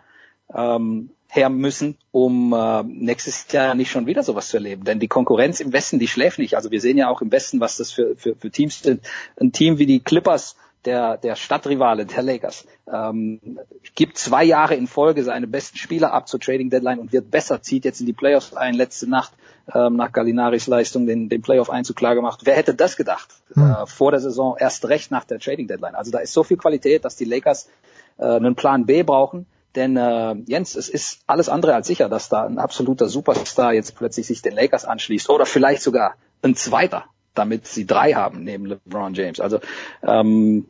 ähm, 0.54 1.12
her 1.30 1.50
müssen, 1.50 1.98
um 2.12 2.54
äh, 2.54 2.84
nächstes 2.84 3.52
Jahr 3.52 3.76
nicht 3.76 3.92
schon 3.92 4.06
wieder 4.06 4.24
sowas 4.24 4.48
zu 4.48 4.58
erleben. 4.58 4.86
Denn 4.86 5.00
die 5.00 5.08
Konkurrenz 5.08 5.60
im 5.60 5.74
Westen, 5.74 6.00
die 6.00 6.08
schläft 6.08 6.40
nicht. 6.40 6.56
Also 6.56 6.72
wir 6.72 6.82
sehen 6.82 6.98
ja 6.98 7.10
auch 7.10 7.22
im 7.22 7.32
Westen, 7.32 7.60
was 7.60 7.78
das 7.78 7.92
für, 7.92 8.16
für, 8.16 8.36
für 8.36 8.50
Teams 8.50 8.82
sind. 8.82 9.02
Ein 9.40 9.52
Team 9.52 9.78
wie 9.78 9.86
die 9.86 10.00
Clippers, 10.00 10.56
der, 10.86 11.18
der 11.18 11.36
Stadtrivale 11.36 12.06
der 12.06 12.24
Lakers, 12.24 12.66
ähm, 12.92 13.60
gibt 13.94 14.18
zwei 14.18 14.46
Jahre 14.46 14.76
in 14.76 14.88
Folge 14.88 15.24
seine 15.24 15.48
besten 15.48 15.78
Spieler 15.78 16.14
ab 16.14 16.30
zur 16.30 16.40
Trading 16.40 16.70
Deadline 16.70 17.00
und 17.00 17.12
wird 17.12 17.30
besser, 17.30 17.62
zieht 17.62 17.84
jetzt 17.84 18.00
in 18.00 18.06
die 18.06 18.14
Playoffs 18.14 18.54
ein, 18.54 18.74
letzte 18.74 19.10
Nacht 19.10 19.34
ähm, 19.74 19.98
nach 19.98 20.14
Gallinaris 20.14 20.68
Leistung 20.68 21.06
den, 21.06 21.28
den 21.28 21.42
Playoff-Einzug 21.42 21.98
klar 21.98 22.16
gemacht. 22.16 22.42
Wer 22.44 22.56
hätte 22.56 22.74
das 22.74 22.96
gedacht? 22.96 23.28
Hm. 23.54 23.72
Äh, 23.72 23.86
vor 23.86 24.12
der 24.12 24.22
Saison, 24.22 24.56
erst 24.58 24.88
recht 24.88 25.12
nach 25.12 25.26
der 25.26 25.40
Trading 25.40 25.68
Deadline. 25.68 25.96
Also 25.96 26.12
da 26.12 26.20
ist 26.20 26.32
so 26.32 26.44
viel 26.44 26.58
Qualität, 26.58 27.04
dass 27.04 27.18
die 27.18 27.26
Lakers 27.26 27.68
äh, 28.18 28.26
einen 28.26 28.56
Plan 28.56 28.86
B 28.86 29.04
brauchen. 29.04 29.46
Denn 29.76 29.96
äh, 29.96 30.36
Jens, 30.48 30.76
es 30.76 30.90
ist 30.90 31.22
alles 31.28 31.50
andere 31.50 31.76
als 31.76 31.88
sicher, 31.88 32.10
dass 32.10 32.30
da 32.30 32.46
ein 32.46 32.58
absoluter 32.58 33.08
Superstar 33.08 33.74
jetzt 33.74 33.96
plötzlich 33.96 34.26
sich 34.26 34.42
den 34.42 34.56
Lakers 34.56 34.86
anschließt 34.86 35.30
oder 35.30 35.46
vielleicht 35.46 35.84
sogar 35.84 36.16
ein 36.42 36.56
zweiter, 36.56 37.06
damit 37.36 37.68
sie 37.68 37.86
drei 37.86 38.14
haben 38.14 38.44
neben 38.44 38.66
LeBron 38.66 39.14
James. 39.14 39.40
Also 39.40 39.60
ähm, 40.02 40.66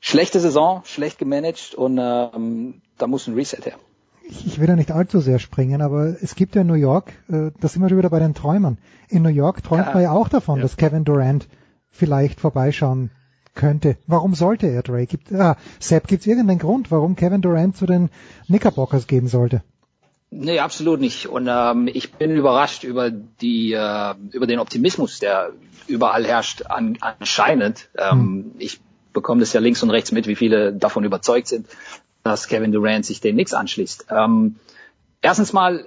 schlechte 0.00 0.40
Saison, 0.40 0.82
schlecht 0.84 1.18
gemanagt 1.18 1.74
und 1.74 1.98
ähm, 1.98 2.82
da 2.98 3.06
muss 3.06 3.26
ein 3.26 3.34
Reset 3.34 3.64
her. 3.64 3.76
Ich 4.28 4.58
will 4.58 4.66
da 4.66 4.74
nicht 4.74 4.90
allzu 4.90 5.20
sehr 5.20 5.38
springen, 5.38 5.80
aber 5.80 6.16
es 6.20 6.34
gibt 6.34 6.56
ja 6.56 6.62
in 6.62 6.66
New 6.66 6.74
York, 6.74 7.12
äh, 7.28 7.52
da 7.60 7.68
sind 7.68 7.80
wir 7.80 7.88
schon 7.88 7.98
wieder 7.98 8.10
bei 8.10 8.18
den 8.18 8.34
Träumern. 8.34 8.78
In 9.08 9.22
New 9.22 9.28
York 9.28 9.62
träumt 9.62 9.86
ja. 9.86 9.94
man 9.94 10.02
ja 10.02 10.12
auch 10.12 10.28
davon, 10.28 10.56
ja. 10.56 10.62
dass 10.62 10.76
Kevin 10.76 11.04
Durant 11.04 11.48
vielleicht 11.90 12.40
vorbeischauen 12.40 13.10
könnte. 13.56 13.96
Warum 14.06 14.34
sollte 14.34 14.68
er 14.68 14.82
Drake? 14.82 15.06
Gibt, 15.06 15.32
ah, 15.32 15.56
Sepp, 15.80 16.06
gibt 16.06 16.20
es 16.20 16.26
irgendeinen 16.26 16.60
Grund, 16.60 16.90
warum 16.90 17.16
Kevin 17.16 17.42
Durant 17.42 17.76
zu 17.76 17.86
den 17.86 18.10
Knickerbockers 18.46 19.08
gehen 19.08 19.26
sollte? 19.26 19.62
Nee, 20.30 20.60
absolut 20.60 21.00
nicht. 21.00 21.28
Und 21.28 21.48
ähm, 21.48 21.88
ich 21.92 22.12
bin 22.12 22.30
überrascht 22.32 22.84
über 22.84 23.10
die 23.10 23.72
äh, 23.72 24.14
über 24.32 24.46
den 24.46 24.58
Optimismus, 24.58 25.18
der 25.18 25.52
überall 25.86 26.26
herrscht, 26.26 26.62
an, 26.66 26.98
anscheinend. 27.00 27.88
Ähm, 27.96 28.10
hm. 28.10 28.52
Ich 28.58 28.80
bekomme 29.12 29.40
das 29.40 29.52
ja 29.52 29.60
links 29.60 29.82
und 29.82 29.90
rechts 29.90 30.12
mit, 30.12 30.26
wie 30.26 30.36
viele 30.36 30.72
davon 30.72 31.04
überzeugt 31.04 31.48
sind, 31.48 31.66
dass 32.22 32.48
Kevin 32.48 32.72
Durant 32.72 33.06
sich 33.06 33.20
dem 33.20 33.36
nichts 33.36 33.54
anschließt. 33.54 34.06
Ähm, 34.10 34.56
erstens 35.22 35.52
mal 35.52 35.86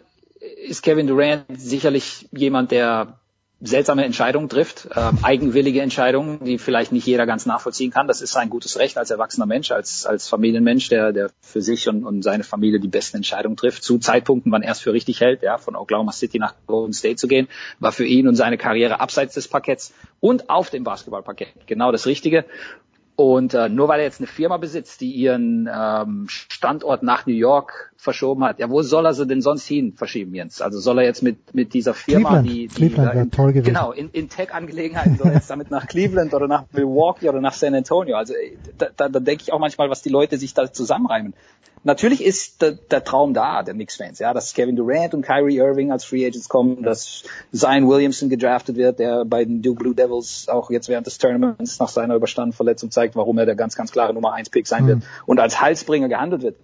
ist 0.67 0.81
Kevin 0.83 1.07
Durant 1.07 1.45
sicherlich 1.53 2.27
jemand, 2.31 2.71
der 2.71 3.18
seltsame 3.61 4.05
Entscheidungen 4.05 4.47
trifft, 4.47 4.87
äh, 4.95 5.11
eigenwillige 5.21 5.81
Entscheidungen, 5.81 6.43
die 6.43 6.57
vielleicht 6.57 6.91
nicht 6.91 7.05
jeder 7.05 7.25
ganz 7.25 7.45
nachvollziehen 7.45 7.91
kann. 7.91 8.07
Das 8.07 8.21
ist 8.21 8.31
sein 8.31 8.49
gutes 8.49 8.79
Recht 8.79 8.97
als 8.97 9.11
erwachsener 9.11 9.45
Mensch, 9.45 9.71
als, 9.71 10.05
als 10.05 10.27
Familienmensch, 10.29 10.87
der, 10.87 11.11
der 11.11 11.29
für 11.41 11.61
sich 11.61 11.89
und, 11.89 12.05
und 12.05 12.21
seine 12.21 12.43
Familie 12.43 12.79
die 12.79 12.87
besten 12.87 13.17
Entscheidungen 13.17 13.57
trifft, 13.57 13.83
zu 13.83 13.99
Zeitpunkten, 13.99 14.51
wann 14.51 14.61
er 14.61 14.71
es 14.71 14.79
für 14.79 14.93
richtig 14.93 15.19
hält, 15.19 15.41
ja, 15.41 15.57
von 15.57 15.75
Oklahoma 15.75 16.13
City 16.13 16.39
nach 16.39 16.55
Golden 16.67 16.93
State 16.93 17.17
zu 17.17 17.27
gehen, 17.27 17.49
war 17.79 17.91
für 17.91 18.05
ihn 18.05 18.27
und 18.27 18.35
seine 18.35 18.57
Karriere 18.57 19.01
abseits 19.01 19.33
des 19.33 19.47
Parketts 19.47 19.93
und 20.21 20.49
auf 20.49 20.69
dem 20.69 20.83
Basketballparkett 20.83 21.49
genau 21.67 21.91
das 21.91 22.05
Richtige. 22.05 22.45
Und 23.19 23.53
äh, 23.53 23.67
nur 23.67 23.89
weil 23.89 23.99
er 23.99 24.05
jetzt 24.05 24.21
eine 24.21 24.27
Firma 24.27 24.55
besitzt, 24.55 25.01
die 25.01 25.11
ihren 25.11 25.69
ähm, 25.69 26.27
Standort 26.29 27.03
nach 27.03 27.25
New 27.25 27.33
York 27.33 27.91
verschoben 27.97 28.45
hat, 28.45 28.59
ja, 28.59 28.69
wo 28.69 28.81
soll 28.81 29.05
er 29.05 29.13
sie 29.13 29.27
denn 29.27 29.41
sonst 29.41 29.67
hin 29.67 29.91
verschieben, 29.91 30.33
Jens? 30.33 30.61
Also 30.61 30.79
soll 30.79 30.99
er 30.99 31.03
jetzt 31.03 31.21
mit 31.21 31.53
mit 31.53 31.73
dieser 31.73 31.93
Firma, 31.93 32.29
Cleveland. 32.29 32.47
die, 32.47 32.67
die 32.67 32.73
Cleveland 32.73 33.15
in, 33.15 33.31
toll 33.31 33.51
gewesen. 33.51 33.73
genau 33.73 33.91
in, 33.91 34.09
in 34.11 34.29
Tech-Angelegenheiten, 34.29 35.17
soll 35.17 35.27
er 35.27 35.33
jetzt 35.33 35.49
damit 35.49 35.69
nach 35.69 35.85
Cleveland 35.87 36.33
oder 36.33 36.47
nach 36.47 36.63
Milwaukee 36.71 37.27
oder 37.27 37.41
nach 37.41 37.51
San 37.51 37.75
Antonio? 37.75 38.15
Also 38.15 38.35
da, 38.77 38.87
da, 38.95 39.09
da 39.09 39.19
denke 39.19 39.43
ich 39.43 39.51
auch 39.51 39.59
manchmal, 39.59 39.89
was 39.89 40.01
die 40.01 40.07
Leute 40.07 40.37
sich 40.37 40.53
da 40.53 40.71
zusammenreimen. 40.71 41.33
Natürlich 41.83 42.23
ist 42.23 42.61
der, 42.61 42.73
der 42.73 43.03
Traum 43.03 43.33
da, 43.33 43.63
der 43.63 43.73
Knicks-Fans, 43.73 44.19
ja, 44.19 44.33
dass 44.33 44.53
Kevin 44.53 44.75
Durant 44.75 45.13
und 45.13 45.21
Kyrie 45.21 45.57
Irving 45.57 45.91
als 45.91 46.03
Free 46.03 46.25
Agents 46.25 46.49
kommen, 46.49 46.83
dass 46.83 47.23
Zion 47.53 47.87
Williamson 47.87 48.29
gedraftet 48.29 48.75
wird, 48.75 48.99
der 48.99 49.23
bei 49.23 49.45
den 49.45 49.61
Duke 49.61 49.79
Blue 49.79 49.95
Devils 49.95 50.49
auch 50.49 50.69
jetzt 50.69 50.89
während 50.89 51.07
des 51.07 51.17
Tournaments 51.17 51.79
nach 51.79 51.87
seiner 51.87 52.15
überstandenen 52.15 52.53
Verletzung 52.53 52.91
zeigt, 52.91 53.15
warum 53.15 53.37
er 53.37 53.45
der 53.45 53.55
ganz, 53.55 53.75
ganz 53.75 53.91
klare 53.91 54.13
Nummer 54.13 54.33
1 54.33 54.49
Pick 54.49 54.67
sein 54.67 54.83
mhm. 54.83 54.87
wird 54.87 55.03
und 55.25 55.39
als 55.39 55.61
Halsbringer 55.61 56.09
gehandelt 56.09 56.41
wird. 56.41 56.55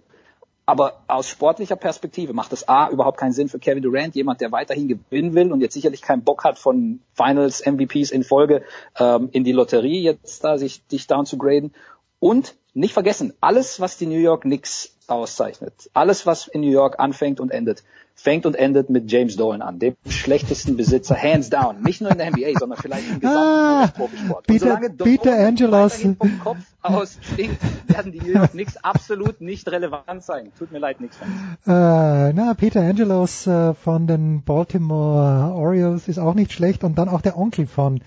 Aber 0.68 1.03
aus 1.08 1.30
sportlicher 1.30 1.76
Perspektive 1.76 2.34
macht 2.34 2.52
es 2.52 2.68
A 2.68 2.90
überhaupt 2.90 3.19
keinen 3.19 3.34
Sinn 3.34 3.50
für 3.50 3.60
Kevin 3.60 3.84
Durant, 3.84 4.16
jemand, 4.16 4.42
der 4.42 4.52
weiterhin 4.52 4.88
gewinnen 4.88 5.35
will 5.35 5.52
und 5.52 5.61
jetzt 5.61 5.76
sicherlich 5.76 6.02
keinen 6.02 6.24
Bock 6.24 6.44
hat, 6.44 6.58
von 6.58 7.02
Finals 7.14 7.64
MVPs 7.64 8.10
in 8.10 8.24
Folge 8.24 8.64
ähm, 8.98 9.30
in 9.32 9.44
die 9.44 9.52
Lotterie 9.52 10.02
jetzt 10.02 10.44
da 10.44 10.58
sich, 10.58 10.82
sich 10.90 11.06
down 11.06 11.27
zu 11.27 11.38
graden. 11.38 11.74
Und 12.19 12.56
nicht 12.74 12.94
vergessen, 12.94 13.34
alles, 13.42 13.80
was 13.80 13.98
die 13.98 14.08
New 14.08 14.18
York 14.18 14.42
Knicks 14.42 14.94
auszeichnet. 15.09 15.90
Alles, 15.93 16.25
was 16.25 16.48
in 16.48 16.61
New 16.61 16.72
York 16.72 17.00
anfängt 17.00 17.40
und 17.40 17.51
endet, 17.51 17.84
fängt 18.16 18.45
und 18.45 18.56
endet 18.56 18.90
mit 18.90 19.11
James 19.11 19.35
Dolan 19.35 19.61
an, 19.61 19.77
dem 19.77 19.95
schlechtesten 20.08 20.77
Besitzer, 20.77 21.16
hands 21.16 21.50
down. 21.50 21.82
Nicht 21.82 22.01
nur 22.01 22.11
in 22.11 22.17
der 22.17 22.32
NBA, 22.32 22.58
sondern 22.58 22.80
vielleicht 22.82 23.09
im 23.09 23.19
gesamten 23.19 23.40
ah, 23.40 23.88
Profisport. 23.88 24.48
Peter, 24.48 24.80
Peter 24.98 25.38
Angelos. 25.38 25.98
vom 25.98 26.40
Kopf 26.40 26.58
aus 26.82 27.17
stinkt, 27.22 27.58
werden 27.88 28.11
die 28.14 28.19
New 28.19 28.32
York 28.32 28.51
Knicks 28.51 28.77
absolut 28.77 29.42
nicht 29.42 29.69
relevant 29.69 30.24
sein. 30.24 30.51
Tut 30.58 30.72
mir 30.72 30.80
leid, 30.80 31.01
nichts. 31.01 31.17
Äh, 31.17 31.24
na, 31.67 32.53
Peter 32.56 32.82
Angelos 32.82 33.48
äh, 33.48 33.74
von 33.74 34.08
den 34.08 34.43
Baltimore 34.43 35.53
Orioles 35.53 36.08
ist 36.08 36.19
auch 36.19 36.35
nicht 36.35 36.53
schlecht 36.53 36.84
und 36.84 36.98
dann 36.98 37.09
auch 37.09 37.22
der 37.22 37.38
Onkel 37.38 37.67
von 37.67 38.01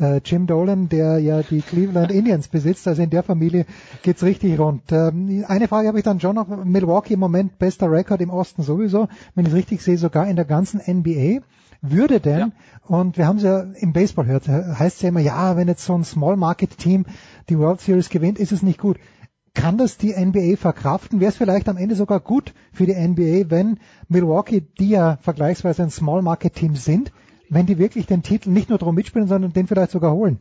äh, 0.00 0.20
Jim 0.24 0.46
Dolan, 0.46 0.88
der 0.88 1.18
ja 1.18 1.42
die 1.42 1.60
Cleveland 1.60 2.10
Indians 2.10 2.48
besitzt. 2.48 2.86
Also 2.88 3.02
in 3.02 3.10
der 3.10 3.22
Familie 3.22 3.66
geht's 4.02 4.22
richtig 4.22 4.58
rund. 4.58 4.90
Ähm, 4.92 5.44
eine 5.46 5.68
Frage 5.68 5.88
habe 5.88 5.98
ich 5.98 6.04
dann 6.04 6.20
schon 6.20 6.36
noch. 6.36 6.48
Milwaukee 6.64 7.14
im 7.14 7.20
Moment 7.20 7.58
bester 7.58 7.90
Rekord 7.90 8.20
im 8.20 8.30
Osten 8.30 8.62
sowieso. 8.62 9.08
Wenn 9.34 9.46
ich 9.46 9.52
es 9.52 9.56
richtig 9.56 9.82
sehe, 9.82 9.98
sogar 9.98 10.26
in 10.26 10.36
der 10.36 10.44
ganzen 10.44 10.80
NBA. 10.80 11.40
Würde 11.86 12.18
denn, 12.18 12.38
ja. 12.38 12.50
und 12.86 13.18
wir 13.18 13.26
haben 13.26 13.36
es 13.36 13.42
ja 13.42 13.60
im 13.60 13.92
Baseball 13.92 14.24
gehört, 14.24 14.48
heißt 14.48 14.96
es 14.96 15.02
ja 15.02 15.10
immer, 15.10 15.20
ja, 15.20 15.58
wenn 15.58 15.68
jetzt 15.68 15.84
so 15.84 15.94
ein 15.94 16.02
Small 16.02 16.34
Market 16.34 16.78
Team 16.78 17.04
die 17.50 17.58
World 17.58 17.82
Series 17.82 18.08
gewinnt, 18.08 18.38
ist 18.38 18.52
es 18.52 18.62
nicht 18.62 18.80
gut. 18.80 18.96
Kann 19.52 19.76
das 19.76 19.98
die 19.98 20.14
NBA 20.14 20.56
verkraften? 20.56 21.20
Wäre 21.20 21.28
es 21.28 21.36
vielleicht 21.36 21.68
am 21.68 21.76
Ende 21.76 21.94
sogar 21.94 22.20
gut 22.20 22.54
für 22.72 22.86
die 22.86 22.94
NBA, 22.94 23.50
wenn 23.50 23.78
Milwaukee, 24.08 24.62
die 24.78 24.88
ja 24.88 25.18
vergleichsweise 25.20 25.82
ein 25.82 25.90
Small 25.90 26.22
Market 26.22 26.54
Team 26.54 26.74
sind, 26.74 27.12
wenn 27.48 27.66
die 27.66 27.78
wirklich 27.78 28.06
den 28.06 28.22
Titel 28.22 28.50
nicht 28.50 28.68
nur 28.68 28.78
drum 28.78 28.94
mitspielen, 28.94 29.28
sondern 29.28 29.52
den 29.52 29.66
vielleicht 29.66 29.90
sogar 29.90 30.12
holen. 30.12 30.38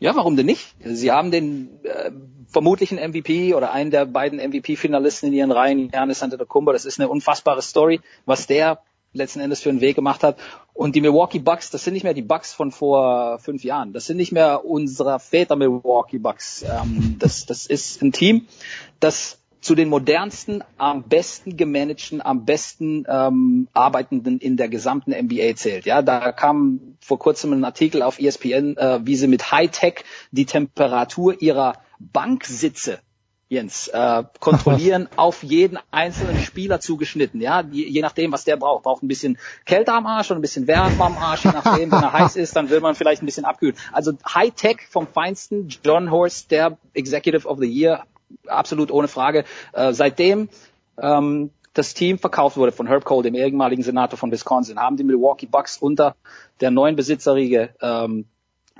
Ja, 0.00 0.14
warum 0.14 0.36
denn 0.36 0.46
nicht? 0.46 0.74
Sie 0.84 1.10
haben 1.10 1.30
den 1.30 1.70
äh, 1.82 2.12
vermutlichen 2.46 2.98
MVP 2.98 3.54
oder 3.54 3.72
einen 3.72 3.90
der 3.90 4.06
beiden 4.06 4.38
MVP-Finalisten 4.38 5.28
in 5.28 5.34
ihren 5.34 5.50
Reihen, 5.50 5.90
Giannis 5.90 6.22
Antetokounmpo. 6.22 6.72
Das 6.72 6.84
ist 6.84 7.00
eine 7.00 7.08
unfassbare 7.08 7.62
Story, 7.62 8.00
was 8.24 8.46
der 8.46 8.80
letzten 9.12 9.40
Endes 9.40 9.60
für 9.60 9.70
einen 9.70 9.80
Weg 9.80 9.96
gemacht 9.96 10.22
hat. 10.22 10.38
Und 10.72 10.94
die 10.94 11.00
Milwaukee 11.00 11.40
Bucks, 11.40 11.70
das 11.70 11.82
sind 11.82 11.94
nicht 11.94 12.04
mehr 12.04 12.14
die 12.14 12.22
Bucks 12.22 12.52
von 12.52 12.70
vor 12.70 13.38
fünf 13.40 13.64
Jahren. 13.64 13.92
Das 13.92 14.06
sind 14.06 14.16
nicht 14.16 14.32
mehr 14.32 14.64
unserer 14.64 15.18
Väter 15.18 15.56
Milwaukee 15.56 16.18
Bucks. 16.18 16.62
Ähm, 16.62 17.16
das, 17.18 17.46
das 17.46 17.66
ist 17.66 18.00
ein 18.02 18.12
Team, 18.12 18.46
das 19.00 19.37
zu 19.60 19.74
den 19.74 19.88
modernsten, 19.88 20.62
am 20.76 21.02
besten 21.02 21.56
gemanagten, 21.56 22.24
am 22.24 22.44
besten 22.44 23.04
ähm, 23.08 23.68
arbeitenden 23.72 24.38
in 24.38 24.56
der 24.56 24.68
gesamten 24.68 25.10
NBA 25.10 25.56
zählt. 25.56 25.86
Ja, 25.86 26.02
da 26.02 26.32
kam 26.32 26.96
vor 27.00 27.18
kurzem 27.18 27.52
ein 27.52 27.64
Artikel 27.64 28.02
auf 28.02 28.20
ESPN, 28.20 28.76
äh, 28.76 29.00
wie 29.04 29.16
sie 29.16 29.26
mit 29.26 29.50
Hightech 29.50 30.04
die 30.30 30.46
Temperatur 30.46 31.40
ihrer 31.42 31.74
Banksitze 31.98 33.00
Jens, 33.50 33.88
äh, 33.88 34.24
kontrollieren 34.40 35.08
auf 35.16 35.42
jeden 35.42 35.78
einzelnen 35.90 36.38
Spieler 36.38 36.80
zugeschnitten, 36.80 37.40
ja, 37.40 37.62
je, 37.62 37.88
je 37.88 38.02
nachdem, 38.02 38.30
was 38.30 38.44
der 38.44 38.58
braucht. 38.58 38.82
Braucht 38.82 39.02
ein 39.02 39.08
bisschen 39.08 39.38
Kälte 39.64 39.92
am 39.94 40.06
Arsch 40.06 40.30
und 40.30 40.36
ein 40.36 40.42
bisschen 40.42 40.66
Wärme 40.66 41.02
am 41.02 41.16
Arsch, 41.16 41.44
je 41.44 41.52
nachdem, 41.52 41.90
wenn 41.90 42.02
er 42.02 42.12
heiß 42.12 42.36
ist, 42.36 42.54
dann 42.56 42.68
will 42.68 42.80
man 42.80 42.94
vielleicht 42.94 43.22
ein 43.22 43.26
bisschen 43.26 43.46
abkühlen. 43.46 43.74
Also 43.90 44.12
Hightech 44.34 44.86
vom 44.90 45.06
Feinsten, 45.06 45.68
John 45.82 46.10
Horst, 46.10 46.50
der 46.50 46.76
Executive 46.92 47.48
of 47.48 47.58
the 47.58 47.66
Year, 47.66 48.04
absolut 48.46 48.90
ohne 48.90 49.08
Frage. 49.08 49.44
Äh, 49.72 49.92
seitdem 49.92 50.48
ähm, 51.00 51.50
das 51.74 51.94
Team 51.94 52.18
verkauft 52.18 52.56
wurde 52.56 52.72
von 52.72 52.86
Herb 52.86 53.04
Cole, 53.04 53.22
dem 53.22 53.34
ehemaligen 53.34 53.82
Senator 53.82 54.18
von 54.18 54.32
Wisconsin, 54.32 54.78
haben 54.78 54.96
die 54.96 55.04
Milwaukee 55.04 55.46
Bucks 55.46 55.76
unter 55.78 56.16
der 56.60 56.70
neuen 56.70 56.96
Besitzerriege 56.96 57.70
ähm, 57.80 58.26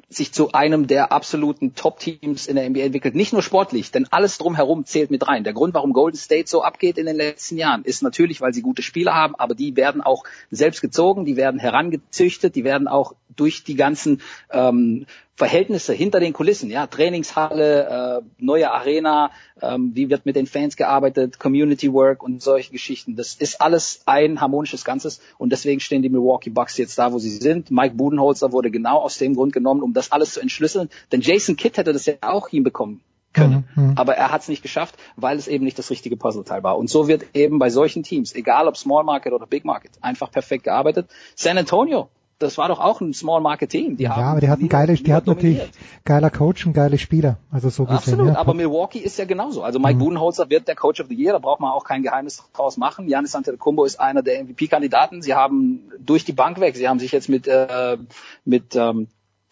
sich 0.08 0.32
zu 0.32 0.52
einem 0.52 0.86
der 0.86 1.12
absoluten 1.12 1.74
Top-Teams 1.74 2.46
in 2.46 2.56
der 2.56 2.68
NBA 2.68 2.80
entwickelt. 2.80 3.14
Nicht 3.14 3.32
nur 3.32 3.42
sportlich, 3.42 3.90
denn 3.90 4.06
alles 4.10 4.38
drumherum 4.38 4.84
zählt 4.84 5.10
mit 5.10 5.26
rein. 5.28 5.44
Der 5.44 5.52
Grund, 5.52 5.74
warum 5.74 5.92
Golden 5.92 6.16
State 6.16 6.48
so 6.48 6.62
abgeht 6.62 6.98
in 6.98 7.06
den 7.06 7.16
letzten 7.16 7.56
Jahren, 7.56 7.84
ist 7.84 8.02
natürlich, 8.02 8.40
weil 8.40 8.54
sie 8.54 8.62
gute 8.62 8.82
Spieler 8.82 9.14
haben, 9.14 9.34
aber 9.34 9.54
die 9.54 9.76
werden 9.76 10.00
auch 10.00 10.24
selbst 10.50 10.80
gezogen, 10.80 11.24
die 11.24 11.36
werden 11.36 11.60
herangezüchtet, 11.60 12.54
die 12.54 12.64
werden 12.64 12.88
auch 12.88 13.14
durch 13.36 13.64
die 13.64 13.74
ganzen 13.74 14.22
ähm, 14.50 15.06
Verhältnisse 15.38 15.92
hinter 15.92 16.18
den 16.18 16.32
Kulissen, 16.32 16.68
ja, 16.68 16.88
Trainingshalle, 16.88 18.22
äh, 18.24 18.42
neue 18.44 18.72
Arena, 18.72 19.30
ähm, 19.62 19.92
wie 19.94 20.10
wird 20.10 20.26
mit 20.26 20.34
den 20.34 20.48
Fans 20.48 20.76
gearbeitet, 20.76 21.38
Community 21.38 21.92
Work 21.92 22.24
und 22.24 22.42
solche 22.42 22.72
Geschichten. 22.72 23.14
Das 23.14 23.34
ist 23.34 23.60
alles 23.60 24.00
ein 24.04 24.40
harmonisches 24.40 24.84
Ganzes 24.84 25.20
und 25.38 25.52
deswegen 25.52 25.78
stehen 25.78 26.02
die 26.02 26.08
Milwaukee 26.08 26.50
Bucks 26.50 26.76
jetzt 26.76 26.98
da, 26.98 27.12
wo 27.12 27.20
sie 27.20 27.30
sind. 27.30 27.70
Mike 27.70 27.94
Budenholzer 27.94 28.50
wurde 28.50 28.72
genau 28.72 28.98
aus 28.98 29.16
dem 29.18 29.36
Grund 29.36 29.52
genommen, 29.52 29.82
um 29.82 29.92
das 29.92 30.10
alles 30.10 30.32
zu 30.32 30.40
entschlüsseln, 30.40 30.90
denn 31.12 31.20
Jason 31.20 31.54
Kidd 31.54 31.76
hätte 31.76 31.92
das 31.92 32.06
ja 32.06 32.14
auch 32.22 32.48
hinbekommen 32.48 33.00
können. 33.32 33.68
Mhm, 33.76 33.90
mhm. 33.90 33.92
Aber 33.96 34.16
er 34.16 34.32
hat 34.32 34.42
es 34.42 34.48
nicht 34.48 34.62
geschafft, 34.62 34.96
weil 35.14 35.38
es 35.38 35.46
eben 35.46 35.64
nicht 35.64 35.78
das 35.78 35.90
richtige 35.90 36.16
Puzzleteil 36.16 36.64
war. 36.64 36.76
Und 36.76 36.90
so 36.90 37.06
wird 37.06 37.26
eben 37.34 37.60
bei 37.60 37.70
solchen 37.70 38.02
Teams, 38.02 38.34
egal 38.34 38.66
ob 38.66 38.76
Small 38.76 39.04
Market 39.04 39.32
oder 39.32 39.46
Big 39.46 39.64
Market, 39.64 39.92
einfach 40.00 40.32
perfekt 40.32 40.64
gearbeitet. 40.64 41.08
San 41.36 41.58
Antonio 41.58 42.08
das 42.38 42.56
war 42.56 42.68
doch 42.68 42.78
auch 42.78 43.00
ein 43.00 43.12
Small 43.12 43.40
Market 43.40 43.70
Team. 43.70 43.96
Die 43.96 44.04
ja, 44.04 44.14
haben 44.14 44.24
aber 44.24 44.40
die 44.40 44.48
hatten 44.48 44.68
geile, 44.68 44.94
die 44.94 45.12
hatten 45.12 45.30
natürlich 45.30 45.60
geiler 46.04 46.30
Coach 46.30 46.66
und 46.66 46.72
geile 46.72 46.96
Spieler. 46.98 47.38
Also 47.50 47.68
so 47.68 47.84
gesehen. 47.84 47.96
Absolut, 47.96 48.28
ja. 48.28 48.36
aber 48.36 48.54
Milwaukee 48.54 49.00
ist 49.00 49.18
ja 49.18 49.24
genauso. 49.24 49.62
Also 49.62 49.80
Mike 49.80 49.96
mhm. 49.96 49.98
Budenholzer 50.00 50.48
wird 50.48 50.68
der 50.68 50.76
Coach 50.76 51.00
of 51.00 51.08
the 51.08 51.14
Year, 51.14 51.32
da 51.32 51.40
braucht 51.40 51.60
man 51.60 51.72
auch 51.72 51.84
kein 51.84 52.02
Geheimnis 52.02 52.42
draus 52.52 52.76
machen. 52.76 53.06
Giannis 53.06 53.34
Antetokounmpo 53.34 53.84
ist 53.84 53.98
einer 53.98 54.22
der 54.22 54.44
MVP-Kandidaten. 54.44 55.20
Sie 55.20 55.34
haben 55.34 55.90
durch 55.98 56.24
die 56.24 56.32
Bank 56.32 56.60
weg, 56.60 56.76
sie 56.76 56.88
haben 56.88 57.00
sich 57.00 57.10
jetzt 57.10 57.28
mit 57.28 57.48
äh, 57.48 57.98
mit 58.44 58.76
ähm, 58.76 59.08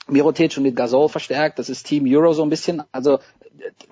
Mirotic 0.08 0.56
und 0.56 0.62
mit 0.62 0.76
Gasol 0.76 1.08
verstärkt. 1.08 1.58
Das 1.58 1.68
ist 1.68 1.84
Team 1.86 2.06
Euro 2.06 2.32
so 2.34 2.44
ein 2.44 2.50
bisschen. 2.50 2.82
Also 2.92 3.18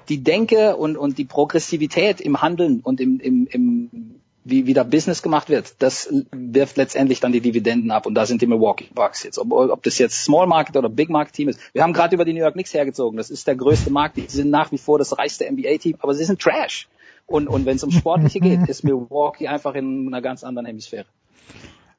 die 0.08 0.22
Denke 0.22 0.76
und 0.76 0.96
und 0.96 1.18
die 1.18 1.24
Progressivität 1.24 2.20
im 2.20 2.42
Handeln 2.42 2.80
und 2.80 3.00
im 3.00 3.18
im, 3.18 3.48
im 3.48 4.20
wie, 4.44 4.66
wie 4.66 4.74
da 4.74 4.82
Business 4.82 5.22
gemacht 5.22 5.48
wird, 5.48 5.74
das 5.78 6.12
wirft 6.32 6.76
letztendlich 6.76 7.20
dann 7.20 7.32
die 7.32 7.40
Dividenden 7.40 7.90
ab 7.90 8.06
und 8.06 8.14
da 8.14 8.26
sind 8.26 8.42
die 8.42 8.46
Milwaukee 8.46 8.88
Bucks 8.94 9.22
jetzt. 9.22 9.38
Ob, 9.38 9.52
ob 9.52 9.82
das 9.82 9.98
jetzt 9.98 10.22
Small 10.22 10.46
Market 10.46 10.76
oder 10.76 10.90
Big 10.90 11.08
Market 11.08 11.34
Team 11.34 11.48
ist. 11.48 11.58
Wir 11.72 11.82
haben 11.82 11.94
gerade 11.94 12.14
über 12.14 12.24
die 12.24 12.34
New 12.34 12.40
York 12.40 12.52
Knicks 12.52 12.74
hergezogen. 12.74 13.16
Das 13.16 13.30
ist 13.30 13.46
der 13.46 13.56
größte 13.56 13.90
Markt. 13.90 14.18
Die 14.18 14.26
sind 14.28 14.50
nach 14.50 14.70
wie 14.70 14.78
vor 14.78 14.98
das 14.98 15.16
reichste 15.16 15.50
NBA-Team, 15.50 15.96
aber 16.00 16.14
sie 16.14 16.24
sind 16.24 16.40
Trash. 16.40 16.88
Und, 17.26 17.48
und 17.48 17.64
wenn 17.64 17.76
es 17.76 17.84
um 17.84 17.90
Sportliche 17.90 18.40
geht, 18.40 18.68
ist 18.68 18.84
Milwaukee 18.84 19.48
einfach 19.48 19.74
in 19.74 20.08
einer 20.08 20.20
ganz 20.20 20.44
anderen 20.44 20.66
Hemisphäre. 20.66 21.06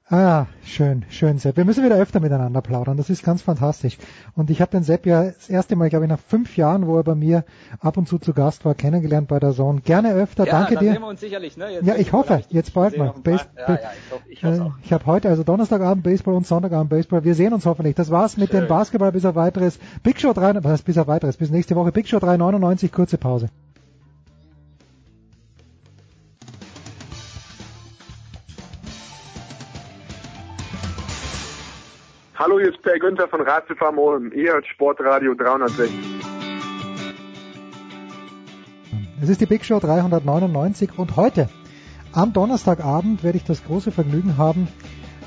Ah, 0.07 0.45
schön, 0.63 1.03
schön, 1.09 1.39
Sepp. 1.39 1.57
Wir 1.57 1.65
müssen 1.65 1.83
wieder 1.83 1.95
öfter 1.95 2.19
miteinander 2.19 2.61
plaudern. 2.61 2.95
Das 2.95 3.09
ist 3.09 3.23
ganz 3.23 3.41
fantastisch. 3.41 3.97
Und 4.35 4.51
ich 4.51 4.61
habe 4.61 4.69
den 4.69 4.83
Sepp 4.83 5.07
ja 5.07 5.23
das 5.23 5.49
erste 5.49 5.75
Mal, 5.75 5.89
glaube 5.89 6.05
ich, 6.05 6.11
nach 6.11 6.19
fünf 6.19 6.57
Jahren, 6.57 6.85
wo 6.85 6.95
er 6.97 7.03
bei 7.03 7.15
mir 7.15 7.43
ab 7.79 7.97
und 7.97 8.07
zu 8.07 8.19
zu 8.19 8.33
Gast 8.33 8.65
war, 8.65 8.75
kennengelernt 8.75 9.27
bei 9.27 9.39
der 9.39 9.53
Zone. 9.53 9.81
Gerne 9.81 10.13
öfter. 10.13 10.45
Ja, 10.45 10.51
Danke 10.59 10.75
dann 10.75 10.83
dir. 10.83 10.91
Sehen 10.91 11.01
wir 11.01 11.07
uns 11.07 11.21
sicherlich, 11.21 11.57
ne? 11.57 11.71
Jetzt 11.71 11.87
ja, 11.87 11.95
ich 11.95 12.13
hoffe, 12.13 12.43
jetzt 12.49 12.75
bald 12.75 12.99
mal. 12.99 13.15
Base, 13.23 13.45
ja, 13.57 13.73
ja, 13.73 13.79
ich, 14.27 14.37
ich, 14.37 14.43
äh, 14.43 14.69
ich 14.83 14.93
habe 14.93 15.07
heute, 15.07 15.27
also 15.27 15.43
Donnerstagabend 15.43 16.03
Baseball 16.03 16.35
und 16.35 16.45
Sonntagabend 16.45 16.91
Baseball. 16.91 17.23
Wir 17.23 17.33
sehen 17.33 17.53
uns 17.53 17.65
hoffentlich. 17.65 17.95
Das 17.95 18.11
war's 18.11 18.37
mit 18.37 18.51
Schön. 18.51 18.61
dem 18.61 18.67
Basketball 18.67 19.11
bis 19.11 19.25
auf 19.25 19.33
weiteres. 19.33 19.79
Big 20.03 20.21
Show 20.21 20.33
3, 20.33 20.63
was 20.63 20.71
heißt 20.71 20.85
bis 20.85 20.99
auf 20.99 21.07
weiteres? 21.07 21.37
Bis 21.37 21.49
nächste 21.49 21.75
Woche. 21.75 21.91
Big 21.91 22.07
Show 22.07 22.19
399, 22.19 22.91
kurze 22.91 23.17
Pause. 23.17 23.49
Hallo, 32.45 32.59
hier 32.59 32.69
ist 32.69 32.81
Per 32.83 32.99
Günther 32.99 33.27
von 33.27 33.41
Ratzefarm 33.41 33.97
Ulm. 33.97 34.31
Ihr 34.31 34.53
hört 34.53 34.67
Sportradio 34.67 35.33
360. 35.33 35.89
Es 39.19 39.29
ist 39.29 39.41
die 39.41 39.47
Big 39.47 39.65
Show 39.65 39.79
399 39.79 40.91
und 40.95 41.15
heute, 41.15 41.49
am 42.13 42.33
Donnerstagabend, 42.33 43.23
werde 43.23 43.39
ich 43.39 43.45
das 43.45 43.65
große 43.65 43.91
Vergnügen 43.91 44.37
haben, 44.37 44.67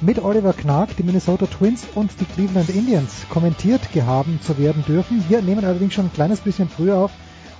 mit 0.01 0.23
Oliver 0.23 0.53
Knark 0.53 0.95
die 0.97 1.03
Minnesota 1.03 1.47
Twins 1.47 1.89
und 1.97 2.13
die 2.21 2.25
Cleveland 2.25 2.69
Indians 2.69 3.27
kommentiert 3.29 3.91
gehaben 3.93 4.39
zu 4.41 4.57
werden 4.57 4.85
dürfen. 4.87 5.25
Wir 5.29 5.43
nehmen 5.43 5.65
allerdings 5.65 5.95
schon 5.95 6.05
ein 6.05 6.13
kleines 6.13 6.39
bisschen 6.39 6.69
früher 6.69 6.99
auf 6.99 7.11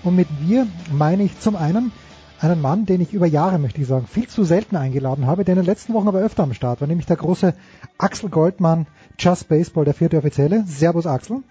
und 0.05 0.15
mit 0.15 0.29
wir 0.39 0.69
meine 0.93 1.25
ich 1.25 1.41
zum 1.41 1.57
einen 1.57 1.91
einen 2.41 2.61
Mann, 2.61 2.87
den 2.87 3.01
ich 3.01 3.13
über 3.13 3.27
Jahre, 3.27 3.59
möchte 3.59 3.81
ich 3.81 3.87
sagen, 3.87 4.07
viel 4.07 4.29
zu 4.29 4.45
selten 4.45 4.77
eingeladen 4.77 5.27
habe, 5.27 5.45
der 5.45 5.55
in 5.55 5.61
den 5.61 5.67
letzten 5.67 5.95
Wochen 5.95 6.09
aber 6.09 6.21
öfter 6.21 6.45
am 6.45 6.55
Start 6.55 6.81
war, 6.81 6.89
nämlich 6.89 7.07
der 7.07 7.17
große 7.17 7.55
Axel 7.99 8.31
Goldmann, 8.31 8.87
Just 9.19 9.49
Baseball, 9.49 9.85
der 9.85 9.95
vierte 9.95 10.19
Offizielle. 10.19 10.65
Servus 10.67 11.07
Axel. 11.07 11.43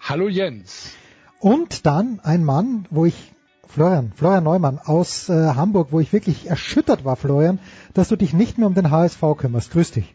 Hallo 0.00 0.28
Jens. 0.28 0.92
Und 1.38 1.86
dann 1.86 2.20
ein 2.22 2.44
Mann, 2.44 2.86
wo 2.90 3.04
ich 3.04 3.32
Florian, 3.68 4.12
Florian 4.14 4.44
Neumann 4.44 4.78
aus 4.78 5.28
äh, 5.28 5.54
Hamburg, 5.54 5.88
wo 5.90 6.00
ich 6.00 6.12
wirklich 6.12 6.48
erschüttert 6.48 7.04
war, 7.04 7.16
Florian, 7.16 7.58
dass 7.94 8.08
du 8.08 8.16
dich 8.16 8.32
nicht 8.32 8.58
mehr 8.58 8.66
um 8.66 8.74
den 8.74 8.90
HSV 8.90 9.20
kümmerst. 9.36 9.72
Grüß 9.72 9.92
dich. 9.92 10.14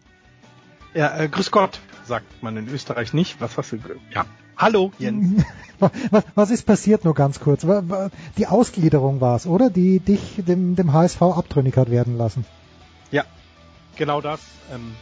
Ja, 0.94 1.18
äh, 1.18 1.30
grüß 1.30 1.52
Gott, 1.52 1.80
sagt 2.06 2.44
man 2.44 2.58
in 2.58 2.68
Österreich 2.68 3.14
nicht. 3.14 3.40
Was 3.40 3.58
hast 3.58 3.74
du? 3.74 3.78
Ja. 4.14 4.26
Hallo, 4.58 4.92
Jens. 5.00 5.44
was, 5.80 6.24
was 6.36 6.52
ist 6.52 6.66
passiert, 6.66 7.06
nur 7.06 7.16
ganz 7.16 7.40
kurz? 7.40 7.66
Die 8.38 8.48
Ausgliederung 8.48 9.22
war 9.22 9.36
es, 9.36 9.48
oder? 9.48 9.70
Die 9.70 10.00
dich 10.00 10.36
dem, 10.38 10.76
dem 10.76 10.94
HSV 10.94 11.22
abtrünnig 11.22 11.78
hat 11.78 11.90
werden 11.90 12.18
lassen. 12.18 12.46
Ja, 13.12 13.24
genau 13.96 14.22
das. 14.22 14.40
Ähm, 14.72 14.94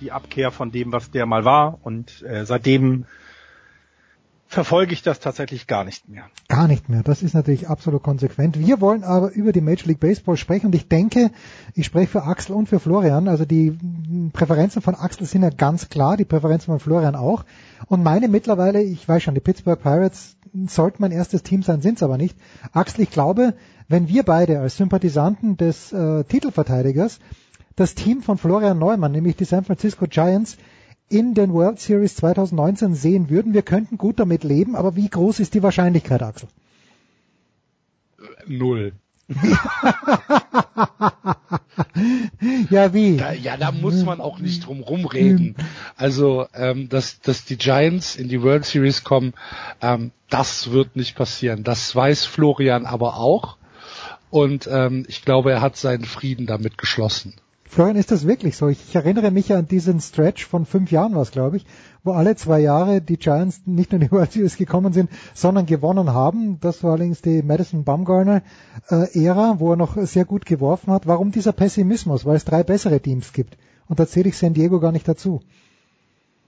die 0.00 0.12
Abkehr 0.12 0.50
von 0.50 0.70
dem, 0.70 0.92
was 0.92 1.10
der 1.10 1.26
mal 1.26 1.44
war. 1.44 1.78
Und 1.82 2.22
äh, 2.22 2.44
seitdem 2.44 3.06
verfolge 4.54 4.94
ich 4.94 5.02
das 5.02 5.20
tatsächlich 5.20 5.66
gar 5.66 5.84
nicht 5.84 6.08
mehr. 6.08 6.24
Gar 6.48 6.68
nicht 6.68 6.88
mehr. 6.88 7.02
Das 7.02 7.22
ist 7.22 7.34
natürlich 7.34 7.68
absolut 7.68 8.02
konsequent. 8.02 8.58
Wir 8.58 8.80
wollen 8.80 9.04
aber 9.04 9.32
über 9.32 9.52
die 9.52 9.60
Major 9.60 9.88
League 9.88 10.00
Baseball 10.00 10.36
sprechen 10.36 10.66
und 10.66 10.74
ich 10.74 10.88
denke, 10.88 11.30
ich 11.74 11.86
spreche 11.86 12.08
für 12.08 12.22
Axel 12.22 12.54
und 12.54 12.68
für 12.68 12.80
Florian. 12.80 13.28
Also 13.28 13.44
die 13.44 13.76
Präferenzen 14.32 14.80
von 14.80 14.94
Axel 14.94 15.26
sind 15.26 15.42
ja 15.42 15.50
ganz 15.50 15.88
klar, 15.90 16.16
die 16.16 16.24
Präferenzen 16.24 16.66
von 16.66 16.80
Florian 16.80 17.16
auch. 17.16 17.44
Und 17.86 18.02
meine 18.02 18.28
mittlerweile, 18.28 18.82
ich 18.82 19.06
weiß 19.06 19.22
schon, 19.22 19.34
die 19.34 19.40
Pittsburgh 19.40 19.80
Pirates 19.80 20.36
sollten 20.66 21.02
mein 21.02 21.12
erstes 21.12 21.42
Team 21.42 21.62
sein, 21.62 21.82
sind 21.82 21.96
es 21.96 22.02
aber 22.02 22.16
nicht. 22.16 22.36
Axel, 22.72 23.02
ich 23.02 23.10
glaube, 23.10 23.54
wenn 23.88 24.08
wir 24.08 24.22
beide 24.22 24.60
als 24.60 24.76
Sympathisanten 24.76 25.56
des 25.56 25.92
äh, 25.92 26.24
Titelverteidigers 26.24 27.18
das 27.76 27.94
Team 27.94 28.22
von 28.22 28.38
Florian 28.38 28.78
Neumann, 28.78 29.12
nämlich 29.12 29.36
die 29.36 29.44
San 29.44 29.64
Francisco 29.64 30.06
Giants, 30.08 30.56
in 31.08 31.34
den 31.34 31.52
World 31.52 31.80
Series 31.80 32.16
2019 32.16 32.94
sehen 32.94 33.30
würden. 33.30 33.54
Wir 33.54 33.62
könnten 33.62 33.98
gut 33.98 34.18
damit 34.18 34.44
leben, 34.44 34.74
aber 34.76 34.96
wie 34.96 35.08
groß 35.08 35.40
ist 35.40 35.54
die 35.54 35.62
Wahrscheinlichkeit, 35.62 36.22
Axel? 36.22 36.48
Null. 38.46 38.92
ja, 42.70 42.92
wie? 42.92 43.16
Da, 43.16 43.32
ja, 43.32 43.56
da 43.56 43.72
muss 43.72 44.04
man 44.04 44.20
auch 44.20 44.38
nicht 44.38 44.66
drum 44.66 44.80
rumreden. 44.80 45.56
Also, 45.96 46.46
ähm, 46.54 46.90
dass, 46.90 47.20
dass 47.20 47.46
die 47.46 47.56
Giants 47.56 48.16
in 48.16 48.28
die 48.28 48.42
World 48.42 48.66
Series 48.66 49.02
kommen, 49.02 49.32
ähm, 49.80 50.10
das 50.28 50.72
wird 50.72 50.96
nicht 50.96 51.16
passieren. 51.16 51.64
Das 51.64 51.96
weiß 51.96 52.26
Florian 52.26 52.84
aber 52.84 53.16
auch. 53.16 53.56
Und 54.30 54.68
ähm, 54.70 55.06
ich 55.08 55.24
glaube, 55.24 55.52
er 55.52 55.62
hat 55.62 55.76
seinen 55.76 56.04
Frieden 56.04 56.46
damit 56.46 56.76
geschlossen. 56.76 57.34
Florian, 57.74 57.96
ist 57.96 58.12
das 58.12 58.24
wirklich 58.24 58.56
so? 58.56 58.68
Ich 58.68 58.94
erinnere 58.94 59.32
mich 59.32 59.52
an 59.52 59.66
diesen 59.66 60.00
Stretch 60.00 60.46
von 60.46 60.64
fünf 60.64 60.92
Jahren, 60.92 61.16
was 61.16 61.32
glaube 61.32 61.56
ich, 61.56 61.66
wo 62.04 62.12
alle 62.12 62.36
zwei 62.36 62.60
Jahre 62.60 63.00
die 63.00 63.16
Giants 63.16 63.62
nicht 63.66 63.90
nur 63.90 64.00
in 64.00 64.06
die 64.06 64.12
World 64.12 64.30
Series 64.30 64.56
gekommen 64.56 64.92
sind, 64.92 65.10
sondern 65.34 65.66
gewonnen 65.66 66.12
haben. 66.12 66.60
Das 66.60 66.84
war 66.84 66.92
allerdings 66.92 67.20
die 67.20 67.42
Madison 67.42 67.82
Bumgarner 67.82 68.42
äh, 68.90 69.24
Ära, 69.24 69.56
wo 69.58 69.72
er 69.72 69.76
noch 69.76 69.96
sehr 70.06 70.24
gut 70.24 70.46
geworfen 70.46 70.92
hat. 70.92 71.08
Warum 71.08 71.32
dieser 71.32 71.52
Pessimismus? 71.52 72.24
Weil 72.24 72.36
es 72.36 72.44
drei 72.44 72.62
bessere 72.62 73.00
Teams 73.00 73.32
gibt. 73.32 73.58
Und 73.88 73.98
da 73.98 74.06
zähle 74.06 74.28
ich 74.28 74.38
San 74.38 74.54
Diego 74.54 74.78
gar 74.78 74.92
nicht 74.92 75.08
dazu. 75.08 75.40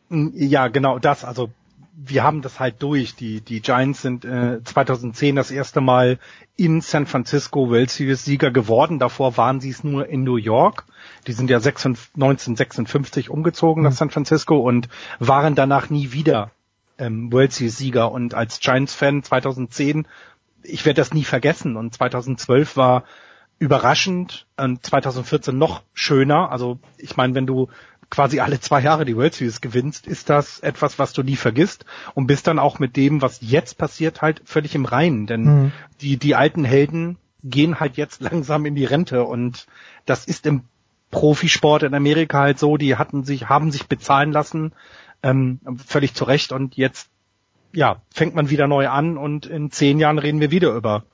Ja, 0.09 0.69
genau 0.69 1.01
das. 1.01 1.25
Also 1.25 1.51
wir 1.97 2.23
haben 2.23 2.43
das 2.43 2.61
halt 2.61 2.83
durch. 2.83 3.15
Die, 3.15 3.41
die 3.41 3.63
Giants 3.63 4.03
sind 4.03 4.25
äh, 4.25 4.63
2010 4.63 5.35
das 5.35 5.51
erste 5.51 5.81
Mal 5.81 6.19
in 6.57 6.83
San 6.83 7.07
Francisco 7.07 7.71
World 7.71 7.91
Series 7.91 8.25
Sieger 8.25 8.51
geworden. 8.51 8.99
Davor 8.99 9.37
waren 9.37 9.61
sie 9.61 9.71
es 9.71 9.83
nur 9.83 10.07
in 10.07 10.23
New 10.23 10.37
York. 10.37 10.85
Die 11.27 11.33
sind 11.33 11.49
ja 11.49 11.57
1956 11.57 13.31
umgezogen 13.31 13.83
mhm. 13.83 13.89
nach 13.89 13.97
San 13.97 14.11
Francisco 14.11 14.59
und 14.59 14.89
waren 15.19 15.55
danach 15.55 15.89
nie 15.89 16.13
wieder 16.13 16.51
ähm, 16.99 17.33
World 17.33 17.53
Series 17.53 17.79
Sieger. 17.79 18.13
Und 18.13 18.35
als 18.35 18.61
Giants-Fan 18.61 19.23
2010, 19.23 20.07
ich 20.63 20.85
werde 20.85 21.01
das 21.01 21.15
nie 21.15 21.25
vergessen. 21.25 21.77
Und 21.77 21.95
2012 21.95 22.77
war 22.77 23.05
überraschend 23.59 24.47
und 24.59 24.85
2014 24.85 25.57
noch 25.57 25.83
schöner. 25.95 26.51
Also 26.53 26.79
ich 26.99 27.17
meine, 27.17 27.35
wenn 27.35 27.47
du 27.47 27.69
quasi 28.11 28.41
alle 28.41 28.61
zwei 28.61 28.81
Jahre 28.81 29.05
die 29.05 29.17
World 29.17 29.35
Series 29.35 29.61
gewinnst, 29.61 30.07
ist 30.07 30.31
das 30.31 30.61
etwas, 30.61 30.99
was 30.99 31.13
du 31.13 31.23
nie 31.23 31.37
vergisst 31.37 31.85
und 32.15 32.27
bist 32.27 32.47
dann 32.47 32.59
auch 32.59 32.79
mit 32.79 32.97
dem, 32.97 33.23
was 33.23 33.41
jetzt 33.41 33.79
passiert, 33.79 34.23
halt 34.23 34.43
völlig 34.45 34.75
im 34.75 34.85
Reinen. 34.85 35.27
Denn 35.27 35.43
mhm. 35.43 35.73
die, 36.01 36.17
die 36.17 36.35
alten 36.35 36.65
Helden 36.65 37.19
gehen 37.43 37.81
halt 37.81 37.97
jetzt 37.97 38.21
langsam 38.21 38.67
in 38.67 38.75
die 38.75 38.85
Rente 38.85 39.25
und 39.25 39.67
das 40.05 40.27
ist 40.27 40.47
im 40.47 40.65
Profisport 41.11 41.83
in 41.83 41.95
Amerika 41.95 42.41
halt 42.41 42.59
so, 42.59 42.77
die 42.77 42.97
hatten 42.97 43.25
sich, 43.25 43.49
haben 43.49 43.71
sich 43.71 43.87
bezahlen 43.87 44.33
lassen, 44.33 44.73
ähm, 45.23 45.61
völlig 45.85 46.15
zu 46.15 46.25
Recht 46.25 46.53
und 46.53 46.77
jetzt, 46.77 47.09
ja, 47.73 48.03
fängt 48.13 48.35
man 48.35 48.51
wieder 48.51 48.67
neu 48.67 48.89
an 48.89 49.17
und 49.17 49.47
in 49.47 49.71
zehn 49.71 49.99
Jahren 49.99 50.19
reden 50.19 50.41
wir 50.41 50.51
wieder 50.51 50.73
über 50.73 51.05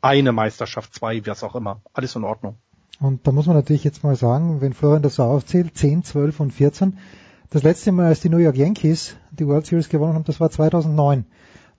eine 0.00 0.32
Meisterschaft, 0.32 0.94
zwei, 0.94 1.24
was 1.26 1.44
auch 1.44 1.54
immer. 1.54 1.80
Alles 1.92 2.16
in 2.16 2.24
Ordnung. 2.24 2.58
Und 3.00 3.26
da 3.26 3.32
muss 3.32 3.46
man 3.46 3.56
natürlich 3.56 3.84
jetzt 3.84 4.04
mal 4.04 4.16
sagen, 4.16 4.60
wenn 4.60 4.74
Florian 4.74 5.02
das 5.02 5.16
so 5.16 5.24
aufzählt, 5.24 5.76
10, 5.76 6.04
12 6.04 6.40
und 6.40 6.52
14, 6.52 6.98
das 7.50 7.62
letzte 7.62 7.92
Mal, 7.92 8.06
als 8.06 8.20
die 8.20 8.28
New 8.28 8.38
York 8.38 8.56
Yankees 8.56 9.16
die 9.30 9.46
World 9.46 9.66
Series 9.66 9.88
gewonnen 9.88 10.14
haben, 10.14 10.24
das 10.24 10.40
war 10.40 10.50
2009 10.50 11.26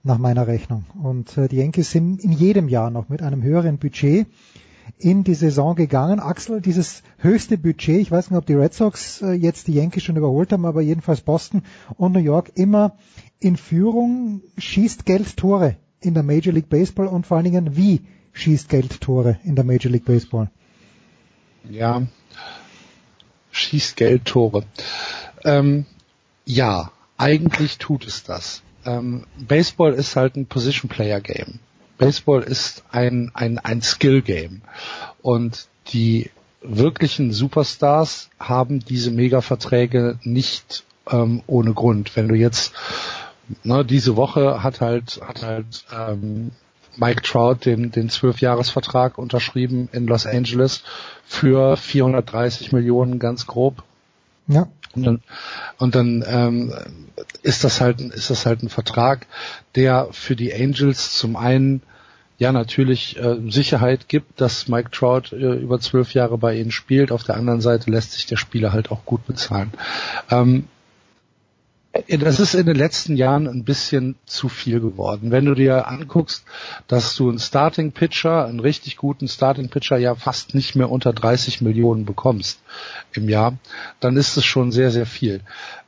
nach 0.04 0.18
meiner 0.18 0.46
Rechnung. 0.46 0.84
Und 1.02 1.36
äh, 1.36 1.48
die 1.48 1.56
Yankees 1.56 1.90
sind 1.90 2.22
in 2.22 2.30
jedem 2.30 2.68
Jahr 2.68 2.90
noch 2.90 3.08
mit 3.08 3.22
einem 3.22 3.42
höheren 3.42 3.78
Budget 3.78 4.26
in 4.98 5.24
die 5.24 5.34
Saison 5.34 5.74
gegangen. 5.74 6.20
Axel, 6.20 6.60
dieses 6.60 7.02
höchste 7.18 7.58
Budget, 7.58 8.00
ich 8.00 8.10
weiß 8.10 8.30
nicht, 8.30 8.38
ob 8.38 8.46
die 8.46 8.54
Red 8.54 8.74
Sox 8.74 9.22
äh, 9.22 9.32
jetzt 9.32 9.66
die 9.66 9.74
Yankees 9.74 10.04
schon 10.04 10.16
überholt 10.16 10.52
haben, 10.52 10.66
aber 10.66 10.82
jedenfalls 10.82 11.22
Boston 11.22 11.62
und 11.96 12.12
New 12.12 12.20
York 12.20 12.52
immer 12.54 12.96
in 13.40 13.56
Führung, 13.56 14.42
schießt 14.58 15.06
Geld 15.06 15.36
Tore 15.36 15.76
in 16.00 16.14
der 16.14 16.22
Major 16.22 16.52
League 16.52 16.68
Baseball 16.68 17.06
und 17.06 17.26
vor 17.26 17.38
allen 17.38 17.44
Dingen 17.44 17.76
wie 17.76 18.02
schießt 18.32 18.68
Geld 18.68 19.00
Tore 19.00 19.38
in 19.44 19.56
der 19.56 19.64
Major 19.64 19.90
League 19.90 20.04
Baseball? 20.04 20.50
Ja, 21.70 22.02
schießt 23.52 23.96
Geldtore. 23.96 24.64
Ähm, 25.44 25.86
ja, 26.44 26.90
eigentlich 27.16 27.78
tut 27.78 28.06
es 28.06 28.22
das. 28.22 28.62
Ähm, 28.84 29.24
Baseball 29.36 29.94
ist 29.94 30.16
halt 30.16 30.36
ein 30.36 30.46
Position 30.46 30.88
Player 30.88 31.20
Game. 31.20 31.58
Baseball 31.96 32.42
ist 32.42 32.84
ein, 32.90 33.30
ein, 33.34 33.58
ein 33.58 33.82
Skill 33.82 34.22
Game. 34.22 34.62
Und 35.22 35.68
die 35.88 36.30
wirklichen 36.60 37.32
Superstars 37.32 38.30
haben 38.38 38.80
diese 38.80 39.10
Mega-Verträge 39.10 40.18
nicht 40.22 40.84
ähm, 41.10 41.42
ohne 41.46 41.72
Grund. 41.72 42.16
Wenn 42.16 42.28
du 42.28 42.34
jetzt 42.34 42.72
ne, 43.62 43.84
diese 43.84 44.16
Woche 44.16 44.62
hat 44.62 44.80
halt 44.80 45.20
hat 45.22 45.42
halt 45.42 45.84
ähm, 45.94 46.52
Mike 46.96 47.22
Trout 47.22 47.64
den 47.64 47.90
den 47.90 48.08
Zwölfjahresvertrag 48.08 49.18
unterschrieben 49.18 49.88
in 49.92 50.06
Los 50.06 50.26
Angeles 50.26 50.82
für 51.26 51.76
430 51.76 52.72
Millionen 52.72 53.18
ganz 53.18 53.46
grob. 53.46 53.82
Ja. 54.46 54.68
Und 54.94 55.02
dann, 55.04 55.20
und 55.78 55.94
dann 55.94 56.24
ähm, 56.26 56.72
ist 57.42 57.64
das 57.64 57.80
halt 57.80 58.00
ist 58.00 58.30
das 58.30 58.46
halt 58.46 58.62
ein 58.62 58.68
Vertrag, 58.68 59.26
der 59.74 60.08
für 60.12 60.36
die 60.36 60.54
Angels 60.54 61.16
zum 61.16 61.36
einen 61.36 61.82
ja 62.38 62.52
natürlich 62.52 63.18
äh, 63.18 63.36
Sicherheit 63.48 64.08
gibt, 64.08 64.40
dass 64.40 64.68
Mike 64.68 64.90
Trout 64.90 65.32
äh, 65.32 65.54
über 65.54 65.80
zwölf 65.80 66.14
Jahre 66.14 66.38
bei 66.38 66.56
ihnen 66.56 66.70
spielt. 66.70 67.12
Auf 67.12 67.24
der 67.24 67.36
anderen 67.36 67.60
Seite 67.60 67.90
lässt 67.90 68.12
sich 68.12 68.26
der 68.26 68.36
Spieler 68.36 68.72
halt 68.72 68.90
auch 68.90 69.04
gut 69.04 69.26
bezahlen. 69.26 69.72
Ähm, 70.30 70.64
äh, 70.64 70.73
das 72.08 72.40
ist 72.40 72.54
in 72.54 72.66
den 72.66 72.76
letzten 72.76 73.16
Jahren 73.16 73.46
ein 73.46 73.64
bisschen 73.64 74.16
zu 74.26 74.48
viel 74.48 74.80
geworden. 74.80 75.30
Wenn 75.30 75.44
du 75.44 75.54
dir 75.54 75.86
anguckst, 75.86 76.44
dass 76.88 77.14
du 77.14 77.28
einen 77.28 77.38
Starting 77.38 77.92
Pitcher, 77.92 78.46
einen 78.46 78.60
richtig 78.60 78.96
guten 78.96 79.28
Starting 79.28 79.68
Pitcher 79.68 79.96
ja 79.96 80.14
fast 80.14 80.54
nicht 80.54 80.74
mehr 80.74 80.90
unter 80.90 81.12
30 81.12 81.60
Millionen 81.60 82.04
bekommst 82.04 82.60
im 83.12 83.28
Jahr, 83.28 83.54
dann 84.00 84.16
ist 84.16 84.36
es 84.36 84.44
schon 84.44 84.72
sehr, 84.72 84.90
sehr 84.90 85.06
viel. 85.06 85.40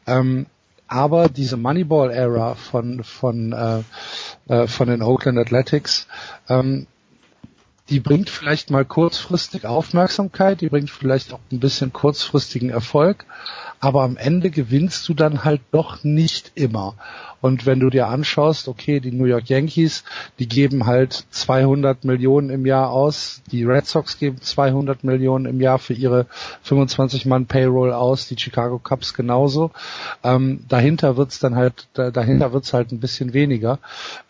Ähm, 0.07 0.47
aber 0.89 1.29
diese 1.29 1.57
Moneyball-Ära 1.57 2.55
von 2.55 3.03
von 3.03 3.53
äh, 3.53 3.83
äh, 4.49 4.69
von 4.69 4.89
den 4.89 5.03
Oakland 5.03 5.39
Athletics, 5.39 6.07
ähm, 6.49 6.87
die 7.89 8.01
bringt 8.01 8.31
vielleicht 8.31 8.71
mal 8.71 8.85
kurzfristig 8.85 9.67
Aufmerksamkeit, 9.67 10.61
die 10.61 10.69
bringt 10.69 10.91
vielleicht 10.91 11.33
auch 11.33 11.41
ein 11.51 11.61
bisschen 11.61 11.93
kurzfristigen 11.93 12.71
Erfolg, 12.71 13.25
aber 13.87 14.03
am 14.03 14.17
Ende 14.17 14.51
gewinnst 14.51 15.09
du 15.09 15.15
dann 15.15 15.45
halt 15.45 15.61
doch 15.71 16.03
nicht 16.03 16.51
immer. 16.57 16.95
Und 17.41 17.67
wenn 17.67 17.79
du 17.79 17.89
dir 17.89 18.09
anschaust, 18.09 18.67
okay, 18.67 18.99
die 18.99 19.13
New 19.13 19.27
York 19.27 19.49
Yankees, 19.49 20.03
die 20.41 20.49
geben 20.49 20.87
halt 20.87 21.25
200 21.31 22.05
Millionen 22.05 22.51
im 22.51 22.67
Jahr 22.67 22.91
aus, 22.91 23.43
die 23.53 23.63
Red 23.63 23.87
Sox 23.87 24.19
geben 24.19 24.41
200 24.41 25.05
Millionen 25.05 25.47
im 25.47 25.61
Jahr 25.61 25.79
für 25.79 25.93
ihre 25.93 26.27
25 26.63 27.27
Mann 27.27 27.47
Payroll 27.47 27.93
aus, 27.93 28.27
die 28.27 28.37
Chicago 28.37 28.81
Cubs 28.81 29.15
genauso. 29.15 29.71
Ähm, 30.25 30.65
dahinter 30.69 31.17
wird's 31.17 31.39
dann 31.39 31.55
halt, 31.55 31.87
da, 31.95 32.11
dahinter 32.11 32.53
wird's 32.53 32.73
halt 32.73 32.91
ein 32.91 32.99
bisschen 32.99 33.35
weniger. 33.35 33.79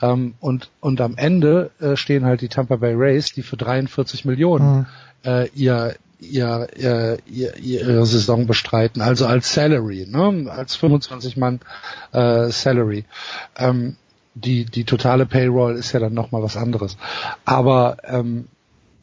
Ähm, 0.03 0.35
und 0.39 0.69
und 0.81 1.01
am 1.01 1.17
Ende 1.17 1.71
äh, 1.81 1.97
stehen 1.97 2.27
halt 2.27 2.43
die 2.43 2.49
Tampa 2.49 2.77
Bay 2.77 2.93
Rays, 2.93 3.33
die 3.33 3.43
für 3.43 3.57
43 3.57 4.27
Millionen 4.27 4.77
mhm. 4.77 4.87
äh, 5.25 5.49
ihr 5.55 5.97
ihr, 6.21 6.69
ihr, 6.77 7.19
ihr, 7.27 7.57
ihre 7.57 8.07
Saison 8.07 8.47
bestreiten, 8.47 9.03
also 9.03 9.27
als 9.27 9.53
Salary, 9.53 10.07
ne? 10.09 10.51
als 10.51 10.77
25 10.77 11.37
Mann 11.37 11.61
äh, 12.13 12.49
Salary. 12.51 13.05
Ähm, 13.57 13.97
die, 14.35 14.67
die 14.67 14.85
totale 14.85 15.25
Payroll 15.25 15.77
ist 15.77 15.93
ja 15.93 16.01
dann 16.01 16.15
nochmal 16.15 16.43
was 16.43 16.57
anderes. 16.57 16.99
Aber 17.45 17.97
ähm, 18.05 18.49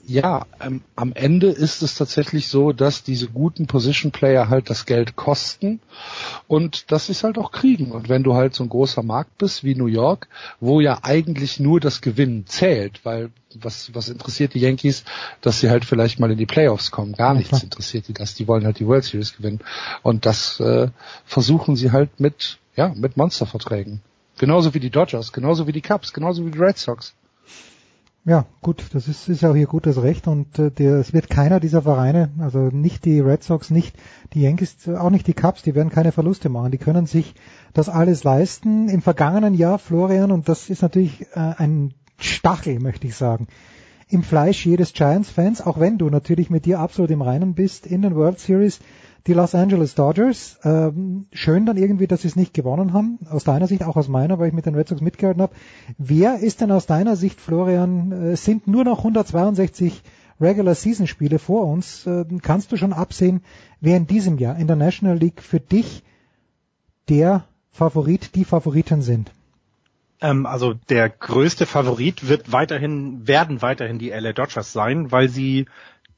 ja, 0.06 0.45
ähm, 0.59 0.82
am 0.95 1.14
Ende 1.14 1.48
ist 1.48 1.82
es 1.82 1.95
tatsächlich 1.95 2.48
so, 2.49 2.73
dass 2.73 3.03
diese 3.03 3.27
guten 3.27 3.67
Position 3.67 4.11
Player 4.11 4.49
halt 4.49 4.69
das 4.69 4.85
Geld 4.85 5.15
kosten 5.15 5.80
und 6.48 6.91
dass 6.91 7.06
sie 7.06 7.14
es 7.14 7.23
halt 7.23 7.38
auch 7.38 7.51
kriegen. 7.51 7.91
Und 7.91 8.09
wenn 8.09 8.23
du 8.23 8.33
halt 8.33 8.53
so 8.53 8.64
ein 8.64 8.69
großer 8.69 9.01
Markt 9.01 9.38
bist 9.38 9.64
wie 9.64 9.75
New 9.75 9.88
York, 9.88 10.27
wo 10.59 10.82
ja 10.82 10.99
eigentlich 11.03 11.59
nur 11.59 11.80
das 11.80 12.01
Gewinnen 12.01 12.45
zählt, 12.48 13.06
weil 13.06 13.32
was, 13.56 13.93
was 13.93 14.09
interessiert 14.09 14.53
die 14.53 14.59
Yankees, 14.59 15.06
dass 15.41 15.59
sie 15.59 15.69
halt 15.69 15.85
vielleicht 15.85 16.19
mal 16.19 16.32
in 16.32 16.38
die 16.38 16.45
Playoffs 16.45 16.91
kommen? 16.91 17.14
Gar 17.14 17.35
nichts 17.35 17.64
interessiert 17.64 18.07
die 18.07 18.14
das. 18.14 18.35
Die 18.35 18.48
wollen 18.48 18.65
halt 18.65 18.80
die 18.80 18.88
World 18.88 19.06
Series 19.06 19.38
gewinnen. 19.38 19.59
Und 20.01 20.25
das 20.25 20.59
äh, 20.59 20.90
versuchen 21.25 21.75
sie 21.75 21.91
halt 21.91 22.19
mit, 22.19 22.57
ja, 22.75 22.93
mit 22.95 23.15
Monsterverträgen. 23.15 24.01
Genauso 24.38 24.73
wie 24.73 24.80
die 24.80 24.90
Dodgers, 24.90 25.32
genauso 25.32 25.67
wie 25.67 25.72
die 25.72 25.82
Cubs, 25.82 26.11
genauso 26.11 26.45
wie 26.45 26.51
die 26.51 26.59
Red 26.59 26.77
Sox. 26.77 27.14
Ja, 28.26 28.45
gut, 28.61 28.85
das 28.93 29.10
ist, 29.10 29.27
ist 29.27 29.42
ja 29.42 29.52
auch 29.52 29.56
ihr 29.56 29.68
gutes 29.68 30.02
Recht 30.02 30.30
und 30.30 30.58
äh, 30.58 30.72
der, 30.72 30.95
es 30.95 31.11
wird 31.11 31.30
keiner 31.30 31.60
dieser 31.60 31.82
Vereine, 31.82 32.30
also 32.40 32.69
nicht 32.72 33.03
die 33.03 33.19
Red 33.19 33.43
Sox, 33.43 33.69
nicht 33.69 33.98
die 34.34 34.42
Yankees, 34.42 34.88
auch 34.88 35.10
nicht 35.10 35.27
die 35.27 35.34
Cubs, 35.34 35.61
die 35.61 35.76
werden 35.76 35.90
keine 35.90 36.14
Verluste 36.14 36.48
machen. 36.48 36.72
Die 36.72 36.77
können 36.77 37.06
sich 37.06 37.35
das 37.74 37.90
alles 37.90 38.24
leisten. 38.24 38.88
Im 38.88 39.02
vergangenen 39.02 39.53
Jahr, 39.53 39.77
Florian, 39.77 40.32
und 40.32 40.48
das 40.48 40.69
ist 40.69 40.82
natürlich 40.82 41.24
äh, 41.34 41.53
ein 41.58 41.93
Stachel, 42.18 42.80
möchte 42.80 43.08
ich 43.08 43.16
sagen, 43.16 43.48
im 44.08 44.24
Fleisch 44.24 44.66
jedes 44.66 44.93
Giants-Fans, 44.93 45.60
auch 45.61 45.82
wenn 45.82 45.98
du 45.98 46.10
natürlich 46.10 46.50
mit 46.50 46.66
dir 46.66 46.80
absolut 46.80 47.11
im 47.11 47.22
Reinen 47.22 47.56
bist 47.56 47.85
in 47.85 48.03
den 48.03 48.16
World 48.16 48.40
Series, 48.40 48.80
die 49.27 49.34
Los 49.34 49.56
Angeles 49.56 49.95
Dodgers, 49.95 50.60
ähm, 50.64 51.27
schön 51.32 51.66
dann 51.66 51.77
irgendwie, 51.77 52.08
dass 52.08 52.24
sie 52.24 52.27
es 52.27 52.35
nicht 52.35 52.53
gewonnen 52.53 52.92
haben, 52.93 53.19
aus 53.30 53.45
deiner 53.45 53.68
Sicht, 53.68 53.84
auch 53.84 53.95
aus 53.95 54.10
meiner, 54.10 54.38
weil 54.38 54.50
ich 54.50 54.53
mit 54.53 54.66
den 54.66 54.76
Red 54.76 54.90
Sox 54.90 55.02
mitgehalten 55.02 55.42
habe. 55.42 55.56
Wer 55.98 56.40
ist 56.40 56.60
denn 56.61 56.72
aus 56.72 56.85
deiner 56.85 57.16
Sicht, 57.16 57.40
Florian, 57.40 58.11
äh, 58.11 58.35
sind 58.35 58.68
nur 58.68 58.84
noch 58.84 59.00
162 59.00 60.03
Regular 60.42 60.76
Season 60.76 61.08
Spiele 61.08 61.40
vor 61.40 61.68
uns, 61.68 62.06
äh, 62.06 62.26
kannst 62.42 62.72
du 62.72 62.77
schon 62.77 62.92
absehen, 62.92 63.43
wer 63.80 63.95
in 63.95 64.08
diesem 64.08 64.38
Jahr 64.38 64.58
in 64.58 64.68
der 64.68 64.76
National 64.76 65.18
League 65.18 65.42
für 65.42 65.60
dich 65.60 66.03
der 67.08 67.45
Favorit, 67.72 68.35
die 68.35 68.45
Favoriten 68.45 69.02
sind? 69.02 69.32
Ähm, 70.19 70.45
also 70.45 70.74
der 70.74 71.10
größte 71.10 71.66
Favorit 71.66 72.27
wird 72.27 72.52
weiterhin, 72.52 73.27
werden 73.27 73.61
weiterhin 73.61 74.00
die 74.00 74.10
LA 74.10 74.34
Dodgers 74.34 74.74
sein, 74.74 75.11
weil 75.11 75.30
sie 75.30 75.66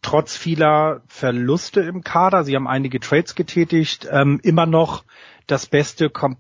trotz 0.06 0.38
vieler 0.38 1.02
Verluste 1.08 1.82
im 1.82 2.04
Kader, 2.04 2.44
sie 2.44 2.56
haben 2.56 2.68
einige 2.68 3.00
Trades 3.00 3.34
getätigt, 3.34 4.08
ähm, 4.12 4.40
immer 4.44 4.68
noch 4.68 5.04
das 5.48 5.66
beste 5.66 6.12
kom 6.12 6.38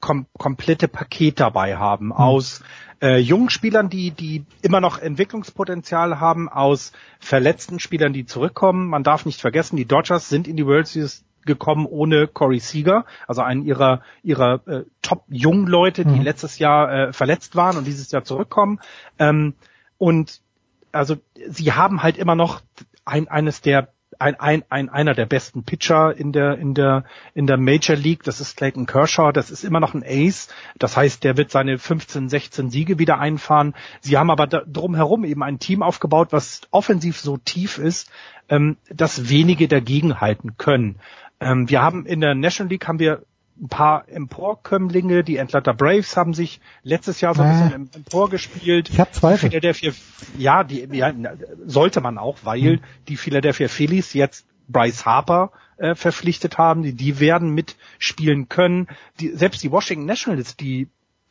kom 0.00 0.26
komplette 0.36 0.88
Paket 0.88 1.38
dabei 1.38 1.76
haben 1.76 2.06
mhm. 2.06 2.12
aus 2.12 2.64
äh, 3.00 3.18
jungen 3.18 3.50
Spielern, 3.50 3.88
die 3.88 4.10
die 4.10 4.44
immer 4.62 4.80
noch 4.80 4.98
Entwicklungspotenzial 4.98 6.18
haben, 6.18 6.48
aus 6.48 6.90
verletzten 7.20 7.78
Spielern, 7.78 8.12
die 8.12 8.26
zurückkommen. 8.26 8.88
Man 8.88 9.04
darf 9.04 9.26
nicht 9.26 9.40
vergessen, 9.40 9.76
die 9.76 9.86
Dodgers 9.86 10.28
sind 10.28 10.48
in 10.48 10.56
die 10.56 10.66
World 10.66 10.88
Series 10.88 11.24
gekommen 11.46 11.86
ohne 11.86 12.26
Corey 12.26 12.58
Seager, 12.58 13.04
also 13.28 13.42
einen 13.42 13.62
ihrer 13.62 14.02
ihrer 14.24 14.66
äh, 14.66 14.84
Top 15.02 15.22
jungen 15.28 15.68
Leute, 15.68 16.04
die 16.04 16.18
mhm. 16.18 16.22
letztes 16.22 16.58
Jahr 16.58 16.92
äh, 16.92 17.12
verletzt 17.12 17.54
waren 17.54 17.76
und 17.76 17.86
dieses 17.86 18.10
Jahr 18.10 18.24
zurückkommen. 18.24 18.80
Ähm, 19.20 19.54
und 19.98 20.42
also 20.92 21.16
sie 21.48 21.72
haben 21.72 22.02
halt 22.02 22.18
immer 22.18 22.34
noch 22.34 22.60
ein, 23.04 23.28
eines 23.28 23.60
der 23.60 23.88
ein, 24.18 24.38
ein, 24.38 24.62
ein, 24.68 24.88
einer 24.88 25.14
der 25.14 25.26
besten 25.26 25.64
Pitcher 25.64 26.16
in 26.16 26.32
der, 26.32 26.58
in 26.58 26.74
der, 26.74 27.04
in 27.34 27.46
der 27.46 27.56
Major 27.56 27.96
League. 27.96 28.22
Das 28.22 28.40
ist 28.40 28.56
Clayton 28.56 28.86
Kershaw. 28.86 29.32
Das 29.32 29.50
ist 29.50 29.64
immer 29.64 29.80
noch 29.80 29.94
ein 29.94 30.04
Ace. 30.06 30.48
Das 30.78 30.96
heißt, 30.96 31.24
der 31.24 31.36
wird 31.36 31.50
seine 31.50 31.78
15, 31.78 32.28
16 32.28 32.70
Siege 32.70 32.98
wieder 32.98 33.18
einfahren. 33.18 33.74
Sie 34.00 34.16
haben 34.16 34.30
aber 34.30 34.46
drumherum 34.46 35.24
eben 35.24 35.42
ein 35.42 35.58
Team 35.58 35.82
aufgebaut, 35.82 36.28
was 36.30 36.60
offensiv 36.70 37.18
so 37.18 37.36
tief 37.36 37.78
ist, 37.78 38.10
ähm, 38.48 38.76
dass 38.88 39.28
wenige 39.28 39.66
dagegenhalten 39.66 40.56
können. 40.56 41.00
Ähm, 41.40 41.68
wir 41.68 41.82
haben 41.82 42.06
in 42.06 42.20
der 42.20 42.34
National 42.34 42.70
League 42.70 42.86
haben 42.86 42.98
wir 42.98 43.24
ein 43.60 43.68
paar 43.68 44.08
Emporkömmlinge, 44.08 45.24
die 45.24 45.38
Atlanta 45.38 45.72
Braves 45.72 46.16
haben 46.16 46.34
sich 46.34 46.60
letztes 46.82 47.20
Jahr 47.20 47.34
so 47.34 47.42
ein 47.42 47.50
äh, 47.50 47.64
bisschen 47.64 47.90
emporgespielt. 47.94 48.90
Ich 48.90 48.98
habe 48.98 49.10
Zweifel. 49.12 49.50
Die 49.50 49.56
Philadelphia, 49.56 49.92
ja, 50.38 50.64
die 50.64 50.88
ja, 50.92 51.12
sollte 51.66 52.00
man 52.00 52.18
auch, 52.18 52.38
weil 52.42 52.60
hm. 52.60 52.80
die 53.08 53.16
Philadelphia 53.16 53.68
Phillies 53.68 54.14
jetzt 54.14 54.46
Bryce 54.68 55.04
Harper 55.04 55.52
äh, 55.76 55.94
verpflichtet 55.94 56.58
haben, 56.58 56.82
die, 56.82 56.94
die 56.94 57.20
werden 57.20 57.50
mitspielen 57.50 58.48
können. 58.48 58.88
Die, 59.20 59.28
selbst 59.28 59.62
die 59.62 59.70
Washington 59.70 60.06
Nationals, 60.06 60.56
die 60.56 60.88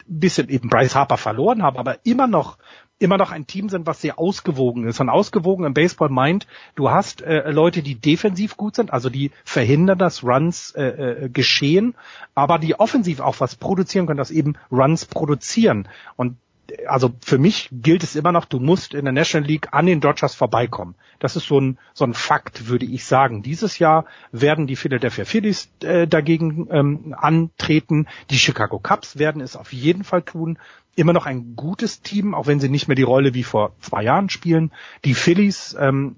ein 0.08 0.20
bisschen 0.20 0.50
eben 0.50 0.70
Bryce 0.70 0.96
Harper 0.96 1.18
verloren 1.18 1.64
haben, 1.64 1.78
aber 1.78 2.06
immer 2.06 2.28
noch 2.28 2.58
immer 3.02 3.18
noch 3.18 3.32
ein 3.32 3.48
Team 3.48 3.70
sind, 3.70 3.88
was 3.88 4.02
sehr 4.02 4.20
ausgewogen 4.20 4.88
ist. 4.88 5.00
Und 5.00 5.10
ausgewogen 5.10 5.66
im 5.66 5.74
Baseball 5.74 6.10
meint, 6.10 6.48
du 6.76 6.92
hast 6.92 7.22
äh, 7.22 7.50
Leute, 7.50 7.82
die 7.82 7.96
defensiv 7.96 8.58
gut 8.58 8.76
sind, 8.76 8.94
also 8.94 9.10
die 9.10 9.32
verhindern, 9.44 9.98
dass 9.98 10.24
Runs 10.24 10.72
äh, 10.72 10.84
äh, 10.84 11.30
geschehen, 11.30 11.96
aber 12.36 12.60
die 12.60 12.80
offensiv 12.80 13.20
auch 13.20 13.40
was 13.40 13.56
produzieren 13.56 14.06
können, 14.06 14.18
dass 14.18 14.32
eben 14.32 14.56
Runs 14.72 15.06
produzieren. 15.06 15.88
Und 16.16 16.38
also 16.88 17.12
für 17.22 17.38
mich 17.38 17.70
gilt 17.72 18.04
es 18.04 18.16
immer 18.16 18.32
noch, 18.32 18.46
du 18.46 18.60
musst 18.60 18.94
in 18.94 19.06
der 19.06 19.14
National 19.14 19.48
League 19.48 19.70
an 19.72 19.86
den 19.86 20.02
Dodgers 20.02 20.36
vorbeikommen. 20.36 20.96
Das 21.20 21.36
ist 21.36 21.48
so 21.48 21.60
ein, 21.60 21.78
so 21.94 22.06
ein 22.06 22.14
Fakt, 22.14 22.68
würde 22.68 22.86
ich 22.86 23.06
sagen. 23.06 23.44
Dieses 23.44 23.80
Jahr 23.80 24.06
werden 24.32 24.68
die 24.68 24.76
Philadelphia 24.76 25.26
Phillies 25.26 25.70
äh, 25.82 26.08
dagegen 26.08 26.68
ähm, 26.72 27.16
antreten. 27.18 28.08
Die 28.30 28.38
Chicago 28.38 28.80
Cubs 28.80 29.18
werden 29.18 29.42
es 29.42 29.56
auf 29.56 29.74
jeden 29.74 30.04
Fall 30.04 30.22
tun. 30.22 30.58
Immer 30.96 31.14
noch 31.14 31.26
ein 31.26 31.56
gutes 31.56 32.02
Team, 32.02 32.34
auch 32.34 32.48
wenn 32.48 32.60
sie 32.60 32.70
nicht 32.70 32.88
mehr 32.88 32.96
die 32.96 33.04
Rolle 33.04 33.34
wie 33.34 33.44
vor 33.44 33.74
zwei 33.80 34.04
Jahren 34.04 34.30
spielen. 34.30 34.72
Die 35.06 35.14
Phillies, 35.14 35.76
ähm, 35.80 36.18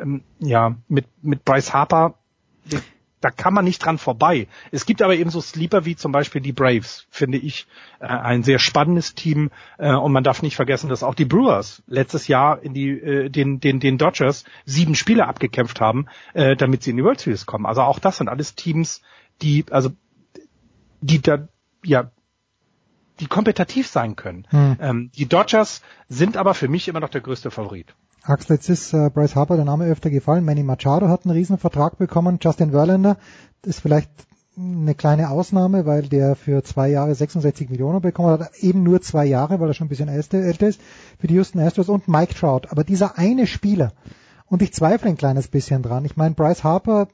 ähm, 0.00 0.22
ja, 0.40 0.76
mit, 0.88 1.06
mit 1.22 1.44
Bryce 1.44 1.72
Harper, 1.72 2.14
da 3.20 3.30
kann 3.30 3.54
man 3.54 3.64
nicht 3.64 3.84
dran 3.84 3.98
vorbei. 3.98 4.46
Es 4.70 4.86
gibt 4.86 5.02
aber 5.02 5.14
eben 5.16 5.30
so 5.30 5.40
Sleeper 5.40 5.84
wie 5.84 5.96
zum 5.96 6.12
Beispiel 6.12 6.40
die 6.40 6.52
Braves, 6.52 7.06
finde 7.10 7.38
ich, 7.38 7.66
äh, 8.00 8.06
ein 8.06 8.42
sehr 8.42 8.58
spannendes 8.58 9.14
Team. 9.14 9.50
Äh, 9.78 9.94
und 9.94 10.12
man 10.12 10.24
darf 10.24 10.42
nicht 10.42 10.56
vergessen, 10.56 10.88
dass 10.88 11.02
auch 11.02 11.14
die 11.14 11.24
Brewers 11.24 11.82
letztes 11.86 12.28
Jahr 12.28 12.62
in 12.62 12.74
die, 12.74 12.90
äh, 12.90 13.28
den, 13.28 13.60
den, 13.60 13.80
den 13.80 13.98
Dodgers 13.98 14.44
sieben 14.64 14.94
Spiele 14.94 15.26
abgekämpft 15.26 15.80
haben, 15.80 16.06
äh, 16.34 16.56
damit 16.56 16.82
sie 16.82 16.90
in 16.90 16.96
die 16.96 17.04
World 17.04 17.20
Series 17.20 17.46
kommen. 17.46 17.66
Also 17.66 17.82
auch 17.82 17.98
das 17.98 18.18
sind 18.18 18.28
alles 18.28 18.54
Teams, 18.54 19.02
die, 19.42 19.64
also, 19.70 19.90
die 21.00 21.20
da, 21.20 21.48
ja, 21.84 22.10
die 23.20 23.26
kompetitiv 23.26 23.88
sein 23.88 24.14
können. 24.16 24.46
Hm. 24.50 24.76
Ähm, 24.80 25.10
die 25.16 25.26
Dodgers 25.26 25.82
sind 26.08 26.36
aber 26.36 26.54
für 26.54 26.68
mich 26.68 26.86
immer 26.86 27.00
noch 27.00 27.08
der 27.08 27.20
größte 27.20 27.50
Favorit. 27.50 27.94
Axel, 28.22 28.56
jetzt 28.56 28.68
ist 28.68 28.92
äh, 28.92 29.10
Bryce 29.10 29.36
Harper 29.36 29.56
der 29.56 29.64
Name 29.64 29.86
öfter 29.86 30.10
gefallen. 30.10 30.44
Manny 30.44 30.62
Machado 30.62 31.08
hat 31.08 31.24
einen 31.24 31.34
riesen 31.34 31.58
Vertrag 31.58 31.98
bekommen. 31.98 32.38
Justin 32.42 32.72
Verlander 32.72 33.16
ist 33.64 33.80
vielleicht 33.80 34.10
eine 34.56 34.94
kleine 34.94 35.30
Ausnahme, 35.30 35.86
weil 35.86 36.02
der 36.02 36.34
für 36.34 36.64
zwei 36.64 36.88
Jahre 36.88 37.14
66 37.14 37.70
Millionen 37.70 38.00
bekommen 38.00 38.30
hat. 38.30 38.50
Eben 38.58 38.82
nur 38.82 39.00
zwei 39.00 39.24
Jahre, 39.24 39.60
weil 39.60 39.68
er 39.68 39.74
schon 39.74 39.86
ein 39.86 39.90
bisschen 39.90 40.08
älter 40.08 40.68
ist 40.68 40.80
für 41.18 41.26
die 41.26 41.34
Houston 41.34 41.60
Astros 41.60 41.88
und 41.88 42.08
Mike 42.08 42.34
Trout. 42.34 42.62
Aber 42.70 42.84
dieser 42.84 43.18
eine 43.18 43.46
Spieler, 43.46 43.92
und 44.46 44.62
ich 44.62 44.72
zweifle 44.72 45.10
ein 45.10 45.16
kleines 45.16 45.48
bisschen 45.48 45.82
dran. 45.82 46.04
Ich 46.04 46.16
meine, 46.16 46.34
Bryce 46.34 46.64
Harper 46.64 47.08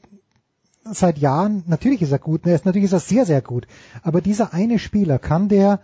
seit 0.85 1.19
Jahren, 1.19 1.65
natürlich 1.67 2.03
ist 2.03 2.13
er 2.13 2.19
gut, 2.19 2.47
natürlich 2.47 2.85
ist 2.85 2.93
er 2.93 3.01
sehr, 3.01 3.27
sehr 3.27 3.43
gut. 3.43 3.67
Aber 4.03 4.21
dieser 4.21 4.55
eine 4.55 4.79
Spieler, 4.79 5.19
kann 5.19 5.49
der 5.49 5.81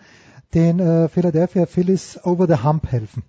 den 0.55 0.79
äh, 0.79 1.09
Philadelphia 1.09 1.67
Phillies 1.67 2.19
over 2.25 2.47
the 2.47 2.63
hump 2.63 2.91
helfen? 2.91 3.23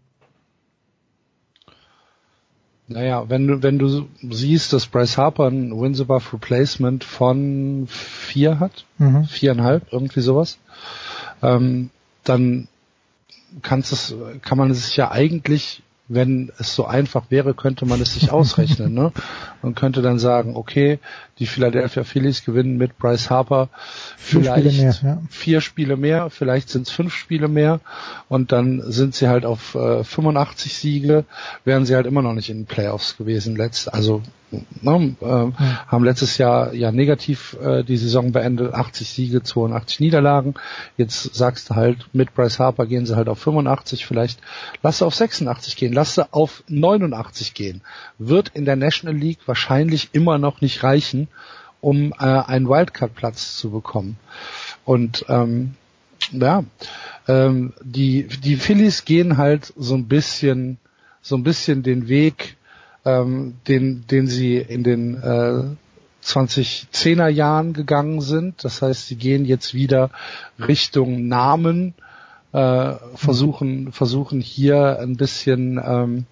Naja, 2.91 3.25
wenn 3.29 3.47
du, 3.47 3.63
wenn 3.63 3.79
du 3.79 4.07
siehst, 4.29 4.73
dass 4.73 4.87
Bryce 4.87 5.17
Harper 5.17 5.47
ein 5.47 5.79
Wins 5.79 6.01
above 6.01 6.33
Replacement 6.33 7.03
von 7.03 7.87
vier 7.87 8.59
hat, 8.59 8.85
mhm. 8.97 9.25
viereinhalb, 9.25 9.91
irgendwie 9.91 10.21
sowas, 10.21 10.59
ähm, 11.41 11.89
dann 12.23 12.67
kannst 13.61 13.91
es, 13.91 14.15
kann 14.41 14.57
man 14.57 14.71
es 14.71 14.85
sich 14.85 14.97
ja 14.97 15.11
eigentlich 15.11 15.83
wenn 16.13 16.51
es 16.59 16.75
so 16.75 16.85
einfach 16.85 17.25
wäre, 17.29 17.53
könnte 17.53 17.85
man 17.85 18.01
es 18.01 18.13
sich 18.13 18.31
ausrechnen. 18.31 18.93
Ne? 18.93 19.11
Man 19.61 19.75
könnte 19.75 20.01
dann 20.01 20.19
sagen, 20.19 20.55
okay, 20.55 20.99
die 21.39 21.45
Philadelphia 21.45 22.03
Phillies 22.03 22.43
gewinnen 22.43 22.77
mit 22.77 22.97
Bryce 22.97 23.29
Harper 23.29 23.69
vielleicht 24.17 24.71
Spiele 24.71 24.83
mehr, 24.83 24.95
ja. 25.01 25.21
vier 25.29 25.61
Spiele 25.61 25.97
mehr, 25.97 26.29
vielleicht 26.29 26.69
sind 26.69 26.87
es 26.87 26.93
fünf 26.93 27.13
Spiele 27.13 27.47
mehr 27.47 27.79
und 28.27 28.51
dann 28.51 28.81
sind 28.91 29.15
sie 29.15 29.27
halt 29.27 29.45
auf 29.45 29.75
äh, 29.75 30.03
85 30.03 30.75
Siege, 30.75 31.25
wären 31.63 31.85
sie 31.85 31.95
halt 31.95 32.05
immer 32.05 32.21
noch 32.21 32.33
nicht 32.33 32.49
in 32.49 32.59
den 32.59 32.65
Playoffs 32.65 33.17
gewesen. 33.17 33.55
Letzt, 33.55 33.93
also 33.93 34.21
ne, 34.51 35.15
äh, 35.21 35.61
haben 35.87 36.03
letztes 36.03 36.37
Jahr 36.37 36.73
ja 36.73 36.91
negativ 36.91 37.57
äh, 37.61 37.83
die 37.83 37.97
Saison 37.97 38.31
beendet, 38.31 38.73
80 38.73 39.09
Siege, 39.09 39.43
82 39.43 39.99
Niederlagen. 39.99 40.55
Jetzt 40.97 41.35
sagst 41.35 41.69
du 41.69 41.75
halt, 41.75 42.07
mit 42.13 42.33
Bryce 42.33 42.59
Harper 42.59 42.85
gehen 42.85 43.05
sie 43.05 43.15
halt 43.15 43.29
auf 43.29 43.39
85, 43.39 44.05
vielleicht 44.05 44.39
lass 44.81 44.99
sie 44.99 45.05
auf 45.05 45.15
86 45.15 45.75
gehen, 45.75 45.93
lass 45.93 46.15
sie 46.15 46.33
auf 46.33 46.63
89 46.67 47.53
gehen. 47.53 47.81
Wird 48.17 48.49
in 48.49 48.65
der 48.65 48.75
National 48.75 49.15
League 49.15 49.39
wahrscheinlich 49.45 50.09
immer 50.13 50.37
noch 50.37 50.61
nicht 50.61 50.83
reichen, 50.83 51.27
um 51.79 52.13
äh, 52.13 52.25
einen 52.25 52.69
Wildcard-Platz 52.69 53.57
zu 53.57 53.71
bekommen. 53.71 54.17
Und 54.85 55.25
ähm, 55.29 55.75
ja, 56.31 56.63
ähm, 57.27 57.73
die 57.81 58.27
die 58.27 58.55
Phillies 58.55 59.05
gehen 59.05 59.37
halt 59.37 59.73
so 59.75 59.95
ein 59.95 60.07
bisschen 60.07 60.77
so 61.21 61.35
ein 61.35 61.43
bisschen 61.43 61.83
den 61.83 62.07
Weg 62.07 62.57
ähm, 63.05 63.55
den, 63.67 64.05
den 64.07 64.27
sie 64.27 64.57
in 64.57 64.83
den 64.83 65.15
äh, 65.21 65.63
2010er 66.23 67.27
Jahren 67.27 67.73
gegangen 67.73 68.21
sind. 68.21 68.63
Das 68.63 68.81
heißt, 68.81 69.07
sie 69.07 69.15
gehen 69.15 69.45
jetzt 69.45 69.73
wieder 69.73 70.11
Richtung 70.59 71.27
Namen, 71.27 71.93
äh, 72.53 72.93
versuchen, 73.15 73.91
versuchen 73.91 74.41
hier 74.41 74.99
ein 74.99 75.17
bisschen, 75.17 75.81
ähm, 75.83 76.25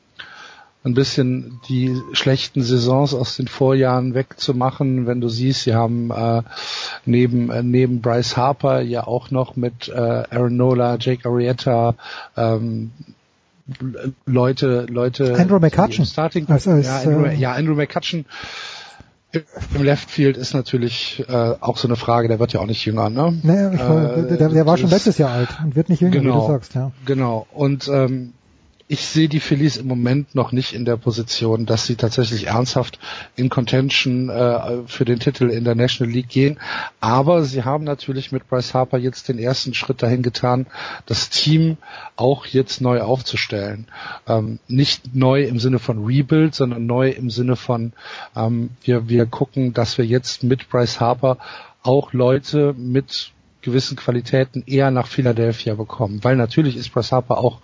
ein 0.83 0.93
bisschen 0.93 1.59
die 1.67 1.99
schlechten 2.13 2.63
Saisons 2.63 3.13
aus 3.13 3.35
den 3.35 3.47
Vorjahren 3.47 4.13
wegzumachen. 4.13 5.07
Wenn 5.07 5.19
du 5.19 5.27
siehst, 5.27 5.63
sie 5.63 5.75
haben 5.75 6.09
äh, 6.11 6.41
neben 7.05 7.49
äh, 7.49 7.63
neben 7.63 8.01
Bryce 8.01 8.37
Harper 8.37 8.79
ja 8.81 9.05
auch 9.05 9.29
noch 9.29 9.57
mit 9.57 9.89
äh, 9.89 9.93
Aaron 10.29 10.55
Nola, 10.55 10.97
Jake 10.97 11.27
Arrieta, 11.27 11.95
ähm, 12.37 12.91
Leute, 14.25 14.85
Leute. 14.89 15.35
Andrew 15.37 15.59
McCutcheon. 15.59 16.05
Starting, 16.05 16.47
also 16.49 16.71
ist, 16.71 16.87
ja, 16.87 16.99
Andrew, 16.99 17.25
äh, 17.25 17.35
ja, 17.35 17.53
Andrew 17.53 17.75
McCutcheon 17.75 18.25
im 19.75 19.83
Left 19.83 20.09
Field 20.09 20.37
ist 20.37 20.53
natürlich 20.53 21.23
äh, 21.27 21.31
auch 21.59 21.77
so 21.77 21.87
eine 21.87 21.95
Frage, 21.95 22.27
der 22.27 22.39
wird 22.39 22.53
ja 22.53 22.61
auch 22.61 22.65
nicht 22.65 22.83
jünger, 22.85 23.09
ne? 23.09 23.37
Nee, 23.43 23.53
äh, 23.53 24.37
der, 24.37 24.49
der 24.49 24.65
war 24.65 24.77
schon 24.77 24.89
letztes 24.89 25.19
Jahr 25.19 25.31
alt 25.31 25.49
und 25.63 25.75
wird 25.75 25.89
nicht 25.89 26.01
jünger, 26.01 26.13
genau, 26.13 26.35
wie 26.35 26.47
du 26.47 26.53
sagst, 26.53 26.73
ja. 26.73 26.91
Genau. 27.05 27.45
Und 27.51 27.87
ähm, 27.89 28.33
ich 28.91 29.05
sehe 29.05 29.29
die 29.29 29.39
Phillies 29.39 29.77
im 29.77 29.87
Moment 29.87 30.33
noch 30.33 30.51
nicht 30.51 30.73
in 30.73 30.83
der 30.83 30.97
Position, 30.97 31.67
dass 31.67 31.85
sie 31.85 31.95
tatsächlich 31.95 32.47
ernsthaft 32.47 32.97
in 33.35 33.47
Contention 33.47 34.29
äh, 34.29 34.81
für 34.87 35.05
den 35.05 35.19
Titel 35.19 35.51
in 35.51 35.63
der 35.63 35.75
National 35.75 36.11
League 36.11 36.29
gehen. 36.29 36.59
Aber 36.99 37.43
sie 37.43 37.63
haben 37.63 37.83
natürlich 37.83 38.31
mit 38.31 38.49
Bryce 38.49 38.73
Harper 38.73 38.97
jetzt 38.97 39.29
den 39.29 39.37
ersten 39.37 39.75
Schritt 39.75 40.01
dahin 40.01 40.23
getan, 40.23 40.65
das 41.05 41.29
Team 41.29 41.77
auch 42.15 42.47
jetzt 42.47 42.81
neu 42.81 43.01
aufzustellen. 43.01 43.85
Ähm, 44.27 44.57
nicht 44.67 45.15
neu 45.15 45.43
im 45.43 45.59
Sinne 45.59 45.77
von 45.77 46.03
Rebuild, 46.03 46.55
sondern 46.55 46.87
neu 46.87 47.11
im 47.11 47.29
Sinne 47.29 47.57
von 47.57 47.93
ähm, 48.35 48.71
wir, 48.81 49.07
wir 49.07 49.27
gucken, 49.27 49.71
dass 49.71 49.99
wir 49.99 50.05
jetzt 50.05 50.41
mit 50.41 50.67
Bryce 50.67 50.99
Harper 50.99 51.37
auch 51.83 52.11
Leute 52.11 52.73
mit 52.75 53.33
gewissen 53.61 53.97
Qualitäten 53.97 54.63
eher 54.65 54.91
nach 54.91 55.07
Philadelphia 55.07 55.75
bekommen, 55.75 56.23
weil 56.23 56.35
natürlich 56.35 56.77
ist 56.77 56.93
Bryce 56.93 57.11
Harper 57.11 57.37
auch 57.39 57.59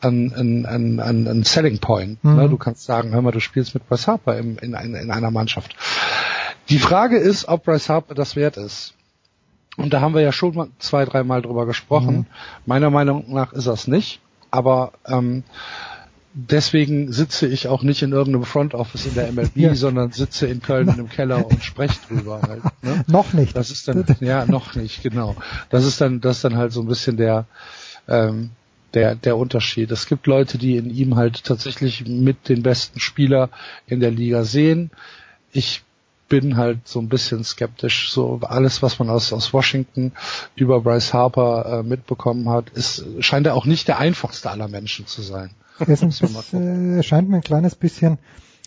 ein, 0.00 0.32
ein, 0.34 0.66
ein, 0.66 1.00
ein, 1.00 1.26
ein 1.26 1.42
Selling 1.42 1.78
Point. 1.78 2.22
Mhm. 2.22 2.36
Ne? 2.36 2.48
Du 2.48 2.56
kannst 2.56 2.84
sagen, 2.84 3.12
hör 3.12 3.22
mal, 3.22 3.32
du 3.32 3.40
spielst 3.40 3.74
mit 3.74 3.88
Bryce 3.88 4.06
Harper 4.06 4.38
im, 4.38 4.58
in, 4.58 4.74
in, 4.74 4.94
in 4.94 5.10
einer 5.10 5.30
Mannschaft. 5.30 5.74
Die 6.68 6.78
Frage 6.78 7.16
ist, 7.18 7.48
ob 7.48 7.64
Bryce 7.64 7.88
Harper 7.88 8.14
das 8.14 8.36
wert 8.36 8.56
ist. 8.56 8.94
Und 9.76 9.92
da 9.92 10.00
haben 10.00 10.14
wir 10.14 10.20
ja 10.20 10.32
schon 10.32 10.54
mal 10.54 10.68
zwei, 10.78 11.04
dreimal 11.04 11.42
drüber 11.42 11.66
gesprochen. 11.66 12.16
Mhm. 12.16 12.26
Meiner 12.66 12.90
Meinung 12.90 13.32
nach 13.32 13.52
ist 13.52 13.66
das 13.66 13.88
nicht. 13.88 14.20
Aber 14.50 14.92
ähm, 15.06 15.44
deswegen 16.32 17.12
sitze 17.12 17.46
ich 17.46 17.68
auch 17.68 17.82
nicht 17.82 18.02
in 18.02 18.12
irgendeinem 18.12 18.44
Front 18.44 18.74
Office 18.74 19.06
in 19.06 19.14
der 19.14 19.32
MLB, 19.32 19.56
ja. 19.56 19.74
sondern 19.74 20.12
sitze 20.12 20.46
in 20.46 20.62
Köln 20.62 20.88
in 20.88 20.94
einem 20.94 21.08
Keller 21.08 21.46
und 21.46 21.62
spreche 21.64 21.98
drüber 22.08 22.40
halt. 22.42 22.62
Ne? 22.82 23.04
noch 23.08 23.32
nicht. 23.32 23.56
Das 23.56 23.70
ist 23.70 23.88
dann, 23.88 24.04
ja, 24.20 24.46
noch 24.46 24.74
nicht, 24.74 25.02
genau. 25.02 25.36
Das 25.70 25.84
ist 25.84 26.00
dann, 26.00 26.20
das 26.20 26.36
ist 26.36 26.44
dann 26.44 26.56
halt 26.56 26.72
so 26.72 26.80
ein 26.80 26.86
bisschen 26.86 27.16
der, 27.16 27.46
ähm, 28.08 28.50
der, 28.94 29.14
der 29.14 29.36
Unterschied. 29.36 29.90
Es 29.90 30.06
gibt 30.06 30.26
Leute, 30.26 30.58
die 30.58 30.76
in 30.76 30.90
ihm 30.90 31.16
halt 31.16 31.44
tatsächlich 31.44 32.06
mit 32.06 32.48
den 32.48 32.62
besten 32.62 33.00
Spieler 33.00 33.50
in 33.86 34.00
der 34.00 34.10
Liga 34.10 34.44
sehen. 34.44 34.90
Ich 35.52 35.82
bin 36.28 36.56
halt 36.56 36.86
so 36.86 37.00
ein 37.00 37.08
bisschen 37.08 37.42
skeptisch. 37.42 38.10
So 38.12 38.40
alles, 38.42 38.82
was 38.82 38.98
man 38.98 39.10
aus, 39.10 39.32
aus 39.32 39.52
Washington 39.52 40.12
über 40.54 40.80
Bryce 40.80 41.12
Harper 41.12 41.80
äh, 41.80 41.82
mitbekommen 41.82 42.48
hat, 42.48 42.70
ist, 42.70 43.04
scheint 43.18 43.46
er 43.46 43.54
auch 43.54 43.66
nicht 43.66 43.88
der 43.88 43.98
einfachste 43.98 44.50
aller 44.50 44.68
Menschen 44.68 45.06
zu 45.06 45.22
sein. 45.22 45.50
Es 45.86 46.52
äh, 46.52 47.02
scheint 47.02 47.28
mir 47.28 47.36
ein 47.36 47.42
kleines 47.42 47.74
bisschen 47.74 48.18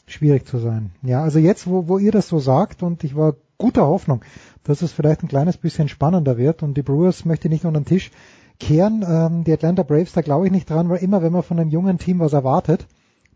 schwierig 0.05 0.47
zu 0.47 0.57
sein. 0.57 0.91
Ja, 1.01 1.23
also 1.23 1.39
jetzt, 1.39 1.67
wo, 1.67 1.87
wo 1.87 1.97
ihr 1.97 2.11
das 2.11 2.27
so 2.27 2.39
sagt 2.39 2.83
und 2.83 3.03
ich 3.03 3.15
war 3.15 3.35
guter 3.57 3.87
Hoffnung, 3.87 4.21
dass 4.63 4.81
es 4.81 4.91
vielleicht 4.91 5.23
ein 5.23 5.29
kleines 5.29 5.57
bisschen 5.57 5.87
spannender 5.87 6.37
wird 6.37 6.63
und 6.63 6.75
die 6.75 6.81
Brewers 6.81 7.25
möchte 7.25 7.49
nicht 7.49 7.65
unter 7.65 7.79
den 7.79 7.85
Tisch 7.85 8.11
kehren. 8.59 9.05
Ähm, 9.07 9.43
die 9.43 9.53
Atlanta 9.53 9.83
Braves, 9.83 10.13
da 10.13 10.21
glaube 10.21 10.45
ich 10.45 10.51
nicht 10.51 10.69
dran, 10.69 10.89
weil 10.89 11.03
immer 11.03 11.21
wenn 11.21 11.33
man 11.33 11.43
von 11.43 11.59
einem 11.59 11.69
jungen 11.69 11.97
Team 11.97 12.19
was 12.19 12.33
erwartet, 12.33 12.87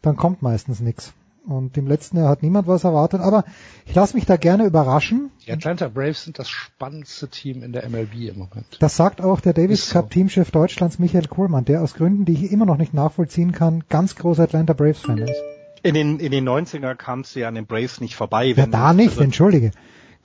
dann 0.02 0.16
kommt 0.16 0.42
meistens 0.42 0.80
nichts. 0.80 1.14
Und 1.48 1.78
im 1.78 1.88
letzten 1.88 2.18
Jahr 2.18 2.28
hat 2.28 2.44
niemand 2.44 2.68
was 2.68 2.84
erwartet, 2.84 3.22
aber 3.22 3.46
ich 3.86 3.96
lasse 3.96 4.16
mich 4.16 4.26
da 4.26 4.36
gerne 4.36 4.66
überraschen. 4.66 5.32
Die 5.46 5.52
Atlanta 5.54 5.88
Braves 5.88 6.26
sind 6.26 6.40
das 6.40 6.50
spannendste 6.50 7.30
Team 7.30 7.64
in 7.64 7.72
der 7.72 7.90
MLB 7.90 8.16
im 8.30 8.40
Moment. 8.40 8.78
Das 8.80 8.98
sagt 8.98 9.22
auch 9.22 9.40
der 9.40 9.54
Davis 9.54 9.92
Cup 9.92 10.12
Teamchef 10.12 10.52
Deutschlands 10.52 11.00
Michael 11.00 11.28
Kohlmann, 11.28 11.64
der 11.64 11.82
aus 11.82 11.94
Gründen, 11.94 12.26
die 12.26 12.34
ich 12.34 12.52
immer 12.52 12.66
noch 12.66 12.78
nicht 12.78 12.94
nachvollziehen 12.94 13.54
kann, 13.54 13.86
ganz 13.88 14.16
großer 14.16 14.44
Atlanta 14.44 14.74
Braves 14.74 15.00
Fan 15.00 15.20
ist. 15.20 15.42
In 15.84 15.94
den, 15.94 16.20
in 16.20 16.32
den 16.32 16.48
90er 16.48 16.96
kamst 16.96 17.36
du 17.36 17.40
ja 17.40 17.48
an 17.48 17.56
den 17.56 17.66
Braves 17.66 18.02
nicht 18.02 18.16
vorbei. 18.16 18.48
Ja, 18.48 18.66
da 18.66 18.92
nicht, 18.92 19.12
also, 19.12 19.22
entschuldige. 19.22 19.72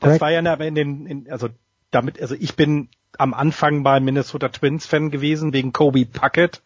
Das 0.01 0.11
Greg. 0.11 0.21
war 0.21 0.31
ja 0.33 0.41
in 0.41 0.75
den, 0.75 1.07
in, 1.07 1.31
also 1.31 1.49
damit, 1.93 2.21
also 2.21 2.35
ich 2.35 2.57
bin 2.57 2.89
am 3.17 3.33
Anfang 3.33 3.85
bei 3.85 4.01
Minnesota 4.01 4.49
Twins 4.49 4.87
Fan 4.87 5.11
gewesen 5.11 5.53
wegen 5.53 5.73
Kobe 5.73 6.05
Puckett 6.07 6.63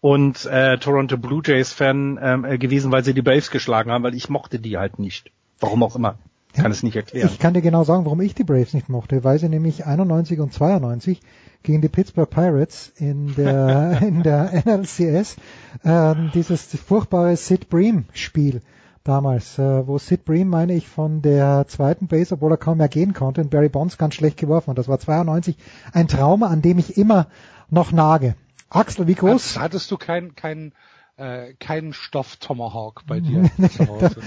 und 0.00 0.46
äh, 0.46 0.78
Toronto 0.78 1.16
Blue 1.16 1.42
Jays 1.44 1.72
Fan 1.72 2.18
ähm, 2.22 2.44
äh, 2.44 2.58
gewesen, 2.58 2.92
weil 2.92 3.04
sie 3.04 3.14
die 3.14 3.22
Braves 3.22 3.50
geschlagen 3.50 3.90
haben, 3.90 4.04
weil 4.04 4.14
ich 4.14 4.28
mochte 4.28 4.58
die 4.58 4.78
halt 4.78 4.98
nicht. 4.98 5.32
Warum 5.60 5.82
auch 5.82 5.96
immer. 5.96 6.16
Kann 6.54 6.66
ja, 6.66 6.70
es 6.70 6.82
nicht 6.82 6.96
erklären. 6.96 7.28
Ich 7.30 7.38
kann 7.38 7.54
dir 7.54 7.60
genau 7.60 7.84
sagen, 7.84 8.04
warum 8.04 8.20
ich 8.20 8.34
die 8.34 8.44
Braves 8.44 8.74
nicht 8.74 8.88
mochte, 8.88 9.22
weil 9.22 9.38
sie 9.38 9.48
nämlich 9.48 9.86
91 9.86 10.40
und 10.40 10.52
92 10.52 11.20
gegen 11.62 11.82
die 11.82 11.88
Pittsburgh 11.88 12.30
Pirates 12.30 12.92
in 12.96 13.34
der 13.34 14.00
in 14.02 14.22
der 14.22 14.62
NLCS 14.64 15.36
äh, 15.82 16.14
dieses 16.32 16.64
furchtbare 16.76 17.36
Sid 17.36 17.68
Bream 17.68 18.06
Spiel 18.12 18.62
damals, 19.04 19.58
äh, 19.58 19.86
wo 19.86 19.98
Sid 19.98 20.24
Bream, 20.24 20.48
meine 20.48 20.74
ich, 20.74 20.88
von 20.88 21.22
der 21.22 21.66
zweiten 21.66 22.06
Base, 22.08 22.34
obwohl 22.34 22.52
er 22.52 22.58
kaum 22.58 22.78
mehr 22.78 22.88
gehen 22.88 23.14
konnte, 23.14 23.40
und 23.40 23.50
Barry 23.50 23.68
Bonds 23.68 23.98
ganz 23.98 24.14
schlecht 24.14 24.36
geworfen 24.36 24.70
hat. 24.70 24.78
Das 24.78 24.88
war 24.88 24.98
92 24.98 25.56
ein 25.92 26.08
Trauma, 26.08 26.48
an 26.48 26.62
dem 26.62 26.78
ich 26.78 26.96
immer 26.96 27.26
noch 27.70 27.92
nage. 27.92 28.34
Axel, 28.70 29.06
wie 29.06 29.14
groß? 29.14 29.30
Hattest, 29.32 29.58
hattest 29.58 29.90
du 29.90 29.96
keinen 29.96 30.34
kein, 30.34 30.72
äh, 31.16 31.54
keinen 31.54 31.92
Stoff 31.92 32.36
Tomahawk 32.36 33.04
bei 33.06 33.20
dir 33.20 33.50
zu 33.70 33.88
Hause 33.88 34.20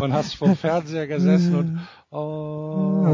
und 0.00 0.12
hast 0.12 0.34
vom 0.34 0.56
Fernseher 0.56 1.06
gesessen 1.06 1.54
und 1.54 1.80
oh. 2.10 3.06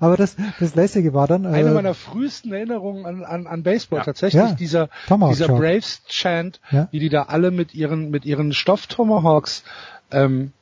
Aber 0.00 0.16
das, 0.16 0.36
das 0.58 0.74
Lässige 0.74 1.12
war 1.12 1.26
dann. 1.26 1.44
Äh, 1.44 1.48
Eine 1.48 1.70
meiner 1.72 1.94
frühesten 1.94 2.52
Erinnerungen 2.52 3.04
an, 3.04 3.24
an, 3.24 3.46
an 3.46 3.62
Baseball 3.62 3.98
ja. 3.98 4.04
tatsächlich, 4.04 4.42
ja, 4.42 4.52
dieser, 4.52 4.88
dieser 5.30 5.48
Braves 5.48 6.02
Chant, 6.08 6.60
ja. 6.70 6.88
wie 6.90 6.98
die 6.98 7.08
da 7.08 7.24
alle 7.24 7.50
mit 7.50 7.74
ihren, 7.74 8.10
mit 8.10 8.24
ihren 8.24 8.52
Stoff 8.52 8.86
Tomahawks 8.86 9.64
ähm, 10.10 10.52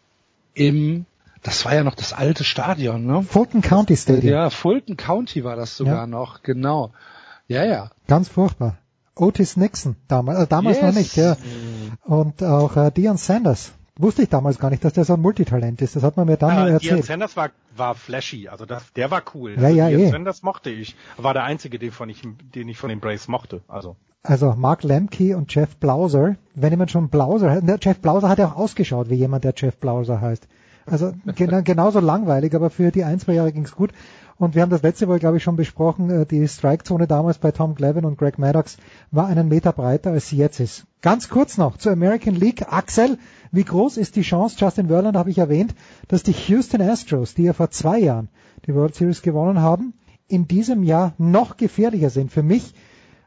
im 0.55 1.07
das 1.43 1.65
war 1.65 1.75
ja 1.75 1.85
noch 1.85 1.94
das 1.94 2.12
alte 2.12 2.44
Stadion, 2.44 3.07
ne? 3.07 3.23
Fulton 3.23 3.62
County 3.62 3.97
Stadium. 3.97 4.33
Ja, 4.33 4.51
Fulton 4.51 4.97
County 4.97 5.44
war 5.44 5.57
das 5.57 5.77
sogar 5.77 6.07
noch, 6.07 6.43
genau. 6.43 6.93
Ja, 7.49 7.65
ja. 7.65 7.91
Ganz 8.07 8.28
furchtbar. 8.28 8.78
Otis 9.17 9.57
Nixon 9.57 9.97
damals, 10.09 10.39
äh, 10.41 10.47
damals 10.47 10.77
yes. 10.77 10.86
noch 10.86 10.94
nicht, 10.94 11.17
ja. 11.17 11.36
Und 12.05 12.43
auch 12.43 12.77
äh, 12.77 12.91
Dion 12.91 13.17
Sanders. 13.17 13.73
Wusste 13.97 14.23
ich 14.23 14.31
damals 14.31 14.59
gar 14.59 14.70
nicht, 14.70 14.83
dass 14.83 14.94
der 14.94 15.05
so 15.05 15.15
ein 15.15 15.20
Multitalent 15.20 15.83
ist. 15.83 15.94
Das 15.94 16.02
hat 16.02 16.17
man 16.17 16.27
mir 16.27 16.39
dann 16.39 16.55
ja, 16.55 16.69
erzählt. 16.69 16.93
Dion 16.93 17.02
Sanders 17.02 17.36
war, 17.36 17.51
war 17.77 17.94
flashy, 17.94 18.49
also 18.49 18.65
das, 18.65 18.93
der 18.94 19.10
war 19.10 19.23
cool. 19.35 19.57
Ja, 19.60 19.69
ja, 19.69 19.89
Dion 19.89 20.01
eh. 20.01 20.10
Sanders 20.10 20.43
mochte 20.43 20.70
ich. 20.70 20.97
War 21.19 21.35
der 21.35 21.44
einzige, 21.44 21.78
den, 21.78 21.91
von 21.91 22.09
ich, 22.09 22.23
den 22.55 22.69
ich 22.69 22.78
von 22.78 22.89
den 22.89 23.01
Braves 23.01 23.28
mochte. 23.28 23.62
Also. 23.69 23.97
Also 24.23 24.55
Mark 24.57 24.85
Lemke 24.85 25.36
und 25.36 25.55
Jeff 25.55 25.77
Blauser. 25.77 26.36
Wenn 26.55 26.70
jemand 26.70 26.91
schon 26.91 27.09
Blauser, 27.09 27.60
ne, 27.60 27.78
Jeff 27.81 28.01
Blauser 28.01 28.28
hat 28.28 28.39
ja 28.39 28.49
auch 28.49 28.57
ausgeschaut 28.57 29.10
wie 29.10 29.17
jemand, 29.17 29.44
der 29.44 29.55
Jeff 29.57 29.77
Blauser 29.77 30.20
heißt. 30.20 30.47
Also 30.86 31.12
gen 31.34 31.65
genauso 31.65 32.00
langweilig, 32.00 32.55
aber 32.55 32.70
für 32.70 32.91
die 32.91 33.05
ein, 33.05 33.20
zwei 33.20 33.34
Jahre 33.34 33.52
ging's 33.52 33.75
gut. 33.75 33.92
Und 34.41 34.55
wir 34.55 34.62
haben 34.62 34.70
das 34.70 34.83
letzte 34.83 35.07
Mal, 35.07 35.18
glaube 35.18 35.36
ich, 35.36 35.42
schon 35.42 35.57
besprochen, 35.57 36.09
äh, 36.09 36.25
die 36.25 36.49
Strikezone 36.49 37.07
damals 37.07 37.36
bei 37.36 37.50
Tom 37.50 37.75
Glavin 37.75 38.07
und 38.07 38.17
Greg 38.17 38.39
Maddox 38.39 38.78
war 39.10 39.26
einen 39.26 39.49
Meter 39.49 39.75
breiter, 39.75 40.12
als 40.12 40.31
sie 40.31 40.39
jetzt 40.39 40.60
ist. 40.60 40.86
Ganz 41.02 41.28
kurz 41.28 41.59
noch 41.59 41.76
zur 41.76 41.92
American 41.92 42.34
League. 42.34 42.73
Axel, 42.73 43.18
wie 43.52 43.65
groß 43.65 43.99
ist 43.99 44.17
die 44.17 44.23
Chance, 44.23 44.57
Justin 44.59 44.89
Verlander 44.89 45.20
habe 45.20 45.28
ich 45.28 45.36
erwähnt, 45.36 45.75
dass 46.09 46.23
die 46.23 46.33
Houston 46.33 46.81
Astros, 46.81 47.34
die 47.34 47.42
ja 47.42 47.52
vor 47.52 47.70
zwei 47.70 47.99
Jahren 47.99 48.28
die 48.67 48.75
World 48.75 48.94
Series 48.94 49.20
gewonnen 49.20 49.60
haben, 49.60 49.92
in 50.26 50.49
diesem 50.49 50.84
Jahr 50.84 51.12
noch 51.18 51.59
gefährlicher 51.59 52.09
sind. 52.09 52.33
Für 52.33 52.42
mich, 52.42 52.75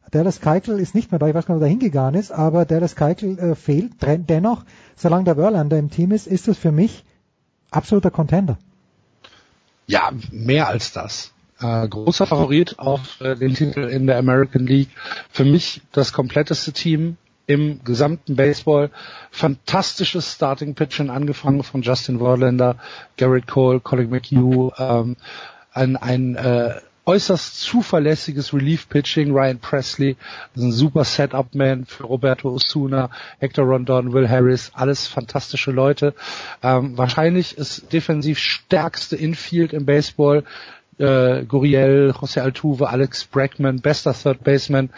Dallas 0.09 0.41
Keuchel 0.41 0.79
ist 0.79 0.95
nicht 0.95 1.11
mehr 1.11 1.19
da, 1.19 1.27
ich 1.27 1.35
weiß 1.35 1.45
gar 1.45 1.53
nicht, 1.55 1.61
ob 1.61 1.67
er 1.67 1.69
hingegangen 1.69 2.19
ist, 2.19 2.31
aber 2.31 2.65
Dallas 2.65 2.95
Keuchel 2.95 3.37
äh, 3.37 3.55
fehlt. 3.55 3.93
Dennoch, 4.01 4.63
solange 4.95 5.25
der 5.25 5.35
Verlander 5.35 5.77
im 5.77 5.91
Team 5.91 6.11
ist, 6.11 6.25
ist 6.25 6.47
das 6.47 6.57
für 6.57 6.71
mich 6.71 7.05
absoluter 7.75 8.11
Contender. 8.11 8.57
Ja, 9.87 10.11
mehr 10.31 10.67
als 10.67 10.91
das. 10.91 11.33
Äh, 11.59 11.87
großer 11.87 12.25
Favorit 12.25 12.79
auf 12.79 13.21
äh, 13.21 13.35
den 13.35 13.53
Titel 13.53 13.81
in 13.81 14.07
der 14.07 14.17
American 14.17 14.65
League. 14.65 14.89
Für 15.29 15.45
mich 15.45 15.81
das 15.91 16.13
kompletteste 16.13 16.71
Team 16.73 17.17
im 17.45 17.83
gesamten 17.83 18.35
Baseball. 18.35 18.89
Fantastisches 19.31 20.33
Starting 20.33 20.75
Pitching, 20.75 21.09
angefangen 21.09 21.63
von 21.63 21.81
Justin 21.81 22.19
Verlander, 22.19 22.77
Garrett 23.17 23.47
Cole, 23.47 23.79
Colin 23.79 24.09
McHugh, 24.09 24.71
ähm, 24.77 25.17
ein, 25.73 25.97
ein 25.97 26.35
äh, 26.35 26.75
äußerst 27.05 27.59
zuverlässiges 27.59 28.53
Relief-Pitching. 28.53 29.31
Ryan 29.31 29.59
Presley 29.59 30.15
ein 30.55 30.71
super 30.71 31.03
Setup-Man 31.03 31.85
für 31.85 32.03
Roberto 32.03 32.49
Osuna, 32.49 33.09
Hector 33.39 33.65
Rondon, 33.65 34.13
Will 34.13 34.29
Harris, 34.29 34.71
alles 34.73 35.07
fantastische 35.07 35.71
Leute. 35.71 36.13
Ähm, 36.61 36.97
wahrscheinlich 36.97 37.57
ist 37.57 37.91
defensiv 37.91 38.39
stärkste 38.39 39.15
Infield 39.15 39.73
im 39.73 39.85
Baseball 39.85 40.43
äh, 40.99 41.43
Guriel, 41.45 42.13
José 42.15 42.41
Altuve, 42.41 42.89
Alex 42.89 43.25
Bregman, 43.25 43.81
bester 43.81 44.13
Third 44.13 44.43
Baseman, 44.43 44.89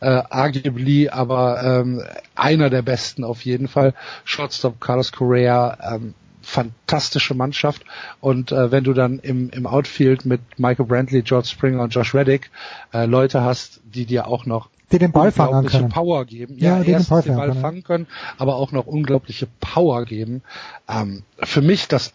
äh, 0.00 0.06
arguably, 0.06 1.08
aber 1.08 1.62
ähm, 1.62 2.02
einer 2.34 2.70
der 2.70 2.82
besten 2.82 3.24
auf 3.24 3.44
jeden 3.44 3.68
Fall. 3.68 3.94
Shortstop 4.24 4.80
Carlos 4.80 5.12
Correa, 5.12 5.76
ähm, 5.94 6.14
fantastische 6.48 7.34
Mannschaft. 7.34 7.84
Und 8.20 8.52
äh, 8.52 8.72
wenn 8.72 8.82
du 8.82 8.94
dann 8.94 9.18
im, 9.18 9.50
im 9.50 9.66
Outfield 9.66 10.24
mit 10.24 10.40
Michael 10.56 10.86
Brantley, 10.86 11.22
George 11.22 11.48
Springer 11.48 11.82
und 11.82 11.94
Josh 11.94 12.14
Reddick 12.14 12.50
äh, 12.92 13.04
Leute 13.04 13.42
hast, 13.42 13.80
die 13.84 14.06
dir 14.06 14.26
auch 14.26 14.46
noch 14.46 14.70
die 14.90 14.98
den 14.98 15.12
Ball 15.12 15.30
fangen 15.30 15.66
können. 15.66 15.90
Power 15.90 16.24
geben. 16.24 16.56
Ja, 16.56 16.78
ja 16.78 16.84
die 16.84 16.92
den 16.92 17.04
Ball, 17.04 17.22
den 17.22 17.36
Ball 17.36 17.52
fangen 17.52 17.82
können, 17.82 18.06
aber 18.38 18.56
auch 18.56 18.72
noch 18.72 18.86
unglaubliche 18.86 19.46
Power 19.60 20.06
geben. 20.06 20.42
Ähm, 20.88 21.22
für 21.40 21.60
mich 21.60 21.88
das 21.88 22.14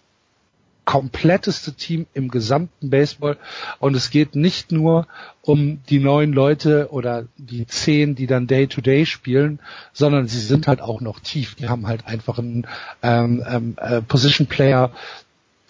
kompletteste 0.85 1.73
Team 1.73 2.07
im 2.13 2.29
gesamten 2.29 2.89
Baseball 2.89 3.37
und 3.79 3.95
es 3.95 4.09
geht 4.09 4.35
nicht 4.35 4.71
nur 4.71 5.07
um 5.41 5.81
die 5.89 5.99
neun 5.99 6.33
Leute 6.33 6.89
oder 6.91 7.25
die 7.37 7.65
zehn, 7.67 8.15
die 8.15 8.27
dann 8.27 8.47
Day 8.47 8.67
to 8.67 8.81
Day 8.81 9.05
spielen, 9.05 9.59
sondern 9.93 10.27
sie 10.27 10.39
sind 10.39 10.67
halt 10.67 10.81
auch 10.81 11.01
noch 11.01 11.19
tief. 11.19 11.55
Die 11.55 11.69
haben 11.69 11.87
halt 11.87 12.05
einfach 12.05 12.37
einen 12.37 12.67
ähm, 13.01 13.43
ähm, 13.47 13.75
äh, 13.79 14.01
Position 14.01 14.47
Player, 14.47 14.91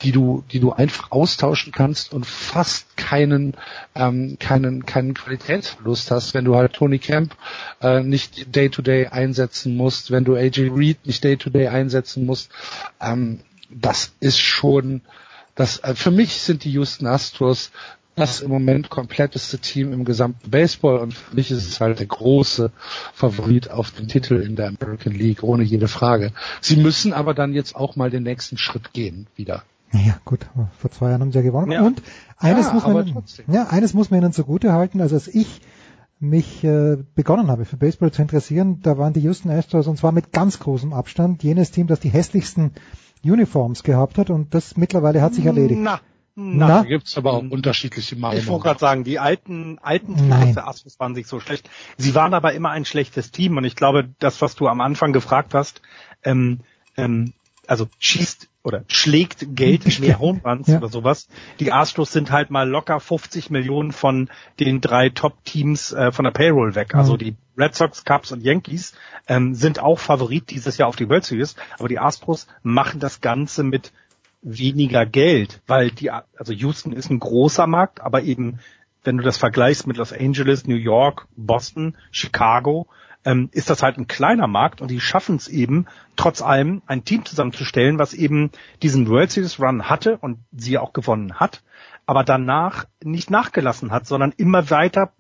die 0.02 0.12
du, 0.12 0.44
die 0.52 0.60
du 0.60 0.72
einfach 0.72 1.12
austauschen 1.12 1.72
kannst 1.72 2.12
und 2.12 2.26
fast 2.26 2.98
keinen, 2.98 3.54
ähm, 3.96 4.38
keinen, 4.40 4.86
keinen 4.86 5.14
Qualitätsverlust 5.14 6.12
hast, 6.12 6.34
wenn 6.34 6.46
du 6.46 6.56
halt 6.56 6.74
Tony 6.74 7.00
Camp 7.00 7.36
äh, 7.82 8.02
nicht 8.02 8.56
Day 8.56 8.70
to 8.70 8.82
Day 8.82 9.08
einsetzen 9.08 9.78
musst, 9.78 10.12
wenn 10.12 10.26
du 10.26 10.36
AJ 10.36 10.72
Reed 10.76 11.06
nicht 11.06 11.24
Day 11.24 11.38
to 11.38 11.50
Day 11.50 11.68
einsetzen 11.68 12.26
musst. 12.26 12.52
Ähm, 13.00 13.40
das 13.80 14.14
ist 14.20 14.40
schon, 14.40 15.02
das, 15.56 15.80
äh, 15.80 15.96
für 15.96 16.12
mich 16.12 16.42
sind 16.42 16.64
die 16.64 16.72
Houston 16.72 17.08
Astros 17.08 17.72
das 18.16 18.42
im 18.42 18.50
Moment 18.52 18.90
kompletteste 18.90 19.58
Team 19.58 19.92
im 19.92 20.06
gesamten 20.06 20.52
Baseball 20.52 20.98
und 20.98 21.14
für 21.14 21.36
mich 21.36 21.50
ist 21.52 21.68
es 21.68 21.82
halt 21.82 22.00
der 22.00 22.06
große 22.06 22.72
Favorit 23.14 23.72
auf 23.72 23.92
den 23.92 24.08
Titel 24.08 24.36
in 24.36 24.56
der 24.56 24.68
American 24.68 25.14
League, 25.14 25.44
ohne 25.44 25.64
jede 25.64 25.88
Frage. 25.88 26.32
Sie 26.62 26.78
müssen 26.78 27.14
aber 27.14 27.34
dann 27.34 27.54
jetzt 27.54 27.76
auch 27.76 27.96
mal 27.96 28.10
den 28.10 28.24
nächsten 28.24 28.58
Schritt 28.58 28.94
gehen, 28.94 29.28
wieder. 29.36 29.64
Ja, 29.92 30.18
gut, 30.26 30.48
vor 30.80 30.92
zwei 30.92 31.10
Jahren 31.10 31.22
haben 31.22 31.32
sie 31.32 31.40
ja 31.40 31.44
gewonnen. 31.44 31.72
Ja. 31.72 31.84
Und 31.84 32.02
eines 32.38 32.68
ja, 32.68 32.74
muss 32.74 32.88
man, 32.88 33.24
ja, 33.48 33.68
eines 33.68 33.94
muss 33.94 34.10
man 34.10 34.22
ihnen 34.22 34.34
zugute 34.34 34.74
halten, 34.74 35.02
also 35.02 35.16
als 35.16 35.28
ich 35.28 35.62
mich 36.20 36.64
äh, 36.64 36.98
begonnen 37.16 37.48
habe, 37.48 37.66
für 37.66 37.78
Baseball 37.78 38.12
zu 38.12 38.22
interessieren, 38.22 38.80
da 38.82 38.98
waren 38.98 39.14
die 39.14 39.20
Houston 39.22 39.52
Astros 39.52 39.88
und 39.88 39.98
zwar 39.98 40.12
mit 40.12 40.32
ganz 40.32 40.60
großem 40.60 40.94
Abstand 40.94 41.44
jenes 41.44 41.72
Team, 41.72 41.88
das 41.88 42.00
die 42.00 42.10
hässlichsten 42.10 42.72
Uniforms 43.24 43.84
gehabt 43.84 44.18
hat 44.18 44.30
und 44.30 44.54
das 44.54 44.78
mittlerweile 44.78 45.22
hat 45.22 45.34
sich 45.34 45.46
erledigt. 45.46 45.80
Na, 45.82 46.02
na, 46.36 46.68
na? 46.68 46.78
Da 46.80 46.84
gibt's 46.84 47.18
aber 47.18 47.34
auch 47.34 47.44
unterschiedliche 47.44 48.16
Meinungen. 48.16 48.42
Ich 48.42 48.48
wollte 48.48 48.64
gerade 48.64 48.80
sagen, 48.80 49.04
die 49.04 49.20
alten, 49.20 49.78
alten 49.80 50.18
Teams 50.18 50.56
der 50.56 50.68
Astros 50.68 51.00
waren 51.00 51.14
sich 51.16 51.28
so 51.28 51.40
schlecht. 51.40 51.70
Sie 51.98 52.16
waren 52.16 52.34
aber 52.34 52.54
immer 52.54 52.72
ein 52.72 52.86
schlechtes 52.86 53.32
Team 53.32 53.58
und 53.58 53.66
ich 53.66 53.76
glaube, 53.76 54.10
das, 54.20 54.42
was 54.42 54.56
du 54.56 54.68
am 54.68 54.82
Anfang 54.82 55.14
gefragt 55.14 55.54
hast, 55.54 55.82
ähm, 56.24 56.62
ähm, 56.98 57.34
also 57.68 57.88
schießt 58.00 58.50
oder 58.64 58.86
schlägt 58.88 59.56
Geld 59.56 60.00
mehr 60.00 60.20
Home 60.20 60.42
Runs 60.44 60.68
ja. 60.68 60.78
oder 60.78 60.88
sowas. 60.88 61.28
Die 61.60 61.72
Astros 61.72 62.12
sind 62.12 62.32
halt 62.32 62.50
mal 62.50 62.68
locker 62.68 63.00
50 63.00 63.50
Millionen 63.50 63.92
von 63.92 64.30
den 64.60 64.80
drei 64.80 65.10
Top-Teams 65.10 65.92
äh, 65.92 66.12
von 66.12 66.24
der 66.24 66.32
Payroll 66.32 66.74
weg. 66.76 66.96
Also 66.96 67.18
die 67.18 67.36
Red 67.58 67.76
Sox, 67.76 68.06
Cubs 68.06 68.32
und 68.32 68.42
Yankees 68.42 68.94
ähm, 69.28 69.54
sind 69.54 69.80
auch 69.80 70.00
Favorit 70.00 70.50
dieses 70.50 70.78
Jahr 70.78 70.88
auf 70.88 70.96
die 70.96 71.10
World 71.10 71.26
Series, 71.26 71.56
aber 71.78 71.90
die 71.90 72.00
Astros 72.00 72.48
machen 72.64 73.00
das 73.00 73.22
Ganze 73.22 73.64
mit 73.64 73.92
weniger 74.42 75.06
Geld, 75.06 75.62
weil 75.68 75.92
die, 75.92 76.10
also 76.10 76.54
Houston 76.54 76.94
ist 76.94 77.10
ein 77.10 77.20
großer 77.20 77.68
Markt, 77.68 78.02
aber 78.02 78.24
eben, 78.24 78.60
wenn 79.04 79.18
du 79.18 79.24
das 79.24 79.38
vergleichst 79.38 79.88
mit 79.88 79.98
Los 79.98 80.14
Angeles, 80.14 80.66
New 80.66 80.76
York, 80.76 81.28
Boston, 81.36 81.96
Chicago, 82.12 82.88
ähm, 83.26 83.50
ist 83.52 83.70
das 83.70 83.84
halt 83.84 83.98
ein 83.98 84.08
kleiner 84.08 84.48
Markt 84.48 84.82
und 84.82 84.90
die 84.90 85.00
schaffen 85.00 85.36
es 85.36 85.48
eben, 85.48 85.86
trotz 86.16 86.42
allem 86.42 86.82
ein 86.86 87.06
Team 87.06 87.26
zusammenzustellen, 87.26 88.00
was 88.00 88.14
eben 88.14 88.52
diesen 88.82 89.08
World 89.10 89.32
Series 89.32 89.60
Run 89.60 89.90
hatte 89.90 90.18
und 90.18 90.40
sie 90.52 90.78
auch 90.78 90.94
gewonnen 90.94 91.40
hat, 91.40 91.64
aber 92.06 92.24
danach 92.24 92.86
nicht 93.04 93.32
nachgelassen 93.32 93.92
hat, 93.92 94.08
sondern 94.08 94.34
immer 94.38 94.70
weiter 94.70 95.14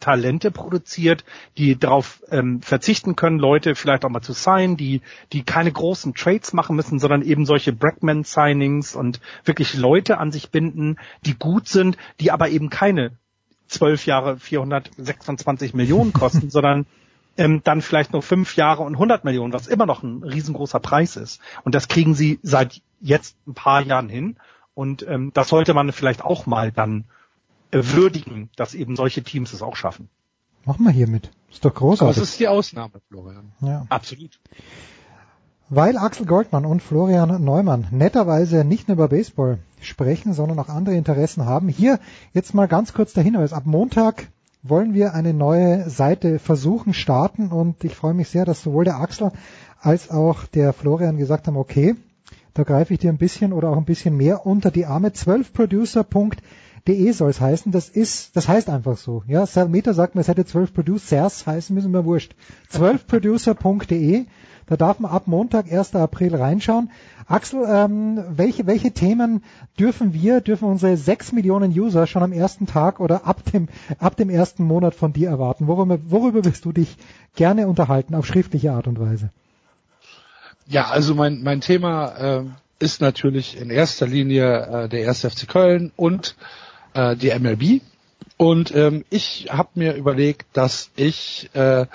Talente 0.00 0.50
produziert, 0.50 1.24
die 1.58 1.78
darauf 1.78 2.22
ähm, 2.30 2.62
verzichten 2.62 3.16
können, 3.16 3.38
Leute 3.38 3.74
vielleicht 3.74 4.04
auch 4.04 4.08
mal 4.08 4.22
zu 4.22 4.32
signen, 4.32 4.76
die, 4.76 5.02
die 5.32 5.42
keine 5.42 5.70
großen 5.70 6.14
Trades 6.14 6.54
machen 6.54 6.74
müssen, 6.74 6.98
sondern 6.98 7.22
eben 7.22 7.44
solche 7.44 7.72
Brackman-Signings 7.72 8.96
und 8.96 9.20
wirklich 9.44 9.74
Leute 9.74 10.18
an 10.18 10.32
sich 10.32 10.50
binden, 10.50 10.96
die 11.26 11.38
gut 11.38 11.68
sind, 11.68 11.98
die 12.18 12.30
aber 12.30 12.48
eben 12.48 12.70
keine 12.70 13.12
zwölf 13.68 14.06
Jahre 14.06 14.38
426 14.38 15.74
Millionen 15.74 16.12
kosten, 16.12 16.50
sondern 16.50 16.86
ähm, 17.40 17.62
dann 17.64 17.80
vielleicht 17.80 18.12
nur 18.12 18.20
fünf 18.20 18.54
Jahre 18.56 18.82
und 18.82 18.92
100 18.92 19.24
Millionen, 19.24 19.54
was 19.54 19.66
immer 19.66 19.86
noch 19.86 20.02
ein 20.02 20.22
riesengroßer 20.22 20.78
Preis 20.78 21.16
ist. 21.16 21.40
Und 21.64 21.74
das 21.74 21.88
kriegen 21.88 22.14
sie 22.14 22.38
seit 22.42 22.82
jetzt 23.00 23.34
ein 23.46 23.54
paar 23.54 23.80
Jahren 23.80 24.10
hin. 24.10 24.36
Und 24.74 25.06
ähm, 25.08 25.30
das 25.32 25.48
sollte 25.48 25.72
man 25.72 25.90
vielleicht 25.90 26.22
auch 26.22 26.44
mal 26.44 26.70
dann 26.70 27.04
äh, 27.70 27.80
würdigen, 27.82 28.50
dass 28.56 28.74
eben 28.74 28.94
solche 28.94 29.22
Teams 29.22 29.54
es 29.54 29.62
auch 29.62 29.74
schaffen. 29.74 30.10
Machen 30.66 30.84
wir 30.84 30.92
hiermit. 30.92 31.30
Ist 31.50 31.64
doch 31.64 31.74
großartig. 31.74 32.14
Aber 32.14 32.22
es 32.22 32.30
ist 32.30 32.38
die 32.38 32.46
Ausnahme, 32.46 33.00
Florian. 33.08 33.52
Ja. 33.62 33.86
Absolut. 33.88 34.38
Weil 35.70 35.96
Axel 35.96 36.26
Goldmann 36.26 36.66
und 36.66 36.82
Florian 36.82 37.42
Neumann 37.42 37.86
netterweise 37.90 38.64
nicht 38.64 38.88
nur 38.88 38.96
über 38.96 39.08
Baseball 39.08 39.60
sprechen, 39.80 40.34
sondern 40.34 40.58
auch 40.58 40.68
andere 40.68 40.94
Interessen 40.94 41.46
haben. 41.46 41.68
Hier 41.68 42.00
jetzt 42.34 42.52
mal 42.52 42.68
ganz 42.68 42.92
kurz 42.92 43.14
der 43.14 43.22
Hinweis. 43.22 43.54
Ab 43.54 43.64
Montag 43.64 44.28
wollen 44.62 44.94
wir 44.94 45.14
eine 45.14 45.32
neue 45.32 45.88
Seite 45.88 46.38
versuchen, 46.38 46.92
starten 46.92 47.48
und 47.48 47.82
ich 47.84 47.94
freue 47.94 48.14
mich 48.14 48.28
sehr, 48.28 48.44
dass 48.44 48.62
sowohl 48.62 48.84
der 48.84 49.00
Axel 49.00 49.32
als 49.80 50.10
auch 50.10 50.46
der 50.46 50.72
Florian 50.72 51.16
gesagt 51.16 51.46
haben, 51.46 51.56
okay, 51.56 51.96
da 52.54 52.64
greife 52.64 52.92
ich 52.92 53.00
dir 53.00 53.10
ein 53.10 53.18
bisschen 53.18 53.52
oder 53.52 53.70
auch 53.70 53.76
ein 53.76 53.84
bisschen 53.84 54.16
mehr 54.16 54.44
unter 54.44 54.70
die 54.70 54.86
Arme. 54.86 55.08
12producer.de 55.08 57.12
soll 57.12 57.30
es 57.30 57.40
heißen. 57.40 57.72
Das 57.72 57.88
ist, 57.88 58.36
das 58.36 58.48
heißt 58.48 58.68
einfach 58.68 58.98
so. 58.98 59.22
Ja, 59.26 59.46
Salmeter 59.46 59.94
sagt 59.94 60.14
mir, 60.14 60.20
es 60.20 60.28
hätte 60.28 60.44
12 60.44 60.74
Producers 60.74 61.46
heißen 61.46 61.74
müssen, 61.74 61.92
mir 61.92 62.04
wurscht. 62.04 62.34
12producer.de. 62.72 64.26
Da 64.70 64.76
darf 64.76 65.00
man 65.00 65.10
ab 65.10 65.26
Montag, 65.26 65.70
1. 65.70 65.96
April 65.96 66.36
reinschauen. 66.36 66.92
Axel, 67.26 67.64
ähm, 67.68 68.22
welche, 68.28 68.68
welche 68.68 68.92
Themen 68.92 69.42
dürfen 69.80 70.14
wir, 70.14 70.40
dürfen 70.40 70.68
unsere 70.68 70.96
sechs 70.96 71.32
Millionen 71.32 71.72
User 71.72 72.06
schon 72.06 72.22
am 72.22 72.30
ersten 72.30 72.68
Tag 72.68 73.00
oder 73.00 73.26
ab 73.26 73.42
dem, 73.52 73.66
ab 73.98 74.16
dem 74.16 74.30
ersten 74.30 74.62
Monat 74.62 74.94
von 74.94 75.12
dir 75.12 75.28
erwarten? 75.28 75.66
Worüber, 75.66 75.98
worüber 76.08 76.44
wirst 76.44 76.64
du 76.64 76.70
dich 76.70 76.96
gerne 77.34 77.66
unterhalten, 77.66 78.14
auf 78.14 78.26
schriftliche 78.26 78.70
Art 78.70 78.86
und 78.86 79.00
Weise? 79.00 79.30
Ja, 80.68 80.86
also 80.86 81.16
mein, 81.16 81.42
mein 81.42 81.60
Thema 81.60 82.38
äh, 82.38 82.44
ist 82.78 83.00
natürlich 83.00 83.60
in 83.60 83.70
erster 83.70 84.06
Linie 84.06 84.84
äh, 84.84 84.88
der 84.88 85.08
1. 85.08 85.22
FC 85.22 85.48
Köln 85.48 85.90
und 85.96 86.36
äh, 86.94 87.16
die 87.16 87.36
MLB. 87.36 87.82
Und 88.36 88.72
ähm, 88.72 89.04
ich 89.10 89.48
habe 89.50 89.70
mir 89.74 89.94
überlegt, 89.94 90.46
dass 90.52 90.90
ich 90.94 91.50
äh, 91.54 91.86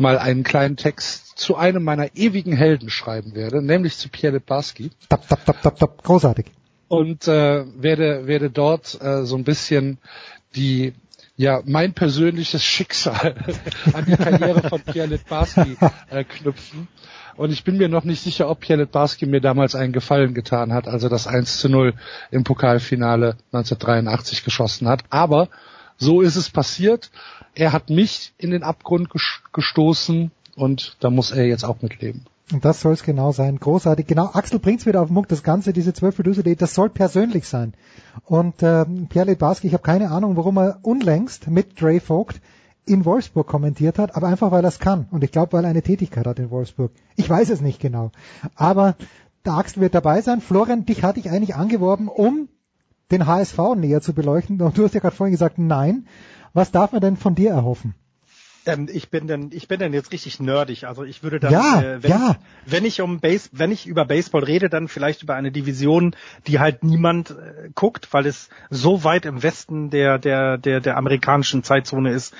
mal 0.00 0.18
einen 0.18 0.42
kleinen 0.42 0.76
Text 0.76 1.38
zu 1.38 1.56
einem 1.56 1.84
meiner 1.84 2.16
ewigen 2.16 2.52
Helden 2.52 2.90
schreiben 2.90 3.34
werde, 3.34 3.62
nämlich 3.62 3.96
zu 3.96 4.08
Pierre 4.08 4.34
Litbarski. 4.34 4.90
Tap, 5.08 5.28
tap, 5.28 5.44
tap, 5.44 5.62
tap, 5.62 5.78
tap. 5.78 6.02
Großartig. 6.02 6.46
Und 6.88 7.28
äh, 7.28 7.64
werde, 7.80 8.26
werde 8.26 8.50
dort 8.50 9.00
äh, 9.00 9.24
so 9.24 9.36
ein 9.36 9.44
bisschen 9.44 9.98
die 10.56 10.92
ja, 11.36 11.62
mein 11.64 11.94
persönliches 11.94 12.62
Schicksal 12.62 13.34
an 13.94 14.04
die 14.04 14.14
Karriere 14.16 14.68
von 14.68 14.82
Pierre 14.82 15.08
Litbarski 15.08 15.78
äh, 16.10 16.22
knüpfen. 16.22 16.86
Und 17.36 17.50
ich 17.50 17.64
bin 17.64 17.78
mir 17.78 17.88
noch 17.88 18.04
nicht 18.04 18.22
sicher, 18.22 18.50
ob 18.50 18.60
Pierre 18.60 18.82
Litbarski 18.82 19.24
mir 19.24 19.40
damals 19.40 19.74
einen 19.74 19.94
Gefallen 19.94 20.34
getan 20.34 20.74
hat, 20.74 20.86
als 20.86 21.02
er 21.02 21.08
das 21.08 21.26
1 21.26 21.56
zu 21.58 21.70
0 21.70 21.94
im 22.30 22.44
Pokalfinale 22.44 23.38
1983 23.52 24.44
geschossen 24.44 24.86
hat. 24.86 25.04
Aber 25.08 25.48
so 25.96 26.20
ist 26.20 26.36
es 26.36 26.50
passiert. 26.50 27.10
Er 27.54 27.72
hat 27.72 27.90
mich 27.90 28.32
in 28.38 28.50
den 28.50 28.62
Abgrund 28.62 29.08
gestoßen 29.52 30.30
und 30.56 30.96
da 31.00 31.10
muss 31.10 31.32
er 31.32 31.46
jetzt 31.46 31.64
auch 31.64 31.82
mitleben. 31.82 32.26
Und 32.52 32.64
das 32.64 32.80
soll 32.80 32.94
es 32.94 33.04
genau 33.04 33.32
sein. 33.32 33.58
Großartig. 33.58 34.06
Genau, 34.06 34.30
Axel 34.32 34.58
bringt's 34.58 34.86
wieder 34.86 35.02
auf 35.02 35.08
den 35.08 35.14
Muck. 35.14 35.28
Das 35.28 35.42
Ganze, 35.42 35.72
diese 35.72 35.92
12 35.92 36.16
Producer 36.16 36.42
das 36.42 36.74
soll 36.74 36.90
persönlich 36.90 37.46
sein. 37.46 37.74
Und 38.24 38.62
äh, 38.62 38.84
Pierre 39.08 39.26
Litbarski, 39.26 39.68
ich 39.68 39.72
habe 39.72 39.84
keine 39.84 40.10
Ahnung, 40.10 40.36
warum 40.36 40.58
er 40.58 40.78
unlängst 40.82 41.48
mit 41.48 41.80
Dre 41.80 42.00
Vogt 42.00 42.40
in 42.86 43.04
Wolfsburg 43.04 43.46
kommentiert 43.46 43.98
hat, 43.98 44.16
aber 44.16 44.26
einfach 44.26 44.50
weil 44.50 44.64
er 44.64 44.68
es 44.68 44.80
kann. 44.80 45.06
Und 45.12 45.22
ich 45.22 45.30
glaube, 45.30 45.52
weil 45.52 45.64
er 45.64 45.70
eine 45.70 45.82
Tätigkeit 45.82 46.26
hat 46.26 46.38
in 46.40 46.50
Wolfsburg. 46.50 46.90
Ich 47.14 47.30
weiß 47.30 47.50
es 47.50 47.60
nicht 47.60 47.80
genau. 47.80 48.10
Aber 48.56 48.96
der 49.44 49.54
Axel 49.54 49.80
wird 49.80 49.94
dabei 49.94 50.20
sein. 50.22 50.40
Florian, 50.40 50.86
dich 50.86 51.04
hatte 51.04 51.20
ich 51.20 51.30
eigentlich 51.30 51.54
angeworben, 51.54 52.08
um 52.08 52.48
den 53.12 53.26
HSV 53.26 53.58
näher 53.76 54.00
zu 54.00 54.12
beleuchten. 54.12 54.60
Und 54.60 54.76
du 54.76 54.84
hast 54.84 54.94
ja 54.94 55.00
gerade 55.00 55.14
vorhin 55.14 55.32
gesagt, 55.32 55.58
nein. 55.58 56.06
Was 56.52 56.70
darf 56.70 56.92
man 56.92 57.00
denn 57.00 57.16
von 57.16 57.34
dir 57.34 57.50
erhoffen? 57.50 57.94
Ähm, 58.66 58.88
ich 58.92 59.10
bin 59.10 59.26
denn, 59.26 59.50
ich 59.52 59.68
bin 59.68 59.78
denn 59.78 59.92
jetzt 59.92 60.12
richtig 60.12 60.38
nerdig. 60.40 60.86
Also 60.86 61.04
ich 61.04 61.22
würde 61.22 61.40
dann, 61.40 61.52
ja, 61.52 61.80
äh, 61.80 62.02
wenn, 62.02 62.10
ja. 62.10 62.36
ich, 62.66 62.72
wenn 62.72 62.84
ich 62.84 63.00
um 63.00 63.20
Base, 63.20 63.48
wenn 63.52 63.72
ich 63.72 63.86
über 63.86 64.04
Baseball 64.04 64.44
rede, 64.44 64.68
dann 64.68 64.88
vielleicht 64.88 65.22
über 65.22 65.34
eine 65.34 65.50
Division, 65.50 66.14
die 66.46 66.58
halt 66.58 66.84
niemand 66.84 67.30
äh, 67.30 67.70
guckt, 67.74 68.12
weil 68.12 68.26
es 68.26 68.50
so 68.68 69.02
weit 69.02 69.24
im 69.24 69.42
Westen 69.42 69.90
der 69.90 70.18
der 70.18 70.58
der 70.58 70.80
der 70.80 70.96
amerikanischen 70.96 71.62
Zeitzone 71.62 72.10
ist, 72.10 72.34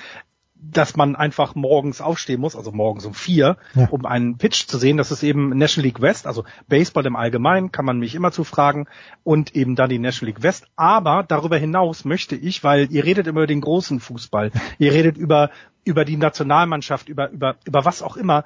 dass 0.61 0.95
man 0.95 1.15
einfach 1.15 1.55
morgens 1.55 2.01
aufstehen 2.01 2.39
muss, 2.39 2.55
also 2.55 2.71
morgens 2.71 3.05
um 3.05 3.13
vier, 3.13 3.57
ja. 3.73 3.87
um 3.89 4.05
einen 4.05 4.37
Pitch 4.37 4.67
zu 4.67 4.77
sehen. 4.77 4.97
Das 4.97 5.11
ist 5.11 5.23
eben 5.23 5.49
National 5.57 5.87
League 5.87 6.01
West, 6.01 6.27
also 6.27 6.43
Baseball 6.67 7.05
im 7.05 7.15
Allgemeinen, 7.15 7.71
kann 7.71 7.85
man 7.85 7.97
mich 7.97 8.13
immer 8.13 8.31
zu 8.31 8.43
fragen 8.43 8.87
und 9.23 9.55
eben 9.55 9.75
dann 9.75 9.89
die 9.89 9.99
National 9.99 10.33
League 10.33 10.43
West. 10.43 10.67
Aber 10.75 11.23
darüber 11.27 11.57
hinaus 11.57 12.05
möchte 12.05 12.35
ich, 12.35 12.63
weil 12.63 12.91
ihr 12.91 13.03
redet 13.03 13.27
immer 13.27 13.41
über 13.41 13.47
den 13.47 13.61
großen 13.61 13.99
Fußball, 13.99 14.51
ihr 14.77 14.93
redet 14.93 15.17
über, 15.17 15.49
über 15.83 16.05
die 16.05 16.17
Nationalmannschaft, 16.17 17.09
über, 17.09 17.29
über, 17.29 17.55
über 17.65 17.83
was 17.83 18.03
auch 18.03 18.15
immer. 18.15 18.45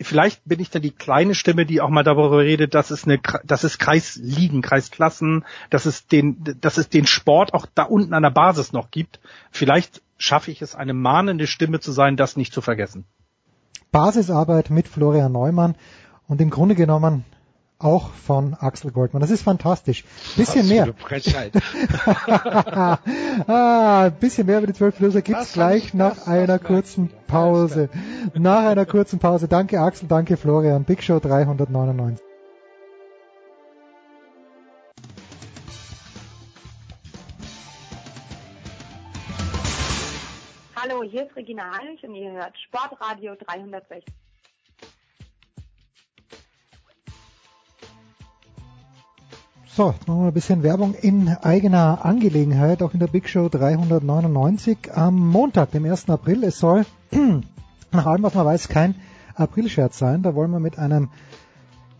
Vielleicht 0.00 0.44
bin 0.44 0.58
ich 0.60 0.70
dann 0.70 0.82
die 0.82 0.90
kleine 0.90 1.34
Stimme, 1.34 1.66
die 1.66 1.80
auch 1.80 1.88
mal 1.88 2.02
darüber 2.02 2.38
redet, 2.38 2.74
dass 2.74 2.90
es 2.90 3.04
eine, 3.04 3.20
dass 3.44 3.62
es 3.62 3.78
Kreisligen, 3.78 4.60
Kreisklassen, 4.60 5.44
dass 5.70 5.86
es 5.86 6.06
den, 6.06 6.56
dass 6.60 6.78
es 6.78 6.88
den 6.88 7.06
Sport 7.06 7.54
auch 7.54 7.66
da 7.74 7.84
unten 7.84 8.12
an 8.12 8.24
der 8.24 8.30
Basis 8.30 8.72
noch 8.72 8.90
gibt. 8.90 9.20
Vielleicht 9.52 10.02
schaffe 10.18 10.50
ich 10.50 10.62
es, 10.62 10.74
eine 10.74 10.94
mahnende 10.94 11.46
Stimme 11.46 11.78
zu 11.80 11.92
sein, 11.92 12.16
das 12.16 12.36
nicht 12.36 12.52
zu 12.52 12.60
vergessen. 12.60 13.04
Basisarbeit 13.92 14.70
mit 14.70 14.88
Florian 14.88 15.30
Neumann 15.30 15.76
und 16.26 16.40
im 16.40 16.50
Grunde 16.50 16.74
genommen 16.74 17.24
auch 17.78 18.10
von 18.10 18.54
Axel 18.54 18.92
Goldmann. 18.92 19.20
Das 19.20 19.30
ist 19.30 19.42
fantastisch. 19.42 20.04
Bisschen 20.36 20.68
mehr. 20.68 20.86
ah, 23.46 24.04
ein 24.04 24.18
bisschen 24.18 24.46
mehr 24.46 24.58
über 24.58 24.66
die 24.66 24.72
12 24.72 25.00
Löser 25.00 25.22
gibt's 25.22 25.52
gleich 25.52 25.94
nach 25.94 26.26
einer 26.26 26.58
kurzen 26.58 27.10
Pause. 27.26 27.88
Nach 28.34 28.64
einer 28.64 28.86
kurzen 28.86 29.18
Pause. 29.18 29.48
Danke 29.48 29.80
Axel, 29.80 30.08
danke 30.08 30.36
Florian. 30.36 30.84
Big 30.84 31.02
Show 31.02 31.18
399. 31.18 32.24
Hallo, 40.76 41.02
hier 41.02 41.26
ist 41.26 41.34
Regina 41.34 41.78
Heinrich 41.78 42.04
und 42.04 42.14
ihr 42.14 42.32
hört 42.32 42.58
Sportradio 42.58 43.34
360. 43.36 44.04
So, 49.76 49.92
noch 50.06 50.28
ein 50.28 50.32
bisschen 50.32 50.62
Werbung 50.62 50.94
in 50.94 51.26
eigener 51.42 52.04
Angelegenheit, 52.04 52.80
auch 52.80 52.94
in 52.94 53.00
der 53.00 53.08
Big 53.08 53.28
Show 53.28 53.48
399 53.48 54.94
am 54.94 55.16
Montag, 55.16 55.72
dem 55.72 55.84
1. 55.84 56.08
April. 56.10 56.44
Es 56.44 56.60
soll, 56.60 56.86
nach 57.90 58.06
allem, 58.06 58.22
was 58.22 58.34
man 58.34 58.46
weiß, 58.46 58.68
kein 58.68 58.94
April-Scherz 59.34 59.98
sein. 59.98 60.22
Da 60.22 60.36
wollen 60.36 60.52
wir 60.52 60.60
mit 60.60 60.78
einem 60.78 61.08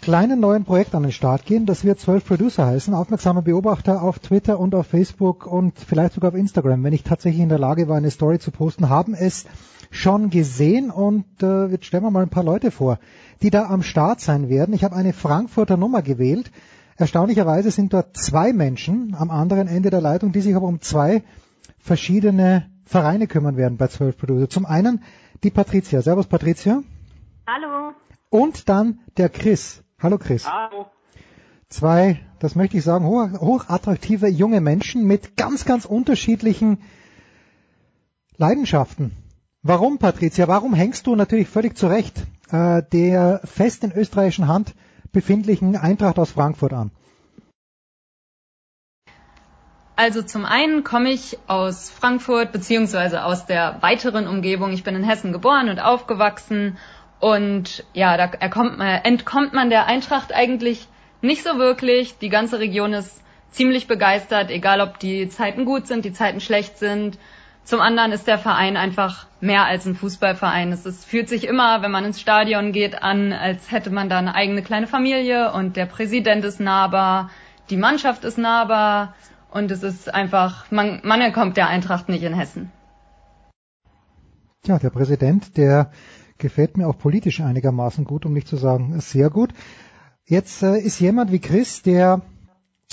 kleinen 0.00 0.38
neuen 0.38 0.62
Projekt 0.62 0.94
an 0.94 1.02
den 1.02 1.10
Start 1.10 1.46
gehen. 1.46 1.66
Das 1.66 1.82
wird 1.82 1.98
12 1.98 2.24
Producer 2.24 2.64
heißen. 2.64 2.94
Aufmerksame 2.94 3.42
Beobachter 3.42 4.02
auf 4.02 4.20
Twitter 4.20 4.60
und 4.60 4.72
auf 4.76 4.86
Facebook 4.86 5.44
und 5.44 5.76
vielleicht 5.76 6.12
sogar 6.12 6.30
auf 6.30 6.36
Instagram, 6.36 6.84
wenn 6.84 6.92
ich 6.92 7.02
tatsächlich 7.02 7.42
in 7.42 7.48
der 7.48 7.58
Lage 7.58 7.88
war, 7.88 7.96
eine 7.96 8.12
Story 8.12 8.38
zu 8.38 8.52
posten, 8.52 8.88
haben 8.88 9.14
es 9.14 9.46
schon 9.90 10.30
gesehen 10.30 10.92
und 10.92 11.24
äh, 11.42 11.66
jetzt 11.66 11.86
stellen 11.86 12.04
wir 12.04 12.12
mal 12.12 12.22
ein 12.22 12.28
paar 12.28 12.44
Leute 12.44 12.70
vor, 12.70 13.00
die 13.42 13.50
da 13.50 13.66
am 13.66 13.82
Start 13.82 14.20
sein 14.20 14.48
werden. 14.48 14.74
Ich 14.74 14.84
habe 14.84 14.94
eine 14.94 15.12
Frankfurter 15.12 15.76
Nummer 15.76 16.02
gewählt. 16.02 16.52
Erstaunlicherweise 16.96 17.70
sind 17.70 17.92
dort 17.92 18.16
zwei 18.16 18.52
Menschen 18.52 19.16
am 19.18 19.30
anderen 19.30 19.66
Ende 19.66 19.90
der 19.90 20.00
Leitung, 20.00 20.32
die 20.32 20.40
sich 20.40 20.54
aber 20.54 20.66
um 20.66 20.80
zwei 20.80 21.22
verschiedene 21.78 22.70
Vereine 22.84 23.26
kümmern 23.26 23.56
werden 23.56 23.78
bei 23.78 23.88
12 23.88 24.16
Producer. 24.16 24.48
Zum 24.48 24.66
einen 24.66 25.02
die 25.42 25.50
Patricia. 25.50 26.02
Servus 26.02 26.26
Patricia. 26.26 26.82
Hallo. 27.46 27.92
Und 28.30 28.68
dann 28.68 29.00
der 29.16 29.28
Chris. 29.28 29.82
Hallo 29.98 30.18
Chris. 30.18 30.46
Hallo. 30.48 30.86
Zwei, 31.68 32.20
das 32.38 32.54
möchte 32.54 32.76
ich 32.76 32.84
sagen, 32.84 33.04
hoch, 33.06 33.28
hochattraktive 33.40 34.28
junge 34.28 34.60
Menschen 34.60 35.06
mit 35.06 35.36
ganz, 35.36 35.64
ganz 35.64 35.84
unterschiedlichen 35.86 36.78
Leidenschaften. 38.36 39.12
Warum, 39.62 39.98
Patricia? 39.98 40.46
Warum 40.46 40.74
hängst 40.74 41.06
du 41.06 41.16
natürlich 41.16 41.48
völlig 41.48 41.76
zu 41.76 41.88
Recht 41.88 42.26
äh, 42.50 42.82
der 42.92 43.40
fest 43.44 43.82
in 43.82 43.92
österreichischen 43.92 44.46
Hand 44.46 44.74
befindlichen 45.14 45.76
Eintracht 45.76 46.18
aus 46.18 46.32
Frankfurt 46.32 46.74
an? 46.74 46.90
Also 49.96 50.22
zum 50.22 50.44
einen 50.44 50.84
komme 50.84 51.10
ich 51.10 51.38
aus 51.46 51.88
Frankfurt 51.88 52.52
beziehungsweise 52.52 53.24
aus 53.24 53.46
der 53.46 53.78
weiteren 53.80 54.26
Umgebung. 54.26 54.72
Ich 54.72 54.82
bin 54.84 54.96
in 54.96 55.04
Hessen 55.04 55.32
geboren 55.32 55.68
und 55.68 55.78
aufgewachsen 55.78 56.76
und 57.20 57.84
ja, 57.94 58.16
da 58.16 58.24
äh, 58.24 59.00
entkommt 59.04 59.54
man 59.54 59.70
der 59.70 59.86
Eintracht 59.86 60.34
eigentlich 60.34 60.88
nicht 61.22 61.44
so 61.44 61.58
wirklich. 61.58 62.18
Die 62.18 62.28
ganze 62.28 62.58
Region 62.58 62.92
ist 62.92 63.22
ziemlich 63.52 63.86
begeistert, 63.86 64.50
egal 64.50 64.80
ob 64.80 64.98
die 64.98 65.28
Zeiten 65.28 65.64
gut 65.64 65.86
sind, 65.86 66.04
die 66.04 66.12
Zeiten 66.12 66.40
schlecht 66.40 66.76
sind. 66.76 67.18
Zum 67.64 67.80
anderen 67.80 68.12
ist 68.12 68.26
der 68.26 68.38
Verein 68.38 68.76
einfach 68.76 69.26
mehr 69.40 69.64
als 69.64 69.86
ein 69.86 69.94
Fußballverein. 69.94 70.70
Es 70.72 70.84
ist, 70.84 71.06
fühlt 71.06 71.30
sich 71.30 71.46
immer, 71.46 71.80
wenn 71.80 71.90
man 71.90 72.04
ins 72.04 72.20
Stadion 72.20 72.72
geht, 72.72 73.02
an, 73.02 73.32
als 73.32 73.70
hätte 73.70 73.90
man 73.90 74.10
da 74.10 74.18
eine 74.18 74.34
eigene 74.34 74.62
kleine 74.62 74.86
Familie 74.86 75.50
und 75.52 75.76
der 75.76 75.86
Präsident 75.86 76.44
ist 76.44 76.60
nahbar, 76.60 77.30
die 77.70 77.78
Mannschaft 77.78 78.24
ist 78.24 78.36
nahbar 78.36 79.14
und 79.50 79.70
es 79.70 79.82
ist 79.82 80.12
einfach, 80.12 80.70
man, 80.70 81.00
man 81.04 81.22
entkommt 81.22 81.56
der 81.56 81.68
Eintracht 81.68 82.10
nicht 82.10 82.22
in 82.22 82.34
Hessen. 82.34 82.70
Ja, 84.66 84.78
der 84.78 84.90
Präsident, 84.90 85.56
der 85.56 85.90
gefällt 86.36 86.76
mir 86.76 86.86
auch 86.86 86.98
politisch 86.98 87.40
einigermaßen 87.40 88.04
gut, 88.04 88.26
um 88.26 88.34
nicht 88.34 88.48
zu 88.48 88.56
sagen 88.56 89.00
sehr 89.00 89.30
gut. 89.30 89.50
Jetzt 90.26 90.62
äh, 90.62 90.78
ist 90.78 91.00
jemand 91.00 91.32
wie 91.32 91.38
Chris, 91.38 91.82
der 91.82 92.20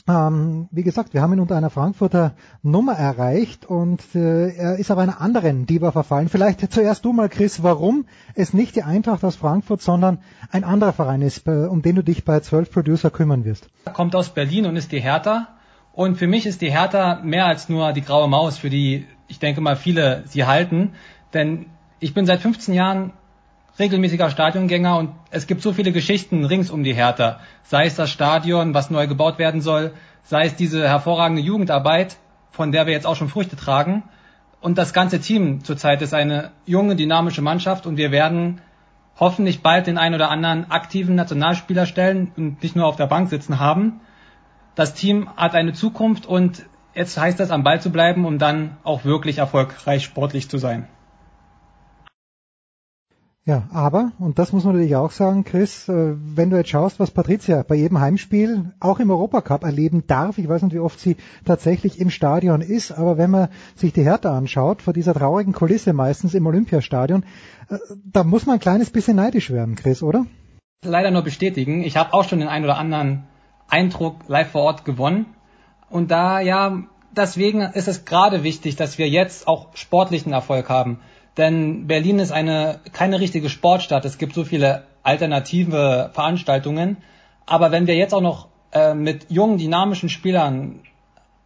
ähm, 0.08 0.68
wie 0.72 0.84
gesagt, 0.84 1.14
wir 1.14 1.22
haben 1.22 1.34
ihn 1.34 1.40
unter 1.40 1.56
einer 1.56 1.70
Frankfurter 1.70 2.34
Nummer 2.64 2.94
erreicht 2.94 3.66
und 3.66 4.02
äh, 4.16 4.50
er 4.56 4.78
ist 4.78 4.90
aber 4.90 5.02
einer 5.02 5.22
anderen 5.22 5.66
Diva 5.66 5.92
verfallen. 5.92 6.28
Vielleicht 6.28 6.74
zuerst 6.74 7.06
du 7.06 7.14
mal, 7.14 7.30
Chris, 7.30 7.62
warum 7.64 8.06
es 8.34 8.54
nicht 8.54 8.76
die 8.76 8.84
Eintracht 8.84 9.24
aus 9.24 9.36
Frankfurt, 9.36 9.82
sondern 9.82 10.20
ein 10.52 10.64
anderer 10.64 10.94
Verein 10.94 11.22
ist, 11.22 11.44
bei, 11.44 11.68
um 11.68 11.82
den 11.82 11.96
du 11.96 12.04
dich 12.04 12.26
bei 12.26 12.40
12 12.40 12.72
Producer 12.72 13.12
kümmern 13.12 13.46
wirst. 13.46 13.70
Er 13.86 13.94
kommt 13.94 14.16
aus 14.16 14.30
Berlin 14.30 14.66
und 14.66 14.76
ist 14.76 14.92
die 14.92 15.02
Hertha. 15.02 15.50
Und 15.94 16.18
für 16.18 16.28
mich 16.28 16.46
ist 16.46 16.62
die 16.62 16.72
Hertha 16.72 17.22
mehr 17.24 17.46
als 17.46 17.70
nur 17.70 17.92
die 17.94 18.02
graue 18.02 18.28
Maus, 18.28 18.58
für 18.58 18.70
die 18.70 19.06
ich 19.28 19.40
denke 19.40 19.62
mal 19.62 19.76
viele 19.76 20.24
sie 20.28 20.46
halten. 20.46 20.94
Denn 21.34 21.68
ich 22.00 22.14
bin 22.14 22.26
seit 22.26 22.42
15 22.42 22.74
Jahren 22.74 23.14
regelmäßiger 23.80 24.30
Stadiongänger 24.30 24.98
und 24.98 25.12
es 25.30 25.48
gibt 25.48 25.62
so 25.62 25.74
viele 25.74 25.92
Geschichten 25.92 26.46
rings 26.46 26.70
um 26.70 26.84
die 26.84 26.94
Hertha. 26.94 27.40
Sei 27.64 27.86
es 27.86 27.96
das 27.96 28.10
Stadion, 28.10 28.74
was 28.74 28.90
neu 28.90 29.08
gebaut 29.08 29.40
werden 29.40 29.62
soll, 29.62 29.94
sei 30.24 30.46
es 30.46 30.56
diese 30.56 30.88
hervorragende 30.88 31.42
Jugendarbeit, 31.42 32.18
von 32.52 32.72
der 32.72 32.86
wir 32.86 32.94
jetzt 32.94 33.08
auch 33.08 33.16
schon 33.16 33.30
Früchte 33.30 33.56
tragen. 33.56 34.04
Und 34.60 34.78
das 34.78 34.94
ganze 34.94 35.20
Team 35.20 35.64
zurzeit 35.64 36.02
ist 36.02 36.14
eine 36.14 36.52
junge, 36.66 36.96
dynamische 36.96 37.42
Mannschaft 37.42 37.88
und 37.88 37.98
wir 37.98 38.12
werden 38.12 38.62
hoffentlich 39.20 39.62
bald 39.62 39.88
den 39.88 39.98
ein 39.98 40.14
oder 40.14 40.30
anderen 40.30 40.70
aktiven 40.70 41.16
Nationalspieler 41.16 41.86
stellen 41.86 42.32
und 42.38 42.62
nicht 42.62 42.76
nur 42.76 42.86
auf 42.86 42.96
der 42.96 43.08
Bank 43.08 43.30
sitzen 43.30 43.60
haben. 43.60 44.02
Das 44.76 44.94
Team 44.94 45.30
hat 45.36 45.56
eine 45.56 45.74
Zukunft 45.74 46.26
und 46.26 46.66
jetzt 46.94 47.18
heißt 47.18 47.40
es, 47.40 47.52
am 47.52 47.64
Ball 47.64 47.82
zu 47.82 47.92
bleiben, 47.92 48.26
um 48.26 48.38
dann 48.38 48.78
auch 48.84 49.04
wirklich 49.04 49.40
erfolgreich 49.40 50.04
sportlich 50.04 50.50
zu 50.50 50.58
sein. 50.58 50.88
Ja, 53.44 53.68
aber, 53.74 54.12
und 54.20 54.38
das 54.38 54.54
muss 54.54 54.66
man 54.66 54.76
natürlich 54.76 54.96
auch 54.96 55.10
sagen, 55.10 55.44
Chris, 55.44 55.90
äh, 55.90 56.14
wenn 56.16 56.52
du 56.52 56.58
jetzt 56.58 56.70
schaust, 56.70 57.00
was 57.00 57.10
Patricia 57.10 57.64
bei 57.64 57.74
jedem 57.74 58.00
Heimspiel 58.00 58.72
auch 58.80 59.00
im 59.00 59.10
Europacup 59.10 59.64
erleben 59.64 60.04
darf, 60.06 60.38
ich 60.38 60.48
weiß 60.48 60.62
nicht, 60.62 60.76
wie 60.76 60.80
oft 60.80 61.00
sie 61.00 61.18
tatsächlich 61.44 62.00
im 62.00 62.12
Stadion 62.12 62.62
ist, 62.62 62.92
aber 62.92 63.18
wenn 63.18 63.32
man 63.32 63.50
sich 63.76 63.94
die 63.94 64.04
Härte 64.04 64.30
anschaut, 64.30 64.84
vor 64.84 64.94
dieser 64.94 65.16
traurigen 65.16 65.54
Kulisse 65.54 65.92
meistens 65.92 66.36
im 66.36 66.46
Olympiastadion, 66.46 67.24
äh, 67.70 67.78
da 68.06 68.24
muss 68.24 68.46
man 68.46 68.58
ein 68.58 68.62
kleines 68.62 68.92
bisschen 68.92 69.16
neidisch 69.16 69.50
werden, 69.50 69.76
Chris, 69.76 70.04
oder? 70.04 70.28
Leider 70.86 71.10
nur 71.10 71.24
bestätigen. 71.24 71.82
Ich 71.82 71.98
habe 71.98 72.14
auch 72.14 72.26
schon 72.26 72.40
den 72.40 72.48
einen 72.48 72.66
oder 72.66 72.78
anderen 72.78 73.24
Eindruck 73.68 74.18
live 74.28 74.52
vor 74.52 74.62
Ort 74.62 74.86
gewonnen. 74.86 75.26
Und 75.90 76.12
da, 76.12 76.42
ja, 76.42 76.84
deswegen 77.12 77.62
ist 77.62 77.88
es 77.88 78.06
gerade 78.06 78.44
wichtig, 78.44 78.76
dass 78.76 79.00
wir 79.00 79.10
jetzt 79.10 79.48
auch 79.48 79.76
sportlichen 79.76 80.32
Erfolg 80.32 80.70
haben. 80.70 81.00
Denn 81.38 81.88
Berlin 81.88 82.20
ist 82.20 82.32
eine, 82.32 82.80
keine 82.94 83.20
richtige 83.20 83.50
Sportstadt. 83.50 84.06
Es 84.06 84.18
gibt 84.18 84.34
so 84.34 84.44
viele 84.44 84.84
alternative 85.04 86.10
Veranstaltungen. 86.14 86.98
Aber 87.46 87.72
wenn 87.72 87.88
wir 87.88 87.96
jetzt 87.96 88.14
auch 88.14 88.22
noch 88.22 88.48
äh, 88.72 88.94
mit 88.94 89.28
jungen, 89.30 89.58
dynamischen 89.58 90.10
Spielern 90.10 90.82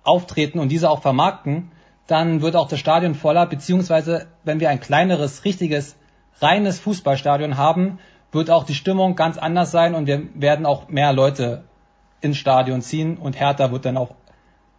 auftreten 0.04 0.60
und 0.60 0.70
diese 0.70 0.90
auch 0.90 1.02
vermarkten, 1.02 1.72
dann 2.08 2.42
wird 2.42 2.56
auch 2.56 2.68
das 2.68 2.80
Stadion 2.80 3.16
voller, 3.16 3.46
beziehungsweise 3.48 4.28
wenn 4.44 4.60
wir 4.60 4.70
ein 4.70 4.80
kleineres, 4.80 5.44
richtiges, 5.46 5.96
reines 6.40 6.80
Fußballstadion 6.80 7.58
haben, 7.58 8.00
wird 8.32 8.52
auch 8.52 8.66
die 8.66 8.76
Stimmung 8.76 9.16
ganz 9.16 9.38
anders 9.38 9.72
sein 9.72 9.96
und 9.96 10.06
wir 10.08 10.22
werden 10.36 10.66
auch 10.66 10.90
mehr 10.90 11.14
Leute 11.14 11.64
ins 12.22 12.38
Stadion 12.38 12.82
ziehen 12.82 13.18
und 13.18 13.40
Hertha 13.40 13.72
wird 13.72 13.86
dann 13.86 13.98
auch 13.98 14.14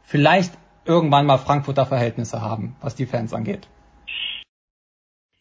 vielleicht 0.04 0.52
irgendwann 0.84 1.26
mal 1.26 1.38
Frankfurter 1.38 1.86
Verhältnisse 1.86 2.40
haben, 2.40 2.76
was 2.80 2.94
die 2.94 3.06
Fans 3.06 3.32
angeht. 3.32 3.66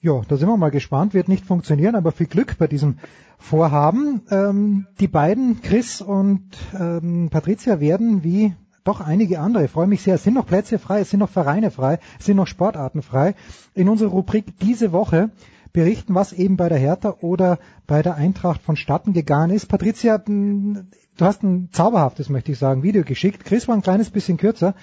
Ja, 0.06 0.22
da 0.28 0.38
sind 0.38 0.48
wir 0.48 0.56
mal 0.56 0.70
gespannt. 0.70 1.16
Wird 1.16 1.30
nicht 1.30 1.48
funktionieren, 1.48 1.96
aber 1.96 2.12
viel 2.12 2.28
Glück 2.28 2.60
bei 2.60 2.68
diesem 2.68 3.00
Vorhaben. 3.40 4.22
Ähm, 4.30 4.86
die 5.00 5.08
beiden, 5.08 5.64
Chris 5.64 6.00
und 6.00 6.44
ähm, 6.80 7.30
Patricia, 7.32 7.80
werden 7.80 8.24
wie 8.24 8.54
doch 8.84 9.02
einige 9.02 9.40
andere, 9.40 9.66
ich 9.66 9.72
freue 9.72 9.88
mich 9.88 10.04
sehr, 10.04 10.14
es 10.14 10.24
sind 10.24 10.36
noch 10.36 10.46
Plätze 10.46 10.78
frei, 10.78 11.00
es 11.00 11.10
sind 11.10 11.22
noch 11.22 11.32
Vereine 11.32 11.72
frei, 11.72 11.98
es 12.20 12.26
sind 12.28 12.38
noch 12.38 12.46
Sportarten 12.46 13.02
frei. 13.02 13.34
In 13.74 13.90
unserer 13.90 14.12
Rubrik 14.12 14.60
diese 14.60 14.92
Woche 14.92 15.32
berichten, 15.76 16.16
was 16.16 16.32
eben 16.32 16.56
bei 16.56 16.70
der 16.70 16.78
Hertha 16.78 17.18
oder 17.20 17.60
bei 17.86 18.02
der 18.02 18.16
Eintracht 18.16 18.62
vonstatten 18.62 19.12
gegangen 19.12 19.52
ist. 19.52 19.68
Patricia, 19.68 20.18
du 20.18 20.86
hast 21.20 21.44
ein 21.44 21.70
zauberhaftes, 21.74 22.30
möchte 22.30 22.54
ich 22.54 22.58
sagen, 22.58 22.82
Video 22.82 23.04
geschickt. 23.04 23.44
Chris 23.44 23.68
war 23.68 23.76
ein 23.76 23.82
kleines 23.82 24.10
bisschen 24.10 24.38
kürzer. 24.38 24.74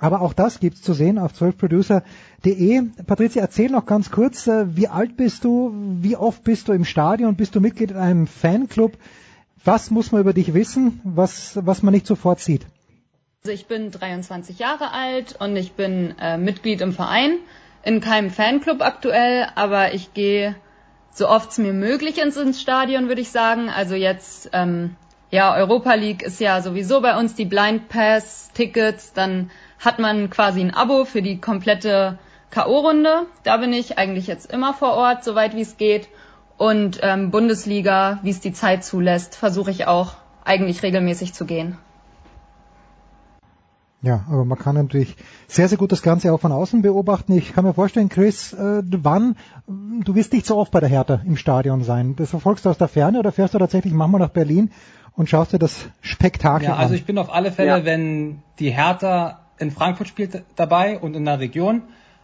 Aber 0.00 0.22
auch 0.22 0.32
das 0.32 0.60
gibt's 0.60 0.80
zu 0.80 0.94
sehen 0.94 1.18
auf 1.18 1.32
12producer.de. 1.32 2.82
Patricia, 3.06 3.42
erzähl 3.42 3.70
noch 3.70 3.84
ganz 3.84 4.10
kurz, 4.10 4.46
äh, 4.46 4.76
wie 4.76 4.88
alt 4.88 5.16
bist 5.16 5.44
du, 5.44 5.74
wie 6.00 6.16
oft 6.16 6.44
bist 6.44 6.68
du 6.68 6.72
im 6.72 6.84
Stadion, 6.84 7.36
bist 7.36 7.54
du 7.54 7.60
Mitglied 7.60 7.90
in 7.90 7.96
einem 7.96 8.26
Fanclub? 8.26 8.96
Was 9.64 9.90
muss 9.90 10.12
man 10.12 10.22
über 10.22 10.32
dich 10.32 10.54
wissen, 10.54 11.00
was, 11.04 11.58
was 11.60 11.82
man 11.82 11.92
nicht 11.92 12.06
sofort 12.06 12.40
sieht? 12.40 12.66
Also 13.42 13.52
ich 13.52 13.66
bin 13.66 13.90
23 13.90 14.58
Jahre 14.58 14.92
alt 14.92 15.36
und 15.40 15.56
ich 15.56 15.72
bin 15.72 16.14
äh, 16.18 16.38
Mitglied 16.38 16.80
im 16.80 16.92
Verein, 16.92 17.38
in 17.82 18.00
keinem 18.00 18.30
Fanclub 18.30 18.82
aktuell, 18.82 19.46
aber 19.54 19.94
ich 19.94 20.14
gehe 20.14 20.56
so 21.12 21.28
oft 21.28 21.50
es 21.50 21.58
mir 21.58 21.72
möglich 21.72 22.20
ins, 22.22 22.36
ins 22.36 22.60
Stadion, 22.60 23.08
würde 23.08 23.20
ich 23.20 23.30
sagen. 23.30 23.68
Also 23.68 23.94
jetzt, 23.94 24.50
ähm, 24.52 24.96
ja, 25.30 25.54
Europa 25.54 25.94
League 25.94 26.22
ist 26.22 26.40
ja 26.40 26.62
sowieso 26.62 27.00
bei 27.00 27.18
uns 27.18 27.34
die 27.34 27.44
Blind 27.44 27.88
Pass 27.88 28.50
Tickets, 28.54 29.12
dann 29.12 29.50
hat 29.78 29.98
man 29.98 30.30
quasi 30.30 30.60
ein 30.60 30.74
Abo 30.74 31.04
für 31.04 31.22
die 31.22 31.40
komplette 31.40 32.18
K.O.-Runde. 32.50 33.26
Da 33.42 33.56
bin 33.58 33.72
ich 33.72 33.98
eigentlich 33.98 34.26
jetzt 34.26 34.50
immer 34.50 34.74
vor 34.74 34.94
Ort, 34.94 35.24
soweit 35.24 35.54
wie 35.54 35.60
es 35.60 35.76
geht. 35.76 36.08
Und 36.56 36.98
ähm, 37.02 37.30
Bundesliga, 37.30 38.18
wie 38.22 38.30
es 38.30 38.40
die 38.40 38.52
Zeit 38.52 38.84
zulässt, 38.84 39.36
versuche 39.36 39.70
ich 39.70 39.86
auch 39.86 40.14
eigentlich 40.44 40.82
regelmäßig 40.82 41.34
zu 41.34 41.44
gehen. 41.44 41.78
Ja, 44.00 44.24
aber 44.30 44.44
man 44.44 44.56
kann 44.56 44.76
natürlich 44.76 45.16
sehr, 45.48 45.68
sehr 45.68 45.76
gut 45.76 45.90
das 45.90 46.02
Ganze 46.02 46.32
auch 46.32 46.40
von 46.40 46.52
außen 46.52 46.82
beobachten. 46.82 47.32
Ich 47.32 47.52
kann 47.52 47.64
mir 47.64 47.74
vorstellen, 47.74 48.08
Chris, 48.08 48.52
äh, 48.52 48.82
wann, 48.84 49.36
du 49.66 50.14
wirst 50.14 50.32
nicht 50.32 50.46
so 50.46 50.56
oft 50.56 50.70
bei 50.70 50.78
der 50.78 50.88
Hertha 50.88 51.20
im 51.24 51.36
Stadion 51.36 51.82
sein. 51.82 52.14
Das 52.14 52.30
verfolgst 52.30 52.64
du 52.64 52.70
aus 52.70 52.78
der 52.78 52.86
Ferne 52.86 53.18
oder 53.18 53.32
fährst 53.32 53.54
du 53.54 53.58
tatsächlich 53.58 53.92
manchmal 53.92 54.20
nach 54.20 54.28
Berlin 54.28 54.70
und 55.16 55.28
schaust 55.28 55.52
dir 55.52 55.58
das 55.58 55.88
Spektakel 56.00 56.68
ja, 56.68 56.74
an? 56.74 56.78
Also 56.78 56.94
ich 56.94 57.06
bin 57.06 57.18
auf 57.18 57.32
alle 57.32 57.50
Fälle, 57.50 57.78
ja. 57.78 57.84
wenn 57.84 58.40
die 58.60 58.70
Hertha 58.70 59.40
in 59.58 59.72
Frankfurt 59.72 60.06
spielt 60.06 60.44
dabei 60.54 61.00
und 61.00 61.16
in 61.16 61.24
der 61.24 61.40
Region. 61.40 61.82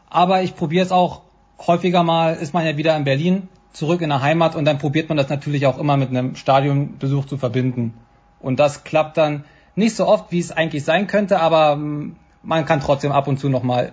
Aber 0.09 0.43
ich 0.43 0.55
probiere 0.55 0.85
es 0.85 0.93
auch 0.93 1.23
häufiger 1.59 2.05
mal, 2.05 2.35
ist 2.35 2.55
man 2.55 2.65
ja 2.65 2.77
wieder 2.77 2.97
in 2.97 3.03
Berlin, 3.03 3.49
zurück 3.73 4.01
in 4.01 4.11
der 4.11 4.23
Heimat 4.23 4.55
und 4.55 4.65
dann 4.65 4.79
probiert 4.79 5.09
man 5.09 5.19
das 5.19 5.29
natürlich 5.29 5.67
auch 5.67 5.79
immer 5.79 5.97
mit 5.97 6.11
einem 6.11 6.37
Stadionbesuch 6.37 7.25
zu 7.27 7.37
verbinden. 7.37 7.95
Und 8.39 8.61
das 8.61 8.85
klappt 8.85 9.17
dann 9.17 9.45
nicht 9.77 9.97
so 9.97 10.07
oft, 10.07 10.31
wie 10.31 10.39
es 10.39 10.53
eigentlich 10.53 10.85
sein 10.85 11.07
könnte, 11.07 11.41
aber 11.41 11.73
hm, 11.73 12.17
man 12.43 12.65
kann 12.65 12.81
trotzdem 12.81 13.13
ab 13.13 13.29
und 13.29 13.39
zu 13.39 13.49
nochmal 13.49 13.93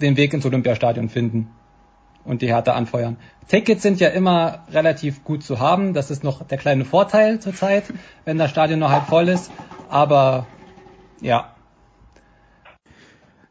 den 0.00 0.16
Weg 0.16 0.32
ins 0.34 0.44
Olympiastadion 0.44 1.08
finden 1.08 1.48
und 2.24 2.42
die 2.42 2.48
Härte 2.48 2.74
anfeuern. 2.74 3.16
Tickets 3.48 3.82
sind 3.82 4.00
ja 4.00 4.08
immer 4.08 4.64
relativ 4.70 5.24
gut 5.24 5.42
zu 5.42 5.60
haben. 5.60 5.94
Das 5.94 6.10
ist 6.10 6.24
noch 6.24 6.44
der 6.44 6.58
kleine 6.58 6.84
Vorteil 6.84 7.38
zurzeit, 7.40 7.84
wenn 8.24 8.38
das 8.38 8.50
Stadion 8.50 8.80
noch 8.80 8.90
halb 8.90 9.06
voll 9.06 9.28
ist. 9.28 9.50
Aber 9.88 10.46
ja, 11.20 11.52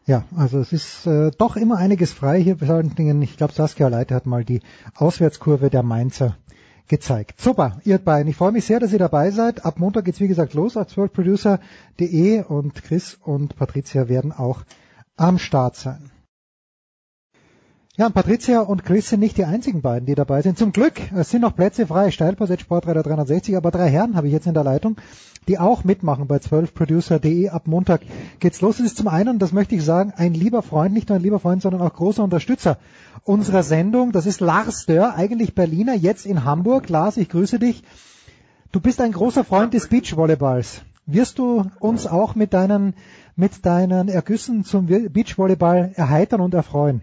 ja, 0.07 0.23
also 0.37 0.59
es 0.59 0.71
ist 0.71 1.07
äh, 1.07 1.31
doch 1.35 1.55
immer 1.55 1.77
einiges 1.77 2.13
frei 2.13 2.39
hier. 2.39 2.57
Ich 2.61 3.37
glaube, 3.37 3.53
Saskia 3.53 3.87
Leite 3.87 4.13
hat 4.13 4.27
mal 4.27 4.45
die 4.45 4.61
Auswärtskurve 4.93 5.71
der 5.71 5.81
Mainzer 5.81 6.37
gezeigt. 6.87 7.41
Super, 7.41 7.79
ihr 7.83 7.97
beiden. 7.97 8.29
Ich 8.29 8.37
freue 8.37 8.51
mich 8.51 8.65
sehr, 8.65 8.79
dass 8.79 8.93
ihr 8.93 8.99
dabei 8.99 9.31
seid. 9.31 9.65
Ab 9.65 9.79
Montag 9.79 10.05
geht's 10.05 10.19
wie 10.19 10.27
gesagt 10.27 10.53
los 10.53 10.77
auf 10.77 10.87
12producer.de 10.87 12.43
und 12.43 12.83
Chris 12.83 13.17
und 13.23 13.55
Patricia 13.55 14.07
werden 14.07 14.31
auch 14.31 14.63
am 15.17 15.37
Start 15.39 15.75
sein. 15.75 16.11
Ja, 17.97 18.07
und 18.07 18.13
Patricia 18.13 18.59
und 18.59 18.83
Chris 18.83 19.07
sind 19.07 19.21
nicht 19.21 19.37
die 19.37 19.45
einzigen 19.45 19.81
beiden, 19.81 20.05
die 20.05 20.15
dabei 20.15 20.41
sind. 20.41 20.57
Zum 20.57 20.73
Glück, 20.73 20.99
es 21.15 21.29
sind 21.29 21.39
noch 21.39 21.55
Plätze 21.55 21.87
frei. 21.87 22.11
Steilpass 22.11 22.49
Sportreiter 22.59 23.03
360, 23.03 23.55
aber 23.55 23.71
drei 23.71 23.89
Herren 23.89 24.17
habe 24.17 24.27
ich 24.27 24.33
jetzt 24.33 24.47
in 24.47 24.53
der 24.53 24.65
Leitung, 24.65 24.97
die 25.47 25.59
auch 25.59 25.85
mitmachen 25.85 26.27
bei 26.27 26.35
12producer.de. 26.35 27.47
Ab 27.47 27.67
Montag 27.67 28.01
geht's 28.41 28.59
los. 28.59 28.81
Es 28.81 28.87
ist 28.87 28.97
zum 28.97 29.07
einen, 29.07 29.39
das 29.39 29.53
möchte 29.53 29.75
ich 29.75 29.85
sagen, 29.85 30.11
ein 30.17 30.33
lieber 30.33 30.61
Freund, 30.61 30.93
nicht 30.93 31.07
nur 31.07 31.17
ein 31.17 31.21
lieber 31.21 31.39
Freund, 31.39 31.61
sondern 31.61 31.81
auch 31.81 31.93
großer 31.93 32.21
Unterstützer 32.21 32.79
unserer 33.23 33.63
Sendung. 33.63 34.11
Das 34.11 34.25
ist 34.25 34.41
Lars 34.41 34.85
Dörr, 34.85 35.15
eigentlich 35.15 35.55
Berliner, 35.55 35.95
jetzt 35.95 36.25
in 36.25 36.43
Hamburg. 36.43 36.89
Lars, 36.89 37.15
ich 37.15 37.29
grüße 37.29 37.59
dich. 37.59 37.81
Du 38.73 38.81
bist 38.81 38.99
ein 38.99 39.13
großer 39.13 39.45
Freund 39.45 39.73
des 39.73 39.87
Beachvolleyballs. 39.87 40.81
Wirst 41.05 41.39
du 41.39 41.63
uns 41.79 42.07
auch 42.07 42.35
mit 42.35 42.53
deinen, 42.53 42.93
mit 43.37 43.65
deinen 43.65 44.09
Ergüssen 44.09 44.65
zum 44.65 44.87
Beachvolleyball 44.87 45.93
erheitern 45.95 46.41
und 46.41 46.53
erfreuen? 46.53 47.01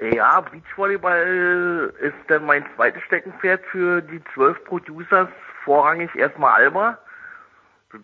Ja, 0.00 0.40
Beachvolleyball 0.40 1.92
ist 2.00 2.14
dann 2.28 2.46
mein 2.46 2.64
zweites 2.76 3.02
Steckenpferd 3.02 3.60
für 3.72 4.00
die 4.00 4.22
zwölf 4.34 4.62
Producers, 4.64 5.28
vorrangig 5.64 6.14
erstmal 6.14 6.52
Alba. 6.52 6.98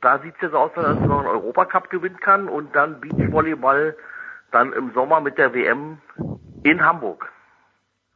Da 0.00 0.18
sieht 0.20 0.34
es 0.36 0.42
jetzt 0.42 0.54
aus, 0.54 0.72
dass 0.74 0.98
man 0.98 1.18
einen 1.18 1.26
Europacup 1.26 1.90
gewinnen 1.90 2.18
kann 2.18 2.48
und 2.48 2.74
dann 2.74 3.00
Beachvolleyball 3.00 3.96
dann 4.50 4.72
im 4.72 4.92
Sommer 4.92 5.20
mit 5.20 5.38
der 5.38 5.54
WM 5.54 5.98
in 6.62 6.84
Hamburg. 6.84 7.30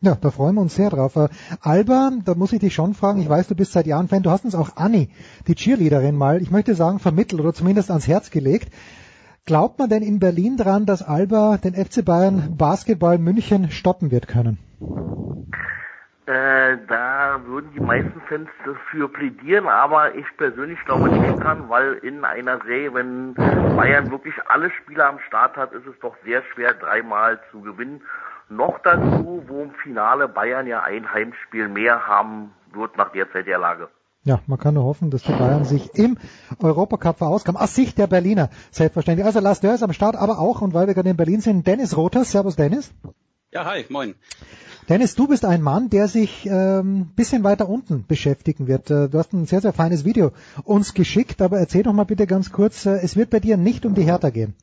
Ja, 0.00 0.14
da 0.14 0.30
freuen 0.30 0.54
wir 0.54 0.60
uns 0.60 0.76
sehr 0.76 0.90
drauf. 0.90 1.16
Äh, 1.16 1.28
Alba, 1.60 2.12
da 2.24 2.34
muss 2.36 2.52
ich 2.52 2.60
dich 2.60 2.72
schon 2.72 2.94
fragen, 2.94 3.20
ich 3.20 3.28
weiß, 3.28 3.48
du 3.48 3.56
bist 3.56 3.72
seit 3.72 3.86
Jahren 3.86 4.06
Fan, 4.06 4.22
du 4.22 4.30
hast 4.30 4.44
uns 4.44 4.54
auch 4.54 4.76
Anni, 4.76 5.10
die 5.48 5.56
Cheerleaderin, 5.56 6.16
mal, 6.16 6.40
ich 6.40 6.52
möchte 6.52 6.74
sagen, 6.74 7.00
vermittelt 7.00 7.40
oder 7.40 7.52
zumindest 7.52 7.90
ans 7.90 8.06
Herz 8.06 8.30
gelegt. 8.30 8.72
Glaubt 9.48 9.78
man 9.78 9.88
denn 9.88 10.02
in 10.02 10.20
Berlin 10.20 10.58
dran, 10.58 10.84
dass 10.84 11.00
Alba 11.02 11.56
den 11.56 11.72
FC 11.72 12.04
Bayern 12.04 12.58
Basketball 12.58 13.16
München 13.16 13.70
stoppen 13.70 14.10
wird 14.10 14.28
können? 14.28 14.58
Äh, 16.26 16.76
da 16.86 17.40
würden 17.46 17.70
die 17.74 17.80
meisten 17.80 18.20
Fans 18.28 18.50
dafür 18.66 19.10
plädieren, 19.10 19.66
aber 19.66 20.14
ich 20.16 20.26
persönlich 20.36 20.78
glaube 20.84 21.08
nicht 21.08 21.42
dran, 21.42 21.70
weil 21.70 21.94
in 21.94 22.26
einer 22.26 22.58
Serie, 22.58 22.92
wenn 22.92 23.32
Bayern 23.32 24.10
wirklich 24.10 24.34
alle 24.48 24.70
Spieler 24.70 25.08
am 25.08 25.18
Start 25.20 25.56
hat, 25.56 25.72
ist 25.72 25.86
es 25.86 25.98
doch 26.00 26.14
sehr 26.26 26.42
schwer, 26.52 26.74
dreimal 26.74 27.40
zu 27.50 27.62
gewinnen. 27.62 28.02
Noch 28.50 28.78
dazu, 28.80 29.44
wo 29.46 29.62
im 29.62 29.70
Finale 29.82 30.28
Bayern 30.28 30.66
ja 30.66 30.82
ein 30.82 31.10
Heimspiel 31.10 31.68
mehr 31.68 32.06
haben 32.06 32.52
wird 32.74 32.98
nach 32.98 33.12
der 33.12 33.32
Zeit 33.32 33.46
der 33.46 33.58
Lage. 33.58 33.88
Ja, 34.28 34.42
man 34.46 34.58
kann 34.58 34.74
nur 34.74 34.84
hoffen, 34.84 35.08
dass 35.08 35.22
die 35.22 35.32
Bayern 35.32 35.64
sich 35.64 35.94
im 35.94 36.18
Europacup 36.60 37.16
verausgaben. 37.16 37.58
Aus 37.58 37.74
Sicht 37.74 37.96
der 37.96 38.08
Berliner, 38.08 38.50
selbstverständlich. 38.70 39.24
Also 39.24 39.40
Lars 39.40 39.60
Dörr 39.60 39.74
ist 39.74 39.82
am 39.82 39.94
Start, 39.94 40.16
aber 40.16 40.38
auch, 40.38 40.60
und 40.60 40.74
weil 40.74 40.86
wir 40.86 40.92
gerade 40.92 41.08
in 41.08 41.16
Berlin 41.16 41.40
sind, 41.40 41.66
Dennis 41.66 41.96
Rothers. 41.96 42.32
Servus 42.32 42.54
Dennis. 42.54 42.90
Ja, 43.54 43.64
hi, 43.64 43.86
moin. 43.88 44.16
Dennis, 44.90 45.14
du 45.14 45.28
bist 45.28 45.46
ein 45.46 45.62
Mann, 45.62 45.88
der 45.88 46.08
sich 46.08 46.44
ähm, 46.44 47.06
bisschen 47.16 47.42
weiter 47.42 47.70
unten 47.70 48.04
beschäftigen 48.06 48.66
wird. 48.66 48.90
Äh, 48.90 49.08
du 49.08 49.18
hast 49.18 49.32
ein 49.32 49.46
sehr, 49.46 49.62
sehr 49.62 49.72
feines 49.72 50.04
Video 50.04 50.32
uns 50.62 50.92
geschickt, 50.92 51.40
aber 51.40 51.58
erzähl 51.58 51.84
doch 51.84 51.94
mal 51.94 52.04
bitte 52.04 52.26
ganz 52.26 52.52
kurz, 52.52 52.84
äh, 52.84 52.98
es 53.02 53.16
wird 53.16 53.30
bei 53.30 53.40
dir 53.40 53.56
nicht 53.56 53.86
um 53.86 53.94
die 53.94 54.04
Hertha 54.04 54.28
gehen. 54.28 54.56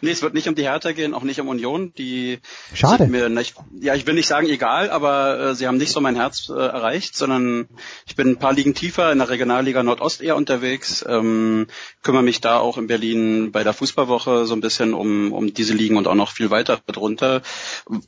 Nee, 0.00 0.10
es 0.10 0.22
wird 0.22 0.34
nicht 0.34 0.48
um 0.48 0.54
die 0.54 0.62
Hertha 0.62 0.92
gehen, 0.92 1.14
auch 1.14 1.22
nicht 1.22 1.40
um 1.40 1.48
Union. 1.48 1.92
Die 1.98 2.38
Schade. 2.74 3.06
mir 3.06 3.28
nicht, 3.28 3.54
ja, 3.80 3.94
ich 3.94 4.06
will 4.06 4.14
nicht 4.14 4.26
sagen 4.26 4.48
egal, 4.48 4.90
aber 4.90 5.38
äh, 5.38 5.54
sie 5.54 5.66
haben 5.66 5.76
nicht 5.76 5.92
so 5.92 6.00
mein 6.00 6.16
Herz 6.16 6.48
äh, 6.48 6.54
erreicht, 6.54 7.16
sondern 7.16 7.68
ich 8.06 8.16
bin 8.16 8.28
ein 8.28 8.38
paar 8.38 8.52
Ligen 8.52 8.74
tiefer 8.74 9.12
in 9.12 9.18
der 9.18 9.28
Regionalliga 9.28 9.82
Nordost 9.82 10.22
eher 10.22 10.36
unterwegs, 10.36 11.04
ähm, 11.08 11.66
kümmere 12.02 12.22
mich 12.22 12.40
da 12.40 12.58
auch 12.58 12.78
in 12.78 12.86
Berlin 12.86 13.52
bei 13.52 13.64
der 13.64 13.72
Fußballwoche 13.72 14.46
so 14.46 14.54
ein 14.54 14.60
bisschen 14.60 14.94
um, 14.94 15.32
um 15.32 15.52
diese 15.52 15.74
Ligen 15.74 15.96
und 15.96 16.06
auch 16.06 16.14
noch 16.14 16.32
viel 16.32 16.50
weiter 16.50 16.80
drunter. 16.86 17.42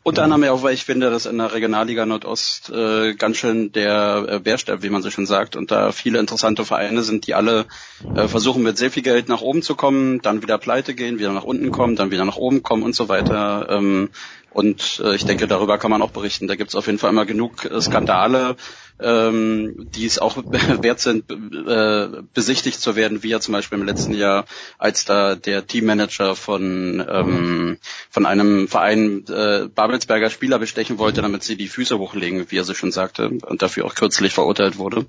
Unter 0.02 0.22
ja. 0.22 0.24
anderem 0.24 0.44
auch, 0.54 0.62
weil 0.62 0.74
ich 0.74 0.84
finde, 0.84 1.10
dass 1.10 1.26
in 1.26 1.38
der 1.38 1.52
Regionalliga 1.52 2.06
Nordost 2.06 2.70
äh, 2.70 3.14
ganz 3.14 3.36
schön 3.36 3.72
der 3.72 4.26
äh, 4.28 4.38
Bärstein, 4.40 4.82
wie 4.82 4.90
man 4.90 5.02
so 5.02 5.10
schön 5.10 5.26
sagt, 5.26 5.56
und 5.56 5.70
da 5.70 5.92
viele 5.92 6.18
interessante 6.18 6.64
Vereine 6.64 7.02
sind, 7.02 7.26
die 7.26 7.34
alle 7.34 7.66
äh, 8.14 8.28
versuchen 8.28 8.62
mit 8.62 8.78
sehr 8.78 8.90
viel 8.90 9.02
Geld 9.02 9.28
nach 9.28 9.40
oben 9.40 9.62
zu 9.62 9.74
kommen, 9.74 10.20
dann 10.22 10.42
wieder 10.42 10.58
pleite 10.58 10.94
gehen, 10.94 11.18
wieder 11.18 11.32
nach 11.32 11.44
unten 11.44 11.70
kommen, 11.74 11.96
dann 11.96 12.12
wieder 12.12 12.24
nach 12.24 12.36
oben 12.36 12.62
kommen 12.62 12.84
und 12.84 12.94
so 12.94 13.08
weiter. 13.08 13.66
Ähm, 13.68 14.10
und 14.54 15.02
äh, 15.04 15.16
ich 15.16 15.24
denke, 15.24 15.48
darüber 15.48 15.78
kann 15.78 15.90
man 15.90 16.00
auch 16.00 16.12
berichten. 16.12 16.46
Da 16.46 16.54
gibt 16.54 16.70
es 16.70 16.76
auf 16.76 16.86
jeden 16.86 16.98
Fall 16.98 17.10
immer 17.10 17.26
genug 17.26 17.64
äh, 17.64 17.80
Skandale, 17.80 18.54
ähm, 19.00 19.88
die 19.92 20.06
es 20.06 20.20
auch 20.20 20.36
wert 20.46 21.00
sind, 21.00 21.28
äh, 21.32 22.22
besichtigt 22.32 22.80
zu 22.80 22.94
werden, 22.94 23.24
wie 23.24 23.30
ja 23.30 23.40
zum 23.40 23.52
Beispiel 23.52 23.78
im 23.80 23.84
letzten 23.84 24.14
Jahr, 24.14 24.44
als 24.78 25.04
da 25.04 25.34
der 25.34 25.66
Teammanager 25.66 26.36
von, 26.36 27.04
ähm, 27.06 27.78
von 28.10 28.26
einem 28.26 28.68
Verein 28.68 29.24
äh, 29.26 29.66
Babelsberger 29.74 30.30
Spieler 30.30 30.60
bestechen 30.60 30.98
wollte, 30.98 31.20
damit 31.20 31.42
sie 31.42 31.56
die 31.56 31.68
Füße 31.68 31.98
hochlegen, 31.98 32.46
wie 32.50 32.58
er 32.58 32.64
so 32.64 32.74
schon 32.74 32.92
sagte, 32.92 33.30
und 33.30 33.60
dafür 33.60 33.86
auch 33.86 33.96
kürzlich 33.96 34.32
verurteilt 34.32 34.78
wurde. 34.78 35.06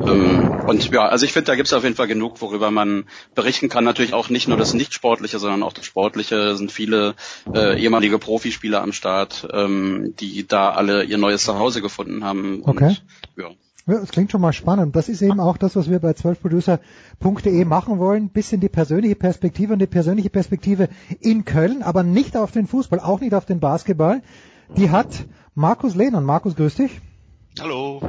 Ähm, 0.00 0.60
und 0.66 0.90
ja, 0.90 1.06
also 1.06 1.24
ich 1.24 1.32
finde, 1.32 1.46
da 1.46 1.54
gibt 1.54 1.68
es 1.68 1.72
auf 1.74 1.84
jeden 1.84 1.96
Fall 1.96 2.06
genug, 2.06 2.40
worüber 2.40 2.70
man 2.70 3.04
berichten 3.34 3.68
kann. 3.68 3.84
Natürlich 3.84 4.14
auch 4.14 4.30
nicht 4.30 4.48
nur 4.48 4.56
das 4.56 4.74
Nicht-Sportliche, 4.74 5.38
sondern 5.38 5.62
auch 5.62 5.72
das 5.72 5.84
Sportliche. 5.84 6.56
sind 6.56 6.72
viele 6.72 7.14
äh, 7.52 7.80
ehemalige 7.80 8.18
Profispieler 8.18 8.82
am 8.82 8.92
Start, 8.92 9.46
ähm, 9.52 10.14
die 10.18 10.46
da 10.46 10.70
alle 10.70 11.04
ihr 11.04 11.18
neues 11.18 11.44
Zuhause 11.44 11.82
gefunden 11.82 12.24
haben. 12.24 12.62
Okay. 12.64 12.84
Und, 12.84 13.02
ja. 13.36 13.50
Ja, 13.84 13.98
das 13.98 14.10
klingt 14.10 14.30
schon 14.30 14.40
mal 14.40 14.52
spannend. 14.52 14.94
Das 14.94 15.08
ist 15.08 15.22
eben 15.22 15.40
auch 15.40 15.56
das, 15.56 15.74
was 15.74 15.90
wir 15.90 15.98
bei 15.98 16.12
12producer.de 16.12 17.64
machen 17.64 17.98
wollen. 17.98 18.28
Bisschen 18.28 18.60
die 18.60 18.68
persönliche 18.68 19.16
Perspektive 19.16 19.72
und 19.72 19.80
die 19.80 19.88
persönliche 19.88 20.30
Perspektive 20.30 20.88
in 21.18 21.44
Köln, 21.44 21.82
aber 21.82 22.04
nicht 22.04 22.36
auf 22.36 22.52
den 22.52 22.68
Fußball, 22.68 23.00
auch 23.00 23.20
nicht 23.20 23.34
auf 23.34 23.44
den 23.44 23.58
Basketball. 23.58 24.22
Die 24.76 24.90
hat 24.90 25.26
Markus 25.56 25.96
Lehmann. 25.96 26.24
Markus, 26.24 26.54
grüß 26.54 26.76
dich. 26.76 27.00
Hallo. 27.60 28.00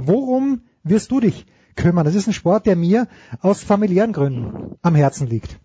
Worum 0.00 0.62
wirst 0.90 1.10
du 1.10 1.20
dich 1.20 1.46
kümmern? 1.76 2.04
Das 2.04 2.14
ist 2.14 2.26
ein 2.26 2.32
Sport, 2.32 2.66
der 2.66 2.76
mir 2.76 3.08
aus 3.40 3.62
familiären 3.62 4.12
Gründen 4.12 4.76
am 4.82 4.94
Herzen 4.94 5.28
liegt. 5.28 5.58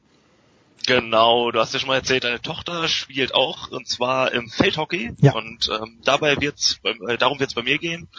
Genau, 0.85 1.51
du 1.51 1.59
hast 1.59 1.73
ja 1.73 1.79
schon 1.79 1.87
mal 1.87 1.95
erzählt, 1.95 2.25
deine 2.25 2.41
Tochter 2.41 2.87
spielt 2.89 3.33
auch 3.33 3.71
und 3.71 3.87
zwar 3.87 4.33
im 4.33 4.49
Feldhockey 4.49 5.13
ja. 5.21 5.33
und 5.33 5.69
ähm, 5.69 5.99
dabei 6.03 6.41
wird's 6.41 6.79
äh, 6.83 7.17
darum 7.17 7.39
wird's 7.39 7.53
bei 7.53 7.63
mir 7.63 7.77
gehen. 7.77 8.09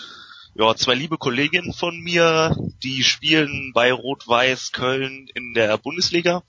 Ja, 0.55 0.75
zwei 0.77 0.95
liebe 0.95 1.19
Kolleginnen 1.19 1.73
von 1.73 1.99
mir, 1.99 2.57
die 2.83 3.03
spielen 3.03 3.73
bei 3.75 3.93
Rot-Weiß 3.93 4.71
Köln 4.73 5.27
in 5.35 5.53
der 5.53 5.77
Bundesliga. 5.79 6.43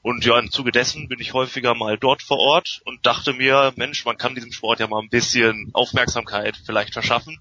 Und 0.00 0.24
ja, 0.24 0.38
im 0.38 0.50
Zuge 0.50 0.72
dessen 0.72 1.08
bin 1.08 1.20
ich 1.20 1.34
häufiger 1.34 1.74
mal 1.74 1.98
dort 1.98 2.22
vor 2.22 2.38
Ort 2.38 2.80
und 2.84 3.06
dachte 3.06 3.32
mir, 3.34 3.72
Mensch, 3.76 4.04
man 4.04 4.16
kann 4.16 4.34
diesem 4.34 4.52
Sport 4.52 4.80
ja 4.80 4.86
mal 4.86 5.00
ein 5.00 5.08
bisschen 5.08 5.70
Aufmerksamkeit 5.72 6.58
vielleicht 6.64 6.94
verschaffen. 6.94 7.38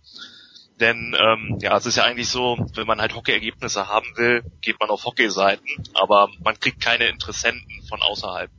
Denn 0.80 1.16
ähm, 1.20 1.60
ja, 1.62 1.78
es 1.78 1.86
ist 1.86 1.98
ja 1.98 2.04
eigentlich 2.04 2.30
so, 2.30 2.58
wenn 2.76 2.88
man 2.88 3.00
halt 3.00 3.16
Hockey-Ergebnisse 3.16 3.88
haben 3.88 4.08
will, 4.16 4.44
geht 4.62 4.80
man 4.80 4.90
auf 4.90 5.06
Hockey-Seiten, 5.06 5.68
aber 5.94 6.30
man 6.44 6.60
kriegt 6.60 6.82
keine 6.82 7.08
Interessenten 7.08 7.84
von 7.88 8.02
außerhalb. 8.02 8.50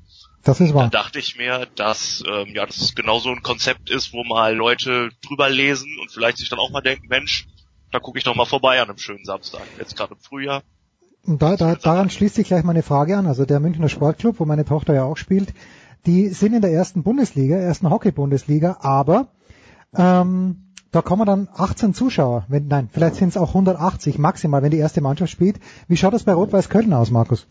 Das 0.45 0.61
ist 0.61 0.75
wahr. 0.75 0.85
Da 0.91 1.03
dachte 1.03 1.19
ich 1.19 1.37
mir, 1.37 1.67
dass 1.75 2.23
ähm, 2.31 2.55
ja, 2.55 2.67
das 2.67 2.95
genau 2.95 3.19
so 3.19 3.31
ein 3.31 3.43
Konzept 3.43 3.91
ist, 3.91 4.13
wo 4.13 4.25
mal 4.25 4.55
Leute 4.55 5.11
drüber 5.27 5.49
lesen 5.49 5.91
und 6.01 6.13
vielleicht 6.13 6.39
sich 6.39 6.51
dann 6.51 6.59
auch 6.59 6.71
mal 6.71 6.83
denken, 6.83 7.09
Mensch, 7.09 7.47
da 7.91 7.99
gucke 7.99 8.19
ich 8.19 8.25
doch 8.25 8.35
mal 8.35 8.45
vorbei 8.45 8.81
an 8.81 8.89
einem 8.89 8.99
schönen 8.99 9.25
Samstag. 9.25 9.63
Jetzt 9.79 9.97
gerade 9.97 10.15
im 10.15 10.21
Frühjahr. 10.21 10.63
Und 11.27 11.41
da, 11.41 11.57
da, 11.57 11.75
daran 11.75 12.11
schließt 12.11 12.35
sich 12.35 12.47
gleich 12.47 12.63
meine 12.63 12.83
Frage 12.83 13.17
an. 13.17 13.27
Also 13.27 13.47
der 13.47 13.59
Münchner 13.59 13.89
Sportclub, 13.89 14.39
wo 14.39 14.45
meine 14.45 14.67
Tochter 14.67 14.95
ja 14.95 15.05
auch 15.05 15.17
spielt, 15.17 15.55
die 16.05 16.29
sind 16.29 16.53
in 16.53 16.61
der 16.61 16.73
ersten 16.73 17.03
Bundesliga, 17.03 17.57
ersten 17.57 17.89
Hockey-Bundesliga, 17.89 18.79
aber 18.81 19.29
ähm, 19.97 20.74
da 20.95 21.03
kommen 21.03 21.27
dann 21.27 21.49
18 21.57 21.93
Zuschauer, 21.93 22.45
wenn, 22.49 22.69
nein, 22.69 22.89
vielleicht 22.93 23.17
sind 23.17 23.31
es 23.31 23.37
auch 23.37 23.49
180 23.49 24.19
maximal, 24.19 24.63
wenn 24.63 24.71
die 24.71 24.79
erste 24.79 25.01
Mannschaft 25.01 25.33
spielt. 25.33 25.59
Wie 25.89 25.97
schaut 25.97 26.15
das 26.15 26.23
bei 26.23 26.33
Rot-Weiß 26.33 26.69
Köln 26.69 26.93
aus, 26.93 27.11
Markus? 27.11 27.49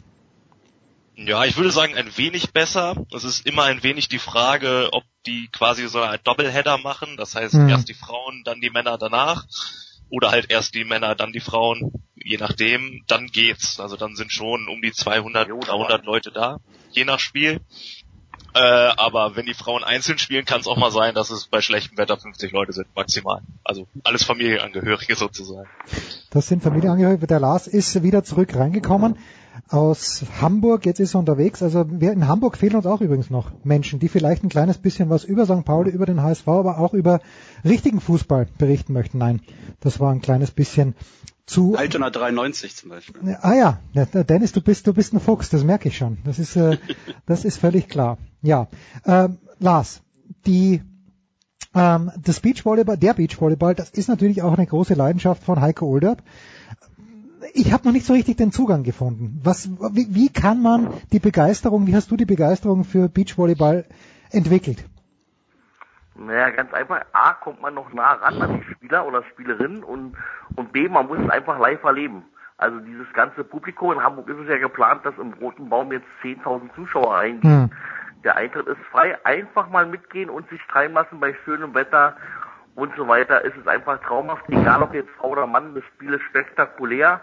Ja, 1.16 1.44
ich 1.44 1.58
würde 1.58 1.72
sagen, 1.72 1.94
ein 1.96 2.18
wenig 2.18 2.54
besser. 2.54 2.96
Es 3.14 3.26
ist 3.26 3.46
immer 3.46 3.64
ein 3.64 3.84
wenig 3.84 4.08
die 4.08 4.20
Frage, 4.20 4.90
ob 4.94 5.04
die 5.26 5.50
quasi 5.52 5.88
so 5.90 6.00
ein 6.00 6.20
Doubleheader 6.24 6.78
machen. 6.78 7.18
Das 7.18 7.36
heißt, 7.36 7.56
mhm. 7.56 7.68
erst 7.68 7.90
die 7.90 7.94
Frauen, 7.94 8.44
dann 8.46 8.62
die 8.62 8.70
Männer 8.70 8.98
danach. 8.98 9.46
Oder 10.10 10.32
halt 10.32 10.50
erst 10.50 10.74
die 10.74 10.86
Männer, 10.86 11.14
dann 11.14 11.34
die 11.34 11.42
Frauen. 11.42 11.92
Je 12.16 12.38
nachdem, 12.38 13.04
dann 13.08 13.28
geht's. 13.28 13.82
Also 13.82 13.98
dann 13.98 14.16
sind 14.16 14.32
schon 14.32 14.70
um 14.70 14.82
die 14.82 14.94
200, 14.94 15.50
300 15.50 16.06
Leute 16.06 16.32
da. 16.32 16.60
Je 16.92 17.04
nach 17.04 17.20
Spiel. 17.20 17.60
Äh, 18.56 18.60
aber 18.60 19.36
wenn 19.36 19.46
die 19.46 19.54
Frauen 19.54 19.84
einzeln 19.84 20.18
spielen, 20.18 20.46
kann 20.46 20.62
es 20.62 20.68
auch 20.68 20.78
mal 20.78 20.92
sein, 20.92 21.16
dass 21.16 21.32
es 21.32 21.48
bei 21.48 21.62
schlechtem 21.62 21.98
Wetter 21.98 22.18
50 22.18 22.52
Leute 22.52 22.74
sind, 22.74 22.88
maximal. 22.96 23.42
Also 23.64 23.88
alles 24.04 24.24
Familienangehörige 24.24 25.16
sozusagen. 25.16 25.70
Das 26.30 26.48
sind 26.48 26.62
Familienangehörige. 26.62 27.28
Der 27.28 27.40
Lars 27.40 27.68
ist 27.68 28.04
wieder 28.04 28.24
zurück 28.24 28.56
reingekommen 28.56 29.18
aus 29.70 30.24
Hamburg. 30.42 30.86
Jetzt 30.86 31.00
ist 31.00 31.16
er 31.16 31.20
unterwegs. 31.20 31.62
Also 31.62 31.86
wir 31.90 32.12
in 32.12 32.28
Hamburg 32.28 32.58
fehlen 32.58 32.76
uns 32.76 32.86
auch 32.86 33.02
übrigens 33.02 33.30
noch 33.30 33.52
Menschen, 33.64 34.00
die 34.00 34.10
vielleicht 34.10 34.44
ein 34.44 34.50
kleines 34.50 34.78
bisschen 34.78 35.10
was 35.10 35.24
über 35.24 35.46
St. 35.46 35.66
Pauli, 35.66 35.92
über 35.92 36.06
den 36.06 36.22
HSV, 36.22 36.48
aber 36.48 36.80
auch 36.80 36.94
über 36.94 37.22
richtigen 37.64 38.02
Fußball 38.02 38.48
berichten 38.58 38.94
möchten. 38.94 39.18
Nein, 39.18 39.42
das 39.80 40.00
war 40.00 40.12
ein 40.12 40.22
kleines 40.22 40.52
bisschen 40.52 40.96
zu 41.46 41.76
Altona 41.76 42.10
93 42.10 42.76
zum 42.76 42.90
Beispiel. 42.90 43.38
Ah 43.42 43.54
ja, 43.54 43.80
Dennis, 44.24 44.54
du 44.54 44.62
bist 44.62 44.88
du 44.88 44.94
bist 44.94 45.14
ein 45.14 45.20
Fuchs, 45.20 45.50
das 45.50 45.64
merke 45.64 45.90
ich 45.90 45.98
schon. 45.98 46.20
Das 46.24 46.40
ist 46.40 46.56
äh, 46.56 46.78
das 47.26 47.46
ist 47.46 47.58
völlig 47.58 47.90
klar. 47.90 48.18
Ja, 48.42 48.68
ähm, 49.06 49.38
Lars, 49.60 50.02
die 50.46 50.82
ähm, 51.76 52.12
das 52.22 52.40
Beachvolleyball, 52.40 52.98
der 52.98 53.14
Beachvolleyball, 53.14 53.76
das 53.76 53.90
ist 53.90 54.08
natürlich 54.08 54.42
auch 54.42 54.54
eine 54.54 54.68
große 54.68 54.94
Leidenschaft 54.94 55.44
von 55.44 55.60
Heiko 55.60 55.86
Olderb. 55.88 56.24
Ich 57.54 57.74
habe 57.74 57.86
noch 57.86 57.94
nicht 57.94 58.06
so 58.06 58.14
richtig 58.14 58.38
den 58.38 58.52
Zugang 58.52 58.84
gefunden. 58.84 59.42
Was, 59.44 59.70
wie, 59.94 60.08
wie 60.10 60.32
kann 60.32 60.62
man 60.62 60.90
die 61.12 61.20
Begeisterung, 61.20 61.88
wie 61.88 61.96
hast 61.96 62.12
du 62.12 62.18
die 62.18 62.26
Begeisterung 62.26 62.84
für 62.84 63.10
Beachvolleyball 63.10 63.86
entwickelt? 64.32 64.86
Naja, 66.16 66.52
ganz 66.52 66.72
einfach, 66.74 67.02
A, 67.12 67.34
kommt 67.34 67.62
man 67.62 67.74
noch 67.74 67.92
nah 67.94 68.14
ran 68.14 68.42
an 68.42 68.62
die 68.62 68.74
Spieler 68.74 69.06
oder 69.08 69.24
Spielerinnen 69.32 69.84
und, 69.84 70.16
und 70.56 70.72
B, 70.72 70.88
man 70.88 71.08
muss 71.08 71.20
es 71.20 71.30
einfach 71.30 71.60
live 71.60 71.84
erleben. 71.84 72.24
Also 72.58 72.80
dieses 72.80 73.12
ganze 73.14 73.44
Publikum, 73.44 73.94
in 73.94 74.04
Hamburg 74.04 74.30
ist 74.30 74.38
es 74.38 74.48
ja 74.48 74.58
geplant, 74.58 75.06
dass 75.06 75.18
im 75.18 75.34
Roten 75.34 75.70
Baum 75.70 75.92
jetzt 75.92 76.08
10.000 76.24 76.74
Zuschauer 76.76 77.18
eingehen. 77.18 77.64
Hm. 77.64 77.72
Der 78.24 78.38
Eintritt 78.38 78.68
ist 78.68 78.80
frei, 78.92 79.18
einfach 79.26 79.70
mal 79.70 79.86
mitgehen 79.86 80.30
und 80.30 80.48
sich 80.50 80.62
treiben 80.70 80.94
lassen 80.94 81.20
bei 81.20 81.36
schönem 81.44 81.74
Wetter 81.74 82.16
und 82.76 82.96
so 82.96 83.08
weiter. 83.08 83.44
Es 83.46 83.56
ist 83.56 83.68
einfach 83.68 84.00
traumhaft, 84.02 84.44
egal 84.50 84.82
ob 84.82 84.94
jetzt 84.94 85.10
Frau 85.18 85.30
oder 85.30 85.48
Mann, 85.48 85.76
das 85.76 85.84
Spiel 85.96 86.14
ist 86.14 86.24
spektakulär. 86.24 87.22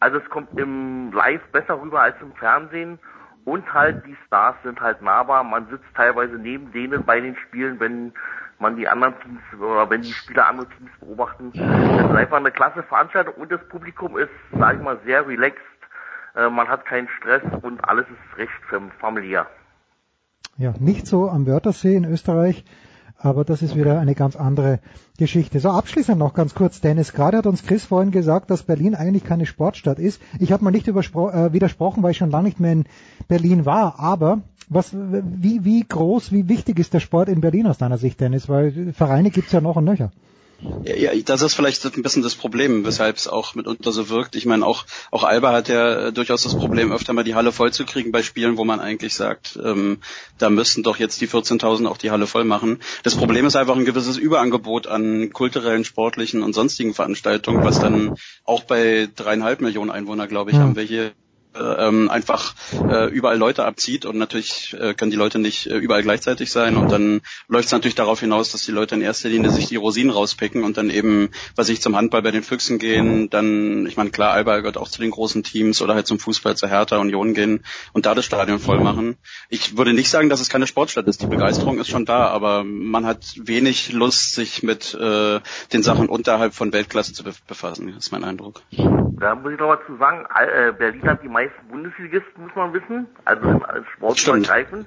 Also 0.00 0.18
es 0.18 0.30
kommt 0.30 0.58
im 0.58 1.12
Live 1.12 1.42
besser 1.52 1.80
rüber 1.80 2.00
als 2.02 2.16
im 2.20 2.32
Fernsehen 2.32 2.98
und 3.44 3.72
halt 3.72 4.04
die 4.06 4.16
Stars 4.26 4.56
sind 4.62 4.80
halt 4.80 5.02
nahbar. 5.02 5.44
Man 5.44 5.68
sitzt 5.68 5.84
teilweise 5.94 6.36
neben 6.36 6.72
denen 6.72 7.04
bei 7.04 7.20
den 7.20 7.36
Spielen, 7.36 7.78
wenn 7.80 8.12
man 8.58 8.76
die 8.76 8.88
anderen 8.88 9.14
Teams 9.20 9.40
oder 9.58 9.88
wenn 9.88 10.02
die 10.02 10.12
Spieler 10.12 10.48
andere 10.48 10.68
Teams 10.68 10.90
beobachten. 11.00 11.50
Es 11.54 11.60
ist 11.60 12.16
einfach 12.16 12.36
eine 12.36 12.50
klasse 12.50 12.82
Veranstaltung 12.82 13.34
und 13.34 13.50
das 13.50 13.60
Publikum 13.68 14.18
ist, 14.18 14.30
sag 14.58 14.76
ich 14.76 14.82
mal, 14.82 14.98
sehr 15.04 15.26
relaxed. 15.26 15.60
Äh, 16.34 16.48
man 16.48 16.68
hat 16.68 16.84
keinen 16.84 17.08
Stress 17.18 17.42
und 17.62 17.82
alles 17.84 18.06
ist 18.06 18.38
recht 18.38 18.52
familiär. 19.00 19.46
Ja, 20.56 20.74
nicht 20.78 21.06
so 21.06 21.28
am 21.28 21.46
Wörthersee 21.46 21.96
in 21.96 22.04
Österreich, 22.04 22.64
aber 23.22 23.44
das 23.44 23.62
ist 23.62 23.76
wieder 23.76 24.00
eine 24.00 24.14
ganz 24.14 24.34
andere 24.34 24.80
Geschichte. 25.18 25.60
So, 25.60 25.70
abschließend 25.70 26.18
noch 26.18 26.34
ganz 26.34 26.54
kurz, 26.54 26.80
Dennis. 26.80 27.12
Gerade 27.12 27.38
hat 27.38 27.46
uns 27.46 27.62
Chris 27.62 27.84
vorhin 27.84 28.10
gesagt, 28.10 28.50
dass 28.50 28.62
Berlin 28.62 28.94
eigentlich 28.94 29.24
keine 29.24 29.46
Sportstadt 29.46 29.98
ist. 29.98 30.20
Ich 30.38 30.52
habe 30.52 30.64
mal 30.64 30.70
nicht 30.70 30.88
äh, 30.88 31.52
widersprochen, 31.52 32.02
weil 32.02 32.12
ich 32.12 32.16
schon 32.16 32.30
lange 32.30 32.48
nicht 32.48 32.60
mehr 32.60 32.72
in 32.72 32.84
Berlin 33.28 33.66
war. 33.66 34.00
Aber 34.00 34.40
was, 34.68 34.94
wie, 34.94 35.64
wie 35.64 35.84
groß, 35.86 36.32
wie 36.32 36.48
wichtig 36.48 36.78
ist 36.78 36.94
der 36.94 37.00
Sport 37.00 37.28
in 37.28 37.40
Berlin 37.40 37.66
aus 37.66 37.78
deiner 37.78 37.98
Sicht, 37.98 38.20
Dennis? 38.20 38.48
Weil 38.48 38.92
Vereine 38.92 39.30
gibt's 39.30 39.52
ja 39.52 39.60
noch 39.60 39.76
und 39.76 39.84
nöcher. 39.84 40.12
Ja, 40.14 40.20
ja, 40.84 41.14
das 41.14 41.42
ist 41.42 41.54
vielleicht 41.54 41.84
ein 41.84 42.02
bisschen 42.02 42.22
das 42.22 42.34
Problem, 42.34 42.84
weshalb 42.84 43.16
es 43.16 43.28
auch 43.28 43.54
mitunter 43.54 43.92
so 43.92 44.08
wirkt. 44.08 44.34
Ich 44.34 44.46
meine, 44.46 44.66
auch, 44.66 44.84
auch 45.10 45.24
Alba 45.24 45.52
hat 45.52 45.68
ja 45.68 46.08
äh, 46.08 46.12
durchaus 46.12 46.42
das 46.42 46.54
Problem, 46.54 46.92
öfter 46.92 47.12
mal 47.12 47.24
die 47.24 47.34
Halle 47.34 47.52
voll 47.52 47.72
zu 47.72 47.84
kriegen 47.84 48.12
bei 48.12 48.22
Spielen, 48.22 48.56
wo 48.56 48.64
man 48.64 48.80
eigentlich 48.80 49.14
sagt, 49.14 49.58
ähm, 49.62 49.98
da 50.38 50.50
müssten 50.50 50.82
doch 50.82 50.98
jetzt 50.98 51.20
die 51.20 51.28
14.000 51.28 51.86
auch 51.86 51.98
die 51.98 52.10
Halle 52.10 52.26
voll 52.26 52.44
machen. 52.44 52.78
Das 53.02 53.14
Problem 53.14 53.46
ist 53.46 53.56
einfach 53.56 53.76
ein 53.76 53.84
gewisses 53.84 54.16
Überangebot 54.16 54.86
an 54.86 55.32
kulturellen, 55.32 55.84
sportlichen 55.84 56.42
und 56.42 56.54
sonstigen 56.54 56.94
Veranstaltungen, 56.94 57.64
was 57.64 57.80
dann 57.80 58.16
auch 58.44 58.64
bei 58.64 59.08
dreieinhalb 59.14 59.60
Millionen 59.60 59.90
Einwohner, 59.90 60.26
glaube 60.26 60.50
ich, 60.50 60.56
haben 60.56 60.76
wir 60.76 60.82
hier 60.82 61.12
ähm, 61.54 62.10
einfach 62.10 62.54
äh, 62.88 63.10
überall 63.10 63.38
Leute 63.38 63.64
abzieht 63.64 64.04
und 64.04 64.18
natürlich 64.18 64.76
äh, 64.78 64.94
können 64.94 65.10
die 65.10 65.16
Leute 65.16 65.38
nicht 65.38 65.66
äh, 65.66 65.76
überall 65.76 66.02
gleichzeitig 66.02 66.50
sein 66.50 66.76
und 66.76 66.90
dann 66.90 67.20
läuft 67.48 67.66
es 67.66 67.72
natürlich 67.72 67.94
darauf 67.94 68.20
hinaus, 68.20 68.52
dass 68.52 68.62
die 68.62 68.72
Leute 68.72 68.94
in 68.94 69.02
erster 69.02 69.28
Linie 69.28 69.50
sich 69.50 69.68
die 69.68 69.76
Rosinen 69.76 70.12
rauspicken 70.12 70.62
und 70.62 70.76
dann 70.76 70.90
eben, 70.90 71.30
was 71.56 71.68
ich 71.68 71.80
zum 71.80 71.96
Handball 71.96 72.22
bei 72.22 72.30
den 72.30 72.42
Füchsen 72.42 72.78
gehen, 72.78 73.30
dann, 73.30 73.86
ich 73.86 73.96
meine 73.96 74.10
klar, 74.10 74.32
Alba 74.32 74.58
gehört 74.58 74.76
auch 74.76 74.88
zu 74.88 75.00
den 75.00 75.10
großen 75.10 75.42
Teams 75.42 75.82
oder 75.82 75.94
halt 75.94 76.06
zum 76.06 76.18
Fußball 76.18 76.56
zur 76.56 76.68
Hertha 76.68 76.98
Union 76.98 77.34
gehen 77.34 77.64
und 77.92 78.06
da 78.06 78.14
das 78.14 78.24
Stadion 78.24 78.58
voll 78.58 78.80
machen. 78.80 79.16
Ich 79.48 79.76
würde 79.76 79.92
nicht 79.92 80.10
sagen, 80.10 80.28
dass 80.28 80.40
es 80.40 80.48
keine 80.48 80.66
Sportstadt 80.66 81.06
ist. 81.08 81.22
Die 81.22 81.26
Begeisterung 81.26 81.78
ist 81.78 81.88
schon 81.88 82.04
da, 82.04 82.28
aber 82.28 82.64
man 82.64 83.06
hat 83.06 83.34
wenig 83.36 83.92
Lust, 83.92 84.34
sich 84.34 84.62
mit 84.62 84.94
äh, 84.94 85.40
den 85.72 85.82
Sachen 85.82 86.08
unterhalb 86.08 86.54
von 86.54 86.72
Weltklasse 86.72 87.12
zu 87.12 87.24
befassen, 87.24 87.88
ist 87.88 88.12
mein 88.12 88.24
Eindruck. 88.24 88.62
Da 88.70 89.34
muss 89.34 89.52
ich 89.52 89.58
noch 89.58 89.66
mal 89.66 89.80
zu 89.86 89.96
sagen, 89.98 90.26
äh, 90.34 90.72
Berlin 90.72 91.02
hat 91.08 91.22
die 91.22 91.28
meisten 91.40 91.68
Bundesligisten, 91.68 92.44
muss 92.44 92.54
man 92.54 92.72
wissen, 92.74 93.06
also 93.24 93.48
im 93.48 93.62
Sportübergreifend. 93.94 94.86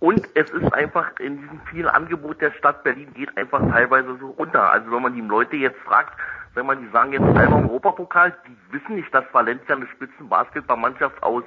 Und 0.00 0.28
es 0.34 0.50
ist 0.50 0.74
einfach 0.74 1.18
in 1.18 1.40
diesem 1.40 1.60
vielen 1.70 1.88
Angebot 1.88 2.40
der 2.40 2.52
Stadt 2.52 2.84
Berlin 2.84 3.12
geht 3.14 3.36
einfach 3.36 3.60
teilweise 3.70 4.16
so 4.18 4.26
unter. 4.36 4.70
Also 4.70 4.90
wenn 4.92 5.02
man 5.02 5.14
die 5.14 5.20
Leute 5.20 5.56
jetzt 5.56 5.78
fragt, 5.80 6.12
wenn 6.54 6.66
man 6.66 6.80
die 6.80 6.90
sagen 6.90 7.12
jetzt 7.12 7.22
einmal 7.22 7.62
im 7.62 7.70
Europapokal, 7.70 8.36
die 8.46 8.72
wissen 8.72 8.96
nicht, 8.96 9.12
dass 9.14 9.24
Valencia 9.32 9.74
eine 9.74 9.86
Spitzenbasketballmannschaft 9.86 11.22
aus 11.22 11.44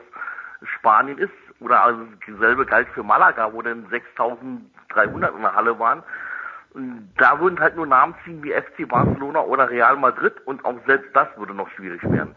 Spanien 0.64 1.18
ist. 1.18 1.32
Oder 1.60 1.84
also 1.84 2.02
dieselbe 2.26 2.66
galt 2.66 2.88
für 2.90 3.04
Malaga, 3.04 3.54
wo 3.54 3.62
dann 3.62 3.88
6300 3.90 5.36
in 5.36 5.42
der 5.42 5.56
Halle 5.56 5.80
waren. 5.80 6.04
Da 7.18 7.40
würden 7.40 7.60
halt 7.60 7.76
nur 7.76 7.88
Namen 7.88 8.16
ziehen 8.24 8.44
wie 8.44 8.54
FC 8.54 8.88
Barcelona 8.88 9.42
oder 9.42 9.70
Real 9.70 9.96
Madrid 9.98 10.34
und 10.46 10.66
auch 10.66 10.76
selbst 10.86 11.16
das 11.16 11.28
würde 11.38 11.54
noch 11.54 11.70
schwierig 11.72 12.04
werden. 12.04 12.36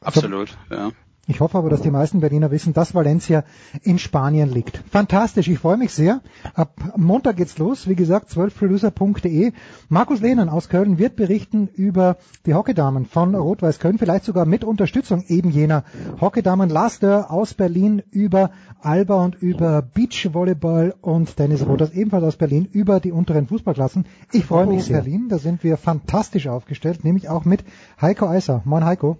Absolut, 0.00 0.56
ja. 0.70 0.92
Ich 1.28 1.40
hoffe 1.40 1.58
aber, 1.58 1.70
dass 1.70 1.82
die 1.82 1.90
meisten 1.90 2.20
Berliner 2.20 2.52
wissen, 2.52 2.72
dass 2.72 2.94
Valencia 2.94 3.42
in 3.82 3.98
Spanien 3.98 4.48
liegt. 4.48 4.80
Fantastisch, 4.90 5.48
ich 5.48 5.58
freue 5.58 5.76
mich 5.76 5.92
sehr. 5.92 6.20
Ab 6.54 6.76
Montag 6.96 7.36
geht's 7.36 7.58
los, 7.58 7.88
wie 7.88 7.96
gesagt, 7.96 8.30
12producer.de. 8.30 9.52
Markus 9.88 10.20
Lehnen 10.20 10.48
aus 10.48 10.68
Köln 10.68 10.98
wird 10.98 11.16
berichten 11.16 11.66
über 11.66 12.16
die 12.46 12.54
Hockeydamen 12.54 13.06
von 13.06 13.34
Rot-Weiß 13.34 13.80
Köln, 13.80 13.98
vielleicht 13.98 14.24
sogar 14.24 14.46
mit 14.46 14.62
Unterstützung 14.62 15.24
eben 15.26 15.50
jener 15.50 15.82
Hockeydamen. 16.20 16.70
Lars 16.70 17.00
Dörr 17.00 17.32
aus 17.32 17.54
Berlin 17.54 18.04
über 18.12 18.52
Alba 18.80 19.24
und 19.24 19.34
über 19.34 19.82
Beachvolleyball 19.82 20.94
und 21.00 21.36
Dennis 21.40 21.66
Rothers 21.66 21.90
ebenfalls 21.90 22.22
aus 22.22 22.36
Berlin 22.36 22.68
über 22.70 23.00
die 23.00 23.10
unteren 23.10 23.48
Fußballklassen. 23.48 24.06
Ich 24.30 24.46
freue 24.46 24.68
mich 24.68 24.84
sehr. 24.84 25.00
Berlin, 25.02 25.28
da 25.28 25.38
sind 25.38 25.64
wir 25.64 25.76
fantastisch 25.76 26.46
aufgestellt, 26.46 27.02
nämlich 27.02 27.28
auch 27.28 27.44
mit 27.44 27.64
Heiko 28.00 28.28
Eiser. 28.28 28.62
Moin 28.64 28.84
Heiko. 28.84 29.18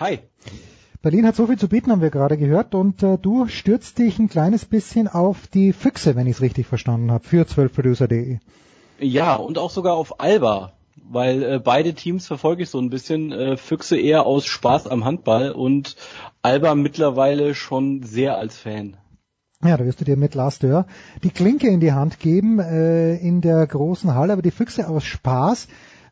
Hi. 0.00 0.20
Berlin 1.02 1.26
hat 1.26 1.34
so 1.34 1.48
viel 1.48 1.58
zu 1.58 1.68
bieten, 1.68 1.90
haben 1.90 2.02
wir 2.02 2.10
gerade 2.10 2.36
gehört, 2.36 2.72
und 2.76 3.02
äh, 3.02 3.18
du 3.18 3.48
stürzt 3.48 3.98
dich 3.98 4.20
ein 4.20 4.28
kleines 4.28 4.64
bisschen 4.64 5.08
auf 5.08 5.48
die 5.48 5.72
Füchse, 5.72 6.14
wenn 6.14 6.28
ich 6.28 6.36
es 6.36 6.40
richtig 6.40 6.68
verstanden 6.68 7.10
habe, 7.10 7.26
für 7.26 7.42
12producer.de. 7.42 8.38
Ja, 9.00 9.34
und 9.34 9.58
auch 9.58 9.70
sogar 9.70 9.94
auf 9.94 10.20
Alba, 10.20 10.72
weil 11.10 11.42
äh, 11.42 11.58
beide 11.58 11.94
Teams 11.94 12.28
verfolge 12.28 12.62
ich 12.62 12.70
so 12.70 12.78
ein 12.78 12.90
bisschen. 12.90 13.32
Äh, 13.32 13.56
Füchse 13.56 13.98
eher 13.98 14.24
aus 14.24 14.46
Spaß 14.46 14.86
am 14.86 15.04
Handball 15.04 15.50
und 15.50 15.96
Alba 16.42 16.76
mittlerweile 16.76 17.56
schon 17.56 18.04
sehr 18.04 18.38
als 18.38 18.56
Fan. 18.56 18.96
Ja, 19.64 19.76
da 19.76 19.84
wirst 19.84 20.00
du 20.00 20.04
dir 20.04 20.16
mit 20.16 20.36
Lars 20.36 20.60
Dörr 20.60 20.86
die 21.24 21.30
Klinke 21.30 21.66
in 21.66 21.80
die 21.80 21.92
Hand 21.92 22.20
geben 22.20 22.60
äh, 22.60 23.16
in 23.16 23.40
der 23.40 23.66
großen 23.66 24.14
Halle, 24.14 24.32
aber 24.32 24.42
die 24.42 24.52
Füchse 24.52 24.88
aus 24.88 25.04
Spaß 25.04 25.66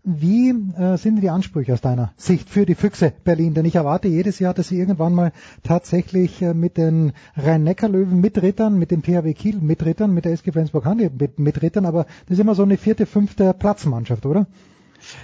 wie 0.07 0.51
äh, 0.51 0.97
sind 0.97 1.21
die 1.21 1.31
Ansprüche 1.31 1.73
aus 1.73 1.81
deiner 1.81 2.13
Sicht 2.17 2.49
für 2.49 2.65
die 2.65 2.77
Füchse 2.77 3.13
Berlin? 3.25 3.55
Denn 3.55 3.65
ich 3.65 3.75
erwarte 3.75 4.07
jedes 4.07 4.39
Jahr, 4.39 4.55
dass 4.55 4.69
sie 4.69 4.79
irgendwann 4.79 5.13
mal 5.13 5.33
tatsächlich 5.65 6.41
äh, 6.41 6.55
mit 6.55 6.77
den 6.77 7.13
Rhein-Neckar-Löwen 7.37 8.21
mitrittern, 8.21 8.79
mit 8.79 8.93
dem 8.93 9.03
THW 9.03 9.35
Kiel 9.35 9.59
mitrittern, 9.59 10.15
mit 10.15 10.25
der 10.25 10.33
SG 10.33 10.53
Flensburg-Handy 10.53 11.11
mitrittern, 11.37 11.87
aber 11.87 12.05
das 12.27 12.39
ist 12.39 12.41
immer 12.41 12.55
so 12.55 12.63
eine 12.63 12.77
vierte, 12.77 13.05
fünfte 13.05 13.53
Platzmannschaft, 13.53 14.27
oder? 14.27 14.47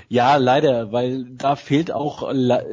Ja, 0.09 0.37
leider, 0.37 0.91
weil 0.91 1.25
da 1.25 1.55
fehlt 1.55 1.93
auch 1.93 2.33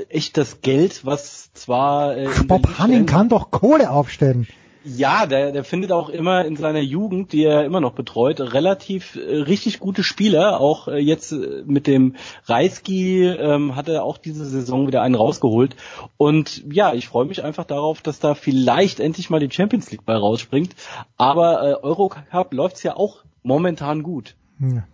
echt 0.09 0.37
das 0.37 0.61
Geld, 0.61 1.05
was 1.05 1.53
zwar... 1.53 2.17
Äh, 2.17 2.27
Bob 2.47 2.79
Hanning 2.79 3.05
kann 3.05 3.29
doch 3.29 3.51
Kohle 3.51 3.91
aufstellen. 3.91 4.47
Ja, 4.85 5.25
der, 5.25 5.51
der 5.51 5.65
findet 5.65 5.91
auch 5.91 6.07
immer 6.07 6.45
in 6.45 6.55
seiner 6.55 6.79
Jugend, 6.79 7.33
die 7.33 7.43
er 7.43 7.65
immer 7.65 7.81
noch 7.81 7.93
betreut, 7.93 8.39
relativ 8.39 9.15
äh, 9.15 9.35
richtig 9.41 9.79
gute 9.79 10.03
Spieler. 10.03 10.61
Auch 10.61 10.87
äh, 10.87 10.99
jetzt 10.99 11.33
äh, 11.33 11.63
mit 11.65 11.85
dem 11.85 12.15
Reisky 12.45 13.25
ähm, 13.25 13.75
hat 13.75 13.89
er 13.89 14.03
auch 14.03 14.17
diese 14.17 14.45
Saison 14.45 14.87
wieder 14.87 15.01
einen 15.01 15.15
rausgeholt. 15.15 15.75
Und 16.15 16.63
ja, 16.71 16.93
ich 16.93 17.09
freue 17.09 17.25
mich 17.25 17.43
einfach 17.43 17.65
darauf, 17.65 18.01
dass 18.01 18.19
da 18.19 18.35
vielleicht 18.35 19.01
endlich 19.01 19.29
mal 19.29 19.41
die 19.41 19.51
Champions 19.51 19.91
League 19.91 20.05
bei 20.05 20.15
rausspringt. 20.15 20.75
Aber 21.17 21.61
äh, 21.61 21.83
Eurocup 21.83 22.53
läuft's 22.53 22.83
ja 22.83 22.95
auch 22.95 23.23
momentan 23.43 24.01
gut. 24.01 24.35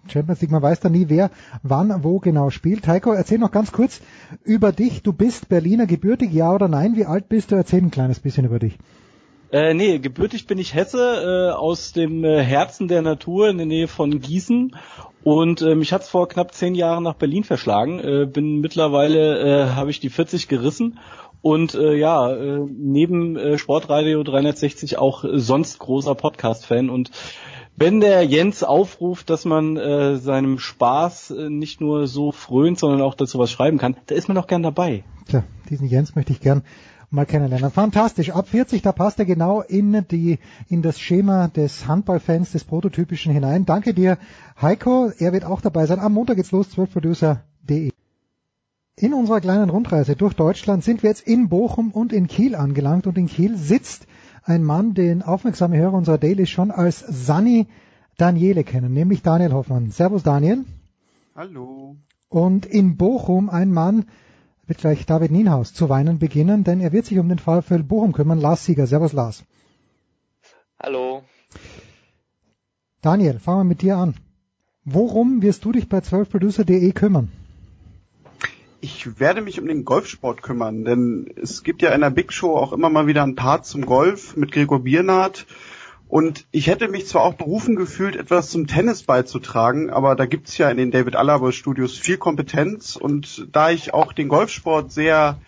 Champions 0.07 0.41
League, 0.41 0.51
man 0.51 0.61
weiß 0.61 0.79
da 0.79 0.89
nie, 0.89 1.09
wer 1.09 1.31
wann 1.63 2.03
wo 2.03 2.19
genau 2.19 2.49
spielt. 2.51 2.87
Heiko, 2.87 3.13
erzähl 3.13 3.39
noch 3.39 3.51
ganz 3.51 3.71
kurz 3.71 4.01
über 4.43 4.71
dich. 4.71 5.01
Du 5.01 5.11
bist 5.11 5.49
Berliner 5.49 5.87
gebürtig, 5.87 6.31
ja 6.31 6.53
oder 6.53 6.67
nein? 6.67 6.95
Wie 6.95 7.05
alt 7.05 7.29
bist 7.29 7.51
du? 7.51 7.55
Erzähl 7.55 7.81
ein 7.81 7.91
kleines 7.91 8.19
bisschen 8.19 8.45
über 8.45 8.59
dich. 8.59 8.77
Äh, 9.51 9.73
nee, 9.73 9.99
gebürtig 9.99 10.47
bin 10.47 10.57
ich 10.57 10.73
Hesse, 10.73 11.51
äh, 11.51 11.55
aus 11.55 11.91
dem 11.93 12.23
äh, 12.23 12.41
Herzen 12.41 12.87
der 12.87 13.01
Natur 13.01 13.49
in 13.49 13.57
der 13.57 13.65
Nähe 13.65 13.87
von 13.87 14.19
Gießen. 14.19 14.75
Und 15.23 15.61
äh, 15.61 15.75
mich 15.75 15.91
hat's 15.93 16.09
vor 16.09 16.27
knapp 16.27 16.53
zehn 16.53 16.75
Jahren 16.75 17.03
nach 17.03 17.15
Berlin 17.15 17.43
verschlagen. 17.43 17.99
Äh, 17.99 18.25
bin 18.25 18.59
mittlerweile, 18.59 19.39
äh, 19.39 19.69
habe 19.71 19.89
ich 19.89 19.99
die 19.99 20.09
40 20.09 20.47
gerissen. 20.47 20.99
Und 21.41 21.75
äh, 21.75 21.95
ja, 21.95 22.31
äh, 22.31 22.59
neben 22.67 23.35
äh, 23.35 23.57
Sportradio 23.57 24.23
360 24.23 24.97
auch 24.97 25.23
sonst 25.33 25.79
großer 25.79 26.15
Podcast-Fan. 26.15 26.89
Und 26.89 27.11
wenn 27.77 27.99
der 27.99 28.23
Jens 28.23 28.63
aufruft, 28.63 29.29
dass 29.29 29.45
man 29.45 29.77
äh, 29.77 30.17
seinem 30.17 30.59
Spaß 30.59 31.31
äh, 31.31 31.49
nicht 31.49 31.81
nur 31.81 32.07
so 32.07 32.31
frönt, 32.31 32.79
sondern 32.79 33.01
auch 33.01 33.15
dazu 33.15 33.37
was 33.37 33.51
schreiben 33.51 33.77
kann, 33.77 33.97
da 34.07 34.15
ist 34.15 34.27
man 34.27 34.37
auch 34.37 34.47
gern 34.47 34.63
dabei. 34.63 35.03
Tja, 35.27 35.43
diesen 35.69 35.87
Jens 35.87 36.15
möchte 36.15 36.31
ich 36.31 36.39
gern 36.39 36.63
mal 37.15 37.25
kennenlernen. 37.25 37.71
Fantastisch. 37.71 38.29
Ab 38.31 38.47
40, 38.47 38.81
da 38.81 38.91
passt 38.91 39.19
er 39.19 39.25
genau 39.25 39.61
in 39.61 40.05
die, 40.11 40.39
in 40.69 40.81
das 40.81 40.99
Schema 40.99 41.47
des 41.47 41.87
Handballfans, 41.87 42.51
des 42.51 42.63
Prototypischen 42.63 43.33
hinein. 43.33 43.65
Danke 43.65 43.93
dir, 43.93 44.17
Heiko. 44.61 45.11
Er 45.17 45.33
wird 45.33 45.45
auch 45.45 45.61
dabei 45.61 45.85
sein. 45.85 45.99
Am 45.99 46.13
Montag 46.13 46.35
geht's 46.35 46.51
los, 46.51 46.67
12producer.de. 46.75 47.91
In 48.97 49.13
unserer 49.13 49.41
kleinen 49.41 49.69
Rundreise 49.69 50.15
durch 50.15 50.33
Deutschland 50.35 50.83
sind 50.83 51.03
wir 51.03 51.09
jetzt 51.09 51.27
in 51.27 51.49
Bochum 51.49 51.91
und 51.91 52.13
in 52.13 52.27
Kiel 52.27 52.55
angelangt 52.55 53.07
und 53.07 53.17
in 53.17 53.25
Kiel 53.25 53.57
sitzt 53.57 54.07
ein 54.43 54.63
Mann, 54.63 54.93
den 54.93 55.21
aufmerksame 55.21 55.77
Hörer 55.77 55.93
unserer 55.93 56.17
Daily 56.17 56.45
schon 56.45 56.71
als 56.71 56.99
Sani 56.99 57.67
Daniele 58.17 58.63
kennen, 58.63 58.93
nämlich 58.93 59.21
Daniel 59.21 59.51
Hoffmann. 59.53 59.91
Servus 59.91 60.23
Daniel. 60.23 60.63
Hallo. 61.35 61.97
Und 62.29 62.65
in 62.65 62.95
Bochum 62.95 63.49
ein 63.49 63.71
Mann, 63.71 64.05
wird 64.67 64.79
gleich 64.79 65.05
David 65.05 65.31
Nienhaus 65.31 65.73
zu 65.73 65.89
weinen 65.89 66.19
beginnen, 66.19 66.63
denn 66.63 66.81
er 66.81 66.91
wird 66.91 67.05
sich 67.05 67.19
um 67.19 67.29
den 67.29 67.39
VfL 67.39 67.83
Bochum 67.83 68.13
kümmern. 68.13 68.39
Lars 68.39 68.65
Sieger. 68.65 68.87
Servus 68.87 69.13
Lars. 69.13 69.43
Hallo. 70.79 71.23
Daniel, 73.01 73.39
fangen 73.39 73.59
wir 73.59 73.63
mit 73.65 73.81
dir 73.81 73.97
an. 73.97 74.15
Worum 74.83 75.41
wirst 75.41 75.65
du 75.65 75.71
dich 75.71 75.89
bei 75.89 75.99
12producer.de 75.99 76.91
kümmern? 76.91 77.31
Ich 78.81 79.19
werde 79.19 79.41
mich 79.41 79.59
um 79.59 79.67
den 79.67 79.83
Golfsport 79.83 80.43
kümmern, 80.43 80.85
denn 80.85 81.33
es 81.41 81.63
gibt 81.63 81.81
ja 81.81 81.89
in 81.91 82.01
der 82.01 82.11
Big 82.11 82.31
Show 82.31 82.55
auch 82.55 82.71
immer 82.71 82.89
mal 82.89 83.07
wieder 83.07 83.23
ein 83.23 83.35
Part 83.35 83.65
zum 83.65 83.85
Golf 83.85 84.35
mit 84.37 84.51
Gregor 84.51 84.81
Biernat 84.81 85.47
Und 86.15 86.45
ich 86.51 86.67
hätte 86.67 86.87
mich 86.87 87.07
zwar 87.07 87.23
auch 87.23 87.33
berufen 87.33 87.75
gefühlt, 87.75 88.15
etwas 88.15 88.49
zum 88.49 88.67
Tennis 88.67 89.03
beizutragen, 89.03 89.89
aber 89.89 90.15
da 90.15 90.25
gibt's 90.25 90.57
ja 90.57 90.69
in 90.69 90.77
den 90.77 90.89
David 90.89 91.17
Alaba 91.17 91.51
Studios 91.51 91.97
viel 91.97 92.15
Kompetenz 92.15 92.95
und 92.95 93.49
da 93.51 93.69
ich 93.69 93.93
auch 93.93 94.13
den 94.13 94.29
Golfsport 94.29 94.93
sehr 94.93 95.39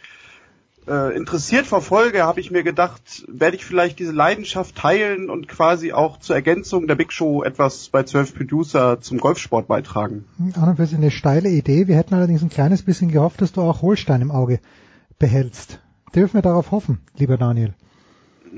äh, 0.85 1.15
interessiert 1.15 1.67
verfolge, 1.67 2.23
habe 2.23 2.41
ich 2.41 2.51
mir 2.51 2.63
gedacht, 2.63 3.23
werde 3.29 3.55
ich 3.55 3.63
vielleicht 3.63 3.97
diese 3.99 4.11
Leidenschaft 4.11 4.75
teilen 4.75 5.29
und 5.29 5.47
quasi 5.47 5.93
auch 5.93 6.19
zur 6.19 6.35
Ergänzung 6.35 6.85
der 6.85 6.95
Big 6.95 7.13
Show 7.13 7.43
etwas 7.43 7.87
bei 7.87 8.03
12 8.03 8.35
Producer 8.35 8.99
zum 8.99 9.19
Golfsport 9.19 9.69
beitragen. 9.69 10.25
An 10.53 10.67
und 10.67 10.75
für 10.75 10.85
sich 10.85 10.97
eine 10.97 11.11
steile 11.11 11.47
Idee. 11.47 11.87
Wir 11.87 11.95
hätten 11.95 12.13
allerdings 12.13 12.43
ein 12.43 12.49
kleines 12.49 12.83
bisschen 12.83 13.09
gehofft, 13.09 13.39
dass 13.39 13.53
du 13.53 13.61
auch 13.61 13.81
Holstein 13.81 14.21
im 14.21 14.31
Auge 14.31 14.59
behältst. 15.17 15.79
Dürfen 16.13 16.33
wir 16.33 16.41
darauf 16.41 16.71
hoffen, 16.71 16.99
lieber 17.15 17.37
Daniel? 17.37 17.73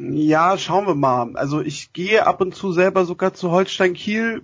Ja, 0.01 0.57
schauen 0.57 0.87
wir 0.87 0.95
mal. 0.95 1.35
Also 1.35 1.61
ich 1.61 1.93
gehe 1.93 2.25
ab 2.25 2.41
und 2.41 2.55
zu 2.55 2.71
selber 2.71 3.05
sogar 3.05 3.33
zu 3.33 3.51
Holstein 3.51 3.93
Kiel, 3.93 4.41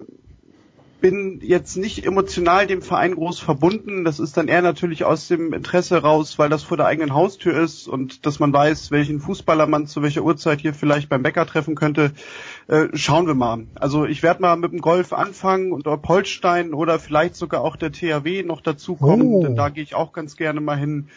bin 1.01 1.39
jetzt 1.43 1.77
nicht 1.77 2.03
emotional 2.05 2.65
dem 2.65 2.81
Verein 2.81 3.13
groß 3.13 3.39
verbunden. 3.39 4.05
Das 4.05 4.19
ist 4.19 4.37
dann 4.37 4.47
eher 4.47 4.63
natürlich 4.63 5.03
aus 5.03 5.27
dem 5.27 5.53
Interesse 5.53 6.01
raus, 6.01 6.39
weil 6.39 6.49
das 6.49 6.63
vor 6.63 6.77
der 6.77 6.87
eigenen 6.87 7.13
Haustür 7.13 7.59
ist 7.61 7.87
und 7.87 8.25
dass 8.25 8.39
man 8.39 8.51
weiß, 8.51 8.89
welchen 8.89 9.19
Fußballer 9.19 9.67
man 9.67 9.85
zu 9.85 10.01
welcher 10.01 10.23
Uhrzeit 10.23 10.61
hier 10.61 10.73
vielleicht 10.73 11.07
beim 11.09 11.21
Bäcker 11.21 11.45
treffen 11.45 11.75
könnte. 11.75 12.11
Äh, 12.67 12.87
schauen 12.93 13.27
wir 13.27 13.35
mal. 13.35 13.67
Also 13.75 14.05
ich 14.05 14.23
werde 14.23 14.41
mal 14.41 14.55
mit 14.55 14.71
dem 14.71 14.81
Golf 14.81 15.13
anfangen 15.13 15.73
und 15.73 15.85
ob 15.85 16.07
Holstein 16.07 16.73
oder 16.73 16.97
vielleicht 16.97 17.35
sogar 17.35 17.61
auch 17.61 17.75
der 17.75 17.91
THW 17.91 18.41
noch 18.43 18.61
dazukommen, 18.61 19.27
Oh. 19.27 19.43
denn 19.43 19.55
da 19.55 19.69
gehe 19.69 19.83
ich 19.83 19.93
auch 19.93 20.11
ganz 20.11 20.35
gerne 20.37 20.59
mal 20.59 20.77
hin. 20.77 21.09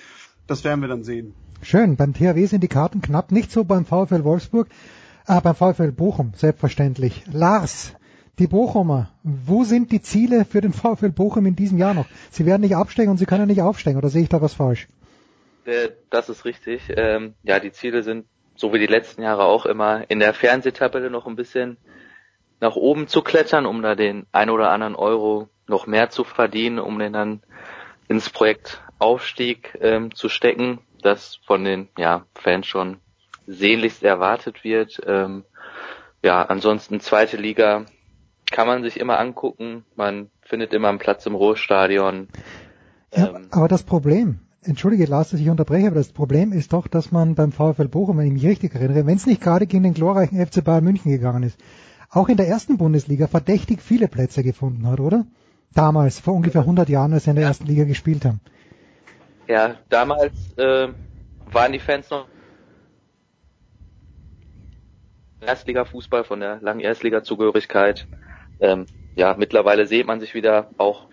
Das 0.46 0.64
werden 0.64 0.80
wir 0.82 0.88
dann 0.88 1.04
sehen. 1.04 1.34
Schön, 1.62 1.96
beim 1.96 2.14
THW 2.14 2.46
sind 2.46 2.62
die 2.62 2.68
Karten 2.68 3.02
knapp, 3.02 3.32
nicht 3.32 3.50
so 3.50 3.64
beim 3.64 3.84
VfL 3.84 4.24
Wolfsburg, 4.24 4.68
ah, 5.26 5.40
beim 5.40 5.54
VfL 5.54 5.92
Bochum, 5.92 6.32
selbstverständlich. 6.34 7.24
Lars, 7.32 7.94
die 8.38 8.46
Bochumer, 8.46 9.10
wo 9.24 9.64
sind 9.64 9.90
die 9.90 10.00
Ziele 10.00 10.44
für 10.44 10.60
den 10.60 10.72
VfL 10.72 11.10
Bochum 11.10 11.46
in 11.46 11.56
diesem 11.56 11.78
Jahr 11.78 11.94
noch? 11.94 12.06
Sie 12.30 12.46
werden 12.46 12.62
nicht 12.62 12.76
absteigen 12.76 13.10
und 13.10 13.18
sie 13.18 13.26
können 13.26 13.48
nicht 13.48 13.60
aufsteigen, 13.60 13.98
oder 13.98 14.08
sehe 14.08 14.22
ich 14.22 14.28
da 14.28 14.40
was 14.40 14.54
falsch? 14.54 14.86
Äh, 15.64 15.90
Das 16.10 16.28
ist 16.28 16.44
richtig. 16.44 16.82
Ähm, 16.96 17.34
ja, 17.42 17.58
die 17.58 17.72
Ziele 17.72 18.02
sind, 18.02 18.26
so 18.54 18.72
wie 18.72 18.78
die 18.78 18.86
letzten 18.86 19.22
Jahre 19.22 19.44
auch 19.44 19.66
immer, 19.66 20.08
in 20.08 20.20
der 20.20 20.34
Fernsehtabelle 20.34 21.10
noch 21.10 21.26
ein 21.26 21.36
bisschen 21.36 21.76
nach 22.60 22.76
oben 22.76 23.08
zu 23.08 23.22
klettern, 23.22 23.66
um 23.66 23.82
da 23.82 23.94
den 23.94 24.26
ein 24.32 24.50
oder 24.50 24.70
anderen 24.70 24.94
Euro 24.94 25.48
noch 25.66 25.86
mehr 25.86 26.08
zu 26.10 26.24
verdienen, 26.24 26.78
um 26.78 26.98
den 26.98 27.12
dann 27.12 27.42
ins 28.08 28.30
Projekt 28.30 28.80
Aufstieg 28.98 29.76
ähm, 29.80 30.14
zu 30.14 30.28
stecken, 30.28 30.80
das 31.02 31.40
von 31.46 31.64
den 31.64 31.88
ja, 31.96 32.24
Fans 32.34 32.66
schon 32.66 32.98
sehnlichst 33.46 34.02
erwartet 34.02 34.64
wird. 34.64 35.00
Ähm, 35.06 35.44
ja, 36.22 36.42
ansonsten 36.42 37.00
zweite 37.00 37.36
Liga 37.36 37.86
kann 38.50 38.66
man 38.66 38.82
sich 38.82 38.98
immer 38.98 39.18
angucken. 39.18 39.84
Man 39.96 40.30
findet 40.42 40.72
immer 40.72 40.88
einen 40.88 40.98
Platz 40.98 41.26
im 41.26 41.34
Ruhrstadion. 41.34 42.28
Ja, 43.14 43.40
aber 43.50 43.68
das 43.68 43.84
Problem, 43.84 44.40
entschuldige 44.62 45.06
Lars, 45.06 45.30
dass 45.30 45.40
ich 45.40 45.48
unterbreche, 45.48 45.86
aber 45.86 45.96
das 45.96 46.12
Problem 46.12 46.52
ist 46.52 46.72
doch, 46.72 46.88
dass 46.88 47.12
man 47.12 47.34
beim 47.34 47.52
VfL 47.52 47.88
Bochum, 47.88 48.18
wenn 48.18 48.26
ich 48.26 48.32
mich 48.32 48.46
richtig 48.46 48.74
erinnere, 48.74 49.06
wenn 49.06 49.16
es 49.16 49.26
nicht 49.26 49.40
gerade 49.40 49.66
gegen 49.66 49.84
den 49.84 49.94
glorreichen 49.94 50.44
FC 50.44 50.62
Bayern 50.62 50.84
München 50.84 51.10
gegangen 51.10 51.42
ist, 51.42 51.58
auch 52.10 52.28
in 52.28 52.36
der 52.36 52.48
ersten 52.48 52.78
Bundesliga 52.78 53.26
verdächtig 53.26 53.82
viele 53.82 54.08
Plätze 54.08 54.42
gefunden 54.42 54.86
hat, 54.86 55.00
oder? 55.00 55.26
Damals, 55.74 56.20
vor 56.20 56.34
ungefähr 56.34 56.62
100 56.62 56.88
Jahren, 56.88 57.12
als 57.12 57.24
sie 57.24 57.30
in 57.30 57.36
der 57.36 57.44
ersten 57.44 57.66
Liga 57.66 57.84
gespielt 57.84 58.24
haben. 58.24 58.40
Ja, 59.48 59.78
damals 59.88 60.56
äh, 60.58 60.88
waren 61.46 61.72
die 61.72 61.78
Fans 61.78 62.10
noch 62.10 62.28
Erstliga-Fußball 65.40 66.24
von 66.24 66.40
der 66.40 66.60
langen 66.60 66.80
Erstliga-Zugehörigkeit. 66.80 68.06
Ähm, 68.60 68.86
ja, 69.14 69.34
mittlerweile 69.38 69.86
sieht 69.86 70.06
man 70.06 70.20
sich 70.20 70.34
wieder 70.34 70.70
auch 70.76 71.08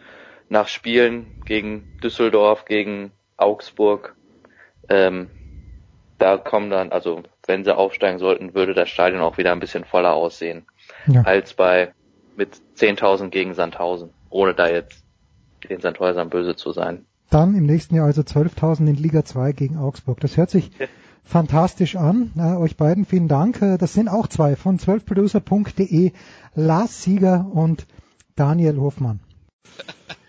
nach 0.49 0.67
Spielen 0.67 1.31
gegen 1.45 1.87
Düsseldorf, 2.03 2.65
gegen 2.65 3.13
Augsburg. 3.37 4.15
Ähm, 4.89 5.29
da 6.17 6.37
kommen 6.37 6.69
dann, 6.69 6.91
also 6.91 7.23
wenn 7.47 7.63
sie 7.63 7.75
aufsteigen 7.75 8.19
sollten, 8.19 8.53
würde 8.53 8.73
das 8.73 8.89
Stadion 8.89 9.21
auch 9.21 9.37
wieder 9.37 9.53
ein 9.53 9.59
bisschen 9.59 9.85
voller 9.85 10.13
aussehen 10.13 10.65
Ja. 11.07 11.21
als 11.23 11.53
bei 11.53 11.93
mit 12.35 12.61
10.000 12.75 13.29
gegen 13.29 13.53
Sandhausen, 13.53 14.13
ohne 14.29 14.53
da 14.53 14.67
jetzt 14.67 15.05
den 15.69 15.79
Sandhäusern 15.79 16.29
böse 16.29 16.55
zu 16.55 16.71
sein. 16.73 17.05
Dann 17.29 17.55
im 17.55 17.65
nächsten 17.65 17.95
Jahr 17.95 18.05
also 18.05 18.21
12.000 18.21 18.87
in 18.87 18.95
Liga 18.95 19.25
2 19.25 19.51
gegen 19.51 19.77
Augsburg. 19.77 20.19
Das 20.19 20.37
hört 20.37 20.49
sich 20.49 20.71
fantastisch 21.23 21.95
an. 21.95 22.31
Äh, 22.37 22.55
euch 22.55 22.77
beiden 22.77 23.05
vielen 23.05 23.27
Dank. 23.27 23.61
Äh, 23.61 23.77
das 23.77 23.93
sind 23.93 24.07
auch 24.07 24.27
zwei 24.27 24.55
von 24.55 24.79
12producer.de. 24.79 26.11
Lars 26.53 27.03
Sieger 27.03 27.47
und 27.51 27.87
Daniel 28.35 28.77
Hofmann. 28.77 29.19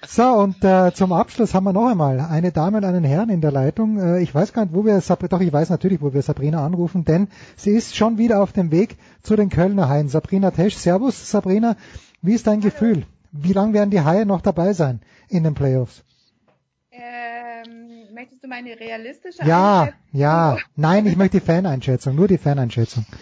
So, 0.09 0.23
und 0.23 0.63
äh, 0.63 0.93
zum 0.95 1.13
Abschluss 1.13 1.53
haben 1.53 1.65
wir 1.65 1.73
noch 1.73 1.89
einmal 1.89 2.21
eine 2.21 2.53
Dame 2.53 2.79
und 2.79 2.85
einen 2.85 3.03
Herrn 3.03 3.29
in 3.29 3.41
der 3.41 3.51
Leitung. 3.51 3.99
Äh, 3.99 4.21
ich 4.21 4.33
weiß 4.33 4.53
gar 4.53 4.65
nicht, 4.65 4.75
wo 4.75 4.85
wir 4.85 5.01
Sabrina, 5.01 5.29
doch 5.31 5.41
ich 5.41 5.53
weiß 5.53 5.69
natürlich, 5.69 6.01
wo 6.01 6.15
wir 6.15 6.23
Sabrina 6.23 6.65
anrufen, 6.65 7.05
denn 7.05 7.27
sie 7.57 7.73
ist 7.73 7.97
schon 7.97 8.17
wieder 8.17 8.41
auf 8.41 8.53
dem 8.53 8.71
Weg 8.71 8.99
zu 9.23 9.35
den 9.35 9.49
Kölner 9.49 9.89
Haien. 9.89 10.09
Sabrina 10.09 10.53
Tesch, 10.53 10.77
Servus 10.77 11.29
Sabrina, 11.29 11.77
wie 12.23 12.35
ist 12.35 12.47
dein 12.47 12.61
Gefühl? 12.61 13.05
Wie 13.33 13.53
lange 13.53 13.73
werden 13.73 13.91
die 13.91 14.01
Haie 14.01 14.27
noch 14.27 14.43
dabei 14.43 14.75
sein 14.75 15.01
in 15.29 15.43
den 15.43 15.55
Playoffs? 15.55 16.05
Du 18.47 18.51
meine 18.51 18.79
realistische 18.79 19.43
Ja, 19.45 19.81
Einschätzung? 19.81 20.01
ja, 20.13 20.59
nein, 20.77 21.05
ich 21.07 21.17
möchte 21.17 21.41
die 21.41 21.45
Faneinschätzung, 21.45 22.15
nur 22.15 22.29
die 22.29 22.39
Faneinschätzung. 22.39 23.05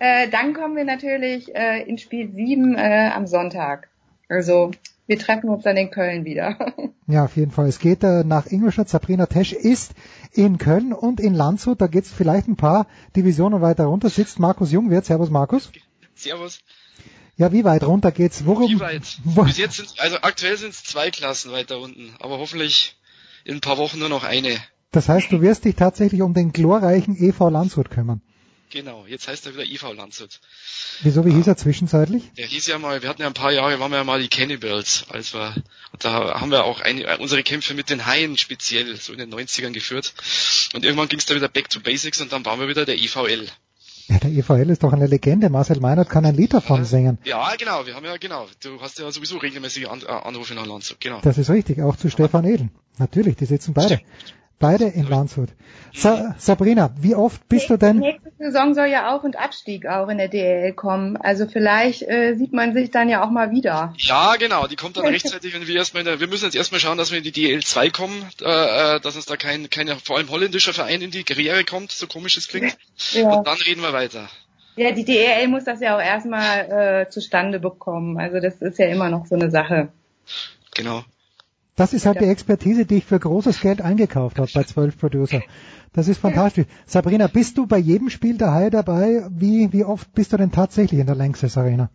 Äh, 0.00 0.28
dann 0.28 0.52
kommen 0.52 0.76
wir 0.76 0.84
natürlich 0.84 1.54
äh, 1.54 1.82
in 1.88 1.96
Spiel 1.98 2.30
7 2.30 2.74
äh, 2.76 3.10
am 3.14 3.26
Sonntag. 3.26 3.88
Also 4.28 4.72
wir 5.06 5.18
treffen 5.18 5.48
uns 5.48 5.62
dann 5.62 5.76
in 5.78 5.90
Köln 5.90 6.24
wieder. 6.24 6.58
Ja, 7.06 7.24
auf 7.24 7.36
jeden 7.36 7.50
Fall. 7.52 7.68
Es 7.68 7.78
geht 7.78 8.02
äh, 8.04 8.22
nach 8.24 8.46
Ingolstadt. 8.46 8.88
Sabrina 8.88 9.26
Tesch 9.26 9.52
ist 9.52 9.92
in 10.32 10.58
Köln 10.58 10.92
und 10.92 11.20
in 11.20 11.32
Landshut. 11.34 11.80
Da 11.80 11.86
geht's 11.86 12.10
vielleicht 12.12 12.48
ein 12.48 12.56
paar 12.56 12.86
Divisionen 13.16 13.60
weiter 13.62 13.84
runter. 13.84 14.10
Sitzt 14.10 14.38
Markus 14.38 14.72
Jungwirth. 14.72 15.06
Servus 15.06 15.30
Markus. 15.30 15.70
Servus. 16.14 16.60
Ja, 17.36 17.50
wie 17.52 17.64
weit 17.64 17.84
runter 17.84 18.10
geht's? 18.12 18.44
Worum? 18.46 18.68
Wie 18.70 18.80
weit? 18.80 19.18
Wo, 19.24 19.42
Bis 19.44 19.58
jetzt 19.58 19.76
sind, 19.76 19.94
also 19.98 20.16
aktuell 20.22 20.56
sind 20.56 20.70
es 20.70 20.84
zwei 20.84 21.10
Klassen 21.10 21.50
weiter 21.52 21.78
unten, 21.80 22.14
aber 22.20 22.38
hoffentlich 22.38 22.96
in 23.44 23.56
ein 23.56 23.60
paar 23.60 23.78
Wochen 23.78 23.98
nur 23.98 24.08
noch 24.08 24.24
eine. 24.24 24.58
das 24.90 25.08
heißt, 25.08 25.30
du 25.30 25.40
wirst 25.40 25.64
dich 25.64 25.76
tatsächlich 25.76 26.22
um 26.22 26.34
den 26.34 26.52
glorreichen 26.52 27.16
EV 27.16 27.50
Landshut 27.50 27.90
kümmern. 27.90 28.22
Genau, 28.70 29.06
jetzt 29.06 29.28
heißt 29.28 29.46
er 29.46 29.54
wieder 29.54 29.64
IV 29.64 29.94
Landshut. 29.94 30.40
Wieso, 31.02 31.24
wie 31.24 31.32
hieß 31.32 31.46
er 31.46 31.56
zwischenzeitlich? 31.56 32.32
Der 32.36 32.46
hieß 32.46 32.66
ja 32.66 32.78
mal, 32.78 33.02
wir 33.02 33.08
hatten 33.08 33.22
ja 33.22 33.28
ein 33.28 33.34
paar 33.34 33.52
Jahre, 33.52 33.78
waren 33.78 33.92
wir 33.92 33.98
ja 33.98 34.04
mal 34.04 34.20
die 34.20 34.28
Cannibals, 34.28 35.04
als 35.10 35.32
wir, 35.32 35.54
da 36.00 36.40
haben 36.40 36.50
wir 36.50 36.64
auch 36.64 36.80
eine, 36.80 37.18
unsere 37.18 37.44
Kämpfe 37.44 37.74
mit 37.74 37.88
den 37.88 38.04
Haien 38.04 38.36
speziell, 38.36 38.96
so 38.96 39.12
in 39.12 39.20
den 39.20 39.32
90ern 39.32 39.70
geführt. 39.70 40.14
Und 40.74 40.84
irgendwann 40.84 41.08
ging 41.08 41.20
es 41.20 41.26
da 41.26 41.36
wieder 41.36 41.48
back 41.48 41.70
to 41.70 41.78
basics 41.78 42.20
und 42.20 42.32
dann 42.32 42.44
waren 42.44 42.58
wir 42.58 42.66
wieder 42.66 42.84
der 42.84 42.98
IVL. 42.98 43.48
Ja, 44.08 44.18
der 44.18 44.30
EVL 44.30 44.68
ist 44.68 44.82
doch 44.82 44.92
eine 44.92 45.06
Legende. 45.06 45.48
Marcel 45.48 45.80
Meinert 45.80 46.10
kann 46.10 46.26
ein 46.26 46.34
Lied 46.34 46.52
davon 46.52 46.84
singen. 46.84 47.18
Ja, 47.24 47.54
genau, 47.56 47.86
wir 47.86 47.94
haben 47.94 48.04
ja, 48.04 48.16
genau, 48.18 48.46
du 48.62 48.80
hast 48.80 48.98
ja 48.98 49.10
sowieso 49.10 49.38
regelmäßige 49.38 49.86
An 49.86 50.02
äh, 50.02 50.06
Anrufe 50.06 50.54
nach 50.54 50.66
Landshut, 50.66 51.00
genau. 51.00 51.20
Das 51.22 51.38
ist 51.38 51.48
richtig, 51.48 51.80
auch 51.80 51.96
zu 51.96 52.10
Stefan 52.10 52.44
Edel. 52.44 52.68
Natürlich, 52.98 53.36
die 53.36 53.46
sitzen 53.46 53.72
beide. 53.72 54.00
Beide 54.58 54.84
in 54.84 55.08
Landshut. 55.08 55.50
Sa 55.92 56.34
Sabrina, 56.38 56.94
wie 56.98 57.14
oft 57.14 57.48
bist 57.48 57.70
du 57.70 57.76
denn? 57.76 57.98
Nächste 57.98 58.30
Saison 58.38 58.74
soll 58.74 58.86
ja 58.86 59.14
Auf- 59.14 59.24
und 59.24 59.38
Abstieg 59.38 59.86
auch 59.86 60.08
in 60.08 60.18
der 60.18 60.28
DL 60.28 60.72
kommen. 60.72 61.16
Also 61.16 61.46
vielleicht 61.46 62.02
äh, 62.02 62.34
sieht 62.36 62.52
man 62.52 62.72
sich 62.72 62.90
dann 62.90 63.08
ja 63.08 63.24
auch 63.24 63.30
mal 63.30 63.50
wieder. 63.50 63.94
Ja, 63.98 64.36
genau, 64.36 64.66
die 64.66 64.76
kommt 64.76 64.96
dann 64.96 65.06
rechtzeitig, 65.06 65.54
wenn 65.54 65.66
wir 65.66 65.76
erstmal 65.76 66.00
in 66.00 66.06
der, 66.06 66.20
wir 66.20 66.28
müssen 66.28 66.44
jetzt 66.44 66.56
erstmal 66.56 66.80
schauen, 66.80 66.98
dass 66.98 67.10
wir 67.10 67.18
in 67.18 67.24
die 67.24 67.32
DL2 67.32 67.92
kommen, 67.92 68.24
äh, 68.40 68.96
äh, 68.96 69.00
dass 69.00 69.16
uns 69.16 69.26
da 69.26 69.36
kein, 69.36 69.70
kein, 69.70 69.88
vor 70.02 70.16
allem 70.16 70.30
holländischer 70.30 70.72
Verein 70.72 71.02
in 71.02 71.10
die 71.10 71.24
Karriere 71.24 71.64
kommt, 71.64 71.92
so 71.92 72.06
komisch 72.06 72.36
es 72.36 72.48
klingt. 72.48 72.76
Ja. 73.12 73.30
Und 73.30 73.46
dann 73.46 73.58
reden 73.58 73.82
wir 73.82 73.92
weiter. 73.92 74.28
Ja, 74.76 74.90
die 74.90 75.04
DEL 75.04 75.46
muss 75.48 75.64
das 75.64 75.80
ja 75.80 75.96
auch 75.96 76.02
erstmal 76.02 77.04
äh, 77.04 77.08
zustande 77.08 77.60
bekommen. 77.60 78.18
Also 78.18 78.40
das 78.40 78.56
ist 78.56 78.78
ja 78.78 78.86
immer 78.86 79.08
noch 79.08 79.26
so 79.26 79.36
eine 79.36 79.50
Sache. 79.50 79.88
Genau. 80.74 81.04
Das 81.76 81.92
ist 81.92 82.06
halt 82.06 82.20
die 82.20 82.26
Expertise, 82.26 82.86
die 82.86 82.98
ich 82.98 83.04
für 83.04 83.18
großes 83.18 83.60
Geld 83.60 83.82
eingekauft 83.82 84.38
habe 84.38 84.48
bei 84.54 84.62
12 84.62 84.96
Producer. 84.96 85.42
Das 85.92 86.06
ist 86.06 86.18
fantastisch. 86.18 86.66
Sabrina, 86.86 87.26
bist 87.26 87.58
du 87.58 87.66
bei 87.66 87.78
jedem 87.78 88.10
Spiel 88.10 88.38
der 88.38 88.52
Haie 88.52 88.70
dabei? 88.70 89.26
Wie, 89.30 89.72
wie 89.72 89.84
oft 89.84 90.12
bist 90.14 90.32
du 90.32 90.36
denn 90.36 90.52
tatsächlich 90.52 91.00
in 91.00 91.06
der 91.06 91.16
Lanxess 91.16 91.58
Arena? 91.58 91.90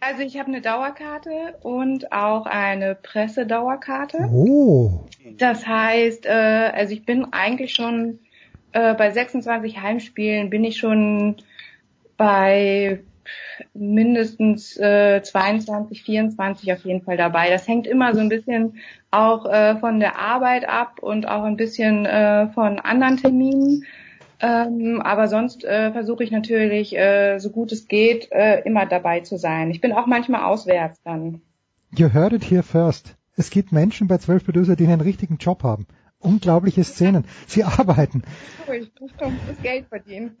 Also 0.00 0.20
ich 0.20 0.38
habe 0.38 0.48
eine 0.48 0.60
Dauerkarte 0.60 1.30
und 1.62 2.12
auch 2.12 2.44
eine 2.44 2.94
Pressedauerkarte. 2.94 4.28
Oh. 4.30 5.06
Das 5.38 5.66
heißt, 5.66 6.26
äh, 6.26 6.72
also 6.74 6.92
ich 6.92 7.06
bin 7.06 7.32
eigentlich 7.32 7.72
schon 7.72 8.18
äh, 8.72 8.92
bei 8.94 9.10
26 9.10 9.80
Heimspielen 9.80 10.50
bin 10.50 10.64
ich 10.64 10.76
schon 10.76 11.36
bei 12.18 13.00
mindestens 13.72 14.76
äh, 14.76 15.22
22, 15.22 16.02
24 16.02 16.72
auf 16.72 16.84
jeden 16.84 17.02
Fall 17.02 17.16
dabei. 17.16 17.48
Das 17.48 17.66
hängt 17.66 17.86
immer 17.86 18.14
so 18.14 18.20
ein 18.20 18.28
bisschen 18.28 18.76
auch 19.14 19.46
äh, 19.46 19.76
von 19.76 20.00
der 20.00 20.18
Arbeit 20.18 20.68
ab 20.68 20.98
und 21.00 21.26
auch 21.26 21.44
ein 21.44 21.56
bisschen 21.56 22.04
äh, 22.06 22.48
von 22.48 22.78
anderen 22.78 23.16
Terminen. 23.16 23.84
Ähm, 24.40 25.00
aber 25.00 25.28
sonst 25.28 25.64
äh, 25.64 25.92
versuche 25.92 26.24
ich 26.24 26.30
natürlich, 26.30 26.96
äh, 26.96 27.38
so 27.38 27.50
gut 27.50 27.72
es 27.72 27.86
geht, 27.88 28.30
äh, 28.32 28.60
immer 28.64 28.84
dabei 28.84 29.20
zu 29.20 29.38
sein. 29.38 29.70
Ich 29.70 29.80
bin 29.80 29.92
auch 29.92 30.06
manchmal 30.06 30.44
auswärts 30.44 31.00
dann. 31.02 31.40
You 31.96 32.12
heard 32.12 32.32
it 32.32 32.50
here 32.50 32.62
first. 32.62 33.16
Es 33.36 33.50
gibt 33.50 33.72
Menschen 33.72 34.08
bei 34.08 34.18
12 34.18 34.44
Producer, 34.44 34.76
die 34.76 34.86
einen 34.86 35.00
richtigen 35.00 35.38
Job 35.38 35.62
haben. 35.62 35.86
Unglaubliche 36.24 36.84
Szenen. 36.84 37.24
Sie 37.46 37.64
arbeiten. 37.64 38.22
Doch 39.18 39.30
das 39.46 39.62
Geld 39.62 39.86
verdienen. 39.88 40.36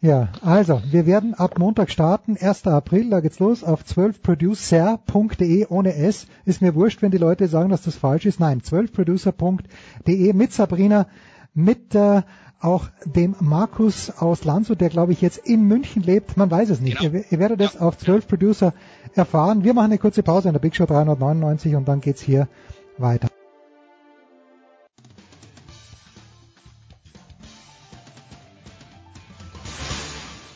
Ja, 0.00 0.28
also, 0.42 0.82
wir 0.90 1.06
werden 1.06 1.34
ab 1.34 1.58
Montag 1.58 1.90
starten, 1.90 2.36
1. 2.38 2.66
April, 2.66 3.10
da 3.10 3.20
geht's 3.20 3.38
los, 3.38 3.62
auf 3.62 3.82
12producer.de 3.84 5.66
ohne 5.68 5.94
S. 5.94 6.26
Ist 6.44 6.60
mir 6.60 6.74
wurscht, 6.74 7.02
wenn 7.02 7.10
die 7.10 7.18
Leute 7.18 7.46
sagen, 7.48 7.70
dass 7.70 7.82
das 7.82 7.96
falsch 7.96 8.26
ist. 8.26 8.40
Nein, 8.40 8.60
12producer.de 8.60 10.32
mit 10.32 10.52
Sabrina, 10.52 11.06
mit 11.54 11.94
äh, 11.94 12.22
auch 12.60 12.88
dem 13.04 13.36
Markus 13.40 14.10
aus 14.10 14.44
Landshut, 14.44 14.80
der 14.80 14.88
glaube 14.88 15.12
ich 15.12 15.20
jetzt 15.20 15.38
in 15.38 15.62
München 15.62 16.02
lebt. 16.02 16.36
Man 16.36 16.50
weiß 16.50 16.70
es 16.70 16.80
nicht. 16.80 17.00
Ihr, 17.00 17.24
ihr 17.30 17.38
werdet 17.38 17.60
es 17.60 17.76
auf 17.76 17.96
12 17.96 18.26
Producer 18.26 18.74
erfahren. 19.14 19.62
Wir 19.62 19.74
machen 19.74 19.86
eine 19.86 19.98
kurze 19.98 20.22
Pause 20.22 20.48
in 20.48 20.54
der 20.54 20.60
Big 20.60 20.74
Show 20.74 20.86
399 20.86 21.76
und 21.76 21.86
dann 21.86 22.00
geht's 22.00 22.20
hier 22.20 22.48
weiter. 22.96 23.28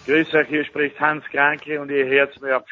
Grüß 0.04 0.34
euch, 0.34 0.48
hier 0.48 0.64
spricht 0.64 0.98
Hans 0.98 1.24
Kranke 1.26 1.80
und 1.80 1.88
ihr 1.88 2.04
hört 2.06 2.40
mir 2.42 2.56
auf 2.56 2.64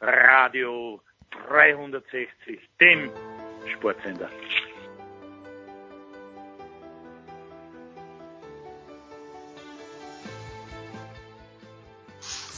Sportradio 0.00 1.02
360, 1.46 2.58
dem 2.80 3.10
Sportsender. 3.74 4.30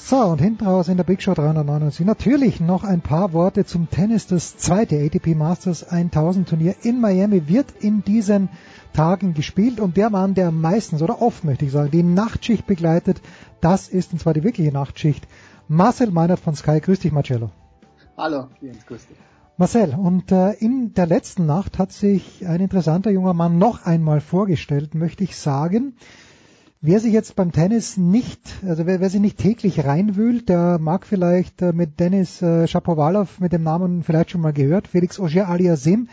So, 0.08 0.22
und 0.22 0.40
hinten 0.40 0.64
raus 0.64 0.88
in 0.88 0.96
der 0.96 1.04
Big 1.04 1.20
Show 1.20 1.34
399 1.34 2.06
natürlich 2.06 2.60
noch 2.60 2.82
ein 2.82 3.02
paar 3.02 3.34
Worte 3.34 3.66
zum 3.66 3.90
Tennis. 3.90 4.26
Das 4.26 4.56
zweite 4.56 4.96
ATP 4.96 5.34
Masters 5.34 5.84
1000 5.84 6.48
Turnier 6.48 6.76
in 6.82 6.98
Miami 6.98 7.46
wird 7.46 7.66
in 7.80 8.02
diesen 8.02 8.48
Tagen 8.94 9.34
gespielt 9.34 9.80
und 9.80 9.98
der 9.98 10.08
Mann, 10.08 10.32
der 10.32 10.50
meistens 10.50 11.02
oder 11.02 11.20
oft 11.20 11.44
möchte 11.44 11.66
ich 11.66 11.72
sagen, 11.72 11.90
die 11.90 12.02
Nachtschicht 12.02 12.66
begleitet, 12.66 13.20
das 13.60 13.88
ist 13.88 14.14
und 14.14 14.18
zwar 14.18 14.32
die 14.32 14.44
wirkliche 14.44 14.72
Nachtschicht. 14.72 15.28
Marcel 15.68 16.10
Meinert 16.10 16.40
von 16.40 16.54
Sky. 16.54 16.80
Grüß 16.80 17.00
dich, 17.00 17.12
Marcello. 17.12 17.50
Hallo, 18.16 18.46
Jens, 18.62 18.86
grüß 18.86 19.08
dich. 19.08 19.18
Marcel, 19.58 19.94
und 19.94 20.32
äh, 20.32 20.52
in 20.52 20.94
der 20.94 21.06
letzten 21.06 21.44
Nacht 21.44 21.78
hat 21.78 21.92
sich 21.92 22.46
ein 22.46 22.60
interessanter 22.60 23.10
junger 23.10 23.34
Mann 23.34 23.58
noch 23.58 23.84
einmal 23.84 24.22
vorgestellt, 24.22 24.94
möchte 24.94 25.22
ich 25.22 25.36
sagen. 25.36 25.96
Wer 26.80 27.00
sich 27.00 27.12
jetzt 27.12 27.34
beim 27.34 27.50
Tennis 27.50 27.96
nicht, 27.96 28.40
also 28.64 28.86
wer, 28.86 29.00
wer 29.00 29.10
sich 29.10 29.20
nicht 29.20 29.38
täglich 29.38 29.84
reinwühlt, 29.84 30.48
der 30.48 30.78
mag 30.78 31.06
vielleicht 31.06 31.60
äh, 31.60 31.72
mit 31.72 31.98
Dennis 31.98 32.40
äh, 32.40 32.68
Shapovalov 32.68 33.40
mit 33.40 33.52
dem 33.52 33.64
Namen 33.64 34.04
vielleicht 34.04 34.30
schon 34.30 34.42
mal 34.42 34.52
gehört, 34.52 34.86
Felix 34.86 35.18
Auger 35.18 35.48
aliasim 35.48 36.08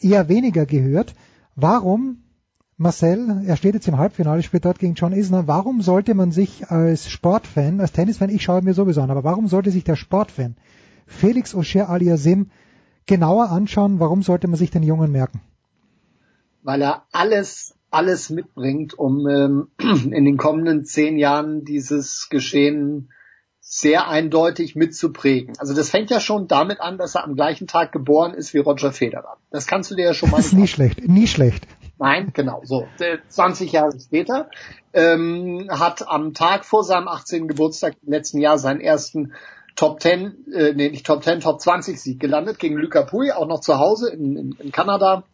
eher 0.00 0.28
weniger 0.28 0.66
gehört. 0.66 1.14
Warum, 1.56 2.24
Marcel, 2.76 3.42
er 3.46 3.56
steht 3.56 3.72
jetzt 3.72 3.88
im 3.88 3.96
Halbfinale, 3.96 4.42
spielt 4.42 4.66
dort 4.66 4.78
gegen 4.78 4.92
John 4.92 5.14
Isner, 5.14 5.46
warum 5.46 5.80
sollte 5.80 6.12
man 6.12 6.30
sich 6.30 6.68
als 6.68 7.08
Sportfan, 7.08 7.80
als 7.80 7.92
Tennisfan, 7.92 8.28
ich 8.28 8.42
schaue 8.42 8.60
mir 8.60 8.74
sowieso 8.74 9.00
an, 9.00 9.10
aber 9.10 9.24
warum 9.24 9.48
sollte 9.48 9.70
sich 9.70 9.84
der 9.84 9.96
Sportfan 9.96 10.56
Felix 11.06 11.54
Auger 11.54 11.88
aliasim 11.88 12.50
genauer 13.06 13.48
anschauen, 13.48 13.98
warum 13.98 14.22
sollte 14.22 14.46
man 14.46 14.56
sich 14.56 14.70
den 14.70 14.82
Jungen 14.82 15.10
merken? 15.10 15.40
Weil 16.62 16.82
er 16.82 17.04
alles 17.12 17.74
alles 17.92 18.30
mitbringt, 18.30 18.98
um 18.98 19.28
ähm, 19.28 19.68
in 19.78 20.24
den 20.24 20.36
kommenden 20.36 20.84
zehn 20.84 21.18
Jahren 21.18 21.64
dieses 21.64 22.28
Geschehen 22.30 23.12
sehr 23.60 24.08
eindeutig 24.08 24.74
mitzuprägen. 24.74 25.54
Also 25.58 25.72
das 25.72 25.90
fängt 25.90 26.10
ja 26.10 26.20
schon 26.20 26.48
damit 26.48 26.80
an, 26.80 26.98
dass 26.98 27.14
er 27.14 27.24
am 27.24 27.36
gleichen 27.36 27.66
Tag 27.66 27.92
geboren 27.92 28.34
ist 28.34 28.52
wie 28.54 28.58
Roger 28.58 28.92
Federer. 28.92 29.36
Das 29.50 29.66
kannst 29.66 29.90
du 29.90 29.94
dir 29.94 30.06
ja 30.06 30.14
schon 30.14 30.30
mal. 30.30 30.38
Das 30.38 30.46
ist 30.46 30.52
nie 30.54 30.66
schlecht, 30.66 31.06
nie 31.06 31.26
schlecht. 31.26 31.66
Nein, 31.98 32.32
genau, 32.34 32.62
so. 32.64 32.88
20 33.28 33.72
Jahre 33.72 33.92
später 33.98 34.50
ähm, 34.92 35.68
hat 35.70 36.08
am 36.08 36.34
Tag 36.34 36.64
vor 36.64 36.82
seinem 36.82 37.08
18. 37.08 37.46
Geburtstag 37.46 37.94
im 38.04 38.12
letzten 38.12 38.40
Jahr 38.40 38.58
seinen 38.58 38.80
ersten 38.80 39.32
Top 39.76 40.02
10, 40.02 40.52
äh, 40.52 40.72
nee, 40.74 40.90
nicht 40.90 41.06
Top 41.06 41.22
10, 41.22 41.40
Top 41.40 41.60
20 41.60 42.00
Sieg 42.00 42.20
gelandet 42.20 42.58
gegen 42.58 42.76
Luca 42.76 43.02
Pui, 43.02 43.30
auch 43.30 43.46
noch 43.46 43.60
zu 43.60 43.78
Hause 43.78 44.10
in, 44.10 44.36
in, 44.36 44.52
in 44.58 44.72
Kanada. 44.72 45.24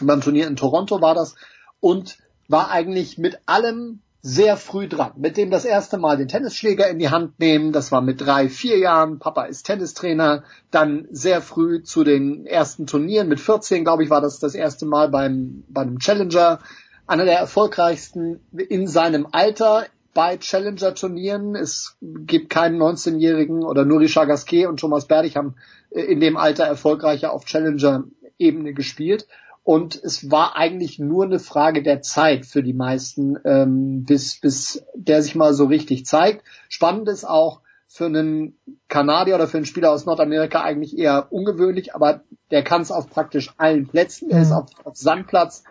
Beim 0.00 0.20
Turnier 0.20 0.46
in 0.46 0.56
Toronto 0.56 1.00
war 1.00 1.14
das 1.14 1.36
und 1.80 2.18
war 2.48 2.70
eigentlich 2.70 3.18
mit 3.18 3.40
allem 3.46 4.00
sehr 4.22 4.56
früh 4.56 4.88
dran. 4.88 5.12
Mit 5.16 5.36
dem 5.36 5.50
das 5.52 5.64
erste 5.64 5.98
Mal 5.98 6.16
den 6.16 6.26
Tennisschläger 6.26 6.88
in 6.88 6.98
die 6.98 7.10
Hand 7.10 7.38
nehmen, 7.38 7.70
das 7.70 7.92
war 7.92 8.00
mit 8.00 8.20
drei, 8.20 8.48
vier 8.48 8.78
Jahren, 8.78 9.20
Papa 9.20 9.44
ist 9.44 9.64
Tennistrainer, 9.64 10.42
dann 10.72 11.06
sehr 11.12 11.40
früh 11.40 11.84
zu 11.84 12.02
den 12.02 12.44
ersten 12.44 12.88
Turnieren, 12.88 13.28
mit 13.28 13.38
14 13.38 13.84
glaube 13.84 14.02
ich 14.02 14.10
war 14.10 14.20
das 14.20 14.40
das 14.40 14.56
erste 14.56 14.84
Mal 14.84 15.10
beim, 15.10 15.62
beim 15.68 16.00
Challenger, 16.00 16.58
einer 17.06 17.24
der 17.24 17.38
erfolgreichsten 17.38 18.40
in 18.68 18.88
seinem 18.88 19.28
Alter 19.30 19.86
bei 20.12 20.38
Challenger-Turnieren. 20.38 21.54
Es 21.54 21.96
gibt 22.00 22.50
keinen 22.50 22.82
19-Jährigen 22.82 23.62
oder 23.62 23.84
nur 23.84 24.00
Richard 24.00 24.26
Gasquet 24.26 24.66
und 24.66 24.80
Thomas 24.80 25.06
Berdich 25.06 25.36
haben 25.36 25.54
in 25.90 26.18
dem 26.18 26.36
Alter 26.36 26.64
erfolgreicher 26.64 27.32
auf 27.32 27.44
Challenger-Ebene 27.44 28.72
gespielt. 28.72 29.28
Und 29.66 30.00
es 30.00 30.30
war 30.30 30.54
eigentlich 30.54 31.00
nur 31.00 31.24
eine 31.24 31.40
Frage 31.40 31.82
der 31.82 32.00
Zeit 32.00 32.46
für 32.46 32.62
die 32.62 32.72
meisten, 32.72 33.36
ähm, 33.44 34.04
bis, 34.04 34.38
bis 34.38 34.84
der 34.94 35.22
sich 35.22 35.34
mal 35.34 35.54
so 35.54 35.64
richtig 35.64 36.06
zeigt. 36.06 36.44
Spannend 36.68 37.08
ist 37.08 37.24
auch 37.24 37.62
für 37.88 38.06
einen 38.06 38.56
Kanadier 38.86 39.34
oder 39.34 39.48
für 39.48 39.56
einen 39.56 39.66
Spieler 39.66 39.90
aus 39.90 40.06
Nordamerika 40.06 40.62
eigentlich 40.62 40.96
eher 40.96 41.32
ungewöhnlich, 41.32 41.96
aber 41.96 42.20
der 42.52 42.62
kann 42.62 42.82
es 42.82 42.92
auf 42.92 43.10
praktisch 43.10 43.54
allen 43.56 43.88
Plätzen. 43.88 44.30
Er 44.30 44.42
ist 44.42 44.52
auf, 44.52 44.66
auf 44.84 44.96
Sandplatz 44.96 45.64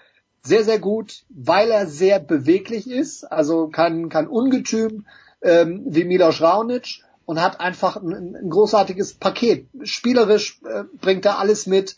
sehr, 0.43 0.65
sehr 0.65 0.79
gut, 0.79 1.23
weil 1.29 1.71
er 1.71 1.87
sehr 1.87 2.19
beweglich 2.19 2.91
ist, 2.91 3.23
also 3.23 3.69
kein, 3.69 4.09
kein 4.09 4.27
Ungetüm 4.27 5.05
ähm, 5.41 5.83
wie 5.85 6.03
Milos 6.03 6.41
Raonic 6.41 7.01
und 7.23 7.41
hat 7.41 7.61
einfach 7.61 7.95
ein, 7.95 8.35
ein 8.35 8.49
großartiges 8.49 9.13
Paket. 9.13 9.69
Spielerisch 9.83 10.59
äh, 10.65 10.83
bringt 10.99 11.23
er 11.23 11.39
alles 11.39 11.65
mit 11.65 11.95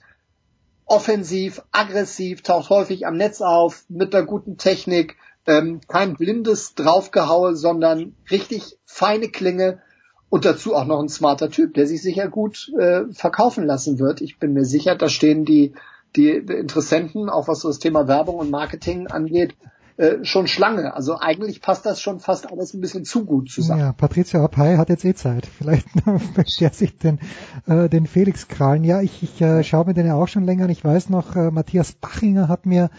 offensiv, 0.88 1.61
aggressiv, 1.72 2.41
taucht 2.41 2.69
häufig 2.69 3.06
am 3.06 3.17
Netz 3.17 3.41
auf, 3.41 3.83
mit 3.90 4.16
einer 4.16 4.25
guten 4.25 4.57
Technik, 4.57 5.17
ähm, 5.45 5.82
kein 5.88 6.16
blindes 6.16 6.75
Draufgehaue, 6.75 7.56
sondern 7.56 8.16
richtig 8.32 8.77
feine 8.85 9.30
Klinge 9.30 9.82
und 10.30 10.45
dazu 10.45 10.75
auch 10.75 10.85
noch 10.85 10.99
ein 10.99 11.09
smarter 11.09 11.49
Typ, 11.49 11.74
der 11.74 11.88
sich 11.88 12.01
sicher 12.01 12.27
gut 12.27 12.72
äh, 12.77 13.03
verkaufen 13.11 13.66
lassen 13.66 13.99
wird. 13.99 14.22
Ich 14.22 14.40
bin 14.40 14.53
mir 14.53 14.66
sicher, 14.66 14.95
da 14.95 15.09
stehen 15.09 15.45
die, 15.45 15.74
die 16.16 16.30
Interessenten, 16.30 17.30
auch 17.30 17.48
was 17.48 17.61
so 17.61 17.67
das 17.67 17.80
Thema 17.80 18.07
Werbung 18.07 18.38
und 18.38 18.49
Marketing 18.49 19.07
angeht, 19.07 19.56
äh, 19.98 20.24
schon 20.24 20.48
Schlange. 20.48 20.93
Also 20.93 21.17
eigentlich 21.19 21.61
passt 21.61 21.85
das 21.85 22.01
schon 22.01 22.19
fast 22.19 22.51
alles 22.51 22.74
ein 22.74 22.82
bisschen 22.82 23.03
zu 23.03 23.26
gut 23.26 23.50
zusammen. 23.50 23.80
Ja, 23.80 23.93
Patricia 23.93 24.43
Appay 24.43 24.77
hat 24.77 24.90
jetzt 24.90 25.03
eh 25.06 25.16
Zeit. 25.16 25.45
Vielleicht 25.58 25.88
möchte 26.06 26.66
er 26.66 26.72
sich 26.72 26.98
den, 26.98 27.19
äh, 27.66 27.90
den 27.90 28.06
Felix 28.06 28.48
krallen. 28.48 28.84
Ja, 28.84 29.01
ich, 29.01 29.24
ich 29.24 29.42
äh, 29.42 29.64
schaue 29.64 29.85
mir 29.85 29.93
den 29.93 30.06
ja 30.06 30.16
auch 30.16 30.27
schon 30.27 30.45
länger 30.45 30.66
an. 30.66 30.69
Ich 30.69 30.84
weiß 30.84 31.09
noch, 31.09 31.35
äh, 31.35 31.51
Matthias 31.51 31.93
Bachinger 31.93 32.48
hat 32.48 32.66
mir, 32.66 32.90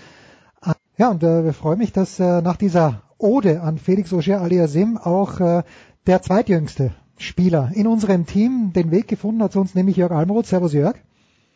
äh, 0.64 0.72
ja, 0.96 1.10
und 1.10 1.22
äh, 1.22 1.44
wir 1.44 1.52
freuen 1.52 1.78
mich, 1.78 1.92
dass 1.92 2.18
äh, 2.18 2.42
nach 2.42 2.56
dieser 2.56 3.02
Ode 3.18 3.62
an 3.62 3.78
Felix 3.78 4.12
Auger 4.12 4.40
aliasim 4.40 4.98
auch 4.98 5.40
äh, 5.40 5.62
der 6.06 6.22
zweitjüngste 6.22 6.92
Spieler 7.16 7.70
in 7.74 7.86
unserem 7.86 8.26
Team 8.26 8.72
den 8.74 8.90
Weg 8.90 9.08
gefunden 9.08 9.42
hat 9.42 9.52
zu 9.52 9.60
uns, 9.60 9.74
nämlich 9.74 9.96
Jörg 9.96 10.12
Almroth. 10.12 10.46
Servus 10.46 10.72
Jörg. 10.72 10.96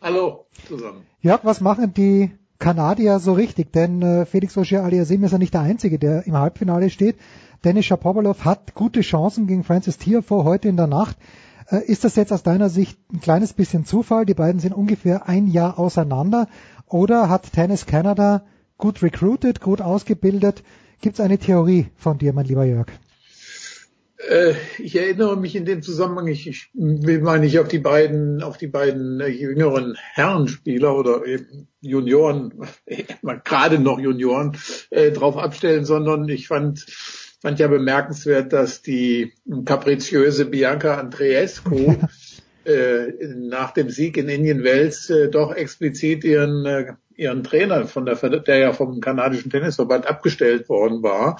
Hallo 0.01 0.45
zusammen. 0.67 1.01
Jörg, 1.21 1.41
was 1.43 1.61
machen 1.61 1.93
die 1.93 2.31
Kanadier 2.59 3.19
so 3.19 3.33
richtig, 3.33 3.73
denn 3.73 4.01
äh, 4.01 4.25
Felix 4.25 4.57
Auger 4.57 4.83
aliasim 4.83 5.23
ist 5.23 5.31
ja 5.31 5.37
nicht 5.37 5.53
der 5.53 5.61
Einzige, 5.61 5.99
der 5.99 6.25
im 6.27 6.37
Halbfinale 6.37 6.89
steht. 6.89 7.17
Dennis 7.63 7.85
Shapovalov 7.85 8.45
hat 8.45 8.75
gute 8.75 9.01
Chancen 9.01 9.47
gegen 9.47 9.63
Francis 9.63 9.97
Tiafoe 9.97 10.43
heute 10.43 10.69
in 10.69 10.77
der 10.77 10.87
Nacht. 10.87 11.17
Äh, 11.69 11.83
ist 11.85 12.03
das 12.03 12.15
jetzt 12.15 12.31
aus 12.31 12.43
deiner 12.43 12.69
Sicht 12.69 12.99
ein 13.11 13.21
kleines 13.21 13.53
bisschen 13.53 13.85
Zufall? 13.85 14.25
Die 14.25 14.33
beiden 14.33 14.59
sind 14.59 14.73
ungefähr 14.73 15.27
ein 15.27 15.47
Jahr 15.47 15.79
auseinander. 15.79 16.47
Oder 16.87 17.29
hat 17.29 17.51
Tennis 17.53 17.85
Canada 17.85 18.43
gut 18.77 19.01
recruited, 19.01 19.61
gut 19.61 19.81
ausgebildet? 19.81 20.63
Gibt 21.01 21.19
es 21.19 21.25
eine 21.25 21.37
Theorie 21.37 21.87
von 21.95 22.17
dir, 22.17 22.33
mein 22.33 22.45
lieber 22.45 22.65
Jörg? 22.65 22.87
Äh, 24.27 24.53
ich 24.79 24.95
erinnere 24.95 25.37
mich 25.37 25.55
in 25.55 25.65
dem 25.65 25.81
Zusammenhang, 25.81 26.27
ich, 26.27 26.47
ich 26.47 26.69
will 26.73 27.21
mal 27.21 27.39
nicht 27.39 27.59
auf 27.59 27.67
die 27.67 27.79
beiden, 27.79 28.41
auf 28.41 28.57
die 28.57 28.67
beiden 28.67 29.19
äh, 29.19 29.27
jüngeren 29.27 29.95
Herrenspieler 30.13 30.95
oder 30.95 31.25
eben 31.25 31.67
Junioren, 31.81 32.53
gerade 33.43 33.79
noch 33.79 33.99
Junioren, 33.99 34.57
äh, 34.89 35.11
drauf 35.11 35.37
abstellen, 35.37 35.85
sondern 35.85 36.27
ich 36.29 36.47
fand, 36.47 36.85
fand 37.41 37.59
ja 37.59 37.67
bemerkenswert, 37.67 38.53
dass 38.53 38.81
die 38.81 39.33
kapriziöse 39.65 40.45
Bianca 40.45 40.95
Andreescu 40.95 41.95
äh, 42.65 43.07
nach 43.35 43.71
dem 43.71 43.89
Sieg 43.89 44.17
in 44.17 44.29
Indian 44.29 44.63
Wells 44.63 45.09
äh, 45.09 45.29
doch 45.29 45.53
explizit 45.53 46.23
ihren, 46.23 46.65
äh, 46.65 46.93
ihren 47.15 47.43
Trainer 47.43 47.85
von 47.87 48.05
der, 48.05 48.15
der 48.15 48.57
ja 48.57 48.73
vom 48.73 49.01
kanadischen 49.01 49.51
Tennisverband 49.51 50.07
abgestellt 50.07 50.69
worden 50.69 51.03
war, 51.03 51.37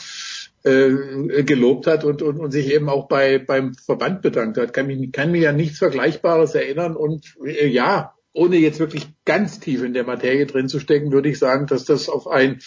äh, 0.63 1.43
gelobt 1.43 1.87
hat 1.87 2.03
und, 2.03 2.21
und, 2.21 2.39
und 2.39 2.51
sich 2.51 2.73
eben 2.73 2.89
auch 2.89 3.07
bei 3.07 3.39
beim 3.39 3.73
Verband 3.73 4.21
bedankt 4.21 4.57
hat. 4.57 4.73
Kann, 4.73 4.87
mich, 4.87 5.11
kann 5.11 5.31
mir 5.31 5.41
ja 5.41 5.51
nichts 5.51 5.79
Vergleichbares 5.79 6.55
erinnern 6.55 6.95
und 6.95 7.35
äh, 7.45 7.67
ja, 7.67 8.13
ohne 8.33 8.57
jetzt 8.57 8.79
wirklich 8.79 9.07
ganz 9.25 9.59
tief 9.59 9.83
in 9.83 9.93
der 9.93 10.05
Materie 10.05 10.47
drin 10.47 10.67
zu 10.67 10.79
stecken, 10.79 11.11
würde 11.11 11.29
ich 11.29 11.37
sagen, 11.37 11.67
dass 11.67 11.85
das 11.85 12.09
auf 12.09 12.27
ein 12.27 12.59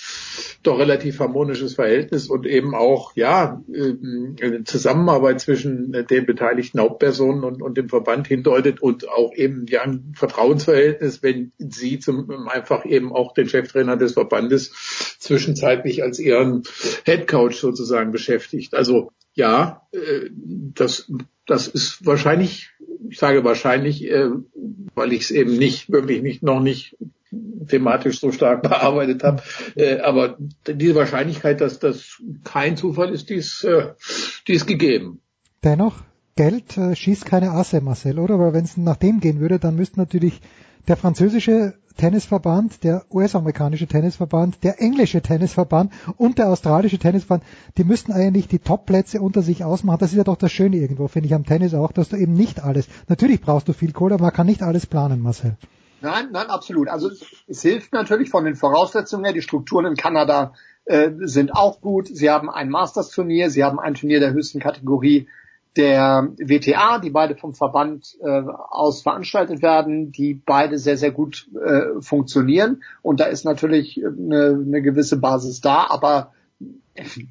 doch 0.62 0.78
relativ 0.78 1.18
harmonisches 1.18 1.74
Verhältnis 1.74 2.28
und 2.28 2.46
eben 2.46 2.74
auch 2.74 3.14
ja 3.16 3.62
äh, 3.72 4.62
Zusammenarbeit 4.64 5.40
zwischen 5.40 6.06
den 6.08 6.24
beteiligten 6.24 6.80
Hauptpersonen 6.80 7.42
und, 7.42 7.62
und 7.62 7.76
dem 7.76 7.88
Verband 7.88 8.28
hindeutet 8.28 8.80
und 8.80 9.08
auch 9.08 9.34
eben 9.34 9.66
ja 9.68 9.82
ein 9.82 10.12
Vertrauensverhältnis, 10.16 11.24
wenn 11.24 11.52
sie 11.58 11.98
zum 11.98 12.48
einfach 12.48 12.84
eben 12.86 13.12
auch 13.12 13.34
den 13.34 13.48
Cheftrainer 13.48 13.96
des 13.96 14.12
Verbandes 14.12 14.70
zwischenzeitlich 15.18 16.04
als 16.04 16.20
ihren 16.20 16.62
Headcoach 17.04 17.56
sozusagen 17.56 18.12
beschäftigt. 18.12 18.74
Also 18.74 19.10
ja, 19.34 19.82
äh, 19.92 20.30
das 20.32 21.10
das 21.46 21.68
ist 21.68 22.04
wahrscheinlich, 22.04 22.70
ich 23.08 23.18
sage 23.18 23.44
wahrscheinlich, 23.44 24.04
äh, 24.10 24.30
weil 24.94 25.12
ich 25.12 25.22
es 25.22 25.30
eben 25.30 25.56
nicht, 25.56 25.90
wirklich 25.90 26.22
nicht, 26.22 26.42
noch 26.42 26.60
nicht 26.60 26.96
thematisch 27.68 28.20
so 28.20 28.32
stark 28.32 28.62
bearbeitet 28.68 29.22
habe. 29.22 29.42
Äh, 29.74 29.98
aber 30.00 30.36
diese 30.66 30.94
Wahrscheinlichkeit, 30.94 31.60
dass 31.60 31.78
das 31.78 32.22
kein 32.44 32.76
Zufall 32.76 33.12
ist, 33.12 33.30
die 33.30 33.34
ist, 33.34 33.64
äh, 33.64 33.92
die 34.46 34.54
ist 34.54 34.66
gegeben. 34.66 35.20
Dennoch, 35.64 35.94
Geld 36.36 36.76
äh, 36.76 36.94
schießt 36.94 37.24
keine 37.24 37.52
Asse, 37.52 37.80
Marcel, 37.80 38.18
oder? 38.18 38.38
Weil 38.38 38.52
wenn 38.52 38.64
es 38.64 38.76
nach 38.76 38.96
dem 38.96 39.20
gehen 39.20 39.40
würde, 39.40 39.58
dann 39.58 39.76
müsste 39.76 39.98
natürlich 39.98 40.40
der 40.86 40.96
französische 40.96 41.74
Tennisverband, 41.96 42.84
der 42.84 43.04
US-amerikanische 43.10 43.86
Tennisverband, 43.86 44.62
der 44.62 44.80
englische 44.80 45.20
Tennisverband 45.20 45.92
und 46.16 46.38
der 46.38 46.48
australische 46.48 46.98
Tennisverband, 46.98 47.48
die 47.76 47.84
müssten 47.84 48.12
eigentlich 48.12 48.48
die 48.48 48.58
Top-Plätze 48.58 49.20
unter 49.20 49.42
sich 49.42 49.64
ausmachen. 49.64 49.98
Das 50.00 50.12
ist 50.12 50.18
ja 50.18 50.24
doch 50.24 50.36
das 50.36 50.52
Schöne 50.52 50.76
irgendwo, 50.76 51.08
finde 51.08 51.26
ich 51.26 51.34
am 51.34 51.44
Tennis 51.44 51.74
auch, 51.74 51.92
dass 51.92 52.08
du 52.08 52.16
eben 52.16 52.34
nicht 52.34 52.62
alles, 52.62 52.86
natürlich 53.08 53.40
brauchst 53.40 53.68
du 53.68 53.72
viel 53.72 53.92
Kohle, 53.92 54.14
aber 54.14 54.24
man 54.24 54.32
kann 54.32 54.46
nicht 54.46 54.62
alles 54.62 54.86
planen, 54.86 55.20
Marcel. 55.20 55.56
Nein, 56.00 56.28
nein, 56.30 56.48
absolut. 56.48 56.88
Also 56.88 57.10
es, 57.46 57.62
hilft 57.62 57.92
natürlich 57.92 58.30
von 58.30 58.44
den 58.44 58.54
Voraussetzungen 58.54 59.24
her. 59.24 59.32
Die 59.32 59.42
Strukturen 59.42 59.86
in 59.86 59.96
Kanada 59.96 60.52
äh, 60.84 61.10
sind 61.20 61.54
auch 61.54 61.80
gut. 61.80 62.08
Sie 62.08 62.30
haben 62.30 62.50
ein 62.50 62.68
Masters-Turnier, 62.68 63.50
sie 63.50 63.64
haben 63.64 63.80
ein 63.80 63.94
Turnier 63.94 64.20
der 64.20 64.32
höchsten 64.32 64.60
Kategorie 64.60 65.28
der 65.76 66.32
WTA, 66.38 66.98
die 66.98 67.10
beide 67.10 67.36
vom 67.36 67.54
Verband 67.54 68.16
äh, 68.22 68.42
aus 68.70 69.02
veranstaltet 69.02 69.62
werden, 69.62 70.12
die 70.12 70.34
beide 70.34 70.78
sehr, 70.78 70.96
sehr 70.96 71.10
gut 71.10 71.48
äh, 71.54 72.00
funktionieren. 72.00 72.82
Und 73.02 73.20
da 73.20 73.24
ist 73.24 73.44
natürlich 73.44 74.00
eine, 74.04 74.62
eine 74.64 74.82
gewisse 74.82 75.18
Basis 75.18 75.60
da, 75.60 75.86
aber 75.88 76.32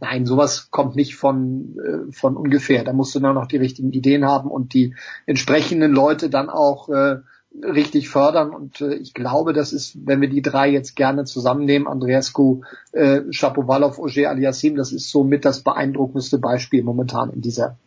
nein, 0.01 0.25
sowas 0.25 0.69
kommt 0.71 0.95
nicht 0.95 1.15
von, 1.15 1.77
äh, 1.79 2.11
von 2.11 2.37
ungefähr. 2.37 2.83
Da 2.83 2.93
musst 2.93 3.15
du 3.15 3.19
dann 3.19 3.35
noch 3.35 3.47
die 3.47 3.57
richtigen 3.57 3.91
Ideen 3.91 4.25
haben 4.25 4.49
und 4.49 4.73
die 4.73 4.95
entsprechenden 5.25 5.91
Leute 5.91 6.29
dann 6.29 6.49
auch 6.49 6.89
äh, 6.89 7.17
richtig 7.63 8.09
fördern. 8.09 8.51
Und 8.51 8.81
äh, 8.81 8.95
ich 8.95 9.13
glaube, 9.13 9.53
das 9.53 9.73
ist, 9.73 9.97
wenn 10.05 10.21
wir 10.21 10.29
die 10.29 10.41
drei 10.41 10.69
jetzt 10.69 10.95
gerne 10.95 11.25
zusammennehmen, 11.25 11.87
Andreescu, 11.87 12.61
äh, 12.91 13.21
Shapovalov, 13.29 13.99
Ogier 13.99 14.29
Aliassim, 14.29 14.75
das 14.75 14.91
ist 14.91 15.09
somit 15.09 15.45
das 15.45 15.61
beeindruckendste 15.61 16.37
Beispiel 16.37 16.83
momentan 16.83 17.31
in 17.31 17.41
dieser 17.41 17.77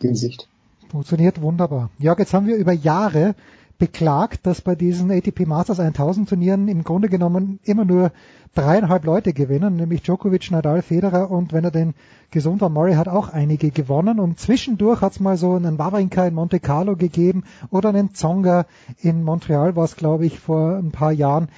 Hinsicht. 0.00 0.48
Funktioniert 0.88 1.42
wunderbar. 1.42 1.90
Jörg, 1.98 2.18
jetzt 2.18 2.34
haben 2.34 2.46
wir 2.46 2.56
über 2.56 2.72
Jahre 2.72 3.34
beklagt, 3.78 4.46
dass 4.46 4.60
bei 4.60 4.74
diesen 4.74 5.10
ATP 5.10 5.46
Masters 5.46 5.80
1000 5.80 6.28
Turnieren 6.28 6.68
im 6.68 6.84
Grunde 6.84 7.08
genommen 7.08 7.58
immer 7.64 7.84
nur 7.84 8.12
dreieinhalb 8.54 9.04
Leute 9.04 9.34
gewinnen, 9.34 9.76
nämlich 9.76 10.02
Djokovic, 10.02 10.50
Nadal, 10.50 10.80
Federer 10.80 11.30
und 11.30 11.52
wenn 11.52 11.64
er 11.64 11.70
den 11.70 11.94
gesund 12.30 12.62
war, 12.62 12.70
Murray 12.70 12.94
hat 12.94 13.08
auch 13.08 13.28
einige 13.28 13.70
gewonnen 13.70 14.18
und 14.18 14.40
zwischendurch 14.40 15.02
hat 15.02 15.12
es 15.12 15.20
mal 15.20 15.36
so 15.36 15.54
einen 15.54 15.78
Wawrinka 15.78 16.26
in 16.26 16.34
Monte 16.34 16.58
Carlo 16.58 16.96
gegeben 16.96 17.44
oder 17.70 17.90
einen 17.90 18.14
Zonga 18.14 18.64
in 19.02 19.22
Montreal 19.22 19.76
war 19.76 19.84
es 19.84 19.96
glaube 19.96 20.24
ich 20.24 20.38
vor 20.38 20.76
ein 20.76 20.90
paar 20.90 21.12
Jahren. 21.12 21.48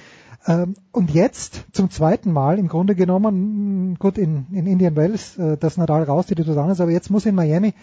Ähm, 0.45 0.73
und 0.91 1.11
jetzt 1.11 1.65
zum 1.71 1.89
zweiten 1.89 2.33
Mal 2.33 2.59
im 2.59 2.67
Grunde 2.67 2.95
genommen, 2.95 3.97
gut 3.97 4.17
in, 4.17 4.47
in 4.51 4.67
Indian 4.67 4.95
Wells, 4.95 5.37
äh, 5.37 5.57
das 5.57 5.77
Nadal 5.77 6.03
raus, 6.03 6.25
die 6.25 6.33
ist, 6.33 6.49
aber 6.49 6.91
jetzt 6.91 7.09
muss 7.09 7.25
in 7.25 7.35
Miami 7.35 7.73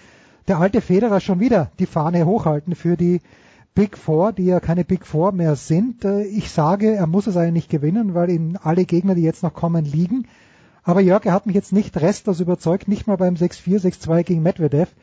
der 0.48 0.58
alte 0.58 0.80
Federer 0.80 1.20
schon 1.20 1.40
wieder 1.40 1.70
die 1.78 1.86
Fahne 1.86 2.26
hochhalten 2.26 2.74
für 2.74 2.96
die 2.96 3.20
Big 3.74 3.98
Four, 3.98 4.32
die 4.32 4.46
ja 4.46 4.60
keine 4.60 4.84
Big 4.84 5.06
Four 5.06 5.32
mehr 5.32 5.54
sind. 5.56 6.04
Äh, 6.04 6.24
ich 6.24 6.50
sage, 6.50 6.94
er 6.94 7.06
muss 7.06 7.26
es 7.26 7.36
eigentlich 7.36 7.68
gewinnen, 7.68 8.14
weil 8.14 8.30
ihm 8.30 8.58
alle 8.62 8.84
Gegner, 8.84 9.14
die 9.14 9.22
jetzt 9.22 9.42
noch 9.42 9.52
kommen, 9.52 9.84
liegen. 9.84 10.26
Aber 10.82 11.00
Jörg, 11.00 11.26
er 11.26 11.32
hat 11.32 11.46
mich 11.46 11.54
jetzt 11.54 11.72
nicht 11.72 12.00
restlos 12.00 12.40
überzeugt, 12.40 12.88
nicht 12.88 13.06
mal 13.06 13.16
beim 13.16 13.34
6-4, 13.34 13.80
6-2 13.80 14.22
gegen 14.22 14.42
Medvedev. 14.42 14.94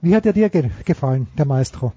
Wie 0.00 0.14
hat 0.14 0.26
er 0.26 0.32
dir 0.32 0.48
ge 0.48 0.70
gefallen, 0.84 1.26
der 1.36 1.46
Maestro? 1.46 1.92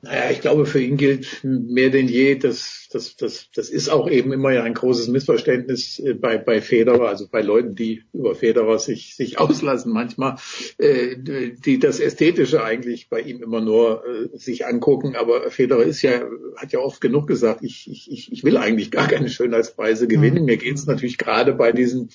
Naja, 0.00 0.30
ich 0.30 0.40
glaube, 0.40 0.64
für 0.64 0.80
ihn 0.80 0.96
gilt 0.96 1.40
mehr 1.42 1.90
denn 1.90 2.06
je, 2.06 2.36
dass 2.36 2.88
das, 2.92 3.16
das, 3.16 3.48
das 3.52 3.68
ist 3.68 3.88
auch 3.88 4.08
eben 4.08 4.32
immer 4.32 4.52
ja 4.52 4.62
ein 4.62 4.74
großes 4.74 5.08
Missverständnis 5.08 5.98
äh, 5.98 6.14
bei, 6.14 6.38
bei 6.38 6.60
Federer, 6.60 7.08
also 7.08 7.26
bei 7.28 7.42
Leuten, 7.42 7.74
die 7.74 8.04
über 8.12 8.36
Federer 8.36 8.78
sich, 8.78 9.16
sich 9.16 9.38
auslassen 9.40 9.92
manchmal, 9.92 10.36
äh, 10.78 11.16
die 11.16 11.80
das 11.80 11.98
Ästhetische 11.98 12.62
eigentlich 12.62 13.08
bei 13.08 13.20
ihm 13.20 13.42
immer 13.42 13.60
nur 13.60 14.04
äh, 14.06 14.38
sich 14.38 14.66
angucken. 14.66 15.16
Aber 15.16 15.50
Federer 15.50 15.82
ist 15.82 16.02
ja, 16.02 16.22
hat 16.56 16.72
ja 16.72 16.78
oft 16.78 17.00
genug 17.00 17.26
gesagt, 17.26 17.64
ich, 17.64 17.90
ich, 17.90 18.32
ich 18.32 18.44
will 18.44 18.56
eigentlich 18.56 18.92
gar 18.92 19.08
keine 19.08 19.28
Schönheitspreise 19.28 20.06
gewinnen. 20.06 20.42
Mhm. 20.42 20.44
Mir 20.44 20.58
geht 20.58 20.76
es 20.76 20.86
natürlich 20.86 21.18
gerade 21.18 21.54
bei 21.54 21.72
diesen, 21.72 22.10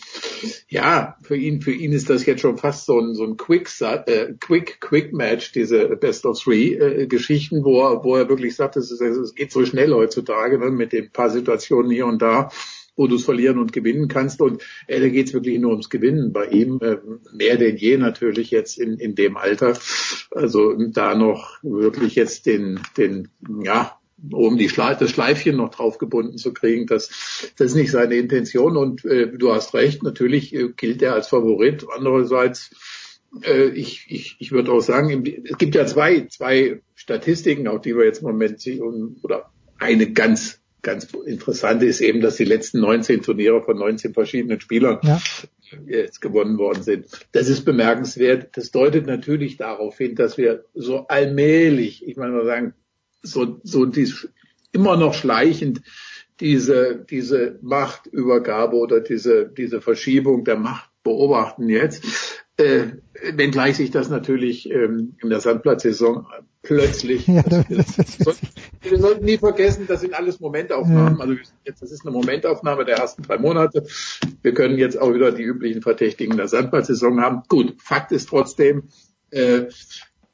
ja, 0.69 1.17
für 1.21 1.35
ihn, 1.35 1.61
für 1.61 1.73
ihn 1.73 1.91
ist 1.91 2.09
das 2.09 2.25
jetzt 2.25 2.41
schon 2.41 2.57
fast 2.57 2.85
so 2.85 2.97
ein, 2.97 3.13
so 3.13 3.25
ein 3.25 3.35
Quick, 3.35 3.69
äh, 3.81 4.33
Quick, 4.39 4.79
Quick 4.79 5.11
Match, 5.11 5.51
diese 5.51 5.89
Best 5.97 6.25
of 6.25 6.39
Three 6.41 6.73
äh, 6.73 7.07
Geschichten, 7.07 7.65
wo 7.65 7.72
wo 7.73 7.81
er, 7.81 8.03
wo 8.03 8.15
er 8.15 8.29
wirklich 8.29 8.55
sagt, 8.55 8.77
es, 8.77 8.91
es 8.91 9.33
geht 9.33 9.51
so 9.51 9.65
schnell 9.65 9.91
heutzutage 9.93 10.59
ne, 10.59 10.69
mit 10.69 10.93
den 10.93 11.11
paar 11.11 11.31
Situationen 11.31 11.91
hier 11.91 12.05
und 12.05 12.21
da 12.21 12.49
wo 12.95 13.07
du 13.07 13.15
es 13.15 13.25
verlieren 13.25 13.57
und 13.57 13.73
gewinnen 13.73 14.07
kannst. 14.07 14.39
Und 14.39 14.61
äh, 14.85 15.01
da 15.01 15.09
geht 15.09 15.25
es 15.25 15.33
wirklich 15.33 15.59
nur 15.59 15.71
ums 15.71 15.89
Gewinnen 15.89 16.31
bei 16.31 16.45
ihm, 16.45 16.79
äh, 16.79 16.97
mehr 17.33 17.57
denn 17.57 17.75
je 17.75 17.97
natürlich 17.97 18.51
jetzt 18.51 18.77
in, 18.77 18.99
in 18.99 19.15
dem 19.15 19.35
Alter. 19.35 19.75
Also 20.29 20.75
da 20.75 21.15
noch 21.15 21.57
wirklich 21.63 22.13
jetzt 22.13 22.45
den, 22.45 22.79
den, 22.95 23.29
ja, 23.63 23.97
um 24.31 24.59
die 24.59 24.69
Schleif, 24.69 24.99
das 24.99 25.09
Schleifchen 25.09 25.57
noch 25.57 25.71
drauf 25.71 25.97
gebunden 25.97 26.37
zu 26.37 26.53
kriegen, 26.53 26.85
das, 26.85 27.51
das 27.57 27.71
ist 27.71 27.75
nicht 27.75 27.89
seine 27.89 28.13
Intention. 28.13 28.77
Und 28.77 29.03
äh, 29.05 29.27
du 29.27 29.51
hast 29.51 29.73
recht, 29.73 30.03
natürlich 30.03 30.53
äh, 30.53 30.69
gilt 30.77 31.01
er 31.01 31.13
als 31.13 31.29
Favorit. 31.29 31.87
Andererseits 31.97 32.69
äh, 33.41 33.69
ich, 33.69 34.05
ich, 34.09 34.35
ich 34.39 34.51
würde 34.51 34.71
auch 34.71 34.81
sagen, 34.81 35.25
es 35.43 35.57
gibt 35.57 35.75
ja 35.75 35.85
zwei, 35.85 36.27
zwei 36.27 36.81
Statistiken, 36.95 37.67
auch 37.67 37.79
die 37.79 37.95
wir 37.95 38.05
jetzt 38.05 38.21
im 38.21 38.27
Moment 38.27 38.59
sehen, 38.59 39.17
oder 39.23 39.51
eine 39.79 40.11
ganz, 40.11 40.61
ganz 40.81 41.07
interessante 41.25 41.85
ist 41.85 42.01
eben, 42.01 42.21
dass 42.21 42.35
die 42.35 42.45
letzten 42.45 42.79
19 42.79 43.21
Turniere 43.21 43.63
von 43.63 43.77
19 43.77 44.13
verschiedenen 44.13 44.59
Spielern 44.59 44.99
ja. 45.03 45.19
jetzt 45.87 46.21
gewonnen 46.21 46.57
worden 46.57 46.83
sind. 46.83 47.07
Das 47.31 47.49
ist 47.49 47.65
bemerkenswert. 47.65 48.55
Das 48.57 48.71
deutet 48.71 49.07
natürlich 49.07 49.57
darauf 49.57 49.97
hin, 49.97 50.15
dass 50.15 50.37
wir 50.37 50.65
so 50.73 51.07
allmählich, 51.07 52.05
ich 52.07 52.17
meine 52.17 52.33
mal 52.33 52.45
sagen, 52.45 52.73
so, 53.21 53.59
so 53.63 53.85
dies, 53.85 54.29
immer 54.71 54.97
noch 54.97 55.13
schleichend 55.13 55.81
diese, 56.39 57.05
diese 57.09 57.59
Machtübergabe 57.61 58.75
oder 58.75 58.99
diese, 58.99 59.47
diese 59.47 59.81
Verschiebung 59.81 60.43
der 60.43 60.57
Macht 60.57 60.89
beobachten 61.03 61.69
jetzt. 61.69 62.42
Äh, 62.57 62.97
wenngleich 63.33 63.77
sich 63.77 63.89
das 63.89 64.09
natürlich 64.09 64.69
ähm, 64.69 65.15
in 65.21 65.29
der 65.29 65.39
Sandplatzsaison 65.39 66.27
plötzlich. 66.61 67.27
Ja, 67.33 67.41
das, 67.41 67.67
das, 67.95 68.17
das, 68.17 68.41
wir 68.81 68.99
sollten 68.99 69.25
nie 69.25 69.37
vergessen, 69.37 69.85
das 69.87 70.01
sind 70.01 70.13
alles 70.13 70.39
Momentaufnahmen. 70.39 71.17
Ja. 71.17 71.19
Also 71.19 71.35
jetzt, 71.65 71.81
das 71.81 71.91
ist 71.91 72.05
eine 72.05 72.11
Momentaufnahme 72.11 72.85
der 72.85 72.97
ersten 72.97 73.23
drei 73.23 73.37
Monate. 73.37 73.85
Wir 74.41 74.53
können 74.53 74.77
jetzt 74.77 74.99
auch 74.99 75.13
wieder 75.13 75.31
die 75.31 75.43
üblichen 75.43 75.81
Verdächtigen 75.81 76.37
der 76.37 76.47
Sandplatzsaison 76.47 77.21
haben. 77.21 77.43
Gut, 77.47 77.75
Fakt 77.81 78.11
ist 78.11 78.29
trotzdem, 78.29 78.89
äh, 79.31 79.63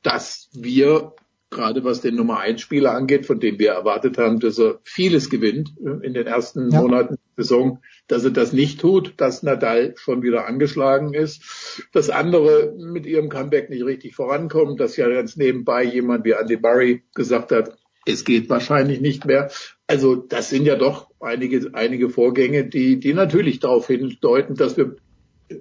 dass 0.03 0.49
wir 0.53 1.13
gerade 1.49 1.83
was 1.83 2.01
den 2.01 2.15
Nummer 2.15 2.39
1 2.39 2.61
Spieler 2.61 2.93
angeht, 2.93 3.25
von 3.25 3.39
dem 3.39 3.59
wir 3.59 3.71
erwartet 3.71 4.17
haben, 4.17 4.39
dass 4.39 4.59
er 4.59 4.79
vieles 4.83 5.29
gewinnt 5.29 5.73
äh, 5.83 6.05
in 6.05 6.13
den 6.13 6.27
ersten 6.27 6.69
ja. 6.69 6.81
Monaten 6.81 7.17
der 7.37 7.43
Saison, 7.43 7.79
dass 8.07 8.23
er 8.23 8.31
das 8.31 8.53
nicht 8.53 8.79
tut, 8.79 9.13
dass 9.17 9.43
Nadal 9.43 9.93
schon 9.97 10.21
wieder 10.21 10.47
angeschlagen 10.47 11.13
ist, 11.13 11.87
dass 11.91 12.09
andere 12.09 12.73
mit 12.77 13.05
ihrem 13.05 13.29
Comeback 13.29 13.69
nicht 13.69 13.83
richtig 13.83 14.15
vorankommen, 14.15 14.77
dass 14.77 14.97
ja 14.97 15.09
ganz 15.09 15.37
nebenbei 15.37 15.83
jemand 15.83 16.25
wie 16.25 16.31
Andy 16.31 16.57
Murray 16.57 17.03
gesagt 17.15 17.51
hat, 17.51 17.77
es 18.05 18.23
geht 18.25 18.49
wahrscheinlich 18.49 19.01
nicht 19.01 19.25
mehr. 19.25 19.51
Also 19.87 20.15
das 20.15 20.49
sind 20.49 20.65
ja 20.65 20.75
doch 20.75 21.09
einige, 21.19 21.71
einige 21.73 22.09
Vorgänge, 22.09 22.65
die, 22.65 22.99
die 22.99 23.13
natürlich 23.13 23.59
darauf 23.59 23.87
hindeuten, 23.87 24.55
dass 24.55 24.77
wir 24.77 24.95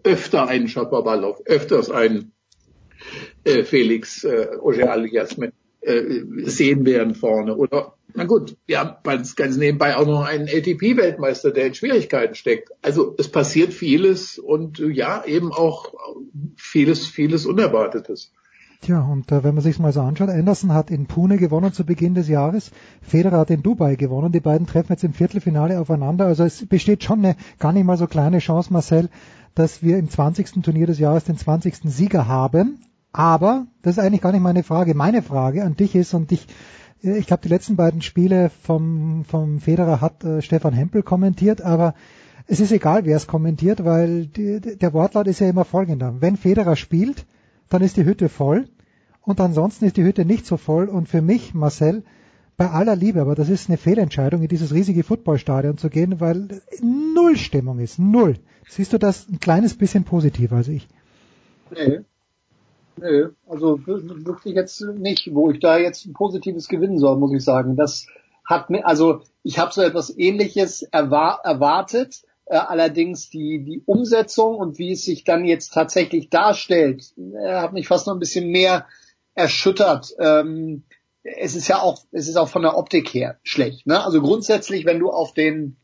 öfter 0.04 0.48
einen 0.48 0.68
Shapovalov, 0.68 1.40
öfters 1.46 1.90
einen 1.90 2.32
äh, 3.44 3.64
Felix 3.64 4.24
äh, 4.24 4.48
Auger-Aliassime 4.60 5.52
äh, 5.80 6.22
sehen 6.44 6.84
werden 6.84 7.14
vorne. 7.14 7.56
Oder 7.56 7.94
na 8.14 8.24
gut, 8.24 8.56
wir 8.66 8.80
haben 8.80 8.96
ganz, 9.36 9.56
nebenbei 9.56 9.96
auch 9.96 10.06
noch 10.06 10.24
einen 10.24 10.48
ATP-Weltmeister, 10.48 11.52
der 11.52 11.66
in 11.66 11.74
Schwierigkeiten 11.74 12.34
steckt. 12.34 12.70
Also 12.82 13.14
es 13.18 13.28
passiert 13.28 13.72
vieles 13.72 14.38
und 14.38 14.80
äh, 14.80 14.88
ja, 14.88 15.24
eben 15.24 15.52
auch 15.52 15.92
vieles, 16.56 17.06
vieles 17.06 17.46
Unerwartetes. 17.46 18.32
Tja, 18.80 19.00
und 19.00 19.30
äh, 19.32 19.42
wenn 19.42 19.54
man 19.54 19.62
sich 19.62 19.78
mal 19.78 19.92
so 19.92 20.00
anschaut, 20.00 20.30
Anderson 20.30 20.72
hat 20.72 20.90
in 20.90 21.06
Pune 21.06 21.36
gewonnen 21.36 21.72
zu 21.72 21.84
Beginn 21.84 22.14
des 22.14 22.28
Jahres, 22.28 22.70
Federer 23.02 23.38
hat 23.38 23.50
in 23.50 23.62
Dubai 23.62 23.96
gewonnen, 23.96 24.30
die 24.30 24.40
beiden 24.40 24.66
treffen 24.66 24.92
jetzt 24.92 25.04
im 25.04 25.14
Viertelfinale 25.14 25.80
aufeinander, 25.80 26.26
also 26.26 26.44
es 26.44 26.64
besteht 26.66 27.02
schon 27.02 27.24
eine 27.24 27.36
gar 27.58 27.72
nicht 27.72 27.84
mal 27.84 27.96
so 27.96 28.06
kleine 28.06 28.38
Chance, 28.38 28.72
Marcel, 28.72 29.10
dass 29.54 29.82
wir 29.82 29.98
im 29.98 30.08
20. 30.08 30.62
Turnier 30.62 30.86
des 30.86 31.00
Jahres 31.00 31.24
den 31.24 31.36
20. 31.36 31.90
Sieger 31.90 32.28
haben, 32.28 32.80
aber 33.12 33.66
das 33.82 33.96
ist 33.96 34.02
eigentlich 34.02 34.20
gar 34.20 34.32
nicht 34.32 34.42
meine 34.42 34.62
Frage. 34.62 34.94
Meine 34.94 35.22
Frage 35.22 35.64
an 35.64 35.76
dich 35.76 35.94
ist, 35.94 36.14
und 36.14 36.32
ich, 36.32 36.46
ich 37.00 37.26
glaube, 37.26 37.42
die 37.42 37.48
letzten 37.48 37.76
beiden 37.76 38.02
Spiele 38.02 38.50
vom, 38.62 39.24
vom 39.24 39.60
Federer 39.60 40.00
hat 40.00 40.24
äh, 40.24 40.42
Stefan 40.42 40.74
Hempel 40.74 41.02
kommentiert, 41.02 41.62
aber 41.62 41.94
es 42.46 42.60
ist 42.60 42.72
egal, 42.72 43.04
wer 43.04 43.16
es 43.16 43.26
kommentiert, 43.26 43.84
weil 43.84 44.26
die, 44.26 44.60
der 44.60 44.92
Wortlaut 44.92 45.26
ist 45.26 45.40
ja 45.40 45.48
immer 45.48 45.64
folgender. 45.64 46.16
Wenn 46.20 46.36
Federer 46.36 46.76
spielt, 46.76 47.26
dann 47.68 47.82
ist 47.82 47.96
die 47.96 48.04
Hütte 48.04 48.28
voll 48.28 48.68
und 49.20 49.40
ansonsten 49.40 49.84
ist 49.84 49.96
die 49.96 50.04
Hütte 50.04 50.24
nicht 50.24 50.46
so 50.46 50.56
voll 50.56 50.88
und 50.88 51.08
für 51.08 51.20
mich, 51.20 51.54
Marcel, 51.54 52.04
bei 52.56 52.70
aller 52.70 52.96
Liebe, 52.96 53.20
aber 53.20 53.36
das 53.36 53.48
ist 53.48 53.68
eine 53.68 53.78
Fehlentscheidung, 53.78 54.42
in 54.42 54.48
dieses 54.48 54.72
riesige 54.74 55.04
Footballstadion 55.04 55.78
zu 55.78 55.90
gehen, 55.90 56.18
weil 56.18 56.60
null 56.82 57.36
Stimmung 57.36 57.78
ist, 57.78 57.98
null. 57.98 58.34
Siehst 58.68 58.92
du 58.92 58.98
das 58.98 59.28
ein 59.28 59.38
kleines 59.38 59.76
bisschen 59.76 60.04
positiver 60.04 60.56
als 60.56 60.68
ich? 60.68 60.88
Nee. 61.70 62.00
Nö, 63.00 63.30
also 63.46 63.78
wirklich 63.86 64.54
jetzt 64.54 64.80
nicht, 64.80 65.34
wo 65.34 65.50
ich 65.50 65.60
da 65.60 65.78
jetzt 65.78 66.06
ein 66.06 66.12
positives 66.12 66.68
gewinnen 66.68 66.98
soll, 66.98 67.16
muss 67.16 67.32
ich 67.32 67.44
sagen. 67.44 67.76
Das 67.76 68.06
hat 68.44 68.70
mir, 68.70 68.86
also 68.86 69.22
ich 69.42 69.58
habe 69.58 69.72
so 69.72 69.82
etwas 69.82 70.16
ähnliches 70.16 70.82
erwar 70.82 71.40
erwartet, 71.44 72.22
äh, 72.46 72.56
allerdings 72.56 73.28
die, 73.30 73.62
die 73.62 73.82
Umsetzung 73.84 74.56
und 74.56 74.78
wie 74.78 74.92
es 74.92 75.04
sich 75.04 75.24
dann 75.24 75.44
jetzt 75.44 75.74
tatsächlich 75.74 76.30
darstellt, 76.30 77.12
äh, 77.18 77.54
hat 77.54 77.72
mich 77.72 77.88
fast 77.88 78.06
noch 78.06 78.14
ein 78.14 78.20
bisschen 78.20 78.50
mehr 78.50 78.86
erschüttert. 79.34 80.14
Ähm, 80.18 80.84
es 81.22 81.54
ist 81.54 81.68
ja 81.68 81.80
auch, 81.80 82.02
es 82.10 82.28
ist 82.28 82.36
auch 82.36 82.48
von 82.48 82.62
der 82.62 82.76
Optik 82.76 83.12
her 83.12 83.38
schlecht. 83.42 83.86
Ne? 83.86 84.02
Also 84.02 84.22
grundsätzlich, 84.22 84.86
wenn 84.86 84.98
du 84.98 85.10
auf 85.10 85.34
den, 85.34 85.76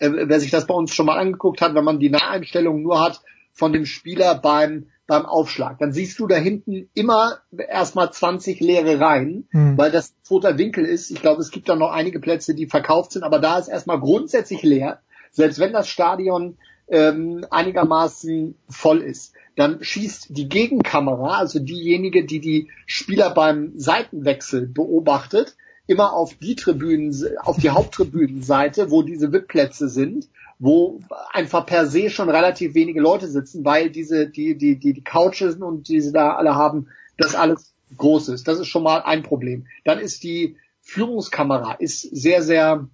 äh, 0.00 0.10
wer 0.10 0.40
sich 0.40 0.50
das 0.50 0.66
bei 0.66 0.74
uns 0.74 0.92
schon 0.92 1.06
mal 1.06 1.18
angeguckt 1.18 1.60
hat, 1.60 1.74
wenn 1.74 1.84
man 1.84 2.00
die 2.00 2.10
Naheinstellung 2.10 2.82
nur 2.82 3.00
hat 3.00 3.20
von 3.52 3.72
dem 3.72 3.86
Spieler 3.86 4.34
beim 4.34 4.88
beim 5.08 5.26
Aufschlag, 5.26 5.78
dann 5.80 5.92
siehst 5.92 6.20
du 6.20 6.28
da 6.28 6.36
hinten 6.36 6.88
immer 6.94 7.38
erstmal 7.50 8.12
20 8.12 8.60
leere 8.60 9.00
Reihen, 9.00 9.48
mhm. 9.50 9.76
weil 9.76 9.90
das 9.90 10.14
toter 10.22 10.58
Winkel 10.58 10.84
ist. 10.84 11.10
Ich 11.10 11.20
glaube, 11.20 11.40
es 11.40 11.50
gibt 11.50 11.68
da 11.68 11.74
noch 11.74 11.90
einige 11.90 12.20
Plätze, 12.20 12.54
die 12.54 12.66
verkauft 12.66 13.12
sind, 13.12 13.24
aber 13.24 13.40
da 13.40 13.58
ist 13.58 13.68
erstmal 13.68 13.98
grundsätzlich 13.98 14.62
leer, 14.62 15.00
selbst 15.32 15.58
wenn 15.58 15.72
das 15.72 15.88
Stadion 15.88 16.58
ähm, 16.88 17.44
einigermaßen 17.50 18.54
voll 18.68 18.98
ist 18.98 19.34
dann 19.58 19.82
schießt 19.82 20.28
die 20.30 20.48
Gegenkamera, 20.48 21.38
also 21.38 21.58
diejenige, 21.58 22.24
die 22.24 22.38
die 22.38 22.68
Spieler 22.86 23.30
beim 23.30 23.72
Seitenwechsel 23.74 24.68
beobachtet, 24.68 25.56
immer 25.88 26.12
auf 26.12 26.34
die 26.34 26.54
Tribünen, 26.54 27.12
auf 27.42 27.56
die 27.56 27.70
Haupttribünenseite, 27.70 28.92
wo 28.92 29.02
diese 29.02 29.32
VIP-Plätze 29.32 29.88
sind, 29.88 30.28
wo 30.58 31.00
einfach 31.32 31.66
per 31.66 31.86
se 31.86 32.10
schon 32.10 32.28
relativ 32.28 32.74
wenige 32.74 33.00
Leute 33.00 33.28
sitzen, 33.28 33.64
weil 33.64 33.90
diese, 33.90 34.28
die, 34.28 34.56
die, 34.56 34.78
die, 34.78 34.92
die 34.92 35.04
Couches 35.04 35.56
und 35.56 35.88
die 35.88 36.00
sie 36.00 36.12
da 36.12 36.34
alle 36.34 36.54
haben, 36.54 36.88
das 37.16 37.34
alles 37.34 37.74
groß 37.96 38.28
ist. 38.30 38.48
Das 38.48 38.58
ist 38.58 38.66
schon 38.66 38.82
mal 38.82 39.02
ein 39.02 39.22
Problem. 39.22 39.66
Dann 39.84 39.98
ist 39.98 40.22
die 40.22 40.56
Führungskamera 40.80 41.74
ist 41.74 42.00
sehr, 42.00 42.42
sehr, 42.42 42.88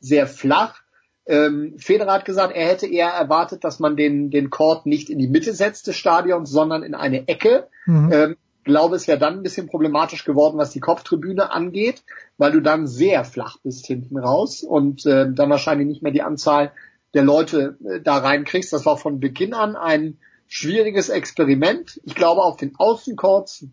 sehr 0.00 0.26
flach 0.26 0.82
ähm, 1.30 1.74
Federer 1.78 2.14
hat 2.14 2.24
gesagt, 2.24 2.56
er 2.56 2.66
hätte 2.66 2.88
eher 2.88 3.08
erwartet, 3.08 3.62
dass 3.62 3.78
man 3.78 3.96
den, 3.96 4.30
den 4.30 4.50
Court 4.50 4.84
nicht 4.84 5.10
in 5.10 5.18
die 5.18 5.28
Mitte 5.28 5.52
setzt 5.52 5.86
des 5.86 5.94
Stadions, 5.94 6.50
sondern 6.50 6.82
in 6.82 6.94
eine 6.94 7.28
Ecke. 7.28 7.68
Mhm. 7.86 8.12
Ähm, 8.12 8.36
glaube, 8.64 8.96
es 8.96 9.06
wäre 9.06 9.18
dann 9.18 9.34
ein 9.34 9.42
bisschen 9.42 9.68
problematisch 9.68 10.24
geworden, 10.24 10.58
was 10.58 10.70
die 10.70 10.80
Kopftribüne 10.80 11.52
angeht, 11.52 12.02
weil 12.36 12.50
du 12.50 12.60
dann 12.60 12.88
sehr 12.88 13.24
flach 13.24 13.58
bist 13.62 13.86
hinten 13.86 14.18
raus 14.18 14.64
und 14.64 15.06
äh, 15.06 15.30
dann 15.32 15.50
wahrscheinlich 15.50 15.86
nicht 15.86 16.02
mehr 16.02 16.12
die 16.12 16.22
Anzahl 16.22 16.72
der 17.14 17.24
Leute 17.24 17.76
äh, 17.84 18.00
da 18.00 18.18
reinkriegst. 18.18 18.72
Das 18.72 18.86
war 18.86 18.96
von 18.96 19.20
Beginn 19.20 19.54
an 19.54 19.76
ein 19.76 20.18
schwieriges 20.48 21.08
Experiment. 21.08 22.00
Ich 22.04 22.14
glaube, 22.14 22.42
auf 22.42 22.56
den 22.56 22.74
Außencourts 22.76 23.66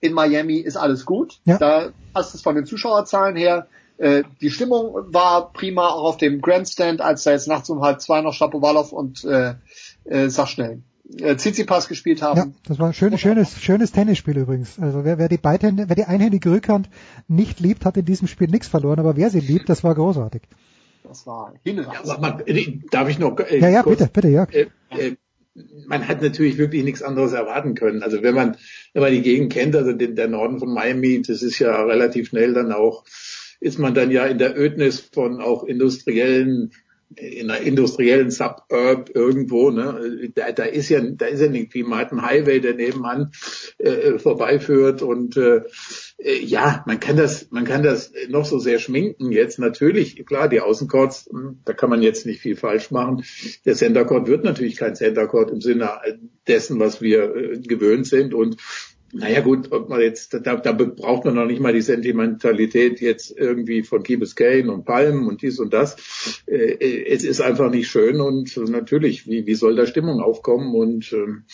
in 0.00 0.12
Miami 0.12 0.56
ist 0.56 0.76
alles 0.76 1.04
gut. 1.04 1.40
Ja. 1.44 1.58
Da 1.58 1.92
hast 2.14 2.32
du 2.32 2.38
es 2.38 2.42
von 2.42 2.54
den 2.54 2.66
Zuschauerzahlen 2.66 3.36
her 3.36 3.66
äh, 4.00 4.22
die 4.40 4.50
Stimmung 4.50 4.94
war 5.12 5.52
prima, 5.52 5.88
auch 5.88 6.04
auf 6.04 6.16
dem 6.16 6.40
Grandstand, 6.40 7.02
als 7.02 7.22
da 7.24 7.32
jetzt 7.32 7.48
nachts 7.48 7.68
um 7.68 7.82
halb 7.82 8.00
zwei 8.00 8.22
noch 8.22 8.32
Shapovalov 8.32 8.92
und 8.92 9.24
äh, 9.26 9.56
äh, 10.04 10.30
sag 10.30 10.48
schnell, 10.48 10.82
äh, 11.18 11.36
Tsitsipas 11.36 11.86
gespielt 11.86 12.22
haben. 12.22 12.38
Ja, 12.38 12.46
das 12.66 12.78
war 12.78 12.86
ein 12.86 12.94
schönes, 12.94 13.20
schönes, 13.20 13.60
schönes 13.60 13.92
Tennisspiel 13.92 14.38
übrigens. 14.38 14.78
Also 14.78 15.04
wer, 15.04 15.18
wer 15.18 15.28
die 15.28 15.36
Beidhände, 15.36 15.88
wer 15.88 15.96
die 15.96 16.04
einhändige 16.04 16.50
Rückhand 16.50 16.88
nicht 17.28 17.60
liebt, 17.60 17.84
hat 17.84 17.98
in 17.98 18.06
diesem 18.06 18.26
Spiel 18.26 18.48
nichts 18.48 18.68
verloren, 18.68 19.00
aber 19.00 19.16
wer 19.16 19.28
sie 19.28 19.40
liebt, 19.40 19.68
das 19.68 19.84
war 19.84 19.94
großartig. 19.94 20.42
Das 21.02 21.26
war 21.26 21.54
hinreichend. 21.64 22.06
Ja, 22.06 22.18
man, 22.18 22.42
darf 22.90 23.08
ich 23.08 23.18
noch? 23.18 23.38
Äh, 23.40 23.58
ja, 23.58 23.68
ja, 23.68 23.82
kurz, 23.82 23.98
bitte, 23.98 24.10
bitte, 24.12 24.28
ja. 24.28 24.44
Äh, 24.50 24.66
äh, 24.90 25.16
man 25.86 26.06
hat 26.06 26.22
natürlich 26.22 26.58
wirklich 26.58 26.84
nichts 26.84 27.02
anderes 27.02 27.32
erwarten 27.32 27.74
können. 27.74 28.02
Also 28.02 28.22
wenn 28.22 28.34
man, 28.34 28.56
wenn 28.92 29.02
man 29.02 29.12
die 29.12 29.22
Gegend 29.22 29.52
kennt, 29.52 29.74
also 29.74 29.92
den, 29.92 30.14
der 30.14 30.28
Norden 30.28 30.58
von 30.58 30.72
Miami, 30.72 31.22
das 31.22 31.42
ist 31.42 31.58
ja 31.58 31.82
relativ 31.82 32.28
schnell 32.28 32.54
dann 32.54 32.72
auch 32.72 33.04
ist 33.60 33.78
man 33.78 33.94
dann 33.94 34.10
ja 34.10 34.24
in 34.24 34.38
der 34.38 34.58
Ödnis 34.58 35.00
von 35.00 35.40
auch 35.40 35.64
industriellen 35.64 36.72
in 37.16 37.50
einer 37.50 37.60
industriellen 37.60 38.30
Suburb 38.30 39.10
irgendwo, 39.14 39.70
ne, 39.70 40.30
da, 40.34 40.52
da 40.52 40.64
ist 40.64 40.88
ja, 40.88 41.00
da 41.00 41.26
ist 41.26 41.40
ja 41.40 41.48
nicht 41.48 41.74
wie 41.74 41.82
man 41.82 41.98
hat 41.98 42.12
einen 42.12 42.22
Highway, 42.22 42.60
der 42.60 42.74
nebenan 42.74 43.32
äh, 43.78 44.18
vorbeiführt 44.18 45.02
und 45.02 45.36
äh, 45.36 45.62
ja, 46.22 46.84
man 46.86 47.00
kann 47.00 47.16
das, 47.16 47.50
man 47.50 47.64
kann 47.64 47.82
das 47.82 48.12
noch 48.28 48.44
so 48.44 48.58
sehr 48.58 48.78
schminken 48.78 49.32
jetzt. 49.32 49.58
Natürlich, 49.58 50.24
klar, 50.26 50.48
die 50.48 50.60
Außencourts, 50.60 51.30
hm, 51.32 51.60
da 51.64 51.72
kann 51.72 51.90
man 51.90 52.02
jetzt 52.02 52.26
nicht 52.26 52.40
viel 52.40 52.56
falsch 52.56 52.90
machen. 52.90 53.24
Der 53.64 53.74
Center 53.74 54.04
Court 54.04 54.28
wird 54.28 54.44
natürlich 54.44 54.76
kein 54.76 54.94
Center 54.94 55.26
Court 55.26 55.50
im 55.50 55.60
Sinne 55.60 55.90
dessen, 56.46 56.78
was 56.78 57.00
wir 57.00 57.34
äh, 57.34 57.58
gewöhnt 57.58 58.06
sind 58.06 58.34
und 58.34 58.56
naja 59.12 59.40
gut, 59.40 59.72
ob 59.72 59.88
man 59.88 60.00
jetzt, 60.00 60.34
da, 60.34 60.56
da 60.56 60.72
braucht 60.72 61.24
man 61.24 61.34
noch 61.34 61.46
nicht 61.46 61.60
mal 61.60 61.72
die 61.72 61.80
Sentimentalität 61.80 63.00
jetzt 63.00 63.36
irgendwie 63.36 63.82
von 63.82 64.02
Key 64.02 64.16
Biscayne 64.16 64.72
und 64.72 64.84
Palmen 64.84 65.26
und 65.26 65.42
dies 65.42 65.58
und 65.58 65.72
das. 65.72 65.96
Äh, 66.46 66.72
äh, 66.74 67.06
es 67.06 67.24
ist 67.24 67.40
einfach 67.40 67.70
nicht 67.70 67.88
schön 67.88 68.20
und 68.20 68.56
natürlich, 68.70 69.26
wie, 69.26 69.46
wie 69.46 69.54
soll 69.54 69.74
da 69.74 69.86
Stimmung 69.86 70.20
aufkommen? 70.20 70.74
Und 70.74 71.12
ähm, 71.12 71.44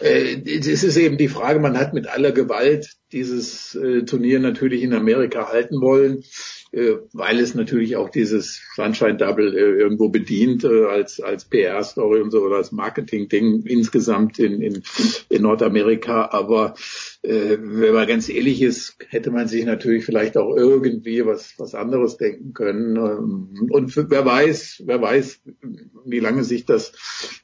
äh, 0.00 0.40
es 0.46 0.84
ist 0.84 0.96
eben 0.96 1.18
die 1.18 1.28
Frage, 1.28 1.60
man 1.60 1.78
hat 1.78 1.92
mit 1.92 2.06
aller 2.06 2.32
Gewalt 2.32 2.96
dieses 3.12 3.74
äh, 3.74 4.02
Turnier 4.04 4.38
natürlich 4.38 4.82
in 4.82 4.94
Amerika 4.94 5.48
halten 5.48 5.80
wollen 5.80 6.24
weil 6.70 7.38
es 7.40 7.54
natürlich 7.54 7.96
auch 7.96 8.10
dieses 8.10 8.60
Sunshine 8.74 9.16
Double 9.16 9.56
äh, 9.56 9.80
irgendwo 9.80 10.08
bedient 10.10 10.64
äh, 10.64 10.84
als 10.84 11.20
als 11.20 11.46
PR-Story 11.46 12.20
und 12.20 12.30
so 12.30 12.42
oder 12.42 12.56
als 12.56 12.72
Marketing-Ding 12.72 13.62
insgesamt 13.62 14.38
in, 14.38 14.60
in, 14.60 14.82
in 15.30 15.42
Nordamerika. 15.42 16.28
Aber 16.30 16.74
äh, 17.22 17.56
wenn 17.58 17.94
man 17.94 18.06
ganz 18.06 18.28
ehrlich 18.28 18.60
ist, 18.60 18.96
hätte 19.08 19.30
man 19.30 19.48
sich 19.48 19.64
natürlich 19.64 20.04
vielleicht 20.04 20.36
auch 20.36 20.54
irgendwie 20.54 21.24
was 21.24 21.54
was 21.58 21.74
anderes 21.74 22.18
denken 22.18 22.52
können. 22.52 22.96
Ähm, 22.96 23.68
und 23.70 23.96
wer 23.96 24.26
weiß, 24.26 24.82
wer 24.84 25.00
weiß, 25.00 25.40
wie 26.04 26.20
lange 26.20 26.44
sich 26.44 26.66
das 26.66 26.92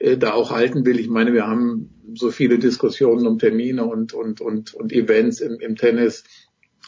äh, 0.01 0.19
da 0.19 0.33
auch 0.33 0.51
halten 0.51 0.85
will. 0.85 1.01
Ich 1.01 1.09
meine, 1.09 1.33
wir 1.33 1.47
haben 1.47 1.91
so 2.15 2.31
viele 2.31 2.59
Diskussionen 2.59 3.27
um 3.27 3.39
Termine 3.39 3.85
und 3.85 4.13
und 4.13 4.41
und 4.41 4.75
und 4.75 4.93
Events 4.93 5.41
im, 5.41 5.59
im 5.61 5.77
Tennis 5.77 6.25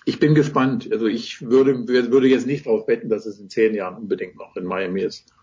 ich 0.06 0.20
bin 0.20 0.34
gespannt. 0.34 0.88
Also 0.90 1.06
ich 1.06 1.42
würde, 1.42 1.86
würde 1.88 2.28
jetzt 2.28 2.46
nicht 2.46 2.64
darauf 2.64 2.88
wetten, 2.88 3.10
dass 3.10 3.26
es 3.26 3.38
in 3.40 3.50
zehn 3.50 3.74
Jahren 3.74 3.96
unbedingt 3.96 4.36
noch 4.36 4.56
in 4.56 4.64
Miami 4.64 5.02
ist. 5.02 5.34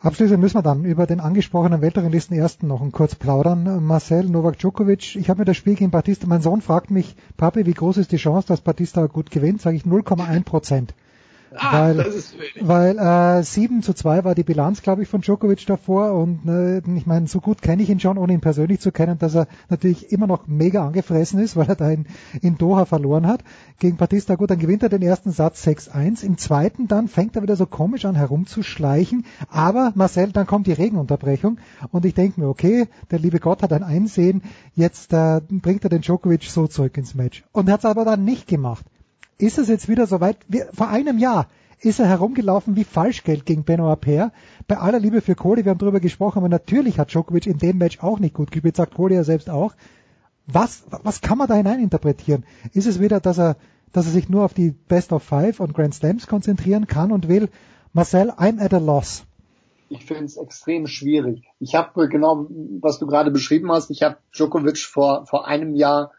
Abschließend 0.00 0.38
müssen 0.38 0.58
wir 0.58 0.62
dann 0.62 0.84
über 0.84 1.06
den 1.06 1.20
angesprochenen 1.20 1.80
Weltranglisten 1.80 2.36
ersten 2.36 2.66
noch 2.66 2.86
kurz 2.92 3.14
plaudern. 3.14 3.82
Marcel 3.86 4.24
Novak 4.24 4.58
Djokovic, 4.58 5.16
ich 5.16 5.30
habe 5.30 5.38
mir 5.38 5.44
das 5.46 5.56
Spiel 5.56 5.76
gegen 5.76 5.92
Batista, 5.92 6.26
mein 6.26 6.42
Sohn 6.42 6.60
fragt 6.60 6.90
mich, 6.90 7.14
Papi, 7.38 7.64
wie 7.64 7.72
groß 7.72 7.96
ist 7.98 8.12
die 8.12 8.18
Chance, 8.18 8.48
dass 8.48 8.60
Batista 8.60 9.06
gut 9.06 9.30
gewinnt? 9.30 9.62
Sage 9.62 9.76
ich 9.76 9.84
0,1 9.84 10.44
Prozent. 10.44 10.94
Ah, 11.56 11.82
weil, 11.82 11.96
das 11.96 12.14
ist 12.14 12.34
wenig. 12.34 12.68
weil 12.68 12.98
äh, 12.98 13.42
7 13.42 13.82
zu 13.82 13.94
2 13.94 14.24
war 14.24 14.34
die 14.34 14.42
Bilanz, 14.42 14.82
glaube 14.82 15.02
ich, 15.02 15.08
von 15.08 15.20
Djokovic 15.20 15.66
davor 15.66 16.14
und 16.14 16.48
äh, 16.48 16.78
ich 16.96 17.06
meine, 17.06 17.26
so 17.26 17.40
gut 17.40 17.62
kenne 17.62 17.82
ich 17.82 17.90
ihn 17.90 18.00
schon, 18.00 18.18
ohne 18.18 18.32
ihn 18.32 18.40
persönlich 18.40 18.80
zu 18.80 18.92
kennen, 18.92 19.18
dass 19.18 19.34
er 19.34 19.46
natürlich 19.68 20.10
immer 20.12 20.26
noch 20.26 20.46
mega 20.46 20.86
angefressen 20.86 21.40
ist, 21.40 21.56
weil 21.56 21.68
er 21.68 21.76
da 21.76 21.90
in, 21.90 22.06
in 22.42 22.58
Doha 22.58 22.84
verloren 22.84 23.26
hat. 23.26 23.44
Gegen 23.78 23.96
Batista, 23.96 24.34
gut, 24.34 24.50
dann 24.50 24.58
gewinnt 24.58 24.82
er 24.82 24.88
den 24.88 25.02
ersten 25.02 25.30
Satz 25.30 25.66
6-1. 25.66 26.24
Im 26.24 26.38
zweiten 26.38 26.88
dann 26.88 27.08
fängt 27.08 27.36
er 27.36 27.42
wieder 27.42 27.56
so 27.56 27.66
komisch 27.66 28.04
an 28.04 28.14
herumzuschleichen, 28.14 29.24
aber 29.48 29.92
Marcel, 29.94 30.32
dann 30.32 30.46
kommt 30.46 30.66
die 30.66 30.72
Regenunterbrechung 30.72 31.58
und 31.90 32.04
ich 32.04 32.14
denke 32.14 32.40
mir, 32.40 32.48
okay, 32.48 32.88
der 33.10 33.18
liebe 33.18 33.40
Gott 33.40 33.62
hat 33.62 33.72
ein 33.72 33.82
Einsehen, 33.82 34.42
jetzt 34.74 35.12
äh, 35.12 35.40
bringt 35.48 35.84
er 35.84 35.90
den 35.90 36.02
Djokovic 36.02 36.44
so 36.44 36.66
zurück 36.66 36.96
ins 36.96 37.14
Match. 37.14 37.44
Und 37.52 37.70
hat 37.70 37.80
es 37.80 37.86
aber 37.86 38.04
dann 38.04 38.24
nicht 38.24 38.46
gemacht. 38.46 38.84
Ist 39.38 39.58
es 39.58 39.68
jetzt 39.68 39.88
wieder 39.88 40.06
soweit? 40.06 40.38
Wie, 40.48 40.62
vor 40.72 40.88
einem 40.88 41.18
Jahr 41.18 41.48
ist 41.80 42.00
er 42.00 42.06
herumgelaufen 42.06 42.76
wie 42.76 42.84
Falschgeld 42.84 43.44
gegen 43.44 43.64
Benoit 43.64 44.00
Paire. 44.00 44.32
Bei 44.66 44.78
aller 44.78 44.98
Liebe 44.98 45.20
für 45.20 45.34
Kohli, 45.34 45.64
wir 45.64 45.70
haben 45.70 45.78
darüber 45.78 46.00
gesprochen, 46.00 46.38
aber 46.38 46.48
natürlich 46.48 46.98
hat 46.98 47.10
Djokovic 47.10 47.46
in 47.46 47.58
dem 47.58 47.78
Match 47.78 48.00
auch 48.00 48.18
nicht 48.18 48.34
gut 48.34 48.50
gespielt, 48.50 48.76
sagt 48.76 48.94
Kohli 48.94 49.14
ja 49.14 49.24
selbst 49.24 49.50
auch. 49.50 49.74
Was, 50.46 50.84
was 51.02 51.20
kann 51.20 51.38
man 51.38 51.48
da 51.48 51.54
hineininterpretieren? 51.54 52.44
Ist 52.72 52.86
es 52.86 53.00
wieder, 53.00 53.20
dass 53.20 53.38
er, 53.38 53.56
dass 53.92 54.06
er 54.06 54.12
sich 54.12 54.28
nur 54.28 54.44
auf 54.44 54.54
die 54.54 54.70
Best 54.70 55.12
of 55.12 55.22
Five 55.22 55.60
und 55.60 55.74
Grand 55.74 55.94
Slams 55.94 56.26
konzentrieren 56.26 56.86
kann 56.86 57.12
und 57.12 57.28
will? 57.28 57.48
Marcel, 57.92 58.30
I'm 58.30 58.60
at 58.60 58.74
a 58.74 58.78
loss. 58.78 59.24
Ich 59.88 60.06
finde 60.06 60.24
es 60.24 60.36
extrem 60.36 60.86
schwierig. 60.86 61.44
Ich 61.60 61.74
habe 61.74 62.08
genau, 62.08 62.46
was 62.80 62.98
du 62.98 63.06
gerade 63.06 63.30
beschrieben 63.30 63.70
hast, 63.70 63.90
ich 63.90 64.02
habe 64.02 64.16
Djokovic 64.34 64.78
vor, 64.78 65.26
vor 65.26 65.46
einem 65.46 65.74
Jahr 65.74 66.12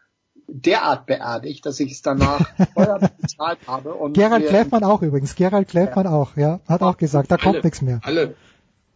derart 0.48 1.06
beerdigt, 1.06 1.66
dass 1.66 1.80
ich 1.80 1.92
es 1.92 2.02
danach 2.02 2.46
teuer 2.74 2.98
bezahlt 2.98 3.58
habe. 3.66 3.94
Und 3.94 4.14
Gerald 4.14 4.46
Kleffmann 4.46 4.84
auch 4.84 5.02
übrigens. 5.02 5.34
Gerald 5.34 5.68
Kleffmann 5.68 6.06
auch, 6.06 6.36
ja. 6.36 6.60
Hat 6.68 6.82
auch 6.82 6.96
gesagt, 6.96 7.30
da 7.30 7.36
kommt 7.36 7.56
Alle. 7.56 7.64
nichts 7.64 7.82
mehr. 7.82 8.00
Alle. 8.02 8.34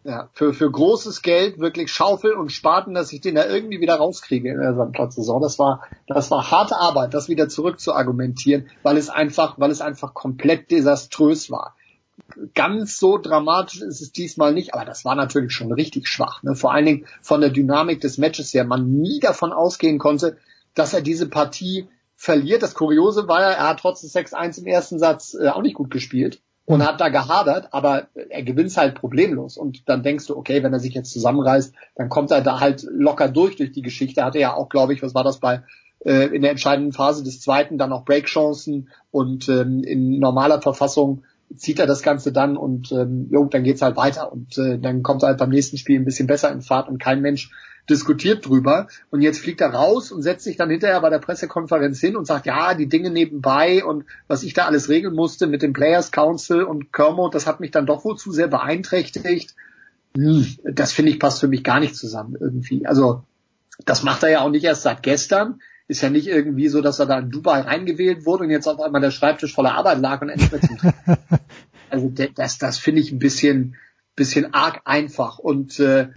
Ja, 0.03 0.31
für, 0.33 0.55
für 0.55 0.71
großes 0.71 1.21
Geld 1.21 1.59
wirklich 1.59 1.93
Schaufel 1.93 2.33
und 2.33 2.51
Spaten, 2.51 2.95
dass 2.95 3.13
ich 3.13 3.21
den 3.21 3.35
da 3.35 3.47
irgendwie 3.47 3.83
wieder 3.83 3.97
rauskriege 3.97 4.51
in 4.51 4.59
der 4.59 4.75
Sandplatzsaison. 4.75 5.43
Das 5.43 5.59
war, 5.59 5.83
das 6.07 6.31
war 6.31 6.51
harte 6.51 6.77
Arbeit, 6.77 7.13
das 7.13 7.29
wieder 7.29 7.51
zurück 7.51 7.81
zu 7.81 7.93
argumentieren, 7.93 8.71
weil 8.83 8.97
es 8.97 9.11
einfach, 9.11 9.59
weil 9.59 9.71
es 9.71 9.83
einfach 9.83 10.15
komplett 10.15 10.71
desaströs 10.71 11.51
war. 11.51 11.77
Ganz 12.55 12.99
so 12.99 13.19
dramatisch 13.19 13.83
ist 13.83 14.01
es 14.01 14.13
diesmal 14.13 14.55
nicht, 14.55 14.73
aber 14.73 14.87
das 14.87 15.05
war 15.05 15.17
natürlich 15.17 15.53
schon 15.53 15.71
richtig 15.71 16.09
schwach. 16.09 16.43
Ne? 16.43 16.55
Vor 16.55 16.73
allen 16.73 16.87
Dingen 16.87 17.07
von 17.21 17.43
der 17.43 17.51
Dynamik 17.51 18.01
des 18.01 18.17
Matches 18.17 18.55
her, 18.55 18.65
man 18.65 18.91
nie 18.91 19.21
davon 19.21 19.53
ausgehen 19.53 19.99
konnte, 19.99 20.39
dass 20.75 20.95
er 20.95 21.01
diese 21.01 21.29
Partie 21.29 21.89
verliert. 22.17 22.63
Das 22.63 22.75
Kuriose 22.75 23.29
war 23.29 23.41
ja, 23.41 23.51
er 23.51 23.69
hat 23.69 23.81
trotz 23.81 24.03
des 24.03 24.15
6-1 24.15 24.61
im 24.61 24.67
ersten 24.67 24.99
Satz 24.99 25.35
äh, 25.35 25.49
auch 25.49 25.63
nicht 25.63 25.75
gut 25.75 25.91
gespielt 25.91 26.41
und 26.67 26.87
hat 26.87 27.01
da 27.01 27.09
gehadert, 27.09 27.69
aber 27.73 28.09
er 28.15 28.43
gewinnt 28.45 28.77
halt 28.77 28.95
problemlos. 28.95 29.57
Und 29.57 29.89
dann 29.89 30.05
denkst 30.05 30.27
du, 30.27 30.37
okay, 30.37 30.63
wenn 30.63 30.73
er 30.73 30.79
sich 30.79 30.95
jetzt 30.95 31.13
zusammenreißt, 31.13 31.75
dann 31.97 32.09
kommt 32.09 32.31
er 32.31 32.43
da 32.43 32.61
halt 32.61 32.87
locker 32.89 33.29
durch 33.29 33.57
durch 33.57 33.73
die 33.73 33.83
Geschichte. 33.83 34.25
Hatte 34.25 34.39
ja 34.39 34.55
auch, 34.55 34.69
glaube 34.69 34.93
ich, 34.95 35.03
was 35.03 35.15
war 35.15 35.25
das 35.25 35.41
bei 35.41 35.63
äh, 36.05 36.27
in 36.35 36.43
der 36.43 36.53
entscheidenden 36.53 36.93
Phase 36.93 37.25
des 37.25 37.41
zweiten 37.41 37.77
dann 37.77 37.91
noch 37.91 38.05
Breakchancen 38.05 38.89
und 39.11 39.49
ähm, 39.49 39.83
in 39.83 40.19
normaler 40.21 40.63
Verfassung 40.63 41.25
zieht 41.57 41.81
er 41.81 41.87
das 41.87 42.03
Ganze 42.03 42.33
dann 42.33 42.57
und 42.57 42.93
ähm, 42.93 43.29
jo, 43.33 43.45
dann 43.47 43.65
geht's 43.65 43.83
halt 43.83 43.97
weiter 43.97 44.33
und 44.33 44.57
äh, 44.57 44.79
dann 44.79 45.03
kommt 45.03 45.25
er 45.25 45.31
halt 45.31 45.39
beim 45.39 45.51
nächsten 45.51 45.77
Spiel 45.77 45.99
ein 45.99 46.05
bisschen 46.05 46.29
besser 46.29 46.53
in 46.53 46.63
Fahrt 46.63 46.89
und 46.89 46.99
kein 46.99 47.21
Mensch 47.21 47.51
diskutiert 47.89 48.47
drüber 48.47 48.89
und 49.11 49.23
jetzt 49.23 49.41
fliegt 49.41 49.61
er 49.61 49.71
raus 49.73 50.13
und 50.13 50.23
setzt 50.23 50.45
sich 50.45 50.57
dann 50.57 50.71
hinterher 50.71 51.01
bei 51.01 51.11
der 51.11 51.19
Pressekonferenz 51.19 52.01
hin 52.01 52.17
und 52.17 52.27
sagt, 52.27 52.47
ja, 52.47 52.75
die 52.75 52.89
Dinge 52.89 53.11
nebenbei 53.11 53.85
und 53.85 54.05
was 54.29 54.43
ich 54.43 54.55
da 54.55 54.67
alles 54.67 54.89
regeln 54.89 55.15
musste 55.15 55.47
mit 55.47 55.63
dem 55.63 55.73
Players 55.73 56.13
Council 56.13 56.63
und 56.63 56.93
Kermode, 56.93 57.33
das 57.33 57.47
hat 57.47 57.61
mich 57.61 57.71
dann 57.71 57.87
doch 57.87 58.05
wohl 58.05 58.17
zu 58.17 58.33
sehr 58.33 58.49
beeinträchtigt. 58.49 59.55
Hm, 60.17 60.57
Das 60.65 60.93
finde 60.93 61.13
ich 61.13 61.19
passt 61.19 61.41
für 61.41 61.49
mich 61.49 61.65
gar 61.65 61.81
nicht 61.81 61.97
zusammen 61.97 62.37
irgendwie. 62.39 62.87
Also 62.87 63.23
das 63.87 64.03
macht 64.03 64.23
er 64.23 64.31
ja 64.31 64.41
auch 64.41 64.51
nicht 64.51 64.65
erst 64.65 64.83
seit 64.83 65.03
gestern. 65.03 65.61
Ist 65.89 66.03
ja 66.03 66.11
nicht 66.11 66.29
irgendwie 66.29 66.69
so, 66.69 66.83
dass 66.83 67.01
er 67.01 67.07
da 67.07 67.19
in 67.19 67.31
Dubai 67.31 67.63
reingewählt 67.63 68.25
wurde 68.25 68.45
und 68.45 68.51
jetzt 68.51 68.69
auf 68.69 68.81
einmal 68.81 69.01
der 69.01 69.11
Schreibtisch 69.11 69.55
voller 69.55 69.75
Arbeit 69.75 70.01
lag 70.01 70.23
und 70.23 70.29
endlich 70.29 70.53
mehr 70.53 70.61
zum 70.61 70.79
Also 71.91 72.13
das, 72.37 72.59
das 72.59 72.79
finde 72.79 73.01
ich 73.01 73.11
ein 73.11 73.19
bisschen, 73.19 73.77
bisschen 74.15 74.55
arg 74.55 74.83
einfach. 74.85 75.39
Und 75.39 75.81
äh, 75.81 76.11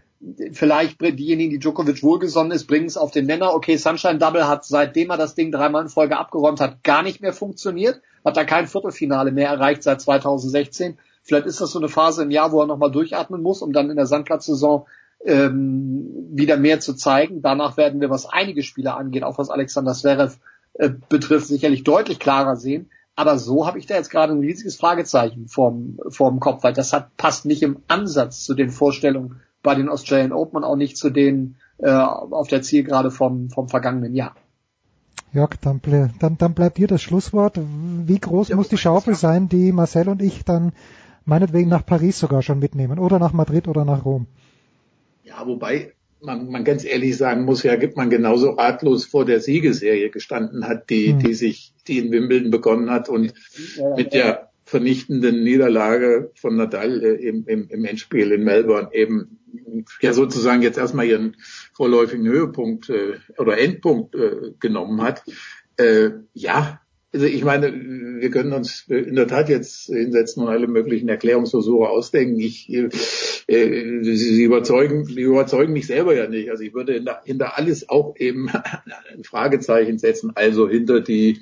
vielleicht 0.52 1.02
diejenigen, 1.02 1.50
die 1.50 1.60
Djokovic 1.60 2.04
wohlgesonnen 2.04 2.52
ist, 2.52 2.68
bringen 2.68 2.86
es 2.86 2.98
auf 2.98 3.12
den 3.12 3.26
Nenner. 3.26 3.54
Okay, 3.54 3.76
Sunshine 3.78 4.20
Double 4.20 4.48
hat 4.48 4.66
seitdem 4.66 5.10
er 5.10 5.18
das 5.18 5.36
Ding 5.36 5.52
dreimal 5.52 5.84
in 5.84 5.90
Folge 5.90 6.18
abgeräumt 6.18 6.62
hat, 6.62 6.84
gar 6.84 7.04
nicht 7.04 7.22
mehr 7.22 7.34
funktioniert. 7.34 8.02
Hat 8.24 8.38
da 8.38 8.46
kein 8.46 8.68
Viertelfinale 8.68 9.32
mehr 9.32 9.50
erreicht 9.50 9.84
seit 9.84 10.02
2016. 10.02 10.98
Vielleicht 11.24 11.46
ist 11.46 11.62
das 11.62 11.72
so 11.72 11.80
eine 11.80 11.90
Phase 11.90 12.24
im 12.24 12.32
Jahr, 12.32 12.52
wo 12.52 12.62
er 12.62 12.68
nochmal 12.68 12.92
durchatmen 12.92 13.42
muss, 13.42 13.62
um 13.62 13.74
dann 13.74 13.90
in 13.90 13.96
der 13.96 14.06
Sandplatzsaison 14.06 14.86
ähm, 15.26 16.30
wieder 16.32 16.58
mehr 16.58 16.80
zu 16.80 16.94
zeigen. 16.94 17.42
Danach 17.42 17.78
werden 17.78 18.02
wir, 18.02 18.10
was 18.10 18.26
einige 18.26 18.64
Spieler 18.64 18.98
angeht, 18.98 19.24
auch 19.24 19.38
was 19.38 19.50
Alexander 19.50 19.94
Zverev 19.94 20.38
äh, 20.74 20.90
betrifft, 21.10 21.48
sicherlich 21.48 21.84
deutlich 21.84 22.20
klarer 22.20 22.56
sehen. 22.56 22.90
Aber 23.16 23.38
so 23.38 23.68
habe 23.68 23.78
ich 23.78 23.86
da 23.86 23.96
jetzt 23.96 24.10
gerade 24.10 24.34
ein 24.34 24.40
riesiges 24.40 24.76
Fragezeichen 24.76 25.48
vorm, 25.48 26.00
vorm 26.10 26.40
Kopf, 26.40 26.64
weil 26.64 26.74
das 26.74 26.94
hat, 26.94 27.16
passt 27.16 27.46
nicht 27.46 27.62
im 27.62 27.78
Ansatz 27.88 28.44
zu 28.44 28.54
den 28.54 28.72
Vorstellungen 28.72 29.42
bei 29.64 29.76
den 29.76 29.90
Australian 29.90 30.34
Open 30.34 30.58
und 30.58 30.64
auch 30.64 30.76
nicht 30.76 30.98
zu 30.98 31.10
denen 31.10 31.56
äh, 31.80 31.90
auf 31.90 32.48
der 32.48 32.62
Zielgerade 32.62 33.10
vom, 33.12 33.50
vom 33.50 33.70
vergangenen 33.70 34.14
Jahr. 34.14 34.36
Jörg, 35.32 35.56
dann, 35.62 35.80
ble 35.80 36.12
dann, 36.20 36.38
dann 36.38 36.54
bleibt 36.54 36.78
dir 36.78 36.88
das 36.88 37.02
Schlusswort. 37.02 37.60
Wie 37.60 38.20
groß 38.20 38.54
muss 38.54 38.70
die 38.70 38.78
Schaufel 38.78 39.16
sein, 39.16 39.50
die 39.50 39.72
Marcel 39.72 40.10
und 40.10 40.22
ich 40.22 40.46
dann 40.46 40.74
meinetwegen 41.26 41.70
nach 41.70 41.86
Paris 41.86 42.20
sogar 42.20 42.44
schon 42.44 42.60
mitnehmen 42.60 43.00
oder 43.00 43.18
nach 43.18 43.34
Madrid 43.34 43.68
oder 43.68 43.84
nach 43.84 44.06
Rom? 44.06 44.28
Ja, 45.24 45.48
wobei 45.48 45.94
man, 46.22 46.50
man 46.50 46.64
ganz 46.64 46.86
ehrlich 46.86 47.18
sagen 47.18 47.46
muss, 47.46 47.64
ja, 47.64 47.76
gibt 47.76 47.98
man 47.98 48.10
genauso 48.10 48.52
ratlos 48.52 49.06
vor 49.06 49.26
der 49.26 49.40
Siegeserie 49.42 50.10
gestanden 50.10 50.68
hat, 50.68 50.90
die, 50.90 51.14
Hm. 51.14 51.20
die 51.20 51.34
sich, 51.34 51.74
die 51.88 51.98
in 51.98 52.12
Wimbledon 52.12 52.52
begonnen 52.52 52.92
hat 52.92 53.10
und 53.10 53.34
mit 53.96 54.14
der 54.14 54.50
vernichtenden 54.74 55.44
Niederlage 55.44 56.32
von 56.34 56.56
Nadal 56.56 57.04
äh, 57.04 57.28
im, 57.28 57.46
im, 57.46 57.68
im 57.70 57.86
Endspiel 57.86 58.32
in 58.32 58.44
Melbourne 58.44 58.90
eben 58.92 59.38
ja 60.02 60.14
sozusagen 60.14 60.64
jetzt 60.64 60.80
erstmal 60.80 61.06
ihren 61.06 61.38
vorläufigen 61.74 62.28
Höhepunkt 62.28 62.90
äh, 62.90 63.20
oder 63.38 63.60
Endpunkt 63.60 64.16
äh, 64.16 64.54
genommen 64.60 65.04
hat. 65.04 65.22
Äh, 65.78 66.10
ja, 66.34 66.82
also 67.14 67.28
ich 67.28 67.44
meine, 67.44 67.72
wir 67.72 68.32
können 68.32 68.54
uns 68.54 68.86
in 68.88 69.14
der 69.14 69.28
Tat 69.28 69.48
jetzt 69.48 69.86
hinsetzen 69.86 70.42
und 70.42 70.50
alle 70.50 70.66
möglichen 70.66 71.08
Erklärungsversuche 71.08 71.88
ausdenken. 71.88 72.40
Ich, 72.40 72.68
äh, 72.74 72.90
äh, 73.46 74.04
sie, 74.04 74.16
sie 74.16 74.44
überzeugen, 74.44 75.06
sie 75.06 75.22
überzeugen 75.22 75.74
mich 75.74 75.86
selber 75.86 76.16
ja 76.16 76.28
nicht. 76.28 76.50
Also 76.50 76.64
ich 76.64 76.74
würde 76.74 76.94
hinter, 76.94 77.22
hinter 77.24 77.58
alles 77.60 77.88
auch 77.90 78.16
eben 78.18 78.50
ein 79.14 79.24
Fragezeichen 79.24 80.00
setzen. 80.00 80.32
Also 80.34 80.68
hinter 80.68 81.02
die 81.02 81.42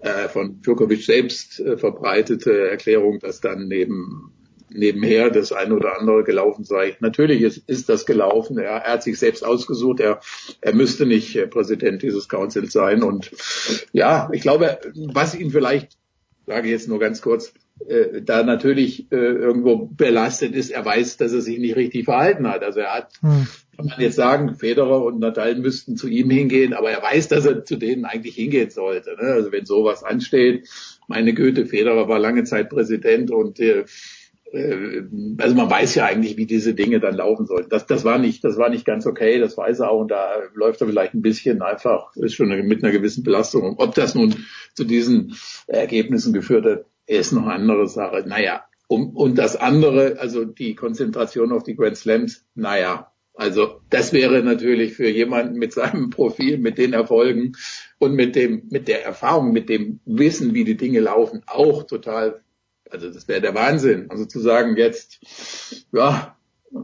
äh, 0.00 0.28
von 0.28 0.60
Djokovic 0.62 1.04
selbst 1.04 1.60
äh, 1.60 1.76
verbreitete 1.76 2.68
Erklärung, 2.68 3.18
dass 3.18 3.40
dann 3.40 3.68
neben 3.68 4.32
nebenher 4.70 5.30
das 5.30 5.52
eine 5.52 5.74
oder 5.74 5.98
andere 5.98 6.24
gelaufen 6.24 6.64
sei. 6.64 6.96
Natürlich 7.00 7.42
ist, 7.42 7.68
ist 7.68 7.88
das 7.88 8.06
gelaufen. 8.06 8.58
Er, 8.58 8.70
er 8.70 8.92
hat 8.92 9.02
sich 9.02 9.18
selbst 9.18 9.44
ausgesucht. 9.44 10.00
Er, 10.00 10.20
er 10.60 10.74
müsste 10.74 11.06
nicht 11.06 11.36
äh, 11.36 11.46
Präsident 11.46 12.02
dieses 12.02 12.28
Councils 12.28 12.72
sein. 12.72 13.02
Und 13.02 13.30
ja, 13.92 14.28
ich 14.32 14.42
glaube, 14.42 14.78
was 14.94 15.34
ihn 15.34 15.50
vielleicht, 15.50 15.96
sage 16.46 16.66
ich 16.66 16.72
jetzt 16.72 16.88
nur 16.88 16.98
ganz 16.98 17.22
kurz, 17.22 17.52
äh, 17.86 18.22
da 18.22 18.42
natürlich 18.42 19.10
äh, 19.12 19.16
irgendwo 19.16 19.86
belastet 19.86 20.54
ist, 20.54 20.70
er 20.70 20.84
weiß, 20.84 21.16
dass 21.16 21.32
er 21.32 21.40
sich 21.40 21.58
nicht 21.58 21.76
richtig 21.76 22.04
verhalten 22.04 22.48
hat. 22.48 22.62
Also 22.62 22.80
er 22.80 22.94
hat, 22.94 23.12
Hm. 23.20 23.46
kann 23.76 23.86
man 23.86 24.00
jetzt 24.00 24.16
sagen, 24.16 24.54
Federer 24.54 25.04
und 25.04 25.20
Nadal 25.20 25.56
müssten 25.56 25.96
zu 25.96 26.08
ihm 26.08 26.30
hingehen, 26.30 26.74
aber 26.74 26.90
er 26.90 27.02
weiß, 27.02 27.28
dass 27.28 27.46
er 27.46 27.64
zu 27.64 27.76
denen 27.76 28.04
eigentlich 28.04 28.34
hingehen 28.34 28.70
sollte. 28.70 29.16
Ne? 29.20 29.28
Also 29.28 29.52
wenn 29.52 29.66
sowas 29.66 30.02
ansteht, 30.02 30.68
meine 31.06 31.34
Güte, 31.34 31.66
Federer 31.66 32.08
war 32.08 32.18
lange 32.18 32.44
Zeit 32.44 32.68
Präsident 32.70 33.30
und 33.30 33.60
äh, 33.60 33.84
äh, 34.52 35.02
also 35.38 35.54
man 35.54 35.70
weiß 35.70 35.94
ja 35.94 36.06
eigentlich, 36.06 36.36
wie 36.36 36.46
diese 36.46 36.74
Dinge 36.74 37.00
dann 37.00 37.14
laufen 37.14 37.46
sollten. 37.46 37.70
Das, 37.70 37.86
das 37.86 38.04
war 38.04 38.18
nicht, 38.18 38.44
das 38.44 38.56
war 38.56 38.68
nicht 38.70 38.84
ganz 38.84 39.06
okay, 39.06 39.38
das 39.38 39.56
weiß 39.56 39.80
er 39.80 39.90
auch 39.90 40.00
und 40.00 40.10
da 40.10 40.34
läuft 40.54 40.80
er 40.80 40.86
vielleicht 40.86 41.14
ein 41.14 41.22
bisschen 41.22 41.62
einfach, 41.62 42.14
ist 42.16 42.34
schon 42.34 42.48
mit 42.48 42.82
einer 42.82 42.92
gewissen 42.92 43.24
Belastung. 43.24 43.62
Und 43.62 43.78
ob 43.78 43.94
das 43.94 44.14
nun 44.14 44.34
zu 44.74 44.84
diesen 44.84 45.36
Ergebnissen 45.66 46.32
geführt 46.32 46.64
hat, 46.64 46.84
ist 47.08 47.32
noch 47.32 47.42
eine 47.42 47.54
andere 47.54 47.88
Sache. 47.88 48.24
Naja, 48.26 48.64
um, 48.86 49.10
und 49.16 49.36
das 49.36 49.56
andere, 49.56 50.18
also 50.18 50.44
die 50.44 50.74
Konzentration 50.74 51.52
auf 51.52 51.62
die 51.62 51.76
Grand 51.76 51.96
Slams, 51.96 52.44
naja, 52.54 53.12
also 53.34 53.80
das 53.90 54.12
wäre 54.12 54.42
natürlich 54.42 54.94
für 54.94 55.08
jemanden 55.08 55.58
mit 55.58 55.72
seinem 55.72 56.10
Profil, 56.10 56.58
mit 56.58 56.78
den 56.78 56.92
Erfolgen 56.92 57.52
und 57.98 58.14
mit 58.14 58.34
dem, 58.36 58.64
mit 58.70 58.88
der 58.88 59.04
Erfahrung, 59.04 59.52
mit 59.52 59.68
dem 59.68 60.00
Wissen, 60.04 60.54
wie 60.54 60.64
die 60.64 60.76
Dinge 60.76 61.00
laufen, 61.00 61.42
auch 61.46 61.84
total 61.84 62.42
also 62.90 63.10
das 63.10 63.28
wäre 63.28 63.40
der 63.40 63.54
Wahnsinn. 63.54 64.10
Also 64.10 64.24
zu 64.24 64.40
sagen 64.40 64.76
jetzt, 64.76 65.20
ja, 65.92 66.36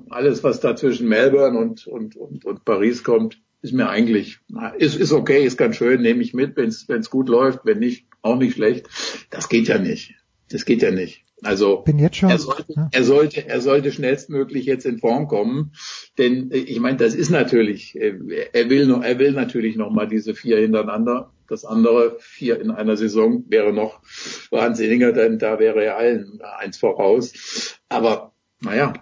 alles, 0.08 0.42
was 0.42 0.60
da 0.60 0.76
zwischen 0.76 1.08
Melbourne 1.08 1.58
und, 1.58 1.86
und, 1.86 2.16
und, 2.16 2.44
und 2.44 2.64
Paris 2.64 3.04
kommt, 3.04 3.40
ist 3.62 3.72
mir 3.72 3.88
eigentlich, 3.88 4.40
ist, 4.78 4.96
ist 4.96 5.12
okay, 5.12 5.44
ist 5.44 5.56
ganz 5.56 5.76
schön, 5.76 6.02
nehme 6.02 6.22
ich 6.22 6.34
mit, 6.34 6.56
wenn 6.56 6.68
es 6.68 7.10
gut 7.10 7.28
läuft, 7.28 7.60
wenn 7.64 7.78
nicht, 7.78 8.06
auch 8.24 8.36
nicht 8.36 8.54
schlecht. 8.54 8.88
Das 9.30 9.48
geht 9.48 9.68
ja 9.68 9.78
nicht. 9.78 10.14
Das 10.48 10.64
geht 10.64 10.82
ja 10.82 10.90
nicht. 10.90 11.24
Also 11.42 11.78
Bin 11.78 11.98
jetzt 11.98 12.16
schon, 12.16 12.30
er, 12.30 12.38
sollte, 12.38 12.72
ja. 12.72 12.88
er 12.90 13.04
sollte, 13.04 13.46
er 13.46 13.60
sollte 13.60 13.92
schnellstmöglich 13.92 14.64
jetzt 14.64 14.86
in 14.86 14.98
Form 14.98 15.28
kommen, 15.28 15.72
denn 16.16 16.50
äh, 16.50 16.56
ich 16.56 16.80
meine, 16.80 16.96
das 16.96 17.14
ist 17.14 17.30
natürlich, 17.30 18.00
äh, 18.00 18.14
er 18.52 18.70
will 18.70 18.86
noch, 18.86 19.02
er 19.02 19.18
will 19.18 19.32
natürlich 19.32 19.76
noch 19.76 19.90
mal 19.90 20.08
diese 20.08 20.34
vier 20.34 20.58
hintereinander. 20.58 21.32
Das 21.46 21.66
andere 21.66 22.16
vier 22.20 22.60
in 22.60 22.70
einer 22.70 22.96
Saison 22.96 23.44
wäre 23.48 23.74
noch 23.74 24.00
wahnsinniger, 24.50 25.12
denn 25.12 25.38
da 25.38 25.58
wäre 25.58 25.84
er 25.84 25.98
allen 25.98 26.40
eins 26.40 26.78
voraus. 26.78 27.78
Aber 27.90 28.32
naja, 28.60 28.94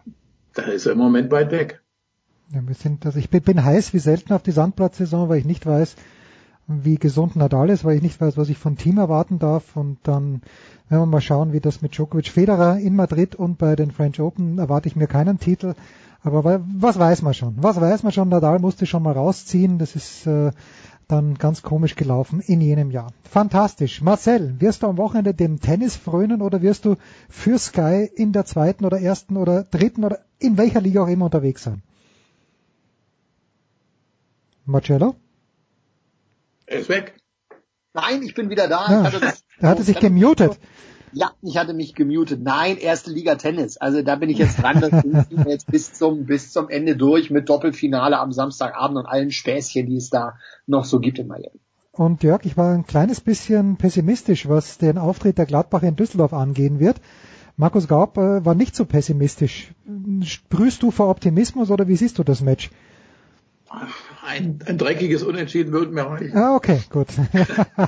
da 0.54 0.62
ist 0.62 0.86
er 0.86 0.92
im 0.92 0.98
Moment 0.98 1.30
weit 1.30 1.52
weg. 1.52 1.80
Ja, 2.52 2.60
wir 2.66 2.74
sind, 2.74 3.06
also 3.06 3.18
ich 3.20 3.30
bin, 3.30 3.42
bin 3.42 3.64
heiß 3.64 3.94
wie 3.94 4.00
selten 4.00 4.32
auf 4.32 4.42
die 4.42 4.50
Sandplatzsaison, 4.50 5.28
weil 5.28 5.38
ich 5.38 5.44
nicht 5.44 5.64
weiß, 5.64 5.94
wie 6.68 6.96
gesund 6.96 7.36
Nadal 7.36 7.70
ist, 7.70 7.84
weil 7.84 7.96
ich 7.96 8.02
nicht 8.02 8.20
weiß, 8.20 8.36
was 8.36 8.48
ich 8.48 8.58
vom 8.58 8.76
Team 8.76 8.98
erwarten 8.98 9.38
darf. 9.38 9.76
Und 9.76 9.98
dann 10.04 10.42
werden 10.88 11.02
wir 11.02 11.06
mal 11.06 11.20
schauen, 11.20 11.52
wie 11.52 11.60
das 11.60 11.82
mit 11.82 11.92
Djokovic 11.96 12.28
Federer 12.28 12.78
in 12.78 12.96
Madrid 12.96 13.34
und 13.34 13.58
bei 13.58 13.76
den 13.76 13.90
French 13.90 14.20
Open 14.20 14.58
erwarte 14.58 14.88
ich 14.88 14.96
mir 14.96 15.06
keinen 15.06 15.38
Titel. 15.38 15.74
Aber 16.22 16.44
wa- 16.44 16.60
was 16.76 16.98
weiß 16.98 17.22
man 17.22 17.34
schon? 17.34 17.56
Was 17.58 17.80
weiß 17.80 18.04
man 18.04 18.12
schon? 18.12 18.28
Nadal 18.28 18.58
musste 18.60 18.86
schon 18.86 19.02
mal 19.02 19.12
rausziehen. 19.12 19.78
Das 19.78 19.96
ist 19.96 20.26
äh, 20.26 20.52
dann 21.08 21.34
ganz 21.34 21.62
komisch 21.62 21.96
gelaufen 21.96 22.40
in 22.40 22.60
jenem 22.60 22.90
Jahr. 22.92 23.08
Fantastisch. 23.24 24.00
Marcel, 24.02 24.54
wirst 24.60 24.82
du 24.82 24.86
am 24.86 24.96
Wochenende 24.98 25.34
dem 25.34 25.58
Tennis 25.60 25.96
frönen 25.96 26.40
oder 26.40 26.62
wirst 26.62 26.84
du 26.84 26.94
für 27.28 27.58
Sky 27.58 28.08
in 28.14 28.32
der 28.32 28.44
zweiten 28.46 28.84
oder 28.84 29.00
ersten 29.00 29.36
oder 29.36 29.64
dritten 29.64 30.04
oder 30.04 30.20
in 30.38 30.56
welcher 30.56 30.80
Liga 30.80 31.02
auch 31.02 31.08
immer 31.08 31.24
unterwegs 31.26 31.64
sein? 31.64 31.82
Marcello? 34.64 35.16
Er 36.72 36.80
ist 36.80 36.88
weg. 36.88 37.14
Nein, 37.92 38.22
ich 38.22 38.34
bin 38.34 38.48
wieder 38.48 38.66
da. 38.66 38.90
Ja, 38.90 39.00
Ich 39.00 39.06
hatte 39.08 39.20
das, 39.20 39.44
er 39.58 39.68
hatte 39.68 39.82
sich 39.82 40.00
gemutet. 40.00 40.58
Ja, 41.12 41.32
ich 41.42 41.58
hatte 41.58 41.74
mich 41.74 41.94
gemutet. 41.94 42.40
Nein, 42.42 42.78
erste 42.78 43.10
Liga 43.10 43.34
Tennis. 43.34 43.76
Also 43.76 44.00
da 44.00 44.16
bin 44.16 44.30
ich 44.30 44.38
jetzt 44.38 44.62
dran. 44.62 44.80
Das 44.80 44.90
ziehen 45.02 45.44
wir 45.44 45.52
jetzt 45.52 45.70
bis 45.70 45.92
zum, 45.92 46.24
bis 46.24 46.50
zum 46.50 46.70
Ende 46.70 46.96
durch 46.96 47.30
mit 47.30 47.50
Doppelfinale 47.50 48.18
am 48.18 48.32
Samstagabend 48.32 48.96
und 48.96 49.04
allen 49.04 49.30
Späßchen, 49.30 49.84
die 49.84 49.96
es 49.96 50.08
da 50.08 50.38
noch 50.66 50.86
so 50.86 50.98
gibt 50.98 51.18
in 51.18 51.26
Miami. 51.26 51.60
Und 51.90 52.22
Jörg, 52.22 52.46
ich 52.46 52.56
war 52.56 52.72
ein 52.72 52.86
kleines 52.86 53.20
bisschen 53.20 53.76
pessimistisch, 53.76 54.48
was 54.48 54.78
den 54.78 54.96
Auftritt 54.96 55.36
der 55.36 55.44
Gladbacher 55.44 55.88
in 55.88 55.96
Düsseldorf 55.96 56.32
angehen 56.32 56.80
wird. 56.80 57.02
Markus 57.58 57.86
Gaub 57.86 58.16
äh, 58.16 58.46
war 58.46 58.54
nicht 58.54 58.74
so 58.74 58.86
pessimistisch. 58.86 59.74
Sprühst 60.22 60.82
du 60.82 60.90
vor 60.90 61.10
Optimismus 61.10 61.70
oder 61.70 61.86
wie 61.86 61.96
siehst 61.96 62.18
du 62.18 62.24
das 62.24 62.40
Match? 62.40 62.70
Ein, 64.24 64.58
ein 64.66 64.78
dreckiges 64.78 65.22
Unentschieden 65.22 65.72
würde 65.72 65.92
mir 65.92 66.02
reichen. 66.02 66.36
Ah, 66.36 66.54
okay, 66.54 66.80
gut. 66.90 67.08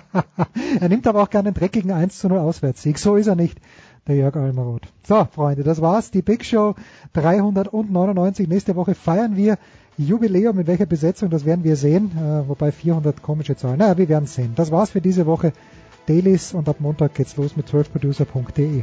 er 0.80 0.88
nimmt 0.88 1.06
aber 1.06 1.22
auch 1.22 1.30
gerne 1.30 1.48
einen 1.48 1.54
dreckigen 1.54 1.92
1 1.92 2.18
zu 2.18 2.28
0 2.28 2.38
Auswärtssieg. 2.38 2.98
So 2.98 3.16
ist 3.16 3.26
er 3.26 3.36
nicht, 3.36 3.58
der 4.06 4.16
Jörg 4.16 4.36
Almeroth. 4.36 4.88
So, 5.06 5.26
Freunde, 5.30 5.62
das 5.62 5.80
war's. 5.80 6.10
Die 6.10 6.22
Big 6.22 6.44
Show 6.44 6.74
399. 7.12 8.48
Nächste 8.48 8.76
Woche 8.76 8.94
feiern 8.94 9.36
wir 9.36 9.58
Jubiläum. 9.96 10.56
Mit 10.56 10.66
welcher 10.66 10.86
Besetzung, 10.86 11.30
das 11.30 11.44
werden 11.44 11.64
wir 11.64 11.76
sehen. 11.76 12.12
Äh, 12.16 12.48
wobei 12.48 12.72
400 12.72 13.22
komische 13.22 13.56
Zahlen. 13.56 13.78
Naja, 13.78 13.98
wir 13.98 14.08
werden 14.08 14.26
sehen. 14.26 14.52
Das 14.56 14.70
war's 14.70 14.90
für 14.90 15.00
diese 15.00 15.26
Woche. 15.26 15.52
Dailies 16.06 16.52
und 16.52 16.68
ab 16.68 16.76
Montag 16.80 17.14
geht's 17.14 17.36
los 17.36 17.56
mit 17.56 17.68
12producer.de. 17.68 18.82